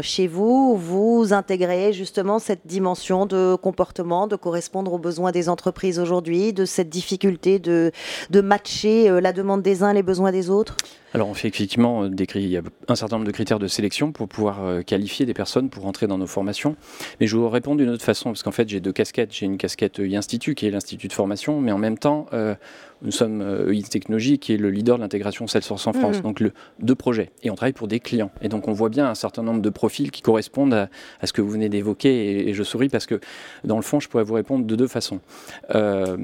chez 0.02 0.26
vous, 0.26 0.76
vous 0.76 1.32
intégrez 1.32 1.92
justement 1.92 2.38
cette 2.38 2.66
dimension 2.66 3.26
de 3.26 3.56
comportement, 3.56 4.26
de 4.26 4.36
correspondre 4.36 4.92
aux 4.92 4.98
besoins 4.98 5.32
des 5.32 5.48
entreprises 5.48 5.98
aujourd'hui, 5.98 6.52
de 6.52 6.64
cette 6.64 6.88
difficulté 6.88 7.58
de, 7.58 7.92
de 8.30 8.40
matcher 8.40 9.20
la 9.20 9.32
demande 9.32 9.62
des 9.62 9.82
uns, 9.82 9.92
les 9.92 10.02
besoins 10.02 10.32
des 10.32 10.50
autres? 10.50 10.76
Alors 11.14 11.28
on 11.28 11.34
fait 11.34 11.48
effectivement 11.48 12.08
des 12.08 12.26
il 12.34 12.48
y 12.48 12.56
a 12.56 12.62
un 12.88 12.96
certain 12.96 13.16
nombre 13.16 13.26
de 13.26 13.32
critères 13.32 13.58
de 13.58 13.68
sélection 13.68 14.12
pour 14.12 14.28
pouvoir 14.28 14.84
qualifier 14.84 15.26
des 15.26 15.34
personnes 15.34 15.70
pour 15.70 15.86
entrer 15.86 16.06
dans 16.06 16.18
nos 16.18 16.26
formations. 16.26 16.76
Mais 17.20 17.26
je 17.26 17.36
vais 17.36 17.42
vous 17.42 17.48
répondre 17.48 17.78
d'une 17.78 17.90
autre 17.90 18.04
façon, 18.04 18.30
parce 18.30 18.42
qu'en 18.42 18.50
fait 18.50 18.68
j'ai 18.68 18.80
deux 18.80 18.92
casquettes. 18.92 19.32
J'ai 19.32 19.46
une 19.46 19.56
casquette 19.58 20.00
institut 20.00 20.54
qui 20.54 20.66
est 20.66 20.70
l'Institut 20.70 21.08
de 21.08 21.12
formation, 21.12 21.60
mais 21.60 21.72
en 21.72 21.78
même 21.78 21.98
temps, 21.98 22.26
euh, 22.32 22.54
nous 23.02 23.10
sommes 23.10 23.40
euh, 23.42 23.72
EI 23.72 23.82
Technologies 23.82 24.38
qui 24.38 24.54
est 24.54 24.56
le 24.56 24.70
leader 24.70 24.96
de 24.96 25.02
l'intégration 25.02 25.46
Salesforce 25.46 25.86
en 25.86 25.90
mmh. 25.90 25.94
France, 25.94 26.22
donc 26.22 26.40
le, 26.40 26.52
deux 26.80 26.94
projets. 26.94 27.30
Et 27.42 27.50
on 27.50 27.54
travaille 27.54 27.72
pour 27.72 27.88
des 27.88 28.00
clients. 28.00 28.30
Et 28.40 28.48
donc 28.48 28.68
on 28.68 28.72
voit 28.72 28.88
bien 28.88 29.08
un 29.08 29.14
certain 29.14 29.42
nombre 29.42 29.60
de 29.60 29.70
profils 29.70 30.10
qui 30.10 30.22
correspondent 30.22 30.74
à, 30.74 31.26
ce 31.26 31.32
que 31.32 31.42
vous 31.42 31.50
venez 31.50 31.68
d'évoquer. 31.68 32.48
Et, 32.48 32.54
je 32.54 32.62
souris 32.62 32.88
parce 32.88 33.06
que 33.06 33.20
dans 33.64 33.76
le 33.76 33.82
fond, 33.82 34.00
je 34.00 34.08
pourrais 34.08 34.24
vous 34.24 34.34
répondre 34.34 34.64
de 34.64 34.76
deux 34.76 34.86
façons. 34.86 35.20
Euh, 35.74 36.16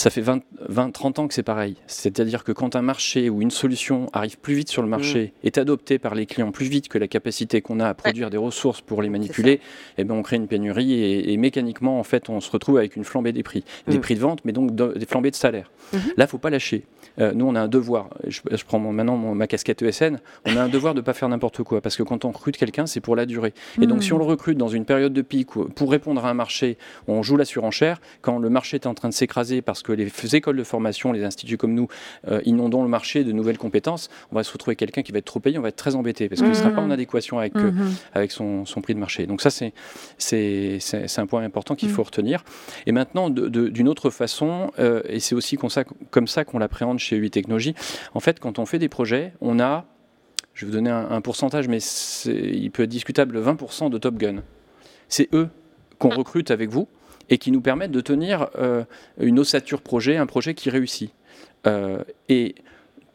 ça 0.00 0.08
fait 0.10 0.22
20, 0.22 0.40
20 0.68 0.90
30 0.90 1.18
ans 1.18 1.28
que 1.28 1.34
c'est 1.34 1.42
pareil. 1.42 1.76
C'est-à-dire 1.86 2.42
que 2.42 2.52
quand 2.52 2.74
un 2.74 2.82
marché 2.82 3.28
ou 3.28 3.42
une 3.42 3.50
solution 3.50 4.06
arrive 4.12 4.38
plus 4.38 4.54
vite 4.54 4.70
sur 4.70 4.82
le 4.82 4.88
marché, 4.88 5.34
mmh. 5.42 5.46
est 5.46 5.58
adoptée 5.58 5.98
par 5.98 6.14
les 6.14 6.26
clients 6.26 6.52
plus 6.52 6.66
vite 6.66 6.88
que 6.88 6.96
la 6.96 7.06
capacité 7.06 7.60
qu'on 7.60 7.80
a 7.80 7.88
à 7.88 7.94
produire 7.94 8.30
des 8.30 8.38
ressources 8.38 8.80
pour 8.80 9.02
les 9.02 9.10
manipuler, 9.10 9.60
eh 9.98 10.04
ben 10.04 10.14
on 10.14 10.22
crée 10.22 10.36
une 10.36 10.48
pénurie 10.48 11.30
et, 11.30 11.36
mécaniquement, 11.36 11.98
en 11.98 12.02
fait, 12.02 12.28
on 12.28 12.40
se 12.40 12.50
retrouve 12.50 12.78
avec 12.78 12.96
une 12.96 13.04
flambée 13.04 13.32
des 13.32 13.42
prix. 13.42 13.64
Des 13.88 13.98
mmh. 13.98 14.00
prix 14.00 14.14
de 14.14 14.20
vente, 14.20 14.40
mais 14.44 14.52
donc 14.52 14.74
des 14.74 15.06
flambées 15.06 15.30
de 15.30 15.36
salaire. 15.36 15.70
Mmh. 15.92 15.98
Là, 16.16 16.26
faut 16.26 16.38
pas 16.38 16.50
lâcher. 16.50 16.84
Euh, 17.18 17.32
nous, 17.34 17.46
on 17.46 17.54
a 17.54 17.60
un 17.60 17.68
devoir. 17.68 18.08
Je, 18.26 18.40
prends 18.66 18.78
maintenant 18.78 19.16
ma 19.34 19.46
casquette 19.46 19.82
ESN. 19.82 20.20
On 20.46 20.56
a 20.56 20.62
un 20.62 20.68
devoir 20.68 20.94
de 20.94 21.00
ne 21.00 21.04
pas 21.04 21.12
faire 21.12 21.28
n'importe 21.28 21.62
quoi. 21.62 21.80
Parce 21.80 21.96
que 21.96 22.02
quand 22.02 22.24
on 22.24 22.30
recrute 22.30 22.56
quelqu'un, 22.56 22.86
c'est 22.86 23.00
pour 23.00 23.16
la 23.16 23.26
durée. 23.26 23.52
Et 23.80 23.86
donc, 23.86 24.02
si 24.02 24.12
on 24.12 24.18
le 24.18 24.24
recrute 24.24 24.56
dans 24.56 24.68
une 24.68 24.84
période 24.84 25.12
de 25.12 25.22
pic 25.22 25.48
pour 25.50 25.90
répondre 25.90 26.24
à 26.24 26.30
un 26.30 26.34
marché 26.34 26.78
on 27.08 27.22
joue 27.22 27.36
la 27.36 27.44
surenchère, 27.44 28.00
quand 28.22 28.38
le 28.38 28.50
marché 28.50 28.76
est 28.76 28.86
en 28.86 28.94
train 28.94 29.08
de 29.08 29.14
s'écraser 29.14 29.62
parce 29.62 29.82
que 29.82 29.89
les 29.94 30.36
écoles 30.36 30.56
de 30.56 30.64
formation, 30.64 31.12
les 31.12 31.24
instituts 31.24 31.56
comme 31.56 31.74
nous, 31.74 31.88
euh, 32.28 32.40
inondons 32.44 32.82
le 32.82 32.88
marché 32.88 33.24
de 33.24 33.32
nouvelles 33.32 33.58
compétences, 33.58 34.08
on 34.32 34.36
va 34.36 34.44
se 34.44 34.52
retrouver 34.52 34.76
quelqu'un 34.76 35.02
qui 35.02 35.12
va 35.12 35.18
être 35.18 35.24
trop 35.24 35.40
payé, 35.40 35.58
on 35.58 35.62
va 35.62 35.68
être 35.68 35.76
très 35.76 35.94
embêté 35.94 36.28
parce 36.28 36.40
qu'il 36.40 36.50
ne 36.50 36.54
sera 36.54 36.70
pas 36.70 36.80
en 36.80 36.88
mmh. 36.88 36.92
adéquation 36.92 37.38
avec, 37.38 37.56
euh, 37.56 37.70
mmh. 37.70 37.94
avec 38.14 38.32
son, 38.32 38.64
prix 38.82 38.94
de 38.94 39.00
marché. 39.00 39.26
Donc 39.26 39.42
ça, 39.42 39.50
c'est 39.50 39.72
un 41.18 41.26
point 41.26 41.42
important 41.42 41.74
qu'il 41.74 41.88
mmh. 41.88 41.92
faut 41.92 42.02
retenir. 42.02 42.44
Et 42.86 42.92
maintenant, 42.92 43.30
d'une 43.30 43.88
autre 43.88 44.10
façon, 44.10 44.72
euh, 44.78 45.02
et 45.06 45.20
c'est 45.20 45.34
aussi 45.34 45.56
comme 45.56 45.70
ça, 45.70 45.84
comme 46.10 46.26
ça 46.26 46.44
qu'on 46.44 46.58
l'appréhende 46.58 46.98
chez 46.98 47.16
UI 47.16 47.30
Technologies, 47.30 47.74
en 48.14 48.20
fait, 48.20 48.40
quand 48.40 48.58
on 48.58 48.66
fait 48.66 48.78
des 48.78 48.88
projets, 48.88 49.32
on 49.40 49.60
a, 49.60 49.86
je 50.54 50.64
vais 50.64 50.70
vous 50.70 50.76
donner 50.76 50.90
un, 50.90 51.10
un 51.10 51.20
pourcentage, 51.20 51.68
mais 51.68 51.78
il 52.26 52.70
peut 52.70 52.84
être 52.84 52.90
discutable, 52.90 53.40
20% 53.40 53.90
de 53.90 53.98
Top 53.98 54.16
Gun. 54.16 54.42
C'est 55.08 55.28
eux 55.34 55.48
qu'on 55.98 56.08
recrute 56.08 56.50
avec 56.50 56.70
vous 56.70 56.88
et 57.30 57.38
qui 57.38 57.52
nous 57.52 57.60
permettent 57.60 57.92
de 57.92 58.00
tenir 58.00 58.48
euh, 58.58 58.84
une 59.18 59.38
ossature 59.38 59.80
projet, 59.80 60.16
un 60.16 60.26
projet 60.26 60.54
qui 60.54 60.68
réussit. 60.68 61.12
Euh, 61.66 62.02
et 62.28 62.56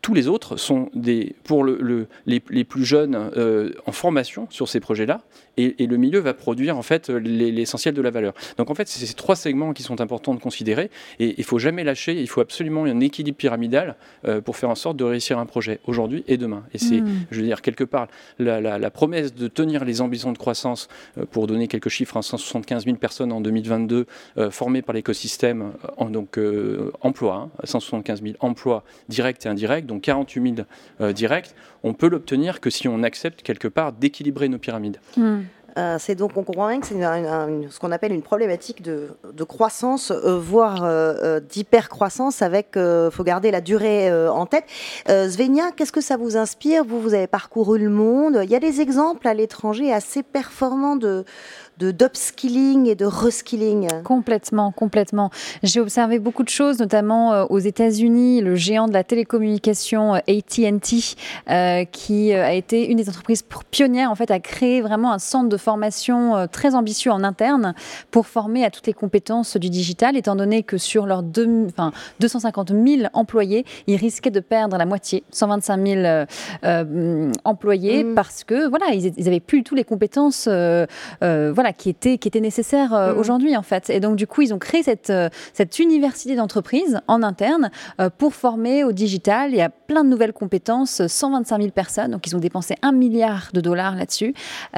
tous 0.05 0.13
les 0.13 0.27
autres 0.27 0.55
sont 0.55 0.91
des, 0.93 1.35
pour 1.45 1.63
le, 1.63 2.07
les, 2.27 2.39
plus 2.39 2.85
jeunes 2.85 3.15
euh, 3.15 3.71
en 3.87 3.91
formation 3.91 4.45
sur 4.51 4.69
ces 4.69 4.79
projets-là, 4.79 5.21
et, 5.57 5.73
le 5.79 5.97
milieu 5.97 6.19
va 6.19 6.35
produire 6.35 6.77
en 6.77 6.83
fait 6.83 7.09
l'essentiel 7.09 7.95
de 7.95 8.01
la 8.03 8.11
valeur. 8.11 8.35
Donc 8.57 8.69
en 8.69 8.75
fait, 8.75 8.87
c'est 8.87 9.03
ces 9.03 9.15
trois 9.15 9.35
segments 9.35 9.73
qui 9.73 9.81
sont 9.81 10.01
importants 10.01 10.35
de 10.35 10.39
considérer, 10.39 10.91
et 11.19 11.33
il 11.39 11.43
faut 11.43 11.57
jamais 11.57 11.83
lâcher. 11.83 12.21
Il 12.21 12.27
faut 12.27 12.41
absolument 12.41 12.83
un 12.83 12.99
équilibre 12.99 13.35
pyramidal 13.35 13.95
euh, 14.27 14.41
pour 14.41 14.57
faire 14.57 14.69
en 14.69 14.75
sorte 14.75 14.95
de 14.95 15.03
réussir 15.03 15.39
un 15.39 15.47
projet 15.47 15.79
aujourd'hui 15.87 16.23
et 16.27 16.37
demain. 16.37 16.65
Et 16.75 16.77
c'est, 16.77 17.01
hmm. 17.01 17.25
je 17.31 17.39
veux 17.39 17.47
dire, 17.47 17.63
quelque 17.63 17.83
part, 17.83 18.07
la, 18.37 18.91
promesse 18.91 19.33
de 19.33 19.47
tenir 19.47 19.85
les 19.85 20.01
ambitions 20.01 20.31
de 20.33 20.37
croissance, 20.37 20.87
euh, 21.17 21.25
pour 21.25 21.47
donner 21.47 21.67
quelques 21.67 21.89
chiffres, 21.89 22.21
175 22.21 22.85
000 22.85 22.97
personnes 22.97 23.31
en 23.31 23.41
2022 23.41 24.05
formées 24.51 24.83
par 24.83 24.93
l'écosystème, 24.93 25.71
en, 25.97 26.11
donc 26.11 26.37
emploi, 27.01 27.49
175 27.63 28.21
000 28.21 28.35
emplois 28.39 28.83
directs 29.09 29.43
et 29.45 29.49
indirects 29.49 29.87
donc 29.94 29.94
48 29.99 30.55
000 30.55 30.67
euh, 31.01 31.13
directs, 31.13 31.55
on 31.83 31.93
peut 31.93 32.07
l'obtenir 32.07 32.59
que 32.59 32.69
si 32.69 32.87
on 32.87 33.03
accepte 33.03 33.41
quelque 33.41 33.67
part 33.67 33.91
d'équilibrer 33.93 34.49
nos 34.49 34.57
pyramides. 34.57 34.99
Hmm. 35.17 35.41
Euh, 35.77 35.97
c'est 35.99 36.15
donc, 36.15 36.31
on 36.37 36.43
comprend 36.43 36.69
bien 36.69 36.79
que 36.79 36.87
c'est 36.87 36.95
ce 36.95 37.79
qu'on 37.79 37.91
appelle 37.91 38.13
une 38.13 38.21
problématique 38.21 38.81
de, 38.81 39.09
croissance, 39.43 40.11
euh, 40.11 40.39
voire 40.39 40.83
euh, 40.83 41.39
d'hypercroissance, 41.39 42.41
avec, 42.41 42.71
il 42.75 43.09
faut 43.11 43.23
garder 43.23 43.51
la 43.51 43.61
durée 43.61 44.11
en 44.29 44.45
tête. 44.45 44.65
Svenia, 45.07 45.71
qu'est-ce 45.75 45.91
que 45.91 46.01
ça 46.01 46.17
vous 46.17 46.37
inspire? 46.37 46.83
Vous, 46.85 47.01
vous 47.01 47.13
avez 47.13 47.27
parcouru 47.27 47.79
le 47.79 47.89
monde. 47.89 48.39
Il 48.43 48.49
y 48.49 48.55
a 48.55 48.59
des 48.59 48.81
exemples 48.81 49.27
à 49.27 49.33
l'étranger 49.33 49.91
assez 49.91 50.23
performants 50.23 50.95
de, 50.95 51.25
de 51.77 51.91
d'upskilling 51.91 52.87
et 52.87 52.95
de 52.95 53.05
reskilling 53.05 53.87
Complètement, 54.03 54.71
complètement. 54.71 55.29
J'ai 55.63 55.79
observé 55.79 56.19
beaucoup 56.19 56.43
de 56.43 56.49
choses, 56.49 56.79
notamment 56.79 57.33
euh, 57.33 57.45
aux 57.49 57.59
États-Unis, 57.59 58.41
le 58.41 58.55
géant 58.55 58.87
de 58.87 58.93
la 58.93 59.03
télécommunication 59.03 60.15
euh, 60.15 60.19
AT&T, 60.27 61.15
euh, 61.49 61.85
qui 61.85 62.33
a 62.33 62.53
été 62.53 62.89
une 62.89 62.97
des 62.97 63.09
entreprises 63.09 63.43
pionnières 63.71 64.11
en 64.11 64.15
fait 64.15 64.31
à 64.31 64.39
créer 64.39 64.81
vraiment 64.81 65.11
un 65.11 65.19
centre 65.19 65.49
de 65.49 65.57
formation 65.57 66.47
très 66.51 66.75
ambitieux 66.75 67.11
en 67.11 67.23
interne 67.23 67.73
pour 68.11 68.27
former 68.27 68.63
à 68.63 68.69
toutes 68.69 68.87
les 68.87 68.93
compétences 68.93 69.57
du 69.57 69.69
digital, 69.69 70.15
étant 70.15 70.35
donné 70.35 70.63
que 70.63 70.77
sur 70.77 71.05
leurs 71.05 71.23
deux, 71.23 71.67
enfin, 71.69 71.91
250 72.19 72.69
000 72.69 73.09
employés, 73.13 73.65
ils 73.87 73.97
risquaient 73.97 74.31
de 74.31 74.39
perdre 74.39 74.77
la 74.77 74.85
moitié, 74.85 75.23
125 75.31 75.87
000 75.87 76.25
employés, 77.43 78.03
mmh. 78.03 78.15
parce 78.15 78.43
que 78.43 78.67
voilà, 78.67 78.87
ils, 78.93 79.23
n'avaient 79.23 79.39
plus 79.39 79.59
du 79.59 79.63
tout 79.63 79.75
les 79.75 79.83
compétences 79.83 80.47
voilà 80.47 81.64
voilà, 81.65 81.73
qui 81.73 81.89
était, 81.89 82.17
qui 82.17 82.27
était 82.27 82.41
nécessaire 82.41 82.91
mm. 82.91 83.17
aujourd'hui 83.17 83.57
en 83.57 83.63
fait. 83.63 83.89
Et 83.89 83.99
donc 83.99 84.15
du 84.15 84.27
coup, 84.27 84.41
ils 84.41 84.53
ont 84.53 84.59
créé 84.59 84.83
cette, 84.83 85.11
cette 85.53 85.79
université 85.79 86.35
d'entreprise 86.35 86.99
en 87.07 87.23
interne 87.23 87.71
pour 88.17 88.33
former 88.33 88.83
au 88.83 88.91
digital. 88.91 89.51
Il 89.51 89.57
y 89.57 89.61
a 89.61 89.69
plein 89.69 90.03
de 90.03 90.09
nouvelles 90.09 90.33
compétences, 90.33 91.05
125 91.05 91.57
000 91.57 91.71
personnes, 91.71 92.11
donc 92.11 92.27
ils 92.27 92.35
ont 92.35 92.39
dépensé 92.39 92.75
un 92.81 92.91
milliard 92.91 93.49
de 93.53 93.61
dollars 93.61 93.95
là-dessus. 93.95 94.33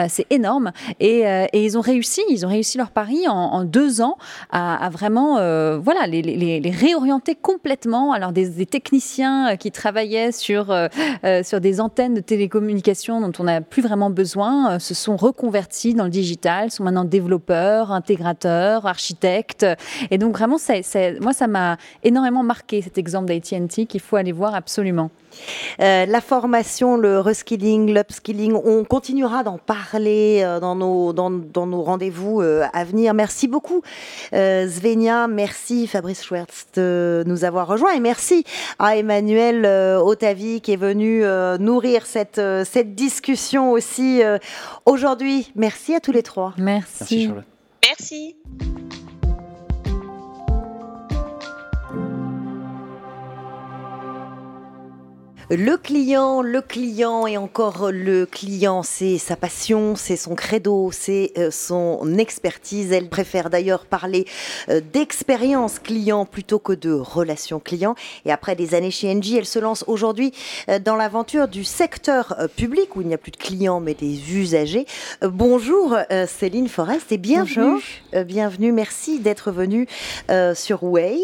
c'est 0.07 0.25
énorme. 0.29 0.71
Et, 0.99 1.21
et, 1.53 1.65
ils 1.65 1.77
ont 1.77 1.81
réussi, 1.81 2.21
ils 2.29 2.45
ont 2.45 2.49
réussi 2.49 2.77
leur 2.77 2.91
pari 2.91 3.27
en, 3.27 3.63
deux 3.63 4.01
ans 4.01 4.17
à, 4.51 4.89
vraiment, 4.91 5.35
voilà, 5.79 6.07
les, 6.07 6.21
les, 6.21 6.59
les, 6.59 6.71
réorienter 6.71 7.35
complètement. 7.35 8.13
Alors 8.13 8.31
des, 8.31 8.49
des 8.49 8.65
techniciens 8.65 9.57
qui 9.57 9.71
travaillaient 9.71 10.31
sur, 10.31 10.73
sur 11.43 11.61
des 11.61 11.81
antennes 11.81 12.13
de 12.13 12.21
télécommunications 12.21 13.21
dont 13.21 13.33
on 13.39 13.43
n'a 13.43 13.61
plus 13.61 13.81
vraiment 13.81 14.09
besoin 14.09 14.77
euh, 14.77 14.79
se 14.79 14.93
sont 14.93 15.17
reconvertis 15.17 15.93
dans 15.93 16.05
le 16.05 16.09
digital, 16.09 16.71
sont 16.77 16.83
maintenant 16.83 17.05
développeurs, 17.05 17.91
intégrateurs, 17.91 18.85
architectes. 18.85 19.65
Et 20.11 20.17
donc 20.17 20.37
vraiment, 20.37 20.57
moi, 21.21 21.33
ça 21.33 21.47
m'a 21.47 21.77
énormément 22.03 22.43
marqué 22.43 22.81
cet 22.81 22.97
exemple 22.97 23.27
d'AT&T 23.27 23.85
qu'il 23.85 24.01
faut 24.01 24.15
aller 24.15 24.31
voir 24.31 24.55
absolument. 24.55 25.09
Euh, 25.79 26.05
la 26.05 26.21
formation, 26.21 26.97
le 26.97 27.19
reskilling, 27.19 27.93
l'upskilling, 27.93 28.53
on 28.53 28.83
continuera 28.83 29.43
d'en 29.43 29.57
parler 29.57 30.41
euh, 30.43 30.59
dans 30.59 30.75
nos, 30.75 31.13
dans, 31.13 31.29
nos 31.29 31.83
rendez-vous 31.83 32.41
euh, 32.41 32.65
à 32.73 32.83
venir. 32.83 33.13
Merci 33.13 33.47
beaucoup 33.47 33.81
Svenia, 34.31 35.27
merci 35.27 35.87
Fabrice 35.87 36.23
Schwertz 36.23 36.67
de 36.75 37.23
nous 37.25 37.43
avoir 37.43 37.67
rejoints 37.67 37.93
et 37.93 37.99
merci 37.99 38.43
à 38.79 38.97
Emmanuel 38.97 39.65
Otavi 40.01 40.61
qui 40.61 40.73
est 40.73 40.77
venu 40.77 41.23
nourrir 41.59 42.05
cette, 42.05 42.41
cette 42.65 42.95
discussion 42.95 43.71
aussi 43.71 44.21
aujourd'hui. 44.85 45.51
Merci 45.55 45.95
à 45.95 45.99
tous 45.99 46.11
les 46.11 46.23
trois. 46.23 46.53
Merci. 46.57 46.97
Merci 46.99 47.25
Charlotte. 47.25 47.45
Merci. 47.87 48.35
Le 55.49 55.77
client, 55.77 56.41
le 56.41 56.59
client 56.59 57.25
et 57.25 57.37
encore 57.37 57.89
le 57.93 58.25
client, 58.25 58.83
c'est 58.83 59.17
sa 59.17 59.37
passion, 59.37 59.95
c'est 59.95 60.17
son 60.17 60.35
credo, 60.35 60.91
c'est 60.91 61.31
euh, 61.37 61.51
son 61.51 62.17
expertise. 62.17 62.91
Elle 62.91 63.07
préfère 63.07 63.49
d'ailleurs 63.49 63.85
parler 63.85 64.25
euh, 64.67 64.81
d'expérience 64.91 65.79
client 65.79 66.25
plutôt 66.25 66.59
que 66.59 66.73
de 66.73 66.91
relation 66.91 67.61
client. 67.61 67.95
Et 68.25 68.31
après 68.33 68.57
des 68.57 68.75
années 68.75 68.91
chez 68.91 69.09
Engie, 69.09 69.37
elle 69.37 69.45
se 69.45 69.57
lance 69.57 69.85
aujourd'hui 69.87 70.33
euh, 70.67 70.79
dans 70.79 70.97
l'aventure 70.97 71.47
du 71.47 71.63
secteur 71.63 72.35
public 72.57 72.97
où 72.97 73.01
il 73.01 73.07
n'y 73.07 73.13
a 73.13 73.17
plus 73.17 73.31
de 73.31 73.37
clients 73.37 73.79
mais 73.79 73.93
des 73.93 74.33
usagers. 74.33 74.85
Bonjour 75.21 75.95
Céline 76.27 76.67
Forest 76.67 77.13
et 77.13 77.17
bienvenue. 77.17 77.81
Bienvenue, 78.25 78.73
merci 78.73 79.19
d'être 79.19 79.51
venue 79.51 79.87
sur 80.55 80.83
Way 80.83 81.19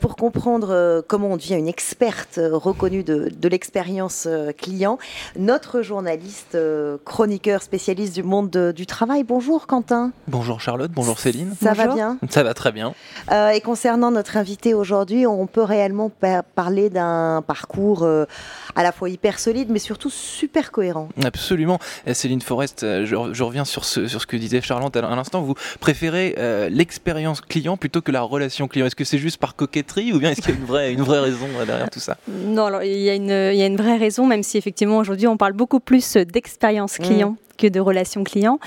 pour 0.00 0.14
comprendre 0.16 1.04
comment 1.08 1.32
on 1.32 1.36
devient 1.36 1.56
une 1.56 1.68
experte 1.68 2.38
reconnue 2.40 3.02
de 3.02 3.31
de 3.38 3.48
l'expérience 3.48 4.26
euh, 4.26 4.52
client, 4.52 4.98
notre 5.38 5.82
journaliste 5.82 6.54
euh, 6.54 6.96
chroniqueur 7.04 7.62
spécialiste 7.62 8.14
du 8.14 8.22
monde 8.22 8.50
du 8.74 8.86
travail. 8.86 9.24
Bonjour 9.24 9.66
Quentin. 9.66 10.12
Bonjour 10.28 10.60
Charlotte, 10.60 10.90
bonjour 10.92 11.18
Céline. 11.18 11.54
Ça 11.60 11.72
va 11.72 11.88
bien? 11.88 12.18
Ça 12.30 12.42
va 12.42 12.54
très 12.54 12.72
bien. 12.72 12.94
Euh, 13.30 13.50
et 13.50 13.60
concernant 13.60 14.10
notre 14.10 14.36
invité 14.36 14.74
aujourd'hui, 14.74 15.26
on 15.26 15.46
peut 15.46 15.62
réellement 15.62 16.10
parler 16.54 16.90
d'un 16.90 17.42
parcours 17.46 18.04
à 18.04 18.82
la 18.82 18.92
fois 18.92 19.08
hyper 19.08 19.38
solide, 19.38 19.68
mais 19.70 19.78
surtout 19.78 20.10
super 20.10 20.70
cohérent. 20.70 21.08
Absolument. 21.24 21.78
Céline 22.12 22.40
Forest, 22.40 23.04
je, 23.04 23.42
reviens 23.42 23.64
sur 23.64 23.84
ce, 23.84 24.06
sur 24.06 24.20
ce 24.20 24.26
que 24.26 24.36
disait 24.36 24.60
Charlotte 24.60 24.94
à 24.96 25.00
l'instant. 25.02 25.42
Vous 25.42 25.54
préférez 25.80 26.36
l'expérience 26.70 27.40
client 27.40 27.76
plutôt 27.76 28.02
que 28.02 28.12
la 28.12 28.22
relation 28.22 28.68
client? 28.68 28.86
Est-ce 28.86 28.96
que 28.96 29.04
c'est 29.04 29.18
juste 29.18 29.38
par 29.38 29.56
coquetterie 29.56 30.12
ou 30.12 30.18
bien 30.18 30.30
est-ce 30.30 30.42
qu'il 30.42 30.50
y 30.50 30.56
a 30.56 30.60
une 30.60 30.66
vraie, 30.66 30.92
une 30.92 31.02
vraie 31.02 31.20
raison 31.20 31.48
derrière 31.66 31.90
tout 31.90 32.00
ça? 32.00 32.16
Non, 32.28 32.66
alors 32.66 32.82
il 32.82 32.98
y 32.98 33.10
a 33.10 33.14
une 33.14 33.21
il 33.28 33.56
y 33.56 33.62
a 33.62 33.66
une 33.66 33.76
vraie 33.76 33.96
raison, 33.96 34.26
même 34.26 34.42
si 34.42 34.58
effectivement 34.58 34.98
aujourd'hui 34.98 35.26
on 35.26 35.36
parle 35.36 35.52
beaucoup 35.52 35.80
plus 35.80 36.16
d'expérience 36.16 36.98
mmh. 36.98 37.36
Que 37.56 37.66
de 37.66 37.80
relations 37.80 38.24
clients. 38.24 38.58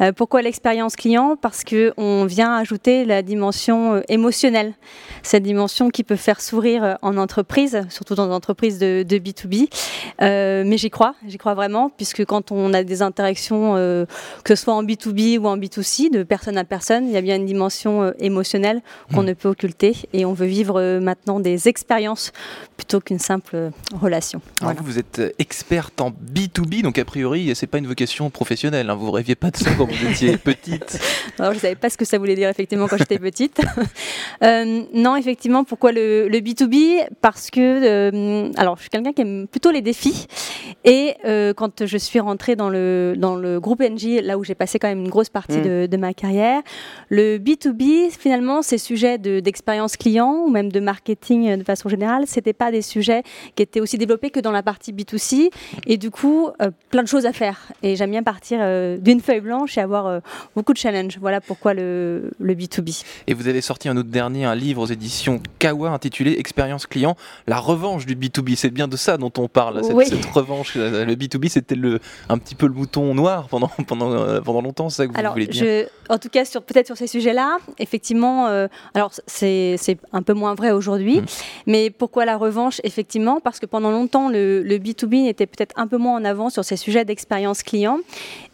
Euh, 0.00 0.12
pourquoi 0.12 0.42
l'expérience 0.42 0.96
client? 0.96 1.36
Parce 1.40 1.64
que 1.64 1.92
on 1.96 2.24
vient 2.24 2.54
ajouter 2.54 3.04
la 3.04 3.22
dimension 3.22 3.94
euh, 3.94 4.00
émotionnelle, 4.08 4.74
cette 5.22 5.42
dimension 5.42 5.90
qui 5.90 6.04
peut 6.04 6.16
faire 6.16 6.40
sourire 6.40 6.84
euh, 6.84 6.94
en 7.02 7.16
entreprise, 7.16 7.82
surtout 7.88 8.14
dans 8.14 8.26
des 8.26 8.32
entreprises 8.32 8.78
de, 8.78 9.04
B2B. 9.04 9.68
mais 10.20 10.76
j'y 10.76 10.90
crois, 10.90 11.14
j'y 11.26 11.38
crois 11.38 11.54
vraiment, 11.54 11.90
puisque 11.90 12.24
quand 12.24 12.50
on 12.50 12.72
a 12.74 12.82
des 12.82 13.02
interactions, 13.02 13.74
que 13.74 14.54
ce 14.54 14.56
soit 14.56 14.74
en 14.74 14.82
B2B 14.82 15.38
ou 15.38 15.46
en 15.46 15.56
B2C, 15.56 16.10
de 16.10 16.22
personne 16.22 16.56
à 16.56 16.64
personne, 16.64 17.06
il 17.06 17.12
y 17.12 17.16
a 17.16 17.20
bien 17.20 17.36
une 17.36 17.46
dimension 17.46 18.12
émotionnelle 18.18 18.80
qu'on 19.14 19.22
mmh. 19.22 19.26
ne 19.26 19.32
peut 19.34 19.48
occulter, 19.48 19.96
et 20.12 20.24
on 20.24 20.32
veut 20.32 20.46
vivre 20.46 20.98
maintenant 20.98 21.40
des 21.40 21.68
expériences 21.68 22.32
plutôt 22.76 23.00
qu'une 23.00 23.18
simple 23.18 23.70
relation. 23.94 24.40
vous 24.82 24.98
êtes 24.98 25.20
experte 25.38 26.00
en 26.00 26.10
B2B, 26.10 26.82
donc 26.82 26.98
a 26.98 27.04
priori, 27.04 27.52
c'est 27.54 27.66
pas 27.66 27.78
une 27.78 27.86
vocation 27.86 28.30
professionnel. 28.42 28.90
Hein. 28.90 28.96
Vous 28.96 29.12
rêviez 29.12 29.36
pas 29.36 29.52
de 29.52 29.56
ça 29.56 29.70
quand 29.78 29.84
vous 29.84 30.06
étiez 30.06 30.36
petite 30.50 30.98
Alors, 31.38 31.54
je 31.54 31.60
savais 31.60 31.76
pas 31.76 31.88
ce 31.90 31.96
que 31.96 32.04
ça 32.04 32.18
voulait 32.18 32.34
dire 32.34 32.48
effectivement 32.48 32.88
quand 32.88 32.96
j'étais 32.96 33.18
petite. 33.18 33.60
Euh, 34.42 34.82
non, 34.92 35.14
effectivement, 35.14 35.62
pourquoi 35.62 35.92
le, 35.92 36.28
B2B 36.28 37.06
Parce 37.20 37.48
que, 37.48 37.60
euh, 37.60 38.50
alors, 38.56 38.76
je 38.76 38.82
suis 38.82 38.90
quelqu'un 38.90 39.12
qui 39.12 39.22
aime 39.22 39.46
plutôt 39.46 39.70
les 39.70 39.82
défis. 39.82 40.26
Et 40.84 41.14
euh, 41.24 41.54
quand 41.54 41.86
je 41.86 41.96
suis 41.96 42.18
rentrée 42.18 42.56
dans 42.56 42.68
le, 42.68 43.14
dans 43.16 43.36
le 43.36 43.60
groupe 43.60 43.80
NG, 43.80 44.20
là 44.20 44.38
où 44.38 44.42
j'ai 44.42 44.56
passé 44.56 44.80
quand 44.80 44.88
même 44.88 44.98
une 44.98 45.10
grosse 45.10 45.28
partie 45.28 45.58
mm. 45.58 45.86
de, 45.86 45.96
ma 45.96 46.12
carrière, 46.12 46.60
le 47.08 47.38
B2B, 47.38 48.10
finalement, 48.10 48.62
ces 48.62 48.78
sujets 48.78 49.18
d'expérience 49.18 49.96
client 49.96 50.42
ou 50.44 50.50
même 50.50 50.72
de 50.72 50.80
marketing 50.80 51.56
de 51.56 51.62
façon 51.64 51.88
générale, 51.88 52.24
c'était 52.26 52.54
pas 52.54 52.72
des 52.72 52.82
sujets 52.82 53.22
qui 53.54 53.62
étaient 53.62 53.80
aussi 53.80 53.96
développés 53.96 54.30
que 54.30 54.40
dans 54.40 54.50
la 54.50 54.64
partie 54.64 54.92
B2C. 54.92 55.50
Et 55.86 55.98
du 55.98 56.10
coup, 56.10 56.48
plein 56.90 57.02
de 57.02 57.08
choses 57.08 57.26
à 57.26 57.32
faire. 57.32 57.70
Et 57.84 57.94
j'aime 57.94 58.10
bien 58.10 58.21
partir 58.22 58.58
euh, 58.60 58.96
d'une 58.96 59.20
feuille 59.20 59.40
blanche 59.40 59.76
et 59.78 59.80
avoir 59.80 60.06
euh, 60.06 60.20
beaucoup 60.56 60.72
de 60.72 60.78
challenges. 60.78 61.18
Voilà 61.20 61.40
pourquoi 61.40 61.74
le, 61.74 62.30
le, 62.38 62.54
B2B. 62.54 63.04
Et 63.26 63.34
vous 63.34 63.48
avez 63.48 63.60
sorti 63.60 63.88
un 63.88 63.96
autre 63.96 64.08
dernier, 64.08 64.44
un 64.44 64.54
livre 64.54 64.82
aux 64.82 64.86
éditions 64.86 65.40
Kawa 65.58 65.90
intitulé 65.90 66.36
Expérience 66.38 66.86
client, 66.86 67.16
la 67.46 67.58
revanche 67.58 68.06
du 68.06 68.16
B2B. 68.16 68.56
C'est 68.56 68.70
bien 68.70 68.88
de 68.88 68.96
ça 68.96 69.16
dont 69.16 69.32
on 69.38 69.48
parle, 69.48 69.84
cette, 69.84 70.20
cette 70.20 70.26
revanche. 70.26 70.74
Le 70.74 71.14
B2B, 71.14 71.48
c'était 71.48 71.76
un 72.28 72.38
petit 72.38 72.54
peu 72.54 72.66
le 72.66 72.74
mouton 72.74 73.14
noir 73.14 73.48
pendant, 73.48 73.70
pendant, 73.86 74.12
euh, 74.12 74.40
pendant 74.40 74.62
longtemps, 74.62 74.88
c'est 74.88 75.02
ça 75.02 75.06
que 75.06 75.12
vous 75.12 75.18
alors, 75.18 75.32
voulez 75.32 75.46
dire 75.46 75.64
je, 75.64 76.12
En 76.12 76.18
tout 76.18 76.28
cas, 76.28 76.44
peut-être 76.44 76.86
sur 76.86 76.96
ces 76.96 77.06
sujets-là, 77.06 77.58
effectivement, 77.78 78.46
alors 78.94 79.12
c'est 79.26 79.76
un 80.12 80.22
peu 80.22 80.34
moins 80.34 80.54
vrai 80.54 80.70
aujourd'hui, 80.70 81.20
mmh. 81.20 81.26
mais 81.66 81.90
pourquoi 81.90 82.24
la 82.24 82.36
revanche 82.36 82.80
Effectivement, 82.84 83.40
parce 83.40 83.60
que 83.60 83.66
pendant 83.66 83.90
longtemps, 83.90 84.28
le, 84.28 84.62
le 84.62 84.78
B2B 84.78 85.28
était 85.28 85.46
peut-être 85.46 85.74
un 85.76 85.86
peu 85.86 85.96
moins 85.96 86.16
en 86.16 86.24
avant 86.24 86.50
sur 86.50 86.64
ces 86.64 86.76
sujets 86.76 87.04
d'expérience 87.04 87.62
client. 87.62 87.98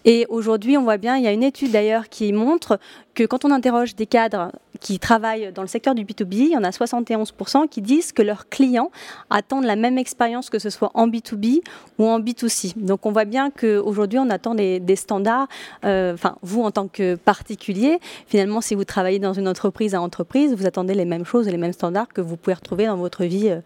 Et 0.05 0.27
aujourd'hui, 0.29 0.77
on 0.77 0.83
voit 0.83 0.97
bien, 0.97 1.17
il 1.17 1.25
y 1.25 1.27
a 1.27 1.33
une 1.33 1.43
étude 1.43 1.73
d'ailleurs 1.73 2.09
qui 2.09 2.33
montre 2.33 2.79
que 3.15 3.25
quand 3.25 3.45
on 3.45 3.51
interroge 3.51 3.95
des 3.97 4.07
cadres 4.07 4.53
qui 4.81 4.99
travaillent 4.99 5.53
dans 5.53 5.63
le 5.63 5.69
secteur 5.69 5.95
du 5.95 6.05
B2B, 6.05 6.35
il 6.35 6.53
y 6.53 6.57
en 6.57 6.63
a 6.63 6.71
71% 6.71 7.69
qui 7.69 7.83
disent 7.83 8.13
que 8.13 8.23
leurs 8.23 8.49
clients 8.49 8.91
attendent 9.29 9.65
la 9.65 9.77
même 9.77 9.99
expérience 9.99 10.51
que 10.51 10.59
ce 10.59 10.71
soit 10.71 10.91
en 10.95 11.09
B2B 11.09 11.63
ou 11.99 12.07
en 12.07 12.21
B2C. 12.21 12.75
Donc 12.77 13.07
on 13.07 13.13
voit 13.13 13.25
bien 13.25 13.51
qu'aujourd'hui, 13.51 14.19
on 14.19 14.31
attend 14.31 14.55
des, 14.55 14.97
standards. 14.97 15.49
Euh, 15.85 16.15
enfin, 16.15 16.37
vous, 16.43 16.63
en 16.63 16.71
tant 16.71 16.89
que 16.89 17.17
particulier, 17.17 17.99
finalement, 18.27 18.61
si 18.61 18.75
vous 18.75 18.85
travaillez 18.85 19.19
dans 19.19 19.33
une 19.33 19.49
entreprise 19.49 19.95
à 19.95 20.01
entreprise, 20.01 20.55
vous 20.55 20.67
attendez 20.67 20.95
les 20.95 21.05
mêmes 21.05 21.25
choses 21.25 21.49
et 21.49 21.51
les 21.51 21.59
mêmes 21.59 21.73
standards 21.73 22.09
que 22.09 22.21
vous 22.21 22.37
pouvez 22.37 22.55
retrouver 22.55 22.87
dans 22.87 22.97
votre 22.97 23.25
vie 23.25 23.51
euh, 23.51 23.61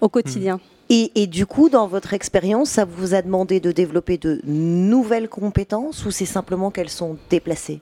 au 0.00 0.08
quotidien. 0.08 0.58
Et, 0.88 1.26
du 1.26 1.46
coup, 1.46 1.68
dans 1.68 1.88
votre 1.88 2.14
expérience, 2.14 2.70
ça 2.70 2.84
vous 2.84 3.14
a 3.14 3.22
demandé 3.22 3.58
de 3.58 3.72
développer 3.72 4.18
de 4.18 4.40
nouvelles 4.44 5.28
compétences 5.28 6.04
ou 6.06 6.10
c'est 6.10 6.26
simplement 6.26 6.70
qu'elles 6.70 6.90
sont 6.90 7.16
déplacées? 7.28 7.80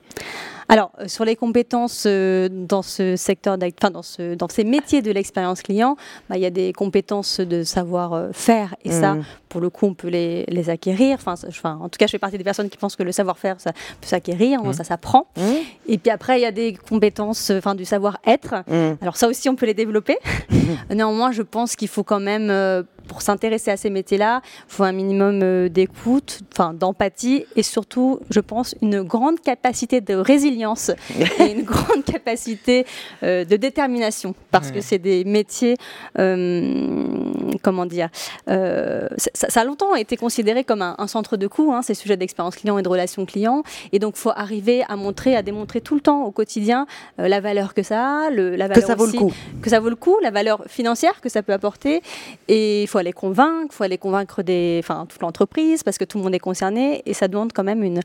Alors, 0.67 0.91
euh, 0.99 1.07
sur 1.07 1.25
les 1.25 1.35
compétences 1.35 2.05
euh, 2.07 2.49
dans 2.51 2.81
ce 2.81 3.15
secteur, 3.15 3.55
enfin 3.61 3.91
dans, 3.91 4.01
ce, 4.01 4.33
dans 4.33 4.47
ces 4.47 4.63
métiers 4.63 5.03
de 5.03 5.11
l'expérience 5.11 5.61
client, 5.61 5.95
bah, 6.27 6.37
il 6.37 6.41
y 6.41 6.45
a 6.45 6.49
des 6.49 6.73
compétences 6.73 7.39
de 7.39 7.63
savoir-faire 7.63 8.75
et 8.83 8.89
ça, 8.89 9.13
mmh. 9.13 9.25
pour 9.47 9.61
le 9.61 9.69
coup, 9.69 9.85
on 9.85 9.93
peut 9.93 10.07
les, 10.07 10.43
les 10.47 10.71
acquérir. 10.71 11.17
Enfin, 11.19 11.35
enfin, 11.47 11.77
en 11.79 11.89
tout 11.89 11.97
cas, 11.97 12.07
je 12.07 12.11
fais 12.11 12.19
partie 12.19 12.39
des 12.39 12.43
personnes 12.43 12.69
qui 12.69 12.77
pensent 12.77 12.95
que 12.95 13.03
le 13.03 13.11
savoir-faire, 13.11 13.61
ça 13.61 13.73
peut 13.73 14.07
s'acquérir, 14.07 14.63
mmh. 14.63 14.73
ça 14.73 14.83
s'apprend. 14.83 15.27
Mmh. 15.37 15.41
Et 15.87 15.97
puis 15.99 16.09
après, 16.09 16.39
il 16.39 16.41
y 16.41 16.47
a 16.47 16.51
des 16.51 16.73
compétences, 16.73 17.51
enfin, 17.51 17.75
du 17.75 17.85
savoir-être. 17.85 18.55
Alors 19.01 19.17
ça 19.17 19.27
aussi, 19.27 19.47
on 19.49 19.55
peut 19.55 19.67
les 19.67 19.75
développer. 19.75 20.17
Néanmoins, 20.89 21.31
je 21.31 21.43
pense 21.43 21.75
qu'il 21.75 21.89
faut 21.89 22.03
quand 22.03 22.19
même 22.19 22.49
euh, 22.49 22.81
pour 23.07 23.21
s'intéresser 23.21 23.71
à 23.71 23.77
ces 23.77 23.89
métiers-là, 23.89 24.41
il 24.43 24.73
faut 24.73 24.83
un 24.83 24.91
minimum 24.91 25.69
d'écoute, 25.69 26.39
enfin 26.51 26.73
d'empathie 26.73 27.45
et 27.55 27.63
surtout, 27.63 28.19
je 28.29 28.39
pense, 28.39 28.75
une 28.81 29.01
grande 29.01 29.39
capacité 29.39 30.01
de 30.01 30.15
résilience 30.15 30.91
et 31.39 31.51
une 31.51 31.63
grande 31.63 32.03
capacité 32.03 32.85
de 33.21 33.55
détermination. 33.55 34.35
Parce 34.51 34.71
que 34.71 34.81
c'est 34.81 34.99
des 34.99 35.23
métiers, 35.23 35.75
comment 36.15 37.85
dire, 37.85 38.09
ça, 38.47 39.61
a 39.61 39.63
longtemps 39.63 39.95
été 39.95 40.17
considéré 40.17 40.63
comme 40.63 40.81
un, 40.81 41.07
centre 41.07 41.37
de 41.37 41.47
coût, 41.47 41.71
hein, 41.73 41.81
ces 41.81 41.93
sujets 41.93 42.17
d'expérience 42.17 42.55
client 42.55 42.77
et 42.77 42.83
de 42.83 42.89
relations 42.89 43.25
clients, 43.25 43.63
et 43.91 43.99
donc 43.99 44.15
il 44.17 44.19
faut 44.19 44.31
arriver 44.35 44.83
à 44.87 44.95
montrer, 44.95 45.35
à 45.35 45.41
démontrer 45.41 45.81
tout 45.81 45.95
le 45.95 46.01
temps 46.01 46.23
au 46.23 46.31
quotidien 46.31 46.87
la 47.17 47.39
valeur 47.39 47.73
que 47.73 47.83
ça 47.83 48.25
a, 48.25 48.29
le, 48.29 48.55
la 48.55 48.67
valeur 48.67 48.81
que 48.81 48.87
ça 48.87 48.95
vaut 48.95 49.05
le 49.05 49.13
coup, 49.13 49.33
que 49.61 49.69
ça 49.69 49.79
vaut 49.79 49.89
le 49.89 49.95
coup, 49.95 50.17
la 50.21 50.31
valeur 50.31 50.63
financière 50.67 51.21
que 51.21 51.29
ça 51.29 51.43
peut 51.43 51.53
apporter, 51.53 52.01
et 52.47 52.83
il 52.83 52.87
faut 52.87 52.94
aller 52.97 53.13
convaincre, 53.13 53.73
faut 53.73 53.83
aller 53.83 53.97
convaincre 53.97 54.43
des, 54.43 54.79
enfin 54.83 55.05
toute 55.07 55.21
l'entreprise 55.21 55.83
parce 55.83 55.97
que 55.97 56.05
tout 56.05 56.17
le 56.17 56.23
monde 56.23 56.35
est 56.35 56.39
concerné, 56.39 57.01
et 57.05 57.13
ça 57.13 57.27
demande 57.27 57.53
quand 57.53 57.63
même 57.63 57.83
une 57.83 58.01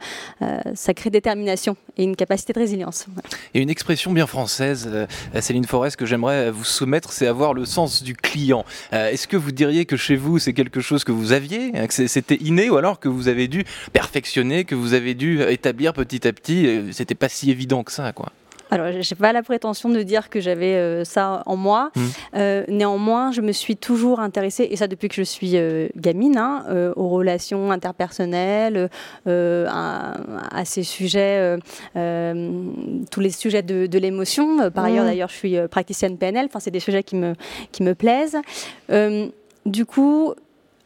sacrée 0.74 1.10
détermination 1.10 1.76
et 1.96 2.04
une 2.04 2.16
capacité 2.16 2.52
de 2.52 2.58
résilience. 2.58 3.06
Et 3.54 3.60
une 3.60 3.70
expression 3.70 4.12
bien 4.12 4.26
française, 4.26 4.88
euh, 4.92 5.06
Céline 5.40 5.64
Forest, 5.64 5.96
que 5.96 6.06
j'aimerais 6.06 6.50
vous 6.50 6.64
soumettre, 6.64 7.12
c'est 7.12 7.26
avoir 7.26 7.54
le 7.54 7.64
sens 7.64 8.02
du 8.02 8.14
client. 8.14 8.64
Euh, 8.92 9.10
est-ce 9.10 9.28
que 9.28 9.36
vous 9.36 9.52
diriez 9.52 9.84
que 9.84 9.96
chez 9.96 10.16
vous, 10.16 10.38
c'est 10.38 10.52
quelque 10.52 10.80
chose 10.80 11.04
que 11.04 11.12
vous 11.12 11.32
aviez, 11.32 11.72
hein, 11.74 11.86
que 11.86 12.06
c'était 12.06 12.36
inné, 12.36 12.70
ou 12.70 12.76
alors 12.76 13.00
que 13.00 13.08
vous 13.08 13.28
avez 13.28 13.48
dû 13.48 13.64
perfectionner, 13.92 14.64
que 14.64 14.74
vous 14.74 14.94
avez 14.94 15.14
dû 15.14 15.42
établir 15.42 15.92
petit 15.92 16.26
à 16.26 16.32
petit 16.32 16.66
euh, 16.66 16.92
C'était 16.92 17.14
pas 17.14 17.28
si 17.28 17.50
évident 17.50 17.84
que 17.84 17.92
ça, 17.92 18.12
quoi? 18.12 18.32
Alors, 18.70 18.92
je 18.92 18.98
n'ai 18.98 19.18
pas 19.18 19.32
la 19.32 19.42
prétention 19.42 19.88
de 19.88 20.02
dire 20.02 20.30
que 20.30 20.40
j'avais 20.40 20.74
euh, 20.74 21.04
ça 21.04 21.42
en 21.46 21.56
moi. 21.56 21.90
Mmh. 21.94 22.00
Euh, 22.36 22.64
néanmoins, 22.68 23.32
je 23.32 23.40
me 23.40 23.52
suis 23.52 23.76
toujours 23.76 24.20
intéressée, 24.20 24.68
et 24.70 24.76
ça 24.76 24.86
depuis 24.86 25.08
que 25.08 25.14
je 25.14 25.22
suis 25.22 25.52
euh, 25.56 25.88
gamine, 25.96 26.36
hein, 26.36 26.64
aux 26.96 27.08
relations 27.08 27.70
interpersonnelles, 27.70 28.88
à, 29.26 30.14
ces 30.64 30.82
sujets, 30.82 31.58
tous 31.94 33.20
les 33.20 33.30
sujets 33.30 33.62
de, 33.62 33.98
l'émotion. 33.98 34.70
Par 34.70 34.84
ailleurs, 34.84 35.04
mmh. 35.04 35.08
d'ailleurs, 35.08 35.28
je 35.28 35.36
suis 35.36 35.56
praticienne 35.68 36.16
PNL. 36.16 36.46
Enfin, 36.46 36.60
c'est 36.60 36.70
des 36.70 36.80
sujets 36.80 37.02
qui 37.02 37.16
me, 37.16 37.34
qui 37.72 37.82
me 37.82 37.94
plaisent. 37.94 38.38
du 39.66 39.84
coup, 39.84 40.34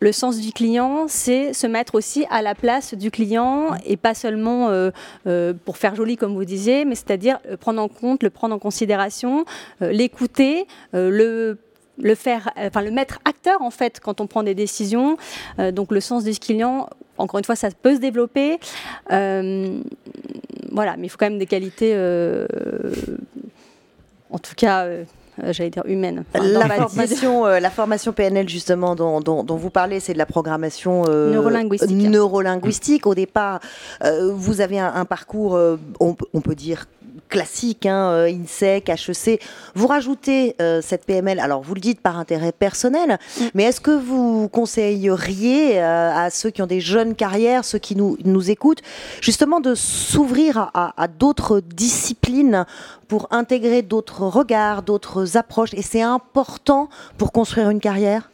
le 0.01 0.13
sens 0.13 0.39
du 0.39 0.53
client, 0.53 1.07
c'est 1.09 1.53
se 1.53 1.67
mettre 1.67 1.95
aussi 1.95 2.27
à 2.31 2.43
la 2.43 2.55
place 2.55 2.95
du 2.95 3.11
client 3.11 3.71
et 3.87 3.97
pas 3.97 4.15
seulement 4.15 4.69
euh, 4.69 4.91
euh, 5.27 5.55
pour 5.65 5.77
faire 5.77 5.95
joli, 5.95 6.17
comme 6.17 6.35
vous 6.35 6.45
disiez, 6.45 6.85
mais 6.85 6.95
c'est-à-dire 6.95 7.39
euh, 7.49 7.57
prendre 7.57 7.81
en 7.81 7.89
compte, 7.89 8.23
le 8.23 8.31
prendre 8.31 8.55
en 8.55 8.59
considération, 8.59 9.45
l'écouter, 9.81 10.67
le 10.93 11.59
le 11.97 12.17
faire, 12.17 12.51
enfin 12.57 12.83
le 12.83 12.91
mettre 12.91 13.21
acteur 13.25 13.63
en 13.63 13.71
fait 13.71 14.01
quand 14.01 14.21
on 14.21 14.27
prend 14.27 14.43
des 14.43 14.57
décisions. 14.57 15.17
donc 15.73 15.93
le 15.93 16.01
sens 16.01 16.25
du 16.25 16.33
client, 16.33 16.89
encore 17.19 17.39
une 17.39 17.45
fois, 17.45 17.55
ça 17.55 17.69
peut 17.71 17.95
se 17.95 18.01
développer. 18.01 18.59
voilà, 19.09 20.97
mais 20.99 21.07
il 21.07 21.09
faut 21.09 21.19
quand 21.19 21.31
même 21.31 21.39
des 21.39 21.47
qualités, 21.47 21.95
en 24.29 24.39
tout 24.41 24.55
cas 24.57 24.89
j'allais 25.51 25.71
dire 25.71 25.85
humaine. 25.87 26.25
la, 26.35 26.69
formation, 26.69 27.47
euh, 27.47 27.61
la 27.61 27.71
formation 27.71 28.13
PNL 28.13 28.49
justement 28.49 28.95
dont, 28.95 29.21
dont, 29.21 29.57
vous 29.57 29.71
parlez, 29.71 30.01
c'est 30.01 30.13
de 30.13 30.19
la 30.19 30.27
programmation 30.27 31.05
euh, 31.09 31.33
neurolinguistique. 31.33 31.91
neurolinguistique. 31.91 33.07
Au 33.07 33.15
départ, 33.15 33.61
vous 34.33 34.61
avez 34.61 34.79
un, 34.79 35.05
parcours, 35.05 35.59
on, 36.01 36.17
on, 36.33 36.41
peut 36.41 36.55
dire 36.55 36.87
classique, 37.35 37.85
hein, 37.85 38.13
euh, 38.13 38.31
INSEC, 38.31 38.89
HEC. 38.89 39.43
Vous 39.75 39.89
rajoutez 39.89 40.55
euh, 40.63 40.81
cette 40.81 41.05
PML, 41.05 41.41
alors 41.41 41.63
vous 41.63 41.75
le 41.75 41.81
dites 41.81 42.01
par 42.01 42.17
intérêt 42.17 42.53
personnel, 42.53 43.19
mm. 43.41 43.45
mais 43.55 43.65
est-ce 43.65 43.81
que 43.81 43.91
vous 43.91 44.49
conseilleriez 44.49 45.83
euh, 45.83 46.15
à 46.15 46.31
ceux 46.31 46.51
qui 46.51 46.63
ont 46.63 46.69
des 46.69 46.81
jeunes 46.81 47.17
carrières, 47.17 47.65
ceux 47.65 47.81
qui 47.81 47.97
nous, 47.97 48.17
nous 48.25 48.53
écoutent, 48.53 48.83
justement 49.21 49.59
de 49.59 49.75
s'ouvrir 49.75 50.71
à 50.75 51.09
d'autres 51.09 51.59
disciplines 51.59 52.67
pour 53.09 53.27
intégrer 53.33 53.83
d'autres 53.83 54.23
regards, 54.23 54.85
d'autres 54.85 55.37
approches? 55.37 55.75
Et 55.75 55.83
c'est 55.83 56.03
important 56.03 56.89
pour 57.19 57.33
construire 57.33 57.69
une 57.69 57.81
carrière? 57.81 58.31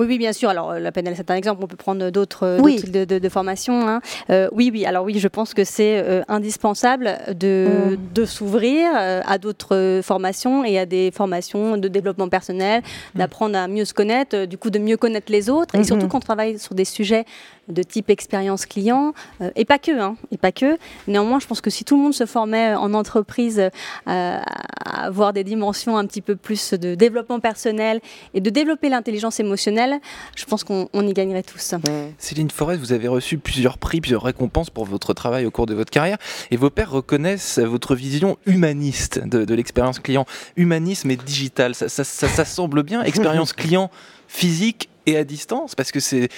Oui, 0.00 0.06
oui, 0.08 0.18
bien 0.18 0.32
sûr. 0.32 0.48
Alors, 0.48 0.70
euh, 0.70 0.78
la 0.78 0.92
PNL, 0.92 1.12
c'est 1.14 1.30
un 1.30 1.34
exemple. 1.34 1.62
On 1.62 1.66
peut 1.66 1.76
prendre 1.76 2.08
d'autres 2.08 2.46
euh, 2.46 2.76
types 2.76 2.90
de, 2.90 3.28
formations. 3.28 3.86
Hein. 3.86 4.00
Euh, 4.30 4.48
oui, 4.50 4.70
oui. 4.72 4.86
Alors, 4.86 5.04
oui, 5.04 5.18
je 5.18 5.28
pense 5.28 5.52
que 5.52 5.62
c'est 5.62 6.24
indispensable 6.26 7.18
de, 7.28 7.68
mm. 7.68 7.96
de 8.14 8.24
s'ouvrir 8.24 8.88
à 8.94 9.36
d'autres 9.36 10.00
formations 10.02 10.64
et 10.64 10.78
à 10.78 10.86
des 10.86 11.10
formations 11.10 11.76
de 11.76 11.86
développement 11.86 12.30
personnel, 12.30 12.80
mm. 13.14 13.18
d'apprendre 13.18 13.58
à 13.58 13.68
mieux 13.68 13.84
se 13.84 13.92
connaître, 13.92 14.46
du 14.46 14.56
coup, 14.56 14.70
de 14.70 14.78
mieux 14.78 14.96
connaître 14.96 15.30
les 15.30 15.50
autres. 15.50 15.74
Et 15.74 15.84
surtout, 15.84 16.06
mm-hmm. 16.06 16.08
quand 16.08 16.16
on 16.16 16.20
travaille 16.20 16.58
sur 16.58 16.74
des 16.74 16.86
sujets 16.86 17.26
de 17.70 17.82
type 17.82 18.10
expérience 18.10 18.66
client, 18.66 19.12
euh, 19.40 19.50
et 19.56 19.64
pas 19.64 19.78
que, 19.78 19.98
hein, 19.98 20.16
et 20.30 20.36
pas 20.36 20.52
que. 20.52 20.78
Néanmoins, 21.06 21.40
je 21.40 21.46
pense 21.46 21.60
que 21.60 21.70
si 21.70 21.84
tout 21.84 21.96
le 21.96 22.02
monde 22.02 22.14
se 22.14 22.26
formait 22.26 22.74
en 22.74 22.94
entreprise 22.94 23.60
euh, 23.60 23.70
à 24.06 25.04
avoir 25.04 25.32
des 25.32 25.44
dimensions 25.44 25.96
un 25.96 26.06
petit 26.06 26.20
peu 26.20 26.36
plus 26.36 26.74
de 26.74 26.94
développement 26.94 27.40
personnel 27.40 28.00
et 28.34 28.40
de 28.40 28.50
développer 28.50 28.88
l'intelligence 28.88 29.40
émotionnelle, 29.40 30.00
je 30.36 30.44
pense 30.44 30.64
qu'on 30.64 30.88
y 30.94 31.12
gagnerait 31.12 31.42
tous. 31.42 31.74
Céline 32.18 32.50
Forest, 32.50 32.80
vous 32.80 32.92
avez 32.92 33.08
reçu 33.08 33.38
plusieurs 33.38 33.78
prix, 33.78 34.00
plusieurs 34.00 34.22
récompenses 34.22 34.70
pour 34.70 34.84
votre 34.84 35.14
travail 35.14 35.46
au 35.46 35.50
cours 35.50 35.66
de 35.66 35.74
votre 35.74 35.90
carrière, 35.90 36.18
et 36.50 36.56
vos 36.56 36.70
pairs 36.70 36.90
reconnaissent 36.90 37.58
votre 37.58 37.94
vision 37.94 38.36
humaniste 38.46 39.20
de, 39.26 39.54
l'expérience 39.54 39.98
client. 39.98 40.26
Humanisme 40.56 41.10
et 41.10 41.16
digital, 41.16 41.74
ça, 41.74 41.88
ça, 41.88 42.04
ça 42.04 42.44
semble 42.44 42.82
bien, 42.82 43.02
expérience 43.04 43.52
client 43.52 43.90
physique 44.28 44.88
et 45.06 45.16
à 45.16 45.24
distance, 45.24 45.74
parce 45.74 45.92
que 45.92 46.00
c'est 46.00 46.28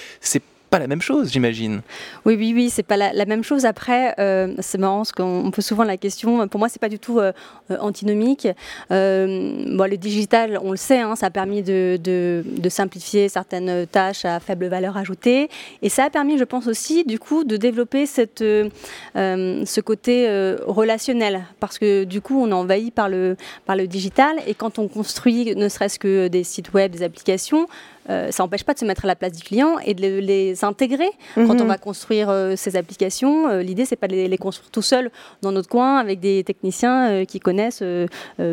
pas 0.73 0.79
la 0.79 0.87
même 0.87 1.03
chose, 1.03 1.31
j'imagine. 1.31 1.83
Oui, 2.25 2.35
oui, 2.35 2.51
oui, 2.55 2.71
c'est 2.71 2.81
pas 2.81 2.97
la, 2.97 3.25
même 3.25 3.43
chose. 3.43 3.63
Après, 3.63 4.15
euh, 4.17 4.55
c'est 4.57 4.79
marrant 4.79 4.97
parce 4.97 5.11
qu'on 5.11 5.51
pose 5.51 5.63
souvent 5.63 5.83
la 5.83 5.97
question. 5.97 6.47
Pour 6.47 6.57
moi, 6.57 6.67
c'est 6.67 6.81
pas 6.81 6.89
du 6.89 6.97
tout 6.97 7.19
euh, 7.19 7.31
euh, 7.69 7.77
antinomique. 7.77 8.47
bon, 8.89 9.87
le 9.87 9.97
digital, 9.97 10.59
on 10.63 10.71
le 10.71 10.77
sait, 10.77 10.97
hein, 10.97 11.15
ça 11.15 11.27
a 11.27 11.29
permis 11.29 11.61
de, 11.61 11.99
de, 12.03 12.69
simplifier 12.69 13.29
certaines 13.29 13.85
tâches 13.85 14.25
à 14.25 14.39
faible 14.39 14.65
valeur 14.65 14.97
ajoutée, 14.97 15.47
et 15.83 15.89
ça 15.89 16.05
a 16.05 16.09
permis, 16.09 16.39
je 16.39 16.43
pense 16.43 16.65
aussi, 16.65 17.03
du 17.03 17.19
coup, 17.19 17.43
de 17.43 17.55
développer 17.55 18.07
cette, 18.07 18.39
ce 18.39 19.79
côté 19.81 20.27
relationnel, 20.65 21.43
parce 21.59 21.77
que 21.77 22.03
du 22.03 22.19
coup, 22.19 22.41
on 22.41 22.49
est 22.49 22.53
envahi 22.53 22.89
par 22.89 23.09
le 23.09 23.37
par 23.67 23.75
le 23.75 23.85
digital, 23.85 24.37
et 24.47 24.55
quand 24.55 24.79
on 24.79 24.87
construit, 24.87 25.55
ne 25.55 25.69
serait-ce 25.69 25.99
que 25.99 26.29
des 26.29 26.43
sites 26.43 26.73
web, 26.73 26.91
des 26.91 27.03
applications, 27.03 27.67
euh, 28.09 28.31
ça 28.31 28.43
n'empêche 28.43 28.63
pas 28.63 28.73
de 28.73 28.79
se 28.79 28.85
mettre 28.85 29.05
à 29.05 29.07
la 29.07 29.15
place 29.15 29.31
du 29.31 29.43
client 29.43 29.77
et 29.79 29.93
de 29.93 30.19
les 30.19 30.63
intégrer 30.65 31.09
quand 31.35 31.61
on 31.61 31.63
mhm. 31.63 31.67
va 31.67 31.77
construire 31.77 32.29
euh, 32.29 32.55
ces 32.55 32.75
applications. 32.75 33.47
Euh, 33.47 33.61
l'idée, 33.61 33.85
c'est 33.85 33.95
pas 33.95 34.07
de 34.07 34.15
les, 34.15 34.37
construire 34.37 34.71
tout 34.71 34.81
seul 34.81 35.09
dans 35.41 35.51
notre 35.51 35.69
coin 35.69 35.97
avec 35.97 36.19
des 36.19 36.43
techniciens 36.43 37.25
qui 37.25 37.39
connaissent 37.39 37.83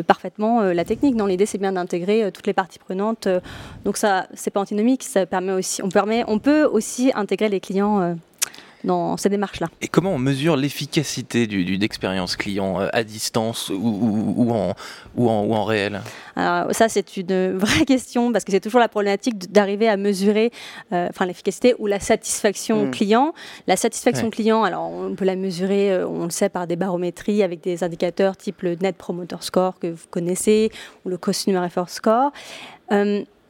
parfaitement 0.07 0.61
la 0.61 0.85
technique. 0.85 1.15
Non, 1.15 1.25
l'idée, 1.25 1.45
c'est 1.45 1.57
bien 1.57 1.73
d'intégrer 1.73 2.31
toutes 2.31 2.47
les 2.47 2.53
parties 2.53 2.79
prenantes. 2.79 3.27
donc 3.83 3.97
ça, 3.97 4.27
c'est 4.33 4.51
pas 4.51 4.59
antinomique. 4.59 5.03
Ça 5.03 5.25
permet 5.25 5.51
aussi, 5.51 5.83
on 5.83 5.89
permet, 5.89 6.23
on 6.27 6.39
peut 6.39 6.63
aussi 6.63 7.11
intégrer 7.15 7.49
les 7.49 7.59
clients 7.59 8.15
dans 8.83 9.17
ces 9.17 9.29
démarches-là. 9.29 9.67
Et 9.81 9.87
comment 9.87 10.13
on 10.13 10.19
mesure 10.19 10.55
l'efficacité 10.55 11.47
d'une 11.47 11.83
expérience 11.83 12.35
client 12.35 12.81
euh, 12.81 12.87
à 12.93 13.03
distance 13.03 13.69
ou, 13.69 14.33
ou, 14.35 14.51
en, 14.51 14.73
ou, 15.15 15.29
en, 15.29 15.43
ou 15.43 15.53
en 15.53 15.63
réel? 15.63 16.01
Alors, 16.35 16.73
Ça, 16.73 16.89
c'est 16.89 17.17
une 17.17 17.57
vraie 17.57 17.85
question 17.85 18.31
parce 18.31 18.43
que 18.43 18.51
c'est 18.51 18.59
toujours 18.59 18.79
la 18.79 18.89
problématique 18.89 19.51
d'arriver 19.51 19.87
à 19.87 19.97
mesurer 19.97 20.51
euh, 20.93 21.07
enfin, 21.09 21.25
l'efficacité 21.25 21.75
ou 21.79 21.87
la 21.87 21.99
satisfaction 21.99 22.85
hmm. 22.85 22.91
client. 22.91 23.33
La 23.67 23.75
satisfaction 23.75 24.29
client, 24.29 24.63
alors 24.63 24.89
on 24.89 25.15
peut 25.15 25.25
la 25.25 25.35
mesurer, 25.35 25.91
euh, 25.91 26.07
on 26.07 26.25
le 26.25 26.29
sait, 26.29 26.49
par 26.49 26.67
des 26.67 26.75
barométries 26.75 27.43
avec 27.43 27.61
des 27.61 27.83
indicateurs 27.83 28.37
type 28.37 28.61
le 28.61 28.75
Net 28.75 28.95
Promoter 28.95 29.37
Score 29.41 29.79
que 29.79 29.87
vous 29.87 30.07
connaissez 30.09 30.71
ou 31.05 31.09
le 31.09 31.17
Customer 31.17 31.65
Effort 31.65 31.89
Score 31.89 32.31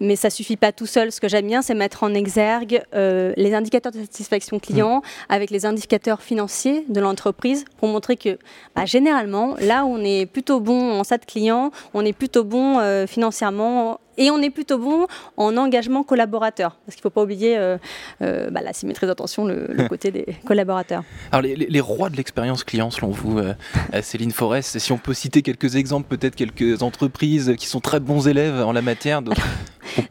mais 0.02 0.18
ça 0.18 0.30
suffit 0.30 0.58
pas 0.58 0.74
tout 0.74 0.88
seul. 0.88 1.12
Ce 1.12 1.22
que 1.22 1.30
j'aime 1.30 1.48
bien, 1.48 1.62
c'est 1.62 1.76
mettre 1.76 2.04
en 2.04 2.14
exergue 2.14 2.84
euh, 2.94 3.32
les 3.38 3.54
indicateurs 3.54 3.94
de 3.94 4.00
satisfaction 4.00 4.60
client 4.60 4.98
mmh. 4.98 5.34
avec 5.34 5.50
les 5.52 5.66
indicateurs 5.66 6.22
financiers 6.22 6.86
de 6.90 7.00
l'entreprise 7.00 7.64
pour 7.78 7.88
montrer 7.88 8.18
que 8.18 8.38
bah, 8.76 8.86
généralement, 8.86 9.56
là 9.62 9.86
où 9.86 9.90
on 9.90 10.04
est 10.04 10.26
plutôt 10.26 10.60
bon 10.60 11.00
en 11.00 11.04
SAT 11.04 11.20
client, 11.20 11.72
on 11.94 12.04
est 12.04 12.14
plutôt 12.14 12.44
bon 12.44 12.80
euh, 12.80 13.06
financièrement 13.08 14.00
et 14.18 14.32
on 14.32 14.42
est 14.42 14.50
plutôt 14.50 14.78
bon 14.78 15.08
en 15.38 15.58
engagement 15.58 16.04
collaborateur, 16.04 16.78
parce 16.86 16.96
qu'il 16.96 17.02
ne 17.02 17.04
faut 17.04 17.10
pas 17.10 17.24
oublier 17.24 17.58
euh, 17.58 17.78
euh, 18.22 18.50
bah, 18.50 18.62
la 18.62 18.74
symétrie 18.74 19.08
d'attention, 19.08 19.46
le, 19.46 19.88
côté 19.88 20.12
des 20.12 20.26
collaborateurs. 20.46 21.04
Alors 21.32 21.42
les, 21.42 21.82
rois 21.82 22.10
de 22.10 22.18
l'expérience 22.18 22.64
client, 22.64 22.92
selon 22.92 23.10
vous, 23.10 23.40
euh, 23.40 23.54
Céline 24.02 24.32
Forest, 24.32 24.80
si 24.80 24.92
on 24.92 24.98
peut 24.98 25.14
citer 25.14 25.42
quelques 25.42 25.76
exemples, 25.76 26.08
peut-être 26.08 26.36
quelques 26.36 26.84
entreprises 26.84 27.56
qui 27.58 27.68
sont 27.68 27.80
très 27.80 28.00
bons 28.00 28.28
élèves 28.28 28.62
en 28.62 28.72
la 28.72 28.82
matière. 28.82 29.22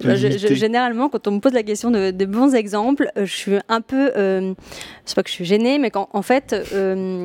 généralement, 0.00 1.08
quand 1.08 1.26
on 1.28 1.32
me 1.32 1.40
pose 1.40 1.52
la 1.52 1.62
question 1.62 1.90
de, 1.90 2.24
bons 2.24 2.54
exemples, 2.54 3.10
je 3.16 3.24
suis 3.24 3.58
un 3.68 3.80
peu, 3.80 4.12
euh, 4.16 4.54
c'est 5.04 5.14
pas 5.14 5.22
que 5.22 5.28
je 5.28 5.34
suis 5.34 5.44
gênée, 5.44 5.78
mais 5.78 5.90
en 5.94 6.22
fait, 6.22 6.56
j'ai 6.72 7.22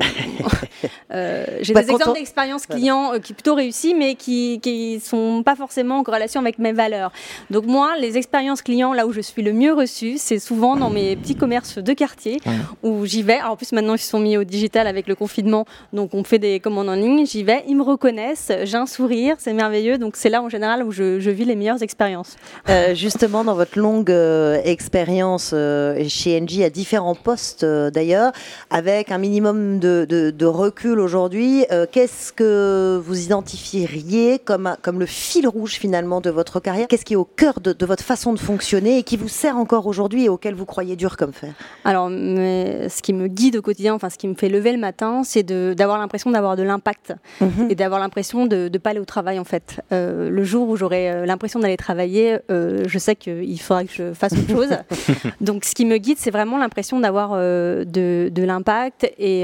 bah, 1.74 1.82
des 1.82 1.90
exemples 1.90 2.18
d'expérience 2.18 2.66
client 2.66 3.12
qui 3.22 3.34
plutôt 3.34 3.54
réussis, 3.54 3.94
mais 3.94 4.14
qui 4.14 4.60
ne 4.64 5.00
sont 5.00 5.42
pas 5.44 5.56
forcément 5.56 5.98
en 5.98 6.02
relation 6.02 6.40
avec 6.40 6.58
mes 6.66 6.72
valeurs. 6.72 7.12
Donc 7.50 7.66
moi, 7.66 7.96
les 7.98 8.16
expériences 8.16 8.62
clients, 8.62 8.92
là 8.92 9.06
où 9.06 9.12
je 9.12 9.20
suis 9.20 9.42
le 9.42 9.52
mieux 9.52 9.72
reçue, 9.72 10.16
c'est 10.18 10.38
souvent 10.38 10.76
dans 10.76 10.90
mes 10.90 11.16
petits 11.16 11.36
commerces 11.36 11.78
de 11.78 11.92
quartier 11.92 12.40
où 12.82 13.06
j'y 13.06 13.22
vais. 13.22 13.40
en 13.42 13.56
plus, 13.56 13.72
maintenant, 13.72 13.94
ils 13.94 13.98
se 13.98 14.10
sont 14.10 14.18
mis 14.18 14.36
au 14.36 14.44
digital 14.44 14.86
avec 14.86 15.06
le 15.06 15.14
confinement, 15.14 15.64
donc 15.92 16.14
on 16.14 16.24
fait 16.24 16.38
des 16.38 16.60
commandes 16.60 16.88
en 16.88 16.94
ligne. 16.94 17.26
J'y 17.26 17.44
vais, 17.44 17.64
ils 17.68 17.76
me 17.76 17.82
reconnaissent, 17.82 18.52
j'ai 18.64 18.76
un 18.76 18.86
sourire, 18.86 19.36
c'est 19.38 19.52
merveilleux. 19.52 19.98
Donc 19.98 20.16
c'est 20.16 20.28
là 20.28 20.42
en 20.42 20.48
général 20.48 20.82
où 20.82 20.92
je, 20.92 21.30
vis 21.30 21.44
les 21.44 21.56
meilleures 21.56 21.82
expériences. 21.82 22.36
Euh, 22.68 22.94
justement, 22.94 23.44
dans 23.44 23.54
votre 23.54 23.78
longue 23.78 24.10
euh, 24.10 24.60
expérience 24.64 25.50
euh, 25.52 26.04
chez 26.08 26.40
Engie, 26.40 26.64
à 26.64 26.70
différents 26.70 27.14
postes 27.14 27.64
d'ailleurs, 27.64 28.32
avec 28.70 29.10
un 29.10 29.18
minimum 29.18 29.78
de, 29.78 30.46
recul 30.46 31.00
aujourd'hui, 31.00 31.64
qu'est-ce 31.90 32.32
que 32.32 33.00
vous 33.04 33.24
identifieriez 33.24 34.38
comme, 34.38 34.76
comme 34.82 35.00
le 35.00 35.06
fil 35.06 35.48
rouge 35.48 35.72
finalement 35.72 36.20
de 36.20 36.30
votre 36.30 36.55
carrière 36.60 36.88
Qu'est-ce 36.88 37.04
qui 37.04 37.14
est 37.14 37.16
au 37.16 37.24
cœur 37.24 37.60
de, 37.60 37.72
de 37.72 37.86
votre 37.86 38.02
façon 38.04 38.32
de 38.32 38.38
fonctionner 38.38 38.98
et 38.98 39.02
qui 39.02 39.16
vous 39.16 39.28
sert 39.28 39.56
encore 39.56 39.86
aujourd'hui 39.86 40.24
et 40.24 40.28
auquel 40.28 40.54
vous 40.54 40.66
croyez 40.66 40.96
dur 40.96 41.16
comme 41.16 41.32
fer? 41.32 41.52
Alors, 41.84 42.08
ce 42.08 43.02
qui 43.02 43.12
me 43.12 43.28
guide 43.28 43.56
au 43.56 43.62
quotidien, 43.62 43.94
enfin 43.94 44.10
ce 44.10 44.18
qui 44.18 44.28
me 44.28 44.34
fait 44.34 44.48
lever 44.48 44.72
le 44.72 44.78
matin, 44.78 45.22
c'est 45.24 45.42
d'avoir 45.42 45.98
l'impression 45.98 46.30
d'avoir 46.30 46.56
de 46.56 46.62
l'impact 46.62 47.14
mhm. 47.40 47.70
et 47.70 47.74
d'avoir 47.74 48.00
l'impression 48.00 48.46
de 48.46 48.68
ne 48.72 48.78
pas 48.78 48.90
aller 48.90 49.00
au 49.00 49.04
travail 49.04 49.38
en 49.38 49.44
fait. 49.44 49.82
Euh, 49.92 50.30
le 50.30 50.44
jour 50.44 50.68
où 50.68 50.76
j'aurai 50.76 51.10
euh, 51.10 51.26
l'impression 51.26 51.60
d'aller 51.60 51.76
travailler, 51.76 52.38
euh, 52.50 52.84
je 52.86 52.98
sais 52.98 53.16
qu'il 53.16 53.60
faudra 53.60 53.84
que 53.84 53.92
je 53.92 54.12
fasse 54.12 54.32
autre 54.32 54.48
chose. 54.48 54.76
Donc, 55.40 55.64
ce 55.64 55.74
qui 55.74 55.84
me 55.84 55.98
guide, 55.98 56.18
c'est 56.18 56.30
vraiment 56.30 56.58
l'impression 56.58 57.00
d'avoir 57.00 57.36
de, 57.36 57.84
de 58.32 58.42
l'impact 58.42 59.04
et 59.18 59.42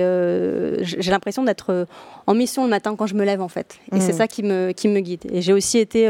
j'ai 0.83 1.11
l'impression 1.11 1.45
d'être 1.45 1.87
en 2.27 2.35
mission 2.35 2.65
le 2.65 2.71
matin 2.71 2.95
quand 2.97 3.07
je 3.07 3.15
me 3.15 3.25
lève 3.25 3.41
en 3.41 3.49
fait. 3.49 3.79
Et 3.95 4.01
c'est 4.01 4.13
mhm. 4.13 4.19
ça 4.19 4.29
qui 4.29 4.43
me, 4.43 4.73
qui 4.73 4.89
me 4.89 5.01
guide. 5.01 5.27
Et 5.33 5.43
j'ai 5.43 5.53
aussi 5.53 5.79
été, 5.79 6.09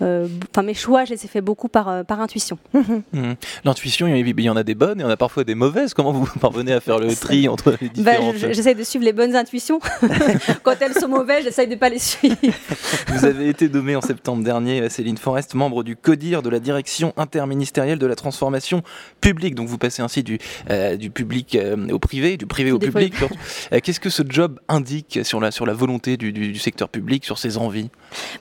enfin 0.00 0.62
mes 0.62 0.74
choix, 0.74 1.04
je 1.04 1.14
les 1.14 1.24
ai 1.24 1.28
fait 1.28 1.40
beaucoup 1.40 1.68
par, 1.68 2.04
par 2.04 2.20
intuition. 2.20 2.58
Mhm. 2.74 3.34
L'intuition, 3.64 4.06
il 4.06 4.40
y 4.40 4.50
en 4.50 4.56
a 4.56 4.62
des 4.62 4.74
bonnes 4.74 5.00
et 5.00 5.04
on 5.04 5.08
a 5.08 5.16
parfois 5.16 5.44
des 5.44 5.54
mauvaises. 5.54 5.94
Comment 5.94 6.12
vous 6.12 6.26
parvenez 6.40 6.72
à 6.72 6.80
faire 6.80 6.98
le 6.98 7.14
tri 7.14 7.48
entre 7.48 7.76
les 7.80 7.88
bah, 7.88 8.12
différentes 8.12 8.36
J'essaie 8.36 8.74
de 8.74 8.82
suivre 8.82 9.04
les 9.04 9.12
bonnes 9.12 9.36
intuitions. 9.36 9.80
Quand 10.62 10.74
elles 10.80 10.94
sont 10.94 11.08
mauvaises, 11.08 11.44
j'essaie 11.44 11.66
de 11.66 11.74
ne 11.74 11.78
pas 11.78 11.88
les 11.88 11.98
suivre. 11.98 12.36
Vous 13.08 13.24
avez 13.24 13.48
été 13.48 13.68
nommée 13.68 13.96
en 13.96 14.00
septembre 14.00 14.42
dernier, 14.42 14.88
Céline 14.88 15.16
Forest, 15.16 15.54
membre 15.54 15.82
du 15.82 15.96
CODIR 15.96 16.42
de 16.42 16.50
la 16.50 16.60
direction 16.60 17.12
interministérielle 17.16 17.98
de 17.98 18.06
la 18.06 18.14
transformation 18.14 18.82
publique. 19.20 19.54
Donc 19.54 19.68
vous 19.68 19.78
passez 19.78 20.02
ainsi 20.02 20.22
du, 20.22 20.38
euh, 20.70 20.96
du 20.96 21.10
public 21.10 21.54
euh, 21.54 21.88
au 21.90 21.98
privé, 21.98 22.36
du 22.36 22.46
privé 22.46 22.70
au 22.72 22.78
public. 22.78 23.14
Euh, 23.72 23.80
qu'est-ce 23.82 24.00
que 24.00 24.10
ce 24.10 24.22
job 24.28 24.60
indique 24.68 25.20
sur 25.24 25.40
la, 25.40 25.47
sur 25.50 25.66
la 25.66 25.72
volonté 25.72 26.16
du, 26.16 26.32
du, 26.32 26.58
secteur 26.58 26.88
public, 26.88 27.24
sur 27.24 27.38
ses 27.38 27.56
envies 27.56 27.90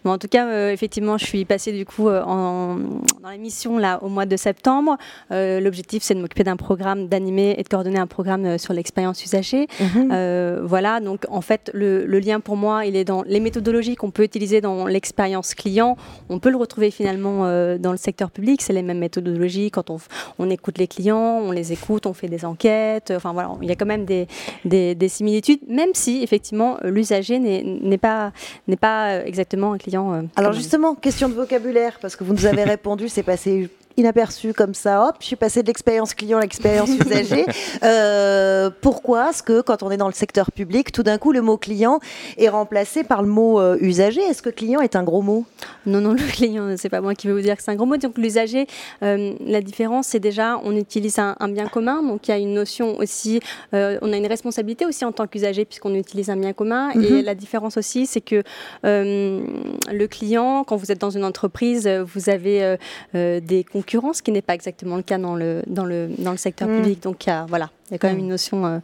bon, 0.03 0.11
En 0.11 0.17
tout 0.17 0.27
cas, 0.27 0.69
effectivement, 0.71 1.17
je 1.17 1.25
suis 1.25 1.45
passée 1.45 1.71
du 1.71 1.85
coup 1.85 2.09
en, 2.09 2.77
dans 3.21 3.29
l'émission 3.29 3.77
là 3.77 3.99
au 4.01 4.09
mois 4.09 4.25
de 4.25 4.37
septembre. 4.37 4.97
L'objectif, 5.29 6.03
c'est 6.03 6.15
de 6.15 6.21
m'occuper 6.21 6.43
d'un 6.43 6.55
programme, 6.55 7.07
d'animer 7.07 7.55
et 7.57 7.63
de 7.63 7.67
coordonner 7.67 7.99
un 7.99 8.07
programme 8.07 8.57
sur 8.57 8.73
l'expérience 8.73 9.23
usagée. 9.23 9.67
Mhm. 9.79 10.61
voilà, 10.63 10.99
donc 10.99 11.25
en 11.29 11.41
fait, 11.41 11.71
le, 11.73 12.05
le, 12.05 12.19
lien 12.19 12.39
pour 12.39 12.57
moi, 12.57 12.85
il 12.85 12.95
est 12.95 13.05
dans 13.05 13.23
les 13.23 13.39
méthodologies 13.39 13.95
qu'on 13.95 14.11
peut 14.11 14.23
utiliser 14.23 14.61
dans 14.61 14.87
l'expérience 14.87 15.53
client. 15.53 15.97
On 16.29 16.39
peut 16.39 16.49
le 16.49 16.57
retrouver 16.57 16.91
finalement 16.91 17.41
dans 17.77 17.91
le 17.91 17.97
secteur 17.97 18.31
public. 18.31 18.61
C'est 18.61 18.73
les 18.73 18.83
mêmes 18.83 18.99
méthodologies 18.99 19.71
quand 19.71 19.89
on, 19.89 19.97
on 20.39 20.49
écoute 20.49 20.77
les 20.77 20.87
clients, 20.87 21.41
on 21.43 21.51
les 21.51 21.73
écoute, 21.73 22.05
on 22.05 22.13
fait 22.13 22.27
des 22.27 22.45
enquêtes. 22.45 23.11
Enfin 23.15 23.33
voilà, 23.33 23.51
il 23.61 23.69
y 23.69 23.71
a 23.71 23.75
quand 23.75 23.85
même 23.85 24.05
des, 24.05 24.27
des, 24.65 25.09
similitudes, 25.09 25.59
même 25.67 25.91
si 25.93 26.21
effectivement 26.23 26.77
l'usager 26.97 27.39
n'est 27.39 27.97
pas, 27.97 28.33
pas 28.81 29.25
exactement 29.25 29.73
un 29.73 29.77
client. 29.77 30.13
Euh, 30.13 30.21
Alors 30.35 30.53
justement, 30.53 30.95
question 30.95 31.29
de 31.29 31.33
vocabulaire, 31.33 31.99
parce 32.01 32.15
que 32.15 32.23
vous 32.23 32.33
nous 32.33 32.45
avez 32.45 32.63
répondu, 32.75 33.07
c'est 33.07 33.23
passé 33.23 33.69
inaperçu 33.97 34.53
comme 34.53 34.75
ça. 34.75 35.07
Hop, 35.07 35.15
je 35.19 35.25
suis 35.25 35.35
passé 35.35 35.63
de 35.63 35.67
l'expérience 35.67 36.13
client 36.13 36.37
à 36.37 36.41
l'expérience 36.41 36.89
usagée. 36.89 37.45
Euh, 37.83 38.69
pourquoi 38.81 39.29
est-ce 39.29 39.43
que 39.43 39.61
quand 39.61 39.83
on 39.83 39.91
est 39.91 39.97
dans 39.97 40.07
le 40.07 40.13
secteur 40.13 40.51
public, 40.51 40.91
tout 40.91 41.03
d'un 41.03 41.17
coup, 41.17 41.31
le 41.31 41.41
mot 41.41 41.57
client 41.57 41.99
est 42.37 42.49
remplacé 42.49 43.03
par 43.03 43.21
le 43.21 43.27
mot 43.27 43.59
euh, 43.59 43.77
usager? 43.81 44.21
Est-ce 44.21 44.41
que 44.41 44.49
client 44.49 44.79
est 44.81 44.95
un 44.95 45.03
gros 45.03 45.21
mot? 45.21 45.45
Non, 45.85 46.01
non, 46.01 46.13
le 46.13 46.31
client, 46.31 46.75
c'est 46.77 46.89
pas 46.89 47.01
moi 47.01 47.13
qui 47.13 47.27
vais 47.27 47.33
vous 47.33 47.41
dire 47.41 47.55
que 47.55 47.63
c'est 47.63 47.71
un 47.71 47.75
gros 47.75 47.85
mot. 47.85 47.97
Donc 47.97 48.17
l'usager, 48.17 48.67
euh, 49.03 49.33
la 49.45 49.61
différence, 49.61 50.07
c'est 50.07 50.19
déjà, 50.19 50.59
on 50.63 50.75
utilise 50.75 51.19
un, 51.19 51.35
bien 51.49 51.67
commun. 51.67 52.03
Donc 52.03 52.27
il 52.27 52.31
y 52.31 52.33
a 52.33 52.37
une 52.37 52.53
notion 52.53 52.97
aussi, 52.97 53.39
on 53.73 54.13
a 54.13 54.17
une 54.17 54.27
responsabilité 54.27 54.85
aussi 54.85 55.05
en 55.05 55.11
tant 55.11 55.27
qu'usager 55.27 55.65
puisqu'on 55.65 55.95
utilise 55.95 56.29
un 56.29 56.37
bien 56.37 56.53
commun. 56.53 56.91
Et 56.91 56.97
mhm. 56.97 57.21
la 57.21 57.35
différence 57.35 57.77
aussi, 57.77 58.05
c'est 58.05 58.21
que 58.21 58.43
le 58.83 60.05
client, 60.07 60.63
quand 60.63 60.75
vous 60.75 60.91
êtes 60.91 61.01
dans 61.01 61.11
une 61.11 61.25
entreprise, 61.25 61.87
vous 61.87 62.29
avez 62.29 62.77
des 63.13 63.63
concurrents 63.63 63.86
ce 64.13 64.21
qui 64.21 64.31
n'est 64.31 64.41
pas 64.41 64.53
exactement 64.53 64.95
le 64.97 65.03
cas 65.03 65.17
dans 65.17 65.35
le, 65.35 65.63
dans 65.67 65.85
le, 65.85 66.09
dans 66.17 66.31
le 66.31 66.37
secteur 66.37 66.67
mm. 66.67 66.77
public. 66.77 67.03
Donc, 67.03 67.27
a, 67.27 67.45
voilà, 67.47 67.69
il 67.89 67.93
y 67.93 67.95
a 67.95 67.97
quand 67.97 68.07
même 68.07 68.17
mm. 68.17 68.21
une 68.21 68.27
notion 68.27 68.65
euh, 68.65 68.79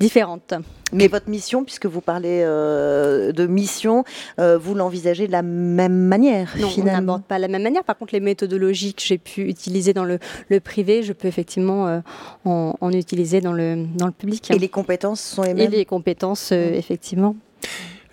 différente. 0.00 0.54
Mais 0.92 1.08
votre 1.08 1.28
mission, 1.30 1.64
puisque 1.64 1.86
vous 1.86 2.02
parlez 2.02 2.42
euh, 2.44 3.32
de 3.32 3.46
mission, 3.46 4.04
euh, 4.38 4.58
vous 4.58 4.74
l'envisagez 4.74 5.26
de 5.26 5.32
la 5.32 5.42
même 5.42 6.06
manière 6.06 6.54
Non, 6.58 6.68
finalement. 6.68 6.92
on 6.92 7.00
n'aborde 7.00 7.22
pas 7.24 7.36
de 7.36 7.42
la 7.42 7.48
même 7.48 7.62
manière. 7.62 7.84
Par 7.84 7.96
contre, 7.96 8.12
les 8.12 8.20
méthodologies 8.20 8.94
que 8.94 9.02
j'ai 9.02 9.18
pu 9.18 9.48
utiliser 9.48 9.94
dans 9.94 10.04
le, 10.04 10.18
le, 10.48 10.60
privé, 10.60 11.02
je 11.02 11.12
peux 11.12 11.28
effectivement 11.28 12.02
en, 12.44 12.76
en, 12.78 12.92
utiliser 12.92 13.40
dans 13.40 13.52
le, 13.52 13.86
dans 13.96 14.06
le 14.06 14.12
public. 14.12 14.50
Et 14.50 14.58
les 14.58 14.68
compétences 14.68 15.20
sont 15.20 15.42
les 15.42 15.54
mêmes 15.54 15.72
Et 15.72 15.76
les 15.76 15.84
compétences, 15.86 16.52
effectivement. 16.52 17.34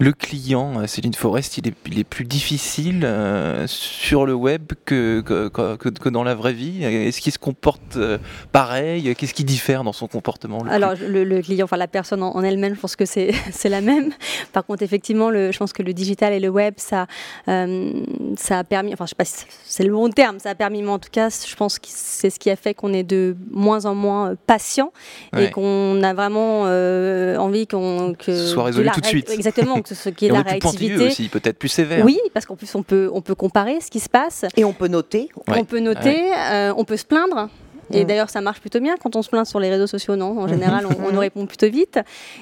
Le 0.02 0.14
client, 0.14 0.80
euh, 0.80 0.88
Céline 0.88 1.14
Forest, 1.14 1.58
il 1.58 1.68
est, 1.68 1.74
il 1.86 2.00
est 2.00 2.06
plus 2.06 2.24
difficile 2.24 3.02
euh, 3.04 3.68
sur 3.68 4.26
le 4.26 4.34
web 4.34 4.72
que, 4.86 5.20
que, 5.20 5.50
que, 5.50 6.08
dans 6.08 6.24
la 6.24 6.36
vraie 6.36 6.54
vie. 6.54 6.86
Est-ce 6.86 7.20
qu'il 7.20 7.34
se 7.34 7.38
comporte 7.38 7.98
euh, 7.98 8.18
pareil? 8.54 9.14
Qu'est-ce 9.16 9.34
qui 9.34 9.44
diffère 9.44 9.84
dans 9.84 9.92
son 9.92 10.08
comportement 10.08 10.64
Alors, 10.70 10.94
le, 11.06 11.42
client, 11.42 11.66
enfin 11.66 11.76
la 11.76 11.90
personne 11.90 12.24
en, 12.24 12.42
elle-même, 12.44 12.76
je 12.76 12.80
pense 12.80 12.96
que 12.96 13.04
c'est 13.06 13.34
la 13.66 13.82
même. 13.82 14.14
Par 14.54 14.66
contre, 14.66 14.84
effectivement, 14.84 15.30
le, 15.30 15.52
je 15.52 15.58
pense 15.58 15.74
que 15.74 15.84
le 15.84 15.92
digital 15.92 16.32
et 16.32 16.40
le 16.40 16.48
web, 16.48 16.76
ça, 16.78 17.08
ça 17.46 18.60
a 18.60 18.64
permis, 18.64 18.94
enfin, 18.94 19.06
je 19.06 19.10
sais 19.10 19.16
pas 19.16 19.26
si 19.26 19.44
c'est 19.66 19.84
le 19.84 19.92
bon 19.92 20.10
terme, 20.12 20.40
ça 20.40 20.52
a 20.52 20.56
permis, 20.56 20.82
mais 20.82 20.92
en 20.92 21.00
tout 21.00 21.10
cas, 21.12 21.28
je 21.30 21.56
pense 21.56 21.78
que 21.78 21.88
c'est 21.90 22.30
ce 22.30 22.40
qui 22.40 22.50
a 22.50 22.56
fait 22.56 22.74
qu'on 22.74 22.94
est 22.94 23.04
de 23.04 23.36
moins 23.52 23.86
en 23.86 23.96
moins 23.96 24.36
patient 24.48 24.94
et 25.38 25.50
qu'on 25.50 26.02
a 26.04 26.14
vraiment 26.14 26.62
envie 26.62 27.68
qu'on 27.68 28.14
que 28.18 28.34
ce 28.34 28.48
soit 28.48 28.64
résolu 28.64 28.90
tout 28.94 29.02
de 29.02 29.06
suite. 29.06 29.30
Exactement. 29.30 29.76
ce 29.96 30.10
qui 30.10 30.28
est 30.28 30.30
la 30.30 30.42
réactivité. 30.42 31.08
aussi, 31.08 31.30
peut-être 31.30 31.58
plus 31.58 31.70
sévère. 31.70 32.06
Oui, 32.06 32.20
parce 32.34 32.46
qu'en 32.46 32.56
plus 32.56 32.74
on 32.76 32.84
peut, 32.84 33.10
on 33.14 33.22
peut 33.22 33.36
comparer 33.36 33.80
ce 33.82 33.90
qui 33.90 34.00
se 34.00 34.10
passe. 34.10 34.46
Et 34.58 34.64
on 34.64 34.74
peut 34.74 34.88
noter. 34.88 35.30
On 35.48 35.66
peut 35.66 35.80
noter, 35.80 36.32
euh, 36.36 36.74
on 36.76 36.86
peut 36.86 36.98
se 36.98 37.06
plaindre. 37.06 37.50
Et 37.92 38.04
mm. 38.04 38.08
d'ailleurs, 38.08 38.30
ça 38.30 38.42
marche 38.42 38.60
plutôt 38.60 38.80
bien 38.80 38.96
quand 39.02 39.16
on 39.16 39.22
se 39.22 39.30
plaint 39.30 39.46
sur 39.46 39.60
les 39.60 39.70
réseaux 39.70 39.88
sociaux, 39.88 40.16
non? 40.16 40.40
En 40.40 40.48
général, 40.48 40.86
on, 40.86 41.12
nous 41.12 41.20
répond 41.20 41.46
plutôt 41.46 41.70
vite. 41.70 42.00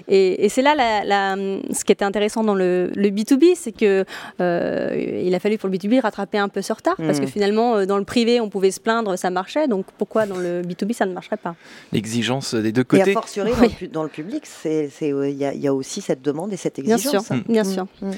Et, 0.08 0.50
c'est 0.50 0.62
là 0.62 0.76
la, 0.76 1.36
ce 1.74 1.84
qui 1.84 1.92
était 1.92 2.06
intéressant 2.06 2.44
dans 2.44 2.56
le, 2.56 2.92
B2B, 2.96 3.56
c'est 3.56 3.72
que 3.72 4.06
euh, 4.42 5.22
il 5.24 5.34
a 5.34 5.40
fallu 5.40 5.58
pour 5.58 5.70
le 5.70 5.78
B2B 5.78 6.02
rattraper 6.02 6.38
un 6.38 6.50
peu 6.50 6.62
ce 6.62 6.74
retard, 6.74 6.96
parce 6.98 7.20
que 7.20 7.26
mm. 7.26 7.30
finalement, 7.30 7.76
euh, 7.76 7.86
dans 7.86 7.98
le 7.98 8.04
privé, 8.04 8.42
on 8.42 8.50
pouvait 8.50 8.72
se 8.72 8.80
plaindre, 8.80 9.18
ça 9.18 9.30
marchait. 9.30 9.68
Donc 9.68 9.86
pourquoi 9.98 10.26
dans 10.26 10.38
le 10.38 10.62
B2B, 10.62 10.94
ça 10.94 11.06
ne 11.06 11.14
marcherait 11.14 11.38
pas? 11.38 11.56
L'exigence 11.92 12.54
des 12.54 12.72
deux 12.72 12.84
côtés. 12.84 13.10
Et 13.10 13.12
a 13.12 13.14
fortiori, 13.14 13.52
dans, 13.92 14.04
le, 14.04 14.10
public, 14.10 14.44
il 14.66 14.90
y, 15.30 15.60
y, 15.60 15.68
a 15.68 15.74
aussi 15.74 16.02
cette 16.02 16.22
demande 16.22 16.54
et 16.54 16.58
cette 16.58 16.80
exigence. 16.80 17.12
Bien 17.12 17.22
sûr. 17.22 17.44
Bien 17.48 17.64
sûr. 17.64 17.88
Mm. 18.02 18.12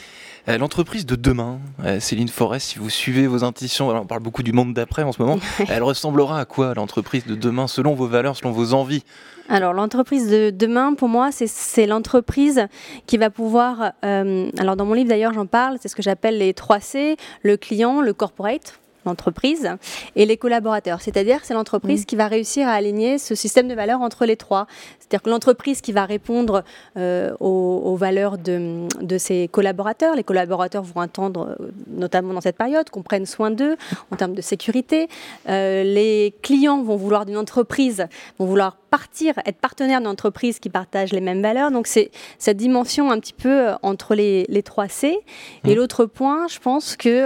Euh, 0.50 0.58
l'entreprise 0.58 1.06
de 1.06 1.16
demain, 1.16 1.60
euh, 1.86 2.00
Céline 2.00 2.28
Forest, 2.28 2.70
si 2.70 2.80
vous 2.80 2.90
suivez 2.90 3.28
vos 3.28 3.44
intuitions, 3.44 3.90
on 3.90 4.06
parle 4.08 4.24
beaucoup 4.24 4.42
du 4.42 4.52
monde 4.52 4.74
d'après 4.74 5.04
en 5.04 5.12
ce 5.12 5.22
moment, 5.22 5.38
elle 5.70 5.84
ressemblera 5.84 6.40
à 6.40 6.46
quoi 6.46 6.74
l'entreprise 6.74 7.26
de 7.26 7.36
demain 7.36 7.68
selon 7.68 7.94
vos 7.94 8.08
valeurs, 8.08 8.36
selon 8.36 8.52
vos 8.52 8.74
envies? 8.74 9.04
Alors 9.48 9.74
l'entreprise 9.74 10.28
de 10.28 10.50
demain, 10.50 10.96
pour 10.96 11.08
moi, 11.08 11.30
c'est 11.32 11.86
l'entreprise 11.86 12.66
qui 13.06 13.18
va 13.18 13.30
pouvoir, 13.30 13.92
euh, 14.04 14.50
alors 14.58 14.76
dans 14.76 14.86
mon 14.86 14.94
livre 14.94 15.10
d'ailleurs 15.10 15.34
j'en 15.34 15.46
parle, 15.46 15.78
c'est 15.80 15.88
ce 15.88 15.96
que 15.96 16.02
j'appelle 16.02 16.40
les 16.40 16.56
3 16.56 16.80
C, 16.80 17.18
le 17.44 17.56
client, 17.56 18.02
le 18.02 18.14
corporate, 18.14 18.80
l'entreprise 19.10 19.70
et 20.16 20.26
les 20.26 20.38
collaborateurs. 20.38 21.02
C'est-à-dire 21.02 21.40
c'est 21.44 21.54
l'entreprise 21.54 22.04
mm. 22.04 22.06
qui 22.06 22.16
va 22.16 22.28
réussir 22.28 22.68
à 22.68 22.72
aligner 22.72 23.18
ce 23.18 23.36
système 23.36 23.68
de 23.68 23.74
valeurs 23.74 24.02
entre 24.02 24.26
les 24.26 24.38
trois. 24.38 24.68
C'est-à-dire 25.00 25.24
que 25.24 25.30
l'entreprise 25.30 25.82
qui 25.82 25.92
va 25.92 26.06
répondre 26.06 26.64
euh, 26.98 27.36
aux, 27.40 27.96
valeurs 27.96 28.38
de, 28.38 28.88
de, 29.02 29.18
ses 29.18 29.48
collaborateurs, 29.48 30.16
les 30.16 30.24
collaborateurs 30.24 30.84
vont 30.84 31.02
attendre, 31.02 31.56
euh, 31.60 31.72
notamment 31.88 32.34
dans 32.34 32.42
cette 32.42 32.58
période, 32.58 32.90
qu'on 32.92 33.02
prenne 33.02 33.26
soin 33.26 33.50
d'eux 33.50 33.76
en 34.12 34.16
termes 34.16 34.36
de 34.36 34.42
sécurité. 34.42 35.08
Euh, 35.50 35.84
les 35.84 36.36
clients 36.44 36.84
vont 36.84 36.96
vouloir 36.96 37.26
d'une 37.26 37.38
entreprise, 37.38 38.06
vont 38.38 38.46
vouloir 38.46 38.78
partir, 38.90 39.36
être 39.46 39.60
partenaire 39.60 40.00
d'une 40.00 40.08
entreprise 40.08 40.60
qui 40.60 40.70
partage 40.70 41.12
les 41.12 41.22
mêmes 41.22 41.42
valeurs. 41.42 41.72
Donc 41.72 41.88
c'est 41.88 42.12
cette 42.38 42.58
dimension 42.58 43.12
un 43.12 43.20
petit 43.20 43.34
peu 43.34 43.70
entre 43.82 44.16
les, 44.16 44.46
les 44.50 44.64
3 44.64 44.88
C. 44.88 45.20
Et 45.66 45.74
mm. 45.74 45.78
l'autre 45.78 46.06
point, 46.06 46.48
je 46.48 46.60
pense 46.60 46.96
que 46.96 47.26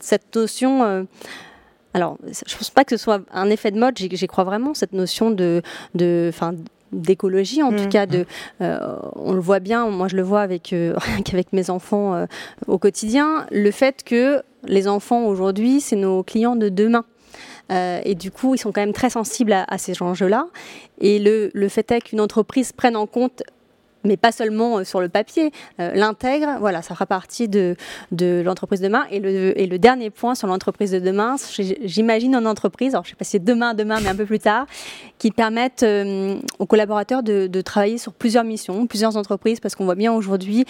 cette 0.00 0.34
notion 0.34 1.06
alors, 1.94 2.18
je 2.24 2.28
ne 2.28 2.58
pense 2.58 2.70
pas 2.70 2.84
que 2.84 2.96
ce 2.96 3.02
soit 3.02 3.20
un 3.32 3.48
effet 3.50 3.70
de 3.70 3.78
mode, 3.78 3.96
j'y 3.96 4.26
crois 4.26 4.42
vraiment, 4.42 4.74
cette 4.74 4.92
notion 4.92 5.30
de, 5.30 5.62
de, 5.94 6.32
d'écologie, 6.90 7.62
en 7.62 7.70
tout 7.70 7.84
mmh. 7.84 7.88
cas 7.88 8.06
de, 8.06 8.26
on 8.60 9.32
le 9.32 9.40
voit 9.40 9.60
bien, 9.60 9.88
moi 9.88 10.08
je 10.08 10.16
le 10.16 10.22
vois 10.22 10.40
avec 10.40 10.74
avec 11.32 11.52
mes 11.52 11.70
enfants 11.70 12.26
au 12.66 12.78
quotidien, 12.78 13.46
le 13.52 13.70
fait 13.70 14.02
que 14.02 14.42
les 14.64 14.88
enfants 14.88 15.24
aujourd'hui 15.24 15.80
c'est 15.80 15.96
nos 15.96 16.24
clients 16.24 16.56
de 16.56 16.68
demain. 16.68 17.04
Et 17.70 18.14
du 18.14 18.30
coup, 18.30 18.54
ils 18.54 18.58
sont 18.58 18.72
quand 18.72 18.80
même 18.82 18.92
très 18.92 19.10
sensibles 19.10 19.52
à, 19.52 19.64
à 19.68 19.78
ces 19.78 20.00
enjeux-là. 20.02 20.46
Et 21.00 21.18
le, 21.18 21.50
le 21.54 21.68
fait 21.68 21.90
est 21.92 22.00
qu'une 22.00 22.20
entreprise 22.20 22.72
prenne 22.72 22.96
en 22.96 23.06
compte 23.06 23.42
mais 24.04 24.16
pas 24.16 24.32
seulement 24.32 24.78
euh, 24.78 24.84
sur 24.84 25.00
le 25.00 25.08
papier, 25.08 25.50
euh, 25.80 25.92
l'intègre, 25.94 26.56
voilà, 26.60 26.82
ça 26.82 26.94
fera 26.94 27.06
partie 27.06 27.48
de, 27.48 27.76
de 28.12 28.42
l'entreprise 28.44 28.80
de 28.80 28.86
demain. 28.86 29.04
Et 29.10 29.20
le, 29.20 29.58
et 29.58 29.66
le 29.66 29.78
dernier 29.78 30.10
point 30.10 30.34
sur 30.34 30.46
l'entreprise 30.46 30.90
de 30.90 30.98
demain, 30.98 31.36
j'imagine 31.84 32.34
une 32.34 32.46
entreprise, 32.46 32.94
alors 32.94 33.04
je 33.04 33.10
ne 33.10 33.12
sais 33.12 33.16
pas 33.16 33.24
si 33.24 33.32
c'est 33.32 33.44
demain, 33.44 33.74
demain, 33.74 34.00
mais 34.00 34.08
un 34.08 34.14
peu 34.14 34.26
plus 34.26 34.38
tard, 34.38 34.66
qui 35.18 35.30
permettent 35.30 35.82
euh, 35.82 36.36
aux 36.58 36.66
collaborateurs 36.66 37.22
de, 37.22 37.46
de, 37.46 37.60
travailler 37.60 37.98
sur 37.98 38.12
plusieurs 38.12 38.44
missions, 38.44 38.86
plusieurs 38.86 39.16
entreprises, 39.16 39.60
parce 39.60 39.74
qu'on 39.74 39.84
voit 39.84 39.94
bien 39.94 40.12
aujourd'hui, 40.12 40.66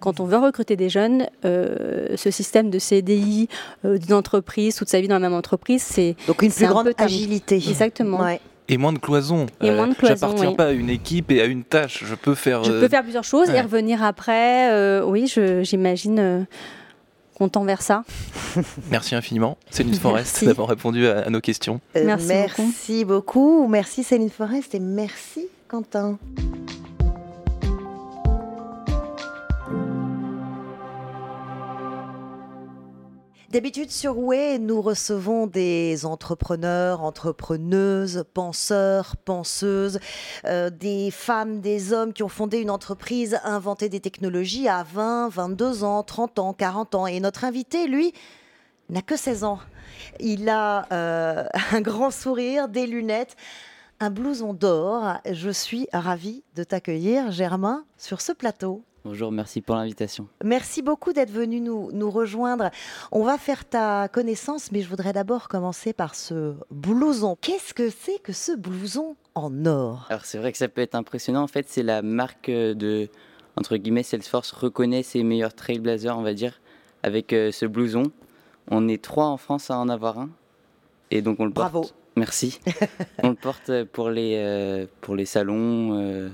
quand 0.00 0.20
on 0.20 0.24
veut 0.24 0.36
recruter 0.36 0.76
des 0.76 0.88
jeunes, 0.88 1.26
ce 1.42 2.30
système 2.30 2.70
de 2.70 2.78
CDI 2.78 3.48
d'une 3.84 4.12
entreprise, 4.12 4.76
toute 4.76 4.88
sa 4.88 5.00
vie 5.00 5.08
dans 5.08 5.16
la 5.16 5.20
même 5.28 5.34
entreprise, 5.34 5.82
c'est... 5.82 6.14
Donc 6.26 6.42
une 6.42 6.52
plus 6.52 6.66
grande 6.66 6.92
agilité. 6.98 7.56
Exactement. 7.56 8.20
Et 8.68 8.78
moins 8.78 8.92
de 8.92 8.98
cloison. 8.98 9.46
Et 9.60 9.70
moins 9.70 9.88
de 9.88 9.92
euh. 9.92 10.06
J'appartiens 10.08 10.52
pas 10.52 10.66
à 10.66 10.70
une 10.72 10.90
équipe 10.90 11.30
et 11.30 11.40
à 11.40 11.44
une 11.44 11.64
tâche. 11.64 12.04
Je 12.04 12.14
peux 12.14 12.34
faire. 12.34 12.64
Je 12.64 12.70
peux 12.70 12.84
euh, 12.84 12.88
faire 12.88 13.02
plusieurs 13.02 13.24
choses 13.24 13.48
et 13.50 13.60
revenir 13.60 14.02
après. 14.02 14.72
Euh, 14.72 15.04
oui, 15.04 15.32
j'imagine. 15.62 16.46
qu'on 17.34 17.64
vers 17.64 17.82
ça. 17.82 18.04
Merci 18.90 19.14
infiniment, 19.14 19.58
Céline 19.70 19.94
Forest, 19.94 20.44
d'avoir 20.44 20.68
répondu 20.68 21.06
à, 21.06 21.28
nos 21.28 21.40
questions. 21.40 21.80
merci, 21.94 22.28
merci 22.28 23.04
beaucoup. 23.04 23.68
Merci 23.68 24.02
Céline 24.02 24.30
Forest 24.30 24.74
et 24.74 24.80
merci 24.80 25.46
Quentin. 25.68 26.18
D'habitude, 33.56 33.90
sur 33.90 34.18
Way, 34.18 34.58
nous 34.58 34.82
recevons 34.82 35.46
des 35.46 36.04
entrepreneurs, 36.04 37.02
entrepreneuses, 37.02 38.26
penseurs, 38.34 39.16
penseuses, 39.16 39.98
euh, 40.44 40.68
des 40.68 41.10
femmes, 41.10 41.62
des 41.62 41.94
hommes 41.94 42.12
qui 42.12 42.22
ont 42.22 42.28
fondé 42.28 42.58
une 42.58 42.68
entreprise, 42.68 43.40
inventé 43.44 43.88
des 43.88 44.00
technologies 44.00 44.68
à 44.68 44.82
20, 44.82 45.30
22 45.30 45.84
ans, 45.84 46.02
30 46.02 46.38
ans, 46.38 46.52
40 46.52 46.94
ans. 46.96 47.06
Et 47.06 47.18
notre 47.18 47.46
invité, 47.46 47.86
lui, 47.86 48.12
n'a 48.90 49.00
que 49.00 49.16
16 49.16 49.44
ans. 49.44 49.60
Il 50.20 50.50
a 50.50 50.86
euh, 50.92 51.46
un 51.72 51.80
grand 51.80 52.10
sourire, 52.10 52.68
des 52.68 52.86
lunettes, 52.86 53.36
un 54.00 54.10
blouson 54.10 54.52
d'or. 54.52 55.14
Je 55.32 55.48
suis 55.48 55.88
ravie 55.94 56.44
de 56.56 56.62
t'accueillir, 56.62 57.30
Germain, 57.30 57.86
sur 57.96 58.20
ce 58.20 58.32
plateau. 58.32 58.84
Bonjour, 59.06 59.30
merci 59.30 59.60
pour 59.60 59.76
l'invitation. 59.76 60.26
Merci 60.42 60.82
beaucoup 60.82 61.12
d'être 61.12 61.30
venu 61.30 61.60
nous, 61.60 61.92
nous, 61.92 62.10
rejoindre. 62.10 62.70
On 63.12 63.22
va 63.22 63.38
faire 63.38 63.64
ta 63.64 64.08
connaissance, 64.08 64.72
mais 64.72 64.80
je 64.80 64.88
voudrais 64.88 65.12
d'abord 65.12 65.46
commencer 65.46 65.92
par 65.92 66.16
ce 66.16 66.54
blouson. 66.72 67.36
Qu'est-ce 67.40 67.72
que 67.72 67.88
c'est 67.88 68.20
que 68.20 68.32
ce 68.32 68.50
blouson 68.56 69.14
en 69.36 69.64
or? 69.64 70.08
Alors 70.10 70.24
c'est 70.24 70.38
vrai 70.38 70.50
que 70.50 70.58
ça 70.58 70.66
peut 70.66 70.80
être 70.80 70.96
impressionnant. 70.96 71.44
En 71.44 71.46
fait, 71.46 71.68
c'est 71.68 71.84
la 71.84 72.02
marque 72.02 72.50
de, 72.50 73.08
entre 73.54 73.76
guillemets, 73.76 74.02
Salesforce 74.02 74.50
reconnaît 74.50 75.04
ses 75.04 75.22
meilleurs 75.22 75.54
trailblazers, 75.54 76.18
on 76.18 76.22
va 76.22 76.34
dire, 76.34 76.60
avec 77.04 77.32
euh, 77.32 77.52
ce 77.52 77.64
blouson. 77.64 78.10
On 78.72 78.88
est 78.88 79.00
trois 79.00 79.26
en 79.26 79.36
France 79.36 79.70
à 79.70 79.78
en 79.78 79.88
avoir 79.88 80.18
un. 80.18 80.30
Et 81.12 81.22
donc 81.22 81.38
on 81.38 81.44
le 81.44 81.52
Bravo. 81.52 81.82
porte. 81.82 81.94
Merci. 82.16 82.58
on 83.22 83.28
le 83.28 83.36
porte 83.36 83.84
pour 83.84 84.10
les, 84.10 84.34
euh, 84.34 84.86
pour 85.00 85.14
les 85.14 85.26
salons. 85.26 85.96
Euh, 85.96 86.28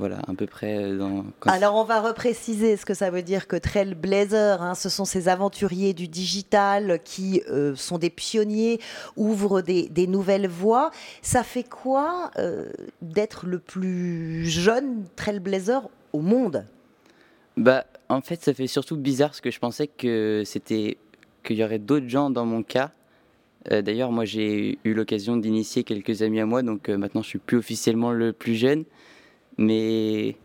voilà, 0.00 0.18
à 0.26 0.32
peu 0.32 0.46
près. 0.46 0.82
Euh, 0.82 0.96
dans, 0.96 1.24
Alors, 1.46 1.76
on 1.76 1.84
va 1.84 2.00
repréciser 2.00 2.78
ce 2.78 2.86
que 2.86 2.94
ça 2.94 3.10
veut 3.10 3.20
dire 3.20 3.46
que 3.46 3.56
Trailblazer, 3.56 4.62
hein, 4.62 4.74
ce 4.74 4.88
sont 4.88 5.04
ces 5.04 5.28
aventuriers 5.28 5.92
du 5.92 6.08
digital 6.08 7.00
qui 7.04 7.42
euh, 7.50 7.76
sont 7.76 7.98
des 7.98 8.08
pionniers, 8.08 8.80
ouvrent 9.16 9.60
des, 9.60 10.06
nouvelles 10.06 10.48
voies. 10.48 10.90
Ça 11.20 11.42
fait 11.42 11.68
quoi 11.68 12.30
euh, 12.38 12.70
d'être 13.02 13.44
le 13.44 13.58
plus 13.58 14.46
jeune 14.46 15.04
Trailblazer 15.16 15.82
au 16.14 16.20
monde? 16.22 16.64
Bah, 17.58 17.84
en 18.08 18.22
fait, 18.22 18.42
ça 18.42 18.54
fait 18.54 18.66
surtout 18.66 18.96
bizarre 18.96 19.28
parce 19.28 19.42
que 19.42 19.50
je 19.50 19.58
pensais 19.58 19.86
que 19.86 20.44
c'était 20.46 20.96
qu'il 21.44 21.56
y 21.58 21.64
aurait 21.64 21.78
d'autres 21.78 22.08
gens 22.08 22.30
dans 22.30 22.46
mon 22.46 22.62
cas. 22.62 22.90
D'ailleurs, 23.70 24.10
moi, 24.10 24.24
j'ai 24.24 24.78
eu 24.84 24.94
l'occasion 24.94 25.36
d'initier 25.36 25.84
quelques 25.84 26.22
amis 26.22 26.40
à 26.40 26.46
moi, 26.46 26.62
donc 26.62 26.88
maintenant, 26.88 27.20
je 27.20 27.28
suis 27.28 27.38
plus 27.38 27.58
officiellement 27.58 28.10
le 28.10 28.32
plus 28.32 28.54
jeune. 28.54 28.86
Mais 29.60 30.36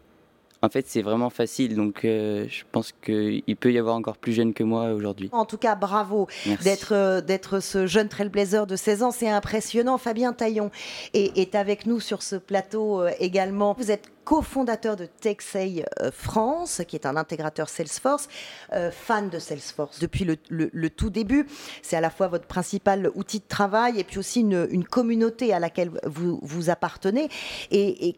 en 0.65 0.69
fait, 0.69 0.87
c'est 0.87 1.01
vraiment 1.01 1.29
facile. 1.29 1.75
Donc, 1.75 2.03
euh, 2.03 2.47
je 2.49 2.63
pense 2.71 2.91
qu'il 2.91 3.55
peut 3.59 3.71
y 3.71 3.77
avoir 3.77 3.95
encore 3.95 4.17
plus 4.17 4.33
jeune 4.33 4.53
que 4.53 4.63
moi 4.63 4.93
aujourd'hui. 4.93 5.29
En 5.31 5.45
tout 5.45 5.57
cas, 5.57 5.75
bravo 5.75 6.27
d'être 6.63 6.93
euh, 6.93 7.21
d'être 7.21 7.59
ce 7.59 7.85
jeune 7.85 8.09
trailblazer 8.09 8.65
de 8.65 8.75
16 8.75 9.03
ans. 9.03 9.11
C'est 9.11 9.29
impressionnant. 9.29 9.97
Fabien 9.97 10.33
Taillon 10.33 10.71
est, 11.13 11.37
est, 11.37 11.55
avec 11.55 11.85
nous 11.85 11.99
sur 11.99 12.23
ce 12.23 12.35
plateau 12.35 13.01
euh, 13.01 13.11
également. 13.19 13.75
Vous 13.77 13.91
êtes 13.91 14.11
cofondateur 14.23 14.95
de 14.95 15.05
TechSay 15.05 15.85
France, 16.11 16.81
qui 16.87 16.95
est 16.95 17.05
un 17.05 17.15
intégrateur 17.15 17.69
Salesforce, 17.69 18.27
fan 18.91 19.29
de 19.29 19.37
Salesforce 19.37 19.99
depuis 19.99 20.25
le, 20.25 20.35
le, 20.49 20.89
tout 20.89 21.11
début. 21.11 21.45
C'est 21.83 21.95
à 21.95 22.01
la 22.01 22.09
fois 22.09 22.27
votre 22.27 22.47
principal 22.47 23.11
outil 23.13 23.37
de 23.37 23.45
travail 23.47 23.99
et 23.99 24.03
puis 24.03 24.17
aussi 24.17 24.39
une, 24.39 24.67
une 24.71 24.83
communauté 24.83 25.53
à 25.53 25.59
laquelle 25.59 25.91
vous, 26.07 26.39
vous 26.41 26.71
appartenez. 26.71 27.29
Et, 27.69 28.07
et 28.07 28.15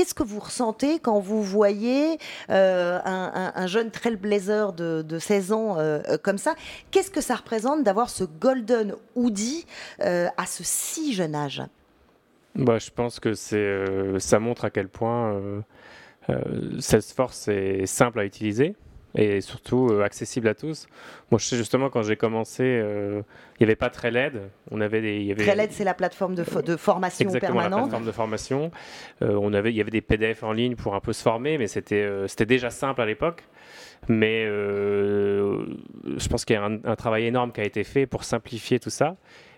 Qu'est-ce 0.00 0.14
que 0.14 0.22
vous 0.22 0.40
ressentez 0.40 0.98
quand 0.98 1.20
vous 1.20 1.42
voyez 1.42 2.16
euh, 2.48 2.98
un, 3.04 3.66
jeune 3.66 3.90
trailblazer 3.90 4.72
de, 4.72 5.02
de 5.02 5.18
16 5.18 5.52
ans 5.52 5.78
euh, 5.78 6.00
euh, 6.08 6.16
comme 6.16 6.38
ça? 6.38 6.54
Qu'est-ce 6.90 7.10
que 7.10 7.20
ça 7.20 7.34
représente 7.34 7.82
d'avoir 7.82 8.08
ce 8.08 8.24
golden 8.24 8.94
hoodie 9.14 9.66
à 9.98 10.46
ce 10.46 10.64
si 10.64 11.12
jeune 11.12 11.34
âge? 11.34 11.62
Bah, 12.54 12.78
Je 12.78 12.88
pense 12.90 13.20
que 13.20 13.34
ça 13.34 14.38
montre 14.38 14.64
à 14.64 14.70
quel 14.70 14.88
point 14.88 15.38
Salesforce 16.78 17.48
est 17.48 17.84
simple 17.84 18.20
à 18.20 18.24
utiliser 18.24 18.76
et 19.14 19.40
surtout 19.40 19.88
euh, 19.90 20.04
accessible 20.04 20.48
à 20.48 20.54
tous. 20.54 20.86
Moi, 21.30 21.38
je 21.38 21.46
sais 21.46 21.56
justement 21.56 21.90
quand 21.90 22.02
j'ai 22.02 22.16
commencé, 22.16 22.62
euh, 22.62 23.22
il 23.58 23.62
n'y 23.62 23.64
avait 23.64 23.76
pas 23.76 23.90
TrailEd. 23.90 24.40
On 24.70 24.80
avait 24.80 25.00
des, 25.00 25.22
y 25.22 25.32
avait... 25.32 25.68
c'est 25.70 25.84
la 25.84 25.94
plateforme 25.94 26.34
de, 26.34 26.44
de 26.62 26.76
formation 26.76 27.24
Exactement, 27.24 27.60
permanente. 27.60 27.80
la 27.80 27.86
plateforme 27.86 28.06
de 28.06 28.12
formation. 28.12 28.70
Euh, 29.22 29.38
on 29.40 29.52
avait, 29.52 29.70
il 29.70 29.76
y 29.76 29.80
avait 29.80 29.90
des 29.90 30.00
PDF 30.00 30.42
en 30.42 30.52
ligne 30.52 30.76
pour 30.76 30.94
un 30.94 31.00
peu 31.00 31.12
se 31.12 31.22
former, 31.22 31.58
mais 31.58 31.66
c'était, 31.66 32.08
c'était 32.28 32.46
déjà 32.46 32.70
simple 32.70 33.00
à 33.00 33.06
l'époque. 33.06 33.44
Mais 34.08 34.46
je 34.46 36.28
pense 36.30 36.44
qu'il 36.44 36.54
y 36.54 36.58
a 36.58 36.64
un, 36.64 36.78
un, 36.84 36.96
travail 36.96 37.26
énorme 37.26 37.52
qui 37.52 37.60
a 37.60 37.64
été 37.64 37.84
fait 37.84 38.06
pour 38.06 38.24
simplifier 38.24 38.80
tout 38.80 38.90
ça. 38.90 39.16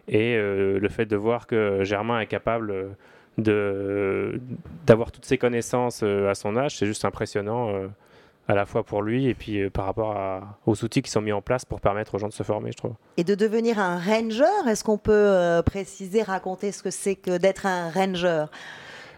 Et 0.09 0.37
le 0.37 0.89
fait 0.89 1.07
de 1.07 1.15
voir 1.15 1.47
que 1.47 1.85
Germain 1.85 2.19
est 2.21 2.27
capable 2.27 2.97
de 3.39 4.41
d'avoir 4.85 5.13
toutes 5.13 5.25
ces 5.25 5.39
connaissances 5.39 6.03
à 6.03 6.35
son 6.35 6.57
âge, 6.57 6.77
c'est 6.77 6.87
juste 6.87 7.05
impressionnant 7.05 7.89
à 8.53 8.55
la 8.55 8.67
fois 8.67 8.85
pour 8.85 9.01
lui 9.01 9.29
et 9.29 9.35
puis 9.35 9.63
euh, 9.63 9.71
par 9.71 9.87
rapport 9.87 10.15
aux 10.67 10.85
outils 10.85 11.01
qui 11.01 11.11
sont 11.11 11.23
mis 11.23 11.33
en 11.33 11.41
place 11.41 11.65
pour 11.65 11.81
permettre 11.81 12.15
aux 12.15 12.19
gens 12.19 12.29
de 12.29 12.35
se 12.35 12.43
former, 12.43 12.71
je 12.71 12.77
trouve. 12.77 12.93
Et 13.17 13.25
de 13.25 13.35
devenir 13.35 13.79
un 13.79 13.99
ranger, 13.99 14.69
est-ce 14.69 14.85
qu'on 14.85 14.99
peut 14.99 15.13
euh, 15.13 15.63
préciser, 15.63 16.23
raconter 16.23 16.71
ce 16.71 16.83
que 16.83 16.91
c'est 16.91 17.17
que 17.17 17.39
d'être 17.39 17.65
un 17.65 17.91
ranger? 17.91 18.45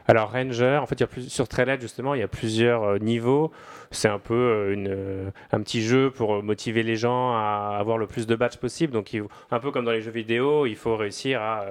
Alors 0.07 0.33
Ranger, 0.33 0.79
en 0.83 0.87
fait, 0.87 0.97
il 0.97 1.01
y 1.01 1.05
a 1.05 1.07
plus, 1.07 1.29
sur 1.31 1.49
Trailhead 1.49 1.81
justement, 1.81 2.15
il 2.15 2.21
y 2.21 2.23
a 2.23 2.29
plusieurs 2.29 2.85
euh, 2.85 2.99
niveaux. 2.99 3.51
C'est 3.91 4.09
un 4.09 4.19
peu 4.19 4.71
une, 4.73 5.33
un 5.51 5.61
petit 5.63 5.83
jeu 5.83 6.11
pour 6.11 6.43
motiver 6.43 6.83
les 6.83 6.97
gens 6.97 7.33
à 7.35 7.77
avoir 7.79 7.97
le 7.99 8.07
plus 8.07 8.27
de 8.27 8.37
badges 8.37 8.59
possible. 8.59 8.93
Donc, 8.93 9.17
un 9.51 9.61
peu 9.61 9.71
comme 9.71 9.85
dans 9.85 9.93
les 9.93 10.03
jeux 10.03 10.11
vidéo, 10.11 10.67
il 10.67 10.77
faut 10.77 10.97
réussir 10.97 11.41
à 11.41 11.67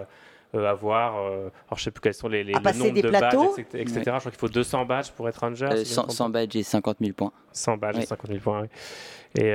avoir, 0.59 1.17
euh, 1.17 1.49
alors 1.67 1.77
je 1.77 1.83
sais 1.83 1.91
plus 1.91 2.01
quels 2.01 2.13
sont 2.13 2.27
les, 2.27 2.43
les, 2.43 2.53
nombres 2.53 3.01
de 3.01 3.09
badges, 3.09 3.59
etc. 3.73 4.01
Je 4.01 4.01
crois 4.01 4.19
qu'il 4.31 4.39
faut 4.39 4.49
200 4.49 4.85
badges 4.85 5.11
pour 5.11 5.27
être 5.27 5.37
ranger. 5.37 5.83
100, 5.83 6.21
euh, 6.21 6.29
badges 6.29 6.55
et 6.55 6.63
50 6.63 6.97
000 7.01 7.13
points. 7.13 7.31
100 7.51 7.77
badges 7.77 7.99
et 7.99 8.05
50 8.05 8.27
000 8.27 8.39
points, 8.39 8.61
oui. 8.61 8.67
Et 9.35 9.51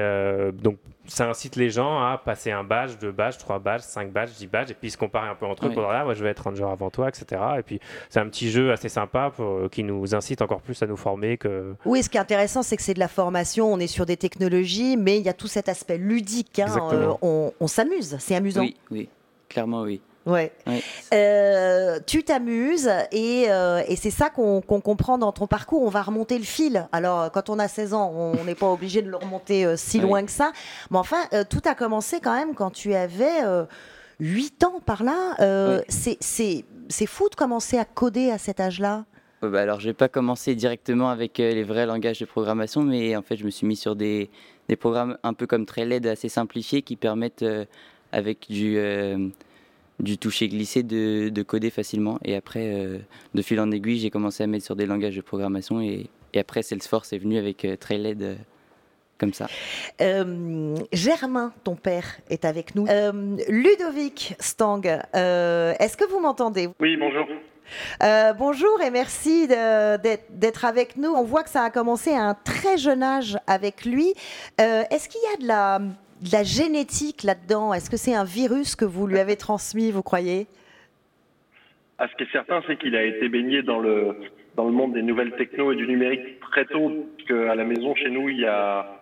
donc, 0.60 0.78
ça 1.06 1.28
incite 1.28 1.54
les 1.54 1.70
gens 1.70 2.02
à 2.04 2.18
passer 2.18 2.50
un 2.50 2.64
badge, 2.64 2.98
deux 3.00 3.12
badges, 3.12 3.38
trois 3.38 3.60
badges, 3.60 3.82
cinq 3.82 4.10
badges, 4.10 4.32
dix 4.36 4.48
badges, 4.48 4.72
et 4.72 4.74
puis 4.74 4.90
se 4.90 4.96
comparer 4.96 5.28
un 5.28 5.36
peu 5.36 5.46
entre 5.46 5.66
eux 5.66 5.70
pour 5.70 5.82
dire, 5.82 5.90
ah, 5.92 6.04
moi 6.04 6.14
je 6.14 6.24
vais 6.24 6.30
être 6.30 6.42
ranger 6.42 6.64
avant 6.64 6.90
toi, 6.90 7.08
etc. 7.08 7.40
Et 7.60 7.62
puis, 7.62 7.78
c'est 8.10 8.18
un 8.18 8.28
petit 8.28 8.50
jeu 8.50 8.72
assez 8.72 8.88
sympa 8.88 9.30
pour, 9.34 9.70
qui 9.70 9.84
nous 9.84 10.16
incite 10.16 10.42
encore 10.42 10.62
plus 10.62 10.82
à 10.82 10.86
nous 10.88 10.96
former. 10.96 11.38
Que... 11.38 11.76
Oui, 11.84 12.02
ce 12.02 12.08
qui 12.08 12.16
est 12.16 12.20
intéressant, 12.20 12.64
c'est 12.64 12.76
que 12.76 12.82
c'est 12.82 12.94
de 12.94 12.98
la 12.98 13.06
formation, 13.06 13.72
on 13.72 13.78
est 13.78 13.86
sur 13.86 14.04
des 14.04 14.16
technologies, 14.16 14.96
mais 14.96 15.18
il 15.18 15.24
y 15.24 15.28
a 15.28 15.32
tout 15.32 15.46
cet 15.46 15.68
aspect 15.68 15.96
ludique. 15.96 16.58
Hein, 16.58 16.74
on, 17.22 17.52
on 17.60 17.66
s'amuse, 17.68 18.16
c'est 18.18 18.34
amusant. 18.34 18.62
Oui, 18.62 18.76
oui, 18.90 19.08
clairement, 19.48 19.82
oui. 19.82 20.00
Ouais. 20.28 20.52
Euh, 21.14 21.98
tu 22.06 22.22
t'amuses 22.22 22.90
et, 23.12 23.46
euh, 23.48 23.82
et 23.88 23.96
c'est 23.96 24.10
ça 24.10 24.28
qu'on 24.28 24.60
comprend 24.60 25.16
dans 25.16 25.32
ton 25.32 25.46
parcours. 25.46 25.82
On 25.82 25.88
va 25.88 26.02
remonter 26.02 26.36
le 26.38 26.44
fil. 26.44 26.86
Alors, 26.92 27.32
quand 27.32 27.48
on 27.48 27.58
a 27.58 27.66
16 27.66 27.94
ans, 27.94 28.12
on 28.14 28.44
n'est 28.44 28.54
pas 28.54 28.68
obligé 28.68 29.00
de 29.00 29.08
le 29.08 29.16
remonter 29.16 29.64
euh, 29.64 29.76
si 29.76 30.00
loin 30.00 30.24
que 30.24 30.30
ça. 30.30 30.52
Mais 30.90 30.98
enfin, 30.98 31.24
tout 31.48 31.62
a 31.64 31.74
commencé 31.74 32.20
quand 32.20 32.34
même 32.34 32.54
quand 32.54 32.70
tu 32.70 32.94
avais 32.94 33.42
8 34.20 34.64
ans 34.64 34.80
par 34.84 35.02
là. 35.02 35.82
C'est 35.88 36.18
c'est 36.90 37.06
fou 37.06 37.28
de 37.28 37.34
commencer 37.34 37.78
à 37.78 37.84
coder 37.84 38.30
à 38.30 38.38
cet 38.38 38.60
âge-là. 38.60 39.04
bah 39.42 39.60
alors, 39.60 39.80
je 39.80 39.88
n'ai 39.88 39.94
pas 39.94 40.08
commencé 40.08 40.54
directement 40.54 41.10
avec 41.10 41.38
les 41.38 41.62
vrais 41.62 41.84
langages 41.86 42.18
de 42.18 42.24
programmation, 42.24 42.82
mais 42.82 43.14
en 43.14 43.22
fait, 43.22 43.36
je 43.36 43.44
me 43.44 43.50
suis 43.50 43.66
mis 43.66 43.76
sur 43.76 43.94
des, 43.94 44.30
des 44.68 44.76
programmes 44.76 45.18
un 45.22 45.34
peu 45.34 45.46
comme 45.46 45.66
Trailhead 45.66 46.06
assez 46.06 46.28
simplifiés 46.28 46.82
qui 46.82 46.96
permettent, 46.96 47.44
avec 48.12 48.46
du 48.48 48.78
du 50.00 50.18
toucher 50.18 50.48
glissé 50.48 50.82
de, 50.82 51.28
de, 51.28 51.42
coder 51.42 51.70
facilement. 51.70 52.18
Et 52.24 52.36
après, 52.36 52.72
euh, 52.72 52.98
de 53.34 53.42
fil 53.42 53.60
en 53.60 53.70
aiguille, 53.70 53.98
j'ai 53.98 54.10
commencé 54.10 54.42
à 54.42 54.46
mettre 54.46 54.64
sur 54.64 54.76
des 54.76 54.86
langages 54.86 55.16
de 55.16 55.20
programmation. 55.20 55.80
Et, 55.80 56.06
et 56.34 56.38
après, 56.38 56.62
Salesforce 56.62 57.12
est 57.12 57.18
venu 57.18 57.38
avec 57.38 57.64
euh, 57.64 57.76
Trailhead 57.76 58.22
euh, 58.22 58.34
comme 59.18 59.32
ça. 59.32 59.48
Germain, 60.92 61.52
ton 61.64 61.74
père, 61.74 62.04
est 62.30 62.44
avec 62.44 62.76
nous. 62.76 62.86
Ludovic 63.48 64.36
Stang, 64.38 64.82
est-ce 64.84 65.96
que 65.96 66.08
vous 66.08 66.20
m'entendez? 66.20 66.68
Oui, 66.78 66.96
bonjour. 66.96 67.26
bonjour 68.38 68.80
et 68.80 68.92
merci 68.92 69.48
d'être 69.48 70.64
avec 70.64 70.96
nous. 70.96 71.10
On 71.10 71.24
voit 71.24 71.42
que 71.42 71.50
ça 71.50 71.64
a 71.64 71.70
commencé 71.70 72.12
à 72.12 72.22
un 72.22 72.34
très 72.34 72.78
jeune 72.78 73.02
âge 73.02 73.36
avec 73.48 73.84
lui. 73.84 74.14
Est-ce 74.56 75.08
qu'il 75.08 75.20
y 75.20 75.34
a 75.34 75.42
de 75.42 75.48
la 75.48 75.80
de 76.22 76.32
la 76.32 76.42
génétique 76.42 77.22
là-dedans 77.22 77.72
Est-ce 77.74 77.90
que 77.90 77.96
c'est 77.96 78.14
un 78.14 78.24
virus 78.24 78.76
que 78.76 78.84
vous 78.84 79.06
lui 79.06 79.18
avez 79.18 79.36
transmis, 79.36 79.90
vous 79.90 80.02
croyez? 80.02 80.46
Ah, 81.98 82.06
Ce 82.08 82.16
qui 82.16 82.24
est 82.24 82.32
certain, 82.32 82.62
c'est 82.66 82.78
qu'il 82.78 82.96
a 82.96 83.04
été 83.04 83.28
baigné 83.28 83.62
dans 83.62 83.78
le, 83.78 84.16
dans 84.56 84.64
le 84.64 84.72
monde 84.72 84.92
des 84.94 85.02
nouvelles 85.02 85.32
techno 85.36 85.72
et 85.72 85.76
du 85.76 85.86
numérique 85.86 86.40
très 86.40 86.64
tôt, 86.64 87.06
qu'à 87.26 87.54
la 87.54 87.64
maison, 87.64 87.94
chez 87.94 88.10
nous, 88.10 88.28
il 88.28 88.38
y 88.38 88.46
a 88.46 88.98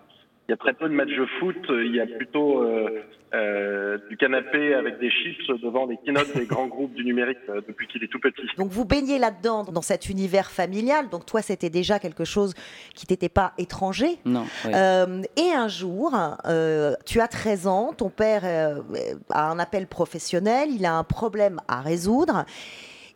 il 0.49 0.53
y 0.53 0.55
a 0.55 0.57
très 0.57 0.75
peu 0.75 0.89
de 0.89 0.95
matchs 0.95 1.17
de 1.17 1.27
foot. 1.41 1.57
Il 1.71 1.95
y 1.95 2.01
a 2.01 2.07
plutôt 2.07 2.63
euh, 2.63 3.03
euh, 3.35 3.99
du 4.09 4.17
canapé 4.17 4.75
avec 4.75 4.99
des 4.99 5.11
chips 5.11 5.47
devant 5.63 5.87
les 5.87 5.97
keynotes 6.05 6.35
des 6.37 6.47
grands 6.47 6.67
groupes 6.67 6.95
du 6.95 7.05
numérique 7.05 7.39
euh, 7.49 7.61
depuis 7.67 7.87
qu'il 7.89 8.03
est 8.05 8.09
tout 8.09 8.21
petit. 8.21 8.47
Donc 8.57 8.71
vous 8.71 8.85
baignez 8.85 9.19
là-dedans, 9.19 9.65
dans 9.65 9.83
cet 9.83 10.09
univers 10.09 10.51
familial. 10.51 11.09
Donc 11.09 11.27
toi, 11.27 11.43
c'était 11.43 11.71
déjà 11.71 11.99
quelque 11.99 12.25
chose 12.25 12.55
qui 12.95 13.07
t'était 13.07 13.29
pas 13.29 13.53
étranger. 13.59 14.19
Non. 14.25 14.47
et 14.65 15.53
un 15.53 15.69
jour, 15.69 16.13
tu 17.05 17.21
as 17.21 17.29
13 17.29 17.67
ans, 17.67 17.93
ton 17.97 18.11
père 18.11 18.45
a 19.31 19.51
un 19.51 19.59
appel 19.59 19.87
professionnel, 19.87 20.69
il 20.71 20.85
a 20.87 20.95
un 20.95 21.05
problème 21.05 21.61
à 21.69 21.81
résoudre 21.81 22.45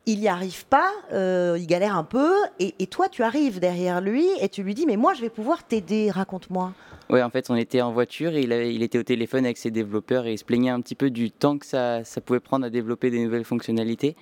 il 0.07 0.20
n'y 0.20 0.29
arrive 0.29 0.67
pas, 0.67 0.91
il 1.12 1.67
galère 1.67 1.97
un 1.97 2.05
peu, 2.05 2.33
et, 2.59 2.75
et, 2.79 2.87
toi 2.87 3.09
tu 3.09 3.23
arrives 3.23 3.61
derrière 3.61 4.01
lui 4.01 4.27
et 4.41 4.49
tu 4.49 4.62
lui 4.62 4.75
dis 4.75 4.87
mais 4.87 4.97
moi 4.97 5.15
je 5.15 5.20
vais 5.20 5.31
pouvoir 5.31 5.65
t'aider, 5.65 6.11
raconte-moi. 6.11 6.73
Oui, 7.11 7.20
en 7.23 7.31
fait, 7.31 7.51
on 7.51 7.57
était 7.57 7.81
en 7.81 7.91
voiture 7.91 8.37
et 8.37 8.43
il, 8.43 8.83
était 8.85 8.99
au 8.99 9.03
téléphone 9.03 9.45
avec 9.45 9.59
ses 9.59 9.73
développeurs 9.73 10.27
et 10.27 10.33
il 10.35 10.39
se 10.39 10.45
plaignait 10.45 10.70
un 10.70 10.81
petit 10.81 10.95
peu 10.95 11.11
du 11.11 11.33
temps 11.33 11.59
que 11.59 11.67
ça, 11.67 12.03
pouvait 12.25 12.39
prendre 12.39 12.65
à 12.65 12.70
développer 12.70 13.11
des 13.11 13.25
nouvelles 13.25 13.45
fonctionnalités. 13.45 14.15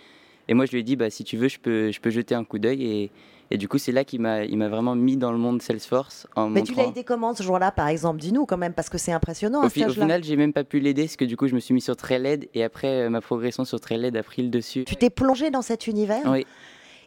Et 0.49 0.55
moi, 0.55 0.65
je 0.65 0.73
lui 0.73 0.79
ai 0.79 0.83
dit, 0.83 0.97
bah, 0.97 1.11
si 1.11 1.23
tu 1.23 1.37
veux, 1.37 1.49
je 1.49 1.59
peux, 1.59 1.91
je 1.93 2.01
peux 2.01 2.09
jeter 2.09 2.35
un 2.35 2.45
coup 2.45 2.59
d'œil. 2.59 2.85
Et, 2.85 3.11
du 3.57 3.67
coup, 3.67 3.79
c'est 3.79 3.93
là 3.93 4.05
qu'il 4.05 4.21
m'a, 4.21 4.45
il 4.45 4.59
m'a 4.59 4.69
vraiment 4.69 4.95
mis 4.95 5.17
dans 5.17 5.33
le 5.33 5.39
monde 5.39 5.63
Salesforce. 5.63 6.27
En 6.37 6.51
Mais 6.51 6.63
tu 6.63 6.75
l'as 6.75 6.89
aidé 6.89 7.03
comment 7.03 7.35
ce 7.35 7.43
jour-là, 7.43 7.71
par 7.71 7.89
exemple? 7.89 8.21
Dis-nous 8.21 8.45
quand 8.45 8.59
même, 8.59 8.75
parce 8.75 8.91
que 8.91 8.99
c'est 8.99 9.13
impressionnant. 9.13 9.63
Au, 9.63 9.67
au 9.67 9.71
final, 9.71 10.23
j'ai 10.23 10.37
même 10.37 10.53
pas 10.53 10.65
pu 10.65 10.81
l'aider, 10.81 11.05
parce 11.05 11.17
que 11.17 11.25
du 11.25 11.37
coup, 11.37 11.49
je 11.49 11.55
me 11.55 11.61
suis 11.61 11.73
mis 11.73 11.81
sur 11.81 11.97
Trailhead 11.97 12.49
et 12.53 12.63
après, 12.63 13.07
euh, 13.07 13.11
ma 13.11 13.23
progression 13.23 13.65
sur 13.65 13.81
Trailhead 13.81 14.17
a 14.17 14.23
pris 14.23 14.43
le 14.43 14.49
dessus. 14.51 14.85
Tu 14.85 14.97
t'es 14.97 15.11
plongé 15.11 15.51
dans 15.51 15.63
cet 15.63 15.87
univers? 15.87 16.31
Oui. 16.31 16.47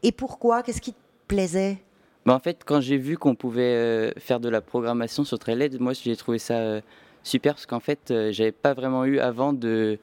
Et 0.02 0.11
pourquoi? 0.11 0.64
Qu'est-ce 0.64 0.82
qui 0.82 0.94
te 0.94 1.00
plaisait? 1.28 1.78
Bah, 2.26 2.34
en 2.34 2.40
fait, 2.40 2.61
quand 2.66 2.82
j'ai 2.82 2.98
vu 2.98 3.18
qu'on 3.18 3.36
pouvait 3.36 3.61
euh, 3.61 4.11
faire 4.18 4.40
de 4.40 4.50
la 4.50 4.61
programmation 4.61 5.24
sur 5.24 5.38
Trailhead, 5.40 5.80
moi 5.80 5.94
j'ai 5.94 6.16
trouvé 6.16 6.38
ça 6.40 6.56
euh, 6.56 6.82
super 7.24 7.53
parce 7.53 7.66
qu'en 7.66 7.80
fait, 7.80 8.10
euh, 8.11 8.32
j'avais 8.32 8.52
pas 8.52 8.74
vraiment 8.74 9.06
eu 9.06 9.20
avant 9.20 9.53
de, 9.53 9.98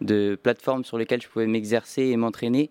de 0.00 0.38
plateformes 0.40 0.84
sur 0.84 0.98
lesquelles 0.98 1.22
je 1.22 1.28
pouvais 1.28 1.46
m'exercer 1.46 2.02
et 2.02 2.16
m'entraîner. 2.16 2.70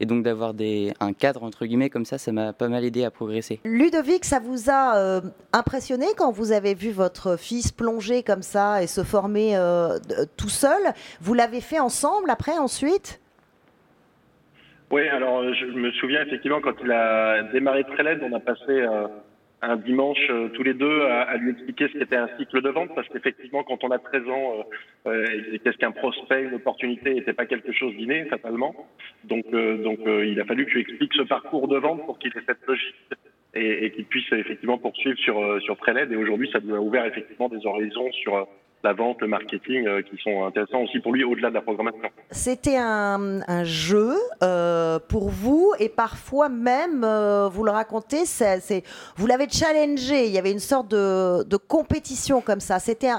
Et 0.00 0.06
donc 0.06 0.22
d'avoir 0.22 0.54
un 1.00 1.12
cadre, 1.12 1.42
entre 1.42 1.66
guillemets, 1.66 1.90
comme 1.90 2.04
ça, 2.04 2.18
ça 2.18 2.30
m'a 2.32 2.52
pas 2.52 2.68
mal 2.68 2.84
aidé 2.84 3.04
à 3.04 3.10
progresser. 3.10 3.60
Ludovic, 3.64 4.24
ça 4.24 4.38
vous 4.38 4.70
a 4.70 5.20
impressionné 5.52 6.06
quand 6.16 6.30
vous 6.30 6.52
avez 6.52 6.74
vu 6.74 6.90
votre 6.90 7.36
fils 7.36 7.72
plonger 7.72 8.22
comme 8.22 8.42
ça 8.42 8.82
et 8.82 8.86
se 8.86 9.02
former 9.02 9.58
tout 10.36 10.48
seul? 10.48 10.80
Vous 11.20 11.34
l'avez 11.34 11.60
fait 11.60 11.80
ensemble 11.80 12.30
après, 12.30 12.58
ensuite? 12.58 13.20
Oui, 14.90 15.06
alors 15.08 15.42
je 15.52 15.66
me 15.66 15.90
souviens 15.92 16.22
effectivement 16.22 16.60
quand 16.62 16.72
il 16.82 16.90
a 16.90 17.42
démarré 17.52 17.84
Treled, 17.84 18.22
on 18.22 18.34
a 18.34 18.40
passé 18.40 18.70
euh, 18.70 19.06
un 19.60 19.76
dimanche 19.76 20.30
euh, 20.30 20.48
tous 20.50 20.62
les 20.62 20.74
deux 20.74 21.02
à, 21.02 21.36
lui 21.36 21.50
expliquer 21.50 21.88
ce 21.88 21.98
qu'était 21.98 22.16
un 22.16 22.28
cycle 22.38 22.62
de 22.62 22.68
vente, 22.68 22.94
parce 22.94 23.08
qu'effectivement 23.08 23.64
quand 23.64 23.82
on 23.84 23.90
a 23.90 23.98
13 23.98 24.28
ans, 24.28 24.64
euh, 25.06 25.26
qu'est-ce 25.64 25.76
qu'un 25.78 25.90
prospect, 25.90 26.44
une 26.44 26.54
opportunité 26.54 27.14
n'était 27.14 27.32
pas 27.32 27.46
quelque 27.46 27.72
chose 27.72 27.94
d'inné 27.96 28.24
fatalement. 28.26 28.74
Donc, 29.24 29.50
donc 29.50 29.98
il 30.06 30.40
a 30.40 30.44
fallu 30.44 30.66
que 30.66 30.70
tu 30.70 30.80
expliques 30.80 31.14
ce 31.14 31.22
parcours 31.22 31.68
de 31.68 31.76
vente 31.76 32.04
pour 32.06 32.18
qu'il 32.18 32.30
ait 32.36 32.42
cette 32.46 32.66
logique 32.66 32.94
et, 33.54 33.86
et 33.86 33.90
qu'il 33.90 34.04
puisse 34.04 34.30
effectivement 34.32 34.78
poursuivre 34.78 35.18
sur, 35.18 35.62
sur 35.62 35.76
Treled. 35.78 36.12
Et 36.12 36.16
aujourd'hui, 36.16 36.48
ça 36.52 36.60
lui 36.60 36.74
a 36.74 36.80
ouvert 36.80 37.04
effectivement 37.04 37.48
des 37.48 37.64
horizons 37.66 38.12
sur 38.12 38.46
la 38.84 38.92
vente, 38.92 39.20
le 39.20 39.26
marketing, 39.26 39.86
euh, 39.86 40.02
qui 40.02 40.16
sont 40.22 40.44
intéressants 40.44 40.82
aussi 40.82 41.00
pour 41.00 41.12
lui 41.12 41.24
au-delà 41.24 41.50
de 41.50 41.54
la 41.54 41.60
programmation. 41.60 42.10
C'était 42.30 42.76
un, 42.76 43.40
un, 43.46 43.64
jeu 43.64 44.14
euh, 44.42 44.98
pour 45.08 45.28
vous 45.28 45.72
et 45.78 45.88
parfois 45.88 46.48
même, 46.48 47.02
euh, 47.04 47.48
vous 47.48 47.64
le 47.64 47.70
racontez, 47.70 48.24
c'est, 48.24 48.82
vous 49.16 49.26
l'avez 49.26 49.48
challengé. 49.48 50.26
Il 50.26 50.32
y 50.32 50.38
avait 50.38 50.52
une 50.52 50.58
sorte 50.58 50.90
de, 50.90 51.44
de 51.44 51.56
compétition 51.56 52.40
comme 52.40 52.60
ça. 52.60 52.78
C'était 52.78 53.10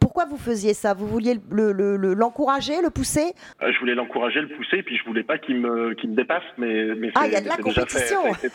pourquoi 0.00 0.24
vous 0.24 0.38
faisiez 0.38 0.72
ça? 0.74 0.94
Vous 0.94 1.06
vouliez 1.06 1.38
l'encourager, 1.50 2.76
le, 2.76 2.82
le, 2.82 2.90
pousser? 2.90 3.32
Je 3.60 3.78
voulais 3.80 3.94
l'encourager, 3.94 4.40
le 4.40 4.48
pousser, 4.48 4.82
puis 4.82 4.96
je 4.96 5.04
voulais 5.04 5.24
pas 5.24 5.38
qu'il 5.38 5.60
me, 5.60 5.94
qu'il 5.94 6.10
me 6.10 6.16
dépasse, 6.16 6.44
mais, 6.58 6.94
mais 6.94 7.10
ah, 7.14 7.26
il 7.26 7.32
y 7.32 7.36
a 7.36 7.40
de 7.40 7.48
la 7.48 7.56
compétition. 7.56 8.32
Fait, 8.34 8.50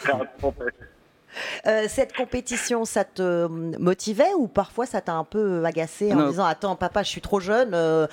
Euh, 1.67 1.85
cette 1.87 2.15
compétition, 2.15 2.85
ça 2.85 3.03
te 3.03 3.47
motivait 3.47 4.33
ou 4.37 4.47
parfois 4.47 4.85
ça 4.85 5.01
t'a 5.01 5.13
un 5.13 5.23
peu 5.23 5.63
agacé 5.65 6.13
en 6.13 6.29
disant 6.29 6.45
Attends, 6.45 6.75
papa, 6.75 7.03
je 7.03 7.09
suis 7.09 7.21
trop 7.21 7.39
jeune, 7.39 7.71
euh, 7.73 8.07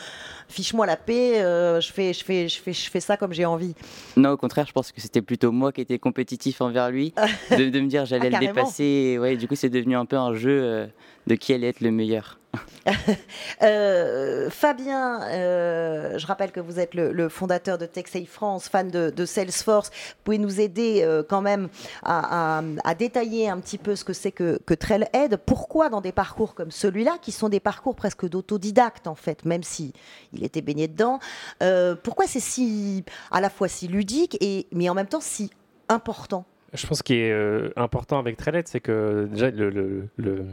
fiche-moi 0.48 0.86
la 0.86 0.96
paix, 0.96 1.40
euh, 1.40 1.80
je, 1.80 1.92
fais, 1.92 2.12
je, 2.12 2.24
fais, 2.24 2.48
je, 2.48 2.60
fais, 2.60 2.72
je 2.72 2.90
fais 2.90 3.00
ça 3.00 3.16
comme 3.16 3.32
j'ai 3.32 3.44
envie 3.44 3.74
Non, 4.16 4.30
au 4.30 4.36
contraire, 4.36 4.66
je 4.66 4.72
pense 4.72 4.92
que 4.92 5.00
c'était 5.00 5.22
plutôt 5.22 5.52
moi 5.52 5.72
qui 5.72 5.80
étais 5.80 5.98
compétitif 5.98 6.60
envers 6.60 6.90
lui, 6.90 7.14
de, 7.50 7.68
de 7.68 7.80
me 7.80 7.88
dire 7.88 8.04
j'allais 8.06 8.30
ah, 8.32 8.40
le 8.40 8.46
dépasser. 8.46 9.18
Ouais, 9.20 9.36
du 9.36 9.48
coup, 9.48 9.54
c'est 9.56 9.70
devenu 9.70 9.96
un 9.96 10.06
peu 10.06 10.16
un 10.16 10.34
jeu 10.34 10.88
de 11.26 11.34
qui 11.34 11.52
allait 11.52 11.68
être 11.68 11.80
le 11.80 11.90
meilleur. 11.90 12.38
euh, 13.62 14.48
Fabien, 14.50 15.22
euh, 15.22 16.18
je 16.18 16.26
rappelle 16.26 16.50
que 16.50 16.60
vous 16.60 16.80
êtes 16.80 16.94
le, 16.94 17.28
fondateur 17.28 17.76
de 17.78 17.86
TechSafe 17.86 18.28
France, 18.28 18.68
fan 18.68 18.90
de, 18.90 19.26
Salesforce. 19.26 19.90
Vous 19.90 20.14
pouvez 20.24 20.38
nous 20.38 20.60
aider 20.60 21.02
euh, 21.02 21.22
quand 21.22 21.42
même 21.42 21.68
à, 22.02 22.62
détailler 22.98 23.48
un 23.48 23.58
petit 23.60 23.78
peu 23.78 23.94
ce 23.94 24.04
que 24.04 24.12
c'est 24.12 24.32
que, 24.32 24.58
que 24.64 24.74
Trailhead. 24.74 25.38
Pourquoi 25.44 25.88
dans 25.88 26.00
des 26.00 26.12
parcours 26.12 26.54
comme 26.54 26.70
celui-là, 26.70 27.18
qui 27.20 27.32
sont 27.32 27.48
des 27.48 27.60
parcours 27.60 27.94
presque 27.94 28.26
d'autodidacte 28.26 29.06
en 29.06 29.14
fait, 29.14 29.44
même 29.44 29.62
si 29.62 29.92
il 30.38 30.44
était 30.44 30.62
baigné 30.62 30.88
dedans, 30.88 31.18
euh, 31.62 31.94
pourquoi 32.02 32.26
c'est 32.26 32.40
si 32.40 33.04
à 33.30 33.40
la 33.40 33.50
fois 33.50 33.68
si 33.68 33.88
ludique 33.88 34.36
et 34.40 34.66
mais 34.72 34.88
en 34.88 34.94
même 34.94 35.08
temps 35.08 35.20
si 35.20 35.50
important? 35.88 36.44
Je 36.72 36.86
pense 36.86 37.02
qu'il 37.02 37.16
est 37.16 37.78
important 37.78 38.18
avec 38.18 38.36
Trailhead, 38.36 38.68
c'est 38.68 38.80
que 38.80 39.26
déjà 39.30 39.50
le, 39.50 40.08
le 40.16 40.44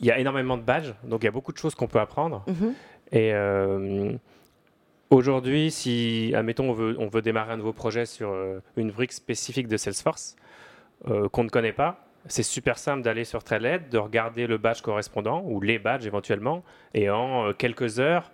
il 0.00 0.06
y 0.06 0.10
a 0.10 0.18
énormément 0.18 0.56
de 0.56 0.62
badges, 0.62 0.94
donc 1.04 1.22
il 1.22 1.26
y 1.26 1.28
a 1.28 1.32
beaucoup 1.32 1.52
de 1.52 1.58
choses 1.58 1.74
qu'on 1.74 1.86
peut 1.86 2.00
apprendre. 2.00 2.42
Mhm. 2.46 2.74
Et 3.12 3.32
euh, 3.34 4.12
aujourd'hui, 5.10 5.70
si, 5.70 6.32
admettons, 6.34 6.70
on 6.70 6.72
veut, 6.72 6.96
on 6.98 7.08
veut 7.08 7.22
démarrer 7.22 7.52
un 7.52 7.56
nouveau 7.58 7.72
projet 7.72 8.06
sur 8.06 8.30
euh, 8.30 8.60
une 8.76 8.90
brique 8.90 9.12
spécifique 9.12 9.68
de 9.68 9.76
Salesforce 9.76 10.36
euh, 11.08 11.28
qu'on 11.28 11.44
ne 11.44 11.48
connaît 11.50 11.72
pas, 11.72 12.06
c'est 12.26 12.42
super 12.42 12.78
simple 12.78 13.02
d'aller 13.02 13.24
sur 13.24 13.42
Trailhead, 13.42 13.88
de 13.88 13.98
regarder 13.98 14.46
le 14.46 14.58
badge 14.58 14.80
correspondant 14.82 15.42
ou 15.44 15.60
les 15.60 15.78
badges 15.78 16.06
éventuellement, 16.06 16.62
et 16.92 17.08
en 17.08 17.52
quelques 17.54 17.98
heures, 17.98 18.30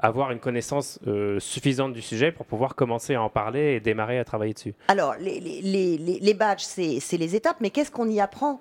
avoir 0.00 0.30
une 0.30 0.38
connaissance 0.38 0.98
suffisante 1.38 1.92
du 1.92 2.02
sujet 2.02 2.30
pour 2.30 2.46
pouvoir 2.46 2.74
commencer 2.74 3.14
à 3.14 3.22
en 3.22 3.30
parler 3.30 3.74
et 3.74 3.80
démarrer 3.80 4.18
à 4.18 4.24
travailler 4.24 4.52
dessus. 4.54 4.74
Alors, 4.88 5.14
les, 5.18 5.40
les, 5.40 5.60
les, 5.62 6.18
les 6.20 6.34
badges, 6.34 6.62
c'est 6.62 7.16
les 7.16 7.36
étapes, 7.36 7.56
mais 7.60 7.70
qu'est-ce 7.70 7.90
qu'on 7.90 8.08
y 8.08 8.20
apprend 8.20 8.60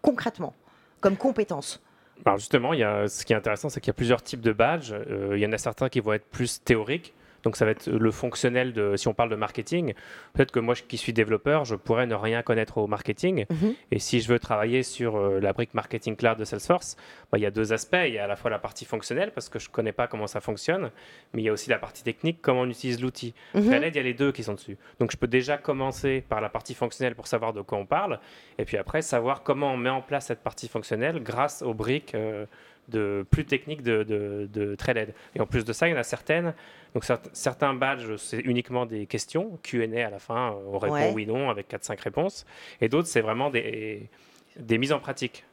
concrètement 0.00 0.54
comme 1.00 1.16
compétence 1.16 1.82
alors 2.24 2.38
justement, 2.38 2.72
il 2.72 2.80
y 2.80 2.84
a, 2.84 3.08
ce 3.08 3.24
qui 3.24 3.32
est 3.32 3.36
intéressant, 3.36 3.68
c'est 3.68 3.80
qu'il 3.80 3.88
y 3.88 3.90
a 3.90 3.94
plusieurs 3.94 4.22
types 4.22 4.40
de 4.40 4.52
badges. 4.52 4.92
Euh, 4.92 5.32
il 5.34 5.40
y 5.40 5.46
en 5.46 5.52
a 5.52 5.58
certains 5.58 5.88
qui 5.88 5.98
vont 5.98 6.12
être 6.12 6.26
plus 6.26 6.62
théoriques, 6.62 7.14
donc 7.42 7.56
ça 7.56 7.64
va 7.64 7.72
être 7.72 7.88
le 7.88 8.10
fonctionnel 8.10 8.72
de, 8.72 8.96
si 8.96 9.08
on 9.08 9.14
parle 9.14 9.30
de 9.30 9.36
marketing, 9.36 9.94
peut-être 10.32 10.52
que 10.52 10.60
moi 10.60 10.74
qui 10.74 10.96
suis 10.96 11.12
développeur, 11.12 11.64
je 11.64 11.74
pourrais 11.74 12.06
ne 12.06 12.14
rien 12.14 12.42
connaître 12.42 12.78
au 12.78 12.86
marketing. 12.86 13.46
Mhm. 13.50 13.74
Et 13.90 13.98
si 13.98 14.20
je 14.20 14.28
veux 14.28 14.38
travailler 14.38 14.82
sur 14.82 15.16
euh, 15.16 15.40
la 15.40 15.52
brique 15.52 15.74
marketing 15.74 16.16
cloud 16.16 16.38
de 16.38 16.44
Salesforce, 16.44 16.96
bah, 17.30 17.38
il 17.38 17.42
y 17.42 17.46
a 17.46 17.50
deux 17.50 17.72
aspects. 17.72 17.96
Il 18.06 18.14
y 18.14 18.18
a 18.18 18.24
à 18.24 18.26
la 18.26 18.36
fois 18.36 18.50
la 18.50 18.58
partie 18.58 18.84
fonctionnelle, 18.84 19.32
parce 19.32 19.48
que 19.48 19.58
je 19.58 19.68
ne 19.68 19.72
connais 19.72 19.92
pas 19.92 20.06
comment 20.06 20.26
ça 20.26 20.40
fonctionne, 20.40 20.90
mais 21.32 21.42
il 21.42 21.44
y 21.44 21.48
a 21.48 21.52
aussi 21.52 21.70
la 21.70 21.78
partie 21.78 22.02
technique, 22.02 22.38
comment 22.42 22.62
on 22.62 22.68
utilise 22.68 23.00
l'outil. 23.00 23.34
Mhm. 23.54 23.62
il 23.64 23.94
y 23.94 23.98
a 23.98 24.02
les 24.02 24.14
deux 24.14 24.32
qui 24.32 24.42
sont 24.42 24.54
dessus. 24.54 24.76
Donc 24.98 25.10
je 25.12 25.16
peux 25.16 25.26
déjà 25.26 25.58
commencer 25.58 26.24
par 26.28 26.40
la 26.40 26.48
partie 26.48 26.74
fonctionnelle 26.74 27.14
pour 27.14 27.26
savoir 27.26 27.52
de 27.52 27.60
quoi 27.60 27.78
on 27.78 27.86
parle, 27.86 28.20
et 28.58 28.64
puis 28.64 28.76
après 28.76 29.02
savoir 29.02 29.42
comment 29.42 29.72
on 29.72 29.76
met 29.76 29.90
en 29.90 30.02
place 30.02 30.26
cette 30.26 30.42
partie 30.42 30.68
fonctionnelle 30.68 31.22
grâce 31.22 31.62
aux 31.62 31.74
briques. 31.74 32.14
Euh, 32.14 32.46
de 32.88 33.24
plus 33.30 33.44
techniques 33.44 33.82
de, 33.82 34.02
de, 34.02 34.48
de 34.52 34.76
LED. 34.92 35.14
Et 35.34 35.40
en 35.40 35.46
plus 35.46 35.64
de 35.64 35.72
ça, 35.72 35.88
il 35.88 35.92
y 35.92 35.94
en 35.94 35.98
a 35.98 36.02
certaines. 36.02 36.54
Donc 36.94 37.04
certains 37.32 37.74
badges, 37.74 38.16
c'est 38.16 38.40
uniquement 38.40 38.86
des 38.86 39.06
questions, 39.06 39.58
Q&A 39.62 40.06
à 40.06 40.10
la 40.10 40.18
fin, 40.18 40.54
on 40.66 40.78
répond 40.78 41.12
oui, 41.14 41.26
non, 41.26 41.48
avec 41.48 41.70
4-5 41.70 42.00
réponses. 42.02 42.44
Et 42.80 42.88
d'autres, 42.88 43.08
c'est 43.08 43.22
vraiment 43.22 43.50
des, 43.50 44.10
des 44.56 44.78
mises 44.78 44.92
en 44.92 44.98
pratique. 44.98 45.44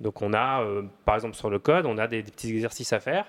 Donc 0.00 0.22
on 0.22 0.32
a, 0.32 0.62
euh, 0.62 0.82
par 1.04 1.14
exemple 1.14 1.34
sur 1.34 1.50
le 1.50 1.58
code, 1.58 1.86
on 1.86 1.98
a 1.98 2.06
des, 2.06 2.22
petits 2.22 2.50
exercices 2.50 2.92
à 2.92 3.00
faire 3.00 3.26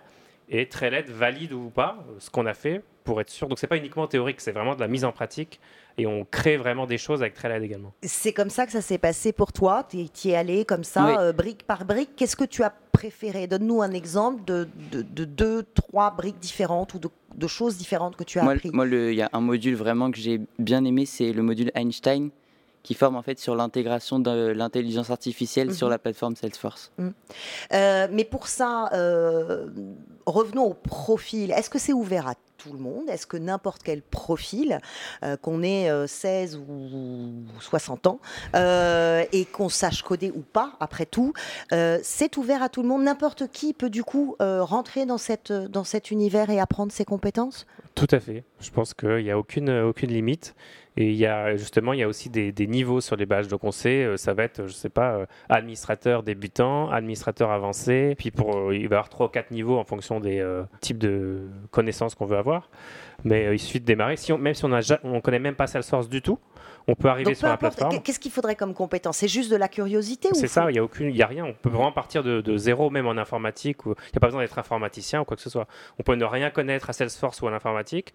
et 0.50 0.68
Trailhead 0.68 1.10
valide 1.10 1.54
ou 1.54 1.70
pas 1.70 2.06
ce 2.20 2.30
qu'on 2.30 2.46
a 2.46 2.54
fait 2.54 2.84
pour 3.06 3.22
être 3.22 3.30
sûr. 3.30 3.48
Donc 3.48 3.60
c'est 3.60 3.68
pas 3.68 3.78
uniquement 3.78 4.08
théorique, 4.08 4.42
c'est 4.42 4.52
vraiment 4.52 4.76
de 4.76 4.82
la 4.82 4.90
mise 4.90 5.06
en 5.06 5.14
pratique 5.14 5.62
et 5.98 6.06
on 6.06 6.26
crée 6.26 6.58
vraiment 6.58 6.86
des 6.86 6.98
choses 6.98 7.22
avec 7.22 7.36
Trailhead 7.36 7.64
également. 7.64 7.94
C'est 8.04 8.34
comme 8.34 8.50
ça 8.50 8.66
que 8.66 8.74
ça 8.74 8.82
s'est 8.82 8.98
passé 8.98 9.32
pour 9.32 9.54
toi? 9.54 9.88
Tu 9.88 9.98
y 9.98 10.32
es 10.32 10.36
allé 10.36 10.66
comme 10.66 10.84
ça, 10.84 11.20
euh, 11.20 11.32
brique 11.32 11.64
par 11.66 11.86
brique? 11.86 12.10
Qu'est-ce 12.18 12.36
que 12.36 12.44
tu 12.44 12.64
as 12.64 12.74
préféré? 12.92 13.48
Donne-nous 13.48 13.82
un 13.82 13.92
exemple 13.92 14.44
de, 14.46 14.68
deux, 14.92 15.64
trois 15.74 16.12
briques 16.12 16.40
différentes 16.40 16.94
ou 16.96 17.00
de, 17.00 17.48
choses 17.48 17.78
différentes 17.78 18.18
que 18.18 18.26
tu 18.26 18.40
as 18.40 18.44
moi, 18.44 18.54
appris. 18.54 18.72
Moi, 18.74 18.88
il 18.88 19.14
y 19.14 19.22
a 19.22 19.30
un 19.32 19.40
module 19.40 19.76
vraiment 19.76 20.12
que 20.12 20.18
j'ai 20.18 20.42
bien 20.60 20.84
aimé, 20.84 21.06
c'est 21.06 21.32
le 21.32 21.44
module 21.44 21.72
Einstein 21.76 22.32
qui 22.86 22.94
forme 22.94 23.16
en 23.16 23.24
fait 23.24 23.40
sur 23.40 23.56
l'intégration 23.56 24.20
de 24.20 24.54
l'intelligence 24.56 25.10
artificielle 25.10 25.74
sur 25.74 25.88
mhm. 25.88 25.92
la 25.92 25.98
plateforme 25.98 26.36
Salesforce. 26.36 26.92
Mhm. 27.00 27.14
Euh, 27.74 28.08
mais 28.12 28.26
pour 28.26 28.48
ça, 28.48 28.90
euh, 28.94 29.68
revenons 30.28 30.66
au 30.66 30.74
profil. 30.76 31.52
Est-ce 31.52 31.72
que 31.72 31.80
c'est 31.80 31.94
ouvert 31.94 32.28
à 32.28 32.36
tout 32.58 32.74
le 32.74 32.80
monde 32.80 33.10
Est-ce 33.10 33.28
que 33.28 33.38
n'importe 33.38 33.84
quel 33.84 34.02
profil, 34.02 34.80
euh, 35.24 35.38
qu'on 35.38 35.64
ait 35.64 35.90
16 36.08 36.58
ou 36.58 37.44
60 37.60 38.08
ans, 38.08 38.20
et 38.54 39.46
qu'on 39.52 39.70
sache 39.70 40.02
coder 40.04 40.32
ou 40.36 40.42
pas, 40.42 40.74
après 40.80 41.06
tout, 41.06 41.34
c'est 41.72 42.38
ouvert 42.38 42.64
à 42.64 42.70
tout 42.70 42.82
le 42.82 42.88
monde 42.88 43.04
N'importe 43.04 43.48
qui 43.48 43.74
peut 43.74 43.90
du 43.90 44.04
coup 44.04 44.36
rentrer 44.40 45.06
dans, 45.06 45.18
dans 45.70 45.84
cet 45.84 46.12
univers 46.12 46.50
et 46.50 46.60
apprendre 46.60 46.92
ses 46.92 47.06
compétences? 47.06 47.66
Tout 47.94 48.08
à 48.12 48.20
fait. 48.20 48.44
Je 48.60 48.72
pense 48.72 48.94
qu'il 48.94 49.24
n'y 49.24 49.32
a 49.32 49.38
aucune, 49.38 49.70
aucune 49.70 50.12
limite. 50.12 50.56
Et 50.98 51.10
il 51.10 51.16
y 51.16 51.26
a 51.26 51.56
justement, 51.58 51.94
il 51.94 52.00
y 52.00 52.04
a 52.04 52.08
aussi 52.08 52.30
des, 52.30 52.68
niveaux 52.68 53.02
sur 53.02 53.16
les 53.16 53.26
badges. 53.26 53.48
Donc 53.48 53.64
on 53.64 53.72
sait, 53.72 54.04
euh, 54.04 54.18
ça 54.18 54.34
va 54.34 54.44
être, 54.44 54.68
je 54.68 54.74
sais 54.74 54.90
pas, 54.90 55.16
euh, 55.16 55.26
administrateur 55.50 56.24
débutant, 56.24 56.90
administrateur 56.90 57.52
avancé. 57.52 58.16
Puis 58.18 58.32
pour, 58.32 58.56
euh, 58.56 58.76
il 58.76 58.88
va 58.88 58.96
y 58.96 58.98
avoir 58.98 59.10
trois 59.10 59.26
ou 59.28 59.30
quatre 59.30 59.52
niveaux 59.52 59.78
en 59.78 59.84
fonction 59.84 60.20
des 60.20 60.46
types 60.82 60.98
de 60.98 61.42
connaissances 61.72 62.16
qu'on 62.16 62.26
veut 62.26 62.38
avoir. 62.38 62.70
Mais 63.24 63.54
il 63.54 63.60
suffit 63.60 63.80
de 63.80 63.86
démarrer. 63.86 64.16
Si 64.16 64.32
on, 64.32 64.38
même 64.38 64.54
si 64.54 64.66
on 64.66 64.70
ne 64.70 65.20
connaît 65.20 65.40
même 65.40 65.56
pas 65.56 65.68
Salesforce 65.68 66.10
du 66.10 66.22
tout, 66.22 66.40
on 66.88 66.96
peut 66.96 67.10
arriver 67.10 67.34
sur 67.34 67.48
la 67.48 67.58
plateforme. 67.58 68.02
Qu'est-ce 68.02 68.20
qu'il 68.20 68.32
faudrait 68.32 68.56
comme 68.56 68.74
compétence? 68.74 69.18
C'est 69.18 69.28
juste 69.28 69.52
de 69.52 69.56
la 69.56 69.68
curiosité 69.68 70.30
C'est 70.34 70.48
ça, 70.48 70.70
il 70.70 70.74
n'y 70.74 70.80
a, 70.80 70.84
aucune, 70.84 71.14
y 71.14 71.22
a 71.22 71.28
rien. 71.28 71.46
On 71.46 71.54
peut 71.54 71.70
vraiment 71.70 71.92
partir 71.92 72.24
de, 72.24 72.58
zéro, 72.58 72.90
même 72.90 73.08
en 73.08 73.18
informatique. 73.18 73.78
Il 73.86 73.90
n'y 73.90 74.18
a 74.18 74.20
pas 74.20 74.28
besoin 74.28 74.42
d'être 74.42 74.60
informaticien 74.60 75.22
ou 75.22 75.26
quoi 75.26 75.36
que 75.36 75.42
ce 75.42 75.50
soit. 75.50 75.68
On 76.00 76.04
peut 76.04 76.16
ne 76.16 76.26
rien 76.26 76.50
connaître 76.52 76.90
à 76.90 76.94
Salesforce 76.94 77.42
ou 77.42 77.48
à 77.48 77.52
l'informatique 77.52 78.14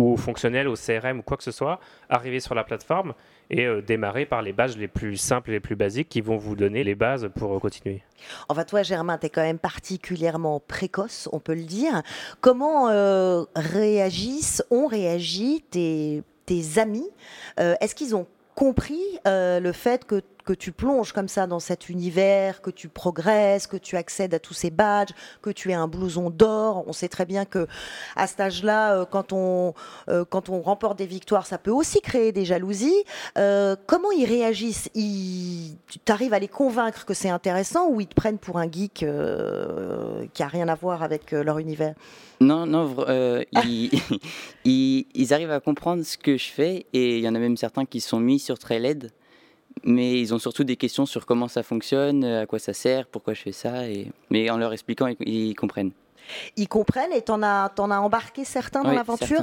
ou 0.00 0.14
au 0.14 0.16
fonctionnel, 0.16 0.66
au 0.66 0.74
CRM 0.74 1.18
ou 1.18 1.22
quoi 1.22 1.36
que 1.36 1.44
ce 1.44 1.50
soit, 1.50 1.78
arriver 2.08 2.40
sur 2.40 2.54
la 2.54 2.64
plateforme 2.64 3.12
et 3.50 3.66
euh, 3.66 3.82
démarrer 3.82 4.24
par 4.24 4.40
les 4.40 4.52
bases 4.52 4.76
les 4.78 4.88
plus 4.88 5.16
simples 5.16 5.50
et 5.50 5.54
les 5.54 5.60
plus 5.60 5.76
basiques 5.76 6.08
qui 6.08 6.20
vont 6.20 6.36
vous 6.36 6.56
donner 6.56 6.84
les 6.84 6.94
bases 6.94 7.28
pour 7.34 7.54
euh, 7.54 7.58
continuer. 7.58 8.02
Enfin, 8.48 8.64
toi, 8.64 8.82
Germain, 8.82 9.18
tu 9.18 9.26
es 9.26 9.30
quand 9.30 9.42
même 9.42 9.58
particulièrement 9.58 10.60
précoce, 10.60 11.28
on 11.32 11.38
peut 11.38 11.54
le 11.54 11.64
dire. 11.64 12.02
Comment 12.40 12.88
euh, 12.88 13.44
réagissent, 13.54 14.64
ont 14.70 14.86
réagi 14.86 15.62
tes, 15.70 16.22
tes 16.46 16.78
amis? 16.78 17.08
Est-ce 17.58 17.94
qu'ils 17.94 18.16
ont 18.16 18.26
compris 18.54 19.18
le 19.26 19.72
fait 19.72 20.06
que 20.06 20.22
que 20.50 20.54
tu 20.56 20.72
plonges 20.72 21.12
comme 21.12 21.28
ça 21.28 21.46
dans 21.46 21.60
cet 21.60 21.88
univers, 21.88 22.60
que 22.60 22.72
tu 22.72 22.88
progresses, 22.88 23.68
que 23.68 23.76
tu 23.76 23.96
accèdes 23.96 24.34
à 24.34 24.40
tous 24.40 24.52
ces 24.52 24.72
badges, 24.72 25.10
que 25.42 25.50
tu 25.50 25.70
es 25.70 25.74
un 25.74 25.86
blouson 25.86 26.28
d'or. 26.28 26.82
On 26.88 26.92
sait 26.92 27.06
très 27.06 27.24
bien 27.24 27.44
que 27.44 27.68
à 28.16 28.26
cet 28.26 28.40
âge-là, 28.40 28.96
euh, 28.96 29.04
quand 29.04 29.32
on 29.32 29.74
euh, 30.08 30.24
quand 30.28 30.48
on 30.48 30.60
remporte 30.60 30.98
des 30.98 31.06
victoires, 31.06 31.46
ça 31.46 31.56
peut 31.56 31.70
aussi 31.70 32.00
créer 32.00 32.32
des 32.32 32.44
jalousies. 32.44 33.04
Euh, 33.38 33.76
comment 33.86 34.10
ils 34.10 34.24
réagissent? 34.24 34.90
Ils, 34.96 35.76
Tu 35.86 36.00
arrives 36.08 36.34
à 36.34 36.40
les 36.40 36.48
convaincre 36.48 37.04
que 37.04 37.14
c'est 37.14 37.30
intéressant 37.30 37.88
ou 37.88 38.00
ils 38.00 38.08
te 38.08 38.16
prennent 38.16 38.38
pour 38.38 38.58
un 38.58 38.68
geek 38.68 39.06
qui 40.34 40.42
a 40.42 40.48
rien 40.48 40.66
à 40.66 40.74
voir 40.74 41.04
avec 41.04 41.30
leur 41.30 41.60
univers? 41.60 41.94
Non, 42.40 42.66
non, 42.66 42.92
ils, 43.52 45.06
ils, 45.14 45.32
arrivent 45.32 45.52
à 45.52 45.60
comprendre 45.60 46.02
ce 46.02 46.18
que 46.18 46.36
je 46.36 46.50
fais 46.50 46.86
et 46.92 47.18
il 47.18 47.24
y 47.24 47.28
en 47.28 47.36
a 47.36 47.38
même 47.38 47.56
certains 47.56 47.84
qui 47.84 48.00
sont 48.00 48.18
mis 48.18 48.40
sur 48.40 48.58
Trailhead 48.58 49.12
mais 49.84 50.20
ils 50.20 50.34
ont 50.34 50.38
surtout 50.38 50.64
des 50.64 50.76
questions 50.76 51.06
sur 51.06 51.26
comment 51.26 51.48
ça 51.48 51.62
fonctionne, 51.62 52.24
à 52.24 52.46
quoi 52.46 52.58
ça 52.58 52.72
sert, 52.72 53.06
pourquoi 53.06 53.34
je 53.34 53.42
fais 53.42 53.52
ça. 53.52 53.86
Et... 53.88 54.10
Mais 54.30 54.50
en 54.50 54.58
leur 54.58 54.72
expliquant, 54.72 55.08
ils, 55.20 55.54
comprennent. 55.54 55.92
Ils 56.56 56.68
comprennent 56.68 57.12
et 57.12 57.22
t'en 57.22 57.42
as, 57.42 57.72
en 57.78 57.90
as 57.90 57.98
embarqué 57.98 58.44
certains 58.44 58.82
dans 58.82 58.92
l'aventure 58.92 59.42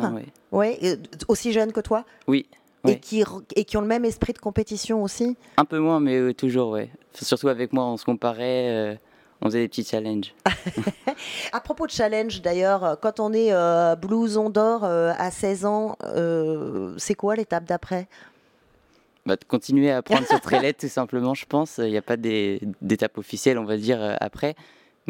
Oui, 0.52 0.78
euh, 0.84 0.96
aussi 1.28 1.52
jeunes 1.52 1.72
que 1.72 1.82
toi 1.82 2.06
Oui. 2.28 2.48
Et, 2.88 3.00
qui, 3.00 3.24
et 3.56 3.66
qui 3.66 3.76
ont 3.76 3.82
le 3.82 3.88
même 3.88 4.06
esprit 4.06 4.32
de 4.32 4.38
compétition 4.38 5.04
aussi 5.04 5.36
Un 5.58 5.66
peu 5.66 5.80
moins, 5.80 6.00
mais 6.00 6.34
toujours, 6.34 6.72
oui. 6.72 6.90
Surtout 7.14 7.50
avec 7.50 7.74
moi, 7.74 7.86
on 7.86 7.98
se 7.98 8.06
comparait. 8.06 8.70
Euh, 8.70 8.96
on 9.42 9.48
faisait 9.48 9.60
des 9.60 9.68
petits 9.68 9.84
challenges. 9.84 10.34
à 11.52 11.60
propos 11.60 11.86
de 11.86 11.92
challenge, 11.92 12.42
d'ailleurs, 12.42 12.98
quand 13.02 13.20
on 13.20 13.34
est 13.34 13.52
euh, 13.52 13.96
blouson 13.96 14.50
d'or 14.50 14.86
à 14.86 15.32
16 15.32 15.66
ans, 15.66 15.98
c'est 16.98 17.16
quoi 17.16 17.36
l'étape 17.36 17.66
d'après? 17.66 18.08
Bah, 19.28 19.36
continuer 19.46 19.92
à 19.92 19.98
apprendre 19.98 20.26
sur 20.26 20.40
Trellet, 20.40 20.72
tout 20.72 20.88
simplement, 20.88 21.34
je 21.34 21.46
pense. 21.46 21.80
Il 21.80 21.90
n'y 21.90 21.98
a 21.98 22.02
pas 22.02 22.16
d'étape 22.16 23.18
officielle, 23.18 23.60
on 23.60 23.66
va 23.66 23.76
dire, 23.76 24.02
euh, 24.02 24.16
après. 24.22 24.56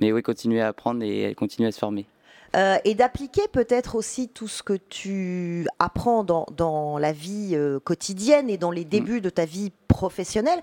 Mais 0.01 0.11
oui, 0.11 0.23
continuer 0.23 0.59
à 0.59 0.69
apprendre 0.69 1.03
et 1.03 1.35
continuer 1.35 1.69
à 1.69 1.71
se 1.71 1.77
former. 1.77 2.07
Euh, 2.55 2.77
et 2.83 2.95
d'appliquer 2.95 3.43
peut-être 3.51 3.93
aussi 3.93 4.27
tout 4.27 4.47
ce 4.47 4.63
que 4.63 4.73
tu 4.73 5.67
apprends 5.77 6.23
dans, 6.23 6.47
dans 6.55 6.97
la 6.97 7.11
vie 7.11 7.51
euh, 7.53 7.79
quotidienne 7.79 8.49
et 8.49 8.57
dans 8.57 8.71
les 8.71 8.85
mm. 8.85 8.89
débuts 8.89 9.21
de 9.21 9.29
ta 9.29 9.45
vie 9.45 9.71
professionnelle. 9.87 10.61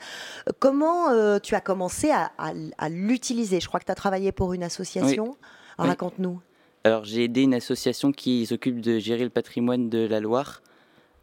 Comment 0.58 1.38
tu 1.38 1.54
as 1.54 1.60
commencé 1.60 2.10
à, 2.10 2.32
à, 2.38 2.88
l'utiliser? 2.88 3.60
Je 3.60 3.68
crois 3.68 3.78
que 3.78 3.86
tu 3.86 3.92
as 3.92 3.96
travaillé 3.96 4.32
pour 4.32 4.52
une 4.52 4.64
association. 4.64 5.36
Raconte-nous. 5.78 6.40
Alors 6.82 7.04
j'ai 7.04 7.24
aidé 7.24 7.42
une 7.42 7.54
association 7.54 8.10
qui 8.10 8.46
s'occupe 8.46 8.80
de 8.80 8.98
gérer 8.98 9.24
le 9.24 9.30
patrimoine 9.30 9.88
de 9.88 10.06
la 10.06 10.20
Loire 10.20 10.60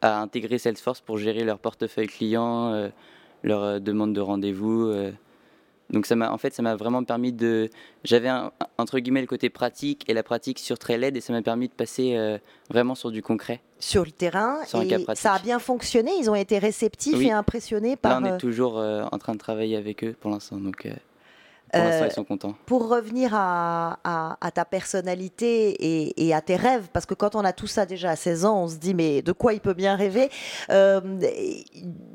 à 0.02 0.20
intégrer 0.22 0.58
Salesforce 0.58 1.02
pour 1.02 1.18
gérer 1.18 1.44
leur 1.44 1.60
portefeuille 1.60 2.08
client, 2.08 2.74
euh, 2.74 2.90
leur 3.44 3.62
euh, 3.62 3.80
demande 3.80 4.14
de 4.14 4.22
rendez-vous. 4.22 4.88
Euh. 4.88 5.12
Donc 5.92 6.06
ça 6.06 6.16
m'a, 6.16 6.32
en 6.32 6.38
fait, 6.38 6.54
ça 6.54 6.62
m'a 6.62 6.76
vraiment 6.76 7.04
permis 7.04 7.34
de. 7.34 7.70
J'avais 8.04 8.30
entre 8.78 9.00
guillemets 9.00 9.22
le 9.22 9.28
côté 9.28 9.50
pratique 9.50 10.10
et 10.10 10.14
la 10.14 10.24
pratique 10.24 10.60
sur 10.60 10.80
Trailhead 10.80 11.18
et 11.18 11.22
ça 11.22 11.34
m'a 11.34 11.42
permis 11.42 11.68
de 11.68 11.74
passer 11.74 12.18
vraiment 12.70 12.96
sur 12.96 13.12
du 13.12 13.22
concret. 13.22 13.60
Sur 13.78 14.06
le 14.06 14.12
terrain. 14.12 14.60
et 14.64 15.16
ça 15.16 15.34
a 15.34 15.40
bien 15.40 15.60
fonctionné. 15.60 16.12
Ils 16.18 16.30
ont 16.30 16.36
été 16.36 16.60
réceptifs 16.60 17.20
et 17.20 17.32
impressionnés 17.32 17.98
par. 17.98 18.22
Là, 18.22 18.32
on 18.32 18.36
est 18.36 18.38
toujours 18.38 18.78
en 18.78 19.18
train 19.18 19.34
de 19.34 19.40
travailler 19.40 19.76
avec 19.76 20.06
eux 20.06 20.16
pour 20.18 20.32
l'instant. 20.32 20.56
Donc. 20.56 20.88
Pour 21.72 21.82
l'instant, 21.82 22.06
ils 22.06 22.12
sont 22.12 22.24
contents. 22.24 22.56
Pour 22.66 22.90
revenir 22.90 23.32
à, 23.34 24.00
à, 24.42 24.52
ta 24.52 24.66
personnalité 24.66 25.70
et, 25.72 26.28
et, 26.28 26.34
à 26.34 26.42
tes 26.42 26.56
rêves, 26.56 26.88
parce 26.92 27.06
que 27.06 27.14
quand 27.14 27.36
on 27.36 27.46
a 27.46 27.54
tout 27.54 27.68
ça 27.68 27.86
déjà 27.86 28.12
à 28.12 28.16
16 28.16 28.46
ans, 28.46 28.64
on 28.64 28.68
se 28.68 28.76
dit 28.76 28.94
mais 28.94 29.22
de 29.22 29.32
quoi 29.32 29.54
il 29.54 29.62
peut 29.62 29.74
bien 29.74 29.96
rêver? 29.96 30.30
Euh, 30.70 31.00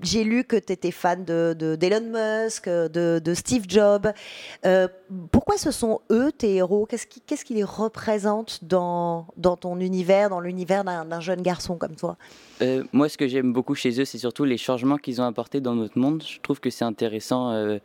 J'ai 0.02 0.24
lu 0.24 0.44
que 0.44 0.56
tu 0.56 0.72
étais 0.72 0.90
fan 0.90 1.24
d'Elon 1.24 1.54
de, 1.54 1.76
d'Elon 1.76 2.44
Musk, 2.44 2.68
de, 2.68 3.20
de, 3.22 3.34
Steve 3.34 3.64
Jobs. 3.68 4.12
Euh, 4.66 4.88
pourquoi 5.30 5.56
ce 5.56 5.70
sont 5.70 6.00
eux 6.10 6.32
tes 6.32 6.56
héros? 6.56 6.86
Qu'est-ce 6.86 7.06
qui, 7.06 7.20
qui 7.20 7.54
les 7.54 7.64
représente 7.64 8.64
dans, 8.64 9.26
dans 9.36 9.56
ton 9.56 9.80
univers, 9.80 10.28
dans 10.28 10.40
l'univers 10.40 10.84
d'un, 10.84 11.20
jeune 11.20 11.42
garçon 11.42 11.76
comme 11.76 11.96
toi? 11.96 12.16
Euh, 12.60 12.84
Moi, 12.92 13.08
ce 13.08 13.16
que 13.16 13.26
j'aime 13.26 13.52
beaucoup 13.52 13.74
chez 13.74 14.00
eux, 14.00 14.04
c'est 14.04 14.18
surtout 14.18 14.44
les 14.44 14.58
changements 14.58 14.98
qu'ils 14.98 15.20
ont 15.20 15.26
apportés 15.26 15.60
dans 15.60 15.74
notre 15.74 15.98
monde. 15.98 16.22
Je 16.22 16.40
trouve 16.40 16.60
que 16.60 16.70
c'est 16.70 16.84
intéressant 16.84 17.78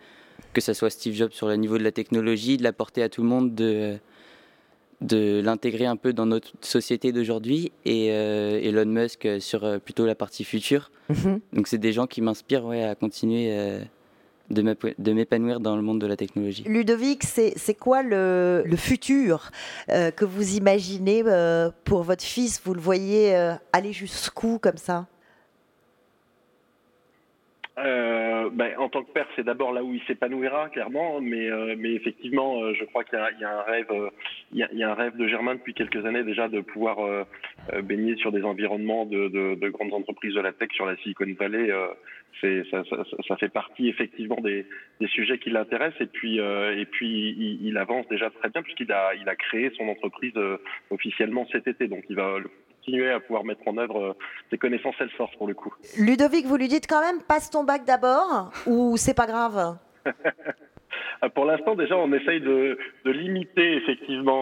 que 0.53 0.61
ce 0.61 0.73
soit 0.73 0.89
Steve 0.89 1.13
Jobs 1.13 1.31
sur 1.31 1.47
le 1.47 1.55
niveau 1.55 1.77
de 1.77 1.83
la 1.83 1.91
technologie, 1.91 2.57
de 2.57 2.63
l'apporter 2.63 3.03
à 3.03 3.09
tout 3.09 3.21
le 3.21 3.27
monde, 3.29 3.55
de, 3.55 3.97
de 5.01 5.41
l'intégrer 5.43 5.85
un 5.85 5.95
peu 5.95 6.13
dans 6.13 6.25
notre 6.25 6.51
société 6.61 7.11
d'aujourd'hui, 7.11 7.71
et 7.85 8.11
euh, 8.11 8.59
Elon 8.61 8.85
Musk 8.85 9.27
sur 9.39 9.63
euh, 9.63 9.79
plutôt 9.79 10.05
la 10.05 10.15
partie 10.15 10.43
future. 10.43 10.91
Mhm. 11.09 11.39
Donc 11.53 11.67
c'est 11.67 11.77
des 11.77 11.93
gens 11.93 12.07
qui 12.07 12.21
m'inspirent 12.21 12.65
ouais, 12.65 12.83
à 12.83 12.95
continuer 12.95 13.49
euh, 13.51 13.79
de 14.49 15.11
m'épanouir 15.13 15.61
dans 15.61 15.77
le 15.77 15.81
monde 15.81 16.01
de 16.01 16.07
la 16.07 16.17
technologie. 16.17 16.63
Ludovic, 16.67 17.23
c'est 17.23 17.73
quoi 17.73 18.03
le, 18.03 18.63
le 18.65 18.75
futur 18.75 19.49
que 19.87 20.25
vous 20.25 20.57
imaginez 20.57 21.23
pour 21.85 22.03
votre 22.03 22.23
fils? 22.23 22.61
Vous 22.65 22.73
le 22.73 22.81
voyez 22.81 23.33
aller 23.71 23.93
jusqu'où 23.93 24.59
comme 24.59 24.75
ça? 24.75 25.07
Euh, 27.77 28.49
ben, 28.51 28.73
en 28.77 28.89
tant 28.89 29.01
que 29.03 29.11
père, 29.11 29.27
c'est 29.35 29.45
d'abord 29.45 29.71
là 29.71 29.81
où 29.81 29.93
il 29.93 30.01
s'épanouira, 30.03 30.69
clairement, 30.69 31.21
mais, 31.21 31.49
euh, 31.49 31.75
mais 31.77 31.93
effectivement, 31.93 32.61
euh, 32.61 32.73
je 32.73 32.83
crois 32.83 33.05
qu'il 33.05 33.17
y, 33.17 33.41
y, 33.41 33.45
a 33.45 33.59
un 33.59 33.61
rêve, 33.61 33.87
il 34.51 34.59
y, 34.59 34.63
a, 34.63 34.69
il 34.73 34.77
y, 34.77 34.83
a 34.83 34.91
un 34.91 34.93
rêve 34.93 35.15
de 35.15 35.25
Germain 35.27 35.55
depuis 35.55 35.73
quelques 35.73 36.05
années 36.05 36.23
déjà 36.23 36.49
de 36.49 36.59
pouvoir 36.59 36.97
baigner 37.83 38.17
sur 38.17 38.33
des 38.33 38.43
environnements 38.43 39.05
de, 39.05 39.29
de, 39.29 39.55
de, 39.55 39.69
grandes 39.69 39.93
entreprises 39.93 40.33
de 40.33 40.41
la 40.41 40.51
tech 40.51 40.69
sur 40.73 40.85
la 40.85 40.97
Silicon 40.97 41.33
Valley. 41.39 41.71
ça, 42.41 42.83
ça, 42.89 43.03
ça, 43.25 43.37
fait 43.37 43.49
partie 43.49 43.87
effectivement 43.87 44.41
des, 44.41 44.65
des 44.99 45.07
sujets 45.07 45.37
qui 45.37 45.49
l'intéressent 45.49 46.01
et 46.01 46.07
puis, 46.07 46.39
et 46.39 46.85
puis 46.85 47.29
il, 47.37 47.65
il, 47.65 47.77
avance 47.77 48.05
déjà 48.09 48.29
très 48.31 48.49
bien 48.49 48.61
puisqu'il 48.63 48.91
a, 48.91 49.13
il 49.15 49.29
a 49.29 49.35
créé 49.35 49.71
son 49.77 49.87
entreprise 49.87 50.33
officiellement 50.89 51.47
cet 51.53 51.67
été, 51.67 51.87
donc 51.87 52.03
il 52.09 52.17
va 52.17 52.37
continuer 52.81 53.11
à 53.11 53.19
pouvoir 53.19 53.43
mettre 53.43 53.61
en 53.67 53.77
œuvre 53.77 54.15
ses 54.49 54.57
connaissances 54.57 54.95
Salesforce 54.97 55.35
pour 55.35 55.47
le 55.47 55.53
coup. 55.53 55.73
Ludovic, 55.97 56.45
vous 56.45 56.57
lui 56.57 56.67
dites 56.67 56.87
quand 56.87 57.01
même 57.01 57.21
passe 57.21 57.49
ton 57.49 57.63
bac 57.63 57.85
d'abord 57.85 58.51
ou 58.65 58.97
c'est 58.97 59.13
pas 59.13 59.27
grave? 59.27 59.77
Pour 61.29 61.45
l'instant, 61.45 61.75
déjà, 61.75 61.97
on 61.97 62.11
essaye 62.13 62.41
de, 62.41 62.77
limiter 63.05 63.75
effectivement 63.75 64.39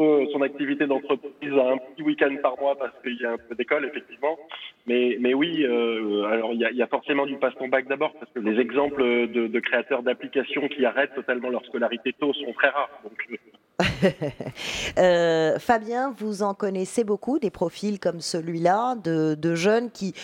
euh, 0.00 0.26
son 0.32 0.42
activité 0.42 0.86
d'entreprise 0.86 1.52
à 1.52 1.72
un 1.72 1.78
petit 1.78 2.02
week-end 2.02 2.34
par 2.42 2.58
mois 2.58 2.76
parce 2.76 2.92
qu'il 3.02 3.16
y 3.20 3.24
a 3.24 3.32
un 3.32 3.38
peu 3.38 3.54
d'école, 3.54 3.84
effectivement. 3.84 4.38
Mais, 4.86 5.34
oui, 5.34 5.64
euh, 5.64 6.24
alors 6.24 6.52
il 6.52 6.60
y 6.60 6.82
a, 6.82 6.86
forcément 6.88 7.26
du 7.26 7.36
passe 7.36 7.54
ton 7.58 7.68
bac 7.68 7.86
d'abord 7.86 8.12
parce 8.14 8.30
que 8.32 8.40
les 8.40 8.60
exemples 8.60 9.02
de, 9.28 9.60
créateurs 9.60 10.02
d'applications 10.02 10.66
qui 10.68 10.84
arrêtent 10.84 11.14
totalement 11.14 11.50
leur 11.50 11.64
scolarité 11.66 12.12
tôt 12.18 12.32
sont 12.32 12.52
très 12.52 12.68
rares. 12.68 12.90
Euh, 14.98 15.58
Fabien, 15.58 16.14
vous 16.18 16.42
en 16.42 16.52
connaissez 16.52 17.02
beaucoup 17.02 17.38
des 17.38 17.50
profils 17.50 17.98
comme 17.98 18.20
celui-là 18.20 18.96
de, 18.96 19.54
jeunes 19.54 19.90
qui, 19.90 20.14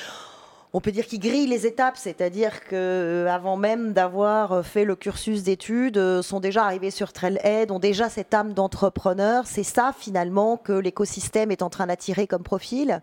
on 0.73 0.81
peut 0.81 0.93
dire, 0.93 1.07
qui 1.07 1.19
grillent 1.19 1.47
les 1.47 1.67
étapes, 1.67 1.97
c'est-à-dire 1.97 2.65
que 2.65 3.27
avant 3.29 3.57
même 3.57 3.93
d'avoir 3.93 4.65
fait 4.65 4.85
le 4.85 4.97
cursus 4.97 5.43
d'études, 5.43 6.21
sont 6.23 6.41
déjà 6.41 6.65
arrivés 6.65 6.91
sur 6.91 7.13
Trailhead, 7.13 7.71
ont 7.71 7.79
déjà 7.79 8.09
cette 8.09 8.35
âme 8.35 8.53
d'entrepreneur. 8.53 9.47
C'est 9.47 9.63
ça 9.63 9.93
finalement 9.97 10.57
que 10.57 10.73
l'écosystème 10.73 11.51
est 11.51 11.63
en 11.63 11.71
train 11.71 11.87
d'attirer 11.87 12.27
comme 12.27 12.43
profil? 12.43 13.01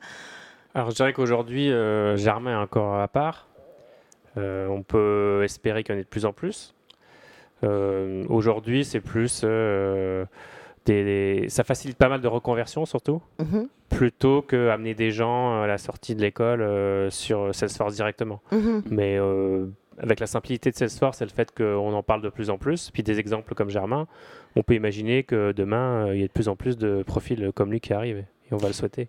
Alors 0.74 0.92
je 0.92 0.96
dirais 0.96 1.14
qu'aujourd'hui, 1.14 1.72
euh, 1.72 2.18
Germain 2.18 2.52
est 2.52 2.62
encore 2.62 3.00
à 3.00 3.08
part. 3.08 3.48
Euh, 4.38 4.68
on 4.68 4.84
peut 4.84 5.42
espérer 5.44 5.84
qu'il 5.84 5.96
y 5.96 5.98
en 5.98 6.02
ait 6.02 6.04
de 6.04 6.10
plus 6.10 6.26
en 6.26 6.34
plus. 6.34 6.76
Euh, 7.64 8.26
Aujourd'hui, 8.28 8.84
c'est 8.84 9.00
plus. 9.00 9.46
Euh, 10.90 11.42
des, 11.42 11.50
ça 11.50 11.64
facilite 11.64 11.98
pas 11.98 12.10
mal 12.10 12.22
de 12.22 12.28
reconversion, 12.28 12.86
surtout, 12.86 13.22
mm 13.40 13.44
-hmm. 13.44 13.68
plutôt 13.90 14.42
qu'amener 14.42 14.94
des 14.94 15.12
gens 15.12 15.62
à 15.62 15.68
la 15.68 15.78
sortie 15.78 16.16
de 16.16 16.22
l'école 16.22 16.62
euh, 16.62 17.10
sur 17.10 17.54
Salesforce 17.54 17.96
directement. 17.96 18.42
Mm 18.52 18.58
-hmm. 18.58 18.82
Mais 18.90 19.18
euh, 19.18 19.68
avec 19.98 20.20
la 20.20 20.28
simplicité 20.28 20.72
de 20.72 20.76
Salesforce 20.76 21.22
et 21.22 21.26
le 21.26 21.32
fait 21.32 21.50
qu'on 21.58 21.94
en 21.94 22.04
parle 22.04 22.22
de 22.22 22.30
plus 22.30 22.50
en 22.50 22.58
plus, 22.58 22.92
puis 22.92 23.04
des 23.04 23.18
exemples 23.20 23.54
comme 23.56 23.70
Germain, 23.70 24.08
on 24.56 24.64
peut 24.64 24.76
imaginer 24.76 25.24
que 25.24 25.54
demain, 25.54 26.14
il 26.14 26.20
y 26.20 26.24
ait 26.24 26.28
de 26.28 26.34
plus 26.40 26.50
en 26.50 26.56
plus 26.56 26.76
de 26.78 27.04
profils 27.04 27.52
comme 27.56 27.72
lui 27.72 27.80
qui 27.80 27.94
arrivent. 27.94 28.24
Et 28.48 28.54
on 28.54 28.58
va 28.58 28.68
le 28.68 28.74
souhaiter. 28.74 29.08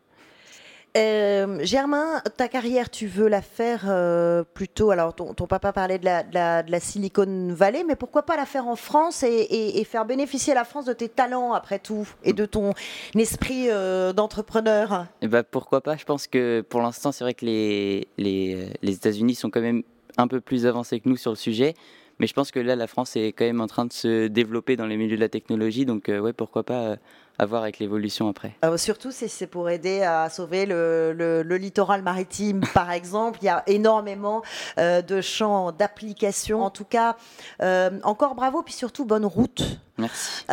Euh, 0.97 1.59
Germain, 1.63 2.23
ta 2.39 2.49
carrière, 2.49 2.89
tu 2.89 3.07
veux 3.07 3.29
la 3.29 3.43
faire 3.43 3.85
euh, 3.87 4.45
plutôt. 4.55 4.91
Alors, 4.91 5.15
ton, 5.15 5.35
papa 5.35 5.73
parlait 5.73 5.99
de 5.99 6.07
la, 6.07 6.81
Silicon 6.81 7.49
Valley, 7.53 7.85
mais 7.87 7.97
pourquoi 7.97 8.23
pas 8.23 8.37
la 8.37 8.47
faire 8.47 8.67
en 8.67 8.77
France 8.77 9.23
et, 9.23 9.85
faire 9.85 10.07
bénéficier 10.07 10.55
la 10.55 10.65
France 10.65 10.87
de 10.87 10.95
tes 10.95 11.09
talents, 11.09 11.53
après 11.53 11.79
tout, 11.79 12.09
et 12.25 12.33
de 12.33 12.47
ton 12.47 12.73
esprit 13.15 13.67
euh, 13.69 14.13
d'entrepreneur? 14.13 15.07
Ben, 15.23 15.43
Pourquoi 15.43 15.83
pas? 15.83 15.97
Je 15.97 16.05
pense 16.05 16.27
que 16.27 16.63
pour 16.63 16.81
l'instant, 16.81 17.13
c'est 17.13 17.25
vrai 17.25 17.35
que 17.35 17.45
les, 17.45 18.09
les, 18.17 18.71
États-Unis 18.83 19.35
sont 19.35 19.51
quand 19.51 19.61
même 19.61 19.83
un 20.17 20.29
peu 20.29 20.41
plus 20.41 20.67
avancés 20.67 21.01
que 21.01 21.09
nous 21.09 21.17
sur 21.17 21.31
le 21.31 21.37
sujet. 21.37 21.75
Mais 22.19 22.27
je 22.27 22.33
pense 22.33 22.51
que 22.51 22.59
là, 22.61 22.75
la 22.75 22.87
France 22.87 23.15
est 23.17 23.33
quand 23.33 23.45
même 23.45 23.61
en 23.61 23.67
train 23.67 23.85
de 23.85 23.93
se 23.93 24.29
développer 24.29 24.77
dans 24.77 24.87
les 24.87 24.97
milieux 24.97 25.17
de 25.17 25.21
la 25.21 25.29
technologie. 25.29 25.85
Donc, 25.85 26.09
ouais, 26.09 26.33
pourquoi 26.33 26.63
pas 26.63 26.97
euh, 27.39 27.43
avoir 27.43 27.63
avec 27.63 27.79
l'évolution 27.79 28.29
après. 28.29 28.53
Euh, 28.65 28.77
surtout 28.77 29.11
si 29.13 29.29
c'est 29.29 29.47
pour 29.47 29.71
aider 29.71 30.03
à 30.03 30.29
sauver 30.31 30.67
le, 30.67 31.13
le, 31.13 31.43
le 31.43 31.57
littoral 31.57 32.03
maritime, 32.03 32.61
par 32.75 32.91
exemple. 32.91 33.39
Il 33.43 33.47
y 33.47 33.49
a 33.49 33.63
énormément 33.67 34.43
euh, 34.79 35.03
de 35.03 35.21
champs 35.21 35.73
d'application. 35.73 36.63
En 36.63 36.71
tout 36.71 36.85
cas, 36.85 37.17
euh, 37.63 37.91
encore 38.03 38.35
bravo, 38.35 38.63
puis 38.63 38.75
surtout 38.75 39.05
bonne 39.05 39.27
route. 39.27 39.63
Merci. 39.99 40.45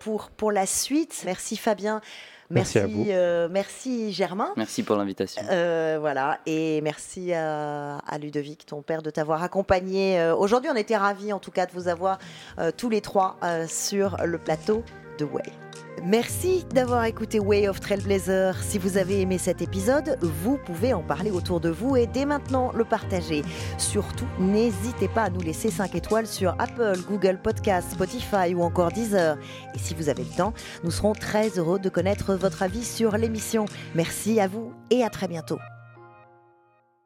pour, 0.00 0.30
pour 0.30 0.50
la 0.50 0.66
suite. 0.66 1.22
Merci 1.24 1.56
Fabien. 1.56 2.00
Merci, 2.50 2.78
merci, 2.80 3.06
euh, 3.10 3.48
merci, 3.48 4.12
Germain. 4.12 4.50
Merci 4.56 4.82
pour 4.82 4.96
l'invitation. 4.96 5.40
Euh, 5.50 5.98
voilà, 6.00 6.40
et 6.46 6.80
merci 6.80 7.32
à, 7.32 7.98
à, 7.98 8.18
Ludovic, 8.18 8.66
ton 8.66 8.82
père, 8.82 9.02
de 9.02 9.10
t'avoir 9.10 9.42
accompagné. 9.44 10.18
Euh, 10.18 10.34
Aujourd'hui, 10.34 10.68
on 10.72 10.76
était 10.76 10.96
ravis, 10.96 11.32
en 11.32 11.38
tout 11.38 11.52
cas, 11.52 11.66
de 11.66 11.72
vous 11.72 11.86
avoir 11.86 12.18
tous 12.76 12.88
les 12.88 13.00
trois 13.00 13.36
sur 13.68 14.16
le 14.24 14.38
plateau 14.38 14.82
de 15.18 15.24
Way. 15.24 15.69
Merci 16.04 16.64
d'avoir 16.74 17.04
écouté 17.04 17.40
Way 17.40 17.68
of 17.68 17.80
Trailblazer. 17.80 18.54
Si 18.62 18.78
vous 18.78 18.96
avez 18.96 19.20
aimé 19.20 19.36
cet 19.36 19.60
épisode, 19.60 20.16
vous 20.22 20.56
pouvez 20.56 20.94
en 20.94 21.02
parler 21.02 21.30
autour 21.30 21.60
de 21.60 21.68
vous 21.68 21.96
et 21.96 22.06
dès 22.06 22.24
maintenant 22.24 22.72
le 22.72 22.84
partager. 22.84 23.42
Surtout, 23.76 24.26
n'hésitez 24.38 25.08
pas 25.08 25.24
à 25.24 25.30
nous 25.30 25.40
laisser 25.40 25.70
5 25.70 25.94
étoiles 25.94 26.26
sur 26.26 26.54
Apple, 26.58 26.98
Google 27.06 27.38
Podcast, 27.42 27.92
Spotify 27.92 28.54
ou 28.54 28.62
encore 28.62 28.92
Deezer. 28.92 29.36
Et 29.74 29.78
si 29.78 29.94
vous 29.94 30.08
avez 30.08 30.24
le 30.24 30.36
temps, 30.36 30.54
nous 30.84 30.90
serons 30.90 31.12
très 31.12 31.58
heureux 31.58 31.78
de 31.78 31.90
connaître 31.90 32.34
votre 32.34 32.62
avis 32.62 32.84
sur 32.84 33.16
l'émission. 33.18 33.66
Merci 33.94 34.40
à 34.40 34.48
vous 34.48 34.72
et 34.90 35.04
à 35.04 35.10
très 35.10 35.28
bientôt. 35.28 35.58